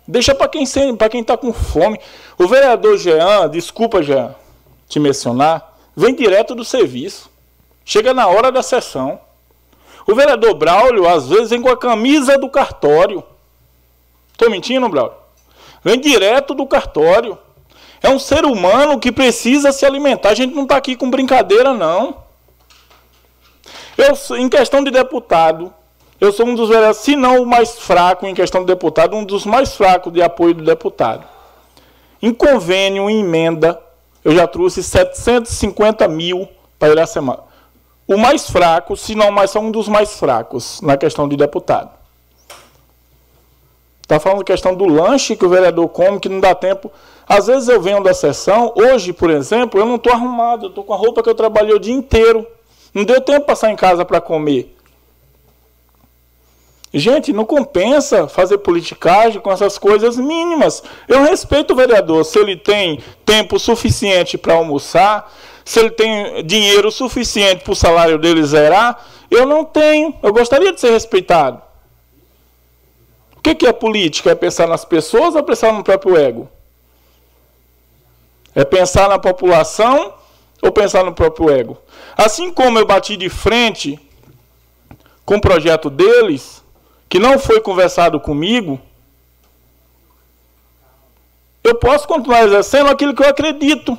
Deixa 0.06 0.34
para 0.34 0.48
quem 0.48 0.64
para 0.96 1.08
quem 1.08 1.20
está 1.20 1.36
com 1.36 1.52
fome. 1.52 2.00
O 2.38 2.46
vereador 2.46 2.96
Jean, 2.96 3.48
desculpa 3.48 4.02
Jean 4.02 4.34
te 4.88 5.00
mencionar, 5.00 5.76
vem 5.96 6.14
direto 6.14 6.54
do 6.54 6.64
serviço. 6.64 7.30
Chega 7.84 8.12
na 8.14 8.26
hora 8.26 8.50
da 8.50 8.62
sessão. 8.62 9.20
O 10.06 10.14
vereador 10.14 10.54
Braulio 10.54 11.08
às 11.08 11.28
vezes 11.28 11.50
vem 11.50 11.60
com 11.60 11.68
a 11.68 11.76
camisa 11.76 12.38
do 12.38 12.48
cartório. 12.48 13.22
Estou 14.32 14.50
mentindo, 14.50 14.88
Braulio? 14.88 15.16
Vem 15.82 16.00
direto 16.00 16.54
do 16.54 16.66
cartório. 16.66 17.38
É 18.02 18.08
um 18.08 18.18
ser 18.18 18.44
humano 18.44 19.00
que 19.00 19.10
precisa 19.10 19.72
se 19.72 19.84
alimentar. 19.84 20.30
A 20.30 20.34
gente 20.34 20.54
não 20.54 20.64
está 20.64 20.76
aqui 20.76 20.94
com 20.94 21.10
brincadeira, 21.10 21.72
não. 21.72 22.24
Eu, 23.96 24.36
em 24.36 24.48
questão 24.48 24.84
de 24.84 24.90
deputado, 24.90 25.72
eu 26.20 26.32
sou 26.32 26.46
um 26.46 26.54
dos 26.54 26.68
vereadores, 26.68 26.98
se 26.98 27.14
não 27.14 27.42
o 27.42 27.46
mais 27.46 27.78
fraco 27.78 28.26
em 28.26 28.34
questão 28.34 28.62
de 28.62 28.66
deputado, 28.66 29.16
um 29.16 29.24
dos 29.24 29.44
mais 29.44 29.74
fracos 29.74 30.12
de 30.12 30.22
apoio 30.22 30.54
do 30.54 30.64
deputado. 30.64 31.24
Em 32.22 32.32
convênio, 32.32 33.10
em 33.10 33.20
emenda, 33.20 33.80
eu 34.24 34.34
já 34.34 34.46
trouxe 34.46 34.82
750 34.82 36.08
mil 36.08 36.48
para 36.78 36.92
Iracema. 36.92 37.44
O 38.08 38.16
mais 38.16 38.48
fraco, 38.48 38.96
se 38.96 39.14
não 39.14 39.30
mais, 39.30 39.54
um 39.56 39.70
dos 39.70 39.88
mais 39.88 40.18
fracos 40.18 40.80
na 40.80 40.96
questão 40.96 41.28
de 41.28 41.36
deputado. 41.36 41.90
Está 44.00 44.20
falando 44.20 44.44
questão 44.44 44.72
do 44.74 44.86
lanche 44.86 45.34
que 45.34 45.44
o 45.44 45.48
vereador 45.48 45.88
come, 45.88 46.20
que 46.20 46.28
não 46.28 46.38
dá 46.38 46.54
tempo. 46.54 46.90
Às 47.28 47.48
vezes 47.48 47.68
eu 47.68 47.80
venho 47.80 48.00
da 48.00 48.14
sessão, 48.14 48.72
hoje, 48.76 49.12
por 49.12 49.30
exemplo, 49.30 49.80
eu 49.80 49.84
não 49.84 49.96
estou 49.96 50.12
arrumado, 50.12 50.66
eu 50.66 50.68
estou 50.68 50.84
com 50.84 50.94
a 50.94 50.96
roupa 50.96 51.22
que 51.24 51.28
eu 51.28 51.34
trabalhei 51.34 51.74
o 51.74 51.80
dia 51.80 51.92
inteiro. 51.92 52.46
Não 52.94 53.04
deu 53.04 53.20
tempo 53.20 53.46
para 53.46 53.56
sair 53.56 53.72
em 53.72 53.76
casa 53.76 54.04
para 54.04 54.20
comer. 54.20 54.75
Gente, 56.98 57.30
não 57.30 57.44
compensa 57.44 58.26
fazer 58.26 58.56
politicagem 58.56 59.38
com 59.38 59.52
essas 59.52 59.76
coisas 59.76 60.16
mínimas. 60.16 60.82
Eu 61.06 61.24
respeito 61.24 61.74
o 61.74 61.76
vereador 61.76 62.24
se 62.24 62.38
ele 62.38 62.56
tem 62.56 63.00
tempo 63.22 63.58
suficiente 63.58 64.38
para 64.38 64.54
almoçar, 64.54 65.30
se 65.62 65.78
ele 65.78 65.90
tem 65.90 66.42
dinheiro 66.46 66.90
suficiente 66.90 67.62
para 67.62 67.72
o 67.74 67.76
salário 67.76 68.18
dele 68.18 68.42
zerar. 68.44 69.04
Eu 69.30 69.44
não 69.44 69.62
tenho. 69.62 70.14
Eu 70.22 70.32
gostaria 70.32 70.72
de 70.72 70.80
ser 70.80 70.90
respeitado. 70.90 71.60
O 73.36 73.42
que 73.42 73.66
é 73.66 73.72
política? 73.74 74.30
É 74.30 74.34
pensar 74.34 74.66
nas 74.66 74.86
pessoas 74.86 75.34
ou 75.34 75.42
pensar 75.42 75.74
no 75.74 75.84
próprio 75.84 76.16
ego? 76.16 76.48
É 78.54 78.64
pensar 78.64 79.06
na 79.10 79.18
população 79.18 80.14
ou 80.62 80.72
pensar 80.72 81.04
no 81.04 81.12
próprio 81.12 81.50
ego? 81.50 81.76
Assim 82.16 82.50
como 82.50 82.78
eu 82.78 82.86
bati 82.86 83.18
de 83.18 83.28
frente 83.28 84.00
com 85.26 85.36
o 85.36 85.40
projeto 85.42 85.90
deles, 85.90 86.64
que 87.08 87.18
não 87.18 87.38
foi 87.38 87.60
conversado 87.60 88.18
comigo, 88.20 88.80
eu 91.62 91.74
posso 91.74 92.06
continuar 92.06 92.44
exercendo 92.44 92.88
aquilo 92.88 93.14
que 93.14 93.22
eu 93.22 93.28
acredito. 93.28 93.96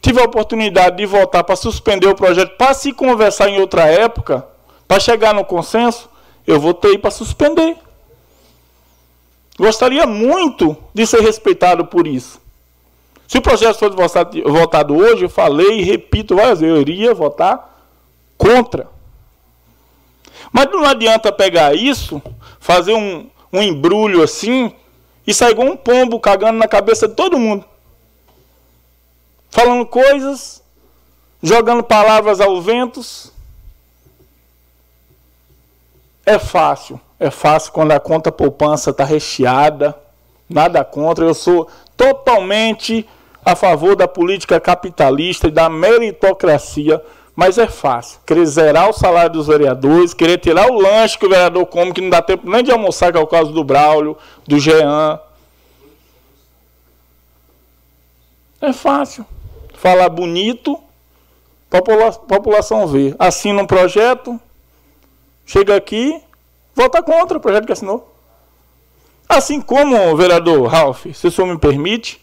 Tive 0.00 0.20
a 0.20 0.24
oportunidade 0.24 0.96
de 0.96 1.06
voltar 1.06 1.42
para 1.44 1.56
suspender 1.56 2.06
o 2.06 2.14
projeto, 2.14 2.56
para 2.56 2.74
se 2.74 2.92
conversar 2.92 3.48
em 3.48 3.58
outra 3.58 3.86
época, 3.86 4.46
para 4.86 5.00
chegar 5.00 5.34
no 5.34 5.44
consenso, 5.44 6.08
eu 6.46 6.60
votei 6.60 6.96
para 6.96 7.10
suspender. 7.10 7.76
Gostaria 9.58 10.06
muito 10.06 10.76
de 10.94 11.06
ser 11.06 11.20
respeitado 11.20 11.86
por 11.86 12.06
isso. 12.06 12.40
Se 13.26 13.38
o 13.38 13.42
projeto 13.42 13.78
fosse 13.78 14.42
votado 14.42 14.94
hoje, 14.94 15.24
eu 15.24 15.28
falei 15.28 15.80
e 15.80 15.82
repito 15.82 16.36
várias 16.36 16.60
vezes, 16.60 16.76
eu 16.76 16.80
iria 16.80 17.14
votar 17.14 17.74
contra. 18.36 18.88
Mas 20.52 20.70
não 20.70 20.84
adianta 20.84 21.32
pegar 21.32 21.74
isso, 21.74 22.22
fazer 22.58 22.94
um, 22.94 23.28
um 23.52 23.62
embrulho 23.62 24.22
assim 24.22 24.72
e 25.26 25.34
sair 25.34 25.52
igual 25.52 25.68
um 25.68 25.76
pombo 25.76 26.20
cagando 26.20 26.58
na 26.58 26.68
cabeça 26.68 27.08
de 27.08 27.14
todo 27.14 27.38
mundo. 27.38 27.64
Falando 29.50 29.86
coisas, 29.86 30.62
jogando 31.42 31.82
palavras 31.82 32.40
ao 32.40 32.60
vento. 32.60 33.00
É 36.24 36.38
fácil. 36.38 37.00
É 37.18 37.30
fácil 37.30 37.72
quando 37.72 37.92
a 37.92 38.00
conta 38.00 38.30
poupança 38.30 38.90
está 38.90 39.04
recheada. 39.04 39.96
Nada 40.48 40.84
contra. 40.84 41.24
Eu 41.24 41.34
sou 41.34 41.68
totalmente 41.96 43.08
a 43.44 43.56
favor 43.56 43.96
da 43.96 44.06
política 44.06 44.60
capitalista 44.60 45.48
e 45.48 45.52
da 45.52 45.68
meritocracia 45.68 47.02
mas 47.36 47.58
é 47.58 47.68
fácil. 47.68 48.18
Querer 48.26 48.46
zerar 48.46 48.88
o 48.88 48.94
salário 48.94 49.30
dos 49.30 49.46
vereadores, 49.46 50.14
querer 50.14 50.38
tirar 50.38 50.70
o 50.70 50.80
lanche 50.80 51.18
que 51.18 51.26
o 51.26 51.28
vereador 51.28 51.66
come, 51.66 51.92
que 51.92 52.00
não 52.00 52.08
dá 52.08 52.22
tempo 52.22 52.48
nem 52.48 52.64
de 52.64 52.72
almoçar, 52.72 53.12
que 53.12 53.18
é 53.18 53.20
o 53.20 53.26
caso 53.26 53.52
do 53.52 53.62
Braulio, 53.62 54.16
do 54.48 54.58
Jean. 54.58 55.20
É 58.58 58.72
fácil. 58.72 59.26
Falar 59.74 60.08
bonito, 60.08 60.80
popula 61.68 62.10
população 62.10 62.86
vê. 62.86 63.14
Assina 63.18 63.62
um 63.62 63.66
projeto, 63.66 64.40
chega 65.44 65.76
aqui, 65.76 66.18
vota 66.74 67.02
contra 67.02 67.36
o 67.36 67.40
projeto 67.40 67.66
que 67.66 67.72
assinou. 67.72 68.16
Assim 69.28 69.60
como, 69.60 70.16
vereador 70.16 70.66
Ralph, 70.68 71.04
se 71.12 71.26
o 71.26 71.30
senhor 71.30 71.48
me 71.48 71.58
permite, 71.58 72.18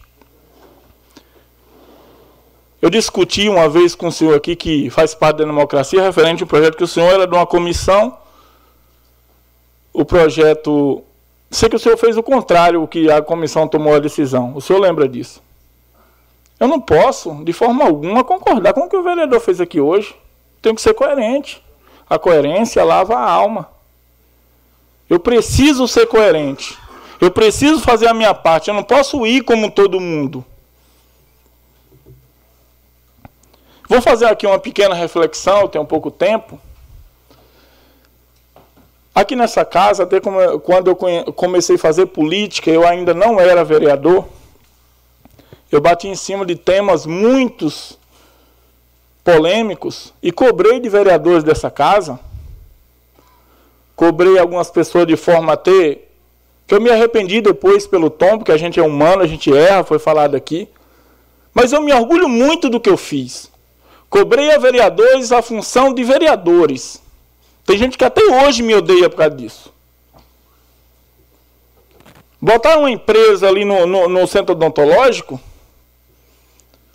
eu 2.84 2.90
discuti 2.90 3.48
uma 3.48 3.66
vez 3.66 3.94
com 3.94 4.08
o 4.08 4.12
senhor 4.12 4.36
aqui, 4.36 4.54
que 4.54 4.90
faz 4.90 5.14
parte 5.14 5.38
da 5.38 5.44
democracia, 5.46 6.02
referente 6.02 6.42
ao 6.42 6.46
projeto 6.46 6.76
que 6.76 6.84
o 6.84 6.86
senhor 6.86 7.14
era 7.14 7.26
de 7.26 7.34
uma 7.34 7.46
comissão. 7.46 8.18
O 9.90 10.04
projeto. 10.04 11.02
Sei 11.50 11.70
que 11.70 11.76
o 11.76 11.78
senhor 11.78 11.96
fez 11.96 12.18
o 12.18 12.22
contrário, 12.22 12.82
o 12.82 12.86
que 12.86 13.10
a 13.10 13.22
comissão 13.22 13.66
tomou 13.66 13.94
a 13.94 13.98
decisão. 13.98 14.52
O 14.54 14.60
senhor 14.60 14.80
lembra 14.80 15.08
disso? 15.08 15.42
Eu 16.60 16.68
não 16.68 16.78
posso, 16.78 17.42
de 17.42 17.54
forma 17.54 17.86
alguma, 17.86 18.22
concordar 18.22 18.74
com 18.74 18.82
o 18.82 18.88
que 18.90 18.98
o 18.98 19.02
vereador 19.02 19.40
fez 19.40 19.62
aqui 19.62 19.80
hoje. 19.80 20.14
Tenho 20.60 20.74
que 20.74 20.82
ser 20.82 20.92
coerente. 20.92 21.64
A 22.06 22.18
coerência 22.18 22.84
lava 22.84 23.14
a 23.14 23.30
alma. 23.30 23.66
Eu 25.08 25.18
preciso 25.18 25.88
ser 25.88 26.06
coerente. 26.06 26.78
Eu 27.18 27.30
preciso 27.30 27.80
fazer 27.80 28.08
a 28.08 28.12
minha 28.12 28.34
parte. 28.34 28.68
Eu 28.68 28.74
não 28.74 28.84
posso 28.84 29.26
ir 29.26 29.40
como 29.40 29.70
todo 29.70 29.98
mundo. 29.98 30.44
Vou 33.88 34.00
fazer 34.00 34.26
aqui 34.26 34.46
uma 34.46 34.58
pequena 34.58 34.94
reflexão, 34.94 35.62
eu 35.62 35.68
tenho 35.68 35.84
pouco 35.84 36.10
tempo. 36.10 36.58
Aqui 39.14 39.36
nessa 39.36 39.64
casa, 39.64 40.02
até 40.02 40.20
quando 40.20 40.88
eu 40.88 40.96
comecei 41.32 41.76
a 41.76 41.78
fazer 41.78 42.06
política, 42.06 42.70
eu 42.70 42.86
ainda 42.86 43.14
não 43.14 43.38
era 43.38 43.62
vereador. 43.62 44.26
Eu 45.70 45.80
bati 45.80 46.08
em 46.08 46.16
cima 46.16 46.44
de 46.44 46.56
temas 46.56 47.06
muitos 47.06 47.98
polêmicos 49.22 50.12
e 50.22 50.32
cobrei 50.32 50.80
de 50.80 50.88
vereadores 50.88 51.44
dessa 51.44 51.70
casa. 51.70 52.18
Cobrei 53.94 54.38
algumas 54.38 54.70
pessoas 54.70 55.06
de 55.06 55.16
forma 55.16 55.52
a 55.52 55.56
ter 55.56 56.10
que 56.66 56.74
eu 56.74 56.80
me 56.80 56.90
arrependi 56.90 57.40
depois 57.40 57.86
pelo 57.86 58.10
tom, 58.10 58.38
porque 58.38 58.50
a 58.50 58.56
gente 58.56 58.80
é 58.80 58.82
humano, 58.82 59.22
a 59.22 59.26
gente 59.26 59.54
erra, 59.54 59.84
foi 59.84 59.98
falado 59.98 60.34
aqui. 60.34 60.68
Mas 61.52 61.72
eu 61.72 61.80
me 61.80 61.92
orgulho 61.92 62.28
muito 62.28 62.68
do 62.68 62.80
que 62.80 62.90
eu 62.90 62.96
fiz. 62.96 63.52
Cobrei 64.14 64.52
a 64.52 64.58
vereadores 64.58 65.32
a 65.32 65.42
função 65.42 65.92
de 65.92 66.04
vereadores. 66.04 67.02
Tem 67.66 67.76
gente 67.76 67.98
que 67.98 68.04
até 68.04 68.22
hoje 68.22 68.62
me 68.62 68.72
odeia 68.72 69.10
por 69.10 69.16
causa 69.16 69.34
disso. 69.34 69.74
Botar 72.40 72.78
uma 72.78 72.88
empresa 72.88 73.48
ali 73.48 73.64
no, 73.64 73.84
no, 73.88 74.08
no, 74.08 74.24
centro 74.28 74.54
odontológico, 74.54 75.40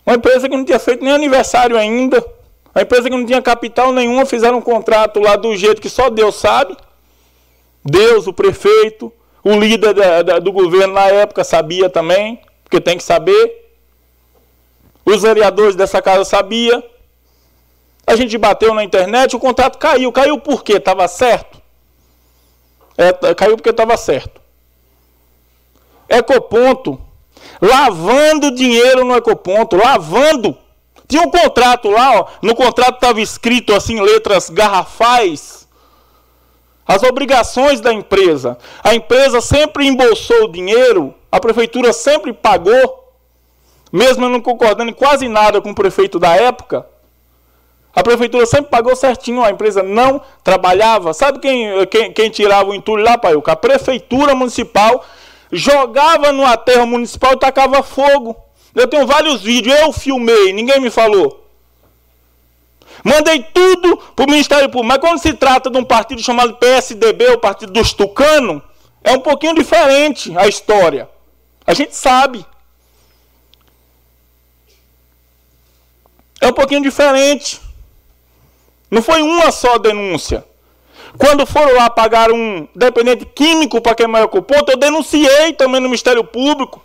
uma 0.06 0.16
empresa 0.16 0.48
que 0.48 0.56
não 0.56 0.64
tinha 0.64 0.80
feito 0.80 1.04
nem 1.04 1.12
aniversário 1.12 1.78
ainda, 1.78 2.26
uma 2.74 2.84
empresa 2.84 3.10
que 3.10 3.18
não 3.18 3.26
tinha 3.26 3.42
capital 3.42 3.92
nenhuma, 3.92 4.26
fizeram 4.26 4.60
um 4.60 4.62
contrato 4.62 5.20
lá 5.20 5.36
do 5.36 5.54
jeito 5.58 5.82
que 5.82 5.90
só 5.90 6.10
Deus 6.10 6.36
sabe. 6.36 6.78
Deus, 7.84 8.28
o 8.28 8.34
prefeito, 8.34 9.12
o 9.44 9.60
líder 9.60 9.94
da, 9.94 10.22
da, 10.22 10.40
do 10.40 10.54
governo 10.54 10.94
na 10.94 11.08
época 11.08 11.44
sabia 11.44 11.90
também, 11.90 12.40
porque 12.64 12.80
tem 12.80 12.96
que 12.96 13.04
saber. 13.04 13.74
Os 15.04 15.22
vereadores 15.22 15.76
dessa 15.76 16.02
casa 16.02 16.24
sabiam. 16.24 16.82
A 18.10 18.16
gente 18.16 18.36
bateu 18.40 18.74
na 18.74 18.84
internet, 18.84 19.36
o 19.36 19.40
contrato 19.40 19.78
caiu. 19.78 20.12
Caiu 20.12 20.40
por 20.40 20.64
quê? 20.64 20.78
Estava 20.78 21.08
certo? 21.08 21.62
É, 22.98 23.36
caiu 23.36 23.56
porque 23.56 23.70
estava 23.70 23.96
certo. 23.98 24.42
Ecoponto. 26.10 27.00
Lavando 27.62 28.50
dinheiro 28.50 29.06
no 29.06 29.16
Ecoponto. 29.16 29.76
Lavando. 29.76 30.58
Tinha 31.08 31.22
um 31.22 31.30
contrato 31.30 31.88
lá, 31.88 32.20
ó, 32.20 32.26
no 32.42 32.56
contrato 32.56 32.96
estava 32.96 33.22
escrito 33.22 33.76
assim, 33.76 34.02
letras 34.02 34.50
garrafais. 34.50 35.68
As 36.88 37.04
obrigações 37.04 37.80
da 37.80 37.94
empresa. 37.94 38.58
A 38.84 38.96
empresa 38.96 39.40
sempre 39.40 39.86
embolsou 39.86 40.46
o 40.46 40.52
dinheiro, 40.52 41.14
a 41.32 41.40
prefeitura 41.40 41.94
sempre 41.94 42.34
pagou, 42.34 43.14
mesmo 43.92 44.28
não 44.28 44.42
concordando 44.42 44.90
em 44.90 44.94
quase 44.96 45.28
nada 45.28 45.62
com 45.62 45.70
o 45.70 45.76
prefeito 45.76 46.18
da 46.18 46.36
época. 46.36 46.88
A 48.00 48.04
prefeitura 48.04 48.46
sempre 48.46 48.72
pagou 48.72 48.96
certinho, 48.96 49.44
a 49.44 49.52
empresa 49.52 49.84
não 49.84 50.22
trabalhava. 50.42 51.14
Sabe 51.14 51.38
quem, 51.40 51.86
quem, 51.88 52.14
quem 52.14 52.30
tirava 52.30 52.70
o 52.70 52.74
entulho 52.74 53.04
lá, 53.04 53.18
Paiuca? 53.18 53.52
A 53.52 53.58
prefeitura 53.58 54.34
municipal 54.34 55.04
jogava 55.52 56.32
no 56.32 56.46
aterro 56.46 56.88
municipal 56.88 57.34
e 57.34 57.38
tacava 57.38 57.84
fogo. 57.84 58.38
Eu 58.74 58.88
tenho 58.88 59.06
vários 59.06 59.42
vídeos, 59.42 59.78
eu 59.78 59.92
filmei, 59.92 60.54
ninguém 60.54 60.80
me 60.80 60.90
falou. 60.90 61.46
Mandei 63.04 63.44
tudo 63.54 63.98
para 64.16 64.24
o 64.24 64.30
Ministério 64.30 64.70
Público. 64.70 64.88
Mas 64.88 65.00
quando 65.00 65.20
se 65.20 65.34
trata 65.34 65.70
de 65.70 65.78
um 65.78 65.84
partido 65.84 66.24
chamado 66.24 66.56
PSDB, 66.56 67.32
o 67.32 67.38
Partido 67.38 67.74
dos 67.74 67.92
Tucanos, 67.92 68.62
é 69.04 69.12
um 69.12 69.20
pouquinho 69.20 69.56
diferente 69.56 70.34
a 70.38 70.48
história. 70.48 71.10
A 71.68 71.74
gente 71.74 71.94
sabe. 71.98 72.46
É 76.40 76.48
um 76.48 76.54
pouquinho 76.54 76.82
diferente. 76.82 77.68
Não 78.90 79.02
foi 79.02 79.22
uma 79.22 79.52
só 79.52 79.78
denúncia. 79.78 80.44
Quando 81.18 81.46
foram 81.46 81.76
lá 81.76 81.90
pagar 81.90 82.32
um 82.32 82.68
dependente 82.76 83.26
químico 83.26 83.82
para 83.82 83.96
queimar 83.96 84.24
o 84.24 84.42
ponto, 84.42 84.72
eu 84.72 84.78
denunciei 84.78 85.54
também 85.54 85.82
no 85.82 85.88
Ministério 85.88 86.24
Público. 86.24 86.82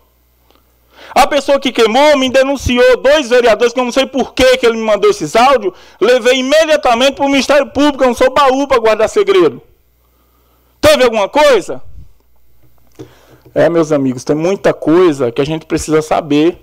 A 1.15 1.26
pessoa 1.26 1.60
que 1.60 1.70
queimou 1.70 2.16
me 2.18 2.28
denunciou, 2.28 2.97
dois 2.97 3.28
vereadores, 3.28 3.73
que 3.73 3.78
eu 3.78 3.84
não 3.84 3.92
sei 3.92 4.07
por 4.07 4.34
que, 4.34 4.58
ele 4.62 4.76
me 4.76 4.83
mandou 4.83 5.10
esses 5.10 5.36
áudios, 5.36 5.73
levei 6.00 6.41
imediatamente 6.41 7.15
para 7.15 7.24
o 7.24 7.28
Ministério 7.28 7.68
Público, 7.70 8.02
eu 8.02 8.08
não 8.08 8.15
sou 8.15 8.33
baú 8.33 8.66
para 8.66 8.78
guardar 8.78 9.08
segredo. 9.08 9.62
Teve 10.81 11.05
alguma 11.05 11.28
coisa? 11.28 11.81
É, 13.55 13.68
meus 13.68 13.92
amigos, 13.92 14.24
tem 14.24 14.34
muita 14.34 14.74
coisa 14.74 15.31
que 15.31 15.41
a 15.41 15.47
gente 15.47 15.66
precisa 15.66 16.02
saber. 16.02 16.60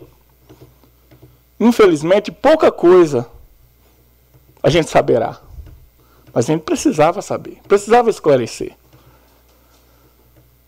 Infelizmente, 1.57 2.31
pouca 2.31 2.71
coisa 2.71 3.27
a 4.61 4.69
gente 4.69 4.89
saberá. 4.89 5.39
Mas 6.33 6.49
a 6.49 6.53
gente 6.53 6.63
precisava 6.63 7.21
saber, 7.21 7.59
precisava 7.67 8.09
esclarecer. 8.09 8.75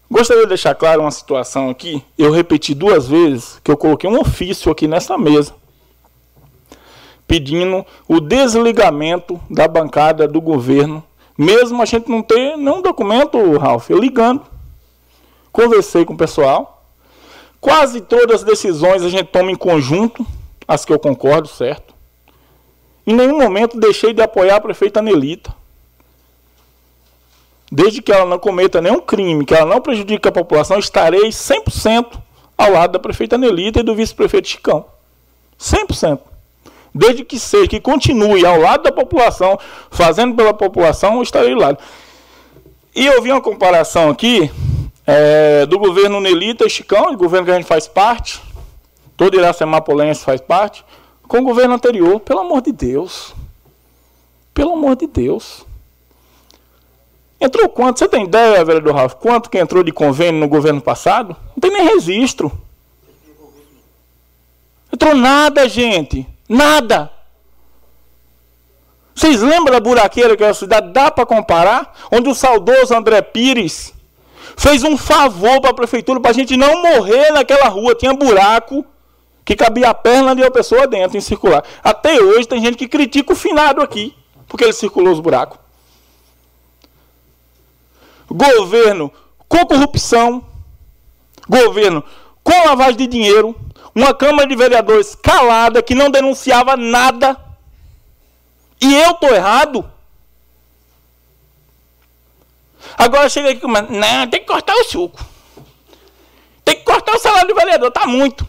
Gostaria 0.09 0.43
de 0.43 0.49
deixar 0.49 0.75
claro 0.75 1.01
uma 1.01 1.11
situação 1.11 1.69
aqui. 1.69 2.03
Eu 2.17 2.31
repeti 2.31 2.73
duas 2.73 3.07
vezes 3.07 3.59
que 3.63 3.71
eu 3.71 3.77
coloquei 3.77 4.09
um 4.09 4.19
ofício 4.19 4.71
aqui 4.71 4.87
nessa 4.87 5.17
mesa 5.17 5.55
pedindo 7.27 7.85
o 8.07 8.19
desligamento 8.19 9.39
da 9.49 9.67
bancada 9.67 10.27
do 10.27 10.41
governo, 10.41 11.03
mesmo 11.37 11.81
a 11.81 11.85
gente 11.85 12.09
não 12.09 12.21
ter 12.21 12.57
nenhum 12.57 12.81
documento, 12.81 13.57
Ralf. 13.57 13.89
Eu 13.89 13.97
ligando, 13.97 14.41
conversei 15.51 16.05
com 16.05 16.13
o 16.13 16.17
pessoal. 16.17 16.85
Quase 17.59 18.01
todas 18.01 18.41
as 18.41 18.43
decisões 18.43 19.03
a 19.03 19.09
gente 19.09 19.27
toma 19.27 19.49
em 19.49 19.55
conjunto, 19.55 20.25
as 20.67 20.83
que 20.83 20.91
eu 20.91 20.99
concordo, 20.99 21.47
certo? 21.47 21.92
Em 23.05 23.13
nenhum 23.13 23.37
momento 23.37 23.79
deixei 23.79 24.13
de 24.13 24.21
apoiar 24.21 24.57
a 24.57 24.61
prefeita 24.61 25.01
Nelita. 25.01 25.53
Desde 27.71 28.01
que 28.01 28.11
ela 28.11 28.25
não 28.25 28.37
cometa 28.37 28.81
nenhum 28.81 28.99
crime, 28.99 29.45
que 29.45 29.53
ela 29.53 29.65
não 29.65 29.81
prejudique 29.81 30.27
a 30.27 30.31
população, 30.31 30.77
estarei 30.77 31.29
100% 31.29 32.19
ao 32.57 32.71
lado 32.71 32.93
da 32.93 32.99
prefeita 32.99 33.37
Nelita 33.37 33.79
e 33.79 33.83
do 33.83 33.95
vice-prefeito 33.95 34.47
Chicão. 34.47 34.85
100%. 35.59 36.19
Desde 36.93 37.25
que 37.25 37.39
seja, 37.39 37.67
que 37.67 37.79
continue 37.79 38.45
ao 38.45 38.59
lado 38.59 38.83
da 38.83 38.91
população, 38.91 39.57
fazendo 39.89 40.35
pela 40.35 40.53
população, 40.53 41.21
estarei 41.23 41.53
ao 41.53 41.59
lado. 41.59 41.79
E 42.95 43.07
eu 43.07 43.21
vi 43.21 43.31
uma 43.31 43.41
comparação 43.41 44.11
aqui 44.11 44.51
é, 45.05 45.65
do 45.65 45.79
governo 45.79 46.21
Nelita 46.21 46.65
e 46.65 46.69
Chicão, 46.69 47.11
do 47.11 47.17
governo 47.17 47.45
que 47.45 47.51
a 47.51 47.55
gente 47.55 47.65
faz 47.65 47.87
parte, 47.87 48.39
todo 49.17 49.35
Iracemapolense 49.35 50.23
faz 50.23 50.39
parte, 50.39 50.85
com 51.33 51.39
o 51.39 51.43
governo 51.43 51.73
anterior. 51.73 52.19
Pelo 52.19 52.41
amor 52.41 52.61
de 52.61 52.71
Deus. 52.71 53.33
Pelo 54.53 54.73
amor 54.73 54.95
de 54.95 55.07
Deus. 55.07 55.65
Entrou 57.41 57.67
quanto? 57.67 57.97
Você 57.97 58.07
tem 58.07 58.25
ideia, 58.25 58.63
vereador 58.63 58.93
Ralf, 58.93 59.15
quanto 59.15 59.49
que 59.49 59.57
entrou 59.57 59.83
de 59.83 59.91
convênio 59.91 60.39
no 60.39 60.47
governo 60.47 60.79
passado? 60.79 61.35
Não 61.55 61.59
tem 61.59 61.71
nem 61.71 61.87
registro. 61.87 62.51
Entrou 64.93 65.15
nada, 65.15 65.67
gente. 65.67 66.27
Nada. 66.47 67.11
Vocês 69.15 69.41
lembram 69.41 69.73
da 69.73 69.79
buraqueira 69.79 70.37
que 70.37 70.43
é 70.43 70.49
a 70.49 70.53
cidade? 70.53 70.93
Dá 70.93 71.09
para 71.09 71.25
comparar? 71.25 71.95
Onde 72.11 72.29
o 72.29 72.35
saudoso 72.35 72.93
André 72.93 73.23
Pires 73.23 73.91
fez 74.55 74.83
um 74.83 74.95
favor 74.95 75.59
para 75.59 75.71
a 75.71 75.75
prefeitura 75.75 76.19
para 76.19 76.29
a 76.29 76.35
gente 76.35 76.55
não 76.55 76.83
morrer 76.83 77.31
naquela 77.31 77.69
rua. 77.69 77.95
Tinha 77.95 78.13
buraco 78.13 78.85
que 79.45 79.55
cabia 79.55 79.89
a 79.89 79.93
perna 79.93 80.35
de 80.35 80.41
uma 80.41 80.51
pessoa 80.51 80.87
dentro 80.87 81.17
em 81.17 81.21
circular. 81.21 81.63
Até 81.83 82.21
hoje 82.21 82.47
tem 82.47 82.61
gente 82.61 82.77
que 82.77 82.87
critica 82.87 83.33
o 83.33 83.35
finado 83.35 83.81
aqui, 83.81 84.15
porque 84.47 84.63
ele 84.63 84.73
circulou 84.73 85.13
os 85.13 85.19
buracos. 85.19 85.59
Governo 88.29 89.11
com 89.47 89.65
corrupção, 89.65 90.43
governo 91.47 92.03
com 92.43 92.67
lavagem 92.67 92.97
de 92.97 93.07
dinheiro, 93.07 93.55
uma 93.93 94.13
Câmara 94.13 94.47
de 94.47 94.55
Vereadores 94.55 95.15
calada, 95.15 95.83
que 95.83 95.93
não 95.93 96.09
denunciava 96.09 96.75
nada. 96.75 97.37
E 98.81 98.95
eu 98.95 99.13
tô 99.13 99.27
errado? 99.27 99.89
Agora 102.97 103.29
chega 103.29 103.51
aqui 103.51 103.61
com 103.61 103.67
não, 103.67 104.27
tem 104.27 104.39
que 104.39 104.47
cortar 104.47 104.75
o 104.75 104.83
suco. 104.83 105.23
Tem 106.65 106.75
que 106.75 106.83
cortar 106.83 107.15
o 107.15 107.19
salário 107.19 107.47
do 107.47 107.55
vereador, 107.55 107.91
tá 107.91 108.07
muito. 108.07 108.47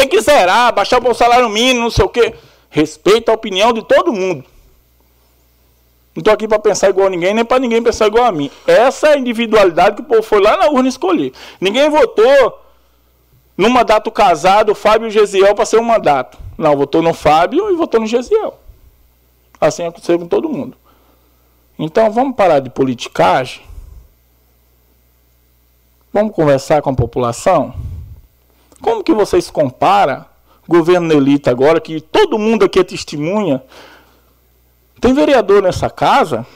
Tem 0.00 0.08
que 0.08 0.18
zerar, 0.22 0.72
baixar 0.72 0.98
o 1.06 1.12
salário 1.12 1.46
mínimo, 1.50 1.82
não 1.82 1.90
sei 1.90 2.06
o 2.06 2.08
quê. 2.08 2.34
Respeito 2.70 3.30
a 3.30 3.34
opinião 3.34 3.70
de 3.70 3.84
todo 3.84 4.14
mundo. 4.14 4.46
Não 6.16 6.22
estou 6.22 6.32
aqui 6.32 6.48
para 6.48 6.58
pensar 6.58 6.88
igual 6.88 7.08
a 7.08 7.10
ninguém, 7.10 7.34
nem 7.34 7.44
para 7.44 7.58
ninguém 7.58 7.82
pensar 7.82 8.06
igual 8.06 8.24
a 8.24 8.32
mim. 8.32 8.50
Essa 8.66 9.08
é 9.08 9.12
a 9.12 9.18
individualidade 9.18 9.96
que 9.96 10.00
o 10.00 10.04
povo 10.06 10.22
foi 10.22 10.40
lá 10.40 10.56
na 10.56 10.70
urna 10.70 10.88
escolher. 10.88 11.34
Ninguém 11.60 11.90
votou 11.90 12.64
no 13.58 13.68
mandato 13.68 14.10
casado, 14.10 14.74
Fábio 14.74 15.08
e 15.08 15.10
Gesiel, 15.10 15.54
para 15.54 15.66
ser 15.66 15.78
um 15.78 15.84
mandato. 15.84 16.38
Não, 16.56 16.74
votou 16.78 17.02
no 17.02 17.12
Fábio 17.12 17.70
e 17.70 17.76
votou 17.76 18.00
no 18.00 18.06
Gesiel. 18.06 18.58
Assim 19.60 19.84
aconteceu 19.84 20.18
com 20.18 20.26
todo 20.26 20.48
mundo. 20.48 20.78
Então 21.78 22.10
vamos 22.10 22.34
parar 22.34 22.60
de 22.60 22.70
politicagem. 22.70 23.60
Vamos 26.10 26.34
conversar 26.34 26.80
com 26.80 26.88
a 26.88 26.94
população? 26.94 27.74
Como 28.80 29.04
que 29.04 29.12
vocês 29.12 29.50
comparam 29.50 30.24
governo 30.68 31.08
Nelita 31.08 31.50
agora, 31.50 31.80
que 31.80 32.00
todo 32.00 32.38
mundo 32.38 32.64
aqui 32.64 32.78
é 32.78 32.84
testemunha? 32.84 33.62
Tem 35.00 35.12
vereador 35.12 35.62
nessa 35.62 35.90
casa 35.90 36.46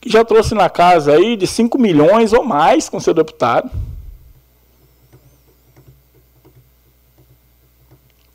que 0.00 0.10
já 0.10 0.24
trouxe 0.24 0.54
na 0.54 0.68
casa 0.68 1.12
aí 1.12 1.36
de 1.36 1.46
5 1.46 1.78
milhões 1.78 2.32
ou 2.32 2.44
mais 2.44 2.88
com 2.88 2.98
seu 2.98 3.14
deputado. 3.14 3.70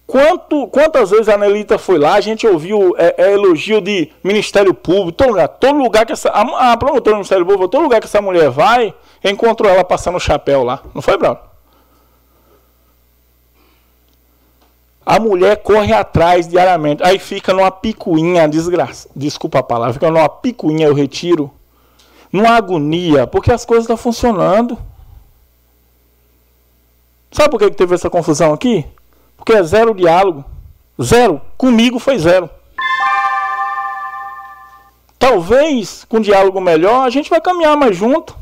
Quanto, 0.07 0.67
quantas 0.67 1.09
vezes 1.09 1.27
a 1.27 1.37
Nelita 1.37 1.77
foi 1.77 1.99
lá, 1.99 2.13
a 2.13 2.21
gente 2.21 2.47
ouviu 2.47 2.95
é, 2.97 3.13
é, 3.17 3.33
elogio 3.33 3.81
de 3.81 4.09
Ministério 4.23 4.73
Público, 4.73 5.11
todo 5.11 5.31
lugar, 5.31 5.49
todo 5.49 5.77
lugar 5.77 6.05
que 6.05 6.13
essa. 6.13 6.29
A, 6.29 6.71
a 6.71 6.77
promotora 6.77 7.15
do 7.15 7.17
Ministério 7.17 7.45
Público, 7.45 7.67
todo 7.67 7.83
lugar 7.83 7.99
que 7.99 8.07
essa 8.07 8.21
mulher 8.21 8.49
vai, 8.49 8.93
encontrou 9.21 9.69
ela 9.69 9.83
passando 9.83 10.15
o 10.15 10.19
chapéu 10.19 10.63
lá. 10.63 10.81
Não 10.95 11.01
foi, 11.01 11.17
Bruno? 11.17 11.46
A 15.07 15.21
mulher 15.21 15.63
corre 15.63 15.93
atrás 15.93 16.49
diariamente. 16.49 17.01
Aí 17.01 17.17
fica 17.17 17.53
numa 17.53 17.71
picuinha, 17.71 18.45
desgraça. 18.45 19.07
Desculpa 19.15 19.59
a 19.59 19.63
palavra, 19.63 19.93
fica 19.93 20.11
numa 20.11 20.27
picuinha, 20.27 20.87
eu 20.87 20.93
retiro. 20.93 21.49
Numa 22.29 22.49
agonia, 22.57 23.25
porque 23.25 23.49
as 23.49 23.63
coisas 23.63 23.85
estão 23.85 23.95
funcionando. 23.95 24.77
Sabe 27.31 27.49
por 27.49 27.57
que 27.57 27.71
teve 27.71 27.95
essa 27.95 28.09
confusão 28.09 28.51
aqui? 28.51 28.85
Porque 29.37 29.53
é 29.53 29.63
zero 29.63 29.95
diálogo. 29.95 30.43
Zero. 31.01 31.39
Comigo 31.57 31.99
foi 31.99 32.19
zero. 32.19 32.49
Talvez 35.17 36.03
com 36.09 36.19
diálogo 36.19 36.59
melhor 36.59 37.07
a 37.07 37.09
gente 37.09 37.29
vai 37.29 37.39
caminhar 37.39 37.77
mais 37.77 37.95
junto. 37.95 38.35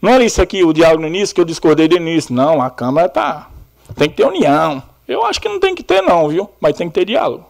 Não 0.00 0.14
era 0.14 0.24
isso 0.24 0.40
aqui 0.40 0.64
o 0.64 0.72
diálogo 0.72 1.02
no 1.02 1.08
início 1.08 1.34
que 1.34 1.40
eu 1.42 1.44
discordei 1.44 1.86
do 1.86 1.96
início. 1.96 2.34
Não, 2.34 2.62
a 2.62 2.70
Câmara 2.70 3.10
tá. 3.10 3.50
Tem 3.94 4.08
que 4.08 4.16
ter 4.16 4.24
união. 4.24 4.93
Eu 5.06 5.24
acho 5.24 5.40
que 5.40 5.48
não 5.48 5.60
tem 5.60 5.74
que 5.74 5.82
ter, 5.82 6.00
não, 6.00 6.28
viu? 6.28 6.48
Mas 6.60 6.76
tem 6.76 6.88
que 6.88 6.94
ter 6.94 7.04
diálogo. 7.04 7.46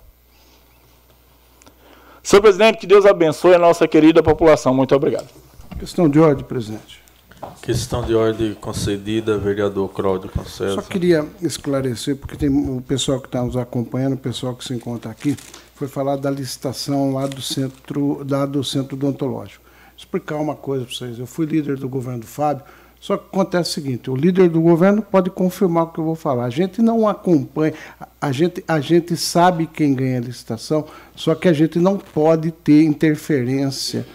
Senhor 2.23 2.41
presidente, 2.41 2.79
que 2.79 2.87
Deus 2.87 3.05
abençoe 3.05 3.55
a 3.55 3.59
nossa 3.59 3.87
querida 3.87 4.23
população. 4.23 4.75
Muito 4.75 4.95
obrigado. 4.95 5.29
Questão 5.79 6.09
de 6.09 6.19
ordem, 6.19 6.45
presidente. 6.45 7.05
Questão 7.61 8.03
de 8.03 8.15
ordem 8.15 8.55
concedida, 8.55 9.37
vereador 9.37 9.89
Cláudio 9.91 10.31
Conceição. 10.31 10.77
Só 10.77 10.83
queria 10.83 11.27
esclarecer, 11.43 12.17
porque 12.17 12.37
tem 12.37 12.49
o 12.49 12.81
pessoal 12.81 13.21
que 13.21 13.27
está 13.27 13.43
nos 13.43 13.57
acompanhando, 13.57 14.15
o 14.15 14.19
pessoal 14.19 14.55
que 14.55 14.65
se 14.65 14.73
encontra 14.73 15.11
aqui, 15.11 15.37
foi 15.75 15.89
falar 15.89 16.17
da 16.17 16.31
licitação 16.31 17.13
lá 17.13 17.27
do 17.27 17.43
centro, 17.43 18.25
da, 18.25 18.47
do 18.47 18.65
centro 18.65 18.97
odontológico. 18.97 19.63
Vou 19.65 19.97
explicar 19.99 20.37
uma 20.37 20.55
coisa 20.55 20.85
para 20.85 20.95
vocês. 20.95 21.19
Eu 21.19 21.27
fui 21.27 21.47
líder 21.47 21.77
do 21.77 21.89
governo 21.89 22.21
do 22.21 22.27
Fábio, 22.27 22.65
só 23.05 23.19
que 23.19 23.27
acontece 23.27 23.69
o 23.69 23.73
seguinte: 23.75 24.11
o 24.11 24.17
líder 24.17 24.49
do 24.49 24.63
governo 24.63 25.03
pode 25.03 25.29
confirmar 25.29 25.85
o 25.85 25.87
que 25.89 25.99
eu 26.01 26.05
vou 26.05 26.15
falar. 26.15 26.47
A 26.47 26.51
gente 26.51 26.81
não 26.81 27.07
acompanha, 27.07 27.75
a 28.19 28.33
gente, 28.33 28.65
a 28.67 28.81
gente 28.81 29.15
sabe 29.15 29.67
quem 29.67 29.93
ganha 29.93 30.17
a 30.17 30.23
licitação, 30.23 30.87
só 31.15 31.35
que 31.35 31.47
a 31.47 31.53
gente 31.53 31.79
não 31.79 31.99
pode 31.99 32.51
ter 32.51 32.83
interferência 32.83 34.07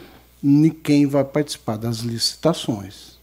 em 0.43 0.71
quem 0.71 1.05
vai 1.05 1.23
participar 1.23 1.77
das 1.77 1.97
licitações. 1.99 3.19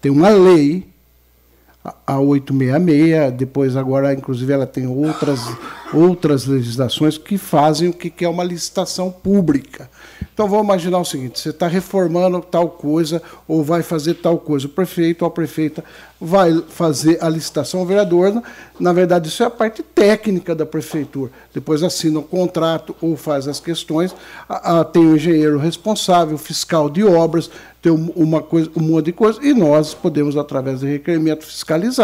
Tem 0.00 0.10
uma 0.10 0.30
lei, 0.30 0.88
a 2.10 2.18
866, 2.18 3.32
depois 3.34 3.76
agora, 3.76 4.12
inclusive, 4.12 4.52
ela 4.52 4.66
tem 4.66 4.84
outras, 4.84 5.40
outras 5.94 6.44
legislações 6.44 7.16
que 7.16 7.38
fazem 7.38 7.88
o 7.88 7.92
que 7.92 8.24
é 8.24 8.28
uma 8.28 8.42
licitação 8.42 9.12
pública. 9.12 9.88
Então 10.34 10.48
vamos 10.48 10.64
imaginar 10.64 10.98
o 10.98 11.04
seguinte: 11.04 11.38
você 11.38 11.50
está 11.50 11.68
reformando 11.68 12.40
tal 12.40 12.68
coisa 12.68 13.22
ou 13.46 13.62
vai 13.62 13.82
fazer 13.82 14.14
tal 14.14 14.38
coisa. 14.38 14.66
O 14.66 14.70
prefeito 14.70 15.22
ou 15.22 15.28
a 15.28 15.30
prefeita 15.30 15.84
vai 16.20 16.64
fazer 16.68 17.18
a 17.22 17.28
licitação, 17.28 17.82
o 17.82 17.86
vereador, 17.86 18.42
na 18.78 18.92
verdade, 18.92 19.28
isso 19.28 19.42
é 19.42 19.46
a 19.46 19.50
parte 19.50 19.82
técnica 19.82 20.54
da 20.54 20.66
prefeitura. 20.66 21.30
Depois 21.52 21.82
assina 21.82 22.18
o 22.18 22.22
contrato 22.22 22.96
ou 23.00 23.16
faz 23.16 23.46
as 23.46 23.60
questões. 23.60 24.14
tem 24.92 25.06
o 25.06 25.16
engenheiro 25.16 25.58
responsável, 25.58 26.34
o 26.34 26.38
fiscal 26.38 26.90
de 26.90 27.04
obras, 27.04 27.50
tem 27.82 27.92
uma 28.14 28.42
coisa, 28.42 28.70
um 28.76 28.80
monte 28.80 29.06
de 29.06 29.12
coisa, 29.12 29.38
e 29.42 29.54
nós 29.54 29.94
podemos, 29.94 30.36
através 30.36 30.80
de 30.80 30.86
requerimento, 30.86 31.46
fiscalizar. 31.46 31.99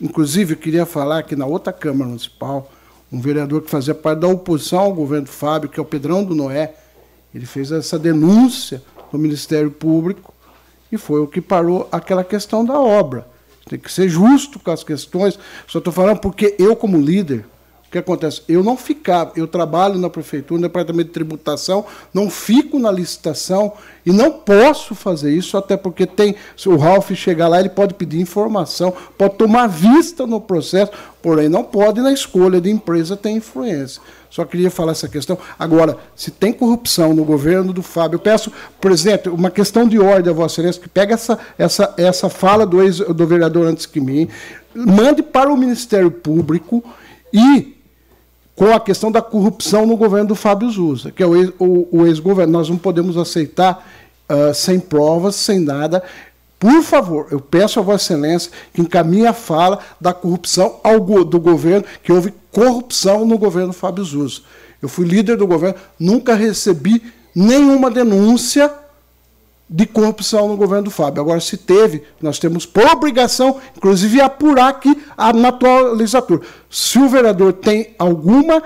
Inclusive, 0.00 0.54
eu 0.54 0.58
queria 0.58 0.86
falar 0.86 1.22
que 1.22 1.36
na 1.36 1.46
outra 1.46 1.72
Câmara 1.72 2.08
Municipal, 2.08 2.70
um 3.12 3.20
vereador 3.20 3.62
que 3.62 3.70
fazia 3.70 3.94
parte 3.94 4.20
da 4.20 4.28
oposição 4.28 4.80
ao 4.80 4.92
governo 4.92 5.26
do 5.26 5.32
Fábio, 5.32 5.68
que 5.68 5.78
é 5.78 5.82
o 5.82 5.86
Pedrão 5.86 6.24
do 6.24 6.34
Noé, 6.34 6.74
ele 7.34 7.46
fez 7.46 7.70
essa 7.70 7.98
denúncia 7.98 8.82
no 9.12 9.18
Ministério 9.18 9.70
Público 9.70 10.32
e 10.90 10.96
foi 10.96 11.20
o 11.20 11.26
que 11.26 11.40
parou 11.40 11.88
aquela 11.92 12.24
questão 12.24 12.64
da 12.64 12.78
obra. 12.78 13.26
Tem 13.68 13.78
que 13.78 13.92
ser 13.92 14.08
justo 14.08 14.58
com 14.58 14.70
as 14.70 14.84
questões. 14.84 15.38
Só 15.66 15.78
estou 15.78 15.92
falando 15.92 16.20
porque 16.20 16.54
eu, 16.58 16.76
como 16.76 17.00
líder, 17.00 17.44
que 17.96 18.10
acontece? 18.10 18.42
Eu 18.48 18.62
não 18.62 18.76
ficava, 18.76 19.32
eu 19.36 19.46
trabalho 19.46 19.98
na 19.98 20.10
prefeitura, 20.10 20.60
no 20.60 20.66
departamento 20.68 21.08
de 21.08 21.14
tributação, 21.14 21.84
não 22.12 22.28
fico 22.28 22.78
na 22.78 22.90
licitação 22.90 23.72
e 24.04 24.12
não 24.12 24.30
posso 24.30 24.94
fazer 24.94 25.32
isso, 25.32 25.56
até 25.56 25.76
porque 25.76 26.06
tem, 26.06 26.36
se 26.56 26.68
o 26.68 26.76
Ralph 26.76 27.10
chegar 27.12 27.48
lá, 27.48 27.58
ele 27.58 27.70
pode 27.70 27.94
pedir 27.94 28.20
informação, 28.20 28.92
pode 29.16 29.36
tomar 29.36 29.66
vista 29.66 30.26
no 30.26 30.40
processo, 30.40 30.92
porém 31.22 31.48
não 31.48 31.64
pode 31.64 32.00
na 32.00 32.12
escolha 32.12 32.60
de 32.60 32.70
empresa 32.70 33.16
ter 33.16 33.30
influência. 33.30 34.00
Só 34.28 34.44
queria 34.44 34.70
falar 34.70 34.92
essa 34.92 35.08
questão. 35.08 35.38
Agora, 35.58 35.96
se 36.14 36.30
tem 36.30 36.52
corrupção 36.52 37.14
no 37.14 37.24
governo 37.24 37.72
do 37.72 37.82
Fábio, 37.82 38.16
eu 38.16 38.20
peço, 38.20 38.52
presidente, 38.80 39.28
uma 39.30 39.50
questão 39.50 39.88
de 39.88 39.98
ordem 39.98 40.30
a 40.30 40.36
Vossa 40.36 40.54
Excelência, 40.54 40.82
que 40.82 40.88
pega 40.88 41.14
essa, 41.14 41.38
essa, 41.56 41.94
essa 41.96 42.28
fala 42.28 42.66
do, 42.66 42.82
ex, 42.82 42.98
do 42.98 43.26
vereador 43.26 43.66
antes 43.66 43.86
que 43.86 44.00
mim, 44.00 44.28
mande 44.74 45.22
para 45.22 45.50
o 45.50 45.56
Ministério 45.56 46.10
Público 46.10 46.84
e 47.32 47.75
com 48.56 48.72
a 48.72 48.80
questão 48.80 49.12
da 49.12 49.20
corrupção 49.20 49.86
no 49.86 49.96
governo 49.96 50.28
do 50.28 50.34
Fábio 50.34 50.70
Zusa, 50.70 51.12
que 51.12 51.22
é 51.22 51.26
o 51.26 52.06
ex-governo. 52.06 52.54
Nós 52.54 52.70
não 52.70 52.78
podemos 52.78 53.18
aceitar 53.18 53.86
uh, 54.30 54.54
sem 54.54 54.80
provas, 54.80 55.36
sem 55.36 55.60
nada. 55.60 56.02
Por 56.58 56.82
favor, 56.82 57.26
eu 57.30 57.38
peço 57.38 57.78
a 57.78 57.82
Vossa 57.82 58.14
Excelência 58.14 58.50
que 58.72 58.80
encaminhe 58.80 59.26
a 59.26 59.34
fala 59.34 59.78
da 60.00 60.14
corrupção 60.14 60.80
ao, 60.82 60.98
do 61.22 61.38
governo, 61.38 61.84
que 62.02 62.10
houve 62.10 62.32
corrupção 62.50 63.26
no 63.26 63.36
governo 63.36 63.74
Fábio 63.74 64.02
Zusa. 64.02 64.40
Eu 64.80 64.88
fui 64.88 65.06
líder 65.06 65.36
do 65.36 65.46
governo, 65.46 65.78
nunca 66.00 66.34
recebi 66.34 67.02
nenhuma 67.34 67.90
denúncia 67.90 68.72
de 69.68 69.84
corrupção 69.84 70.48
no 70.48 70.56
governo 70.56 70.84
do 70.84 70.90
Fábio. 70.90 71.20
Agora, 71.20 71.40
se 71.40 71.56
teve, 71.56 72.02
nós 72.20 72.38
temos 72.38 72.64
por 72.64 72.84
obrigação, 72.84 73.60
inclusive, 73.76 74.20
apurar 74.20 74.68
aqui 74.68 74.96
na 75.34 75.48
atual 75.48 75.92
legislatura. 75.94 76.42
Se 76.70 76.98
o 76.98 77.08
vereador 77.08 77.52
tem 77.52 77.94
alguma 77.98 78.62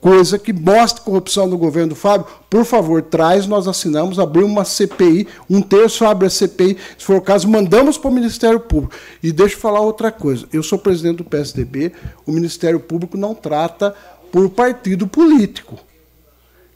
coisa 0.00 0.38
que 0.38 0.52
mostre 0.52 1.02
corrupção 1.02 1.46
no 1.46 1.58
governo 1.58 1.90
do 1.90 1.94
Fábio, 1.96 2.26
por 2.48 2.64
favor, 2.64 3.02
traz, 3.02 3.46
nós 3.46 3.66
assinamos, 3.66 4.18
abrimos 4.18 4.50
uma 4.50 4.64
CPI, 4.64 5.26
um 5.50 5.60
terço 5.60 6.04
abre 6.04 6.26
a 6.26 6.30
CPI, 6.30 6.76
se 6.96 7.04
for 7.04 7.16
o 7.16 7.20
caso, 7.20 7.48
mandamos 7.48 7.98
para 7.98 8.10
o 8.10 8.14
Ministério 8.14 8.60
Público. 8.60 8.94
E 9.22 9.32
deixa 9.32 9.56
eu 9.56 9.60
falar 9.60 9.80
outra 9.80 10.12
coisa, 10.12 10.46
eu 10.52 10.62
sou 10.62 10.78
presidente 10.78 11.16
do 11.16 11.24
PSDB, 11.24 11.92
o 12.24 12.32
Ministério 12.32 12.78
Público 12.78 13.16
não 13.16 13.34
trata 13.34 13.94
por 14.30 14.48
partido 14.50 15.06
político. 15.06 15.87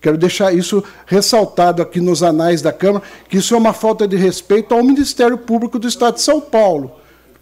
Quero 0.03 0.19
deixar 0.19 0.53
isso 0.53 0.83
ressaltado 1.07 1.81
aqui 1.81 2.01
nos 2.01 2.25
anais 2.25 2.61
da 2.61 2.73
Câmara, 2.73 3.05
que 3.29 3.39
isso 3.39 3.55
é 3.55 3.57
uma 3.57 3.73
falta 3.73 4.07
de 4.07 4.17
respeito 4.17 4.75
ao 4.75 4.83
Ministério 4.83 5.39
Público 5.39 5.79
do 5.79 5.87
Estado 5.87 6.15
de 6.15 6.23
São 6.23 6.41
Paulo. 6.41 6.91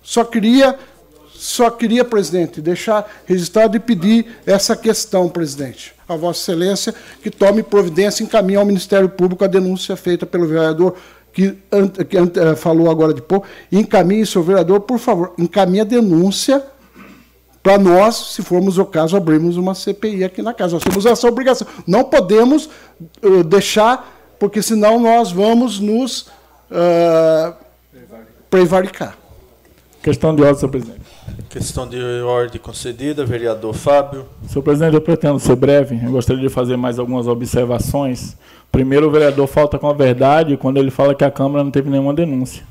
Só 0.02 0.24
queria, 0.24 0.78
só 1.32 1.70
queria, 1.70 2.04
presidente, 2.04 2.60
deixar 2.60 3.10
registrado 3.24 3.78
e 3.78 3.80
pedir 3.80 4.26
essa 4.44 4.76
questão, 4.76 5.26
presidente. 5.26 5.94
A 6.06 6.14
Vossa 6.14 6.52
Excelência 6.52 6.94
que 7.22 7.30
tome 7.30 7.62
providência 7.62 8.22
e 8.22 8.26
encaminhe 8.26 8.58
ao 8.58 8.66
Ministério 8.66 9.08
Público 9.08 9.42
a 9.42 9.48
denúncia 9.48 9.96
feita 9.96 10.26
pelo 10.26 10.46
vereador 10.46 10.94
que, 11.32 11.56
que 12.08 12.18
eh, 12.18 12.56
falou 12.56 12.90
agora 12.90 13.14
de 13.14 13.22
pouco, 13.22 13.46
e 13.72 13.78
encaminhe, 13.78 14.26
seu 14.26 14.42
vereador, 14.42 14.80
por 14.80 14.98
favor, 14.98 15.32
encaminhe 15.38 15.80
a 15.80 15.84
denúncia 15.84 16.62
para 17.62 17.78
nós, 17.78 18.14
se 18.34 18.42
formos 18.42 18.78
o 18.78 18.86
caso, 18.86 19.16
abrirmos 19.16 19.56
uma 19.56 19.74
CPI 19.74 20.24
aqui 20.24 20.40
na 20.40 20.54
casa. 20.54 20.74
Nós 20.74 20.84
temos 20.84 21.04
essa 21.04 21.28
obrigação. 21.28 21.66
Não 21.86 22.04
podemos 22.04 22.68
uh, 23.22 23.44
deixar, 23.44 24.34
porque 24.38 24.62
senão 24.62 24.98
nós 24.98 25.30
vamos 25.30 25.78
nos 25.78 26.22
uh, 26.70 27.54
prevaricar. 28.48 29.16
Questão 30.02 30.34
de 30.34 30.40
ordem, 30.40 30.58
senhor 30.58 30.70
presidente. 30.70 31.00
Questão 31.50 31.86
de 31.86 32.00
ordem 32.22 32.58
concedida, 32.58 33.26
vereador 33.26 33.74
Fábio. 33.74 34.24
Senhor 34.48 34.62
presidente, 34.62 34.94
eu 34.94 35.00
pretendo 35.02 35.38
ser 35.38 35.56
breve. 35.56 36.00
Eu 36.02 36.12
gostaria 36.12 36.42
de 36.42 36.48
fazer 36.48 36.78
mais 36.78 36.98
algumas 36.98 37.26
observações. 37.26 38.34
Primeiro, 38.72 39.08
o 39.08 39.10
vereador 39.10 39.46
falta 39.46 39.78
com 39.78 39.88
a 39.88 39.92
verdade 39.92 40.56
quando 40.56 40.78
ele 40.78 40.90
fala 40.90 41.14
que 41.14 41.24
a 41.24 41.30
Câmara 41.30 41.62
não 41.62 41.70
teve 41.70 41.90
nenhuma 41.90 42.14
denúncia. 42.14 42.62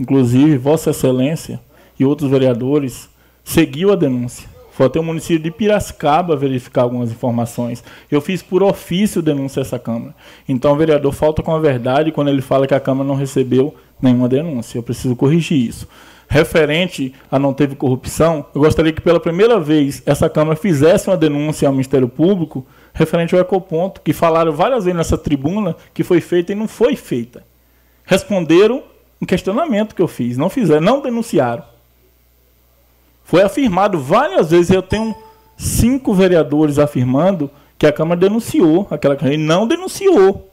Inclusive, 0.00 0.56
Vossa 0.56 0.90
Excelência 0.90 1.60
e 2.00 2.06
outros 2.06 2.30
vereadores 2.30 3.10
seguiu 3.48 3.90
a 3.90 3.96
denúncia. 3.96 4.46
Foi 4.70 4.86
até 4.86 5.00
o 5.00 5.02
município 5.02 5.42
de 5.42 5.50
Piracicaba 5.50 6.36
verificar 6.36 6.82
algumas 6.82 7.10
informações. 7.10 7.82
Eu 8.10 8.20
fiz 8.20 8.42
por 8.42 8.62
ofício 8.62 9.22
denúncia 9.22 9.60
a 9.60 9.62
essa 9.62 9.78
Câmara. 9.78 10.14
Então 10.46 10.76
vereador 10.76 11.12
falta 11.12 11.42
com 11.42 11.52
a 11.54 11.58
verdade 11.58 12.12
quando 12.12 12.28
ele 12.28 12.42
fala 12.42 12.66
que 12.66 12.74
a 12.74 12.78
Câmara 12.78 13.08
não 13.08 13.14
recebeu 13.14 13.74
nenhuma 14.02 14.28
denúncia. 14.28 14.76
Eu 14.78 14.82
preciso 14.82 15.16
corrigir 15.16 15.66
isso. 15.66 15.88
Referente 16.28 17.14
a 17.30 17.38
não 17.38 17.54
teve 17.54 17.74
corrupção, 17.74 18.44
eu 18.54 18.60
gostaria 18.60 18.92
que 18.92 19.00
pela 19.00 19.18
primeira 19.18 19.58
vez 19.58 20.02
essa 20.04 20.28
Câmara 20.28 20.54
fizesse 20.54 21.08
uma 21.08 21.16
denúncia 21.16 21.66
ao 21.66 21.72
Ministério 21.72 22.06
Público 22.06 22.66
referente 22.92 23.34
ao 23.34 23.40
ecoponto, 23.40 24.02
que 24.02 24.12
falaram 24.12 24.52
várias 24.52 24.84
vezes 24.84 24.96
nessa 24.96 25.16
tribuna 25.16 25.74
que 25.94 26.04
foi 26.04 26.20
feita 26.20 26.52
e 26.52 26.54
não 26.54 26.68
foi 26.68 26.96
feita. 26.96 27.42
Responderam 28.04 28.82
um 29.22 29.24
questionamento 29.24 29.94
que 29.94 30.02
eu 30.02 30.08
fiz, 30.08 30.36
não 30.36 30.50
fizeram, 30.50 30.82
não 30.82 31.00
denunciaram. 31.00 31.77
Foi 33.28 33.42
afirmado 33.42 33.98
várias 33.98 34.52
vezes, 34.52 34.70
eu 34.70 34.80
tenho 34.80 35.14
cinco 35.54 36.14
vereadores 36.14 36.78
afirmando 36.78 37.50
que 37.76 37.86
a 37.86 37.92
Câmara 37.92 38.18
denunciou 38.18 38.88
aquela 38.90 39.18
e 39.30 39.36
não 39.36 39.68
denunciou. 39.68 40.50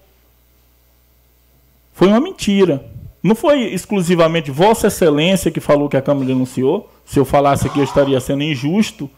Foi 1.94 2.10
uma 2.10 2.20
mentira. 2.20 2.86
Não 3.24 3.34
foi 3.34 3.62
exclusivamente 3.62 4.52
Vossa 4.52 4.88
Excelência 4.88 5.50
que 5.50 5.62
falou 5.62 5.88
que 5.88 5.95
a 5.95 6.02
Câmara 6.02 6.28
denunciou. 6.28 6.92
Se 7.06 7.18
eu 7.18 7.24
falasse 7.24 7.66
aqui, 7.66 7.80
eu 7.80 7.86
estaria 7.86 8.20
sendo 8.20 8.44
injusto. 8.44 9.10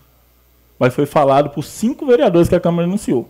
Mas 0.78 0.94
foi 0.94 1.08
falado 1.08 1.50
por 1.50 1.64
cinco 1.64 2.06
vereadores 2.06 2.48
que 2.48 2.56
a 2.56 2.60
Câmara 2.60 2.86
denunciou. 2.86 3.28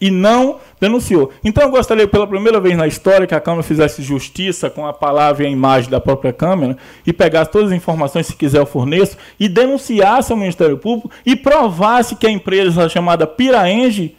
E 0.00 0.10
não 0.10 0.58
denunciou. 0.80 1.30
Então 1.42 1.62
eu 1.62 1.70
gostaria, 1.70 2.06
pela 2.06 2.26
primeira 2.26 2.60
vez 2.60 2.76
na 2.76 2.86
história, 2.86 3.26
que 3.26 3.34
a 3.34 3.40
Câmara 3.40 3.62
fizesse 3.62 4.02
justiça 4.02 4.68
com 4.68 4.86
a 4.86 4.92
palavra 4.92 5.44
e 5.44 5.46
a 5.46 5.50
imagem 5.50 5.90
da 5.90 6.00
própria 6.00 6.32
Câmara 6.32 6.76
e 7.06 7.12
pegasse 7.12 7.50
todas 7.50 7.70
as 7.70 7.76
informações, 7.76 8.26
se 8.26 8.36
quiser 8.36 8.58
eu 8.58 8.66
forneço, 8.66 9.16
e 9.38 9.48
denunciasse 9.48 10.32
ao 10.32 10.38
Ministério 10.38 10.76
Público 10.76 11.10
e 11.24 11.36
provasse 11.36 12.16
que 12.16 12.26
a 12.26 12.30
empresa 12.30 12.88
chamada 12.88 13.26
Piraenge 13.26 14.16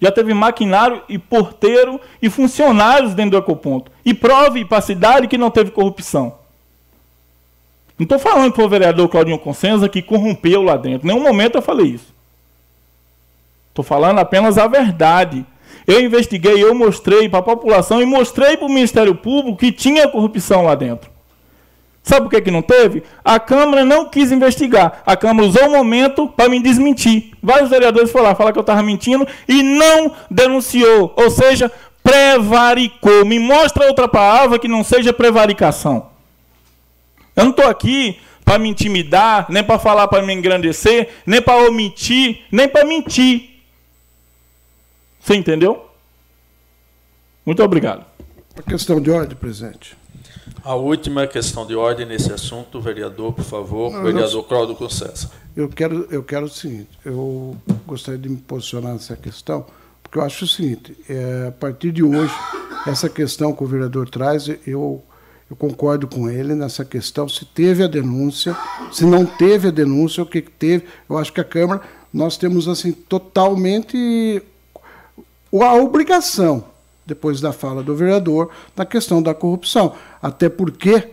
já 0.00 0.10
teve 0.12 0.32
maquinário 0.32 1.02
e 1.08 1.18
porteiro 1.18 2.00
e 2.22 2.30
funcionários 2.30 3.14
dentro 3.14 3.32
do 3.32 3.38
Ecoponto. 3.38 3.90
E 4.04 4.14
prove 4.14 4.64
para 4.64 4.78
a 4.78 4.82
cidade 4.82 5.28
que 5.28 5.36
não 5.36 5.50
teve 5.50 5.70
corrupção. 5.70 6.34
Não 7.98 8.04
estou 8.04 8.18
falando 8.18 8.52
para 8.52 8.64
o 8.64 8.68
vereador 8.68 9.08
Claudinho 9.08 9.38
Consenza 9.38 9.88
que 9.88 10.00
corrompeu 10.00 10.62
lá 10.62 10.76
dentro. 10.76 11.06
Em 11.06 11.12
nenhum 11.12 11.22
momento 11.22 11.56
eu 11.56 11.62
falei 11.62 11.86
isso. 11.86 12.14
Estou 13.78 13.84
falando 13.84 14.18
apenas 14.18 14.58
a 14.58 14.66
verdade. 14.66 15.46
Eu 15.86 16.00
investiguei, 16.00 16.60
eu 16.60 16.74
mostrei 16.74 17.28
para 17.28 17.38
a 17.38 17.42
população 17.44 18.02
e 18.02 18.04
mostrei 18.04 18.56
para 18.56 18.66
o 18.66 18.68
Ministério 18.68 19.14
Público 19.14 19.56
que 19.56 19.70
tinha 19.70 20.08
corrupção 20.08 20.64
lá 20.64 20.74
dentro. 20.74 21.08
Sabe 22.02 22.22
por 22.22 22.30
que, 22.30 22.40
que 22.40 22.50
não 22.50 22.60
teve? 22.60 23.04
A 23.24 23.38
Câmara 23.38 23.84
não 23.84 24.06
quis 24.06 24.32
investigar. 24.32 25.00
A 25.06 25.16
Câmara 25.16 25.46
usou 25.46 25.68
o 25.68 25.70
momento 25.70 26.26
para 26.26 26.48
me 26.48 26.60
desmentir. 26.60 27.30
Vários 27.40 27.70
vereadores 27.70 28.10
foram 28.10 28.24
lá 28.24 28.34
falar 28.34 28.52
que 28.52 28.58
eu 28.58 28.62
estava 28.62 28.82
mentindo 28.82 29.24
e 29.46 29.62
não 29.62 30.10
denunciou. 30.28 31.14
Ou 31.16 31.30
seja, 31.30 31.70
prevaricou. 32.02 33.24
Me 33.24 33.38
mostra 33.38 33.86
outra 33.86 34.08
palavra 34.08 34.58
que 34.58 34.66
não 34.66 34.82
seja 34.82 35.12
prevaricação. 35.12 36.08
Eu 37.36 37.44
não 37.44 37.50
estou 37.52 37.68
aqui 37.68 38.18
para 38.44 38.58
me 38.58 38.70
intimidar, 38.70 39.46
nem 39.50 39.62
para 39.62 39.78
falar 39.78 40.08
para 40.08 40.22
me 40.22 40.32
engrandecer, 40.32 41.10
nem 41.24 41.40
para 41.40 41.68
omitir, 41.68 42.40
nem 42.50 42.66
para 42.66 42.84
mentir. 42.84 43.47
Você 45.28 45.34
entendeu? 45.34 45.84
Muito 47.44 47.62
obrigado. 47.62 48.02
A 48.56 48.62
questão 48.62 48.98
de 48.98 49.10
ordem, 49.10 49.36
presidente. 49.36 49.94
A 50.64 50.74
última 50.74 51.26
questão 51.26 51.66
de 51.66 51.74
ordem 51.74 52.06
nesse 52.06 52.32
assunto, 52.32 52.80
vereador, 52.80 53.34
por 53.34 53.44
favor, 53.44 53.92
não, 53.92 54.04
vereador 54.04 54.42
Cláudio 54.44 54.74
Concessa. 54.74 55.30
Eu 55.54 55.68
quero, 55.68 56.08
eu 56.10 56.22
quero 56.22 56.46
o 56.46 56.48
seguinte, 56.48 56.88
eu 57.04 57.54
gostaria 57.86 58.18
de 58.18 58.26
me 58.26 58.38
posicionar 58.38 58.94
nessa 58.94 59.16
questão, 59.16 59.66
porque 60.02 60.16
eu 60.16 60.22
acho 60.22 60.46
o 60.46 60.48
seguinte, 60.48 60.96
é, 61.10 61.48
a 61.48 61.52
partir 61.52 61.92
de 61.92 62.02
hoje, 62.02 62.32
essa 62.86 63.10
questão 63.10 63.52
que 63.52 63.62
o 63.62 63.66
vereador 63.66 64.08
traz, 64.08 64.48
eu, 64.66 65.04
eu 65.50 65.56
concordo 65.58 66.08
com 66.08 66.30
ele 66.30 66.54
nessa 66.54 66.86
questão, 66.86 67.28
se 67.28 67.44
teve 67.44 67.84
a 67.84 67.86
denúncia, 67.86 68.56
se 68.90 69.04
não 69.04 69.26
teve 69.26 69.68
a 69.68 69.70
denúncia, 69.70 70.22
o 70.22 70.26
que 70.26 70.40
teve, 70.40 70.86
eu 71.06 71.18
acho 71.18 71.34
que 71.34 71.40
a 71.42 71.44
Câmara, 71.44 71.82
nós 72.10 72.38
temos 72.38 72.66
assim 72.66 72.92
totalmente 72.92 74.42
a 75.52 75.74
obrigação 75.74 76.64
depois 77.08 77.40
da 77.40 77.54
fala 77.54 77.82
do 77.82 77.96
vereador, 77.96 78.50
na 78.76 78.84
questão 78.84 79.22
da 79.22 79.34
corrupção. 79.34 79.94
Até 80.20 80.50
porque 80.50 81.08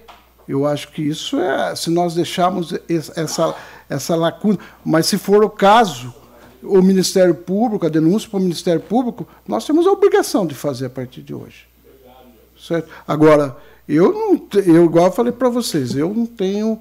eu 0.47 0.67
acho 0.67 0.91
que 0.91 1.01
isso 1.01 1.39
é, 1.39 1.73
se 1.73 1.89
nós 1.89 2.13
deixarmos 2.13 2.73
essa, 3.15 3.55
essa 3.89 4.15
lacuna, 4.15 4.59
mas 4.83 5.05
se 5.05 5.17
for 5.17 5.41
o 5.43 5.49
caso, 5.49 6.13
o 6.61 6.81
Ministério 6.81 7.33
Público, 7.33 7.85
a 7.85 7.89
denúncia 7.89 8.29
para 8.29 8.37
o 8.37 8.41
Ministério 8.41 8.81
Público, 8.81 9.25
nós 9.47 9.65
temos 9.65 9.87
a 9.87 9.91
obrigação 9.91 10.45
de 10.45 10.53
fazer 10.53 10.87
a 10.87 10.89
partir 10.89 11.21
de 11.21 11.33
hoje. 11.33 11.65
Certo? 12.59 12.89
Agora, 13.07 13.55
eu 13.87 14.11
não, 14.11 14.47
eu 14.65 14.85
igual 14.85 15.05
eu 15.05 15.11
falei 15.11 15.31
para 15.31 15.47
vocês, 15.47 15.95
eu 15.95 16.13
não 16.13 16.25
tenho 16.25 16.73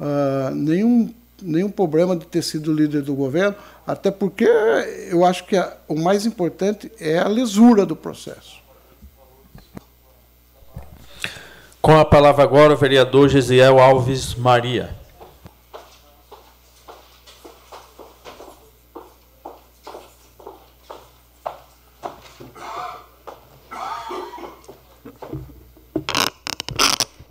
uh, 0.00 0.54
nenhum 0.54 1.12
nenhum 1.44 1.70
problema 1.70 2.16
de 2.16 2.26
ter 2.26 2.42
sido 2.42 2.72
líder 2.72 3.02
do 3.02 3.14
governo, 3.14 3.54
até 3.86 4.10
porque 4.10 4.44
eu 4.44 5.24
acho 5.24 5.44
que 5.44 5.56
a, 5.56 5.76
o 5.86 5.94
mais 5.94 6.24
importante 6.24 6.90
é 6.98 7.18
a 7.18 7.28
lisura 7.28 7.84
do 7.84 7.94
processo. 7.94 8.62
Com 11.82 11.98
a 11.98 12.04
palavra 12.04 12.42
agora 12.42 12.72
o 12.72 12.76
vereador 12.76 13.28
Gesiel 13.28 13.78
Alves 13.78 14.34
Maria. 14.34 14.96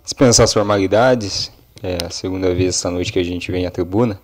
Dispensar 0.04 0.44
as 0.44 0.52
formalidades, 0.52 1.50
é 1.84 1.98
a 2.02 2.08
segunda 2.08 2.54
vez 2.54 2.76
essa 2.76 2.90
noite 2.90 3.12
que 3.12 3.18
a 3.18 3.22
gente 3.22 3.52
vem 3.52 3.66
à 3.66 3.70
tribuna, 3.70 4.18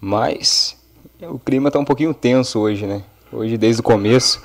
mas 0.00 0.76
o 1.20 1.38
clima 1.38 1.68
está 1.68 1.78
um 1.78 1.84
pouquinho 1.84 2.12
tenso 2.12 2.58
hoje, 2.58 2.86
né? 2.86 3.04
Hoje, 3.32 3.56
desde 3.56 3.80
o 3.80 3.84
começo, 3.84 4.42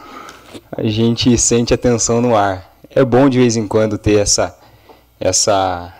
a 0.72 0.84
gente 0.84 1.36
sente 1.36 1.74
a 1.74 1.78
tensão 1.78 2.22
no 2.22 2.36
ar. 2.36 2.78
É 2.92 3.04
bom 3.04 3.28
de 3.28 3.40
vez 3.40 3.58
em 3.58 3.68
quando 3.68 3.98
ter 3.98 4.20
essa, 4.20 4.56
essa, 5.20 5.92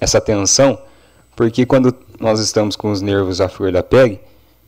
essa 0.00 0.22
tensão, 0.22 0.78
porque 1.36 1.66
quando 1.66 1.94
nós 2.18 2.40
estamos 2.40 2.76
com 2.76 2.90
os 2.90 3.02
nervos 3.02 3.42
à 3.42 3.48
flor 3.48 3.70
da 3.70 3.82
pele, 3.82 4.18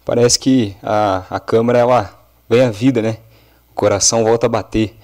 parece 0.04 0.38
que 0.38 0.76
a, 0.82 1.24
a 1.30 1.40
câmara 1.40 1.78
ela 1.78 2.28
vem 2.46 2.60
à 2.60 2.70
vida, 2.70 3.00
né? 3.00 3.16
O 3.70 3.74
coração 3.74 4.22
volta 4.22 4.44
a 4.44 4.50
bater. 4.50 4.94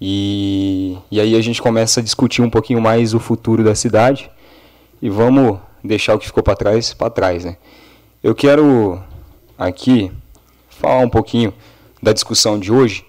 E, 0.00 0.96
e 1.10 1.20
aí 1.20 1.34
a 1.34 1.42
gente 1.42 1.60
começa 1.60 1.98
a 1.98 2.02
discutir 2.02 2.42
um 2.42 2.50
pouquinho 2.50 2.80
mais 2.80 3.12
o 3.12 3.18
futuro 3.18 3.64
da 3.64 3.74
cidade 3.74 4.30
e 5.00 5.08
vamos 5.08 5.58
deixar 5.82 6.14
o 6.14 6.18
que 6.18 6.26
ficou 6.26 6.42
para 6.42 6.56
trás 6.56 6.92
para 6.92 7.10
trás, 7.10 7.44
né? 7.44 7.56
Eu 8.22 8.34
quero 8.34 9.02
aqui 9.56 10.12
falar 10.68 10.98
um 10.98 11.08
pouquinho 11.08 11.52
da 12.02 12.12
discussão 12.12 12.58
de 12.58 12.72
hoje. 12.72 13.04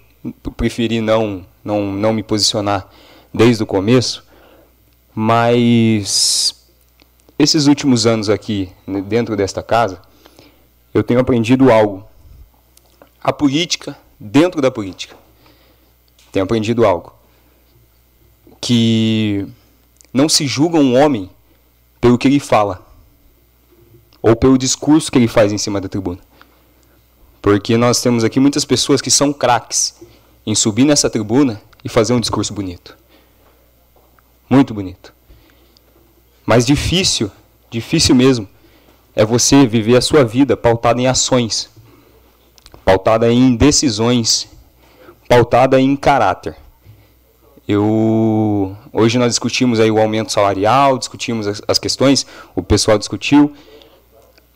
Preferi 0.56 1.00
não 1.00 1.46
não 1.64 1.92
não 1.92 2.12
me 2.12 2.22
posicionar 2.22 2.88
desde 3.32 3.62
o 3.62 3.66
começo, 3.66 4.24
mas 5.14 6.66
esses 7.38 7.66
últimos 7.66 8.06
anos 8.06 8.28
aqui 8.28 8.70
né, 8.86 9.00
dentro 9.00 9.36
desta 9.36 9.62
casa, 9.62 10.00
eu 10.92 11.02
tenho 11.02 11.20
aprendido 11.20 11.70
algo. 11.72 12.04
A 13.22 13.32
política 13.32 13.98
dentro 14.18 14.60
da 14.60 14.70
política. 14.70 15.16
Tenho 16.32 16.44
aprendido 16.44 16.86
algo 16.86 17.14
que 18.60 19.46
não 20.12 20.28
se 20.28 20.46
julga 20.46 20.78
um 20.78 21.02
homem 21.02 21.30
pelo 22.00 22.18
que 22.18 22.28
ele 22.28 22.40
fala 22.40 22.86
ou 24.22 24.36
pelo 24.36 24.58
discurso 24.58 25.10
que 25.10 25.18
ele 25.18 25.28
faz 25.28 25.52
em 25.52 25.58
cima 25.58 25.80
da 25.80 25.88
tribuna. 25.88 26.18
Porque 27.40 27.76
nós 27.76 28.00
temos 28.00 28.22
aqui 28.22 28.38
muitas 28.38 28.64
pessoas 28.64 29.00
que 29.00 29.10
são 29.10 29.32
craques 29.32 30.00
em 30.46 30.54
subir 30.54 30.84
nessa 30.84 31.08
tribuna 31.08 31.60
e 31.84 31.88
fazer 31.88 32.12
um 32.12 32.20
discurso 32.20 32.52
bonito. 32.52 32.96
Muito 34.48 34.74
bonito. 34.74 35.14
Mas 36.44 36.66
difícil, 36.66 37.30
difícil 37.70 38.14
mesmo, 38.14 38.48
é 39.14 39.24
você 39.24 39.66
viver 39.66 39.96
a 39.96 40.00
sua 40.00 40.24
vida 40.24 40.56
pautada 40.56 41.00
em 41.00 41.06
ações, 41.06 41.70
pautada 42.84 43.32
em 43.32 43.54
decisões, 43.54 44.48
pautada 45.28 45.80
em 45.80 45.94
caráter. 45.96 46.56
Eu 47.70 48.76
hoje 48.92 49.16
nós 49.16 49.28
discutimos 49.28 49.78
aí 49.78 49.92
o 49.92 50.00
aumento 50.00 50.32
salarial, 50.32 50.98
discutimos 50.98 51.46
as, 51.46 51.62
as 51.68 51.78
questões, 51.78 52.26
o 52.56 52.64
pessoal 52.64 52.98
discutiu, 52.98 53.52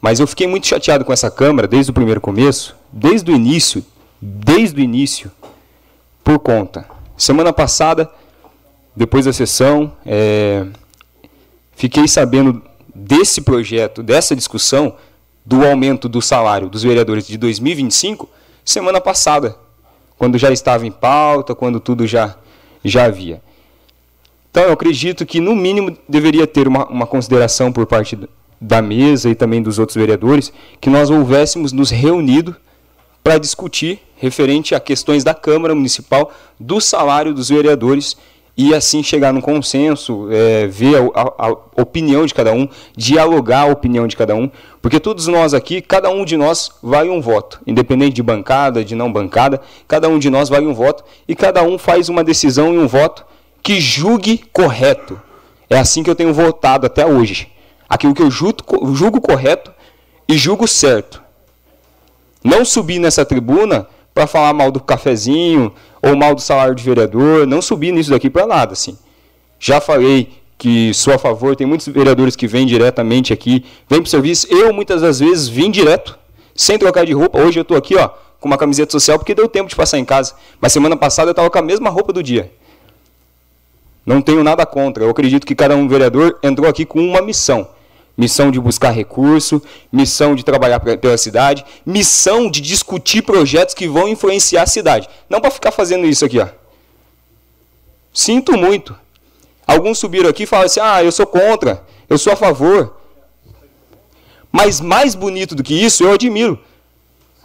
mas 0.00 0.18
eu 0.18 0.26
fiquei 0.26 0.48
muito 0.48 0.66
chateado 0.66 1.04
com 1.04 1.12
essa 1.12 1.30
câmara 1.30 1.68
desde 1.68 1.92
o 1.92 1.94
primeiro 1.94 2.20
começo, 2.20 2.74
desde 2.92 3.30
o 3.30 3.34
início, 3.36 3.86
desde 4.20 4.80
o 4.80 4.82
início, 4.82 5.30
por 6.24 6.40
conta. 6.40 6.86
Semana 7.16 7.52
passada, 7.52 8.10
depois 8.96 9.26
da 9.26 9.32
sessão, 9.32 9.92
é, 10.04 10.66
fiquei 11.76 12.08
sabendo 12.08 12.60
desse 12.92 13.42
projeto, 13.42 14.02
dessa 14.02 14.34
discussão 14.34 14.96
do 15.46 15.64
aumento 15.64 16.08
do 16.08 16.20
salário 16.20 16.68
dos 16.68 16.82
vereadores 16.82 17.28
de 17.28 17.38
2025 17.38 18.28
semana 18.64 19.00
passada, 19.00 19.54
quando 20.18 20.36
já 20.36 20.50
estava 20.50 20.84
em 20.84 20.90
pauta, 20.90 21.54
quando 21.54 21.78
tudo 21.78 22.08
já 22.08 22.36
já 22.84 23.04
havia. 23.04 23.42
Então, 24.50 24.62
eu 24.64 24.72
acredito 24.72 25.26
que, 25.26 25.40
no 25.40 25.56
mínimo, 25.56 25.96
deveria 26.08 26.46
ter 26.46 26.68
uma, 26.68 26.86
uma 26.86 27.06
consideração 27.06 27.72
por 27.72 27.86
parte 27.86 28.16
da 28.60 28.80
mesa 28.80 29.28
e 29.28 29.34
também 29.34 29.62
dos 29.62 29.78
outros 29.78 29.96
vereadores, 29.96 30.52
que 30.80 30.88
nós 30.88 31.10
houvéssemos 31.10 31.72
nos 31.72 31.90
reunido 31.90 32.54
para 33.22 33.38
discutir 33.38 34.00
referente 34.16 34.74
a 34.74 34.80
questões 34.80 35.24
da 35.24 35.34
Câmara 35.34 35.74
Municipal, 35.74 36.32
do 36.58 36.80
salário 36.80 37.34
dos 37.34 37.48
vereadores 37.48 38.16
e 38.56 38.74
assim 38.74 39.02
chegar 39.02 39.32
num 39.32 39.40
consenso, 39.40 40.28
é, 40.30 40.66
ver 40.66 40.96
a, 40.96 41.20
a, 41.20 41.48
a, 41.48 41.82
opinião 41.82 42.24
de 42.24 42.32
cada 42.32 42.52
um, 42.52 42.68
dialogar 42.96 43.62
a 43.62 43.66
opinião 43.66 44.06
de 44.06 44.16
cada 44.16 44.34
um, 44.34 44.48
porque 44.80 45.00
todos 45.00 45.26
nós 45.26 45.52
aqui, 45.54 45.80
cada 45.80 46.08
um 46.08 46.24
de 46.24 46.36
nós 46.36 46.70
vale 46.82 47.10
um 47.10 47.20
voto, 47.20 47.60
independente 47.66 48.14
de 48.14 48.22
bancada, 48.22 48.84
de 48.84 48.94
não 48.94 49.12
bancada, 49.12 49.60
cada 49.88 50.08
um 50.08 50.18
de 50.18 50.30
nós 50.30 50.48
vale 50.48 50.66
um 50.66 50.74
voto 50.74 51.04
e 51.26 51.34
cada 51.34 51.62
um 51.62 51.76
faz 51.76 52.08
uma 52.08 52.22
decisão 52.22 52.72
e 52.72 52.78
um 52.78 52.86
voto 52.86 53.24
que 53.62 53.80
julgue 53.80 54.44
correto. 54.52 55.20
É 55.68 55.78
assim 55.78 56.02
que 56.02 56.10
eu 56.10 56.14
tenho 56.14 56.32
votado 56.32 56.86
até 56.86 57.04
hoje. 57.04 57.50
Aquilo 57.88 58.14
que 58.14 58.22
eu 58.22 58.30
julgo, 58.30 58.94
julgo 58.94 59.20
correto 59.20 59.72
e 60.28 60.36
julgo 60.36 60.68
certo. 60.68 61.22
Não 62.44 62.64
subir 62.64 62.98
nessa 62.98 63.24
tribuna 63.24 63.88
para 64.14 64.26
falar 64.28 64.54
mal 64.54 64.70
do 64.70 64.80
cafezinho 64.80 65.72
ou 66.00 66.14
mal 66.14 66.34
do 66.34 66.40
salário 66.40 66.74
de 66.74 66.84
vereador, 66.84 67.46
não 67.46 67.60
subir 67.60 67.92
nisso 67.92 68.10
daqui 68.10 68.30
para 68.30 68.46
nada, 68.46 68.72
assim. 68.72 68.96
Já 69.58 69.80
falei 69.80 70.32
que 70.56 70.94
sou 70.94 71.12
a 71.12 71.18
favor, 71.18 71.56
tem 71.56 71.66
muitos 71.66 71.88
vereadores 71.88 72.36
que 72.36 72.46
vêm 72.46 72.64
diretamente 72.64 73.32
aqui, 73.32 73.64
vêm 73.88 74.00
para 74.00 74.06
o 74.06 74.10
serviço. 74.10 74.46
Eu, 74.50 74.72
muitas 74.72 75.02
das 75.02 75.18
vezes, 75.18 75.48
vim 75.48 75.70
direto, 75.70 76.16
sem 76.54 76.78
trocar 76.78 77.04
de 77.04 77.12
roupa. 77.12 77.40
Hoje 77.40 77.58
eu 77.58 77.62
estou 77.62 77.76
aqui, 77.76 77.96
ó, 77.96 78.08
com 78.38 78.46
uma 78.46 78.56
camiseta 78.56 78.92
social, 78.92 79.18
porque 79.18 79.34
deu 79.34 79.48
tempo 79.48 79.68
de 79.68 79.74
passar 79.74 79.98
em 79.98 80.04
casa. 80.04 80.34
Mas 80.60 80.72
semana 80.72 80.96
passada 80.96 81.30
eu 81.30 81.32
estava 81.32 81.50
com 81.50 81.58
a 81.58 81.62
mesma 81.62 81.90
roupa 81.90 82.12
do 82.12 82.22
dia. 82.22 82.52
Não 84.06 84.22
tenho 84.22 84.44
nada 84.44 84.64
contra. 84.64 85.02
Eu 85.02 85.10
acredito 85.10 85.46
que 85.46 85.54
cada 85.54 85.74
um 85.74 85.88
vereador 85.88 86.38
entrou 86.42 86.68
aqui 86.68 86.84
com 86.84 87.00
uma 87.00 87.20
missão 87.20 87.66
missão 88.16 88.50
de 88.50 88.60
buscar 88.60 88.90
recurso, 88.90 89.62
missão 89.92 90.34
de 90.34 90.44
trabalhar 90.44 90.80
pela 90.80 91.18
cidade, 91.18 91.64
missão 91.84 92.50
de 92.50 92.60
discutir 92.60 93.22
projetos 93.22 93.74
que 93.74 93.88
vão 93.88 94.08
influenciar 94.08 94.62
a 94.62 94.66
cidade. 94.66 95.08
Não 95.28 95.40
para 95.40 95.50
ficar 95.50 95.72
fazendo 95.72 96.06
isso 96.06 96.24
aqui, 96.24 96.38
ó. 96.38 96.48
Sinto 98.12 98.56
muito. 98.56 98.96
Alguns 99.66 99.98
subiram 99.98 100.30
aqui 100.30 100.44
e 100.44 100.46
falaram 100.46 100.66
assim: 100.66 100.80
"Ah, 100.80 101.02
eu 101.02 101.10
sou 101.10 101.26
contra, 101.26 101.82
eu 102.08 102.18
sou 102.18 102.32
a 102.32 102.36
favor". 102.36 102.96
Mas 104.52 104.80
mais 104.80 105.16
bonito 105.16 105.54
do 105.54 105.64
que 105.64 105.74
isso, 105.74 106.04
eu 106.04 106.12
admiro 106.12 106.60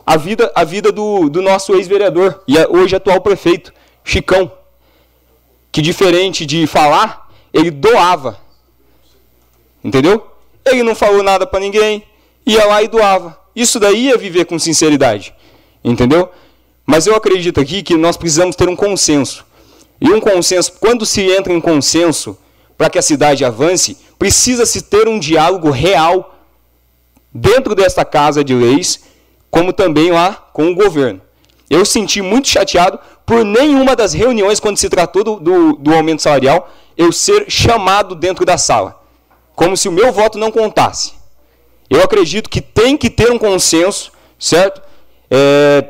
a 0.09 0.17
vida, 0.17 0.51
a 0.55 0.63
vida 0.63 0.91
do, 0.91 1.29
do 1.29 1.39
nosso 1.39 1.75
ex-vereador 1.75 2.43
e 2.47 2.57
hoje 2.65 2.95
atual 2.95 3.21
prefeito, 3.21 3.71
Chicão, 4.03 4.51
que 5.71 5.83
diferente 5.83 6.47
de 6.47 6.65
falar, 6.65 7.29
ele 7.53 7.69
doava. 7.69 8.39
Entendeu? 9.83 10.25
Ele 10.69 10.83
não 10.83 10.93
falou 10.93 11.23
nada 11.23 11.47
para 11.47 11.59
ninguém, 11.59 12.03
ia 12.45 12.65
lá 12.65 12.83
e 12.83 12.87
doava. 12.87 13.39
Isso 13.55 13.79
daí 13.79 14.11
é 14.11 14.17
viver 14.17 14.45
com 14.45 14.59
sinceridade. 14.59 15.33
Entendeu? 15.83 16.29
Mas 16.85 17.07
eu 17.07 17.15
acredito 17.15 17.59
aqui 17.59 17.81
que 17.81 17.95
nós 17.95 18.17
precisamos 18.17 18.55
ter 18.55 18.69
um 18.69 18.75
consenso. 18.75 19.45
E 19.99 20.09
um 20.11 20.19
consenso, 20.19 20.73
quando 20.79 21.05
se 21.05 21.21
entra 21.21 21.51
em 21.51 21.59
consenso 21.59 22.37
para 22.77 22.89
que 22.89 22.97
a 22.97 23.01
cidade 23.01 23.43
avance, 23.43 23.97
precisa-se 24.17 24.83
ter 24.83 25.07
um 25.07 25.19
diálogo 25.19 25.69
real 25.69 26.35
dentro 27.33 27.75
desta 27.75 28.05
casa 28.05 28.43
de 28.43 28.53
leis, 28.53 29.03
como 29.51 29.73
também 29.73 30.11
lá 30.11 30.33
com 30.53 30.71
o 30.71 30.75
governo. 30.75 31.21
Eu 31.69 31.85
senti 31.85 32.21
muito 32.21 32.47
chateado 32.47 32.99
por 33.25 33.43
nenhuma 33.43 33.95
das 33.95 34.13
reuniões, 34.13 34.59
quando 34.59 34.77
se 34.77 34.89
tratou 34.89 35.23
do, 35.23 35.39
do, 35.39 35.73
do 35.73 35.93
aumento 35.93 36.21
salarial, 36.21 36.71
eu 36.97 37.11
ser 37.11 37.45
chamado 37.49 38.15
dentro 38.15 38.45
da 38.45 38.57
sala 38.57 38.98
como 39.59 39.75
se 39.75 39.89
o 39.89 39.91
meu 39.91 40.09
voto 40.13 40.37
não 40.37 40.51
contasse. 40.51 41.11
Eu 41.89 42.01
acredito 42.01 42.49
que 42.49 42.61
tem 42.61 42.95
que 42.95 43.09
ter 43.09 43.29
um 43.29 43.37
consenso, 43.37 44.09
certo? 44.39 44.81
É, 45.29 45.85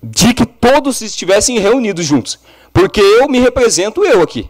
de 0.00 0.32
que 0.32 0.46
todos 0.46 1.00
estivessem 1.00 1.58
reunidos 1.58 2.06
juntos. 2.06 2.38
Porque 2.72 3.00
eu 3.00 3.28
me 3.28 3.40
represento 3.40 4.04
eu 4.04 4.22
aqui. 4.22 4.48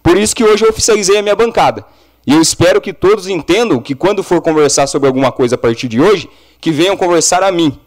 Por 0.00 0.16
isso 0.16 0.36
que 0.36 0.44
hoje 0.44 0.64
eu 0.64 0.70
oficializei 0.70 1.18
a 1.18 1.22
minha 1.22 1.34
bancada. 1.34 1.84
E 2.24 2.32
eu 2.34 2.40
espero 2.40 2.80
que 2.80 2.92
todos 2.92 3.26
entendam 3.26 3.82
que 3.82 3.96
quando 3.96 4.22
for 4.22 4.40
conversar 4.40 4.86
sobre 4.86 5.08
alguma 5.08 5.32
coisa 5.32 5.56
a 5.56 5.58
partir 5.58 5.88
de 5.88 6.00
hoje, 6.00 6.30
que 6.60 6.70
venham 6.70 6.96
conversar 6.96 7.42
a 7.42 7.50
mim. 7.50 7.80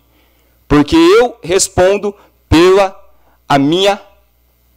Porque 0.67 0.97
eu 0.97 1.37
respondo 1.41 2.13
pela 2.49 2.93
a 3.47 3.57
minha 3.57 4.01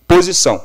posição. 0.06 0.64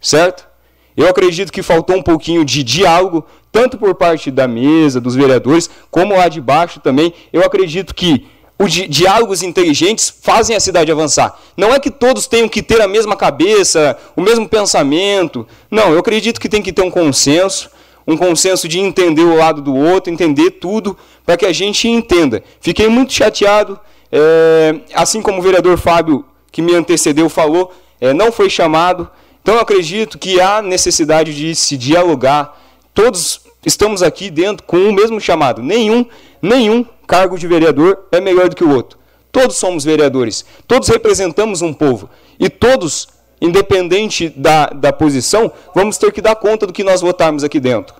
Certo? 0.00 0.53
Eu 0.96 1.08
acredito 1.08 1.52
que 1.52 1.62
faltou 1.62 1.96
um 1.96 2.02
pouquinho 2.02 2.44
de 2.44 2.62
diálogo, 2.62 3.24
tanto 3.50 3.76
por 3.76 3.94
parte 3.94 4.30
da 4.30 4.46
mesa, 4.46 5.00
dos 5.00 5.14
vereadores, 5.14 5.68
como 5.90 6.16
lá 6.16 6.28
de 6.28 6.40
baixo 6.40 6.80
também. 6.80 7.12
Eu 7.32 7.42
acredito 7.42 7.94
que 7.94 8.26
os 8.58 8.72
di 8.72 8.86
diálogos 8.86 9.42
inteligentes 9.42 10.14
fazem 10.22 10.54
a 10.54 10.60
cidade 10.60 10.92
avançar. 10.92 11.36
Não 11.56 11.74
é 11.74 11.80
que 11.80 11.90
todos 11.90 12.26
tenham 12.26 12.48
que 12.48 12.62
ter 12.62 12.80
a 12.80 12.86
mesma 12.86 13.16
cabeça, 13.16 13.98
o 14.14 14.22
mesmo 14.22 14.48
pensamento. 14.48 15.46
Não, 15.70 15.92
eu 15.92 15.98
acredito 15.98 16.40
que 16.40 16.48
tem 16.48 16.62
que 16.62 16.72
ter 16.72 16.82
um 16.82 16.90
consenso, 16.90 17.68
um 18.06 18.16
consenso 18.16 18.68
de 18.68 18.78
entender 18.78 19.22
o 19.22 19.36
lado 19.36 19.60
do 19.60 19.74
outro, 19.74 20.12
entender 20.12 20.52
tudo, 20.52 20.96
para 21.26 21.36
que 21.36 21.46
a 21.46 21.52
gente 21.52 21.88
entenda. 21.88 22.42
Fiquei 22.60 22.86
muito 22.86 23.12
chateado, 23.12 23.80
é, 24.12 24.76
assim 24.94 25.20
como 25.20 25.40
o 25.40 25.42
vereador 25.42 25.76
Fábio, 25.76 26.24
que 26.52 26.62
me 26.62 26.74
antecedeu, 26.74 27.28
falou, 27.28 27.72
é, 28.00 28.12
não 28.12 28.30
foi 28.30 28.48
chamado. 28.48 29.10
Então 29.44 29.56
eu 29.56 29.60
acredito 29.60 30.18
que 30.18 30.40
há 30.40 30.62
necessidade 30.62 31.36
de 31.36 31.54
se 31.54 31.76
dialogar. 31.76 32.58
Todos 32.94 33.42
estamos 33.66 34.02
aqui 34.02 34.30
dentro 34.30 34.64
com 34.64 34.78
o 34.78 34.92
mesmo 34.92 35.20
chamado. 35.20 35.62
Nenhum, 35.62 36.06
nenhum 36.40 36.82
cargo 37.06 37.38
de 37.38 37.46
vereador 37.46 38.06
é 38.10 38.22
melhor 38.22 38.48
do 38.48 38.56
que 38.56 38.64
o 38.64 38.74
outro. 38.74 38.98
Todos 39.30 39.56
somos 39.56 39.84
vereadores. 39.84 40.46
Todos 40.66 40.88
representamos 40.88 41.60
um 41.60 41.74
povo. 41.74 42.08
E 42.40 42.48
todos, 42.48 43.06
independente 43.38 44.30
da, 44.30 44.68
da 44.68 44.94
posição, 44.94 45.52
vamos 45.74 45.98
ter 45.98 46.10
que 46.10 46.22
dar 46.22 46.36
conta 46.36 46.66
do 46.66 46.72
que 46.72 46.82
nós 46.82 47.02
votarmos 47.02 47.44
aqui 47.44 47.60
dentro. 47.60 47.94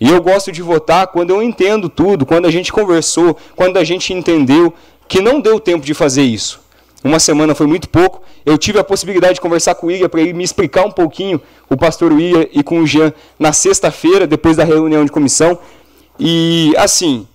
E 0.00 0.08
eu 0.08 0.22
gosto 0.22 0.50
de 0.50 0.62
votar 0.62 1.08
quando 1.08 1.28
eu 1.28 1.42
entendo 1.42 1.90
tudo, 1.90 2.24
quando 2.24 2.46
a 2.46 2.50
gente 2.50 2.72
conversou, 2.72 3.36
quando 3.54 3.76
a 3.76 3.84
gente 3.84 4.14
entendeu 4.14 4.72
que 5.06 5.20
não 5.20 5.42
deu 5.42 5.60
tempo 5.60 5.84
de 5.84 5.92
fazer 5.92 6.22
isso. 6.22 6.59
Uma 7.02 7.18
semana 7.18 7.54
foi 7.54 7.66
muito 7.66 7.88
pouco. 7.88 8.22
Eu 8.44 8.58
tive 8.58 8.78
a 8.78 8.84
possibilidade 8.84 9.34
de 9.34 9.40
conversar 9.40 9.74
com 9.74 9.86
o 9.86 9.88
William 9.88 10.08
para 10.08 10.20
ele 10.20 10.32
me 10.32 10.44
explicar 10.44 10.84
um 10.84 10.90
pouquinho, 10.90 11.40
o 11.68 11.76
pastor 11.76 12.12
William 12.12 12.46
e 12.52 12.62
com 12.62 12.80
o 12.80 12.86
Jean, 12.86 13.12
na 13.38 13.52
sexta-feira, 13.52 14.26
depois 14.26 14.56
da 14.56 14.64
reunião 14.64 15.04
de 15.04 15.10
comissão. 15.10 15.58
E, 16.18 16.74
assim, 16.76 17.26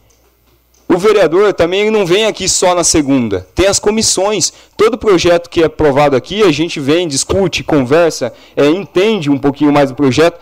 o 0.87 0.97
vereador 0.97 1.51
também 1.53 1.89
não 1.89 2.05
vem 2.05 2.25
aqui 2.25 2.47
só 2.47 2.75
na 2.75 2.83
segunda. 2.83 3.47
Tem 3.55 3.65
as 3.65 3.79
comissões. 3.79 4.53
Todo 4.77 4.97
projeto 4.97 5.49
que 5.49 5.63
é 5.63 5.65
aprovado 5.65 6.15
aqui, 6.15 6.43
a 6.43 6.51
gente 6.51 6.79
vem, 6.79 7.07
discute, 7.07 7.63
conversa, 7.63 8.31
é, 8.55 8.67
entende 8.67 9.31
um 9.31 9.37
pouquinho 9.37 9.73
mais 9.73 9.89
do 9.89 9.95
projeto. 9.95 10.39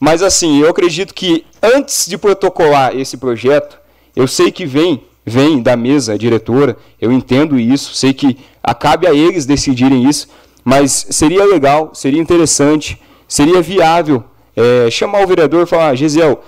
Mas, 0.00 0.22
assim, 0.22 0.60
eu 0.60 0.70
acredito 0.70 1.12
que 1.12 1.44
antes 1.62 2.06
de 2.06 2.16
protocolar 2.16 2.96
esse 2.96 3.18
projeto, 3.18 3.78
eu 4.16 4.26
sei 4.26 4.50
que 4.50 4.64
vem 4.64 5.02
vem 5.24 5.62
da 5.62 5.76
mesa 5.76 6.18
diretora, 6.18 6.76
eu 7.00 7.10
entendo 7.10 7.58
isso, 7.58 7.94
sei 7.94 8.12
que 8.12 8.36
acabe 8.62 9.06
a 9.06 9.14
eles 9.14 9.46
decidirem 9.46 10.08
isso, 10.08 10.28
mas 10.62 11.06
seria 11.10 11.44
legal, 11.44 11.90
seria 11.94 12.20
interessante, 12.20 13.00
seria 13.26 13.62
viável 13.62 14.24
é, 14.56 14.90
chamar 14.90 15.22
o 15.22 15.26
vereador 15.26 15.62
e 15.62 15.66
falar, 15.66 15.88
ah, 15.88 15.94
Gisel, 15.94 16.42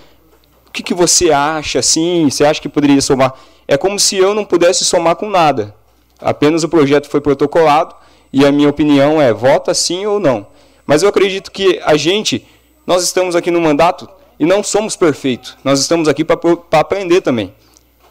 o 0.66 0.70
que, 0.70 0.82
que 0.82 0.94
você 0.94 1.30
acha 1.32 1.78
assim? 1.78 2.28
Você 2.30 2.44
acha 2.44 2.60
que 2.60 2.68
poderia 2.68 3.00
somar? 3.00 3.34
É 3.66 3.76
como 3.76 3.98
se 3.98 4.16
eu 4.16 4.34
não 4.34 4.44
pudesse 4.44 4.84
somar 4.84 5.16
com 5.16 5.28
nada. 5.28 5.74
Apenas 6.20 6.62
o 6.62 6.68
projeto 6.68 7.08
foi 7.08 7.20
protocolado 7.20 7.94
e 8.32 8.44
a 8.44 8.52
minha 8.52 8.68
opinião 8.68 9.20
é 9.20 9.32
vota 9.32 9.72
sim 9.72 10.06
ou 10.06 10.20
não. 10.20 10.46
Mas 10.86 11.02
eu 11.02 11.08
acredito 11.08 11.50
que 11.50 11.80
a 11.84 11.96
gente, 11.96 12.46
nós 12.86 13.02
estamos 13.02 13.34
aqui 13.34 13.50
no 13.50 13.60
mandato 13.60 14.08
e 14.38 14.44
não 14.44 14.62
somos 14.62 14.94
perfeitos. 14.96 15.56
Nós 15.64 15.80
estamos 15.80 16.08
aqui 16.08 16.24
para 16.24 16.38
aprender 16.72 17.22
também 17.22 17.52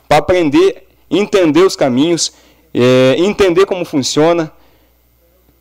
para 0.07 0.17
aprender, 0.17 0.87
entender 1.09 1.61
os 1.61 1.75
caminhos, 1.75 2.33
é, 2.73 3.15
entender 3.17 3.65
como 3.65 3.85
funciona. 3.85 4.51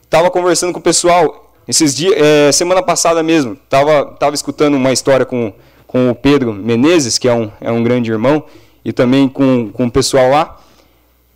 Estava 0.03 0.31
conversando 0.31 0.73
com 0.73 0.79
o 0.79 0.83
pessoal 0.83 1.45
esses 1.67 1.95
dias, 1.95 2.15
é, 2.17 2.53
semana 2.53 2.83
passada 2.83 3.23
mesmo, 3.23 3.55
estava 3.55 4.05
tava 4.19 4.35
escutando 4.35 4.75
uma 4.75 4.93
história 4.93 5.25
com, 5.25 5.53
com 5.87 6.11
o 6.11 6.15
Pedro 6.15 6.53
Menezes, 6.53 7.19
que 7.19 7.27
é 7.27 7.33
um, 7.33 7.51
é 7.61 7.73
um 7.73 7.83
grande 7.83 8.11
irmão, 8.11 8.45
e 8.85 8.93
também 8.93 9.29
com, 9.29 9.71
com 9.73 9.87
o 9.87 9.91
pessoal 9.91 10.31
lá. 10.31 10.61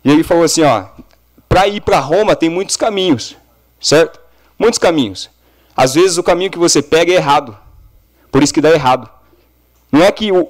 E 0.03 0.11
ele 0.11 0.23
falou 0.23 0.43
assim, 0.43 0.61
ó, 0.61 0.85
para 1.47 1.67
ir 1.67 1.81
para 1.81 1.99
Roma 1.99 2.35
tem 2.35 2.47
muitos 2.47 2.77
caminhos, 2.77 3.35
certo? 3.81 4.19
Muitos 4.57 4.77
caminhos. 4.77 5.29
Às 5.75 5.95
vezes 5.95 6.17
o 6.17 6.23
caminho 6.23 6.51
que 6.51 6.59
você 6.59 6.81
pega 6.81 7.11
é 7.11 7.15
errado. 7.15 7.57
Por 8.31 8.43
isso 8.43 8.53
que 8.53 8.61
dá 8.61 8.69
errado. 8.69 9.09
Não 9.91 10.03
é 10.03 10.11
que 10.11 10.31
o, 10.31 10.47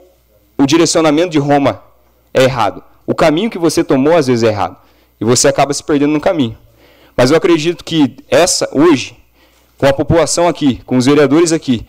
o 0.58 0.66
direcionamento 0.66 1.30
de 1.30 1.40
Roma 1.40 1.82
é 2.33 2.43
errado. 2.43 2.83
O 3.06 3.16
caminho 3.16 3.49
que 3.49 3.58
você 3.58 3.83
tomou 3.83 4.16
às 4.16 4.27
vezes 4.27 4.43
é 4.43 4.48
errado. 4.48 4.77
E 5.19 5.25
você 5.25 5.48
acaba 5.48 5.74
se 5.74 5.83
perdendo 5.83 6.14
no 6.14 6.22
caminho. 6.22 6.58
Mas 7.16 7.32
eu 7.32 7.38
acredito 7.38 7.83
que 7.83 8.17
essa, 8.30 8.69
hoje, 8.72 9.17
com 9.77 9.85
a 9.85 9.93
população 9.93 10.48
aqui, 10.48 10.82
com 10.85 10.98
os 10.98 11.06
vereadores 11.06 11.51
aqui, 11.51 11.85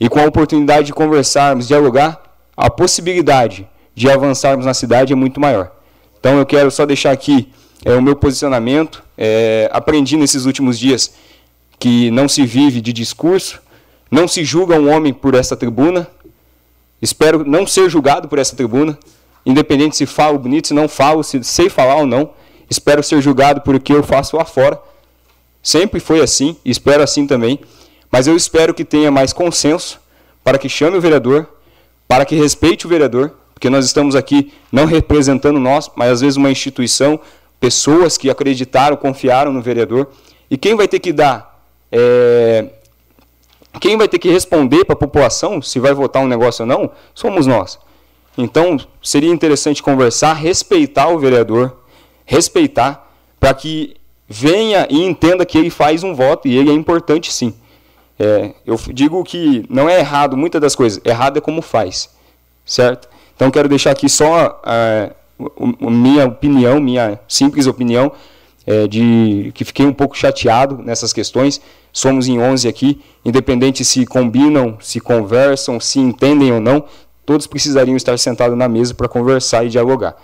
e 0.00 0.08
com 0.08 0.18
a 0.18 0.24
oportunidade 0.24 0.88
de 0.88 0.92
conversarmos, 0.92 1.68
dialogar, 1.68 2.20
a 2.56 2.68
possibilidade 2.68 3.68
de 3.94 4.10
avançarmos 4.10 4.66
na 4.66 4.74
cidade 4.74 5.12
é 5.12 5.16
muito 5.16 5.40
maior. 5.40 5.70
Então 6.18 6.38
eu 6.38 6.46
quero 6.46 6.70
só 6.70 6.84
deixar 6.84 7.12
aqui 7.12 7.52
é, 7.84 7.94
o 7.94 8.02
meu 8.02 8.16
posicionamento. 8.16 9.02
É, 9.16 9.68
aprendi 9.72 10.16
nesses 10.16 10.44
últimos 10.44 10.78
dias 10.78 11.14
que 11.78 12.10
não 12.10 12.28
se 12.28 12.44
vive 12.44 12.80
de 12.80 12.92
discurso, 12.92 13.60
não 14.10 14.26
se 14.26 14.44
julga 14.44 14.78
um 14.78 14.90
homem 14.90 15.12
por 15.12 15.34
essa 15.34 15.56
tribuna. 15.56 16.08
Espero 17.00 17.44
não 17.44 17.66
ser 17.66 17.88
julgado 17.90 18.28
por 18.28 18.38
essa 18.38 18.56
tribuna, 18.56 18.98
independente 19.44 19.96
se 19.96 20.06
falo 20.06 20.38
bonito, 20.38 20.68
se 20.68 20.74
não 20.74 20.88
falo, 20.88 21.22
se 21.22 21.42
sei 21.44 21.68
falar 21.68 21.96
ou 21.96 22.06
não. 22.06 22.30
Espero 22.68 23.02
ser 23.02 23.20
julgado 23.20 23.60
por 23.60 23.74
o 23.74 23.80
que 23.80 23.92
eu 23.92 24.02
faço 24.02 24.36
lá 24.36 24.44
fora. 24.44 24.80
Sempre 25.62 26.00
foi 26.00 26.20
assim, 26.20 26.56
espero 26.64 27.02
assim 27.02 27.26
também. 27.26 27.60
Mas 28.10 28.26
eu 28.26 28.36
espero 28.36 28.72
que 28.72 28.84
tenha 28.84 29.10
mais 29.10 29.32
consenso 29.32 30.00
para 30.42 30.58
que 30.58 30.68
chame 30.68 30.96
o 30.96 31.00
vereador, 31.00 31.48
para 32.06 32.24
que 32.24 32.36
respeite 32.36 32.86
o 32.86 32.88
vereador, 32.88 33.32
porque 33.54 33.70
nós 33.70 33.84
estamos 33.84 34.14
aqui 34.14 34.52
não 34.70 34.84
representando 34.84 35.58
nós, 35.58 35.90
mas 35.96 36.12
às 36.12 36.20
vezes 36.20 36.36
uma 36.36 36.50
instituição, 36.50 37.18
pessoas 37.58 38.18
que 38.18 38.28
acreditaram, 38.28 38.96
confiaram 38.96 39.52
no 39.52 39.62
vereador. 39.62 40.08
E 40.50 40.56
quem 40.56 40.74
vai 40.74 40.86
ter 40.86 41.00
que 41.00 41.12
dar, 41.12 41.64
é, 41.90 42.66
quem 43.80 43.96
vai 43.96 44.06
ter 44.06 44.18
que 44.18 44.30
responder 44.30 44.84
para 44.84 44.94
a 44.94 44.98
população 44.98 45.62
se 45.62 45.80
vai 45.80 45.92
votar 45.94 46.22
um 46.22 46.28
negócio 46.28 46.62
ou 46.62 46.68
não, 46.68 46.90
somos 47.14 47.46
nós. 47.46 47.78
Então, 48.36 48.78
seria 49.02 49.30
interessante 49.30 49.82
conversar, 49.82 50.34
respeitar 50.34 51.08
o 51.08 51.18
vereador, 51.18 51.76
respeitar, 52.24 53.12
para 53.38 53.54
que 53.54 53.96
venha 54.28 54.86
e 54.90 55.02
entenda 55.04 55.44
que 55.44 55.58
ele 55.58 55.70
faz 55.70 56.02
um 56.02 56.14
voto 56.14 56.48
e 56.48 56.56
ele 56.56 56.70
é 56.70 56.72
importante 56.72 57.32
sim. 57.32 57.54
É, 58.18 58.52
eu 58.64 58.78
digo 58.92 59.22
que 59.24 59.64
não 59.68 59.88
é 59.88 59.98
errado 59.98 60.36
muitas 60.36 60.60
das 60.60 60.74
coisas, 60.74 61.00
errado 61.04 61.36
é 61.36 61.40
como 61.40 61.60
faz, 61.60 62.10
certo? 62.64 63.08
Então 63.34 63.50
quero 63.50 63.68
deixar 63.68 63.90
aqui 63.90 64.08
só 64.08 64.60
a, 64.64 65.10
a 65.80 65.90
minha 65.90 66.26
opinião, 66.26 66.80
minha 66.80 67.18
simples 67.28 67.66
opinião, 67.66 68.12
é, 68.66 68.86
de 68.86 69.50
que 69.54 69.64
fiquei 69.64 69.84
um 69.84 69.92
pouco 69.92 70.16
chateado 70.16 70.78
nessas 70.78 71.12
questões. 71.12 71.60
Somos 71.92 72.26
em 72.28 72.38
11 72.40 72.66
aqui, 72.66 73.00
independente 73.24 73.84
se 73.84 74.06
combinam, 74.06 74.78
se 74.80 75.00
conversam, 75.00 75.78
se 75.78 76.00
entendem 76.00 76.52
ou 76.52 76.60
não, 76.60 76.84
todos 77.24 77.46
precisariam 77.46 77.96
estar 77.96 78.18
sentados 78.18 78.56
na 78.56 78.68
mesa 78.68 78.94
para 78.94 79.08
conversar 79.08 79.64
e 79.64 79.68
dialogar. 79.68 80.16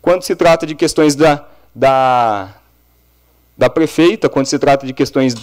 Quando 0.00 0.22
se 0.22 0.36
trata 0.36 0.66
de 0.66 0.74
questões 0.74 1.14
da, 1.14 1.44
da, 1.74 2.54
da 3.56 3.70
prefeita, 3.70 4.28
quando 4.28 4.46
se 4.46 4.58
trata 4.58 4.86
de 4.86 4.92
questões 4.92 5.34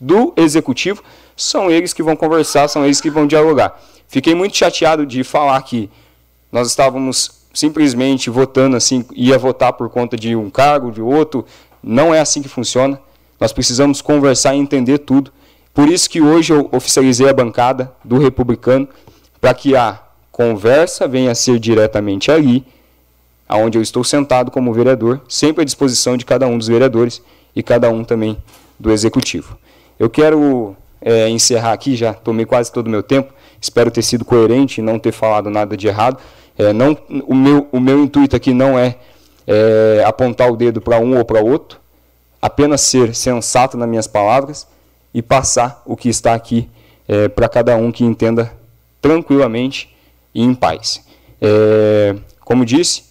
do 0.00 0.32
executivo, 0.36 1.02
são 1.36 1.70
eles 1.70 1.92
que 1.92 2.02
vão 2.02 2.16
conversar, 2.16 2.68
são 2.68 2.84
eles 2.84 3.00
que 3.00 3.10
vão 3.10 3.26
dialogar. 3.26 3.80
Fiquei 4.08 4.34
muito 4.34 4.56
chateado 4.56 5.06
de 5.06 5.24
falar 5.24 5.62
que 5.62 5.90
nós 6.50 6.68
estávamos 6.68 7.42
simplesmente 7.54 8.28
votando 8.30 8.76
assim, 8.76 9.04
ia 9.14 9.38
votar 9.38 9.72
por 9.72 9.88
conta 9.88 10.16
de 10.16 10.34
um 10.34 10.50
cargo, 10.50 10.90
de 10.90 11.00
outro. 11.00 11.46
Não 11.82 12.14
é 12.14 12.20
assim 12.20 12.42
que 12.42 12.48
funciona. 12.48 13.00
Nós 13.40 13.52
precisamos 13.52 14.02
conversar 14.02 14.54
e 14.54 14.58
entender 14.58 14.98
tudo. 14.98 15.32
Por 15.74 15.88
isso 15.88 16.08
que 16.10 16.20
hoje 16.20 16.52
eu 16.52 16.68
oficializei 16.72 17.28
a 17.28 17.32
bancada 17.32 17.92
do 18.04 18.18
republicano 18.18 18.88
para 19.40 19.54
que 19.54 19.74
a 19.74 20.01
conversa 20.32 21.06
venha 21.06 21.30
a 21.30 21.34
ser 21.34 21.58
diretamente 21.58 22.32
ali, 22.32 22.64
aonde 23.46 23.76
eu 23.76 23.82
estou 23.82 24.02
sentado 24.02 24.50
como 24.50 24.72
vereador, 24.72 25.20
sempre 25.28 25.60
à 25.60 25.64
disposição 25.64 26.16
de 26.16 26.24
cada 26.24 26.46
um 26.46 26.56
dos 26.56 26.68
vereadores 26.68 27.22
e 27.54 27.62
cada 27.62 27.90
um 27.90 28.02
também 28.02 28.38
do 28.80 28.90
executivo. 28.90 29.58
Eu 29.98 30.08
quero 30.08 30.74
é, 31.02 31.28
encerrar 31.28 31.72
aqui, 31.72 31.94
já 31.94 32.14
tomei 32.14 32.46
quase 32.46 32.72
todo 32.72 32.86
o 32.86 32.90
meu 32.90 33.02
tempo, 33.02 33.32
espero 33.60 33.90
ter 33.90 34.02
sido 34.02 34.24
coerente 34.24 34.80
e 34.80 34.82
não 34.82 34.98
ter 34.98 35.12
falado 35.12 35.50
nada 35.50 35.76
de 35.76 35.86
errado. 35.86 36.18
É, 36.58 36.72
não, 36.72 36.96
o, 37.26 37.34
meu, 37.34 37.68
o 37.70 37.78
meu 37.78 38.02
intuito 38.02 38.34
aqui 38.34 38.54
não 38.54 38.78
é, 38.78 38.96
é 39.46 40.02
apontar 40.04 40.50
o 40.50 40.56
dedo 40.56 40.80
para 40.80 40.98
um 40.98 41.18
ou 41.18 41.24
para 41.24 41.42
outro, 41.42 41.78
apenas 42.40 42.80
ser 42.80 43.14
sensato 43.14 43.76
nas 43.76 43.88
minhas 43.88 44.06
palavras 44.06 44.66
e 45.12 45.20
passar 45.20 45.82
o 45.84 45.94
que 45.94 46.08
está 46.08 46.32
aqui 46.32 46.70
é, 47.06 47.28
para 47.28 47.48
cada 47.50 47.76
um 47.76 47.92
que 47.92 48.02
entenda 48.02 48.50
tranquilamente 49.00 49.91
e 50.34 50.42
em 50.42 50.54
paz. 50.54 51.04
É, 51.40 52.14
como 52.40 52.64
disse, 52.64 53.04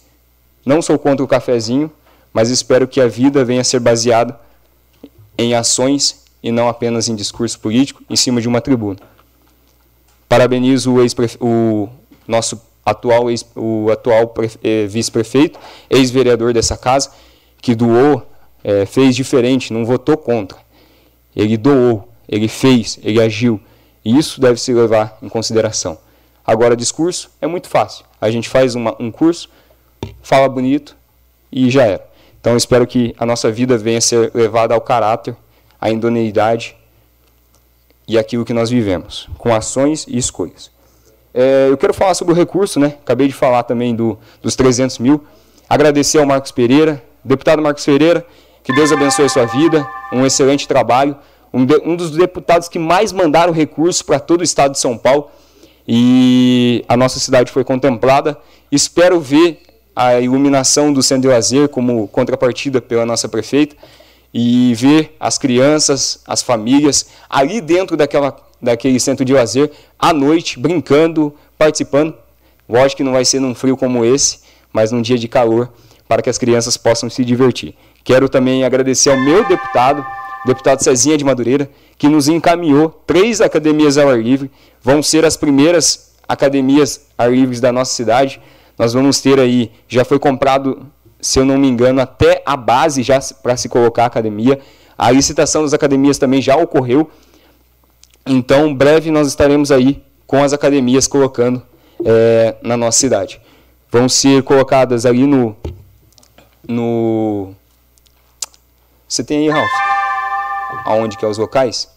não 0.64 0.80
sou 0.80 0.98
contra 0.98 1.24
o 1.24 1.28
cafezinho, 1.28 1.90
mas 2.32 2.50
espero 2.50 2.88
que 2.88 3.00
a 3.00 3.06
vida 3.06 3.44
venha 3.44 3.60
a 3.60 3.64
ser 3.64 3.80
baseada 3.80 4.38
em 5.36 5.54
ações 5.54 6.24
e 6.42 6.50
não 6.50 6.68
apenas 6.68 7.08
em 7.08 7.14
discurso 7.14 7.58
político 7.60 8.02
em 8.08 8.16
cima 8.16 8.40
de 8.40 8.48
uma 8.48 8.60
tribuna. 8.60 8.98
Parabenizo 10.28 10.94
o, 10.94 11.46
o 11.46 11.88
nosso 12.26 12.60
atual, 12.84 13.30
ex, 13.30 13.46
o 13.54 13.90
atual 13.90 14.34
eh, 14.62 14.86
vice-prefeito, 14.86 15.58
ex-vereador 15.88 16.52
dessa 16.52 16.76
casa, 16.76 17.10
que 17.60 17.74
doou, 17.74 18.26
eh, 18.64 18.86
fez 18.86 19.14
diferente, 19.14 19.72
não 19.72 19.84
votou 19.84 20.16
contra. 20.16 20.58
Ele 21.34 21.56
doou, 21.56 22.08
ele 22.28 22.48
fez, 22.48 22.98
ele 23.02 23.20
agiu. 23.20 23.60
E 24.04 24.18
isso 24.18 24.40
deve 24.40 24.58
se 24.58 24.72
levar 24.72 25.18
em 25.22 25.28
consideração. 25.28 25.98
Agora, 26.46 26.76
discurso 26.76 27.30
é 27.40 27.46
muito 27.46 27.68
fácil. 27.68 28.04
A 28.20 28.30
gente 28.30 28.48
faz 28.48 28.74
uma, 28.74 28.96
um 29.00 29.10
curso, 29.10 29.48
fala 30.22 30.48
bonito 30.48 30.96
e 31.50 31.70
já 31.70 31.84
era. 31.84 32.06
Então, 32.40 32.56
espero 32.56 32.86
que 32.86 33.14
a 33.18 33.24
nossa 33.24 33.50
vida 33.50 33.78
venha 33.78 33.98
a 33.98 34.00
ser 34.00 34.32
levada 34.34 34.74
ao 34.74 34.80
caráter 34.80 35.36
a 35.80 35.90
idoneidade 35.90 36.76
e 38.06 38.18
aquilo 38.18 38.44
que 38.44 38.52
nós 38.52 38.70
vivemos, 38.70 39.28
com 39.38 39.54
ações 39.54 40.06
e 40.08 40.18
escolhas. 40.18 40.70
É, 41.34 41.68
eu 41.70 41.76
quero 41.76 41.94
falar 41.94 42.14
sobre 42.14 42.34
o 42.34 42.36
recurso, 42.36 42.78
né? 42.78 42.98
acabei 43.00 43.26
de 43.26 43.34
falar 43.34 43.62
também 43.62 43.94
do, 43.94 44.18
dos 44.42 44.54
300 44.54 44.98
mil. 44.98 45.24
Agradecer 45.68 46.18
ao 46.18 46.26
Marcos 46.26 46.52
Pereira, 46.52 47.02
deputado 47.24 47.62
Marcos 47.62 47.84
Pereira, 47.84 48.26
que 48.62 48.72
Deus 48.74 48.92
abençoe 48.92 49.24
a 49.24 49.28
sua 49.28 49.46
vida, 49.46 49.86
um 50.12 50.26
excelente 50.26 50.68
trabalho, 50.68 51.16
um, 51.52 51.64
de, 51.64 51.76
um 51.84 51.96
dos 51.96 52.10
deputados 52.10 52.68
que 52.68 52.78
mais 52.78 53.12
mandaram 53.12 53.52
recursos 53.52 54.02
para 54.02 54.20
todo 54.20 54.40
o 54.40 54.44
estado 54.44 54.72
de 54.72 54.78
São 54.78 54.96
Paulo 54.96 55.30
e 55.86 56.84
a 56.88 56.96
nossa 56.96 57.18
cidade 57.18 57.50
foi 57.50 57.64
contemplada. 57.64 58.38
Espero 58.70 59.20
ver 59.20 59.60
a 59.94 60.20
iluminação 60.20 60.92
do 60.92 61.02
Centro 61.02 61.22
de 61.22 61.28
Lazer 61.28 61.68
como 61.68 62.08
contrapartida 62.08 62.80
pela 62.80 63.04
nossa 63.04 63.28
prefeita 63.28 63.76
e 64.32 64.74
ver 64.74 65.14
as 65.20 65.36
crianças, 65.36 66.20
as 66.26 66.42
famílias 66.42 67.06
ali 67.28 67.60
dentro 67.60 67.96
daquela, 67.96 68.34
daquele 68.60 68.98
centro 68.98 69.24
de 69.24 69.34
lazer, 69.34 69.70
à 69.98 70.12
noite, 70.12 70.58
brincando, 70.58 71.34
participando. 71.58 72.14
Lógico 72.68 72.98
que 72.98 73.04
não 73.04 73.12
vai 73.12 73.24
ser 73.24 73.40
num 73.40 73.54
frio 73.54 73.76
como 73.76 74.04
esse, 74.04 74.38
mas 74.72 74.90
num 74.90 75.02
dia 75.02 75.18
de 75.18 75.28
calor, 75.28 75.70
para 76.08 76.22
que 76.22 76.30
as 76.30 76.38
crianças 76.38 76.76
possam 76.76 77.10
se 77.10 77.24
divertir. 77.24 77.74
Quero 78.02 78.28
também 78.28 78.64
agradecer 78.64 79.10
ao 79.10 79.20
meu 79.20 79.46
deputado, 79.46 80.04
deputado 80.46 80.82
Cezinha 80.82 81.18
de 81.18 81.24
Madureira, 81.24 81.70
que 81.98 82.08
nos 82.08 82.26
encaminhou 82.26 82.88
três 83.06 83.40
academias 83.40 83.98
ao 83.98 84.08
ar 84.08 84.20
livre. 84.20 84.50
Vão 84.82 85.02
ser 85.02 85.24
as 85.24 85.36
primeiras 85.36 86.12
academias 86.28 87.06
ar 87.16 87.32
livres 87.32 87.60
da 87.60 87.70
nossa 87.72 87.94
cidade. 87.94 88.40
Nós 88.78 88.92
vamos 88.92 89.20
ter 89.20 89.38
aí, 89.38 89.70
já 89.86 90.04
foi 90.04 90.18
comprado 90.18 90.86
se 91.22 91.38
eu 91.38 91.44
não 91.44 91.56
me 91.56 91.68
engano, 91.68 92.00
até 92.00 92.42
a 92.44 92.56
base 92.56 93.04
já 93.04 93.20
para 93.42 93.56
se 93.56 93.68
colocar 93.68 94.02
a 94.02 94.06
academia. 94.06 94.58
A 94.98 95.08
licitação 95.12 95.62
das 95.62 95.72
academias 95.72 96.18
também 96.18 96.42
já 96.42 96.56
ocorreu. 96.56 97.08
Então, 98.26 98.74
breve 98.74 99.10
nós 99.12 99.28
estaremos 99.28 99.70
aí 99.70 100.02
com 100.26 100.42
as 100.42 100.52
academias 100.52 101.06
colocando 101.06 101.62
é, 102.04 102.56
na 102.60 102.76
nossa 102.76 102.98
cidade. 102.98 103.40
Vão 103.90 104.08
ser 104.08 104.42
colocadas 104.42 105.06
ali 105.06 105.24
no. 105.24 105.56
no 106.66 107.54
Você 109.06 109.22
tem 109.22 109.38
aí, 109.38 109.48
Ralf? 109.48 109.70
Aonde 110.86 111.16
que 111.16 111.24
é 111.24 111.28
os 111.28 111.38
locais? 111.38 111.88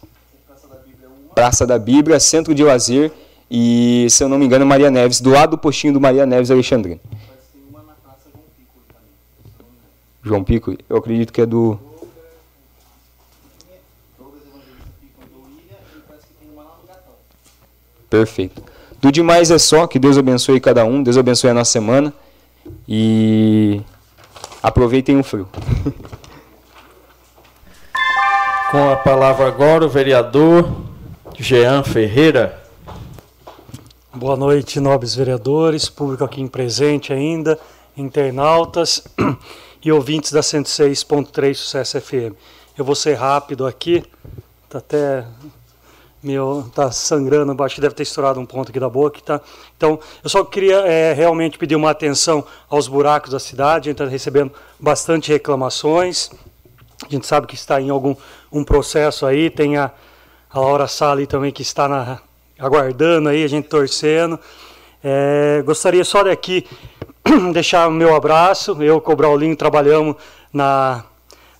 Praça 1.36 1.66
da 1.66 1.78
Bíblia, 1.78 2.18
Centro 2.18 2.54
de 2.54 2.64
Lazer 2.64 3.12
e, 3.50 4.06
se 4.08 4.24
eu 4.24 4.28
não 4.28 4.38
me 4.38 4.46
engano, 4.46 4.64
Maria 4.64 4.90
Neves, 4.90 5.20
do 5.20 5.28
lado 5.28 5.50
do 5.50 5.58
postinho 5.58 5.92
do 5.92 6.00
Maria 6.00 6.24
Neves 6.24 6.50
Alexandrino. 6.50 6.98
João 10.22 10.42
Pico, 10.42 10.74
eu 10.88 10.96
acredito 10.96 11.30
que 11.34 11.42
é 11.42 11.46
do. 11.46 11.78
Perfeito. 18.08 18.62
Do 18.98 19.12
demais 19.12 19.50
é 19.50 19.58
só, 19.58 19.86
que 19.86 19.98
Deus 19.98 20.16
abençoe 20.16 20.58
cada 20.58 20.86
um, 20.86 21.02
Deus 21.02 21.18
abençoe 21.18 21.50
a 21.50 21.54
nossa 21.54 21.70
semana 21.70 22.14
e 22.88 23.82
aproveitem 24.62 25.18
o 25.18 25.22
frio. 25.22 25.46
Com 28.70 28.90
a 28.90 28.96
palavra 28.96 29.46
agora 29.46 29.84
o 29.84 29.88
vereador 29.88 30.95
Jean 31.38 31.82
Ferreira. 31.82 32.58
Boa 34.14 34.36
noite, 34.36 34.80
nobres 34.80 35.14
vereadores, 35.14 35.86
público 35.86 36.24
aqui 36.24 36.48
presente 36.48 37.12
ainda, 37.12 37.58
internautas 37.94 39.06
e 39.84 39.92
ouvintes 39.92 40.32
da 40.32 40.40
106.3 40.40 41.54
Sucesso 41.54 42.00
FM. 42.00 42.32
Eu 42.76 42.86
vou 42.86 42.94
ser 42.94 43.14
rápido 43.14 43.66
aqui, 43.66 44.02
tá 44.70 44.78
até 44.78 45.26
meu 46.22 46.70
tá 46.74 46.90
sangrando, 46.90 47.54
que 47.68 47.80
deve 47.82 47.94
ter 47.94 48.04
estourado 48.04 48.40
um 48.40 48.46
ponto 48.46 48.70
aqui 48.70 48.80
da 48.80 48.88
boca, 48.88 49.20
tá? 49.20 49.40
Então, 49.76 50.00
eu 50.24 50.30
só 50.30 50.42
queria 50.42 50.78
é, 50.86 51.12
realmente 51.12 51.58
pedir 51.58 51.76
uma 51.76 51.90
atenção 51.90 52.44
aos 52.68 52.88
buracos 52.88 53.30
da 53.30 53.38
cidade. 53.38 53.90
A 53.90 53.92
gente 53.92 54.00
está 54.00 54.10
recebendo 54.10 54.52
bastante 54.80 55.30
reclamações. 55.30 56.30
A 57.04 57.08
gente 57.10 57.26
sabe 57.26 57.46
que 57.46 57.54
está 57.54 57.78
em 57.78 57.90
algum 57.90 58.16
um 58.50 58.64
processo 58.64 59.26
aí. 59.26 59.50
Tem 59.50 59.76
a, 59.76 59.92
a 60.56 60.60
Laura 60.60 60.88
Sali 60.88 61.26
também 61.26 61.52
que 61.52 61.62
está 61.62 61.86
na, 61.86 62.18
aguardando 62.58 63.28
aí, 63.28 63.44
a 63.44 63.48
gente 63.48 63.68
torcendo. 63.68 64.38
É, 65.04 65.62
gostaria 65.64 66.04
só 66.04 66.24
daqui 66.24 66.64
deixar 67.52 67.88
o 67.88 67.90
meu 67.90 68.14
abraço. 68.14 68.82
Eu 68.82 69.00
com 69.00 69.12
o 69.12 69.16
Braulinho 69.16 69.56
trabalhamos 69.56 70.16
na 70.52 71.04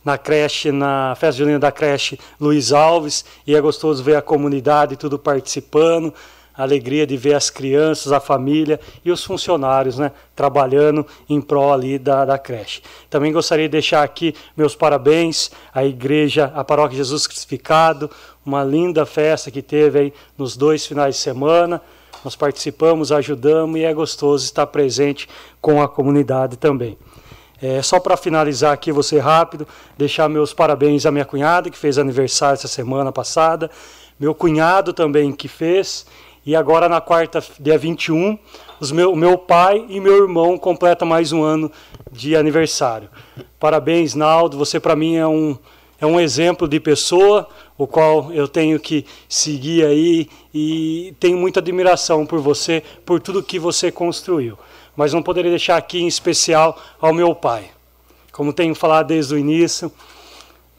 na 0.05 0.16
creche, 0.16 0.70
na 0.70 1.16
festa 1.16 1.41
junina 1.41 1.58
da 1.58 1.73
creche 1.73 2.16
Luiz 2.41 2.73
Alves, 2.73 3.25
e 3.44 3.57
é 3.57 3.60
gostoso 3.60 4.05
ver 4.05 4.15
a 4.15 4.23
comunidade 4.23 4.94
tudo 4.94 5.18
participando, 5.18 6.15
alegria 6.57 7.05
de 7.05 7.16
ver 7.16 7.34
as 7.34 7.50
crianças, 7.50 8.12
a 8.12 8.20
família 8.20 8.78
e 9.05 9.10
os 9.10 9.25
funcionários 9.25 9.99
né, 9.99 10.12
trabalhando 10.36 11.05
em 11.28 11.41
prol 11.41 11.73
ali 11.73 11.99
da, 11.99 12.25
da 12.25 12.39
creche. 12.39 12.83
Também 13.10 13.33
gostaria 13.33 13.66
de 13.66 13.73
deixar 13.73 14.05
aqui 14.05 14.33
meus 14.57 14.76
parabéns 14.76 15.50
à 15.75 15.84
igreja, 15.84 16.52
à 16.55 16.62
paróquia 16.62 16.97
Jesus 16.97 17.26
Crucificado, 17.26 18.08
uma 18.47 18.62
linda 18.62 19.05
festa 19.05 19.50
que 19.50 19.60
teve 19.60 19.99
aí 19.99 20.15
nos 20.39 20.57
dois 20.57 20.86
finais 20.86 21.16
de 21.16 21.20
semana. 21.20 21.83
Nós 22.25 22.36
participamos, 22.36 23.10
ajudamos 23.10 23.78
e 23.78 23.84
é 23.84 23.92
gostoso 23.92 24.44
estar 24.44 24.66
presente 24.68 25.28
com 25.60 25.83
a 25.83 25.89
comunidade 25.89 26.57
também. 26.57 26.97
É, 27.60 27.83
só 27.83 27.99
para 27.99 28.16
finalizar 28.16 28.73
aqui, 28.73 28.92
ser 29.02 29.18
rápido, 29.18 29.66
deixar 29.97 30.28
meus 30.28 30.52
parabéns 30.52 31.07
à 31.07 31.10
minha 31.10 31.25
cunhada, 31.25 31.70
que 31.70 31.78
fez 31.78 31.99
aniversário 31.99 32.55
essa 32.55 32.68
semana 32.68 33.10
passada, 33.10 33.70
meu 34.20 34.34
cunhado 34.34 34.92
também, 34.92 35.33
que 35.33 35.49
fez, 35.49 36.07
e 36.44 36.55
agora 36.55 36.89
na 36.89 37.00
quarta, 37.00 37.42
dia 37.58 37.78
21, 37.78 38.39
os 38.78 38.92
meu, 38.92 39.16
meu 39.16 39.39
pai 39.39 39.84
e 39.89 39.99
meu 39.99 40.23
irmão 40.23 40.58
completam 40.58 41.08
mais 41.08 41.33
um 41.33 41.42
ano 41.42 41.73
de 42.12 42.36
aniversário. 42.36 43.08
Parabéns, 43.58 44.15
Naldo, 44.15 44.58
você 44.58 44.78
para 44.78 44.94
mim 44.94 45.16
é 45.16 45.26
um, 45.26 45.57
é 46.00 46.07
um 46.07 46.20
exemplo 46.20 46.68
de 46.68 46.78
pessoa, 46.78 47.49
o 47.78 47.86
qual 47.86 48.33
eu 48.33 48.47
tenho 48.47 48.78
que 48.78 49.05
seguir 49.28 49.84
aí 49.84 50.28
e 50.52 51.15
tenho 51.18 51.36
muita 51.36 51.60
admiração 51.60 52.26
por 52.26 52.41
você, 52.41 52.83
por 53.05 53.20
tudo 53.20 53.42
que 53.42 53.58
você 53.58 53.91
construiu 53.91 54.58
mas 54.97 55.12
não 55.12 55.23
poderia 55.23 55.50
deixar 55.50 55.76
aqui 55.76 56.00
em 56.00 56.07
especial 56.07 56.81
ao 56.99 57.12
meu 57.12 57.34
pai. 57.34 57.70
Como 58.33 58.52
tenho 58.52 58.75
falado 58.75 59.08
desde 59.08 59.34
o 59.34 59.39
início, 59.39 59.92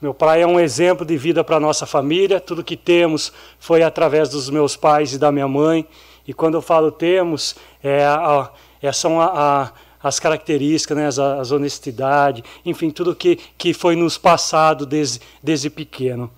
meu 0.02 0.14
pai 0.14 0.42
é 0.42 0.48
um 0.48 0.60
exemplo 0.60 1.06
de 1.06 1.16
vida 1.16 1.44
para 1.44 1.60
nossa 1.60 1.86
família. 1.86 2.40
Tudo 2.40 2.64
que 2.64 2.76
temos 2.76 3.32
foi 3.60 3.84
através 3.84 4.30
dos 4.30 4.50
meus 4.50 4.76
pais 4.76 5.14
e 5.14 5.20
da 5.20 5.32
minha 5.32 5.48
mãe. 5.48 5.88
E 6.28 6.34
quando 6.34 6.56
eu 6.56 6.62
falo 6.62 6.92
temos, 6.92 7.56
é, 7.82 8.04
a, 8.04 8.50
é 8.82 8.92
são 8.92 9.22
a, 9.22 9.26
a, 9.26 9.72
as 10.02 10.20
características, 10.20 10.98
né, 10.98 11.08
as, 11.08 11.20
as 11.20 11.52
honestidade, 11.52 12.44
enfim, 12.66 12.90
tudo 12.90 13.16
que, 13.16 13.38
que 13.58 13.74
foi 13.74 13.96
nos 13.96 14.18
passado 14.18 14.86
desde, 14.86 15.22
desde 15.42 15.70
pequeno. 15.70 16.32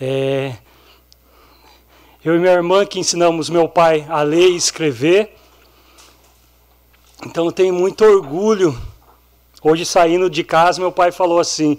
É, 0.00 0.54
eu 2.24 2.36
e 2.36 2.38
minha 2.38 2.52
irmã 2.52 2.86
que 2.86 2.98
ensinamos 2.98 3.50
meu 3.50 3.68
pai 3.68 4.06
a 4.08 4.22
ler 4.22 4.50
e 4.50 4.56
escrever, 4.56 5.34
então 7.26 7.46
eu 7.46 7.52
tenho 7.52 7.74
muito 7.74 8.04
orgulho. 8.04 8.76
Hoje 9.62 9.84
saindo 9.84 10.30
de 10.30 10.42
casa, 10.42 10.80
meu 10.80 10.90
pai 10.90 11.12
falou 11.12 11.38
assim: 11.38 11.78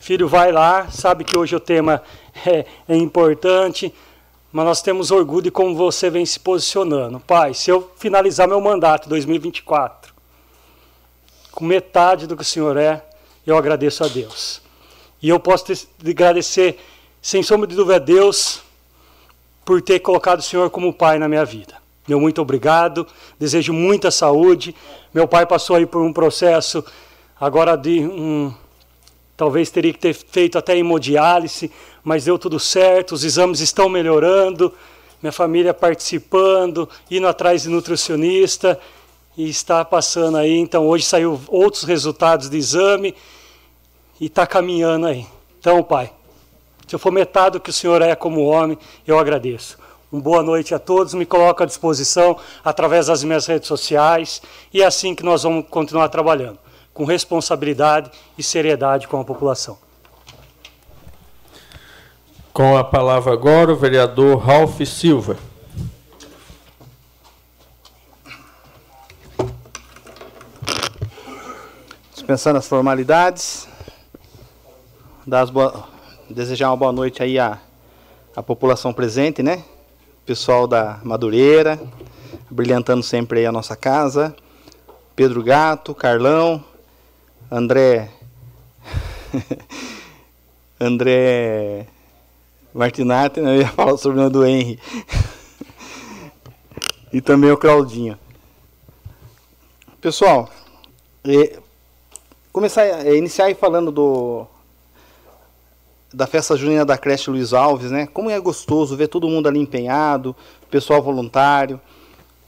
Filho, 0.00 0.26
vai 0.26 0.50
lá, 0.50 0.90
sabe 0.90 1.22
que 1.22 1.38
hoje 1.38 1.54
o 1.54 1.60
tema 1.60 2.02
é, 2.44 2.64
é 2.88 2.96
importante, 2.96 3.94
mas 4.50 4.64
nós 4.64 4.82
temos 4.82 5.12
orgulho 5.12 5.42
de 5.42 5.50
como 5.50 5.76
você 5.76 6.10
vem 6.10 6.26
se 6.26 6.40
posicionando. 6.40 7.20
Pai, 7.20 7.54
se 7.54 7.70
eu 7.70 7.92
finalizar 7.96 8.48
meu 8.48 8.60
mandato 8.60 9.08
2024 9.08 10.03
com 11.54 11.64
metade 11.64 12.26
do 12.26 12.36
que 12.36 12.42
o 12.42 12.44
senhor 12.44 12.76
é, 12.76 13.02
eu 13.46 13.56
agradeço 13.56 14.02
a 14.02 14.08
Deus. 14.08 14.60
E 15.22 15.28
eu 15.28 15.38
posso 15.38 15.64
te 15.66 15.88
agradecer, 16.06 16.78
sem 17.22 17.42
sombra 17.42 17.66
de 17.66 17.76
dúvida, 17.76 17.96
a 17.96 17.98
Deus 17.98 18.60
por 19.64 19.80
ter 19.80 20.00
colocado 20.00 20.40
o 20.40 20.42
senhor 20.42 20.68
como 20.68 20.92
pai 20.92 21.18
na 21.18 21.28
minha 21.28 21.44
vida. 21.44 21.76
Meu 22.06 22.20
muito 22.20 22.42
obrigado, 22.42 23.06
desejo 23.38 23.72
muita 23.72 24.10
saúde. 24.10 24.74
Meu 25.12 25.26
pai 25.26 25.46
passou 25.46 25.76
aí 25.76 25.86
por 25.86 26.02
um 26.02 26.12
processo 26.12 26.84
agora 27.40 27.76
de 27.76 28.00
um. 28.00 28.52
Talvez 29.36 29.70
teria 29.70 29.92
que 29.92 29.98
ter 29.98 30.12
feito 30.12 30.58
até 30.58 30.76
hemodiálise, 30.76 31.70
mas 32.02 32.24
deu 32.24 32.38
tudo 32.38 32.60
certo, 32.60 33.12
os 33.12 33.24
exames 33.24 33.60
estão 33.60 33.88
melhorando, 33.88 34.72
minha 35.22 35.32
família 35.32 35.72
participando, 35.72 36.88
indo 37.10 37.26
atrás 37.26 37.62
de 37.62 37.68
nutricionista 37.68 38.78
e 39.36 39.48
está 39.48 39.84
passando 39.84 40.36
aí. 40.36 40.58
Então 40.58 40.86
hoje 40.86 41.04
saiu 41.04 41.40
outros 41.48 41.84
resultados 41.84 42.48
de 42.48 42.56
exame 42.56 43.14
e 44.20 44.26
está 44.26 44.46
caminhando 44.46 45.06
aí. 45.06 45.26
Então, 45.58 45.82
pai, 45.82 46.12
se 46.86 46.94
eu 46.94 46.98
for 46.98 47.10
metade 47.10 47.52
do 47.54 47.60
que 47.60 47.70
o 47.70 47.72
senhor 47.72 48.02
é 48.02 48.14
como 48.14 48.44
homem, 48.44 48.78
eu 49.06 49.18
agradeço. 49.18 49.78
Uma 50.12 50.22
boa 50.22 50.42
noite 50.42 50.74
a 50.74 50.78
todos, 50.78 51.14
me 51.14 51.26
coloco 51.26 51.62
à 51.62 51.66
disposição 51.66 52.36
através 52.64 53.06
das 53.06 53.24
minhas 53.24 53.46
redes 53.46 53.66
sociais 53.66 54.40
e 54.72 54.82
é 54.82 54.86
assim 54.86 55.14
que 55.14 55.24
nós 55.24 55.42
vamos 55.42 55.66
continuar 55.68 56.08
trabalhando, 56.08 56.58
com 56.92 57.04
responsabilidade 57.04 58.10
e 58.38 58.42
seriedade 58.42 59.08
com 59.08 59.18
a 59.18 59.24
população. 59.24 59.76
Com 62.52 62.76
a 62.76 62.84
palavra 62.84 63.32
agora 63.32 63.72
o 63.72 63.76
vereador 63.76 64.36
Ralph 64.38 64.80
Silva. 64.82 65.36
Dispensando 72.24 72.58
as 72.58 72.66
formalidades, 72.66 73.68
boa, 75.52 75.86
desejar 76.30 76.70
uma 76.70 76.76
boa 76.78 76.90
noite 76.90 77.22
aí 77.22 77.38
à, 77.38 77.60
à 78.34 78.42
população 78.42 78.94
presente, 78.94 79.42
né? 79.42 79.62
pessoal 80.24 80.66
da 80.66 81.00
Madureira, 81.04 81.78
brilhantando 82.50 83.02
sempre 83.02 83.40
aí 83.40 83.46
a 83.46 83.52
nossa 83.52 83.76
casa. 83.76 84.34
Pedro 85.14 85.42
Gato, 85.42 85.94
Carlão, 85.94 86.64
André. 87.50 88.08
André 90.80 91.86
Martinati, 92.72 93.38
né? 93.38 93.54
eu 93.54 93.60
ia 93.60 93.68
falar 93.68 93.98
sobre 93.98 94.22
o 94.22 94.30
do 94.30 94.46
Henry. 94.46 94.80
e 97.12 97.20
também 97.20 97.50
o 97.50 97.58
Claudinho. 97.58 98.18
Pessoal, 100.00 100.48
é, 101.22 101.62
começar 102.54 103.04
iniciar 103.12 103.46
aí 103.46 103.54
falando 103.54 103.90
do 103.90 104.46
da 106.12 106.24
festa 106.24 106.56
junina 106.56 106.84
da 106.84 106.96
creche 106.96 107.28
Luiz 107.28 107.52
Alves, 107.52 107.90
né? 107.90 108.06
Como 108.06 108.30
é 108.30 108.38
gostoso 108.38 108.96
ver 108.96 109.08
todo 109.08 109.28
mundo 109.28 109.48
ali 109.48 109.58
empenhado, 109.58 110.36
pessoal 110.70 111.02
voluntário. 111.02 111.80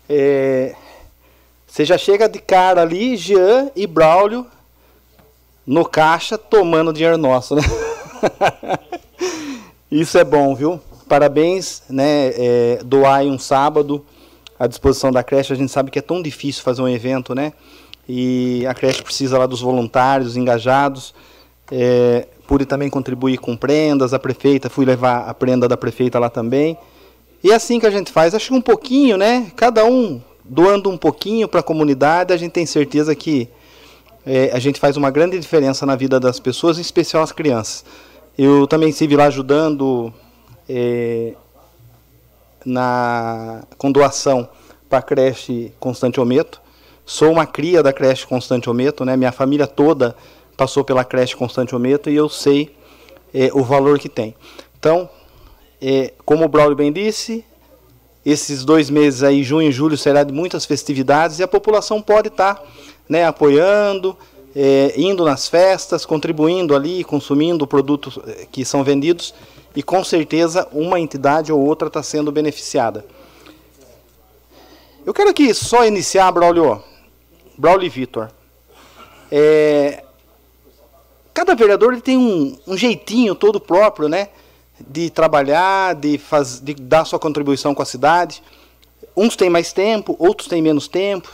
É... 0.08 0.76
Você 1.66 1.84
já 1.84 1.98
chega 1.98 2.28
de 2.28 2.38
cara 2.38 2.82
ali, 2.82 3.16
Jean 3.16 3.72
e 3.74 3.84
Braulio 3.84 4.46
no 5.66 5.84
caixa 5.84 6.38
tomando 6.38 6.92
dinheiro 6.92 7.18
nosso, 7.18 7.56
né? 7.56 7.62
Isso 9.90 10.16
é 10.16 10.22
bom, 10.22 10.54
viu? 10.54 10.80
Parabéns, 11.08 11.82
né? 11.90 12.30
É, 12.36 12.80
doar 12.84 13.24
um 13.24 13.40
sábado 13.40 14.06
à 14.56 14.68
disposição 14.68 15.10
da 15.10 15.24
creche. 15.24 15.52
A 15.52 15.56
gente 15.56 15.72
sabe 15.72 15.90
que 15.90 15.98
é 15.98 16.02
tão 16.02 16.22
difícil 16.22 16.62
fazer 16.62 16.80
um 16.80 16.88
evento, 16.88 17.34
né? 17.34 17.52
E 18.08 18.64
a 18.66 18.74
creche 18.74 19.02
precisa 19.02 19.38
lá 19.38 19.46
dos 19.46 19.60
voluntários 19.60 20.36
engajados. 20.36 21.14
É, 21.70 22.26
pude 22.46 22.64
também 22.64 22.88
contribuir 22.88 23.38
com 23.38 23.56
prendas, 23.56 24.14
a 24.14 24.18
prefeita, 24.18 24.70
fui 24.70 24.84
levar 24.84 25.28
a 25.28 25.34
prenda 25.34 25.68
da 25.68 25.76
prefeita 25.76 26.18
lá 26.18 26.30
também. 26.30 26.78
E 27.42 27.50
é 27.50 27.54
assim 27.54 27.80
que 27.80 27.86
a 27.86 27.90
gente 27.90 28.12
faz, 28.12 28.34
acho 28.34 28.48
que 28.48 28.54
um 28.54 28.60
pouquinho, 28.60 29.16
né? 29.16 29.50
Cada 29.56 29.84
um 29.84 30.20
doando 30.44 30.88
um 30.88 30.96
pouquinho 30.96 31.48
para 31.48 31.60
a 31.60 31.62
comunidade, 31.62 32.32
a 32.32 32.36
gente 32.36 32.52
tem 32.52 32.64
certeza 32.64 33.14
que 33.14 33.48
é, 34.24 34.50
a 34.52 34.58
gente 34.58 34.80
faz 34.80 34.96
uma 34.96 35.10
grande 35.10 35.38
diferença 35.38 35.84
na 35.84 35.96
vida 35.96 36.18
das 36.18 36.40
pessoas, 36.40 36.78
em 36.78 36.80
especial 36.80 37.22
as 37.22 37.32
crianças. 37.32 37.84
Eu 38.36 38.66
também 38.66 38.90
estive 38.90 39.16
lá 39.16 39.26
ajudando 39.26 40.12
é, 40.68 41.34
na, 42.64 43.64
com 43.78 43.90
doação 43.90 44.48
para 44.88 44.98
a 44.98 45.02
creche 45.02 45.72
Constante 45.78 46.20
Ometo. 46.20 46.60
Sou 47.08 47.30
uma 47.30 47.46
cria 47.46 47.84
da 47.84 47.92
creche 47.92 48.26
Constante 48.26 48.68
Ometo, 48.68 49.04
né? 49.04 49.16
Minha 49.16 49.30
família 49.30 49.68
toda 49.68 50.16
passou 50.56 50.82
pela 50.82 51.04
creche 51.04 51.36
Constante 51.36 51.72
Ometo 51.72 52.10
e 52.10 52.16
eu 52.16 52.28
sei 52.28 52.74
é, 53.32 53.48
o 53.52 53.62
valor 53.62 53.96
que 53.96 54.08
tem. 54.08 54.34
Então, 54.76 55.08
é, 55.80 56.12
como 56.24 56.44
o 56.44 56.48
Braulio 56.48 56.74
bem 56.74 56.92
disse, 56.92 57.44
esses 58.24 58.64
dois 58.64 58.90
meses 58.90 59.22
aí, 59.22 59.44
junho 59.44 59.68
e 59.68 59.72
julho, 59.72 59.96
será 59.96 60.24
de 60.24 60.32
muitas 60.32 60.64
festividades 60.64 61.38
e 61.38 61.44
a 61.44 61.48
população 61.48 62.02
pode 62.02 62.26
estar 62.26 62.56
tá, 62.56 62.62
né, 63.08 63.24
apoiando, 63.24 64.16
é, 64.52 64.92
indo 64.96 65.24
nas 65.24 65.46
festas, 65.46 66.04
contribuindo 66.04 66.74
ali, 66.74 67.04
consumindo 67.04 67.68
produtos 67.68 68.18
é, 68.26 68.48
que 68.50 68.64
são 68.64 68.82
vendidos. 68.82 69.32
e 69.76 69.82
com 69.82 70.02
certeza 70.02 70.66
uma 70.72 70.98
entidade 70.98 71.52
ou 71.52 71.64
outra 71.64 71.86
está 71.86 72.02
sendo 72.02 72.32
beneficiada. 72.32 73.04
Eu 75.04 75.14
quero 75.14 75.30
aqui 75.30 75.54
só 75.54 75.86
iniciar, 75.86 76.32
Braulio, 76.32 76.82
Braulio 77.56 77.90
Vitor. 77.90 78.28
É, 79.30 80.04
cada 81.32 81.54
vereador 81.54 81.92
ele 81.92 82.02
tem 82.02 82.16
um, 82.16 82.56
um, 82.66 82.76
jeitinho 82.76 83.34
todo 83.34 83.60
próprio, 83.60 84.08
né? 84.08 84.28
De 84.78 85.10
trabalhar, 85.10 85.94
de, 85.94 86.18
faz, 86.18 86.60
de 86.60 86.74
dar 86.74 87.04
sua 87.04 87.18
contribuição 87.18 87.74
com 87.74 87.82
a 87.82 87.86
cidade. 87.86 88.42
Uns 89.16 89.36
têm 89.36 89.48
mais 89.48 89.72
tempo, 89.72 90.14
outros 90.18 90.48
têm 90.48 90.60
menos 90.60 90.86
tempo. 90.86 91.30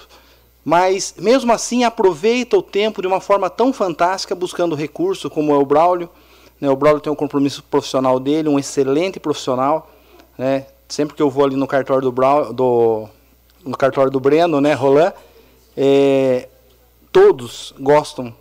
Mas, 0.64 1.14
mesmo 1.18 1.52
assim, 1.52 1.82
aproveita 1.82 2.56
o 2.56 2.62
tempo 2.62 3.02
de 3.02 3.08
uma 3.08 3.20
forma 3.20 3.50
tão 3.50 3.72
fantástica, 3.72 4.34
buscando 4.34 4.76
recurso, 4.76 5.28
como 5.28 5.52
é 5.52 5.56
o 5.56 5.66
Braulio. 5.66 6.08
Né? 6.60 6.70
O 6.70 6.76
Braulio 6.76 7.00
tem 7.00 7.12
um 7.12 7.16
compromisso 7.16 7.64
profissional 7.64 8.20
dele, 8.20 8.48
um 8.48 8.58
excelente 8.60 9.18
profissional. 9.18 9.90
Né? 10.38 10.66
Sempre 10.88 11.16
que 11.16 11.22
eu 11.22 11.28
vou 11.28 11.44
ali 11.44 11.56
no 11.56 11.66
cartório 11.66 12.02
do, 12.02 12.12
Braulio, 12.12 12.52
do 12.52 13.08
no 13.64 13.76
cartório 13.76 14.10
do 14.10 14.20
Breno, 14.20 14.60
né, 14.60 14.74
Roland, 14.74 15.12
é, 15.76 16.48
todos 17.10 17.74
gostam 17.78 18.34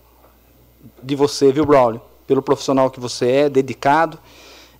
de 1.02 1.16
você, 1.16 1.52
viu, 1.52 1.66
Braulio? 1.66 2.02
Pelo 2.28 2.42
profissional 2.42 2.90
que 2.90 3.00
você 3.00 3.30
é, 3.30 3.50
dedicado. 3.50 4.18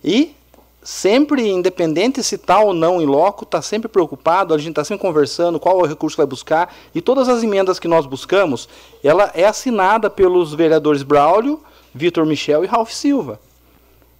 E 0.02 0.34
sempre, 0.82 1.48
independente 1.48 2.22
se 2.22 2.34
está 2.34 2.60
ou 2.60 2.72
não 2.72 3.00
em 3.00 3.06
loco, 3.06 3.44
está 3.44 3.62
sempre 3.62 3.88
preocupado, 3.88 4.52
a 4.52 4.58
gente 4.58 4.70
está 4.70 4.84
sempre 4.84 5.02
conversando 5.02 5.60
qual 5.60 5.80
é 5.80 5.82
o 5.82 5.86
recurso 5.86 6.16
que 6.16 6.22
vai 6.22 6.26
buscar. 6.26 6.74
E 6.94 7.00
todas 7.00 7.28
as 7.28 7.42
emendas 7.42 7.78
que 7.78 7.88
nós 7.88 8.06
buscamos, 8.06 8.68
ela 9.02 9.30
é 9.34 9.44
assinada 9.44 10.10
pelos 10.10 10.54
vereadores 10.54 11.02
Braulio, 11.02 11.60
Vitor 11.94 12.26
Michel 12.26 12.64
e 12.64 12.66
Ralph 12.66 12.90
Silva. 12.90 13.38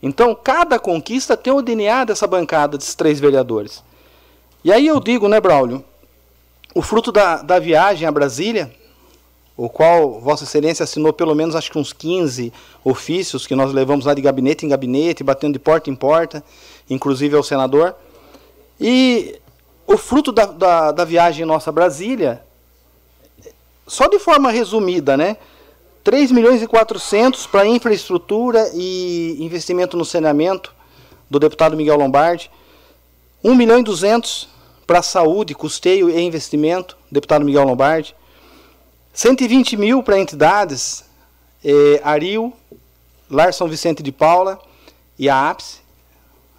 Então, 0.02 0.34
cada 0.34 0.78
conquista 0.78 1.36
tem 1.36 1.52
o 1.52 1.62
DNA 1.62 2.04
dessa 2.04 2.26
bancada, 2.26 2.76
desses 2.76 2.94
três 2.94 3.20
vereadores. 3.20 3.82
E 4.64 4.72
aí 4.72 4.86
eu 4.86 5.00
digo, 5.00 5.28
né, 5.28 5.40
Braulio, 5.40 5.84
o 6.74 6.82
fruto 6.82 7.12
da, 7.12 7.42
da 7.42 7.58
viagem 7.58 8.06
a 8.06 8.12
Brasília, 8.12 8.72
o 9.56 9.68
qual 9.68 10.20
Vossa 10.20 10.44
Excelência 10.44 10.84
assinou 10.84 11.12
pelo 11.12 11.34
menos 11.34 11.54
acho 11.54 11.70
que 11.70 11.78
uns 11.78 11.92
15 11.92 12.52
ofícios 12.82 13.46
que 13.46 13.54
nós 13.54 13.72
levamos 13.72 14.06
lá 14.06 14.14
de 14.14 14.22
gabinete 14.22 14.64
em 14.64 14.68
gabinete, 14.68 15.22
batendo 15.22 15.52
de 15.52 15.58
porta 15.58 15.90
em 15.90 15.94
porta, 15.94 16.42
inclusive 16.88 17.36
ao 17.36 17.42
senador. 17.42 17.94
E 18.80 19.38
o 19.86 19.98
fruto 19.98 20.32
da, 20.32 20.46
da, 20.46 20.92
da 20.92 21.04
viagem 21.04 21.44
nossa 21.44 21.70
a 21.70 21.72
Brasília, 21.72 22.42
só 23.86 24.08
de 24.08 24.18
forma 24.18 24.50
resumida, 24.50 25.16
né? 25.16 25.36
3 26.02 26.32
milhões 26.32 26.62
e 26.62 26.66
400 26.66 27.46
para 27.46 27.66
infraestrutura 27.66 28.70
e 28.74 29.36
investimento 29.38 29.96
no 29.96 30.04
saneamento 30.04 30.74
do 31.30 31.38
deputado 31.38 31.76
Miguel 31.76 31.96
Lombardi. 31.96 32.50
1 33.44 33.54
milhão 33.54 33.78
e 33.78 33.82
200 33.82 34.48
para 34.86 35.02
saúde, 35.02 35.54
custeio 35.54 36.10
e 36.10 36.20
investimento, 36.20 36.96
deputado 37.10 37.44
Miguel 37.44 37.64
Lombardi. 37.64 38.14
120 39.12 39.76
mil 39.76 40.02
para 40.02 40.18
entidades, 40.18 41.04
eh, 41.64 42.00
Aril, 42.02 42.52
Lar 43.30 43.52
São 43.52 43.68
Vicente 43.68 44.02
de 44.02 44.10
Paula 44.10 44.58
e 45.18 45.28
a 45.28 45.50
APSE, 45.50 45.80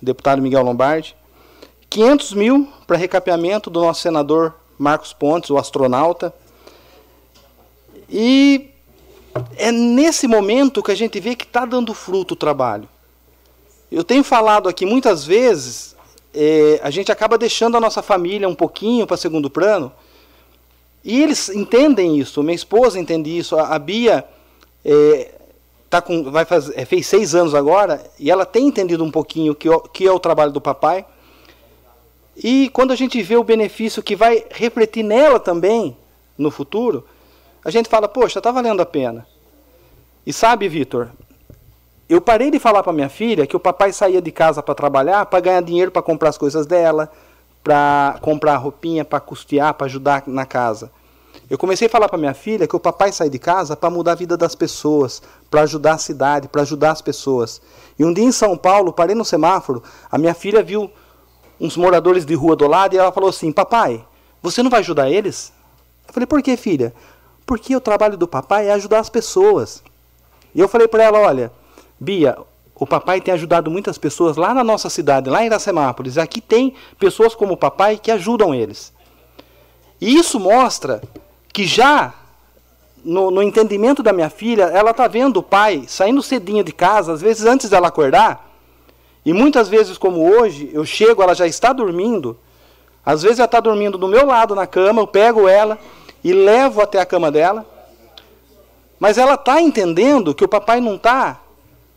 deputado 0.02 0.42
Miguel 0.42 0.64
Lombardi. 0.64 1.16
500 1.90 2.34
mil 2.34 2.68
para 2.88 2.98
recapeamento 2.98 3.70
do 3.70 3.82
nosso 3.82 4.02
senador 4.02 4.56
Marcos 4.78 5.14
Pontes, 5.14 5.50
o 5.50 5.58
astronauta. 5.58 6.34
E 8.10 8.70
é 9.56 9.72
nesse 9.72 10.28
momento 10.28 10.84
que 10.84 10.92
a 10.92 10.96
gente 10.96 11.20
vê 11.20 11.36
que 11.36 11.46
está 11.46 11.66
dando 11.66 11.94
fruto 11.94 12.34
o 12.34 12.38
trabalho. 12.38 12.88
Eu 13.92 14.04
tenho 14.04 14.24
falado 14.24 14.68
aqui 14.68 14.86
muitas 14.86 15.24
vezes 15.26 15.93
é, 16.34 16.80
a 16.84 16.90
gente 16.90 17.12
acaba 17.12 17.38
deixando 17.38 17.78
a 17.78 17.80
nossa 17.80 18.02
família 18.02 18.50
um 18.50 18.56
pouquinho 18.56 19.06
para 19.06 19.18
segundo 19.18 19.50
plano. 19.50 19.92
E 21.04 21.22
eles 21.22 21.50
entendem 21.50 22.18
isso. 22.18 22.42
Minha 22.42 22.56
esposa 22.56 23.00
entende 23.00 23.36
isso. 23.36 23.58
A, 23.58 23.76
a 23.76 23.80
Bia 23.80 24.26
é, 24.84 25.32
tá 25.90 26.02
com, 26.02 26.32
vai 26.32 26.46
fazer, 26.46 26.74
é, 26.80 26.86
fez 26.86 27.06
seis 27.06 27.36
anos 27.36 27.54
agora 27.54 28.04
e 28.18 28.32
ela 28.32 28.46
tem 28.46 28.68
entendido 28.68 29.04
um 29.04 29.12
pouquinho 29.12 29.54
que, 29.54 29.70
que 29.94 30.08
é 30.08 30.12
o 30.12 30.20
trabalho 30.20 30.52
do 30.52 30.62
papai. 30.62 31.06
E 32.36 32.70
quando 32.70 32.92
a 32.92 32.96
gente 32.96 33.22
vê 33.22 33.36
o 33.36 33.44
benefício 33.44 34.02
que 34.02 34.16
vai 34.16 34.44
refletir 34.50 35.04
nela 35.04 35.40
também 35.40 35.96
no 36.38 36.50
futuro, 36.50 37.06
a 37.64 37.70
gente 37.70 37.88
fala, 37.88 38.08
poxa, 38.08 38.40
está 38.40 38.50
valendo 38.50 38.82
a 38.82 38.86
pena. 38.86 39.28
E 40.26 40.34
sabe, 40.34 40.68
Vitor, 40.68 41.10
eu 42.14 42.22
parei 42.22 42.52
de 42.52 42.60
falar 42.60 42.84
para 42.84 42.94
minha 42.94 43.10
filha 43.10 43.48
que 43.48 43.56
o 43.56 43.60
papai 43.60 43.92
saía 43.92 44.22
de 44.22 44.32
casa 44.32 44.62
para 44.62 44.76
trabalhar, 44.76 45.26
para 45.26 45.40
ganhar 45.40 45.62
dinheiro 45.62 45.90
para 45.90 46.02
comprar 46.02 46.30
as 46.30 46.38
coisas 46.38 46.66
dela, 46.66 47.12
para 47.64 48.18
comprar 48.22 48.56
roupinha, 48.58 49.04
para 49.04 49.20
custear, 49.20 49.74
para 49.74 49.86
ajudar 49.86 50.24
na 50.28 50.46
casa. 50.46 50.92
Eu 51.50 51.58
comecei 51.58 51.88
a 51.88 51.90
falar 51.90 52.08
para 52.08 52.18
minha 52.18 52.34
filha 52.34 52.68
que 52.68 52.76
o 52.76 52.80
papai 52.80 53.12
sai 53.12 53.30
de 53.30 53.40
casa 53.40 53.76
para 53.76 53.90
mudar 53.90 54.12
a 54.12 54.16
vida 54.16 54.38
das 54.38 54.54
pessoas, 54.54 55.22
para 55.50 55.62
ajudar 55.62 55.94
a 55.94 55.98
cidade, 55.98 56.48
para 56.48 56.62
ajudar 56.62 56.92
as 56.92 57.02
pessoas. 57.02 57.62
E 57.98 58.06
um 58.06 58.14
dia 58.14 58.24
em 58.24 58.32
São 58.32 58.56
Paulo, 58.56 58.94
parei 58.94 59.16
no 59.16 59.26
semáforo, 59.26 59.82
a 60.12 60.18
minha 60.18 60.34
filha 60.36 60.62
viu 60.62 60.92
uns 61.60 61.76
moradores 61.76 62.26
de 62.26 62.36
rua 62.36 62.56
do 62.56 62.68
lado 62.68 62.94
e 62.94 62.98
ela 63.00 63.12
falou 63.12 63.30
assim: 63.30 63.52
Papai, 63.52 64.06
você 64.42 64.62
não 64.62 64.70
vai 64.70 64.82
ajudar 64.82 65.10
eles? 65.10 65.52
Eu 66.08 66.14
falei: 66.14 66.28
Por 66.28 66.42
que, 66.44 66.56
filha? 66.58 66.94
Porque 67.44 67.76
o 67.76 67.82
trabalho 67.82 68.18
do 68.18 68.28
papai 68.28 68.68
é 68.68 68.74
ajudar 68.74 69.00
as 69.00 69.10
pessoas. 69.10 69.84
E 70.54 70.60
eu 70.60 70.68
falei 70.68 70.88
para 70.88 71.04
ela: 71.04 71.20
Olha, 71.20 71.52
Bia, 72.00 72.38
o 72.76 72.88
papai 72.88 73.22
tem 73.22 73.34
ajudado 73.34 73.70
muitas 73.70 73.98
pessoas 73.98 74.36
lá 74.36 74.54
na 74.54 74.64
nossa 74.64 74.90
cidade, 74.90 75.30
lá 75.30 75.44
em 75.44 75.48
Iracemápolis. 75.48 76.18
Aqui 76.18 76.42
tem 76.42 76.74
pessoas 77.00 77.36
como 77.36 77.54
o 77.54 77.58
papai 77.58 77.98
que 77.98 78.12
ajudam 78.12 78.54
eles. 78.54 78.92
E 80.02 80.16
isso 80.18 80.40
mostra 80.40 81.02
que 81.54 81.66
já 81.66 82.14
no, 83.04 83.30
no 83.30 83.44
entendimento 83.44 84.02
da 84.02 84.14
minha 84.14 84.30
filha, 84.30 84.64
ela 84.64 84.92
está 84.92 85.08
vendo 85.08 85.38
o 85.38 85.44
pai 85.44 85.84
saindo 85.88 86.22
cedinho 86.24 86.64
de 86.64 86.72
casa, 86.72 87.14
às 87.14 87.22
vezes 87.22 87.46
antes 87.46 87.70
dela 87.70 87.90
acordar. 87.90 88.50
E 89.26 89.32
muitas 89.34 89.70
vezes, 89.70 89.98
como 89.98 90.30
hoje, 90.30 90.70
eu 90.74 90.86
chego, 90.86 91.22
ela 91.22 91.34
já 91.34 91.48
está 91.48 91.72
dormindo. 91.72 92.38
Às 93.06 93.24
vezes 93.24 93.40
ela 93.40 93.46
está 93.46 93.60
dormindo 93.60 93.98
do 93.98 94.08
meu 94.08 94.26
lado 94.26 94.56
na 94.56 94.66
cama, 94.66 95.02
eu 95.02 95.08
pego 95.08 95.48
ela 95.48 95.78
e 96.24 96.34
levo 96.34 96.82
até 96.82 97.00
a 97.00 97.06
cama 97.06 97.32
dela. 97.32 97.66
Mas 99.00 99.18
ela 99.18 99.36
está 99.36 99.62
entendendo 99.62 100.34
que 100.34 100.44
o 100.44 100.48
papai 100.48 100.80
não 100.80 100.96
está 100.96 101.40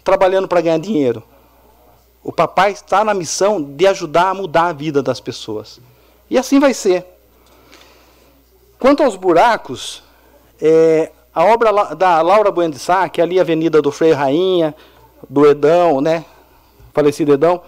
trabalhando 0.07 0.47
para 0.47 0.61
ganhar 0.61 0.79
dinheiro. 0.79 1.21
O 2.23 2.31
papai 2.31 2.71
está 2.71 3.05
na 3.05 3.13
missão 3.13 3.61
de 3.61 3.89
ajudar 3.89 4.29
a 4.29 4.35
mudar 4.35 4.67
a 4.69 4.73
vida 4.73 5.03
das 5.03 5.19
pessoas. 5.19 5.81
E 6.31 6.39
assim 6.39 6.61
vai 6.61 6.73
ser. 6.73 7.05
Quanto 8.79 9.03
aos 9.03 9.17
buracos, 9.17 10.05
é, 10.63 11.11
a 11.35 11.45
obra 11.45 11.95
da 11.97 12.23
Laura 12.23 12.53
Bueno 12.53 12.73
de 12.73 12.79
Sá, 12.79 13.09
que 13.09 13.21
é 13.21 13.25
ali 13.25 13.37
a 13.37 13.43
Avenida 13.43 13.83
do 13.83 13.91
Freio 13.91 14.15
Rainha, 14.15 14.77
do 15.29 15.45
Edão, 15.45 16.01
né? 16.01 16.25
Falecido 16.95 17.33
Edão. 17.33 17.61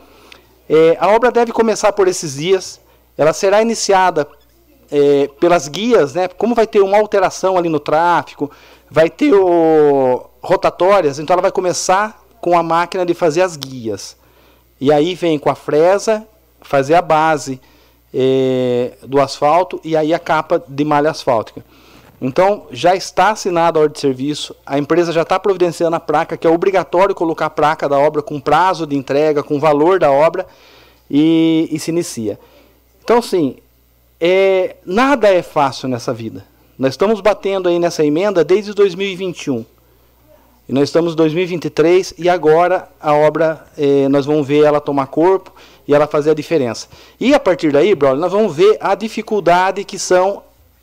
É, 0.70 0.96
a 1.00 1.08
obra 1.08 1.32
deve 1.32 1.50
começar 1.50 1.92
por 1.92 2.06
esses 2.06 2.34
dias. 2.36 2.80
Ela 3.16 3.32
será 3.32 3.60
iniciada 3.60 4.28
é, 4.92 5.28
pelas 5.40 5.66
guias, 5.66 6.14
né? 6.14 6.28
Como 6.28 6.54
vai 6.54 6.68
ter 6.68 6.82
uma 6.82 6.98
alteração 6.98 7.56
ali 7.58 7.68
no 7.68 7.80
tráfego, 7.80 8.48
vai 8.88 9.10
ter 9.10 9.34
o, 9.34 10.28
rotatórias, 10.42 11.18
então 11.18 11.34
ela 11.34 11.42
vai 11.42 11.52
começar 11.52 12.27
com 12.40 12.56
a 12.56 12.62
máquina 12.62 13.04
de 13.04 13.14
fazer 13.14 13.42
as 13.42 13.56
guias. 13.56 14.16
E 14.80 14.92
aí 14.92 15.14
vem 15.14 15.38
com 15.38 15.50
a 15.50 15.54
fresa 15.54 16.26
fazer 16.60 16.94
a 16.94 17.02
base 17.02 17.60
é, 18.12 18.92
do 19.02 19.20
asfalto 19.20 19.80
e 19.84 19.96
aí 19.96 20.14
a 20.14 20.18
capa 20.18 20.62
de 20.66 20.84
malha 20.84 21.10
asfáltica. 21.10 21.64
Então 22.20 22.66
já 22.70 22.96
está 22.96 23.30
assinada 23.30 23.78
a 23.78 23.82
ordem 23.82 23.94
de 23.94 24.00
serviço, 24.00 24.54
a 24.66 24.78
empresa 24.78 25.12
já 25.12 25.22
está 25.22 25.38
providenciando 25.38 25.96
a 25.96 26.00
placa, 26.00 26.36
que 26.36 26.46
é 26.46 26.50
obrigatório 26.50 27.14
colocar 27.14 27.46
a 27.46 27.50
placa 27.50 27.88
da 27.88 27.98
obra 27.98 28.22
com 28.22 28.40
prazo 28.40 28.86
de 28.86 28.96
entrega, 28.96 29.42
com 29.42 29.60
valor 29.60 30.00
da 30.00 30.10
obra 30.10 30.46
e, 31.10 31.68
e 31.70 31.78
se 31.78 31.90
inicia. 31.90 32.38
Então, 33.04 33.18
assim, 33.18 33.56
é, 34.20 34.76
nada 34.84 35.28
é 35.28 35.42
fácil 35.42 35.88
nessa 35.88 36.12
vida. 36.12 36.44
Nós 36.78 36.90
estamos 36.90 37.20
batendo 37.20 37.68
aí 37.68 37.78
nessa 37.78 38.04
emenda 38.04 38.44
desde 38.44 38.74
2021. 38.74 39.64
E 40.68 40.72
nós 40.72 40.84
estamos 40.84 41.14
em 41.14 41.16
2023 41.16 42.14
e 42.18 42.28
agora 42.28 42.90
a 43.00 43.14
obra, 43.14 43.64
eh, 43.78 44.06
nós 44.08 44.26
vamos 44.26 44.46
ver 44.46 44.64
ela 44.64 44.80
tomar 44.82 45.06
corpo 45.06 45.50
e 45.86 45.94
ela 45.94 46.06
fazer 46.06 46.32
a 46.32 46.34
diferença. 46.34 46.88
E 47.18 47.32
a 47.32 47.40
partir 47.40 47.72
daí, 47.72 47.94
Braulio, 47.94 48.20
nós 48.20 48.32
vamos 48.32 48.54
ver 48.54 48.76
a 48.78 48.94
dificuldade 48.94 49.82
que 49.82 49.98
são 49.98 50.42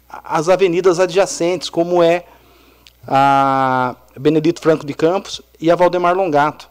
as 0.09 0.49
avenidas 0.49 0.99
adjacentes, 0.99 1.69
como 1.69 2.01
é 2.01 2.25
a 3.07 3.95
Benedito 4.17 4.59
Franco 4.59 4.85
de 4.87 4.93
Campos 4.95 5.39
e 5.61 5.69
a 5.69 5.75
Valdemar 5.75 6.15
Longato. 6.15 6.67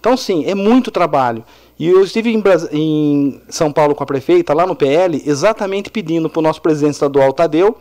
Então, 0.00 0.16
sim, 0.16 0.44
é 0.44 0.54
muito 0.54 0.90
trabalho. 0.90 1.44
E 1.78 1.86
eu 1.86 2.02
estive 2.02 2.34
em, 2.34 2.42
em 2.72 3.40
São 3.48 3.70
Paulo 3.70 3.94
com 3.94 4.02
a 4.02 4.06
prefeita, 4.06 4.52
lá 4.52 4.66
no 4.66 4.74
PL, 4.74 5.22
exatamente 5.24 5.88
pedindo 5.88 6.28
para 6.28 6.40
o 6.40 6.42
nosso 6.42 6.60
presidente 6.60 6.94
estadual, 6.94 7.32
Tadeu, 7.32 7.76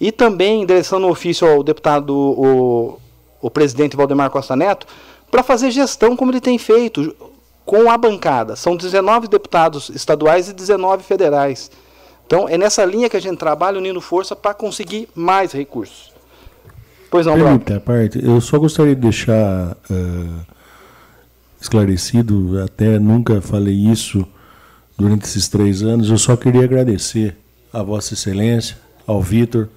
e 0.00 0.12
também 0.12 0.62
endereçando 0.62 1.06
um 1.06 1.10
ofício 1.10 1.48
ao 1.48 1.64
deputado 1.64 2.14
o, 2.14 2.98
o 3.44 3.50
presidente 3.50 3.94
Valdemar 3.94 4.30
Costa 4.30 4.56
Neto, 4.56 4.86
para 5.30 5.42
fazer 5.42 5.70
gestão 5.70 6.16
como 6.16 6.30
ele 6.30 6.40
tem 6.40 6.56
feito. 6.56 7.14
com 7.66 7.90
a 7.90 7.96
bancada. 7.96 8.56
São 8.56 8.76
19 8.76 9.26
deputados 9.26 9.88
estaduais 9.88 10.50
e 10.50 10.52
19 10.52 11.02
federais. 11.02 11.70
Então, 12.26 12.46
é 12.46 12.58
nessa 12.58 12.84
linha 12.84 13.08
que 13.08 13.16
a 13.16 13.20
gente 13.20 13.38
trabalha, 13.38 13.78
unindo 13.78 14.00
força 14.02 14.36
para 14.36 14.52
conseguir 14.52 15.08
mais 15.14 15.52
recursos. 15.52 16.12
Pois 17.10 17.24
não? 17.24 17.34
Pergunta, 17.34 17.80
parte, 17.80 18.22
eu 18.22 18.38
só 18.40 18.58
gostaria 18.58 18.94
de 18.94 19.00
deixar 19.00 19.76
uh, 19.90 20.40
esclarecido, 21.58 22.62
até 22.62 22.98
nunca 22.98 23.40
falei 23.40 23.74
isso 23.74 24.26
durante 24.98 25.24
esses 25.24 25.48
três 25.48 25.82
anos, 25.82 26.10
eu 26.10 26.18
só 26.18 26.36
queria 26.36 26.64
agradecer 26.64 27.36
a 27.72 27.82
Vossa 27.82 28.12
Excelência, 28.12 28.76
ao 29.06 29.22
Vitor, 29.22 29.68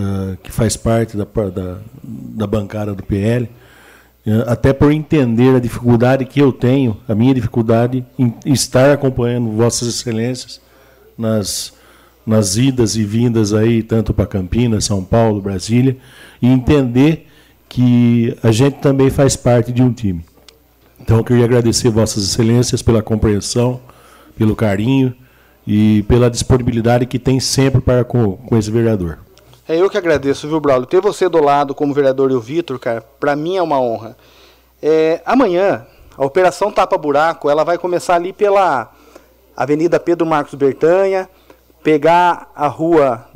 uh, 0.00 0.36
que 0.42 0.50
faz 0.50 0.76
parte 0.76 1.16
da, 1.16 1.24
da, 1.24 1.78
da 2.02 2.46
bancada 2.46 2.94
do 2.94 3.02
PL, 3.02 3.44
uh, 4.26 4.44
até 4.46 4.72
por 4.72 4.90
entender 4.90 5.54
a 5.54 5.60
dificuldade 5.60 6.24
que 6.24 6.40
eu 6.40 6.52
tenho, 6.52 6.96
a 7.08 7.14
minha 7.14 7.34
dificuldade 7.34 8.04
em 8.18 8.34
estar 8.46 8.90
acompanhando 8.90 9.50
Vossas 9.50 9.88
Excelências 9.88 10.60
nas, 11.16 11.72
nas 12.26 12.56
idas 12.56 12.96
e 12.96 13.04
vindas 13.04 13.52
aí, 13.52 13.82
tanto 13.82 14.14
para 14.14 14.26
Campinas, 14.26 14.84
São 14.84 15.04
Paulo, 15.04 15.40
Brasília, 15.40 15.96
e 16.40 16.48
entender 16.48 17.26
que 17.68 18.36
a 18.42 18.50
gente 18.50 18.78
também 18.78 19.10
faz 19.10 19.36
parte 19.36 19.70
de 19.70 19.82
um 19.82 19.92
time. 19.92 20.24
Então 21.00 21.18
eu 21.18 21.24
queria 21.24 21.44
agradecer 21.44 21.88
Vossas 21.90 22.24
Excelências 22.24 22.82
pela 22.82 23.02
compreensão, 23.02 23.80
pelo 24.36 24.56
carinho 24.56 25.14
e 25.66 26.04
pela 26.08 26.30
disponibilidade 26.30 27.06
que 27.06 27.18
tem 27.18 27.38
sempre 27.38 27.80
para 27.80 28.04
com, 28.04 28.36
com 28.36 28.56
esse 28.56 28.70
vereador. 28.70 29.18
É 29.70 29.76
eu 29.76 29.88
que 29.88 29.96
agradeço, 29.96 30.48
viu, 30.48 30.58
Braulio? 30.58 30.84
Ter 30.84 31.00
você 31.00 31.28
do 31.28 31.40
lado 31.40 31.76
como 31.76 31.94
vereador 31.94 32.32
e 32.32 32.34
o 32.34 32.40
Vitor, 32.40 32.76
cara, 32.76 33.04
para 33.20 33.36
mim 33.36 33.56
é 33.56 33.62
uma 33.62 33.80
honra. 33.80 34.16
É, 34.82 35.22
amanhã, 35.24 35.86
a 36.18 36.26
Operação 36.26 36.72
Tapa 36.72 36.98
Buraco, 36.98 37.48
ela 37.48 37.62
vai 37.62 37.78
começar 37.78 38.16
ali 38.16 38.32
pela 38.32 38.90
Avenida 39.56 40.00
Pedro 40.00 40.26
Marcos 40.26 40.54
Bertanha, 40.56 41.30
pegar 41.84 42.50
a 42.52 42.66
rua 42.66 43.28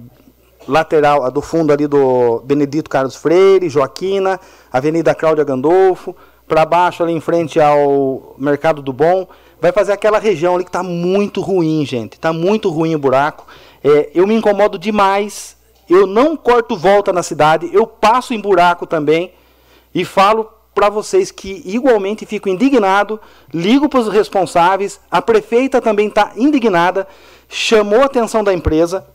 lateral, 0.67 1.23
a 1.23 1.31
do 1.31 1.41
fundo 1.41 1.73
ali 1.73 1.87
do 1.87 2.41
Benedito 2.41 2.91
Carlos 2.91 3.15
Freire, 3.15 3.69
Joaquina, 3.69 4.41
Avenida 4.73 5.15
Cláudia 5.15 5.45
Gandolfo, 5.45 6.17
para 6.49 6.67
baixo 6.67 7.05
ali 7.05 7.13
em 7.13 7.21
frente 7.21 7.61
ao 7.61 8.35
Mercado 8.37 8.83
do 8.83 8.93
Bom, 8.93 9.29
vai 9.61 9.71
fazer 9.71 9.93
aquela 9.93 10.19
região 10.19 10.57
ali 10.57 10.65
que 10.65 10.69
está 10.71 10.83
muito 10.83 11.41
ruim, 11.41 11.87
gente. 11.87 12.15
Está 12.15 12.33
muito 12.33 12.71
ruim 12.71 12.97
o 12.97 12.99
buraco. 12.99 13.47
É, 13.85 14.11
eu 14.13 14.27
me 14.27 14.35
incomodo 14.35 14.77
demais. 14.77 15.55
Eu 15.89 16.07
não 16.07 16.37
corto 16.37 16.77
volta 16.77 17.13
na 17.13 17.23
cidade, 17.23 17.69
eu 17.73 17.87
passo 17.87 18.33
em 18.33 18.41
buraco 18.41 18.87
também 18.87 19.33
e 19.95 20.05
falo 20.05 20.51
para 20.75 20.89
vocês 20.89 21.31
que 21.31 21.63
igualmente 21.65 22.27
fico 22.27 22.49
indignado, 22.49 23.21
ligo 23.53 23.89
para 23.89 24.01
os 24.01 24.09
responsáveis, 24.09 25.01
a 25.11 25.23
prefeita 25.23 25.81
também 25.81 26.09
está 26.09 26.33
indignada, 26.37 27.07
chamou 27.49 28.03
a 28.03 28.07
atenção 28.07 28.43
da 28.43 28.53
empresa 28.53 29.07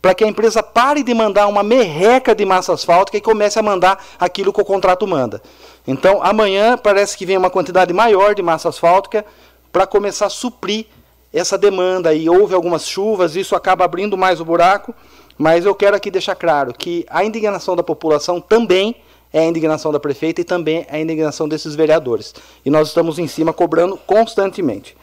para 0.00 0.14
que 0.14 0.24
a 0.24 0.26
empresa 0.26 0.62
pare 0.62 1.02
de 1.02 1.12
mandar 1.12 1.46
uma 1.46 1.62
merreca 1.62 2.34
de 2.34 2.44
massa 2.44 2.72
asfáltica 2.72 3.18
e 3.18 3.20
comece 3.20 3.58
a 3.58 3.62
mandar 3.62 4.02
aquilo 4.18 4.52
que 4.52 4.60
o 4.60 4.64
contrato 4.64 5.06
manda. 5.06 5.42
Então, 5.86 6.22
amanhã 6.22 6.78
parece 6.78 7.16
que 7.16 7.26
vem 7.26 7.36
uma 7.36 7.50
quantidade 7.50 7.92
maior 7.92 8.34
de 8.34 8.42
massa 8.42 8.70
asfáltica 8.70 9.26
para 9.70 9.86
começar 9.86 10.26
a 10.26 10.30
suprir 10.30 10.86
essa 11.32 11.58
demanda. 11.58 12.14
E 12.14 12.30
houve 12.30 12.54
algumas 12.54 12.88
chuvas, 12.88 13.36
isso 13.36 13.54
acaba 13.54 13.84
abrindo 13.84 14.16
mais 14.16 14.40
o 14.40 14.44
buraco, 14.44 14.94
mas 15.40 15.64
eu 15.64 15.74
quero 15.74 15.96
aqui 15.96 16.10
deixar 16.10 16.34
claro 16.34 16.74
que 16.74 17.06
a 17.08 17.24
indignação 17.24 17.74
da 17.74 17.82
população 17.82 18.42
também 18.42 18.94
é 19.32 19.40
a 19.40 19.46
indignação 19.46 19.90
da 19.90 19.98
prefeita 19.98 20.42
e 20.42 20.44
também 20.44 20.84
é 20.86 20.96
a 20.96 21.00
indignação 21.00 21.48
desses 21.48 21.74
vereadores. 21.74 22.34
E 22.62 22.68
nós 22.68 22.88
estamos 22.88 23.18
em 23.18 23.26
cima 23.26 23.50
cobrando 23.50 23.96
constantemente. 23.96 24.94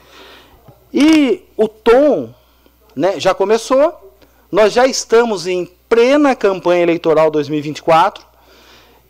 E 0.93 1.43
o 1.57 1.67
tom 1.67 2.35
né, 2.95 3.19
já 3.19 3.33
começou, 3.33 4.14
nós 4.51 4.74
já 4.74 4.85
estamos 4.85 5.48
em 5.48 5.67
plena 5.90 6.35
campanha 6.35 6.83
eleitoral 6.83 7.32
2024. 7.32 8.24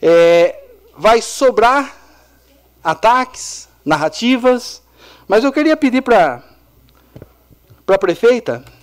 É, 0.01 0.64
vai 0.97 1.22
sobrar 1.22 1.93
ataques, 2.81 3.67
narrativas, 3.83 4.81
mas 5.27 5.43
eu 5.43 5.51
queria 5.51 5.75
pedir 5.75 6.03
para 6.03 6.41
a 7.85 7.97
prefeita 7.97 8.76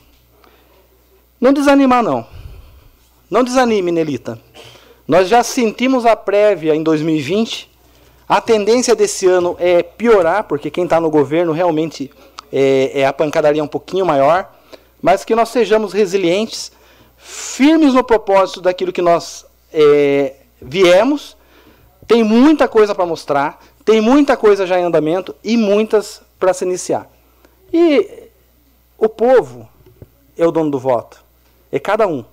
não 1.45 1.53
desanimar, 1.53 2.03
não. 2.03 2.27
Não 3.31 3.45
desanime, 3.45 3.93
Nelita. 3.93 4.41
Nós 5.07 5.29
já 5.29 5.43
sentimos 5.43 6.07
a 6.07 6.17
prévia 6.17 6.75
em 6.75 6.83
2020. 6.83 7.71
A 8.27 8.41
tendência 8.41 8.97
desse 8.97 9.27
ano 9.27 9.55
é 9.59 9.83
piorar, 9.83 10.45
porque 10.45 10.71
quem 10.71 10.85
está 10.85 10.99
no 10.99 11.11
governo 11.11 11.53
realmente 11.53 12.11
é, 12.51 12.93
é 13.01 13.07
a 13.07 13.13
pancadaria 13.13 13.63
um 13.63 13.69
pouquinho 13.69 14.07
maior. 14.07 14.51
Mas 15.03 15.23
que 15.23 15.35
nós 15.35 15.51
sejamos 15.51 15.93
resilientes, 15.93 16.73
firmes 17.19 17.93
no 17.93 18.03
propósito 18.03 18.63
daquilo 18.63 18.91
que 18.91 19.03
nós 19.03 19.45
é, 19.71 20.37
viemos. 20.63 21.37
Tem 22.09 22.25
muita 22.25 22.67
coisa 22.67 22.95
para 22.95 23.05
mostrar, 23.05 23.63
tem 23.85 24.01
muita 24.01 24.35
coisa 24.35 24.67
já 24.67 24.81
em 24.81 24.85
andamento 24.85 25.37
e 25.45 25.59
muitas 25.59 26.23
para 26.41 26.55
se 26.55 26.65
iniciar. 26.65 27.07
E 27.71 28.31
o 28.97 29.11
povo 29.11 29.69
é 30.39 30.47
o 30.47 30.51
dono 30.51 30.71
do 30.71 30.79
voto, 30.79 31.24
é 31.75 31.81
cada 31.81 32.07
um. 32.07 32.25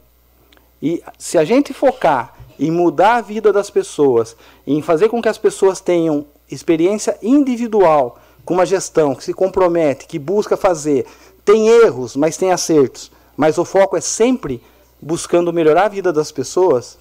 E 0.80 1.04
se 1.18 1.36
a 1.36 1.44
gente 1.44 1.74
focar 1.74 2.36
em 2.60 2.70
mudar 2.70 3.16
a 3.16 3.22
vida 3.22 3.52
das 3.52 3.72
pessoas, 3.72 4.36
em 4.68 4.84
fazer 4.84 5.10
com 5.10 5.20
que 5.20 5.28
as 5.28 5.40
pessoas 5.40 5.82
tenham 5.82 6.28
experiência 6.50 7.18
individual 7.24 8.20
com 8.46 8.54
uma 8.54 8.68
gestão 8.68 9.16
que 9.16 9.24
se 9.24 9.34
compromete, 9.34 10.06
que 10.06 10.20
busca 10.20 10.56
fazer, 10.56 11.08
tem 11.44 11.70
erros, 11.70 12.16
mas 12.16 12.38
tem 12.38 12.52
acertos, 12.52 13.12
mas 13.36 13.58
o 13.58 13.66
foco 13.66 13.98
é 13.98 14.02
sempre 14.02 14.62
buscando 15.02 15.52
melhorar 15.52 15.86
a 15.86 15.90
vida 15.90 16.14
das 16.14 16.32
pessoas, 16.32 17.00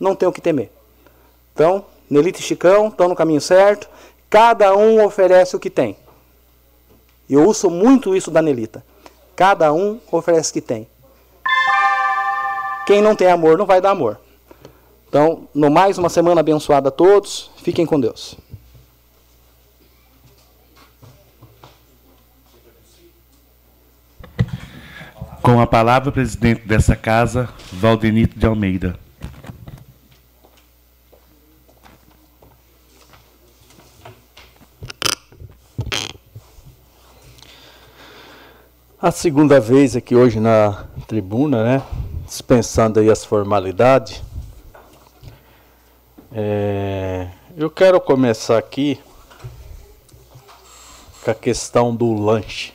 não 0.00 0.16
tem 0.16 0.28
o 0.28 0.32
que 0.32 0.40
temer. 0.40 0.72
Então, 1.54 1.84
Nelite 2.10 2.40
e 2.40 2.44
Chicão 2.44 2.88
estão 2.88 3.08
no 3.08 3.14
caminho 3.14 3.40
certo, 3.40 3.88
cada 4.28 4.76
um 4.76 5.04
oferece 5.04 5.54
o 5.54 5.60
que 5.60 5.70
tem. 5.70 5.96
Eu 7.30 7.44
uso 7.44 7.70
muito 7.70 8.16
isso 8.16 8.30
da 8.30 8.42
Nelita. 8.42 8.84
Cada 9.36 9.72
um 9.72 10.00
oferece 10.10 10.50
o 10.50 10.54
que 10.54 10.60
tem. 10.60 10.88
Quem 12.86 13.02
não 13.02 13.16
tem 13.16 13.26
amor 13.26 13.58
não 13.58 13.66
vai 13.66 13.80
dar 13.80 13.90
amor. 13.90 14.20
Então, 15.08 15.48
no 15.52 15.68
mais, 15.68 15.98
uma 15.98 16.08
semana 16.08 16.40
abençoada 16.40 16.88
a 16.88 16.92
todos. 16.92 17.50
Fiquem 17.56 17.84
com 17.84 17.98
Deus. 17.98 18.36
Com 25.42 25.60
a 25.60 25.66
palavra, 25.66 26.10
o 26.10 26.12
presidente 26.12 26.62
dessa 26.66 26.94
casa, 26.94 27.48
Valdenito 27.72 28.38
de 28.38 28.46
Almeida. 28.46 28.96
A 39.02 39.10
segunda 39.10 39.60
vez 39.60 39.94
aqui 39.94 40.14
hoje 40.14 40.40
na 40.40 40.84
tribuna, 41.06 41.62
né? 41.62 41.82
Dispensando 42.26 42.98
aí 42.98 43.08
as 43.08 43.24
formalidades. 43.24 44.20
É, 46.32 47.28
eu 47.56 47.70
quero 47.70 48.00
começar 48.00 48.58
aqui 48.58 48.98
com 51.22 51.30
a 51.30 51.34
questão 51.34 51.94
do 51.94 52.12
lanche, 52.12 52.72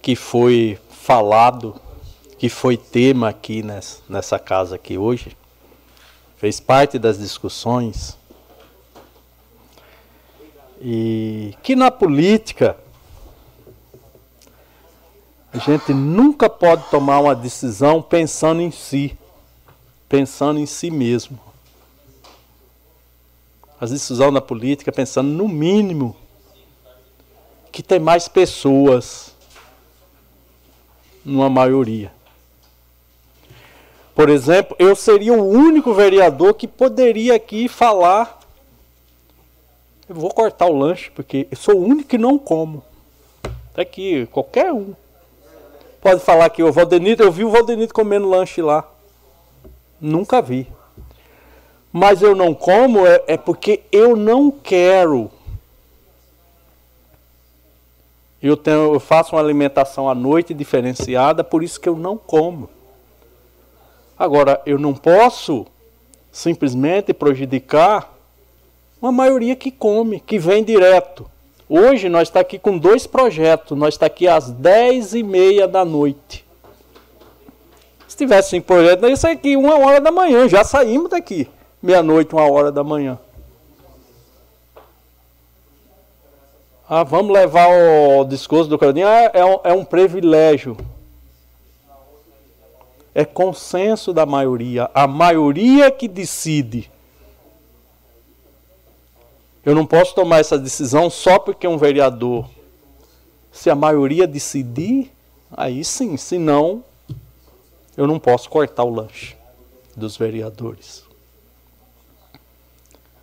que 0.00 0.14
foi 0.14 0.78
falado, 0.88 1.74
que 2.38 2.48
foi 2.48 2.76
tema 2.76 3.30
aqui 3.30 3.64
nessa, 3.64 4.00
nessa 4.08 4.38
casa 4.38 4.76
aqui 4.76 4.96
hoje. 4.96 5.36
Fez 6.36 6.60
parte 6.60 7.00
das 7.00 7.18
discussões. 7.18 8.16
E 10.80 11.52
que 11.64 11.74
na 11.74 11.90
política 11.90 12.76
a 15.56 15.58
gente 15.58 15.94
nunca 15.94 16.50
pode 16.50 16.84
tomar 16.90 17.18
uma 17.18 17.34
decisão 17.34 18.02
pensando 18.02 18.60
em 18.60 18.70
si, 18.70 19.16
pensando 20.06 20.60
em 20.60 20.66
si 20.66 20.90
mesmo. 20.90 21.40
As 23.80 23.90
decisões 23.90 24.34
na 24.34 24.40
política 24.40 24.92
pensando 24.92 25.28
no 25.30 25.48
mínimo 25.48 26.14
que 27.72 27.82
tem 27.82 27.98
mais 27.98 28.28
pessoas 28.28 29.34
numa 31.24 31.48
maioria. 31.48 32.12
Por 34.14 34.28
exemplo, 34.28 34.76
eu 34.78 34.94
seria 34.94 35.32
o 35.32 35.42
único 35.42 35.94
vereador 35.94 36.52
que 36.54 36.68
poderia 36.68 37.34
aqui 37.34 37.66
falar. 37.66 38.40
Eu 40.06 40.14
vou 40.14 40.30
cortar 40.30 40.66
o 40.66 40.78
lanche, 40.78 41.10
porque 41.10 41.46
eu 41.50 41.56
sou 41.56 41.76
o 41.76 41.84
único 41.84 42.08
que 42.08 42.18
não 42.18 42.38
como. 42.38 42.84
Até 43.72 43.84
que 43.84 44.26
qualquer 44.26 44.72
um 44.72 44.94
pode 46.00 46.20
falar 46.20 46.50
que 46.50 46.62
o 46.62 46.72
Valdenito, 46.72 47.22
eu 47.22 47.32
vi 47.32 47.44
o 47.44 47.50
Valdenito 47.50 47.94
comendo 47.94 48.28
lanche 48.28 48.62
lá. 48.62 48.88
Nunca 50.00 50.42
vi. 50.42 50.66
Mas 51.92 52.22
eu 52.22 52.34
não 52.34 52.54
como 52.54 53.06
é, 53.06 53.22
é 53.26 53.36
porque 53.36 53.82
eu 53.90 54.16
não 54.16 54.50
quero 54.50 55.30
Eu, 58.46 58.56
tenho, 58.56 58.94
eu 58.94 59.00
faço 59.00 59.34
uma 59.34 59.42
alimentação 59.42 60.08
à 60.08 60.14
noite 60.14 60.52
diferenciada, 60.52 61.42
por 61.42 61.64
isso 61.64 61.80
que 61.80 61.88
eu 61.88 61.96
não 61.96 62.16
como. 62.16 62.68
Agora, 64.18 64.60
eu 64.64 64.78
não 64.78 64.94
posso 64.94 65.66
simplesmente 66.30 67.12
prejudicar 67.12 68.14
uma 69.00 69.10
maioria 69.10 69.56
que 69.56 69.70
come, 69.70 70.20
que 70.20 70.38
vem 70.38 70.62
direto. 70.62 71.28
Hoje 71.68 72.08
nós 72.08 72.28
está 72.28 72.40
aqui 72.40 72.58
com 72.58 72.78
dois 72.78 73.06
projetos, 73.06 73.76
nós 73.76 73.94
está 73.94 74.06
aqui 74.06 74.28
às 74.28 74.50
10 74.50 75.14
e 75.14 75.22
meia 75.22 75.66
da 75.66 75.84
noite. 75.84 76.46
Se 78.06 78.16
tivesse 78.16 78.56
um 78.56 78.60
projeto, 78.60 79.00
nós 79.00 79.22
ia 79.22 79.30
aqui 79.30 79.56
uma 79.56 79.76
hora 79.78 80.00
da 80.00 80.12
manhã, 80.12 80.48
já 80.48 80.62
saímos 80.62 81.10
daqui, 81.10 81.48
meia-noite, 81.82 82.32
uma 82.34 82.48
hora 82.48 82.70
da 82.70 82.84
manhã. 82.84 83.18
Ah, 86.88 87.02
vamos 87.02 87.32
levar 87.32 87.66
o 87.68 88.24
discurso 88.24 88.70
do 88.70 88.78
Claudinho. 88.78 89.08
Ah, 89.08 89.30
é, 89.34 89.44
um, 89.44 89.58
é 89.64 89.72
um 89.72 89.84
privilégio. 89.84 90.76
É 93.12 93.24
consenso 93.24 94.12
da 94.12 94.24
maioria. 94.24 94.88
A 94.94 95.04
maioria 95.08 95.90
que 95.90 96.06
decide. 96.06 96.88
Eu 99.66 99.74
não 99.74 99.84
posso 99.84 100.14
tomar 100.14 100.38
essa 100.38 100.58
decisão 100.58 101.10
só 101.10 101.38
porque 101.38 101.68
um 101.68 101.76
vereador. 101.76 102.48
Se 103.52 103.68
a 103.68 103.74
maioria 103.74 104.26
decidir, 104.26 105.12
aí 105.50 105.84
sim. 105.84 106.16
Se 106.16 106.38
não, 106.38 106.82
eu 107.96 108.06
não 108.06 108.18
posso 108.18 108.48
cortar 108.48 108.84
o 108.84 108.90
lanche 108.90 109.36
dos 109.94 110.16
vereadores. 110.16 111.04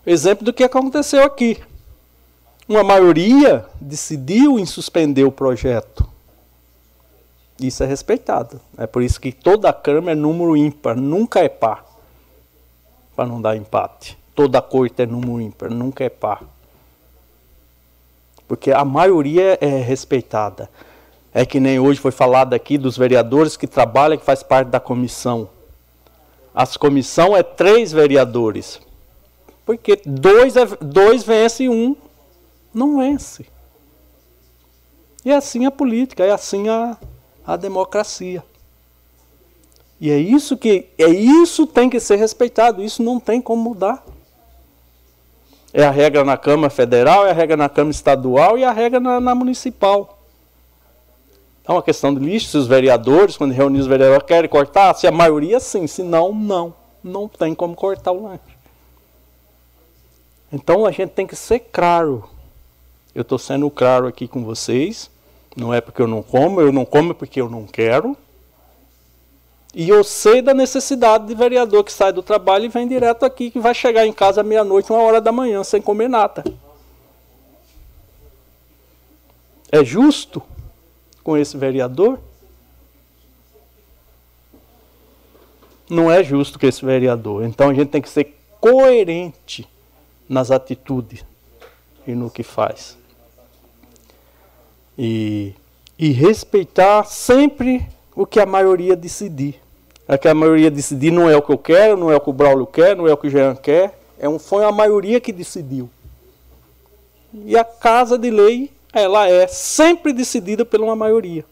Exemplo 0.05 0.45
do 0.45 0.53
que 0.53 0.63
aconteceu 0.63 1.23
aqui 1.23 1.59
uma 2.67 2.83
maioria 2.83 3.65
decidiu 3.79 4.57
em 4.57 4.65
suspender 4.65 5.23
o 5.23 5.31
projeto. 5.31 6.07
Isso 7.59 7.83
é 7.83 7.85
respeitado. 7.85 8.59
É 8.77 8.87
por 8.87 9.03
isso 9.03 9.19
que 9.19 9.31
toda 9.31 9.69
a 9.69 9.73
Câmara 9.73 10.13
é 10.13 10.15
número 10.15 10.55
ímpar, 10.55 10.95
nunca 10.95 11.39
é 11.39 11.49
par. 11.49 11.85
Para 13.15 13.27
não 13.27 13.41
dar 13.41 13.55
empate. 13.55 14.17
Toda 14.35 14.61
corte 14.61 15.01
é 15.01 15.05
número 15.05 15.41
ímpar, 15.41 15.69
nunca 15.69 16.03
é 16.03 16.09
par. 16.09 16.43
Porque 18.47 18.71
a 18.71 18.83
maioria 18.83 19.57
é 19.61 19.79
respeitada. 19.79 20.69
É 21.33 21.45
que 21.45 21.59
nem 21.59 21.79
hoje 21.79 21.99
foi 21.99 22.11
falado 22.11 22.53
aqui 22.53 22.77
dos 22.77 22.97
vereadores 22.97 23.57
que 23.57 23.65
trabalham, 23.65 24.17
que 24.17 24.25
faz 24.25 24.43
parte 24.43 24.67
da 24.67 24.79
comissão. 24.79 25.49
As 26.53 26.77
comissão 26.77 27.35
é 27.35 27.41
três 27.41 27.91
vereadores. 27.91 28.79
Porque 29.65 29.99
dois, 30.05 30.55
é, 30.55 30.65
dois 30.81 31.23
vence 31.23 31.63
e 31.63 31.69
um 31.69 31.95
não 32.73 32.97
vence. 32.97 33.45
E 35.23 35.31
assim 35.31 35.65
a 35.65 35.71
política, 35.71 36.23
é 36.23 36.31
assim 36.31 36.67
a, 36.67 36.97
a 37.45 37.55
democracia. 37.55 38.43
E 40.01 40.11
é 40.11 40.17
isso 40.17 40.57
que 40.57 40.89
é 40.97 41.07
isso 41.07 41.65
tem 41.65 41.89
que 41.89 41.99
ser 41.99 42.17
respeitado, 42.17 42.83
isso 42.83 43.01
não 43.01 43.19
tem 43.19 43.41
como 43.41 43.63
mudar. 43.63 44.03
É 45.73 45.83
a 45.83 45.89
regra 45.89 46.23
na 46.23 46.37
Câmara 46.37 46.69
Federal, 46.69 47.25
é 47.25 47.31
a 47.31 47.33
regra 47.33 47.57
na 47.57 47.67
Câmara 47.67 47.91
Estadual 47.91 48.57
e 48.57 48.63
a 48.63 48.71
regra 48.71 48.99
na, 48.99 49.19
na 49.19 49.33
municipal. 49.33 50.19
É 51.67 51.71
uma 51.71 51.81
questão 51.81 52.13
de 52.13 52.19
lixo, 52.19 52.49
se 52.49 52.57
os 52.57 52.67
vereadores, 52.67 53.35
quando 53.35 53.51
reunir 53.51 53.79
os 53.79 53.87
vereadores, 53.87 54.23
querem 54.27 54.49
cortar, 54.49 54.93
se 54.93 55.07
a 55.07 55.11
maioria 55.11 55.59
sim, 55.59 55.87
se 55.87 56.03
não, 56.03 56.33
não. 56.33 56.73
Não 57.03 57.27
tem 57.27 57.55
como 57.55 57.75
cortar 57.75 58.11
o 58.11 58.23
lanche. 58.23 58.41
Então 60.51 60.85
a 60.85 60.91
gente 60.91 61.09
tem 61.09 61.25
que 61.25 61.35
ser 61.35 61.59
claro 61.59 62.29
eu 63.15 63.21
estou 63.21 63.37
sendo 63.37 63.69
claro 63.69 64.07
aqui 64.07 64.27
com 64.27 64.43
vocês. 64.43 65.09
Não 65.55 65.71
é 65.71 65.79
porque 65.79 66.01
eu 66.01 66.07
não 66.07 66.23
como, 66.23 66.59
eu 66.59 66.71
não 66.71 66.83
como 66.83 67.13
porque 67.13 67.39
eu 67.39 67.47
não 67.47 67.65
quero. 67.65 68.17
E 69.73 69.89
eu 69.89 70.03
sei 70.03 70.41
da 70.41 70.53
necessidade 70.53 71.25
de 71.25 71.33
vereador 71.33 71.83
que 71.83 71.91
sai 71.91 72.13
do 72.13 72.21
trabalho 72.21 72.65
e 72.65 72.69
vem 72.69 72.87
direto 72.87 73.25
aqui, 73.25 73.49
que 73.49 73.59
vai 73.59 73.73
chegar 73.73 74.05
em 74.05 74.13
casa 74.13 74.43
meia-noite, 74.43 74.91
uma 74.91 75.01
hora 75.01 75.19
da 75.19 75.31
manhã, 75.31 75.63
sem 75.63 75.81
comer 75.81 76.07
nada. 76.07 76.43
É 79.71 79.83
justo 79.83 80.41
com 81.23 81.35
esse 81.35 81.57
vereador? 81.57 82.19
Não 85.89 86.11
é 86.11 86.23
justo 86.23 86.59
com 86.59 86.67
esse 86.67 86.85
vereador. 86.85 87.43
Então 87.43 87.69
a 87.69 87.73
gente 87.73 87.89
tem 87.89 88.01
que 88.01 88.09
ser 88.09 88.35
coerente 88.61 89.67
nas 90.29 90.51
atitudes 90.51 91.25
e 92.05 92.13
no 92.13 92.29
que 92.29 92.43
faz 92.43 92.97
e, 94.97 95.53
e 95.97 96.11
respeitar 96.11 97.03
sempre 97.05 97.85
o 98.15 98.25
que 98.25 98.39
a 98.39 98.45
maioria 98.45 98.95
decidir. 98.95 99.59
É 100.07 100.17
que 100.17 100.27
a 100.27 100.33
maioria 100.33 100.69
decidir 100.69 101.11
não 101.11 101.29
é 101.29 101.35
o 101.35 101.41
que 101.41 101.51
eu 101.51 101.57
quero, 101.57 101.97
não 101.97 102.11
é 102.11 102.15
o 102.15 102.21
que 102.21 102.29
o 102.29 102.33
Braulio 102.33 102.67
quer, 102.67 102.95
não 102.95 103.07
é 103.07 103.13
o 103.13 103.17
que 103.17 103.27
o 103.27 103.29
Jean 103.29 103.55
quer. 103.55 103.99
É 104.19 104.27
um, 104.27 104.37
foi 104.37 104.65
a 104.65 104.71
maioria 104.71 105.19
que 105.19 105.31
decidiu. 105.31 105.89
E 107.33 107.57
a 107.57 107.63
casa 107.63 108.17
de 108.17 108.29
lei, 108.29 108.71
ela 108.91 109.27
é 109.27 109.47
sempre 109.47 110.13
decidida 110.13 110.65
por 110.65 110.81
uma 110.81 110.95
maioria. 110.95 111.45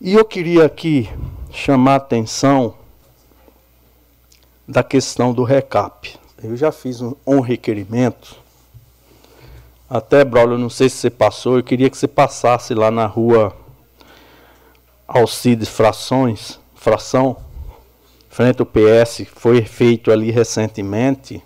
E 0.00 0.14
eu 0.14 0.24
queria 0.24 0.66
aqui 0.66 1.08
chamar 1.50 1.94
a 1.94 1.96
atenção 1.96 2.74
da 4.66 4.82
questão 4.82 5.32
do 5.32 5.42
recap. 5.42 6.16
Eu 6.42 6.56
já 6.56 6.70
fiz 6.70 7.00
um, 7.00 7.14
um 7.26 7.40
requerimento 7.40 8.36
até, 9.90 10.22
Braulio, 10.22 10.58
não 10.58 10.68
sei 10.68 10.90
se 10.90 10.96
você 10.96 11.08
passou, 11.08 11.56
eu 11.56 11.62
queria 11.62 11.88
que 11.88 11.96
você 11.96 12.06
passasse 12.06 12.74
lá 12.74 12.90
na 12.90 13.06
rua 13.06 13.56
Alcides 15.08 15.68
Frações, 15.68 16.60
Fração, 16.74 17.38
frente 18.28 18.60
ao 18.60 18.66
PS, 18.66 19.26
foi 19.34 19.64
feito 19.64 20.12
ali 20.12 20.30
recentemente. 20.30 21.42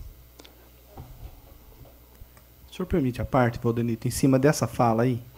O 2.68 2.74
senhor 2.74 2.86
permite 2.86 3.22
a 3.22 3.24
parte, 3.24 3.58
Valdenito, 3.62 4.08
em 4.08 4.10
cima 4.10 4.38
dessa 4.38 4.66
fala 4.66 5.04
aí? 5.04 5.22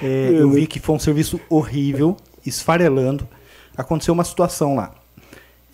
É, 0.00 0.30
eu 0.32 0.48
vi 0.52 0.64
que 0.64 0.78
foi 0.78 0.94
um 0.94 0.98
serviço 0.98 1.40
horrível, 1.50 2.16
esfarelando. 2.46 3.28
Aconteceu 3.76 4.14
uma 4.14 4.22
situação 4.22 4.76
lá. 4.76 4.94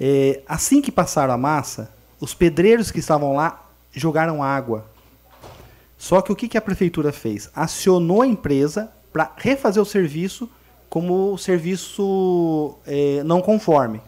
É, 0.01 0.41
assim 0.49 0.81
que 0.81 0.91
passaram 0.91 1.35
a 1.35 1.37
massa, 1.37 1.93
os 2.19 2.33
pedreiros 2.33 2.91
que 2.91 3.01
estavam 3.01 3.35
lá 3.35 3.69
jogaram 3.93 4.43
água 4.43 4.87
só 6.05 6.21
que 6.21 6.31
o 6.31 6.37
que, 6.37 6.49
que 6.49 6.59
a 6.59 6.61
prefeitura 6.61 7.13
fez? 7.13 7.51
Acionou 7.55 8.21
a 8.21 8.27
empresa 8.27 8.93
para 9.11 9.33
refazer 9.39 9.83
o 9.83 9.87
serviço 9.87 10.51
como 10.95 11.37
serviço 11.37 12.77
é, 12.87 13.21
não 13.25 13.41
conforme. 13.41 14.01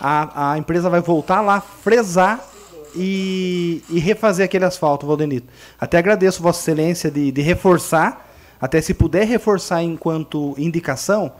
A, 0.00 0.52
a 0.52 0.56
empresa 0.56 0.88
vai 0.88 1.00
voltar 1.00 1.40
lá, 1.40 1.60
fresar 1.60 2.48
e, 2.94 3.82
e 3.90 3.98
refazer 3.98 4.44
aquele 4.44 4.64
asfalto, 4.64 5.04
Valdenito. 5.04 5.48
Até 5.80 5.98
agradeço 5.98 6.44
Vossa 6.44 6.60
Excelência 6.60 7.10
de, 7.10 7.32
de 7.32 7.42
reforçar, 7.42 8.30
até 8.60 8.80
se 8.80 8.94
puder 8.94 9.26
reforçar 9.26 9.82
enquanto 9.82 10.54
indicação, 10.56 11.32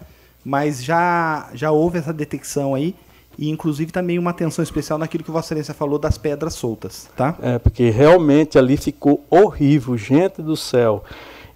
mas 0.44 0.82
já, 0.82 1.48
já 1.54 1.70
houve 1.70 1.98
essa 2.00 2.12
detecção 2.12 2.74
aí 2.74 2.96
e 3.38 3.50
inclusive 3.50 3.92
também 3.92 4.18
uma 4.18 4.32
atenção 4.32 4.64
especial 4.64 4.98
naquilo 4.98 5.22
que 5.22 5.30
Vossa 5.30 5.46
Excelência 5.46 5.74
falou 5.74 5.96
das 5.96 6.18
pedras 6.18 6.54
soltas, 6.54 7.08
tá? 7.16 7.36
É, 7.40 7.56
porque 7.60 7.88
realmente 7.88 8.58
ali 8.58 8.76
ficou 8.76 9.24
horrível, 9.30 9.96
gente 9.96 10.42
do 10.42 10.56
céu. 10.56 11.04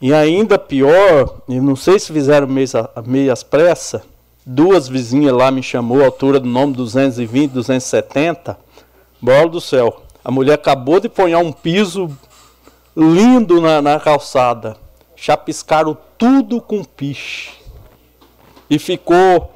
E 0.00 0.12
ainda 0.12 0.58
pior, 0.58 1.40
eu 1.48 1.62
não 1.62 1.76
sei 1.76 1.98
se 1.98 2.12
fizeram 2.12 2.46
meias, 2.46 3.42
pressa, 3.42 4.02
duas 4.44 4.88
vizinhas 4.88 5.32
lá 5.32 5.50
me 5.50 5.62
chamou, 5.62 6.02
a 6.02 6.06
altura 6.06 6.38
do 6.38 6.48
nome 6.48 6.74
220, 6.74 7.52
270, 7.52 8.58
bola 9.20 9.48
do 9.48 9.60
céu. 9.60 10.02
A 10.24 10.30
mulher 10.30 10.54
acabou 10.54 11.00
de 11.00 11.08
pôr 11.08 11.34
um 11.36 11.52
piso 11.52 12.10
lindo 12.96 13.60
na, 13.60 13.82
na 13.82 14.00
calçada. 14.00 14.76
Chapiscaram 15.16 15.96
tudo 16.16 16.60
com 16.60 16.84
piche. 16.84 17.52
E 18.68 18.78
ficou 18.78 19.54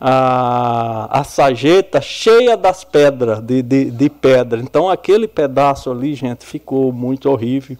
a, 0.00 1.20
a 1.20 1.24
sageta 1.24 2.00
cheia 2.00 2.56
das 2.56 2.84
pedras, 2.84 3.40
de, 3.40 3.62
de, 3.62 3.90
de 3.90 4.10
pedra. 4.10 4.60
Então 4.60 4.88
aquele 4.88 5.26
pedaço 5.26 5.90
ali, 5.90 6.14
gente, 6.14 6.44
ficou 6.44 6.92
muito 6.92 7.30
horrível, 7.30 7.76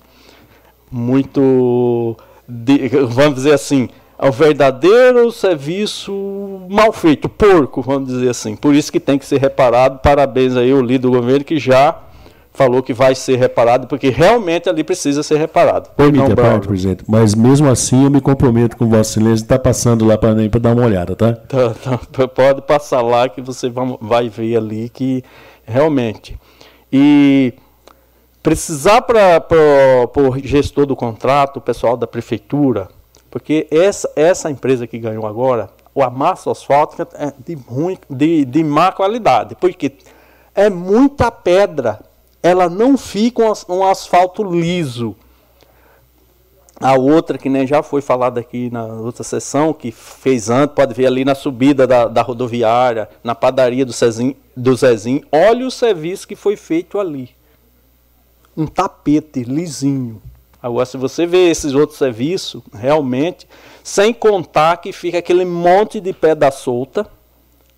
muito, 0.96 2.16
de, 2.48 2.88
vamos 3.08 3.34
dizer 3.36 3.52
assim, 3.52 3.88
é 4.18 4.26
o 4.26 4.32
verdadeiro 4.32 5.30
serviço 5.30 6.12
mal 6.70 6.92
feito, 6.92 7.28
porco, 7.28 7.82
vamos 7.82 8.08
dizer 8.08 8.30
assim. 8.30 8.56
Por 8.56 8.74
isso 8.74 8.90
que 8.90 8.98
tem 8.98 9.18
que 9.18 9.26
ser 9.26 9.38
reparado. 9.38 9.98
Parabéns 10.02 10.56
aí 10.56 10.72
ao 10.72 10.80
líder 10.80 11.00
do 11.00 11.10
governo 11.10 11.44
que 11.44 11.58
já 11.58 12.00
falou 12.56 12.82
que 12.82 12.94
vai 12.94 13.14
ser 13.14 13.36
reparado, 13.36 13.86
porque 13.86 14.08
realmente 14.08 14.66
ali 14.70 14.82
precisa 14.82 15.22
ser 15.22 15.36
reparado. 15.36 15.90
Permite 15.94 16.32
a 16.32 16.34
parte, 16.34 16.66
presidente. 16.66 17.04
Mas 17.06 17.34
mesmo 17.34 17.68
assim 17.68 18.04
eu 18.04 18.10
me 18.10 18.20
comprometo 18.22 18.78
com 18.78 18.88
Vossa 18.88 19.10
Excelência 19.10 19.36
de 19.36 19.42
estar 19.42 19.58
tá 19.58 19.62
passando 19.62 20.06
lá 20.06 20.16
para 20.16 20.34
para 20.48 20.60
dar 20.60 20.72
uma 20.72 20.86
olhada, 20.86 21.14
tá? 21.14 21.34
Tá, 21.34 21.74
tá? 22.10 22.26
Pode 22.26 22.62
passar 22.62 23.02
lá 23.02 23.28
que 23.28 23.42
você 23.42 23.70
vai 24.00 24.30
ver 24.30 24.56
ali 24.56 24.88
que 24.88 25.22
realmente. 25.66 26.38
E 26.90 27.52
precisar 28.46 29.02
para 29.02 29.42
o 30.14 30.38
gestor 30.38 30.86
do 30.86 30.94
contrato, 30.94 31.56
o 31.56 31.60
pessoal 31.60 31.96
da 31.96 32.06
prefeitura, 32.06 32.86
porque 33.28 33.66
essa, 33.72 34.08
essa 34.14 34.48
empresa 34.48 34.86
que 34.86 35.00
ganhou 35.00 35.26
agora, 35.26 35.68
a 35.96 36.08
massa 36.08 36.52
asfáltica 36.52 37.08
é 37.14 37.32
de, 37.44 37.56
ruim, 37.56 37.98
de, 38.08 38.44
de 38.44 38.62
má 38.62 38.92
qualidade, 38.92 39.56
porque 39.56 39.94
é 40.54 40.70
muita 40.70 41.28
pedra, 41.28 41.98
ela 42.40 42.68
não 42.68 42.96
fica 42.96 43.42
um, 43.68 43.82
asfalto 43.82 44.44
liso. 44.44 45.16
A 46.80 46.94
outra, 46.94 47.38
que 47.38 47.48
nem 47.48 47.66
já 47.66 47.82
foi 47.82 48.00
falada 48.00 48.38
aqui 48.38 48.70
na 48.70 48.84
outra 48.84 49.24
sessão, 49.24 49.72
que 49.72 49.90
fez 49.90 50.50
antes, 50.50 50.76
pode 50.76 50.94
ver 50.94 51.06
ali 51.06 51.24
na 51.24 51.34
subida 51.34 51.84
da, 51.84 52.06
da 52.06 52.22
rodoviária, 52.22 53.08
na 53.24 53.34
padaria 53.34 53.84
do, 53.84 53.92
Cezinho, 53.92 54.36
do 54.56 54.76
Zezinho. 54.76 55.24
Olha 55.32 55.66
o 55.66 55.70
serviço 55.70 56.28
que 56.28 56.36
foi 56.36 56.54
feito 56.54 57.00
ali. 57.00 57.35
Um 58.56 58.66
tapete 58.66 59.42
lisinho. 59.42 60.20
Agora, 60.62 60.86
se 60.86 60.96
você 60.96 61.26
vê 61.26 61.50
esses 61.50 61.74
outros 61.74 61.98
serviços, 61.98 62.62
realmente, 62.72 63.46
sem 63.84 64.12
contar 64.12 64.78
que 64.78 64.92
fica 64.92 65.18
aquele 65.18 65.44
monte 65.44 66.00
de 66.00 66.12
pedra 66.12 66.50
solta, 66.50 67.06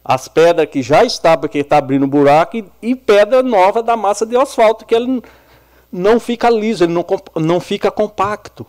as 0.04 0.28
pedras 0.28 0.68
que 0.70 0.80
já 0.80 1.04
está, 1.04 1.36
porque 1.36 1.58
está 1.58 1.78
abrindo 1.78 2.06
buraco, 2.06 2.56
e, 2.56 2.64
e 2.80 2.94
pedra 2.94 3.42
nova 3.42 3.82
da 3.82 3.96
massa 3.96 4.24
de 4.24 4.36
asfalto, 4.36 4.86
que 4.86 4.94
ele 4.94 5.22
não 5.92 6.18
fica 6.18 6.48
liso, 6.48 6.84
ele 6.84 6.92
não, 6.92 7.04
não 7.36 7.60
fica 7.60 7.90
compacto 7.90 8.66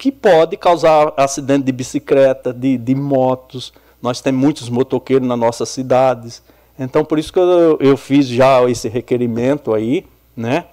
que 0.00 0.10
pode 0.10 0.56
causar 0.56 1.12
acidente 1.14 1.64
de 1.64 1.72
bicicleta, 1.72 2.54
de, 2.54 2.78
de 2.78 2.94
motos. 2.94 3.70
Nós 4.00 4.22
temos 4.22 4.40
muitos 4.40 4.70
motoqueiros 4.70 5.28
nas 5.28 5.38
nossas 5.38 5.68
cidades. 5.68 6.42
Então, 6.78 7.04
por 7.04 7.18
isso 7.18 7.30
que 7.30 7.38
eu, 7.38 7.76
eu 7.78 7.96
fiz 7.98 8.26
já 8.26 8.62
esse 8.70 8.88
requerimento 8.88 9.74
aí, 9.74 10.06
né? 10.34 10.64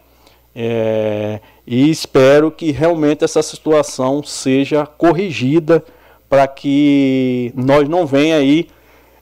É, 0.60 1.40
e 1.68 1.88
espero 1.88 2.50
que 2.50 2.72
realmente 2.72 3.24
essa 3.24 3.44
situação 3.44 4.24
seja 4.24 4.88
corrigida 4.88 5.84
para 6.28 6.48
que 6.48 7.54
nós 7.56 7.88
não 7.88 8.08
venha 8.08 8.38
aí 8.38 8.68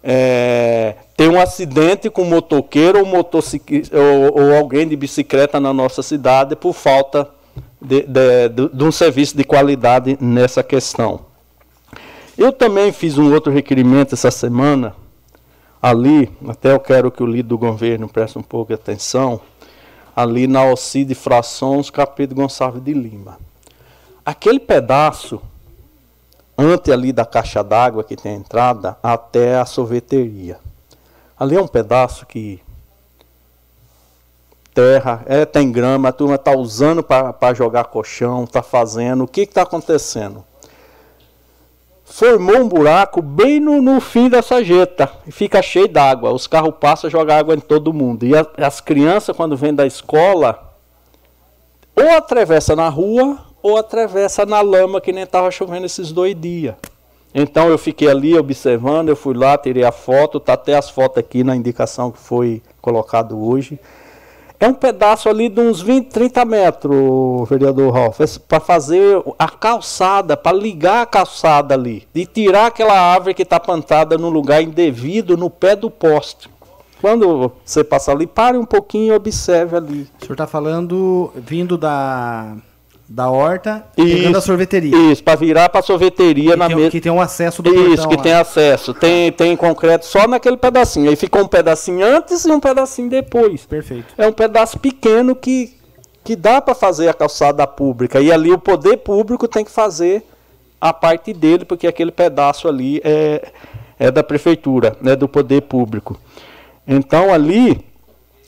é, 0.02 0.96
ter 1.18 1.28
um 1.28 1.38
acidente 1.38 2.10
com 2.10 2.24
motoqueiro 2.24 3.00
ou, 3.00 3.06
motociclista, 3.06 4.00
ou, 4.00 4.44
ou 4.44 4.56
alguém 4.56 4.88
de 4.88 4.96
bicicleta 4.96 5.60
na 5.60 5.74
nossa 5.74 6.02
cidade 6.02 6.56
por 6.56 6.72
falta 6.72 7.30
de, 7.82 8.04
de, 8.04 8.50
de, 8.50 8.70
de 8.70 8.84
um 8.86 8.92
serviço 8.92 9.36
de 9.36 9.44
qualidade 9.44 10.18
nessa 10.22 10.64
questão. 10.64 11.26
Eu 12.38 12.54
também 12.54 12.94
fiz 12.94 13.18
um 13.18 13.34
outro 13.34 13.52
requerimento 13.52 14.14
essa 14.14 14.32
semana, 14.32 14.96
ali, 15.82 16.32
até 16.48 16.72
eu 16.72 16.80
quero 16.80 17.12
que 17.12 17.22
o 17.22 17.28
líder 17.28 17.50
do 17.50 17.58
governo 17.58 18.08
preste 18.08 18.40
um 18.40 18.42
pouco 18.42 18.70
de 18.70 18.76
atenção, 18.76 19.42
ali 20.16 20.48
na 20.48 20.62
Alcide 20.62 21.14
Frações, 21.14 21.90
Capítulo 21.90 22.42
Gonçalves 22.42 22.82
de 22.82 22.94
Lima. 22.94 23.38
Aquele 24.26 24.60
pedaço, 24.60 25.42
antes 26.58 26.92
ali 26.92 27.12
da 27.12 27.26
caixa 27.26 27.64
d'água 27.64 28.04
que 28.04 28.16
tem 28.16 28.34
a 28.34 28.36
entrada, 28.36 28.98
até 29.04 29.60
a 29.60 29.66
sorveteria. 29.66 30.58
Ali 31.38 31.58
é 31.58 31.62
um 31.62 31.68
pedaço 31.68 32.26
que 32.26 32.62
terra, 34.74 35.22
é, 35.26 35.46
tem 35.46 35.72
grama, 35.72 36.10
a 36.10 36.14
turma 36.14 36.36
está 36.36 36.56
usando 36.56 37.04
para 37.04 37.54
jogar 37.54 37.86
colchão, 37.86 38.46
está 38.46 38.64
fazendo. 38.64 39.26
O 39.26 39.28
que 39.28 39.42
está 39.42 39.64
acontecendo? 39.64 40.46
Formou 42.18 42.62
um 42.62 42.70
buraco 42.70 43.22
bem 43.22 43.60
no, 43.60 43.82
no 43.82 44.00
fim 44.00 44.30
dessa 44.30 44.64
jeta 44.64 45.12
e 45.28 45.34
fica 45.34 45.62
cheio 45.62 45.90
d'água. 45.90 46.32
Os 46.32 46.48
carros 46.48 46.74
passam 46.80 47.10
jogam 47.10 47.36
água 47.36 47.54
em 47.54 47.60
todo 47.60 47.92
mundo. 47.92 48.26
E 48.26 48.34
a, 48.34 48.48
as 48.56 48.80
crianças, 48.80 49.36
quando 49.36 49.58
vêm 49.58 49.74
da 49.74 49.86
escola, 49.86 50.74
ou 51.94 52.10
atravessa 52.12 52.74
na 52.74 52.88
rua 52.88 53.38
ou 53.62 53.78
atravessa 53.78 54.46
na 54.46 54.62
lama, 54.62 55.02
que 55.02 55.12
nem 55.12 55.24
estava 55.24 55.52
chovendo 55.52 55.86
esses 55.88 56.14
dois 56.14 56.40
dias. 56.40 56.76
Então 57.34 57.68
eu 57.68 57.78
fiquei 57.78 58.08
ali 58.08 58.38
observando, 58.38 59.10
eu 59.10 59.16
fui 59.18 59.36
lá, 59.36 59.58
tirei 59.58 59.84
a 59.84 59.92
foto, 59.92 60.40
tá 60.40 60.54
até 60.54 60.78
as 60.78 60.90
fotos 60.90 61.18
aqui 61.18 61.44
na 61.44 61.54
indicação 61.54 62.12
que 62.12 62.20
foi 62.20 62.62
colocado 62.80 63.38
hoje. 63.38 63.78
É 64.60 64.68
um 64.68 64.74
pedaço 64.74 65.28
ali 65.28 65.50
de 65.50 65.60
uns 65.60 65.82
20, 65.82 66.08
30 66.08 66.46
metros, 66.46 67.50
vereador 67.50 67.94
Ralf, 67.94 68.20
para 68.48 68.60
fazer 68.60 69.22
a 69.38 69.50
calçada, 69.50 70.38
para 70.38 70.56
ligar 70.56 71.02
a 71.02 71.06
calçada 71.06 71.76
ali, 71.76 72.08
de 72.14 72.26
tirar 72.26 72.68
aquela 72.68 72.98
árvore 72.98 73.34
que 73.34 73.44
está 73.44 73.60
plantada 73.60 74.18
no 74.18 74.30
lugar 74.30 74.62
indevido, 74.62 75.36
no 75.36 75.50
pé 75.50 75.76
do 75.76 75.90
poste. 75.90 76.50
Quando 77.02 77.52
você 77.64 77.84
passa 77.84 78.12
ali, 78.12 78.26
pare 78.26 78.58
um 78.58 78.66
pouquinho 78.66 79.14
e 79.14 79.16
observe 79.16 79.76
ali. 79.76 80.10
O 80.20 80.26
senhor 80.26 80.34
está 80.34 80.48
falando 80.48 81.32
vindo 81.36 81.78
da 81.78 82.56
da 83.08 83.30
horta, 83.30 83.86
pegando 83.96 84.38
a 84.38 84.42
sorveteria. 84.42 85.12
Isso, 85.12 85.24
para 85.24 85.36
virar 85.36 85.70
para 85.70 85.80
a 85.80 85.84
sorveteria 85.84 86.52
que 86.52 86.56
na 86.58 86.68
mesa. 86.68 86.90
Que 86.90 87.00
tem 87.00 87.12
um 87.12 87.22
acesso 87.22 87.62
do 87.62 87.70
Isso, 87.94 88.08
que 88.08 88.16
lá. 88.16 88.24
tem 88.24 88.34
acesso. 88.34 88.94
Tem, 88.94 89.32
tem 89.32 89.56
concreto 89.56 90.06
só 90.06 90.28
naquele 90.28 90.58
pedacinho. 90.58 91.10
Aí 91.10 91.16
ficou 91.16 91.44
um 91.44 91.48
pedacinho 91.48 92.04
antes 92.06 92.46
e 92.46 92.52
um 92.52 92.60
pedacinho 92.60 93.10
depois. 93.10 93.66
Perfeito. 93.66 94.14
É 94.18 94.28
um 94.28 94.32
pedaço 94.32 94.80
pequeno 94.80 95.36
que, 95.36 95.76
que 96.24 96.36
dá 96.36 96.60
para 96.60 96.74
fazer 96.74 97.08
a 97.08 97.14
calçada 97.14 97.66
pública. 97.68 98.20
E 98.20 98.32
ali 98.32 98.52
o 98.52 98.58
poder 98.58 98.98
público 98.98 99.48
tem 99.48 99.64
que 99.64 99.72
fazer 99.72 100.24
a 100.82 100.92
parte 100.92 101.32
dele, 101.32 101.64
porque 101.64 101.88
aquele 101.88 102.12
pedaço 102.12 102.68
ali 102.68 103.02
é, 103.04 103.52
é 104.00 104.12
da 104.12 104.24
prefeitura, 104.24 104.98
é 105.06 105.16
do 105.16 105.28
poder 105.28 105.62
público. 105.62 106.20
Então 106.88 107.32
ali 107.34 107.86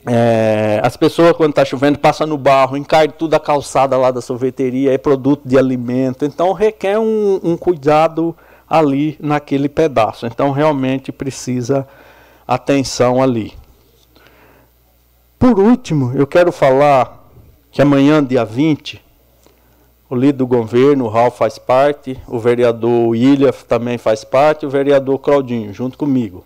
é, 0.10 0.80
as 0.82 0.95
pessoas, 0.95 1.34
quando 1.34 1.50
está 1.50 1.66
chovendo, 1.66 2.00
passam 2.00 2.26
no 2.26 2.38
barro, 2.38 2.77
encarem 2.77 3.11
tudo 3.11 3.34
a 3.34 3.40
calçada 3.40 3.98
lá 3.98 4.10
da 4.10 4.22
sorveteria, 4.22 4.94
é 4.94 4.98
produto 4.98 5.42
de 5.45 5.58
alimento. 5.58 6.24
Então, 6.24 6.53
requer 6.53 6.98
um, 6.98 7.42
um 7.44 7.58
cuidado 7.58 8.34
ali 8.69 9.18
naquele 9.19 9.68
pedaço. 9.68 10.26
Então, 10.26 10.52
realmente 10.52 11.11
precisa 11.11 11.86
atenção 12.48 13.22
ali. 13.22 13.53
Por 15.38 15.60
último, 15.60 16.14
eu 16.16 16.26
quero 16.26 16.53
falar 16.53 17.30
que 17.69 17.82
amanhã, 17.82 18.24
dia 18.24 18.45
20, 18.45 19.03
o 20.10 20.16
líder 20.16 20.38
do 20.38 20.48
governo, 20.48 21.03
o 21.03 21.10
Raul 21.10 21.32
faz 21.32 21.58
parte, 21.58 22.18
o 22.27 22.40
vereador 22.40 23.10
William 23.10 23.52
também 23.68 23.98
faz 23.98 24.24
parte, 24.24 24.66
o 24.66 24.69
vereador 24.69 25.19
Claudinho, 25.19 25.74
junto 25.74 25.98
comigo. 25.98 26.45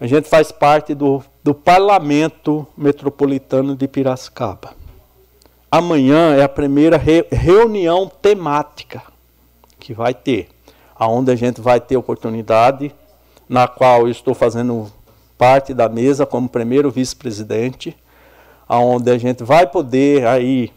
A 0.00 0.06
gente 0.06 0.28
faz 0.28 0.52
parte 0.52 0.94
do, 0.94 1.24
do 1.42 1.52
Parlamento 1.52 2.64
Metropolitano 2.76 3.74
de 3.74 3.88
Piracicaba. 3.88 4.70
Amanhã 5.68 6.36
é 6.36 6.42
a 6.44 6.48
primeira 6.48 6.96
re, 6.96 7.26
reunião 7.32 8.06
temática 8.06 9.02
que 9.76 9.92
vai 9.92 10.14
ter, 10.14 10.50
aonde 10.94 11.32
a 11.32 11.34
gente 11.34 11.60
vai 11.60 11.80
ter 11.80 11.96
oportunidade, 11.96 12.94
na 13.48 13.66
qual 13.66 14.02
eu 14.02 14.10
estou 14.10 14.34
fazendo 14.34 14.86
parte 15.36 15.74
da 15.74 15.88
mesa 15.88 16.24
como 16.24 16.48
primeiro 16.48 16.92
vice-presidente, 16.92 17.96
aonde 18.68 19.10
a 19.10 19.18
gente 19.18 19.42
vai 19.42 19.66
poder 19.66 20.24
aí 20.28 20.72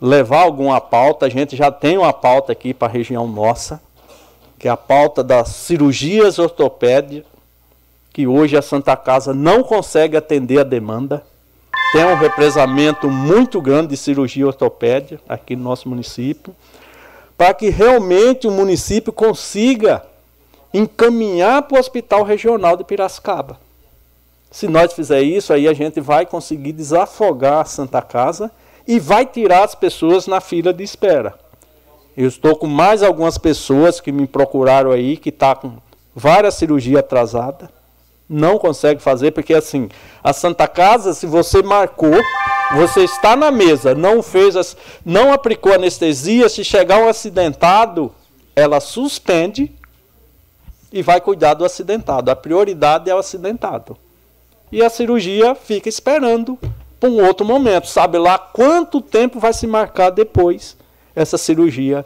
levar 0.00 0.42
alguma 0.42 0.80
pauta. 0.80 1.26
A 1.26 1.28
gente 1.28 1.54
já 1.54 1.70
tem 1.70 1.96
uma 1.96 2.12
pauta 2.12 2.50
aqui 2.50 2.74
para 2.74 2.88
a 2.88 2.90
região 2.90 3.28
nossa, 3.28 3.80
que 4.58 4.66
é 4.66 4.70
a 4.70 4.76
pauta 4.76 5.22
das 5.22 5.50
cirurgias 5.50 6.40
ortopédicas 6.40 7.33
que 8.14 8.28
hoje 8.28 8.56
a 8.56 8.62
Santa 8.62 8.96
Casa 8.96 9.34
não 9.34 9.64
consegue 9.64 10.16
atender 10.16 10.60
a 10.60 10.64
demanda. 10.64 11.26
Tem 11.92 12.04
um 12.04 12.14
represamento 12.14 13.10
muito 13.10 13.60
grande 13.60 13.88
de 13.88 13.96
cirurgia 13.96 14.46
ortopédia 14.46 15.20
aqui 15.28 15.56
no 15.56 15.64
nosso 15.64 15.88
município, 15.88 16.54
para 17.36 17.52
que 17.52 17.70
realmente 17.70 18.46
o 18.46 18.52
município 18.52 19.12
consiga 19.12 20.04
encaminhar 20.72 21.62
para 21.62 21.76
o 21.76 21.80
Hospital 21.80 22.22
Regional 22.22 22.76
de 22.76 22.84
Piracicaba. 22.84 23.58
Se 24.48 24.68
nós 24.68 24.92
fizer 24.92 25.20
isso, 25.22 25.52
aí 25.52 25.66
a 25.66 25.72
gente 25.72 26.00
vai 26.00 26.24
conseguir 26.24 26.70
desafogar 26.70 27.62
a 27.62 27.64
Santa 27.64 28.00
Casa 28.00 28.48
e 28.86 29.00
vai 29.00 29.26
tirar 29.26 29.64
as 29.64 29.74
pessoas 29.74 30.28
na 30.28 30.40
fila 30.40 30.72
de 30.72 30.84
espera. 30.84 31.34
Eu 32.16 32.28
estou 32.28 32.54
com 32.54 32.68
mais 32.68 33.02
algumas 33.02 33.38
pessoas 33.38 34.00
que 34.00 34.12
me 34.12 34.28
procuraram 34.28 34.92
aí, 34.92 35.16
que 35.16 35.30
estão 35.30 35.48
tá 35.48 35.56
com 35.56 35.72
várias 36.14 36.54
cirurgias 36.54 37.00
atrasadas 37.00 37.68
não 38.28 38.58
consegue 38.58 39.02
fazer, 39.02 39.32
porque 39.32 39.54
assim, 39.54 39.88
a 40.22 40.32
Santa 40.32 40.66
Casa, 40.66 41.12
se 41.12 41.26
você 41.26 41.62
marcou, 41.62 42.14
você 42.74 43.04
está 43.04 43.36
na 43.36 43.50
mesa, 43.50 43.94
não 43.94 44.22
fez, 44.22 44.56
as, 44.56 44.76
não 45.04 45.32
aplicou 45.32 45.72
anestesia, 45.72 46.48
se 46.48 46.64
chegar 46.64 46.98
um 46.98 47.08
acidentado, 47.08 48.12
ela 48.56 48.80
suspende 48.80 49.70
e 50.92 51.02
vai 51.02 51.20
cuidar 51.20 51.54
do 51.54 51.64
acidentado. 51.64 52.30
A 52.30 52.36
prioridade 52.36 53.10
é 53.10 53.14
o 53.14 53.18
acidentado. 53.18 53.96
E 54.70 54.82
a 54.82 54.88
cirurgia 54.88 55.54
fica 55.54 55.88
esperando 55.88 56.58
para 56.98 57.10
um 57.10 57.24
outro 57.24 57.44
momento. 57.44 57.88
Sabe 57.88 58.16
lá 58.16 58.38
quanto 58.38 59.00
tempo 59.00 59.38
vai 59.38 59.52
se 59.52 59.66
marcar 59.66 60.10
depois 60.10 60.76
essa 61.14 61.36
cirurgia 61.36 62.04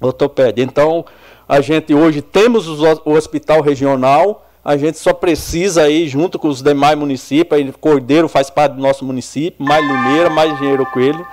ortopédia. 0.00 0.62
Então, 0.62 1.04
a 1.48 1.60
gente 1.60 1.94
hoje 1.94 2.22
temos 2.22 2.66
o 2.68 3.10
hospital 3.10 3.60
regional, 3.60 4.45
A 4.66 4.76
gente 4.76 4.98
só 4.98 5.14
precisa 5.14 5.82
aí, 5.82 6.08
junto 6.08 6.40
com 6.40 6.48
os 6.48 6.60
demais 6.60 6.98
municípios, 6.98 7.76
Cordeiro 7.80 8.28
faz 8.28 8.50
parte 8.50 8.72
do 8.72 8.82
nosso 8.82 9.04
município, 9.04 9.64
mais 9.64 9.86
Limeira, 9.86 10.28
mais 10.28 10.52
Engenheiro 10.54 10.84
Coelho, 10.86 11.24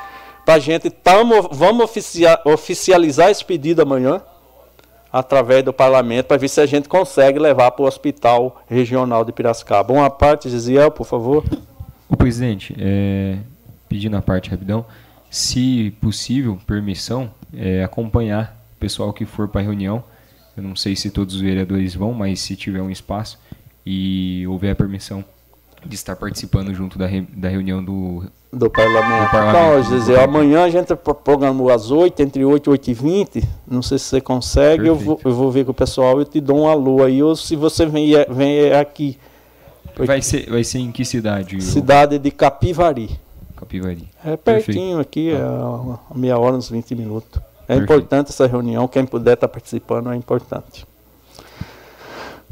para 0.46 0.54
a 0.54 0.60
gente 0.60 0.88
tamo, 0.92 1.50
vamos 1.52 1.84
oficia, 1.84 2.40
oficializar 2.46 3.32
esse 3.32 3.44
pedido 3.44 3.82
amanhã, 3.82 4.22
através 5.12 5.64
do 5.64 5.74
parlamento, 5.74 6.28
para 6.28 6.38
ver 6.38 6.48
se 6.48 6.62
a 6.62 6.68
gente 6.68 6.88
consegue 6.88 7.40
levar 7.40 7.72
para 7.72 7.82
o 7.82 7.88
Hospital 7.88 8.62
Regional 8.68 9.26
de 9.26 9.32
Piracicaba. 9.32 9.92
Uma 9.92 10.12
parte, 10.12 10.48
Gisiel, 10.48 10.92
por 10.92 11.08
favor. 11.08 11.44
O 12.08 12.16
presidente, 12.16 12.76
é, 12.78 13.38
pedindo 13.90 14.16
a 14.16 14.22
parte 14.22 14.52
rapidão, 14.52 14.86
se 15.32 15.92
possível, 16.00 16.60
permissão, 16.68 17.32
é, 17.52 17.84
acompanhar 17.84 18.64
o 18.76 18.80
pessoal 18.80 19.12
que 19.12 19.26
for 19.26 19.48
para 19.48 19.62
a 19.62 19.64
reunião 19.64 20.04
eu 20.56 20.64
não 20.64 20.76
sei 20.76 20.96
se 20.96 21.10
todos 21.10 21.36
os 21.36 21.42
vereadores 21.42 21.96
vão, 21.96 22.14
mas 22.14 22.40
se 22.42 22.56
tiver 22.56 22.82
um 22.82 22.90
espaço 22.90 23.40
e 23.86 24.46
houver 24.48 24.72
a 24.72 24.76
permissão 24.76 25.24
de 25.86 25.96
estar 25.96 26.16
participando 26.16 26.74
junto 26.74 26.98
da, 26.98 27.06
re, 27.06 27.22
da 27.22 27.50
reunião 27.50 27.84
do, 27.84 28.24
do 28.52 28.70
parlamento. 28.70 29.26
Do 29.26 29.32
parlamento. 29.32 29.80
Então, 29.82 30.00
Gisele, 30.00 30.20
amanhã 30.20 30.64
a 30.64 30.70
gente 30.70 30.96
programou 30.96 31.70
às 31.70 31.92
8, 31.92 32.22
entre 32.22 32.46
8 32.46 32.70
e 32.70 32.72
8 32.72 32.92
e 32.92 32.94
20. 32.94 33.50
Não 33.68 33.82
sei 33.82 33.98
se 33.98 34.06
você 34.06 34.22
consegue, 34.22 34.88
eu 34.88 34.96
vou, 34.96 35.20
eu 35.26 35.34
vou, 35.34 35.52
ver 35.52 35.66
com 35.66 35.72
o 35.72 35.74
pessoal 35.74 36.22
e 36.22 36.26
te 36.26 36.40
dou 36.40 36.62
um 36.62 36.68
alô 36.68 37.04
aí, 37.04 37.22
ou 37.22 37.36
se 37.36 37.56
você 37.56 37.86
vem, 37.86 38.14
vem 38.30 38.72
aqui. 38.74 39.18
Vai 39.98 40.22
ser, 40.22 40.50
vai 40.50 40.64
ser 40.64 40.80
em 40.80 40.92
que 40.92 41.04
cidade? 41.04 41.62
Cidade 41.62 42.18
de 42.18 42.32
Capivari. 42.32 43.20
Capivari. 43.56 44.08
É 44.24 44.38
pertinho 44.38 44.98
Perfeito. 44.98 45.00
aqui, 45.00 45.32
é 45.32 46.18
meia 46.18 46.38
hora, 46.38 46.56
uns 46.56 46.70
20 46.70 46.96
minutos. 46.96 47.42
É 47.64 47.76
Perfeito. 47.76 47.84
importante 47.84 48.30
essa 48.30 48.46
reunião, 48.46 48.88
quem 48.88 49.06
puder 49.06 49.36
estar 49.36 49.48
participando 49.48 50.12
é 50.12 50.16
importante. 50.16 50.86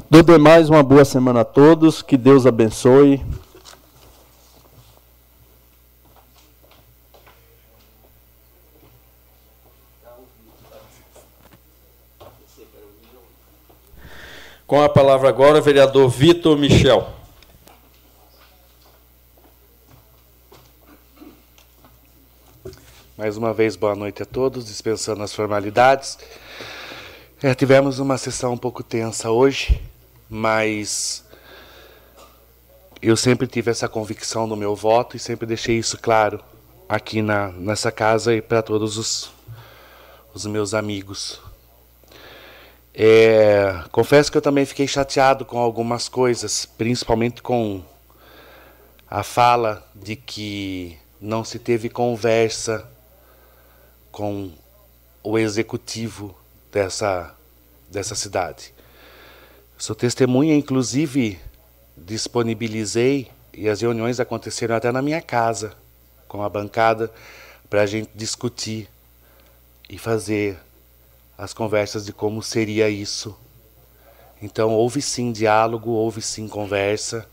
Do 0.08 0.22
demais, 0.22 0.68
uma 0.68 0.82
boa 0.82 1.04
semana 1.04 1.40
a 1.40 1.44
todos, 1.44 2.02
que 2.02 2.16
Deus 2.16 2.46
abençoe. 2.46 3.24
Com 14.66 14.80
a 14.80 14.88
palavra 14.88 15.28
agora, 15.28 15.58
o 15.58 15.62
vereador 15.62 16.08
Vitor 16.08 16.56
Michel. 16.56 17.21
Mais 23.22 23.36
uma 23.36 23.54
vez, 23.54 23.76
boa 23.76 23.94
noite 23.94 24.20
a 24.20 24.26
todos, 24.26 24.64
dispensando 24.64 25.22
as 25.22 25.32
formalidades. 25.32 26.18
É, 27.40 27.54
tivemos 27.54 28.00
uma 28.00 28.18
sessão 28.18 28.54
um 28.54 28.58
pouco 28.58 28.82
tensa 28.82 29.30
hoje, 29.30 29.80
mas 30.28 31.24
eu 33.00 33.16
sempre 33.16 33.46
tive 33.46 33.70
essa 33.70 33.88
convicção 33.88 34.44
no 34.48 34.56
meu 34.56 34.74
voto 34.74 35.16
e 35.16 35.20
sempre 35.20 35.46
deixei 35.46 35.78
isso 35.78 35.96
claro 35.98 36.42
aqui 36.88 37.22
na, 37.22 37.52
nessa 37.52 37.92
casa 37.92 38.34
e 38.34 38.42
para 38.42 38.60
todos 38.60 38.96
os, 38.96 39.30
os 40.34 40.44
meus 40.44 40.74
amigos. 40.74 41.40
É, 42.92 43.84
confesso 43.92 44.32
que 44.32 44.38
eu 44.38 44.42
também 44.42 44.66
fiquei 44.66 44.88
chateado 44.88 45.44
com 45.44 45.58
algumas 45.58 46.08
coisas, 46.08 46.66
principalmente 46.66 47.40
com 47.40 47.84
a 49.08 49.22
fala 49.22 49.88
de 49.94 50.16
que 50.16 50.98
não 51.20 51.44
se 51.44 51.60
teve 51.60 51.88
conversa 51.88 52.90
com 54.12 54.52
o 55.22 55.38
executivo 55.38 56.36
dessa, 56.70 57.34
dessa 57.90 58.14
cidade. 58.14 58.74
Sou 59.78 59.96
testemunha, 59.96 60.54
inclusive 60.54 61.40
disponibilizei, 61.96 63.30
e 63.54 63.68
as 63.68 63.80
reuniões 63.80 64.20
aconteceram 64.20 64.76
até 64.76 64.92
na 64.92 65.02
minha 65.02 65.20
casa, 65.20 65.74
com 66.28 66.42
a 66.42 66.48
bancada, 66.48 67.10
para 67.68 67.82
a 67.82 67.86
gente 67.86 68.10
discutir 68.14 68.88
e 69.88 69.98
fazer 69.98 70.58
as 71.36 71.52
conversas 71.52 72.04
de 72.06 72.12
como 72.12 72.42
seria 72.42 72.88
isso. 72.88 73.36
Então, 74.40 74.70
houve 74.70 75.00
sim 75.02 75.32
diálogo, 75.32 75.90
houve 75.90 76.22
sim 76.22 76.48
conversa, 76.48 77.26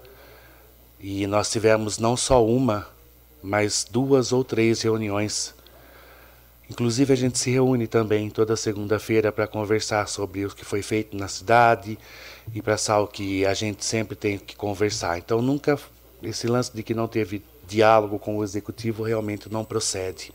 e 1.00 1.26
nós 1.28 1.50
tivemos 1.50 1.98
não 1.98 2.18
só 2.18 2.46
uma, 2.46 2.88
mas 3.42 3.86
duas 3.90 4.34
ou 4.34 4.44
três 4.44 4.82
reuniões 4.82 5.54
Inclusive, 6.70 7.12
a 7.12 7.16
gente 7.16 7.40
se 7.40 7.50
reúne 7.50 7.88
também 7.88 8.30
toda 8.30 8.56
segunda-feira 8.56 9.32
para 9.32 9.48
conversar 9.48 10.08
sobre 10.08 10.46
o 10.46 10.50
que 10.50 10.64
foi 10.64 10.84
feito 10.84 11.18
na 11.18 11.28
cidade 11.28 11.98
e 12.54 12.62
para 12.62 12.76
o 13.02 13.08
que 13.08 13.46
a 13.46 13.54
gente 13.54 13.84
sempre 13.84 14.16
tem 14.16 14.38
que 14.38 14.56
conversar. 14.56 15.18
Então, 15.18 15.42
nunca 15.42 15.80
esse 16.22 16.48
lance 16.48 16.72
de 16.76 16.84
que 16.84 16.94
não 16.94 17.08
teve 17.08 17.44
diálogo 17.68 18.20
com 18.20 18.38
o 18.38 18.44
executivo 18.44 19.04
realmente 19.04 19.52
não 19.52 19.66
procede. 19.66 20.32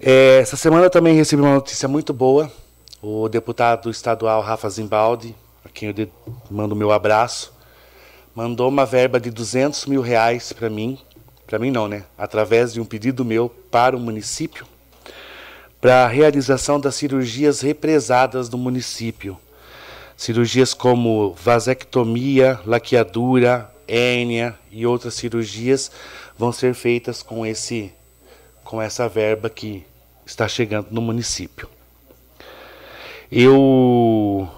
É, 0.00 0.38
essa 0.38 0.56
semana 0.56 0.88
também 0.88 1.14
recebi 1.14 1.42
uma 1.42 1.54
notícia 1.54 1.86
muito 1.86 2.12
boa. 2.12 2.50
O 3.02 3.28
deputado 3.28 3.90
estadual 3.90 4.40
Rafa 4.40 4.68
Zimbaldi, 4.68 5.34
a 5.64 5.68
quem 5.68 5.94
eu 5.96 6.08
mando 6.50 6.74
meu 6.74 6.90
abraço, 6.90 7.52
mandou 8.34 8.68
uma 8.68 8.86
verba 8.86 9.20
de 9.20 9.30
200 9.30 9.86
mil 9.86 10.00
reais 10.00 10.52
para 10.52 10.70
mim 10.70 10.98
para 11.52 11.58
mim 11.58 11.70
não, 11.70 11.86
né? 11.86 12.04
Através 12.16 12.72
de 12.72 12.80
um 12.80 12.84
pedido 12.86 13.26
meu 13.26 13.50
para 13.70 13.94
o 13.94 14.00
município, 14.00 14.66
para 15.82 16.04
a 16.04 16.08
realização 16.08 16.80
das 16.80 16.94
cirurgias 16.94 17.60
represadas 17.60 18.48
no 18.48 18.56
município. 18.56 19.38
Cirurgias 20.16 20.72
como 20.72 21.34
vasectomia, 21.34 22.58
laqueadura, 22.64 23.70
hérnia 23.86 24.58
e 24.70 24.86
outras 24.86 25.12
cirurgias 25.12 25.92
vão 26.38 26.52
ser 26.52 26.72
feitas 26.72 27.22
com 27.22 27.44
esse 27.44 27.92
com 28.64 28.80
essa 28.80 29.06
verba 29.06 29.50
que 29.50 29.84
está 30.24 30.48
chegando 30.48 30.86
no 30.90 31.02
município. 31.02 31.68
Eu 33.30 34.48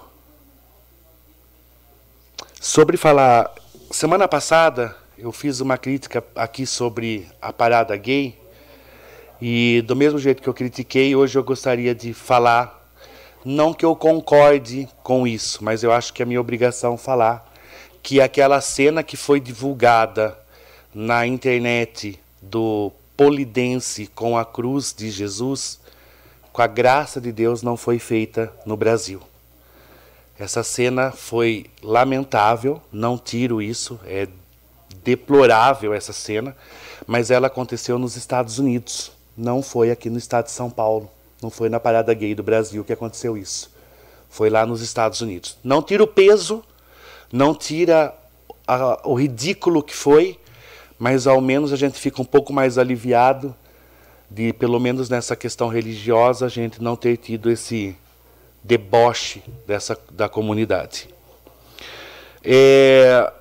sobre 2.61 2.95
falar 2.95 3.53
semana 3.91 4.29
passada 4.29 4.95
eu 5.17 5.31
fiz 5.31 5.61
uma 5.61 5.77
crítica 5.77 6.23
aqui 6.35 6.65
sobre 6.65 7.27
a 7.41 7.53
parada 7.53 7.95
gay 7.95 8.37
e 9.41 9.81
do 9.87 9.95
mesmo 9.95 10.19
jeito 10.19 10.41
que 10.41 10.49
eu 10.49 10.53
critiquei, 10.53 11.15
hoje 11.15 11.37
eu 11.37 11.43
gostaria 11.43 11.95
de 11.95 12.13
falar, 12.13 12.89
não 13.43 13.73
que 13.73 13.85
eu 13.85 13.95
concorde 13.95 14.89
com 15.03 15.25
isso, 15.25 15.63
mas 15.63 15.83
eu 15.83 15.91
acho 15.91 16.13
que 16.13 16.21
é 16.21 16.25
minha 16.25 16.41
obrigação 16.41 16.97
falar 16.97 17.53
que 18.03 18.21
aquela 18.21 18.59
cena 18.59 19.03
que 19.03 19.17
foi 19.17 19.39
divulgada 19.39 20.37
na 20.93 21.25
internet 21.25 22.19
do 22.41 22.91
polidense 23.15 24.07
com 24.07 24.37
a 24.37 24.45
cruz 24.45 24.93
de 24.95 25.09
Jesus, 25.09 25.79
com 26.51 26.61
a 26.61 26.67
graça 26.67 27.19
de 27.19 27.31
Deus, 27.31 27.63
não 27.63 27.75
foi 27.77 27.99
feita 27.99 28.53
no 28.65 28.77
Brasil. 28.77 29.21
Essa 30.37 30.63
cena 30.63 31.11
foi 31.11 31.65
lamentável, 31.81 32.81
não 32.91 33.17
tiro 33.17 33.61
isso, 33.61 33.99
é 34.05 34.27
deplorável 35.03 35.93
essa 35.93 36.13
cena, 36.13 36.55
mas 37.05 37.31
ela 37.31 37.47
aconteceu 37.47 37.99
nos 37.99 38.15
Estados 38.15 38.59
Unidos, 38.59 39.11
não 39.37 39.61
foi 39.61 39.91
aqui 39.91 40.09
no 40.09 40.17
estado 40.17 40.45
de 40.45 40.51
São 40.51 40.69
Paulo, 40.69 41.09
não 41.41 41.49
foi 41.49 41.69
na 41.69 41.79
parada 41.79 42.13
gay 42.13 42.33
do 42.33 42.43
Brasil 42.43 42.83
que 42.83 42.93
aconteceu 42.93 43.37
isso. 43.37 43.73
Foi 44.29 44.49
lá 44.49 44.65
nos 44.65 44.81
Estados 44.81 45.21
Unidos. 45.21 45.57
Não 45.63 45.81
tira 45.81 46.03
o 46.03 46.07
peso, 46.07 46.63
não 47.31 47.53
tira 47.53 48.13
a, 48.67 49.01
o 49.07 49.13
ridículo 49.13 49.83
que 49.83 49.95
foi, 49.95 50.39
mas 50.97 51.27
ao 51.27 51.39
menos 51.41 51.71
a 51.71 51.75
gente 51.75 51.99
fica 51.99 52.21
um 52.21 52.25
pouco 52.25 52.51
mais 52.51 52.77
aliviado 52.77 53.55
de, 54.29 54.53
pelo 54.53 54.79
menos 54.79 55.09
nessa 55.09 55.35
questão 55.35 55.67
religiosa, 55.67 56.45
a 56.45 56.49
gente 56.49 56.81
não 56.81 56.95
ter 56.95 57.17
tido 57.17 57.49
esse 57.49 57.95
deboche 58.63 59.43
dessa, 59.67 59.97
da 60.11 60.27
comunidade. 60.27 61.07
É, 62.43 63.31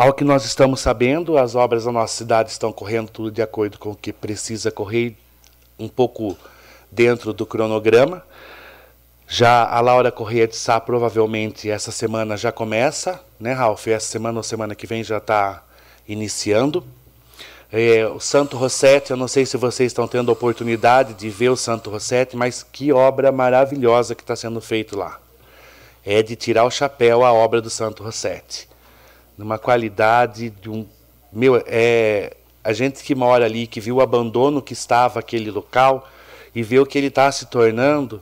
ao 0.00 0.14
que 0.14 0.24
nós 0.24 0.46
estamos 0.46 0.80
sabendo, 0.80 1.36
as 1.36 1.54
obras 1.54 1.84
da 1.84 1.92
nossa 1.92 2.16
cidade 2.16 2.50
estão 2.50 2.72
correndo 2.72 3.10
tudo 3.10 3.30
de 3.30 3.42
acordo 3.42 3.78
com 3.78 3.90
o 3.90 3.94
que 3.94 4.14
precisa 4.14 4.70
correr, 4.70 5.14
um 5.78 5.88
pouco 5.88 6.38
dentro 6.90 7.34
do 7.34 7.44
cronograma. 7.44 8.24
Já 9.28 9.62
a 9.62 9.78
Laura 9.82 10.10
Correia 10.10 10.48
de 10.48 10.56
Sá 10.56 10.80
provavelmente 10.80 11.68
essa 11.68 11.92
semana 11.92 12.34
já 12.38 12.50
começa, 12.50 13.20
né, 13.38 13.52
Ralf? 13.52 13.88
Essa 13.88 14.06
semana 14.06 14.38
ou 14.38 14.42
semana 14.42 14.74
que 14.74 14.86
vem 14.86 15.04
já 15.04 15.18
está 15.18 15.62
iniciando. 16.08 16.82
É, 17.70 18.06
o 18.06 18.18
Santo 18.18 18.56
Rossetti, 18.56 19.10
eu 19.10 19.18
não 19.18 19.28
sei 19.28 19.44
se 19.44 19.58
vocês 19.58 19.92
estão 19.92 20.08
tendo 20.08 20.30
a 20.30 20.32
oportunidade 20.32 21.12
de 21.12 21.28
ver 21.28 21.50
o 21.50 21.56
Santo 21.56 21.90
Rossetti, 21.90 22.38
mas 22.38 22.62
que 22.62 22.90
obra 22.90 23.30
maravilhosa 23.30 24.14
que 24.14 24.22
está 24.22 24.34
sendo 24.34 24.62
feito 24.62 24.96
lá. 24.96 25.20
É 26.02 26.22
de 26.22 26.36
tirar 26.36 26.64
o 26.64 26.70
chapéu 26.70 27.22
a 27.22 27.34
obra 27.34 27.60
do 27.60 27.68
Santo 27.68 28.02
Rossetti 28.02 28.69
numa 29.40 29.58
qualidade 29.58 30.50
de 30.50 30.68
um. 30.68 30.86
Meu, 31.32 31.62
é, 31.66 32.36
a 32.62 32.72
gente 32.74 33.02
que 33.02 33.14
mora 33.14 33.46
ali, 33.46 33.66
que 33.66 33.80
viu 33.80 33.96
o 33.96 34.00
abandono 34.02 34.60
que 34.60 34.74
estava 34.74 35.18
aquele 35.18 35.50
local 35.50 36.06
e 36.54 36.62
vê 36.62 36.78
o 36.78 36.84
que 36.84 36.98
ele 36.98 37.06
está 37.06 37.32
se 37.32 37.46
tornando, 37.46 38.20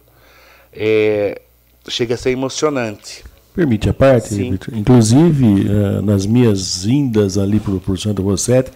é, 0.72 1.40
chega 1.88 2.14
a 2.14 2.16
ser 2.16 2.30
emocionante. 2.30 3.24
Permite 3.52 3.88
a 3.88 3.94
parte. 3.94 4.34
Victor? 4.34 4.72
Inclusive, 4.76 5.66
eh, 5.68 6.00
nas 6.02 6.24
minhas 6.24 6.86
indas 6.86 7.36
ali 7.36 7.58
por, 7.58 7.80
por 7.80 7.98
Santa 7.98 8.22
Rosete, 8.22 8.70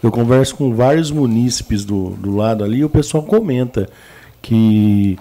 eu 0.00 0.12
converso 0.12 0.54
com 0.54 0.72
vários 0.72 1.10
munícipes 1.10 1.84
do, 1.84 2.10
do 2.10 2.36
lado 2.36 2.62
ali 2.62 2.78
e 2.78 2.84
o 2.84 2.88
pessoal 2.88 3.24
comenta 3.24 3.88
que 4.40 5.18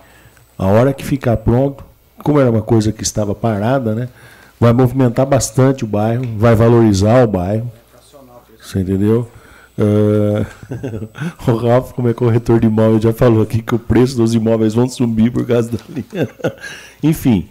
a 0.55 0.67
hora 0.67 0.93
que 0.93 1.03
ficar 1.03 1.37
pronto, 1.37 1.83
como 2.23 2.39
era 2.39 2.51
uma 2.51 2.61
coisa 2.61 2.91
que 2.91 3.01
estava 3.01 3.33
parada, 3.33 3.95
né? 3.95 4.09
Vai 4.59 4.73
movimentar 4.73 5.25
bastante 5.25 5.83
o 5.83 5.87
bairro, 5.87 6.25
vai 6.37 6.55
valorizar 6.55 7.23
o 7.23 7.27
bairro. 7.27 7.71
Você 8.59 8.79
entendeu? 8.79 9.29
Ah, 9.77 10.45
o 11.47 11.55
Ralf, 11.55 11.93
como 11.93 12.09
é 12.09 12.13
corretor 12.13 12.59
de 12.59 12.67
imóveis, 12.67 13.03
já 13.03 13.13
falou 13.13 13.43
aqui 13.43 13.61
que 13.61 13.75
o 13.75 13.79
preço 13.79 14.17
dos 14.17 14.33
imóveis 14.33 14.73
vão 14.73 14.89
subir 14.89 15.31
por 15.31 15.45
causa 15.45 15.71
da 15.71 15.79
linha. 15.87 16.27
Enfim, 17.03 17.47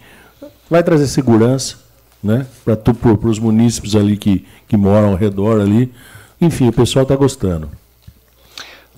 vai 0.69 0.83
trazer 0.83 1.07
segurança 1.07 1.77
né, 2.21 2.45
para 2.65 3.29
os 3.29 3.39
munícipes 3.39 3.95
ali 3.95 4.17
que, 4.17 4.45
que 4.67 4.75
moram 4.75 5.09
ao 5.09 5.15
redor 5.15 5.61
ali. 5.61 5.93
Enfim, 6.39 6.67
o 6.67 6.73
pessoal 6.73 7.03
está 7.03 7.15
gostando. 7.15 7.69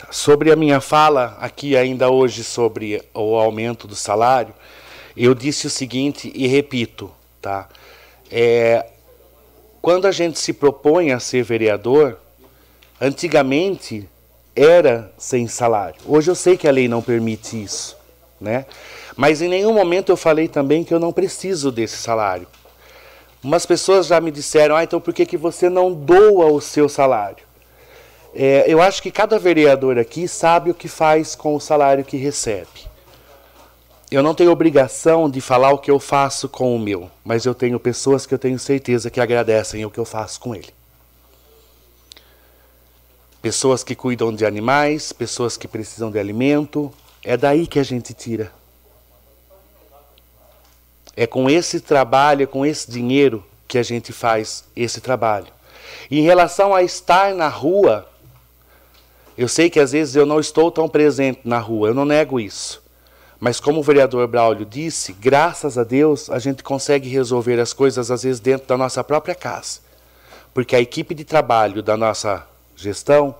Sobre 0.10 0.52
a 0.52 0.56
minha 0.56 0.82
fala 0.82 1.38
aqui 1.40 1.78
ainda 1.78 2.10
hoje 2.10 2.44
sobre 2.44 3.04
o 3.14 3.36
aumento 3.36 3.88
do 3.88 3.96
salário, 3.96 4.54
eu 5.16 5.36
disse 5.36 5.68
o 5.68 5.70
seguinte 5.70 6.32
e 6.34 6.48
repito, 6.48 7.12
tá? 7.40 7.70
É, 8.32 8.86
quando 9.82 10.06
a 10.06 10.12
gente 10.12 10.38
se 10.40 10.54
propõe 10.54 11.12
a 11.12 11.20
ser 11.20 11.44
vereador, 11.44 12.20
antigamente 13.00 14.08
era 14.56 15.12
sem 15.18 15.48
salário. 15.48 16.02
Hoje 16.06 16.30
eu 16.30 16.36
sei 16.36 16.58
que 16.58 16.68
a 16.68 16.72
lei 16.72 16.88
não 16.88 17.02
permite 17.02 17.62
isso, 17.62 17.98
né? 18.40 18.66
Mas 19.16 19.42
em 19.42 19.48
nenhum 19.48 19.74
momento 19.74 20.12
eu 20.12 20.18
falei 20.18 20.48
também 20.48 20.84
que 20.84 20.94
eu 20.94 21.00
não 21.00 21.12
preciso 21.12 21.72
desse 21.72 21.98
salário. 21.98 22.48
Umas 23.44 23.66
pessoas 23.66 24.08
já 24.08 24.20
me 24.20 24.32
disseram, 24.32 24.76
ah, 24.76 24.84
então 24.84 25.00
por 25.00 25.14
que, 25.14 25.26
que 25.26 25.38
você 25.38 25.70
não 25.70 25.94
doa 25.94 26.48
o 26.48 26.60
seu 26.60 26.90
salário? 26.90 27.50
É, 28.36 28.66
eu 28.68 28.82
acho 28.82 29.02
que 29.02 29.12
cada 29.12 29.40
vereador 29.40 29.98
aqui 29.98 30.28
sabe 30.28 30.70
o 30.70 30.74
que 30.74 30.88
faz 30.88 31.36
com 31.36 31.56
o 31.56 31.60
salário 31.60 32.04
que 32.04 32.18
recebe. 32.18 32.88
Eu 34.12 34.24
não 34.24 34.34
tenho 34.34 34.52
obrigação 34.52 35.30
de 35.30 35.40
falar 35.40 35.72
o 35.72 35.78
que 35.78 35.92
eu 35.92 36.00
faço 36.00 36.50
com 36.50 36.76
o 36.76 36.80
meu, 36.80 37.12
mas 37.24 37.46
eu 37.46 37.54
tenho 37.54 37.80
pessoas 37.80 38.26
que 38.26 38.34
eu 38.34 38.40
tenho 38.40 38.58
certeza 38.58 39.12
que 39.12 39.22
agradecem 39.22 39.86
o 39.86 39.92
que 39.92 40.00
eu 40.00 40.06
faço 40.06 40.40
com 40.40 40.56
ele. 40.56 40.74
Pessoas 43.40 43.84
que 43.84 43.94
cuidam 43.94 44.34
de 44.34 44.48
animais, 44.48 45.14
pessoas 45.14 45.56
que 45.56 45.68
precisam 45.68 46.10
de 46.10 46.18
alimento, 46.18 46.92
é 47.24 47.38
daí 47.38 47.68
que 47.68 47.78
a 47.78 47.84
gente 47.84 48.12
tira. 48.16 48.52
É 51.16 51.28
com 51.28 51.48
esse 51.48 51.80
trabalho, 51.80 52.44
é 52.44 52.48
com 52.48 52.66
esse 52.66 52.90
dinheiro 52.90 53.46
que 53.68 53.78
a 53.78 53.84
gente 53.84 54.12
faz 54.12 54.64
esse 54.76 55.00
trabalho. 55.00 55.54
E 56.10 56.20
em 56.20 56.24
relação 56.24 56.74
a 56.74 56.82
estar 56.82 57.36
na 57.36 57.48
rua, 57.48 58.10
eu 59.38 59.48
sei 59.48 59.70
que 59.70 59.80
às 59.80 59.92
vezes 59.92 60.16
eu 60.16 60.26
não 60.26 60.40
estou 60.40 60.72
tão 60.72 60.90
presente 60.90 61.42
na 61.46 61.60
rua, 61.60 61.90
eu 61.90 61.94
não 61.94 62.06
nego 62.06 62.40
isso. 62.40 62.89
Mas 63.40 63.60
como 63.60 63.80
o 63.80 63.84
vereador 63.84 64.28
Braulio 64.28 64.66
disse, 64.66 65.14
graças 65.14 65.78
a 65.78 65.84
Deus 65.84 66.30
a 66.30 66.40
gente 66.40 66.62
consegue 66.62 67.08
resolver 67.08 67.60
as 67.60 67.72
coisas 67.72 68.12
às 68.12 68.24
vezes 68.24 68.40
dentro 68.40 68.68
da 68.68 68.78
nossa 68.78 69.04
própria 69.04 69.34
casa. 69.34 69.80
Porque 70.54 70.76
a 70.76 70.82
equipe 70.82 71.16
de 71.16 71.24
trabalho 71.24 71.82
da 71.82 71.96
nossa 71.96 72.46
gestão, 72.76 73.34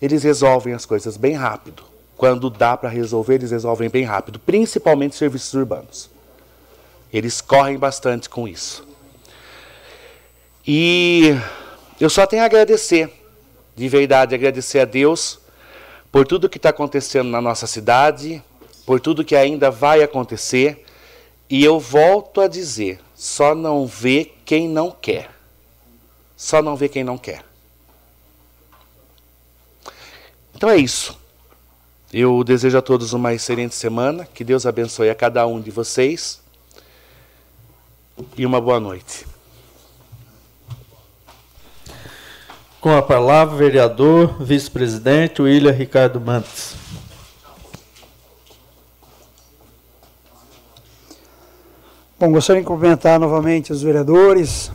eles 0.00 0.22
resolvem 0.22 0.72
as 0.72 0.86
coisas 0.86 1.16
bem 1.16 1.34
rápido. 1.34 1.82
Quando 2.16 2.48
dá 2.48 2.76
para 2.76 2.88
resolver, 2.88 3.34
eles 3.34 3.50
resolvem 3.50 3.90
bem 3.90 4.04
rápido, 4.04 4.38
principalmente 4.38 5.16
serviços 5.16 5.52
urbanos. 5.52 6.08
Eles 7.12 7.40
correm 7.40 7.76
bastante 7.76 8.28
com 8.28 8.48
isso. 8.48 8.86
E 10.66 11.36
eu 12.00 12.08
só 12.08 12.26
tenho 12.26 12.42
a 12.42 12.46
agradecer, 12.46 13.12
de 13.76 13.88
verdade, 13.88 14.34
agradecer 14.34 14.78
a 14.78 14.84
Deus 14.84 15.40
por 16.10 16.26
tudo 16.26 16.48
que 16.48 16.58
está 16.58 16.70
acontecendo 16.70 17.28
na 17.28 17.40
nossa 17.40 17.66
cidade, 17.66 18.42
por 18.84 19.00
tudo 19.00 19.24
que 19.24 19.36
ainda 19.36 19.70
vai 19.70 20.02
acontecer. 20.02 20.84
E 21.48 21.64
eu 21.64 21.78
volto 21.78 22.40
a 22.40 22.48
dizer: 22.48 23.00
só 23.14 23.54
não 23.54 23.86
vê 23.86 24.30
quem 24.44 24.68
não 24.68 24.90
quer. 24.90 25.30
Só 26.36 26.62
não 26.62 26.74
vê 26.76 26.88
quem 26.88 27.04
não 27.04 27.16
quer. 27.16 27.44
Então 30.54 30.68
é 30.68 30.76
isso. 30.76 31.18
Eu 32.12 32.44
desejo 32.44 32.76
a 32.76 32.82
todos 32.82 33.12
uma 33.12 33.32
excelente 33.32 33.74
semana. 33.74 34.26
Que 34.26 34.44
Deus 34.44 34.66
abençoe 34.66 35.08
a 35.08 35.14
cada 35.14 35.46
um 35.46 35.60
de 35.60 35.70
vocês. 35.70 36.40
E 38.36 38.44
uma 38.44 38.60
boa 38.60 38.78
noite. 38.78 39.26
Com 42.80 42.96
a 42.96 43.02
palavra, 43.02 43.56
vereador, 43.56 44.42
vice-presidente 44.42 45.40
William 45.40 45.70
Ricardo 45.70 46.20
Mantes. 46.20 46.81
Bom, 52.22 52.30
gostaria 52.30 52.62
de 52.62 52.68
cumprimentar 52.68 53.18
novamente 53.18 53.72
os 53.72 53.82
vereadores, 53.82 54.70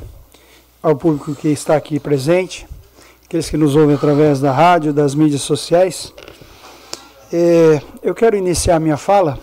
ao 0.83 0.97
público 0.97 1.33
que 1.33 1.47
está 1.47 1.77
aqui 1.77 1.97
presente, 1.97 2.67
aqueles 3.23 3.49
que 3.49 3.55
nos 3.55 3.73
ouvem 3.73 3.95
através 3.95 4.41
da 4.41 4.51
rádio, 4.51 4.91
das 4.91 5.15
mídias 5.15 5.43
sociais. 5.43 6.13
É, 7.31 7.81
eu 8.03 8.13
quero 8.13 8.35
iniciar 8.35 8.81
minha 8.81 8.97
fala 8.97 9.39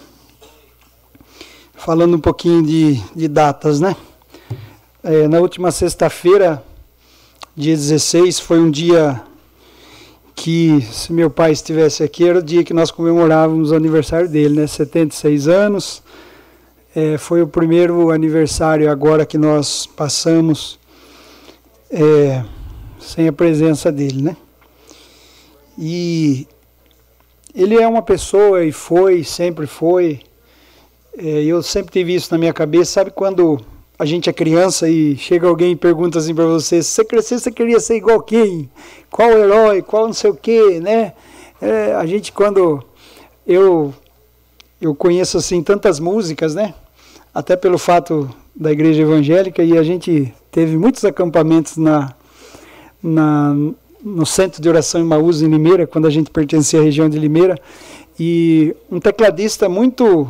falando 1.73 2.15
um 2.15 2.21
pouquinho 2.21 2.63
de, 2.63 3.01
de 3.17 3.27
datas, 3.27 3.81
né? 3.81 3.97
É, 5.03 5.27
na 5.27 5.41
última 5.41 5.71
sexta-feira, 5.71 6.63
dia 7.57 7.75
16, 7.75 8.39
foi 8.39 8.61
um 8.61 8.71
dia 8.71 9.23
que, 10.37 10.87
se 10.93 11.11
meu 11.11 11.31
pai 11.31 11.53
estivesse 11.53 12.03
aqui, 12.03 12.29
era 12.29 12.41
o 12.41 12.43
dia 12.43 12.65
que 12.65 12.75
nós 12.75 12.91
comemorávamos 12.91 13.71
o 13.71 13.75
aniversário 13.75 14.29
dele, 14.29 14.61
né? 14.61 14.67
76 14.67 15.49
anos. 15.49 16.04
É, 16.97 17.19
foi 17.19 17.43
o 17.43 17.49
primeiro 17.49 18.11
aniversário 18.11 18.89
agora 18.89 19.27
que 19.27 19.37
nós 19.37 19.85
passamos 19.85 20.79
é, 21.91 22.45
sem 23.01 23.27
a 23.27 23.33
presença 23.33 23.91
dele, 23.91 24.23
né? 24.23 24.37
E 25.77 26.47
ele 27.53 27.77
é 27.77 27.89
uma 27.89 28.01
pessoa 28.01 28.65
e 28.65 28.71
foi, 28.71 29.25
sempre 29.25 29.67
foi. 29.67 30.21
É, 31.19 31.43
eu 31.43 31.65
sempre 31.65 31.93
tive 31.93 32.15
isso 32.15 32.29
na 32.31 32.39
minha 32.39 32.53
cabeça. 32.53 32.93
Sabe 32.93 33.11
quando 33.11 33.61
a 33.99 34.05
gente 34.05 34.31
é 34.31 34.33
criança 34.33 34.89
e 34.89 35.17
chega 35.17 35.49
alguém 35.49 35.73
e 35.73 35.77
pergunta 35.77 36.21
assim 36.21 36.33
para 36.33 36.47
você: 36.47 36.81
se 36.81 36.91
você 36.91 37.05
crescer, 37.05 37.41
você 37.41 37.51
queria 37.51 37.81
ser 37.81 37.97
igual 37.97 38.23
quem? 38.23 38.71
Qual 39.11 39.31
herói? 39.31 39.83
Qual 39.83 40.07
não 40.07 40.15
sei 40.15 40.31
o 40.31 40.37
quê, 40.37 40.79
né? 40.81 41.13
É, 41.61 41.93
a 41.95 42.07
gente, 42.07 42.31
quando 42.31 42.85
eu, 43.45 43.93
eu 44.81 44.95
conheço 44.95 45.39
assim 45.39 45.61
tantas 45.61 45.99
músicas, 45.99 46.55
né? 46.55 46.73
Até 47.35 47.57
pelo 47.57 47.79
fato 47.79 48.31
da 48.55 48.71
igreja 48.71 49.03
evangélica 49.03 49.63
e 49.63 49.77
a 49.77 49.83
gente 49.83 50.33
teve 50.51 50.77
muitos 50.77 51.05
acampamentos 51.05 51.77
na, 51.77 52.15
na 53.03 53.57
no 54.05 54.27
centro 54.27 54.61
de 54.61 54.69
oração 54.69 55.01
em 55.01 55.05
Maús, 55.05 55.41
em 55.41 55.49
Limeira, 55.49 55.87
quando 55.87 56.07
a 56.07 56.11
gente 56.11 56.31
pertencia 56.31 56.79
à 56.79 56.83
região 56.83 57.09
de 57.09 57.19
Limeira, 57.19 57.59
e 58.21 58.77
um 58.91 59.01
tecladista 59.01 59.67
muito 59.67 60.29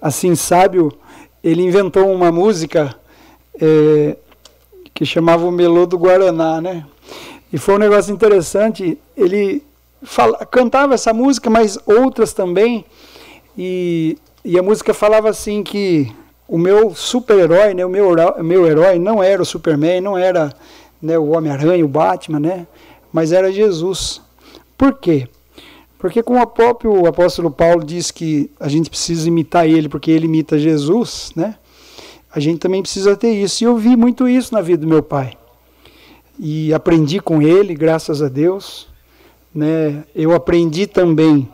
assim 0.00 0.36
sábio, 0.36 0.92
ele 1.42 1.62
inventou 1.62 2.10
uma 2.10 2.30
música 2.30 2.94
é, 3.60 4.16
que 4.94 5.04
chamava 5.04 5.44
o 5.44 5.50
Melô 5.50 5.84
do 5.84 5.98
Guaraná, 5.98 6.60
né? 6.60 6.86
E 7.52 7.58
foi 7.58 7.74
um 7.74 7.78
negócio 7.78 8.12
interessante. 8.12 8.98
Ele 9.16 9.62
fala, 10.02 10.38
cantava 10.46 10.94
essa 10.94 11.12
música, 11.12 11.50
mas 11.50 11.78
outras 11.84 12.32
também. 12.32 12.84
E, 13.56 14.16
e 14.44 14.58
a 14.58 14.62
música 14.62 14.94
falava 14.94 15.28
assim 15.28 15.62
que 15.62 16.12
o 16.48 16.56
meu 16.56 16.94
super-herói, 16.94 17.74
né, 17.74 17.84
o 17.84 17.90
meu, 17.90 18.16
meu 18.42 18.66
herói 18.66 18.98
não 18.98 19.22
era 19.22 19.40
o 19.40 19.46
Superman, 19.46 20.00
não 20.00 20.16
era 20.16 20.52
né, 21.00 21.18
o 21.18 21.28
Homem-Aranha, 21.28 21.84
o 21.84 21.88
Batman, 21.88 22.40
né? 22.40 22.66
Mas 23.12 23.32
era 23.32 23.52
Jesus. 23.52 24.20
Por 24.76 24.94
quê? 24.94 25.28
Porque 25.98 26.22
como 26.22 26.40
o 26.40 26.46
próprio 26.46 27.06
apóstolo 27.06 27.50
Paulo 27.50 27.84
diz 27.84 28.10
que 28.10 28.50
a 28.58 28.68
gente 28.68 28.88
precisa 28.88 29.28
imitar 29.28 29.68
ele 29.68 29.88
porque 29.88 30.10
ele 30.10 30.24
imita 30.24 30.58
Jesus, 30.58 31.30
né? 31.36 31.56
A 32.32 32.40
gente 32.40 32.58
também 32.58 32.82
precisa 32.82 33.16
ter 33.16 33.32
isso. 33.32 33.62
E 33.62 33.66
eu 33.66 33.76
vi 33.76 33.96
muito 33.96 34.28
isso 34.28 34.54
na 34.54 34.60
vida 34.60 34.82
do 34.82 34.88
meu 34.88 35.02
pai. 35.02 35.36
E 36.38 36.72
aprendi 36.72 37.20
com 37.20 37.42
ele, 37.42 37.74
graças 37.74 38.22
a 38.22 38.28
Deus. 38.28 38.86
Né? 39.54 40.04
Eu 40.14 40.32
aprendi 40.34 40.86
também 40.86 41.48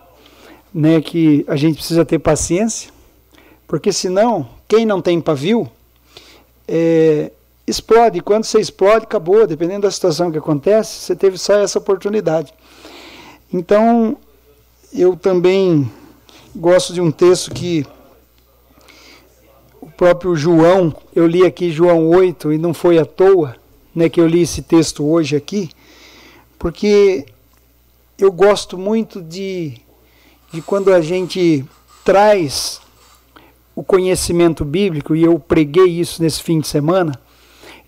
né, 0.75 1.01
que 1.01 1.45
a 1.49 1.57
gente 1.57 1.77
precisa 1.77 2.05
ter 2.05 2.19
paciência, 2.19 2.91
porque 3.67 3.93
senão, 3.93 4.49
quem 4.69 4.87
não 4.87 5.01
tem 5.01 5.21
pavio, 5.21 5.71
é, 6.67 7.31
explode. 7.67 8.21
Quando 8.21 8.45
você 8.45 8.61
explode, 8.61 9.05
acabou. 9.05 9.47
Dependendo 9.47 9.83
da 9.83 9.91
situação 9.91 10.31
que 10.31 10.39
acontece, 10.39 11.01
você 11.01 11.17
teve 11.17 11.39
só 11.39 11.55
essa 11.55 11.79
oportunidade. 11.79 12.53
Então, 13.53 14.17
eu 14.93 15.17
também 15.17 15.91
gosto 16.55 16.93
de 16.93 17.01
um 17.01 17.11
texto 17.11 17.53
que 17.53 17.87
próprio 19.97 20.35
João, 20.35 20.95
eu 21.15 21.27
li 21.27 21.45
aqui 21.45 21.71
João 21.71 22.09
8 22.09 22.53
e 22.53 22.59
não 22.59 22.75
foi 22.75 22.99
à 22.99 23.05
toa, 23.05 23.57
né, 23.95 24.09
que 24.09 24.21
eu 24.21 24.27
li 24.27 24.43
esse 24.43 24.63
texto 24.63 25.05
hoje 25.05 25.37
aqui, 25.37 25.71
porque 26.59 27.27
eu 28.19 28.33
gosto 28.33 28.77
muito 28.77 29.23
de, 29.23 29.75
de 30.53 30.61
quando 30.63 30.93
a 30.93 31.01
gente 31.01 31.65
traz 32.05 32.81
o 33.75 33.83
conhecimento 33.83 34.65
bíblico, 34.65 35.15
e 35.17 35.25
eu 35.25 35.39
preguei 35.39 35.87
isso 35.87 36.23
nesse 36.23 36.43
fim 36.43 36.61
de 36.61 36.69
semana, 36.69 37.13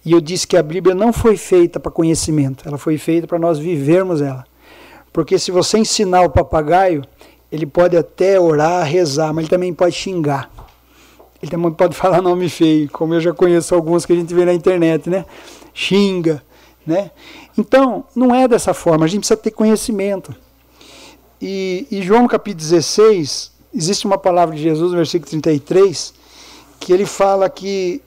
e 0.05 0.13
eu 0.13 0.21
disse 0.21 0.47
que 0.47 0.57
a 0.57 0.63
Bíblia 0.63 0.95
não 0.95 1.13
foi 1.13 1.37
feita 1.37 1.81
para 1.81 1.91
conhecimento, 1.91 2.67
ela 2.67 2.79
foi 2.79 2.99
feita 2.99 3.27
para 3.27 3.39
nós 3.39 3.59
vivermos 3.59 4.21
ela. 4.21 4.45
Porque 5.13 5.39
se 5.39 5.51
você 5.51 5.79
ensinar 5.79 6.23
o 6.23 6.31
papagaio, 6.31 7.03
ele 7.51 7.67
pode 7.67 7.97
até 7.97 8.39
orar, 8.39 8.85
rezar, 8.85 9.33
mas 9.33 9.45
ele 9.45 9.51
também 9.51 9.73
pode 9.73 9.95
xingar. 9.95 10.51
Ele 11.43 11.51
também 11.51 11.73
pode 11.73 11.95
falar 11.97 12.21
nome 12.21 12.49
feio, 12.49 12.91
como 12.91 13.15
eu 13.15 13.21
já 13.21 13.33
conheço 13.33 13.75
alguns 13.75 14.05
que 14.05 14.13
a 14.13 14.17
gente 14.17 14.35
vê 14.35 14.45
na 14.45 14.53
internet, 14.53 15.09
né? 15.09 15.25
Xinga, 15.73 16.43
né? 16.87 17.11
Então, 17.57 18.05
não 18.15 18.35
é 18.35 18.47
dessa 18.47 18.75
forma, 18.75 19.05
a 19.05 19.09
gente 19.09 19.21
precisa 19.21 19.37
ter 19.39 19.51
conhecimento. 19.51 20.35
E, 21.41 21.87
e 21.91 22.03
João 22.03 22.27
capítulo 22.27 22.63
16, 22.63 23.53
existe 23.77 24.07
uma 24.07 24.17
palavra 24.17 24.57
de 24.57 24.63
Jesus, 24.63 24.91
no 24.91 24.97
versículo 24.97 25.29
33, 25.29 26.15
que 26.81 26.93
ele 26.93 27.05
fala 27.05 27.51
que 27.51 28.01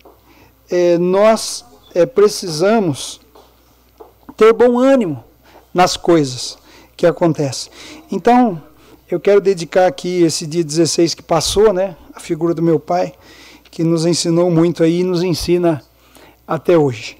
é, 0.69 0.97
nós 0.97 1.63
é, 1.93 2.05
precisamos 2.05 3.21
ter 4.35 4.51
bom 4.53 4.79
ânimo 4.79 5.23
nas 5.73 5.95
coisas 5.95 6.57
que 6.97 7.05
acontecem. 7.05 7.71
Então, 8.11 8.61
eu 9.09 9.19
quero 9.19 9.39
dedicar 9.39 9.87
aqui 9.87 10.23
esse 10.23 10.47
dia 10.47 10.63
16 10.63 11.13
que 11.13 11.23
passou, 11.23 11.71
né, 11.73 11.95
a 12.13 12.19
figura 12.19 12.53
do 12.53 12.61
meu 12.61 12.79
pai, 12.79 13.13
que 13.69 13.83
nos 13.83 14.05
ensinou 14.05 14.49
muito 14.49 14.83
aí 14.83 15.01
e 15.01 15.03
nos 15.03 15.23
ensina 15.23 15.81
até 16.47 16.77
hoje. 16.77 17.17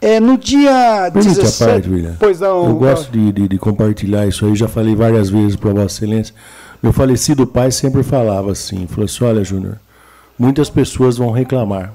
É, 0.00 0.18
no 0.18 0.36
dia 0.36 1.10
Permite 1.12 1.36
17... 1.36 1.62
a 1.62 1.66
parte, 1.66 1.88
William. 1.88 2.16
Pois 2.18 2.40
não. 2.40 2.66
Eu 2.66 2.76
gosto 2.76 3.12
de, 3.12 3.30
de, 3.30 3.48
de 3.48 3.58
compartilhar 3.58 4.26
isso 4.26 4.44
aí, 4.44 4.56
já 4.56 4.66
falei 4.66 4.96
várias 4.96 5.30
vezes 5.30 5.54
para 5.54 5.70
Vossa 5.70 6.04
Excelência. 6.04 6.34
Meu 6.82 6.92
falecido 6.92 7.46
pai 7.46 7.70
sempre 7.70 8.02
falava 8.02 8.50
assim, 8.50 8.86
falou 8.86 9.04
assim, 9.04 9.24
olha, 9.24 9.44
Júnior, 9.44 9.78
muitas 10.38 10.68
pessoas 10.68 11.16
vão 11.16 11.30
reclamar. 11.30 11.92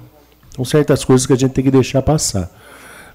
São 0.55 0.63
certas 0.63 1.03
coisas 1.03 1.27
que 1.27 1.33
a 1.33 1.35
gente 1.35 1.51
tem 1.51 1.63
que 1.63 1.71
deixar 1.71 2.01
passar. 2.01 2.49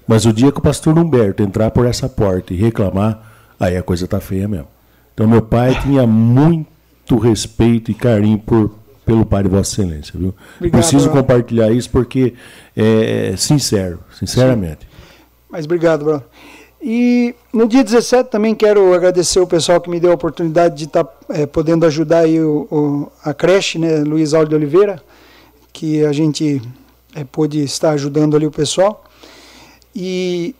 Mas 0.07 0.25
o 0.25 0.33
dia 0.33 0.51
que 0.51 0.59
o 0.59 0.61
pastor 0.61 0.97
Humberto 0.97 1.41
entrar 1.41 1.71
por 1.71 1.85
essa 1.85 2.07
porta 2.07 2.53
e 2.53 2.57
reclamar, 2.57 3.19
aí 3.59 3.75
a 3.75 3.81
coisa 3.83 4.07
tá 4.07 4.19
feia 4.19 4.47
mesmo. 4.47 4.67
Então 5.13 5.27
meu 5.27 5.41
pai 5.41 5.79
tinha 5.81 6.05
muito 6.05 7.17
respeito 7.17 7.89
e 7.89 7.93
carinho 7.93 8.37
por, 8.37 8.75
pelo 9.05 9.25
pai 9.25 9.43
de 9.43 9.49
Vossa 9.49 9.81
Excelência, 9.81 10.13
viu? 10.17 10.35
Obrigado, 10.57 10.79
Preciso 10.79 11.09
Bruno. 11.09 11.21
compartilhar 11.21 11.71
isso 11.71 11.89
porque 11.89 12.33
é 12.75 13.33
sincero, 13.37 13.99
sinceramente. 14.17 14.87
Mas 15.49 15.65
obrigado, 15.65 16.03
Bruno. 16.03 16.23
E 16.85 17.33
no 17.53 17.65
dia 17.65 17.81
17 17.83 18.29
também 18.29 18.53
quero 18.53 18.93
agradecer 18.93 19.39
o 19.39 19.47
pessoal 19.47 19.79
que 19.79 19.89
me 19.89 19.99
deu 20.01 20.11
a 20.11 20.15
oportunidade 20.15 20.75
de 20.75 20.83
estar 20.83 21.07
é, 21.29 21.45
podendo 21.45 21.85
ajudar 21.85 22.19
aí 22.19 22.41
o, 22.41 22.67
o- 22.69 23.11
a 23.23 23.33
creche, 23.33 23.79
né, 23.79 23.99
Luiz 23.99 24.33
Aldo 24.33 24.49
de 24.49 24.55
Oliveira, 24.55 25.01
que 25.71 26.03
a 26.05 26.11
gente 26.11 26.61
é, 27.15 27.23
pôde 27.23 27.63
estar 27.63 27.91
ajudando 27.91 28.35
ali 28.35 28.45
o 28.45 28.51
pessoal. 28.51 29.05
E 29.95 30.53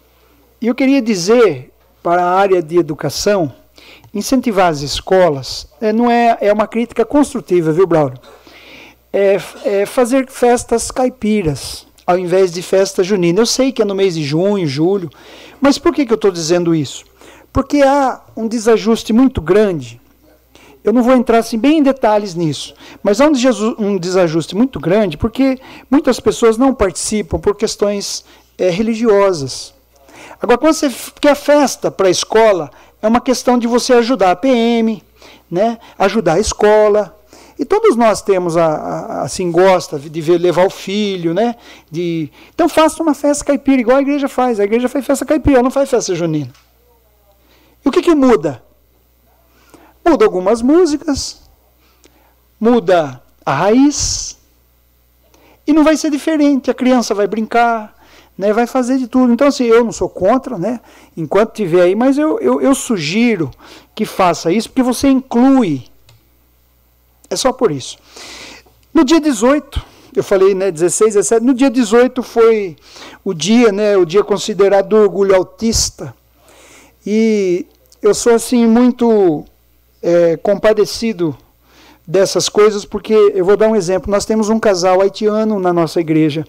e 0.61 0.67
eu 0.67 0.73
queria 0.75 1.01
dizer 1.01 1.71
para 2.01 2.23
a 2.23 2.39
área 2.39 2.63
de 2.63 2.77
educação, 2.77 3.53
incentivar 4.13 4.67
as 4.71 4.79
escolas, 4.79 5.67
é, 5.81 5.91
não 5.91 6.09
é, 6.09 6.37
é 6.39 6.53
uma 6.53 6.67
crítica 6.67 7.03
construtiva, 7.03 7.73
viu, 7.73 7.85
Braulio? 7.85 8.17
É, 9.11 9.37
é 9.65 9.85
fazer 9.85 10.29
festas 10.29 10.89
caipiras 10.89 11.85
ao 12.05 12.17
invés 12.17 12.51
de 12.51 12.61
festa 12.61 13.03
junina. 13.03 13.39
Eu 13.39 13.45
sei 13.45 13.71
que 13.71 13.81
é 13.81 13.85
no 13.85 13.95
mês 13.95 14.15
de 14.15 14.23
junho, 14.23 14.67
julho, 14.67 15.09
mas 15.61 15.77
por 15.77 15.93
que, 15.93 16.05
que 16.05 16.11
eu 16.11 16.15
estou 16.15 16.31
dizendo 16.31 16.75
isso? 16.75 17.05
Porque 17.51 17.81
há 17.81 18.21
um 18.35 18.47
desajuste 18.47 19.13
muito 19.13 19.41
grande. 19.41 20.01
Eu 20.83 20.91
não 20.91 21.01
vou 21.01 21.15
entrar 21.15 21.37
assim, 21.37 21.57
bem 21.57 21.77
em 21.77 21.83
detalhes 21.83 22.35
nisso, 22.35 22.73
mas 23.01 23.21
há 23.21 23.27
um 23.27 23.97
desajuste, 23.97 24.55
muito 24.55 24.79
grande 24.81 25.15
porque 25.15 25.57
muitas 25.89 26.19
pessoas 26.19 26.57
não 26.57 26.73
participam 26.73 27.39
por 27.39 27.55
questões 27.55 28.25
eh, 28.57 28.69
religiosas. 28.69 29.73
Agora, 30.41 30.57
quando 30.57 30.73
você 30.73 30.91
quer 31.21 31.35
festa 31.35 31.89
para 31.89 32.09
a 32.09 32.11
escola, 32.11 32.69
é 33.01 33.07
uma 33.07 33.21
questão 33.21 33.57
de 33.57 33.65
você 33.65 33.93
ajudar 33.93 34.31
a 34.31 34.35
PM, 34.35 35.01
né? 35.49 35.77
ajudar 35.97 36.33
a 36.33 36.39
escola. 36.39 37.17
E 37.57 37.63
todos 37.65 37.95
nós 37.95 38.21
temos, 38.21 38.57
a, 38.57 38.65
a- 38.65 39.21
assim, 39.23 39.51
gosta 39.51 39.99
de 39.99 40.21
ver, 40.21 40.37
levar 40.39 40.65
o 40.65 40.69
filho, 40.69 41.33
né? 41.33 41.55
De... 41.91 42.31
Então 42.53 42.67
faça 42.67 43.01
uma 43.03 43.13
festa 43.13 43.45
caipira, 43.45 43.81
igual 43.81 43.97
a 43.97 44.01
igreja 44.01 44.27
faz. 44.27 44.59
A 44.59 44.63
igreja 44.63 44.89
faz 44.89 45.05
festa 45.05 45.25
caipira, 45.25 45.61
não 45.61 45.71
faz 45.71 45.89
festa 45.89 46.15
junina. 46.15 46.51
E 47.85 47.89
o 47.89 47.91
que, 47.91 48.01
que 48.01 48.15
muda? 48.15 48.63
Muda 50.05 50.25
algumas 50.25 50.61
músicas, 50.61 51.41
muda 52.59 53.21
a 53.45 53.53
raiz, 53.53 54.37
e 55.65 55.71
não 55.73 55.83
vai 55.83 55.95
ser 55.95 56.09
diferente. 56.11 56.69
A 56.71 56.73
criança 56.73 57.13
vai 57.13 57.27
brincar, 57.27 57.95
né, 58.37 58.51
vai 58.51 58.67
fazer 58.67 58.97
de 58.97 59.07
tudo. 59.07 59.31
Então, 59.31 59.47
assim, 59.47 59.65
eu 59.65 59.83
não 59.83 59.91
sou 59.91 60.09
contra, 60.09 60.57
né, 60.57 60.79
enquanto 61.15 61.53
tiver 61.53 61.81
aí, 61.83 61.95
mas 61.95 62.17
eu, 62.17 62.39
eu, 62.39 62.61
eu 62.61 62.73
sugiro 62.75 63.49
que 63.95 64.05
faça 64.05 64.51
isso, 64.51 64.69
porque 64.69 64.83
você 64.83 65.07
inclui. 65.07 65.85
É 67.33 67.35
só 67.35 67.51
por 67.51 67.71
isso. 67.71 67.97
No 68.93 69.03
dia 69.03 69.19
18, 69.19 69.81
eu 70.15 70.23
falei, 70.23 70.53
né, 70.53 70.69
16, 70.69 71.15
17, 71.15 71.43
no 71.43 71.53
dia 71.53 71.69
18 71.69 72.21
foi 72.21 72.75
o 73.25 73.33
dia, 73.33 73.71
né, 73.71 73.97
o 73.97 74.05
dia 74.05 74.23
considerado 74.23 74.89
do 74.89 74.97
orgulho 74.97 75.35
autista. 75.35 76.13
E 77.05 77.65
eu 78.03 78.13
sou, 78.13 78.35
assim, 78.35 78.67
muito 78.67 79.43
é, 80.01 80.37
compadecido 80.37 81.35
dessas 82.05 82.47
coisas, 82.49 82.85
porque 82.85 83.13
eu 83.33 83.43
vou 83.43 83.57
dar 83.57 83.67
um 83.67 83.75
exemplo. 83.75 84.11
Nós 84.11 84.25
temos 84.25 84.49
um 84.49 84.59
casal 84.59 85.01
haitiano 85.01 85.59
na 85.59 85.73
nossa 85.73 85.99
igreja. 85.99 86.45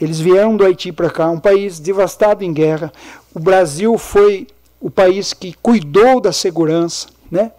Eles 0.00 0.20
vieram 0.20 0.56
do 0.56 0.64
Haiti 0.64 0.92
para 0.92 1.10
cá, 1.10 1.28
um 1.28 1.40
país 1.40 1.80
devastado 1.80 2.44
em 2.44 2.52
guerra. 2.52 2.92
O 3.34 3.40
Brasil 3.40 3.98
foi 3.98 4.46
o 4.80 4.90
país 4.90 5.32
que 5.32 5.54
cuidou 5.60 6.20
da 6.20 6.32
segurança, 6.32 7.08
né? 7.30 7.50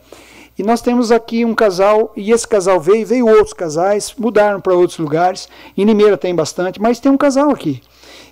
E 0.62 0.64
nós 0.64 0.80
temos 0.80 1.12
aqui 1.12 1.44
um 1.44 1.56
casal, 1.56 2.14
e 2.16 2.32
esse 2.32 2.48
casal 2.48 2.80
veio, 2.80 3.04
veio 3.04 3.26
outros 3.28 3.52
casais, 3.52 4.14
mudaram 4.16 4.62
para 4.62 4.76
outros 4.76 5.00
lugares. 5.00 5.50
Em 5.76 5.84
Limeira 5.84 6.16
tem 6.16 6.36
bastante, 6.36 6.80
mas 6.80 7.00
tem 7.00 7.12
um 7.12 7.18
casal 7.18 7.50
aqui. 7.50 7.82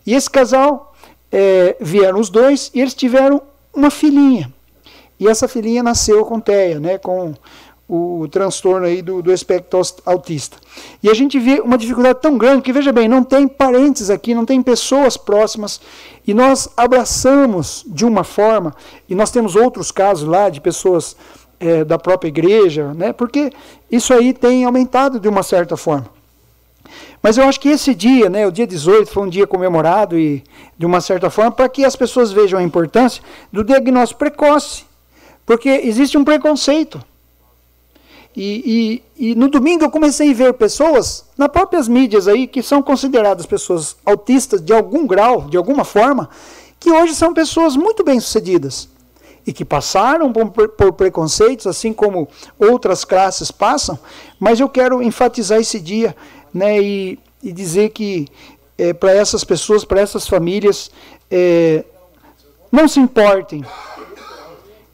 E 0.05 0.13
esse 0.13 0.29
casal, 0.29 0.93
é, 1.31 1.75
vieram 1.81 2.19
os 2.19 2.29
dois, 2.29 2.69
e 2.71 2.81
eles 2.81 2.93
tiveram 2.93 3.41
uma 3.73 3.89
filhinha. 3.89 4.53
E 5.19 5.27
essa 5.27 5.47
filhinha 5.47 5.81
nasceu 5.81 6.23
com 6.23 6.39
TEA, 6.39 6.79
né, 6.79 6.99
com 6.99 7.33
o, 7.87 8.27
transtorno 8.27 8.85
aí 8.85 9.01
do, 9.01 9.23
do 9.23 9.33
espectro 9.33 9.81
autista. 10.05 10.57
E 11.01 11.09
a 11.09 11.15
gente 11.15 11.39
vê 11.39 11.59
uma 11.59 11.79
dificuldade 11.79 12.19
tão 12.21 12.37
grande 12.37 12.61
que, 12.61 12.71
veja 12.71 12.91
bem, 12.91 13.07
não 13.07 13.23
tem 13.23 13.47
parentes 13.47 14.11
aqui, 14.11 14.35
não 14.35 14.45
tem 14.45 14.61
pessoas 14.61 15.17
próximas, 15.17 15.81
e 16.27 16.31
nós 16.31 16.69
abraçamos 16.77 17.83
de 17.87 18.05
uma 18.05 18.23
forma, 18.23 18.75
e 19.09 19.15
nós 19.15 19.31
temos 19.31 19.55
outros 19.55 19.91
casos 19.91 20.29
lá 20.29 20.47
de 20.47 20.61
pessoas 20.61 21.17
eh, 21.59 21.83
da 21.83 21.97
própria 21.97 22.29
igreja, 22.29 22.93
né, 22.93 23.13
porque 23.13 23.51
isso 23.91 24.13
aí 24.13 24.33
tem 24.33 24.65
aumentado 24.65 25.19
de 25.19 25.27
uma 25.27 25.43
certa 25.43 25.75
forma. 25.75 26.09
Mas 27.21 27.37
eu 27.37 27.43
acho 27.43 27.59
que 27.59 27.69
esse 27.69 27.93
dia, 27.93 28.29
né, 28.29 28.47
o 28.47 28.51
dia 28.51 28.65
18, 28.65 29.11
foi 29.11 29.23
um 29.23 29.29
dia 29.29 29.45
comemorado 29.45 30.17
e 30.17 30.43
de 30.77 30.85
uma 30.85 31.01
certa 31.01 31.29
forma 31.29 31.51
para 31.51 31.67
que 31.67 31.83
as 31.83 31.95
pessoas 31.95 32.31
vejam 32.31 32.59
a 32.59 32.63
importância 32.63 33.21
do 33.51 33.63
diagnóstico 33.63 34.19
precoce. 34.19 34.85
Porque 35.45 35.69
existe 35.69 36.17
um 36.17 36.23
preconceito. 36.23 37.03
E, 38.35 39.01
e, 39.17 39.31
e 39.31 39.35
no 39.35 39.49
domingo 39.49 39.83
eu 39.83 39.89
comecei 39.89 40.31
a 40.31 40.33
ver 40.33 40.53
pessoas, 40.53 41.25
nas 41.37 41.49
próprias 41.49 41.87
mídias 41.87 42.27
aí, 42.27 42.47
que 42.47 42.61
são 42.61 42.81
consideradas 42.81 43.45
pessoas 43.45 43.97
autistas 44.05 44.61
de 44.61 44.71
algum 44.71 45.05
grau, 45.05 45.49
de 45.49 45.57
alguma 45.57 45.83
forma, 45.83 46.29
que 46.79 46.91
hoje 46.91 47.15
são 47.15 47.33
pessoas 47.33 47.75
muito 47.75 48.03
bem-sucedidas. 48.03 48.87
E 49.49 49.51
que 49.51 49.65
passaram 49.65 50.31
por, 50.31 50.69
por 50.69 50.93
preconceitos, 50.93 51.65
assim 51.65 51.91
como 51.91 52.27
outras 52.59 53.03
classes 53.03 53.49
passam, 53.49 53.97
mas 54.39 54.59
eu 54.59 54.69
quero 54.69 55.01
enfatizar 55.01 55.59
esse 55.59 55.79
dia 55.79 56.15
né, 56.53 56.79
e, 56.79 57.17
e 57.41 57.51
dizer 57.51 57.89
que 57.89 58.27
é, 58.77 58.93
para 58.93 59.11
essas 59.11 59.43
pessoas, 59.43 59.83
para 59.83 60.01
essas 60.01 60.27
famílias, 60.27 60.91
é, 61.31 61.83
não 62.71 62.87
se 62.87 62.99
importem 62.99 63.65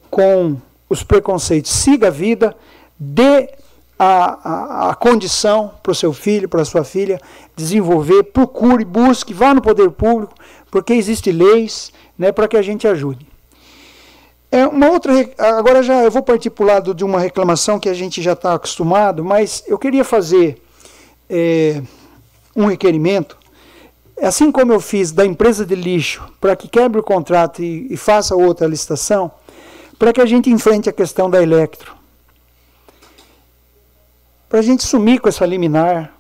com 0.09 0.55
os 0.87 1.03
preconceitos. 1.03 1.71
Siga 1.71 2.07
a 2.07 2.11
vida, 2.11 2.55
dê 2.97 3.49
a, 3.99 4.85
a, 4.87 4.89
a 4.91 4.95
condição 4.95 5.73
para 5.83 5.91
o 5.91 5.95
seu 5.95 6.13
filho, 6.13 6.47
para 6.47 6.61
a 6.61 6.65
sua 6.65 6.85
filha 6.85 7.19
desenvolver, 7.57 8.23
procure, 8.23 8.85
busque, 8.85 9.33
vá 9.33 9.53
no 9.53 9.61
poder 9.61 9.91
público, 9.91 10.33
porque 10.71 10.93
existem 10.93 11.33
leis 11.33 11.91
né, 12.17 12.31
para 12.31 12.47
que 12.47 12.55
a 12.55 12.61
gente 12.61 12.87
ajude. 12.87 13.34
É 14.55 14.65
uma 14.65 14.89
outra, 14.89 15.11
agora 15.37 15.83
já 15.83 16.01
eu 16.01 16.09
vou 16.09 16.23
partir 16.23 16.49
para 16.49 16.63
o 16.63 16.65
lado 16.65 16.95
de 16.95 17.03
uma 17.03 17.19
reclamação 17.19 17.77
que 17.77 17.89
a 17.89 17.93
gente 17.93 18.21
já 18.21 18.31
está 18.31 18.53
acostumado, 18.53 19.21
mas 19.21 19.61
eu 19.67 19.77
queria 19.77 20.05
fazer 20.05 20.63
é, 21.29 21.81
um 22.55 22.65
requerimento, 22.65 23.37
assim 24.21 24.53
como 24.53 24.71
eu 24.71 24.79
fiz 24.79 25.11
da 25.11 25.25
empresa 25.25 25.65
de 25.65 25.75
lixo, 25.75 26.23
para 26.39 26.55
que 26.55 26.69
quebre 26.69 27.01
o 27.01 27.03
contrato 27.03 27.61
e, 27.61 27.85
e 27.91 27.97
faça 27.97 28.33
outra 28.33 28.65
licitação, 28.65 29.29
para 29.99 30.13
que 30.13 30.21
a 30.21 30.25
gente 30.25 30.49
enfrente 30.49 30.87
a 30.87 30.93
questão 30.93 31.29
da 31.29 31.43
Electro. 31.43 31.93
Para 34.47 34.59
a 34.59 34.63
gente 34.63 34.85
sumir 34.85 35.19
com 35.19 35.27
essa 35.27 35.45
liminar, 35.45 36.13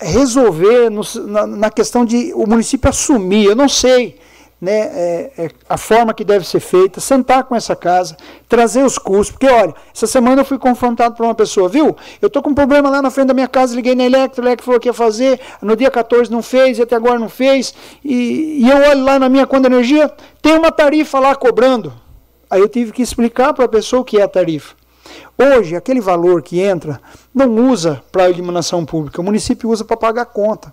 resolver 0.00 0.90
no, 0.90 1.02
na, 1.28 1.46
na, 1.46 1.70
questão 1.70 2.04
de 2.04 2.32
o 2.34 2.48
município 2.48 2.90
assumir, 2.90 3.44
eu 3.44 3.54
não 3.54 3.68
sei 3.68 4.18
né, 4.60 4.72
é, 4.72 5.32
é, 5.38 5.50
a 5.68 5.76
forma 5.76 6.12
que 6.12 6.24
deve 6.24 6.44
ser 6.46 6.60
feita, 6.60 7.00
sentar 7.00 7.44
com 7.44 7.54
essa 7.54 7.76
casa, 7.76 8.16
trazer 8.48 8.82
os 8.82 8.98
custos, 8.98 9.30
porque 9.30 9.46
olha, 9.46 9.74
essa 9.94 10.06
semana 10.06 10.40
eu 10.40 10.44
fui 10.44 10.58
confrontado 10.58 11.14
por 11.14 11.24
uma 11.24 11.34
pessoa, 11.34 11.68
viu? 11.68 11.96
Eu 12.20 12.26
estou 12.26 12.42
com 12.42 12.50
um 12.50 12.54
problema 12.54 12.90
lá 12.90 13.00
na 13.00 13.10
frente 13.10 13.28
da 13.28 13.34
minha 13.34 13.46
casa, 13.46 13.76
liguei 13.76 13.94
na 13.94 14.04
Electro, 14.04 14.42
a 14.42 14.46
Electro 14.46 14.64
falou 14.64 14.80
que 14.80 14.88
ia 14.88 14.92
fazer, 14.92 15.40
no 15.62 15.76
dia 15.76 15.90
14 15.90 16.30
não 16.30 16.42
fez, 16.42 16.78
e 16.78 16.82
até 16.82 16.96
agora 16.96 17.18
não 17.18 17.28
fez, 17.28 17.72
e, 18.04 18.64
e 18.64 18.68
eu 18.68 18.76
olho 18.90 19.04
lá 19.04 19.18
na 19.18 19.28
minha 19.28 19.46
conta 19.46 19.68
de 19.68 19.76
energia, 19.76 20.12
tem 20.42 20.54
uma 20.56 20.72
tarifa 20.72 21.20
lá 21.20 21.36
cobrando. 21.36 21.92
Aí 22.50 22.60
eu 22.60 22.68
tive 22.68 22.92
que 22.92 23.02
explicar 23.02 23.52
para 23.52 23.66
a 23.66 23.68
pessoa 23.68 24.02
o 24.02 24.04
que 24.04 24.18
é 24.18 24.22
a 24.22 24.28
tarifa. 24.28 24.74
Hoje, 25.36 25.76
aquele 25.76 26.00
valor 26.00 26.42
que 26.42 26.60
entra 26.60 27.00
não 27.32 27.70
usa 27.70 28.02
para 28.10 28.24
a 28.24 28.30
iluminação 28.30 28.84
pública, 28.84 29.20
o 29.20 29.24
município 29.24 29.70
usa 29.70 29.84
para 29.84 29.96
pagar 29.96 30.22
a 30.22 30.26
conta 30.26 30.72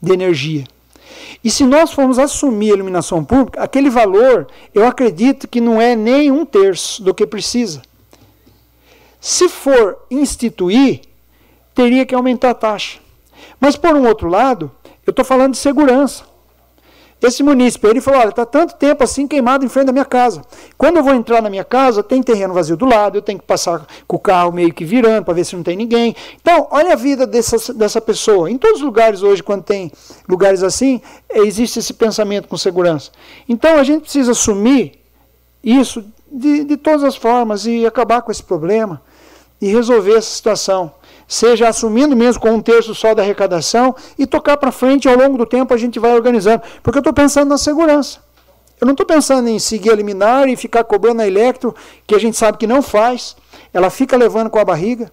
de 0.00 0.12
energia. 0.12 0.64
E 1.44 1.50
se 1.50 1.62
nós 1.64 1.92
formos 1.92 2.18
assumir 2.18 2.70
a 2.70 2.76
iluminação 2.76 3.22
pública, 3.22 3.62
aquele 3.62 3.90
valor, 3.90 4.48
eu 4.72 4.86
acredito 4.86 5.46
que 5.46 5.60
não 5.60 5.78
é 5.78 5.94
nem 5.94 6.32
um 6.32 6.46
terço 6.46 7.02
do 7.02 7.12
que 7.12 7.26
precisa. 7.26 7.82
Se 9.20 9.46
for 9.50 9.98
instituir, 10.10 11.02
teria 11.74 12.06
que 12.06 12.14
aumentar 12.14 12.50
a 12.50 12.54
taxa. 12.54 12.98
Mas, 13.60 13.76
por 13.76 13.94
um 13.94 14.06
outro 14.06 14.26
lado, 14.26 14.72
eu 15.06 15.10
estou 15.10 15.24
falando 15.24 15.52
de 15.52 15.58
segurança. 15.58 16.24
Esse 17.26 17.42
munícipe, 17.42 17.86
ele 17.86 18.00
falou, 18.00 18.20
olha, 18.20 18.28
está 18.28 18.44
tanto 18.44 18.74
tempo 18.74 19.02
assim 19.02 19.26
queimado 19.26 19.64
em 19.64 19.68
frente 19.68 19.86
da 19.86 19.92
minha 19.92 20.04
casa. 20.04 20.42
Quando 20.76 20.98
eu 20.98 21.02
vou 21.02 21.14
entrar 21.14 21.40
na 21.40 21.48
minha 21.48 21.64
casa, 21.64 22.02
tem 22.02 22.22
terreno 22.22 22.52
vazio 22.52 22.76
do 22.76 22.84
lado, 22.84 23.16
eu 23.18 23.22
tenho 23.22 23.38
que 23.38 23.46
passar 23.46 23.86
com 24.06 24.16
o 24.16 24.18
carro 24.18 24.52
meio 24.52 24.72
que 24.72 24.84
virando 24.84 25.24
para 25.24 25.34
ver 25.34 25.44
se 25.44 25.56
não 25.56 25.62
tem 25.62 25.76
ninguém. 25.76 26.14
Então, 26.40 26.68
olha 26.70 26.92
a 26.92 26.96
vida 26.96 27.26
dessa, 27.26 27.72
dessa 27.72 28.00
pessoa. 28.00 28.50
Em 28.50 28.58
todos 28.58 28.80
os 28.80 28.84
lugares 28.84 29.22
hoje, 29.22 29.42
quando 29.42 29.62
tem 29.62 29.90
lugares 30.28 30.62
assim, 30.62 31.00
existe 31.30 31.78
esse 31.78 31.94
pensamento 31.94 32.48
com 32.48 32.56
segurança. 32.56 33.10
Então, 33.48 33.78
a 33.78 33.82
gente 33.82 34.02
precisa 34.02 34.32
assumir 34.32 35.00
isso 35.62 36.04
de, 36.30 36.64
de 36.64 36.76
todas 36.76 37.04
as 37.04 37.16
formas 37.16 37.64
e 37.66 37.86
acabar 37.86 38.22
com 38.22 38.30
esse 38.30 38.42
problema 38.42 39.00
e 39.60 39.68
resolver 39.68 40.16
essa 40.16 40.34
situação 40.34 40.92
seja 41.26 41.68
assumindo 41.68 42.16
mesmo 42.16 42.40
com 42.40 42.50
um 42.50 42.60
terço 42.60 42.94
só 42.94 43.14
da 43.14 43.22
arrecadação 43.22 43.94
e 44.18 44.26
tocar 44.26 44.56
para 44.56 44.70
frente 44.70 45.08
ao 45.08 45.16
longo 45.16 45.38
do 45.38 45.46
tempo 45.46 45.72
a 45.72 45.76
gente 45.76 45.98
vai 45.98 46.12
organizando. 46.12 46.62
Porque 46.82 46.98
eu 46.98 47.00
estou 47.00 47.12
pensando 47.12 47.48
na 47.48 47.58
segurança. 47.58 48.20
Eu 48.80 48.86
não 48.86 48.92
estou 48.92 49.06
pensando 49.06 49.48
em 49.48 49.58
seguir 49.58 49.90
a 49.90 49.94
liminar 49.94 50.48
e 50.48 50.56
ficar 50.56 50.84
cobrando 50.84 51.22
a 51.22 51.26
Electro, 51.26 51.74
que 52.06 52.14
a 52.14 52.18
gente 52.18 52.36
sabe 52.36 52.58
que 52.58 52.66
não 52.66 52.82
faz. 52.82 53.36
Ela 53.72 53.88
fica 53.88 54.16
levando 54.16 54.50
com 54.50 54.58
a 54.58 54.64
barriga. 54.64 55.10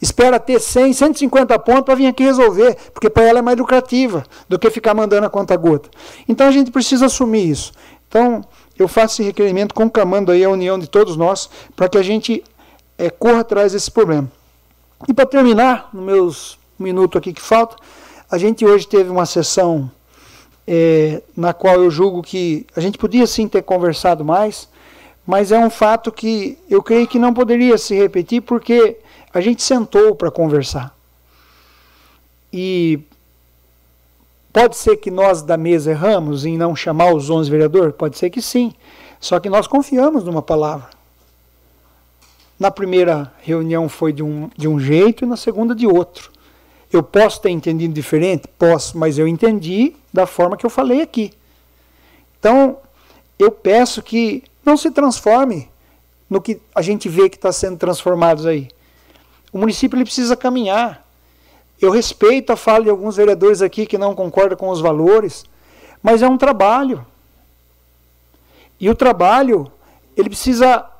Espera 0.00 0.40
ter 0.40 0.58
100, 0.58 0.94
150 0.94 1.56
pontos 1.60 1.84
para 1.84 1.94
vir 1.94 2.08
aqui 2.08 2.24
resolver, 2.24 2.76
porque 2.92 3.08
para 3.08 3.22
ela 3.22 3.38
é 3.38 3.42
mais 3.42 3.56
lucrativa 3.56 4.24
do 4.48 4.58
que 4.58 4.68
ficar 4.68 4.94
mandando 4.94 5.26
a 5.26 5.30
conta 5.30 5.56
gota. 5.56 5.88
Então 6.28 6.48
a 6.48 6.50
gente 6.50 6.72
precisa 6.72 7.06
assumir 7.06 7.48
isso. 7.48 7.72
Então 8.08 8.42
eu 8.76 8.88
faço 8.88 9.14
esse 9.14 9.22
requerimento 9.22 9.72
conclamando 9.72 10.32
aí 10.32 10.42
a 10.42 10.50
união 10.50 10.76
de 10.76 10.88
todos 10.88 11.16
nós 11.16 11.48
para 11.76 11.88
que 11.88 11.96
a 11.96 12.02
gente 12.02 12.42
é, 12.98 13.10
corra 13.10 13.40
atrás 13.40 13.72
desse 13.72 13.90
problema. 13.92 14.28
E 15.08 15.12
para 15.12 15.26
terminar, 15.26 15.90
no 15.92 16.02
meus 16.02 16.58
minuto 16.78 17.18
aqui 17.18 17.32
que 17.32 17.40
falta, 17.40 17.76
a 18.30 18.38
gente 18.38 18.64
hoje 18.64 18.86
teve 18.86 19.10
uma 19.10 19.26
sessão 19.26 19.90
é, 20.66 21.22
na 21.36 21.52
qual 21.52 21.82
eu 21.82 21.90
julgo 21.90 22.22
que 22.22 22.66
a 22.74 22.80
gente 22.80 22.96
podia 22.98 23.26
sim 23.26 23.48
ter 23.48 23.62
conversado 23.62 24.24
mais, 24.24 24.68
mas 25.26 25.52
é 25.52 25.58
um 25.58 25.70
fato 25.70 26.10
que 26.10 26.58
eu 26.68 26.82
creio 26.82 27.06
que 27.06 27.18
não 27.18 27.34
poderia 27.34 27.76
se 27.78 27.94
repetir 27.94 28.42
porque 28.42 28.98
a 29.32 29.40
gente 29.40 29.62
sentou 29.62 30.14
para 30.14 30.30
conversar. 30.30 30.96
E 32.52 33.00
pode 34.52 34.76
ser 34.76 34.96
que 34.96 35.10
nós 35.10 35.42
da 35.42 35.56
mesa 35.56 35.90
erramos 35.90 36.44
em 36.44 36.56
não 36.56 36.76
chamar 36.76 37.14
os 37.14 37.30
11 37.30 37.50
vereadores? 37.50 37.94
Pode 37.96 38.18
ser 38.18 38.30
que 38.30 38.42
sim. 38.42 38.72
Só 39.20 39.40
que 39.40 39.48
nós 39.48 39.66
confiamos 39.66 40.24
numa 40.24 40.42
palavra. 40.42 41.01
Na 42.62 42.70
primeira 42.70 43.32
reunião 43.40 43.88
foi 43.88 44.12
de 44.12 44.22
um, 44.22 44.48
de 44.56 44.68
um 44.68 44.78
jeito 44.78 45.24
e 45.24 45.26
na 45.26 45.36
segunda 45.36 45.74
de 45.74 45.84
outro. 45.84 46.30
Eu 46.92 47.02
posso 47.02 47.40
ter 47.40 47.50
entendido 47.50 47.92
diferente? 47.92 48.46
Posso, 48.56 48.96
mas 48.96 49.18
eu 49.18 49.26
entendi 49.26 49.96
da 50.12 50.28
forma 50.28 50.56
que 50.56 50.64
eu 50.64 50.70
falei 50.70 51.02
aqui. 51.02 51.32
Então, 52.38 52.76
eu 53.36 53.50
peço 53.50 54.00
que 54.00 54.44
não 54.64 54.76
se 54.76 54.92
transforme 54.92 55.68
no 56.30 56.40
que 56.40 56.60
a 56.72 56.80
gente 56.82 57.08
vê 57.08 57.28
que 57.28 57.34
está 57.34 57.50
sendo 57.50 57.78
transformados 57.78 58.46
aí. 58.46 58.68
O 59.52 59.58
município 59.58 59.96
ele 59.96 60.04
precisa 60.04 60.36
caminhar. 60.36 61.04
Eu 61.80 61.90
respeito 61.90 62.52
a 62.52 62.56
fala 62.56 62.84
de 62.84 62.90
alguns 62.90 63.16
vereadores 63.16 63.60
aqui 63.60 63.86
que 63.86 63.98
não 63.98 64.14
concordam 64.14 64.56
com 64.56 64.68
os 64.68 64.80
valores, 64.80 65.44
mas 66.00 66.22
é 66.22 66.28
um 66.28 66.38
trabalho. 66.38 67.04
E 68.78 68.88
o 68.88 68.94
trabalho, 68.94 69.66
ele 70.16 70.28
precisa 70.28 70.91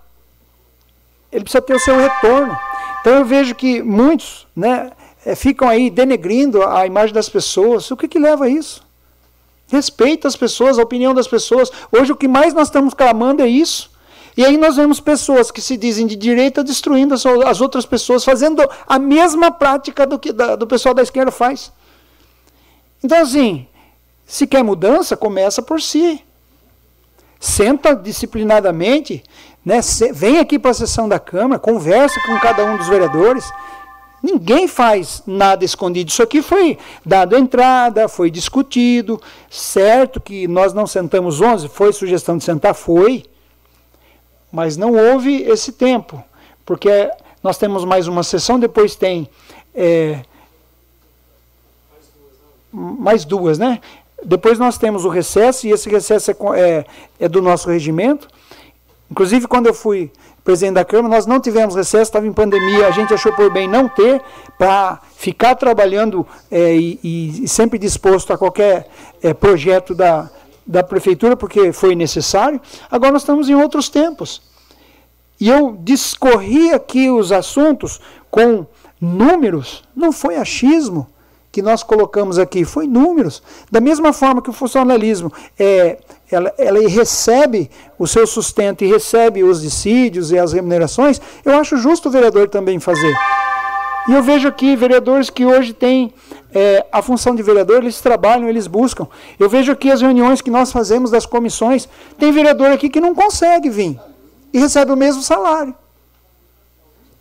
ele 1.33 1.45
precisa 1.45 1.63
ter 1.63 1.75
o 1.75 1.81
seu 1.81 1.99
retorno. 1.99 2.57
Então 3.01 3.15
eu 3.15 3.25
vejo 3.25 3.55
que 3.55 3.83
muitos 3.83 4.47
né, 4.55 4.93
eh, 5.25 5.35
ficam 5.35 5.69
aí 5.69 5.91
denegrindo 5.91 6.63
a 6.63 6.87
imagem 6.87 7.15
das 7.15 7.29
pessoas. 7.29 7.91
O 7.91 7.97
que, 7.97 8.07
que 8.07 8.19
leva 8.19 8.45
a 8.45 8.49
isso? 8.49 8.85
Respeita 9.69 10.29
as 10.29 10.37
pessoas, 10.37 10.79
a 10.79 10.83
opinião 10.83 11.15
das 11.15 11.27
pessoas. 11.27 11.73
Hoje 11.91 12.13
o 12.13 12.17
que 12.17 12.29
mais 12.29 12.53
nós 12.53 12.69
estamos 12.69 12.93
clamando 12.93 13.43
é 13.43 13.49
isso. 13.49 13.91
E 14.37 14.45
aí 14.45 14.57
nós 14.57 14.77
vemos 14.77 15.01
pessoas 15.01 15.51
que 15.51 15.61
se 15.61 15.77
dizem 15.77 16.07
de 16.07 16.17
direita 16.17 16.63
destruindo 16.63 17.15
as 17.15 17.61
outras 17.61 17.85
pessoas, 17.85 18.25
fazendo 18.25 18.63
a 18.87 18.99
mesma 18.99 19.51
prática 19.51 20.07
do 20.07 20.19
que 20.19 20.33
do 20.33 20.67
pessoal 20.67 20.95
da 20.95 21.03
esquerda 21.03 21.31
faz. 21.31 21.73
Então, 23.05 23.19
assim, 23.19 23.67
se 24.25 24.47
quer 24.47 24.63
mudança, 24.63 25.17
começa 25.17 25.61
por 25.61 25.83
si. 25.83 26.25
Senta 27.39 27.95
disciplinadamente 27.95 29.23
né? 29.65 29.81
Vem 30.13 30.39
aqui 30.39 30.59
para 30.59 30.73
a 30.73 30.75
sessão 30.75 31.09
da 31.09 31.19
Câmara, 31.19 31.59
conversa 31.59 32.21
com 32.27 32.39
cada 32.41 32.65
um 32.65 32.77
dos 32.77 32.89
vereadores. 32.89 33.51
Ninguém 34.23 34.69
faz 34.69 35.23
nada 35.27 35.65
escondido. 35.65 36.09
Isso 36.09 36.23
aqui 36.23 36.43
foi 36.43 36.79
dado 37.05 37.37
entrada, 37.37 38.09
foi 38.09 38.31
discutido. 38.31 39.21
Certo 39.51 40.21
que 40.21 40.47
nós 40.47 40.73
não 40.73 40.87
sentamos 40.87 41.41
11, 41.41 41.69
foi 41.69 41.93
sugestão 41.93 42.37
de 42.37 42.45
sentar? 42.45 42.75
Foi. 42.75 43.25
Mas 44.51 44.77
não 44.77 44.93
houve 44.93 45.43
esse 45.43 45.73
tempo. 45.73 46.23
Porque 46.65 47.11
nós 47.43 47.59
temos 47.59 47.85
mais 47.85 48.07
uma 48.07 48.23
sessão, 48.23 48.61
depois 48.61 48.95
tem. 48.95 49.29
É, 49.75 50.21
mais 52.73 53.25
duas, 53.25 53.59
né? 53.59 53.81
Depois 54.25 54.59
nós 54.59 54.79
temos 54.79 55.05
o 55.05 55.09
recesso, 55.09 55.67
e 55.67 55.73
esse 55.73 55.91
recesso 55.91 56.31
é, 56.31 56.35
é, 56.57 56.85
é 57.21 57.29
do 57.29 57.43
nosso 57.43 57.69
regimento. 57.69 58.29
Inclusive, 59.13 59.47
quando 59.47 59.67
eu 59.67 59.75
fui 59.75 60.11
presidente 60.43 60.77
da 60.77 60.87
Câmara, 60.87 61.15
nós 61.15 61.27
não 61.27 61.39
tivemos 61.39 61.75
recesso, 61.75 62.05
estava 62.05 62.27
em 62.27 62.33
pandemia, 62.33 62.87
a 62.87 62.91
gente 62.91 63.13
achou 63.13 63.31
por 63.35 63.53
bem 63.53 63.69
não 63.69 63.87
ter, 63.87 64.23
para 64.57 65.03
ficar 65.15 65.55
trabalhando 65.55 66.27
é, 66.51 66.75
e, 66.75 67.43
e, 67.45 67.47
sempre 67.47 67.79
disposto 67.79 68.33
a 68.33 68.39
qualquer 68.39 68.89
é, 69.23 69.35
projeto 69.35 69.95
da, 69.95 70.31
da 70.67 70.83
Prefeitura, 70.83 71.37
porque 71.37 71.75
foi 71.75 71.95
necessário. 71.95 72.59
Agora 72.91 73.13
nós 73.13 73.21
estamos 73.21 73.51
em 73.51 73.55
outros 73.55 73.91
tempos. 73.91 74.41
E 75.39 75.47
eu 75.47 75.77
discorri 75.79 76.73
aqui 76.73 77.11
os 77.11 77.33
assuntos 77.33 78.01
com 78.31 78.65
números, 78.99 79.85
não 79.95 80.11
foi 80.11 80.37
achismo 80.37 81.07
que 81.53 81.61
nós 81.61 81.83
colocamos 81.83 82.39
aqui, 82.39 82.65
foi 82.65 82.87
números. 82.87 83.43
Da 83.71 83.79
mesma 83.79 84.15
forma 84.15 84.41
que 84.41 84.49
o 84.49 84.55
funcionalismo 84.55 85.31
é, 85.59 85.99
ela, 86.31 86.53
ela 86.57 86.89
recebe 86.89 87.71
o 87.99 88.07
seu 88.07 88.27
sustento 88.27 88.83
e 88.83 88.91
recebe 88.91 89.45
os 89.45 89.61
dissídios 89.61 90.33
e 90.33 90.39
as 90.39 90.55
remunerações, 90.55 91.21
eu 91.45 91.55
acho 91.59 91.77
justo 91.77 92.09
o 92.09 92.11
vereador 92.11 92.49
também 92.49 92.81
fazer. 92.81 93.15
E 94.09 94.15
eu 94.15 94.23
vejo 94.23 94.49
aqui 94.49 94.75
vereadores 94.75 95.29
que 95.29 95.45
hoje 95.45 95.75
têm 95.75 96.13
é, 96.55 96.85
a 96.91 97.03
função 97.03 97.35
de 97.35 97.43
vereador, 97.43 97.83
eles 97.83 98.01
trabalham, 98.01 98.49
eles 98.49 98.67
buscam. 98.67 99.07
Eu 99.39 99.49
vejo 99.49 99.71
aqui 99.71 99.91
as 99.91 100.01
reuniões 100.01 100.41
que 100.41 100.51
nós 100.51 100.73
fazemos 100.73 101.11
das 101.11 101.27
comissões, 101.27 101.87
tem 102.19 102.33
vereador 102.33 102.73
aqui 102.73 102.89
que 102.89 103.01
não 103.01 103.15
consegue 103.15 103.69
vir 103.69 104.01
e 104.53 104.59
recebe 104.59 104.91
o 104.91 104.97
mesmo 104.97 105.23
salário. 105.23 105.75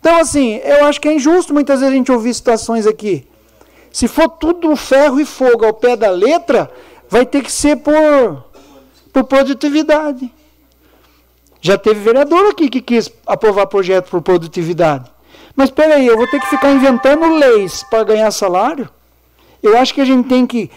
Então, 0.00 0.16
assim, 0.16 0.56
eu 0.64 0.86
acho 0.86 1.00
que 1.00 1.06
é 1.06 1.14
injusto 1.14 1.52
muitas 1.52 1.80
vezes 1.80 1.94
a 1.94 1.96
gente 1.96 2.10
ouvir 2.10 2.34
situações 2.34 2.86
aqui. 2.86 3.28
Se 3.92 4.08
for 4.08 4.28
tudo 4.28 4.74
ferro 4.74 5.20
e 5.20 5.24
fogo 5.24 5.64
ao 5.64 5.74
pé 5.74 5.96
da 5.96 6.10
letra, 6.10 6.70
vai 7.08 7.26
ter 7.26 7.42
que 7.42 7.52
ser 7.52 7.76
por 7.76 8.44
por 9.12 9.24
produtividade. 9.24 10.32
Já 11.60 11.76
teve 11.76 12.00
vereador 12.00 12.50
aqui 12.50 12.68
que 12.68 12.80
quis 12.80 13.12
aprovar 13.26 13.66
projeto 13.66 14.10
por 14.10 14.22
produtividade. 14.22 15.10
Mas 15.54 15.68
espera 15.68 15.96
aí, 15.96 16.06
eu 16.06 16.16
vou 16.16 16.26
ter 16.26 16.40
que 16.40 16.48
ficar 16.48 16.72
inventando 16.72 17.36
leis 17.36 17.84
para 17.90 18.04
ganhar 18.04 18.30
salário? 18.30 18.88
Eu 19.62 19.76
acho 19.78 19.94
que 19.94 20.00
a 20.00 20.04
gente 20.04 20.28
tem 20.28 20.46
que 20.46 20.70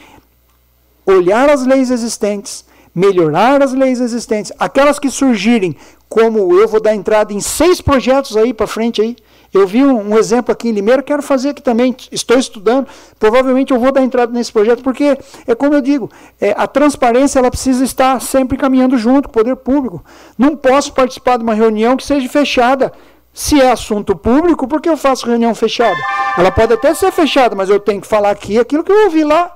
olhar 1.06 1.50
as 1.50 1.66
leis 1.66 1.90
existentes, 1.90 2.66
melhorar 2.94 3.64
as 3.64 3.74
leis 3.74 4.00
existentes, 4.00 4.52
aquelas 4.60 5.00
que 5.00 5.10
surgirem, 5.10 5.76
como 6.10 6.54
eu 6.60 6.68
vou 6.68 6.82
dar 6.82 6.94
entrada 6.94 7.34
em 7.34 7.40
seis 7.40 7.82
projetos 7.82 8.36
aí 8.38 8.54
para 8.54 8.68
frente 8.68 9.02
aí. 9.02 9.16
Eu 9.58 9.66
vi 9.66 9.82
um, 9.86 10.18
exemplo 10.18 10.52
aqui 10.52 10.68
em 10.68 10.74
Limeira, 10.74 11.02
quero 11.02 11.24
fazer 11.24 11.52
aqui 11.52 11.62
também, 11.62 11.96
estou 12.12 12.38
estudando, 12.38 12.88
provavelmente 13.18 13.72
eu 13.72 13.80
vou 13.80 13.90
dar 13.90 14.02
entrada 14.02 14.34
nesse 14.34 14.52
projeto, 14.52 14.84
porque 14.84 15.18
é 15.48 15.56
como 15.56 15.74
eu 15.74 15.80
digo, 15.80 16.12
é, 16.42 16.54
a 16.58 16.68
transparência 16.68 17.40
ela 17.40 17.50
precisa 17.50 17.82
estar 17.82 18.20
sempre 18.20 18.58
caminhando 18.58 18.98
junto 18.98 19.30
com 19.30 19.40
o 19.40 19.44
poder 19.44 19.56
público. 19.56 20.04
Não 20.38 20.58
posso 20.58 20.92
participar 20.92 21.38
de 21.38 21.44
uma 21.44 21.54
reunião 21.54 21.96
que 21.96 22.06
seja 22.06 22.28
fechada. 22.28 22.92
Se 23.34 23.62
é 23.62 23.72
assunto 23.72 24.14
público, 24.14 24.68
por 24.68 24.82
que 24.82 24.90
eu 24.90 24.98
faço 24.98 25.26
reunião 25.26 25.56
fechada? 25.56 25.98
Ela 26.38 26.52
pode 26.52 26.74
até 26.74 26.94
ser 26.94 27.14
fechada, 27.14 27.56
mas 27.56 27.70
eu 27.70 27.80
tenho 27.80 28.02
que 28.02 28.08
falar 28.08 28.32
aqui 28.32 28.60
aquilo 28.60 28.84
que 28.84 28.92
eu 28.92 29.06
ouvi 29.06 29.24
lá. 29.24 29.56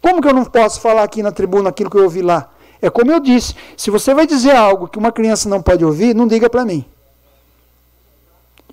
Como 0.00 0.22
que 0.22 0.28
eu 0.28 0.34
não 0.34 0.44
posso 0.44 0.80
falar 0.80 1.02
aqui 1.02 1.24
na 1.24 1.32
tribuna 1.32 1.70
aquilo 1.70 1.90
que 1.90 1.96
eu 1.96 2.04
ouvi 2.04 2.22
lá? 2.22 2.50
É 2.80 2.88
como 2.88 3.10
eu 3.10 3.18
disse, 3.18 3.52
se 3.76 3.90
você 3.90 4.14
vai 4.14 4.28
dizer 4.28 4.54
algo 4.54 4.86
que 4.86 4.98
uma 4.98 5.10
criança 5.10 5.48
não 5.48 5.60
pode 5.60 5.84
ouvir, 5.84 6.14
não 6.14 6.28
diga 6.28 6.48
para 6.48 6.64
mim. 6.64 6.84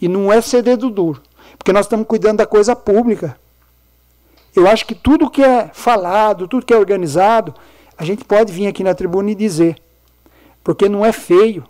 E 0.03 0.07
não 0.09 0.33
é 0.33 0.41
ser 0.41 0.61
dedo 0.61 0.89
duro, 0.89 1.21
porque 1.57 1.71
nós 1.71 1.85
estamos 1.85 2.05
cuidando 2.05 2.39
da 2.39 2.45
coisa 2.45 2.75
pública. 2.75 3.37
Eu 4.53 4.67
acho 4.67 4.85
que 4.85 4.93
tudo 4.93 5.29
que 5.29 5.41
é 5.41 5.69
falado, 5.71 6.45
tudo 6.45 6.65
que 6.65 6.73
é 6.73 6.77
organizado, 6.77 7.53
a 7.97 8.03
gente 8.03 8.25
pode 8.25 8.51
vir 8.51 8.67
aqui 8.67 8.83
na 8.83 8.93
tribuna 8.93 9.31
e 9.31 9.35
dizer, 9.35 9.77
porque 10.61 10.89
não 10.89 11.05
é 11.05 11.13
feio. 11.13 11.63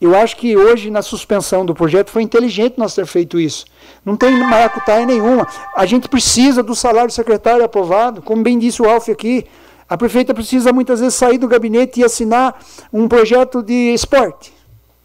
Eu 0.00 0.16
acho 0.16 0.38
que 0.38 0.56
hoje, 0.56 0.88
na 0.88 1.02
suspensão 1.02 1.66
do 1.66 1.74
projeto, 1.74 2.08
foi 2.08 2.22
inteligente 2.22 2.78
nós 2.78 2.94
ter 2.94 3.04
feito 3.04 3.38
isso. 3.38 3.66
Não 4.02 4.16
tem 4.16 4.32
maracutaia 4.38 5.04
nenhuma. 5.04 5.46
A 5.76 5.84
gente 5.84 6.08
precisa 6.08 6.62
do 6.62 6.74
salário 6.74 7.10
secretário 7.10 7.62
aprovado, 7.62 8.22
como 8.22 8.42
bem 8.42 8.58
disse 8.58 8.80
o 8.80 8.88
Alf 8.88 9.10
aqui. 9.10 9.44
A 9.86 9.98
prefeita 9.98 10.32
precisa 10.32 10.72
muitas 10.72 11.00
vezes 11.00 11.14
sair 11.14 11.36
do 11.36 11.46
gabinete 11.46 12.00
e 12.00 12.04
assinar 12.04 12.58
um 12.90 13.06
projeto 13.06 13.62
de 13.62 13.92
esporte, 13.92 14.50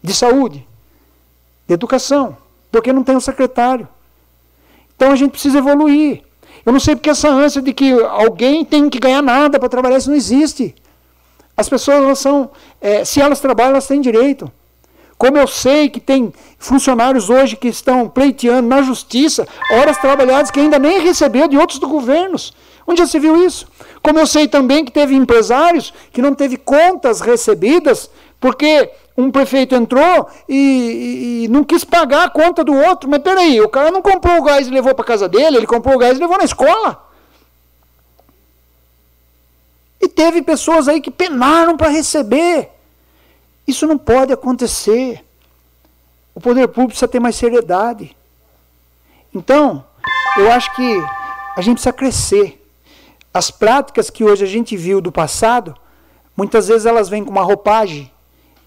de 0.02 0.14
saúde, 0.14 0.58
de 0.60 0.69
educação, 1.74 2.36
porque 2.70 2.92
não 2.92 3.02
tem 3.02 3.16
um 3.16 3.20
secretário. 3.20 3.88
Então 4.94 5.12
a 5.12 5.16
gente 5.16 5.32
precisa 5.32 5.58
evoluir. 5.58 6.22
Eu 6.64 6.72
não 6.72 6.80
sei 6.80 6.94
porque 6.94 7.10
essa 7.10 7.28
ânsia 7.28 7.62
de 7.62 7.72
que 7.72 7.92
alguém 7.92 8.64
tem 8.64 8.90
que 8.90 8.98
ganhar 8.98 9.22
nada 9.22 9.58
para 9.58 9.68
trabalhar, 9.68 9.98
isso 9.98 10.10
não 10.10 10.16
existe. 10.16 10.74
As 11.56 11.68
pessoas, 11.68 11.98
elas 11.98 12.18
são, 12.18 12.50
é, 12.80 13.04
se 13.04 13.20
elas 13.20 13.40
trabalham, 13.40 13.72
elas 13.72 13.86
têm 13.86 14.00
direito. 14.00 14.50
Como 15.16 15.36
eu 15.36 15.46
sei 15.46 15.90
que 15.90 16.00
tem 16.00 16.32
funcionários 16.58 17.28
hoje 17.28 17.54
que 17.54 17.68
estão 17.68 18.08
pleiteando 18.08 18.66
na 18.68 18.80
justiça 18.80 19.46
horas 19.72 19.98
trabalhadas 19.98 20.50
que 20.50 20.58
ainda 20.58 20.78
nem 20.78 21.00
recebeu 21.00 21.46
de 21.46 21.58
outros 21.58 21.78
governos. 21.78 22.54
Onde 22.86 23.00
já 23.00 23.06
se 23.06 23.18
viu 23.18 23.44
isso? 23.44 23.66
Como 24.02 24.18
eu 24.18 24.26
sei 24.26 24.48
também 24.48 24.84
que 24.84 24.90
teve 24.90 25.14
empresários 25.14 25.92
que 26.10 26.22
não 26.22 26.34
teve 26.34 26.56
contas 26.56 27.20
recebidas 27.20 28.10
porque 28.40 28.90
um 29.20 29.30
prefeito 29.30 29.74
entrou 29.74 30.28
e, 30.48 30.54
e, 30.54 31.44
e, 31.44 31.48
não 31.48 31.62
quis 31.62 31.84
pagar 31.84 32.24
a 32.24 32.30
conta 32.30 32.64
do 32.64 32.74
outro. 32.74 33.08
Mas 33.08 33.22
peraí, 33.22 33.60
o 33.60 33.68
cara 33.68 33.90
não 33.90 34.02
comprou 34.02 34.38
o 34.38 34.42
gás 34.42 34.66
e 34.66 34.70
levou 34.70 34.94
para 34.94 35.04
casa 35.04 35.28
dele, 35.28 35.56
ele 35.56 35.66
comprou 35.66 35.94
o 35.94 35.98
gás 35.98 36.16
e 36.16 36.20
levou 36.20 36.38
na 36.38 36.44
escola. 36.44 37.06
E 40.00 40.08
teve 40.08 40.42
pessoas 40.42 40.88
aí 40.88 41.00
que 41.00 41.10
penaram 41.10 41.76
para 41.76 41.88
receber. 41.88 42.70
Isso 43.66 43.86
não 43.86 43.98
pode 43.98 44.32
acontecer. 44.32 45.24
O 46.34 46.40
poder 46.40 46.68
público 46.68 46.88
precisa 46.88 47.08
ter 47.08 47.20
mais 47.20 47.36
seriedade. 47.36 48.16
Então, 49.34 49.84
eu 50.38 50.50
acho 50.50 50.74
que 50.74 51.04
a 51.56 51.60
gente 51.60 51.74
precisa 51.74 51.92
crescer. 51.92 52.56
As 53.32 53.50
práticas 53.50 54.08
que 54.08 54.24
hoje 54.24 54.44
a 54.44 54.48
gente 54.48 54.76
viu 54.76 55.00
do 55.00 55.12
passado, 55.12 55.76
muitas 56.36 56.68
vezes 56.68 56.86
elas 56.86 57.08
vêm 57.08 57.24
com 57.24 57.30
uma 57.30 57.42
roupagem 57.42 58.10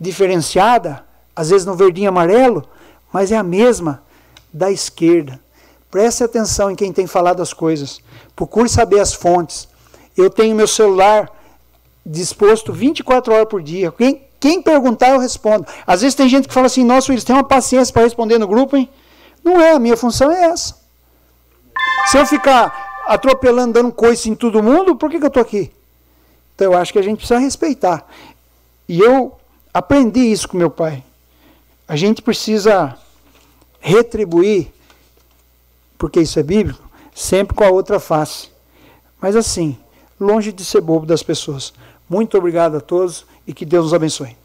diferenciada, 0.04 1.04
às 1.36 1.50
vezes 1.50 1.66
no 1.66 1.76
verdinho 1.76 2.10
amarelo, 2.10 2.64
mas 3.12 3.32
é 3.32 3.38
a 3.38 3.44
mesma 3.44 4.04
da 4.52 4.70
esquerda. 4.70 5.40
Preste 5.90 6.24
atenção 6.24 6.70
em 6.70 6.76
quem 6.76 6.92
tem 6.92 7.08
falado 7.08 7.42
as 7.42 7.54
coisas. 7.54 8.02
Procure 8.36 8.68
saber 8.68 9.00
as 9.00 9.14
fontes. 9.14 9.68
Eu 10.18 10.30
tenho 10.30 10.56
meu 10.56 10.68
celular 10.68 11.32
disposto 12.06 12.74
24 12.74 13.34
horas 13.34 13.48
por 13.48 13.62
dia. 13.62 13.92
Quem, 13.92 14.22
quem 14.40 14.62
perguntar, 14.62 15.10
eu 15.12 15.20
respondo. 15.20 15.66
Às 15.88 16.02
vezes 16.02 16.16
tem 16.16 16.28
gente 16.28 16.48
que 16.48 16.54
fala 16.54 16.66
assim: 16.66 16.84
nossa, 16.84 17.12
eles 17.12 17.24
têm 17.24 17.36
uma 17.36 17.44
paciência 17.44 17.94
para 17.94 18.04
responder 18.04 18.38
no 18.38 18.48
grupo, 18.48 18.76
hein? 18.76 18.90
Não 19.44 19.62
é, 19.62 19.72
a 19.74 19.80
minha 19.80 19.96
função 19.96 20.32
é 20.32 20.46
essa. 20.46 20.76
Se 22.08 22.18
eu 22.18 22.26
ficar 22.26 23.04
atropelando, 23.08 23.74
dando 23.74 23.92
coice 23.92 24.30
em 24.30 24.36
todo 24.36 24.64
mundo, 24.64 24.96
por 24.96 25.10
que, 25.10 25.20
que 25.20 25.26
eu 25.26 25.28
estou 25.28 25.42
aqui? 25.42 25.72
Então 26.56 26.74
eu 26.74 26.78
acho 26.78 26.92
que 26.92 27.00
a 27.00 27.04
gente 27.04 27.18
precisa 27.18 27.40
respeitar. 27.40 28.06
E 28.88 29.00
eu 29.00 29.38
aprendi 29.74 30.20
isso 30.20 30.48
com 30.48 30.58
meu 30.58 30.70
pai. 30.70 31.04
A 31.88 31.96
gente 31.96 32.22
precisa 32.22 32.98
retribuir, 33.80 34.72
porque 35.98 36.22
isso 36.22 36.40
é 36.40 36.44
bíblico, 36.44 36.82
sempre 37.14 37.56
com 37.56 37.64
a 37.64 37.70
outra 37.70 38.00
face. 38.00 38.50
Mas 39.20 39.36
assim, 39.36 39.78
longe 40.20 40.52
de 40.52 40.64
ser 40.64 40.82
bobo 40.82 41.06
das 41.06 41.24
pessoas. 41.24 41.74
Muito 42.10 42.38
obrigado 42.38 42.78
a 42.78 42.82
todos 42.82 43.26
e 43.48 43.54
que 43.54 43.66
Deus 43.66 43.86
nos 43.86 43.94
abençoe. 43.94 44.36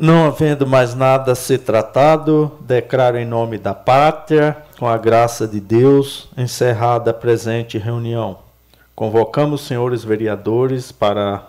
Não 0.00 0.26
havendo 0.26 0.64
mais 0.64 0.94
nada 0.94 1.32
a 1.32 1.34
ser 1.34 1.58
tratado, 1.58 2.52
declaro 2.60 3.18
em 3.18 3.24
nome 3.24 3.58
da 3.58 3.74
pátria, 3.74 4.56
com 4.78 4.86
a 4.86 4.96
graça 4.96 5.48
de 5.48 5.58
Deus, 5.58 6.28
encerrada 6.36 7.10
a 7.10 7.14
presente 7.14 7.78
reunião. 7.78 8.47
Convocamos 8.98 9.60
os 9.60 9.66
senhores 9.68 10.02
vereadores 10.02 10.90
para 10.90 11.46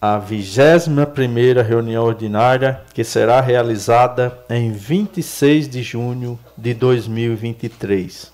a 0.00 0.20
21ª 0.20 1.60
reunião 1.60 2.04
ordinária, 2.04 2.82
que 2.94 3.02
será 3.02 3.40
realizada 3.40 4.38
em 4.48 4.70
26 4.70 5.68
de 5.68 5.82
junho 5.82 6.38
de 6.56 6.72
2023. 6.72 8.32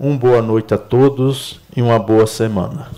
Uma 0.00 0.18
boa 0.18 0.42
noite 0.42 0.74
a 0.74 0.78
todos 0.78 1.60
e 1.76 1.80
uma 1.80 2.00
boa 2.00 2.26
semana. 2.26 2.88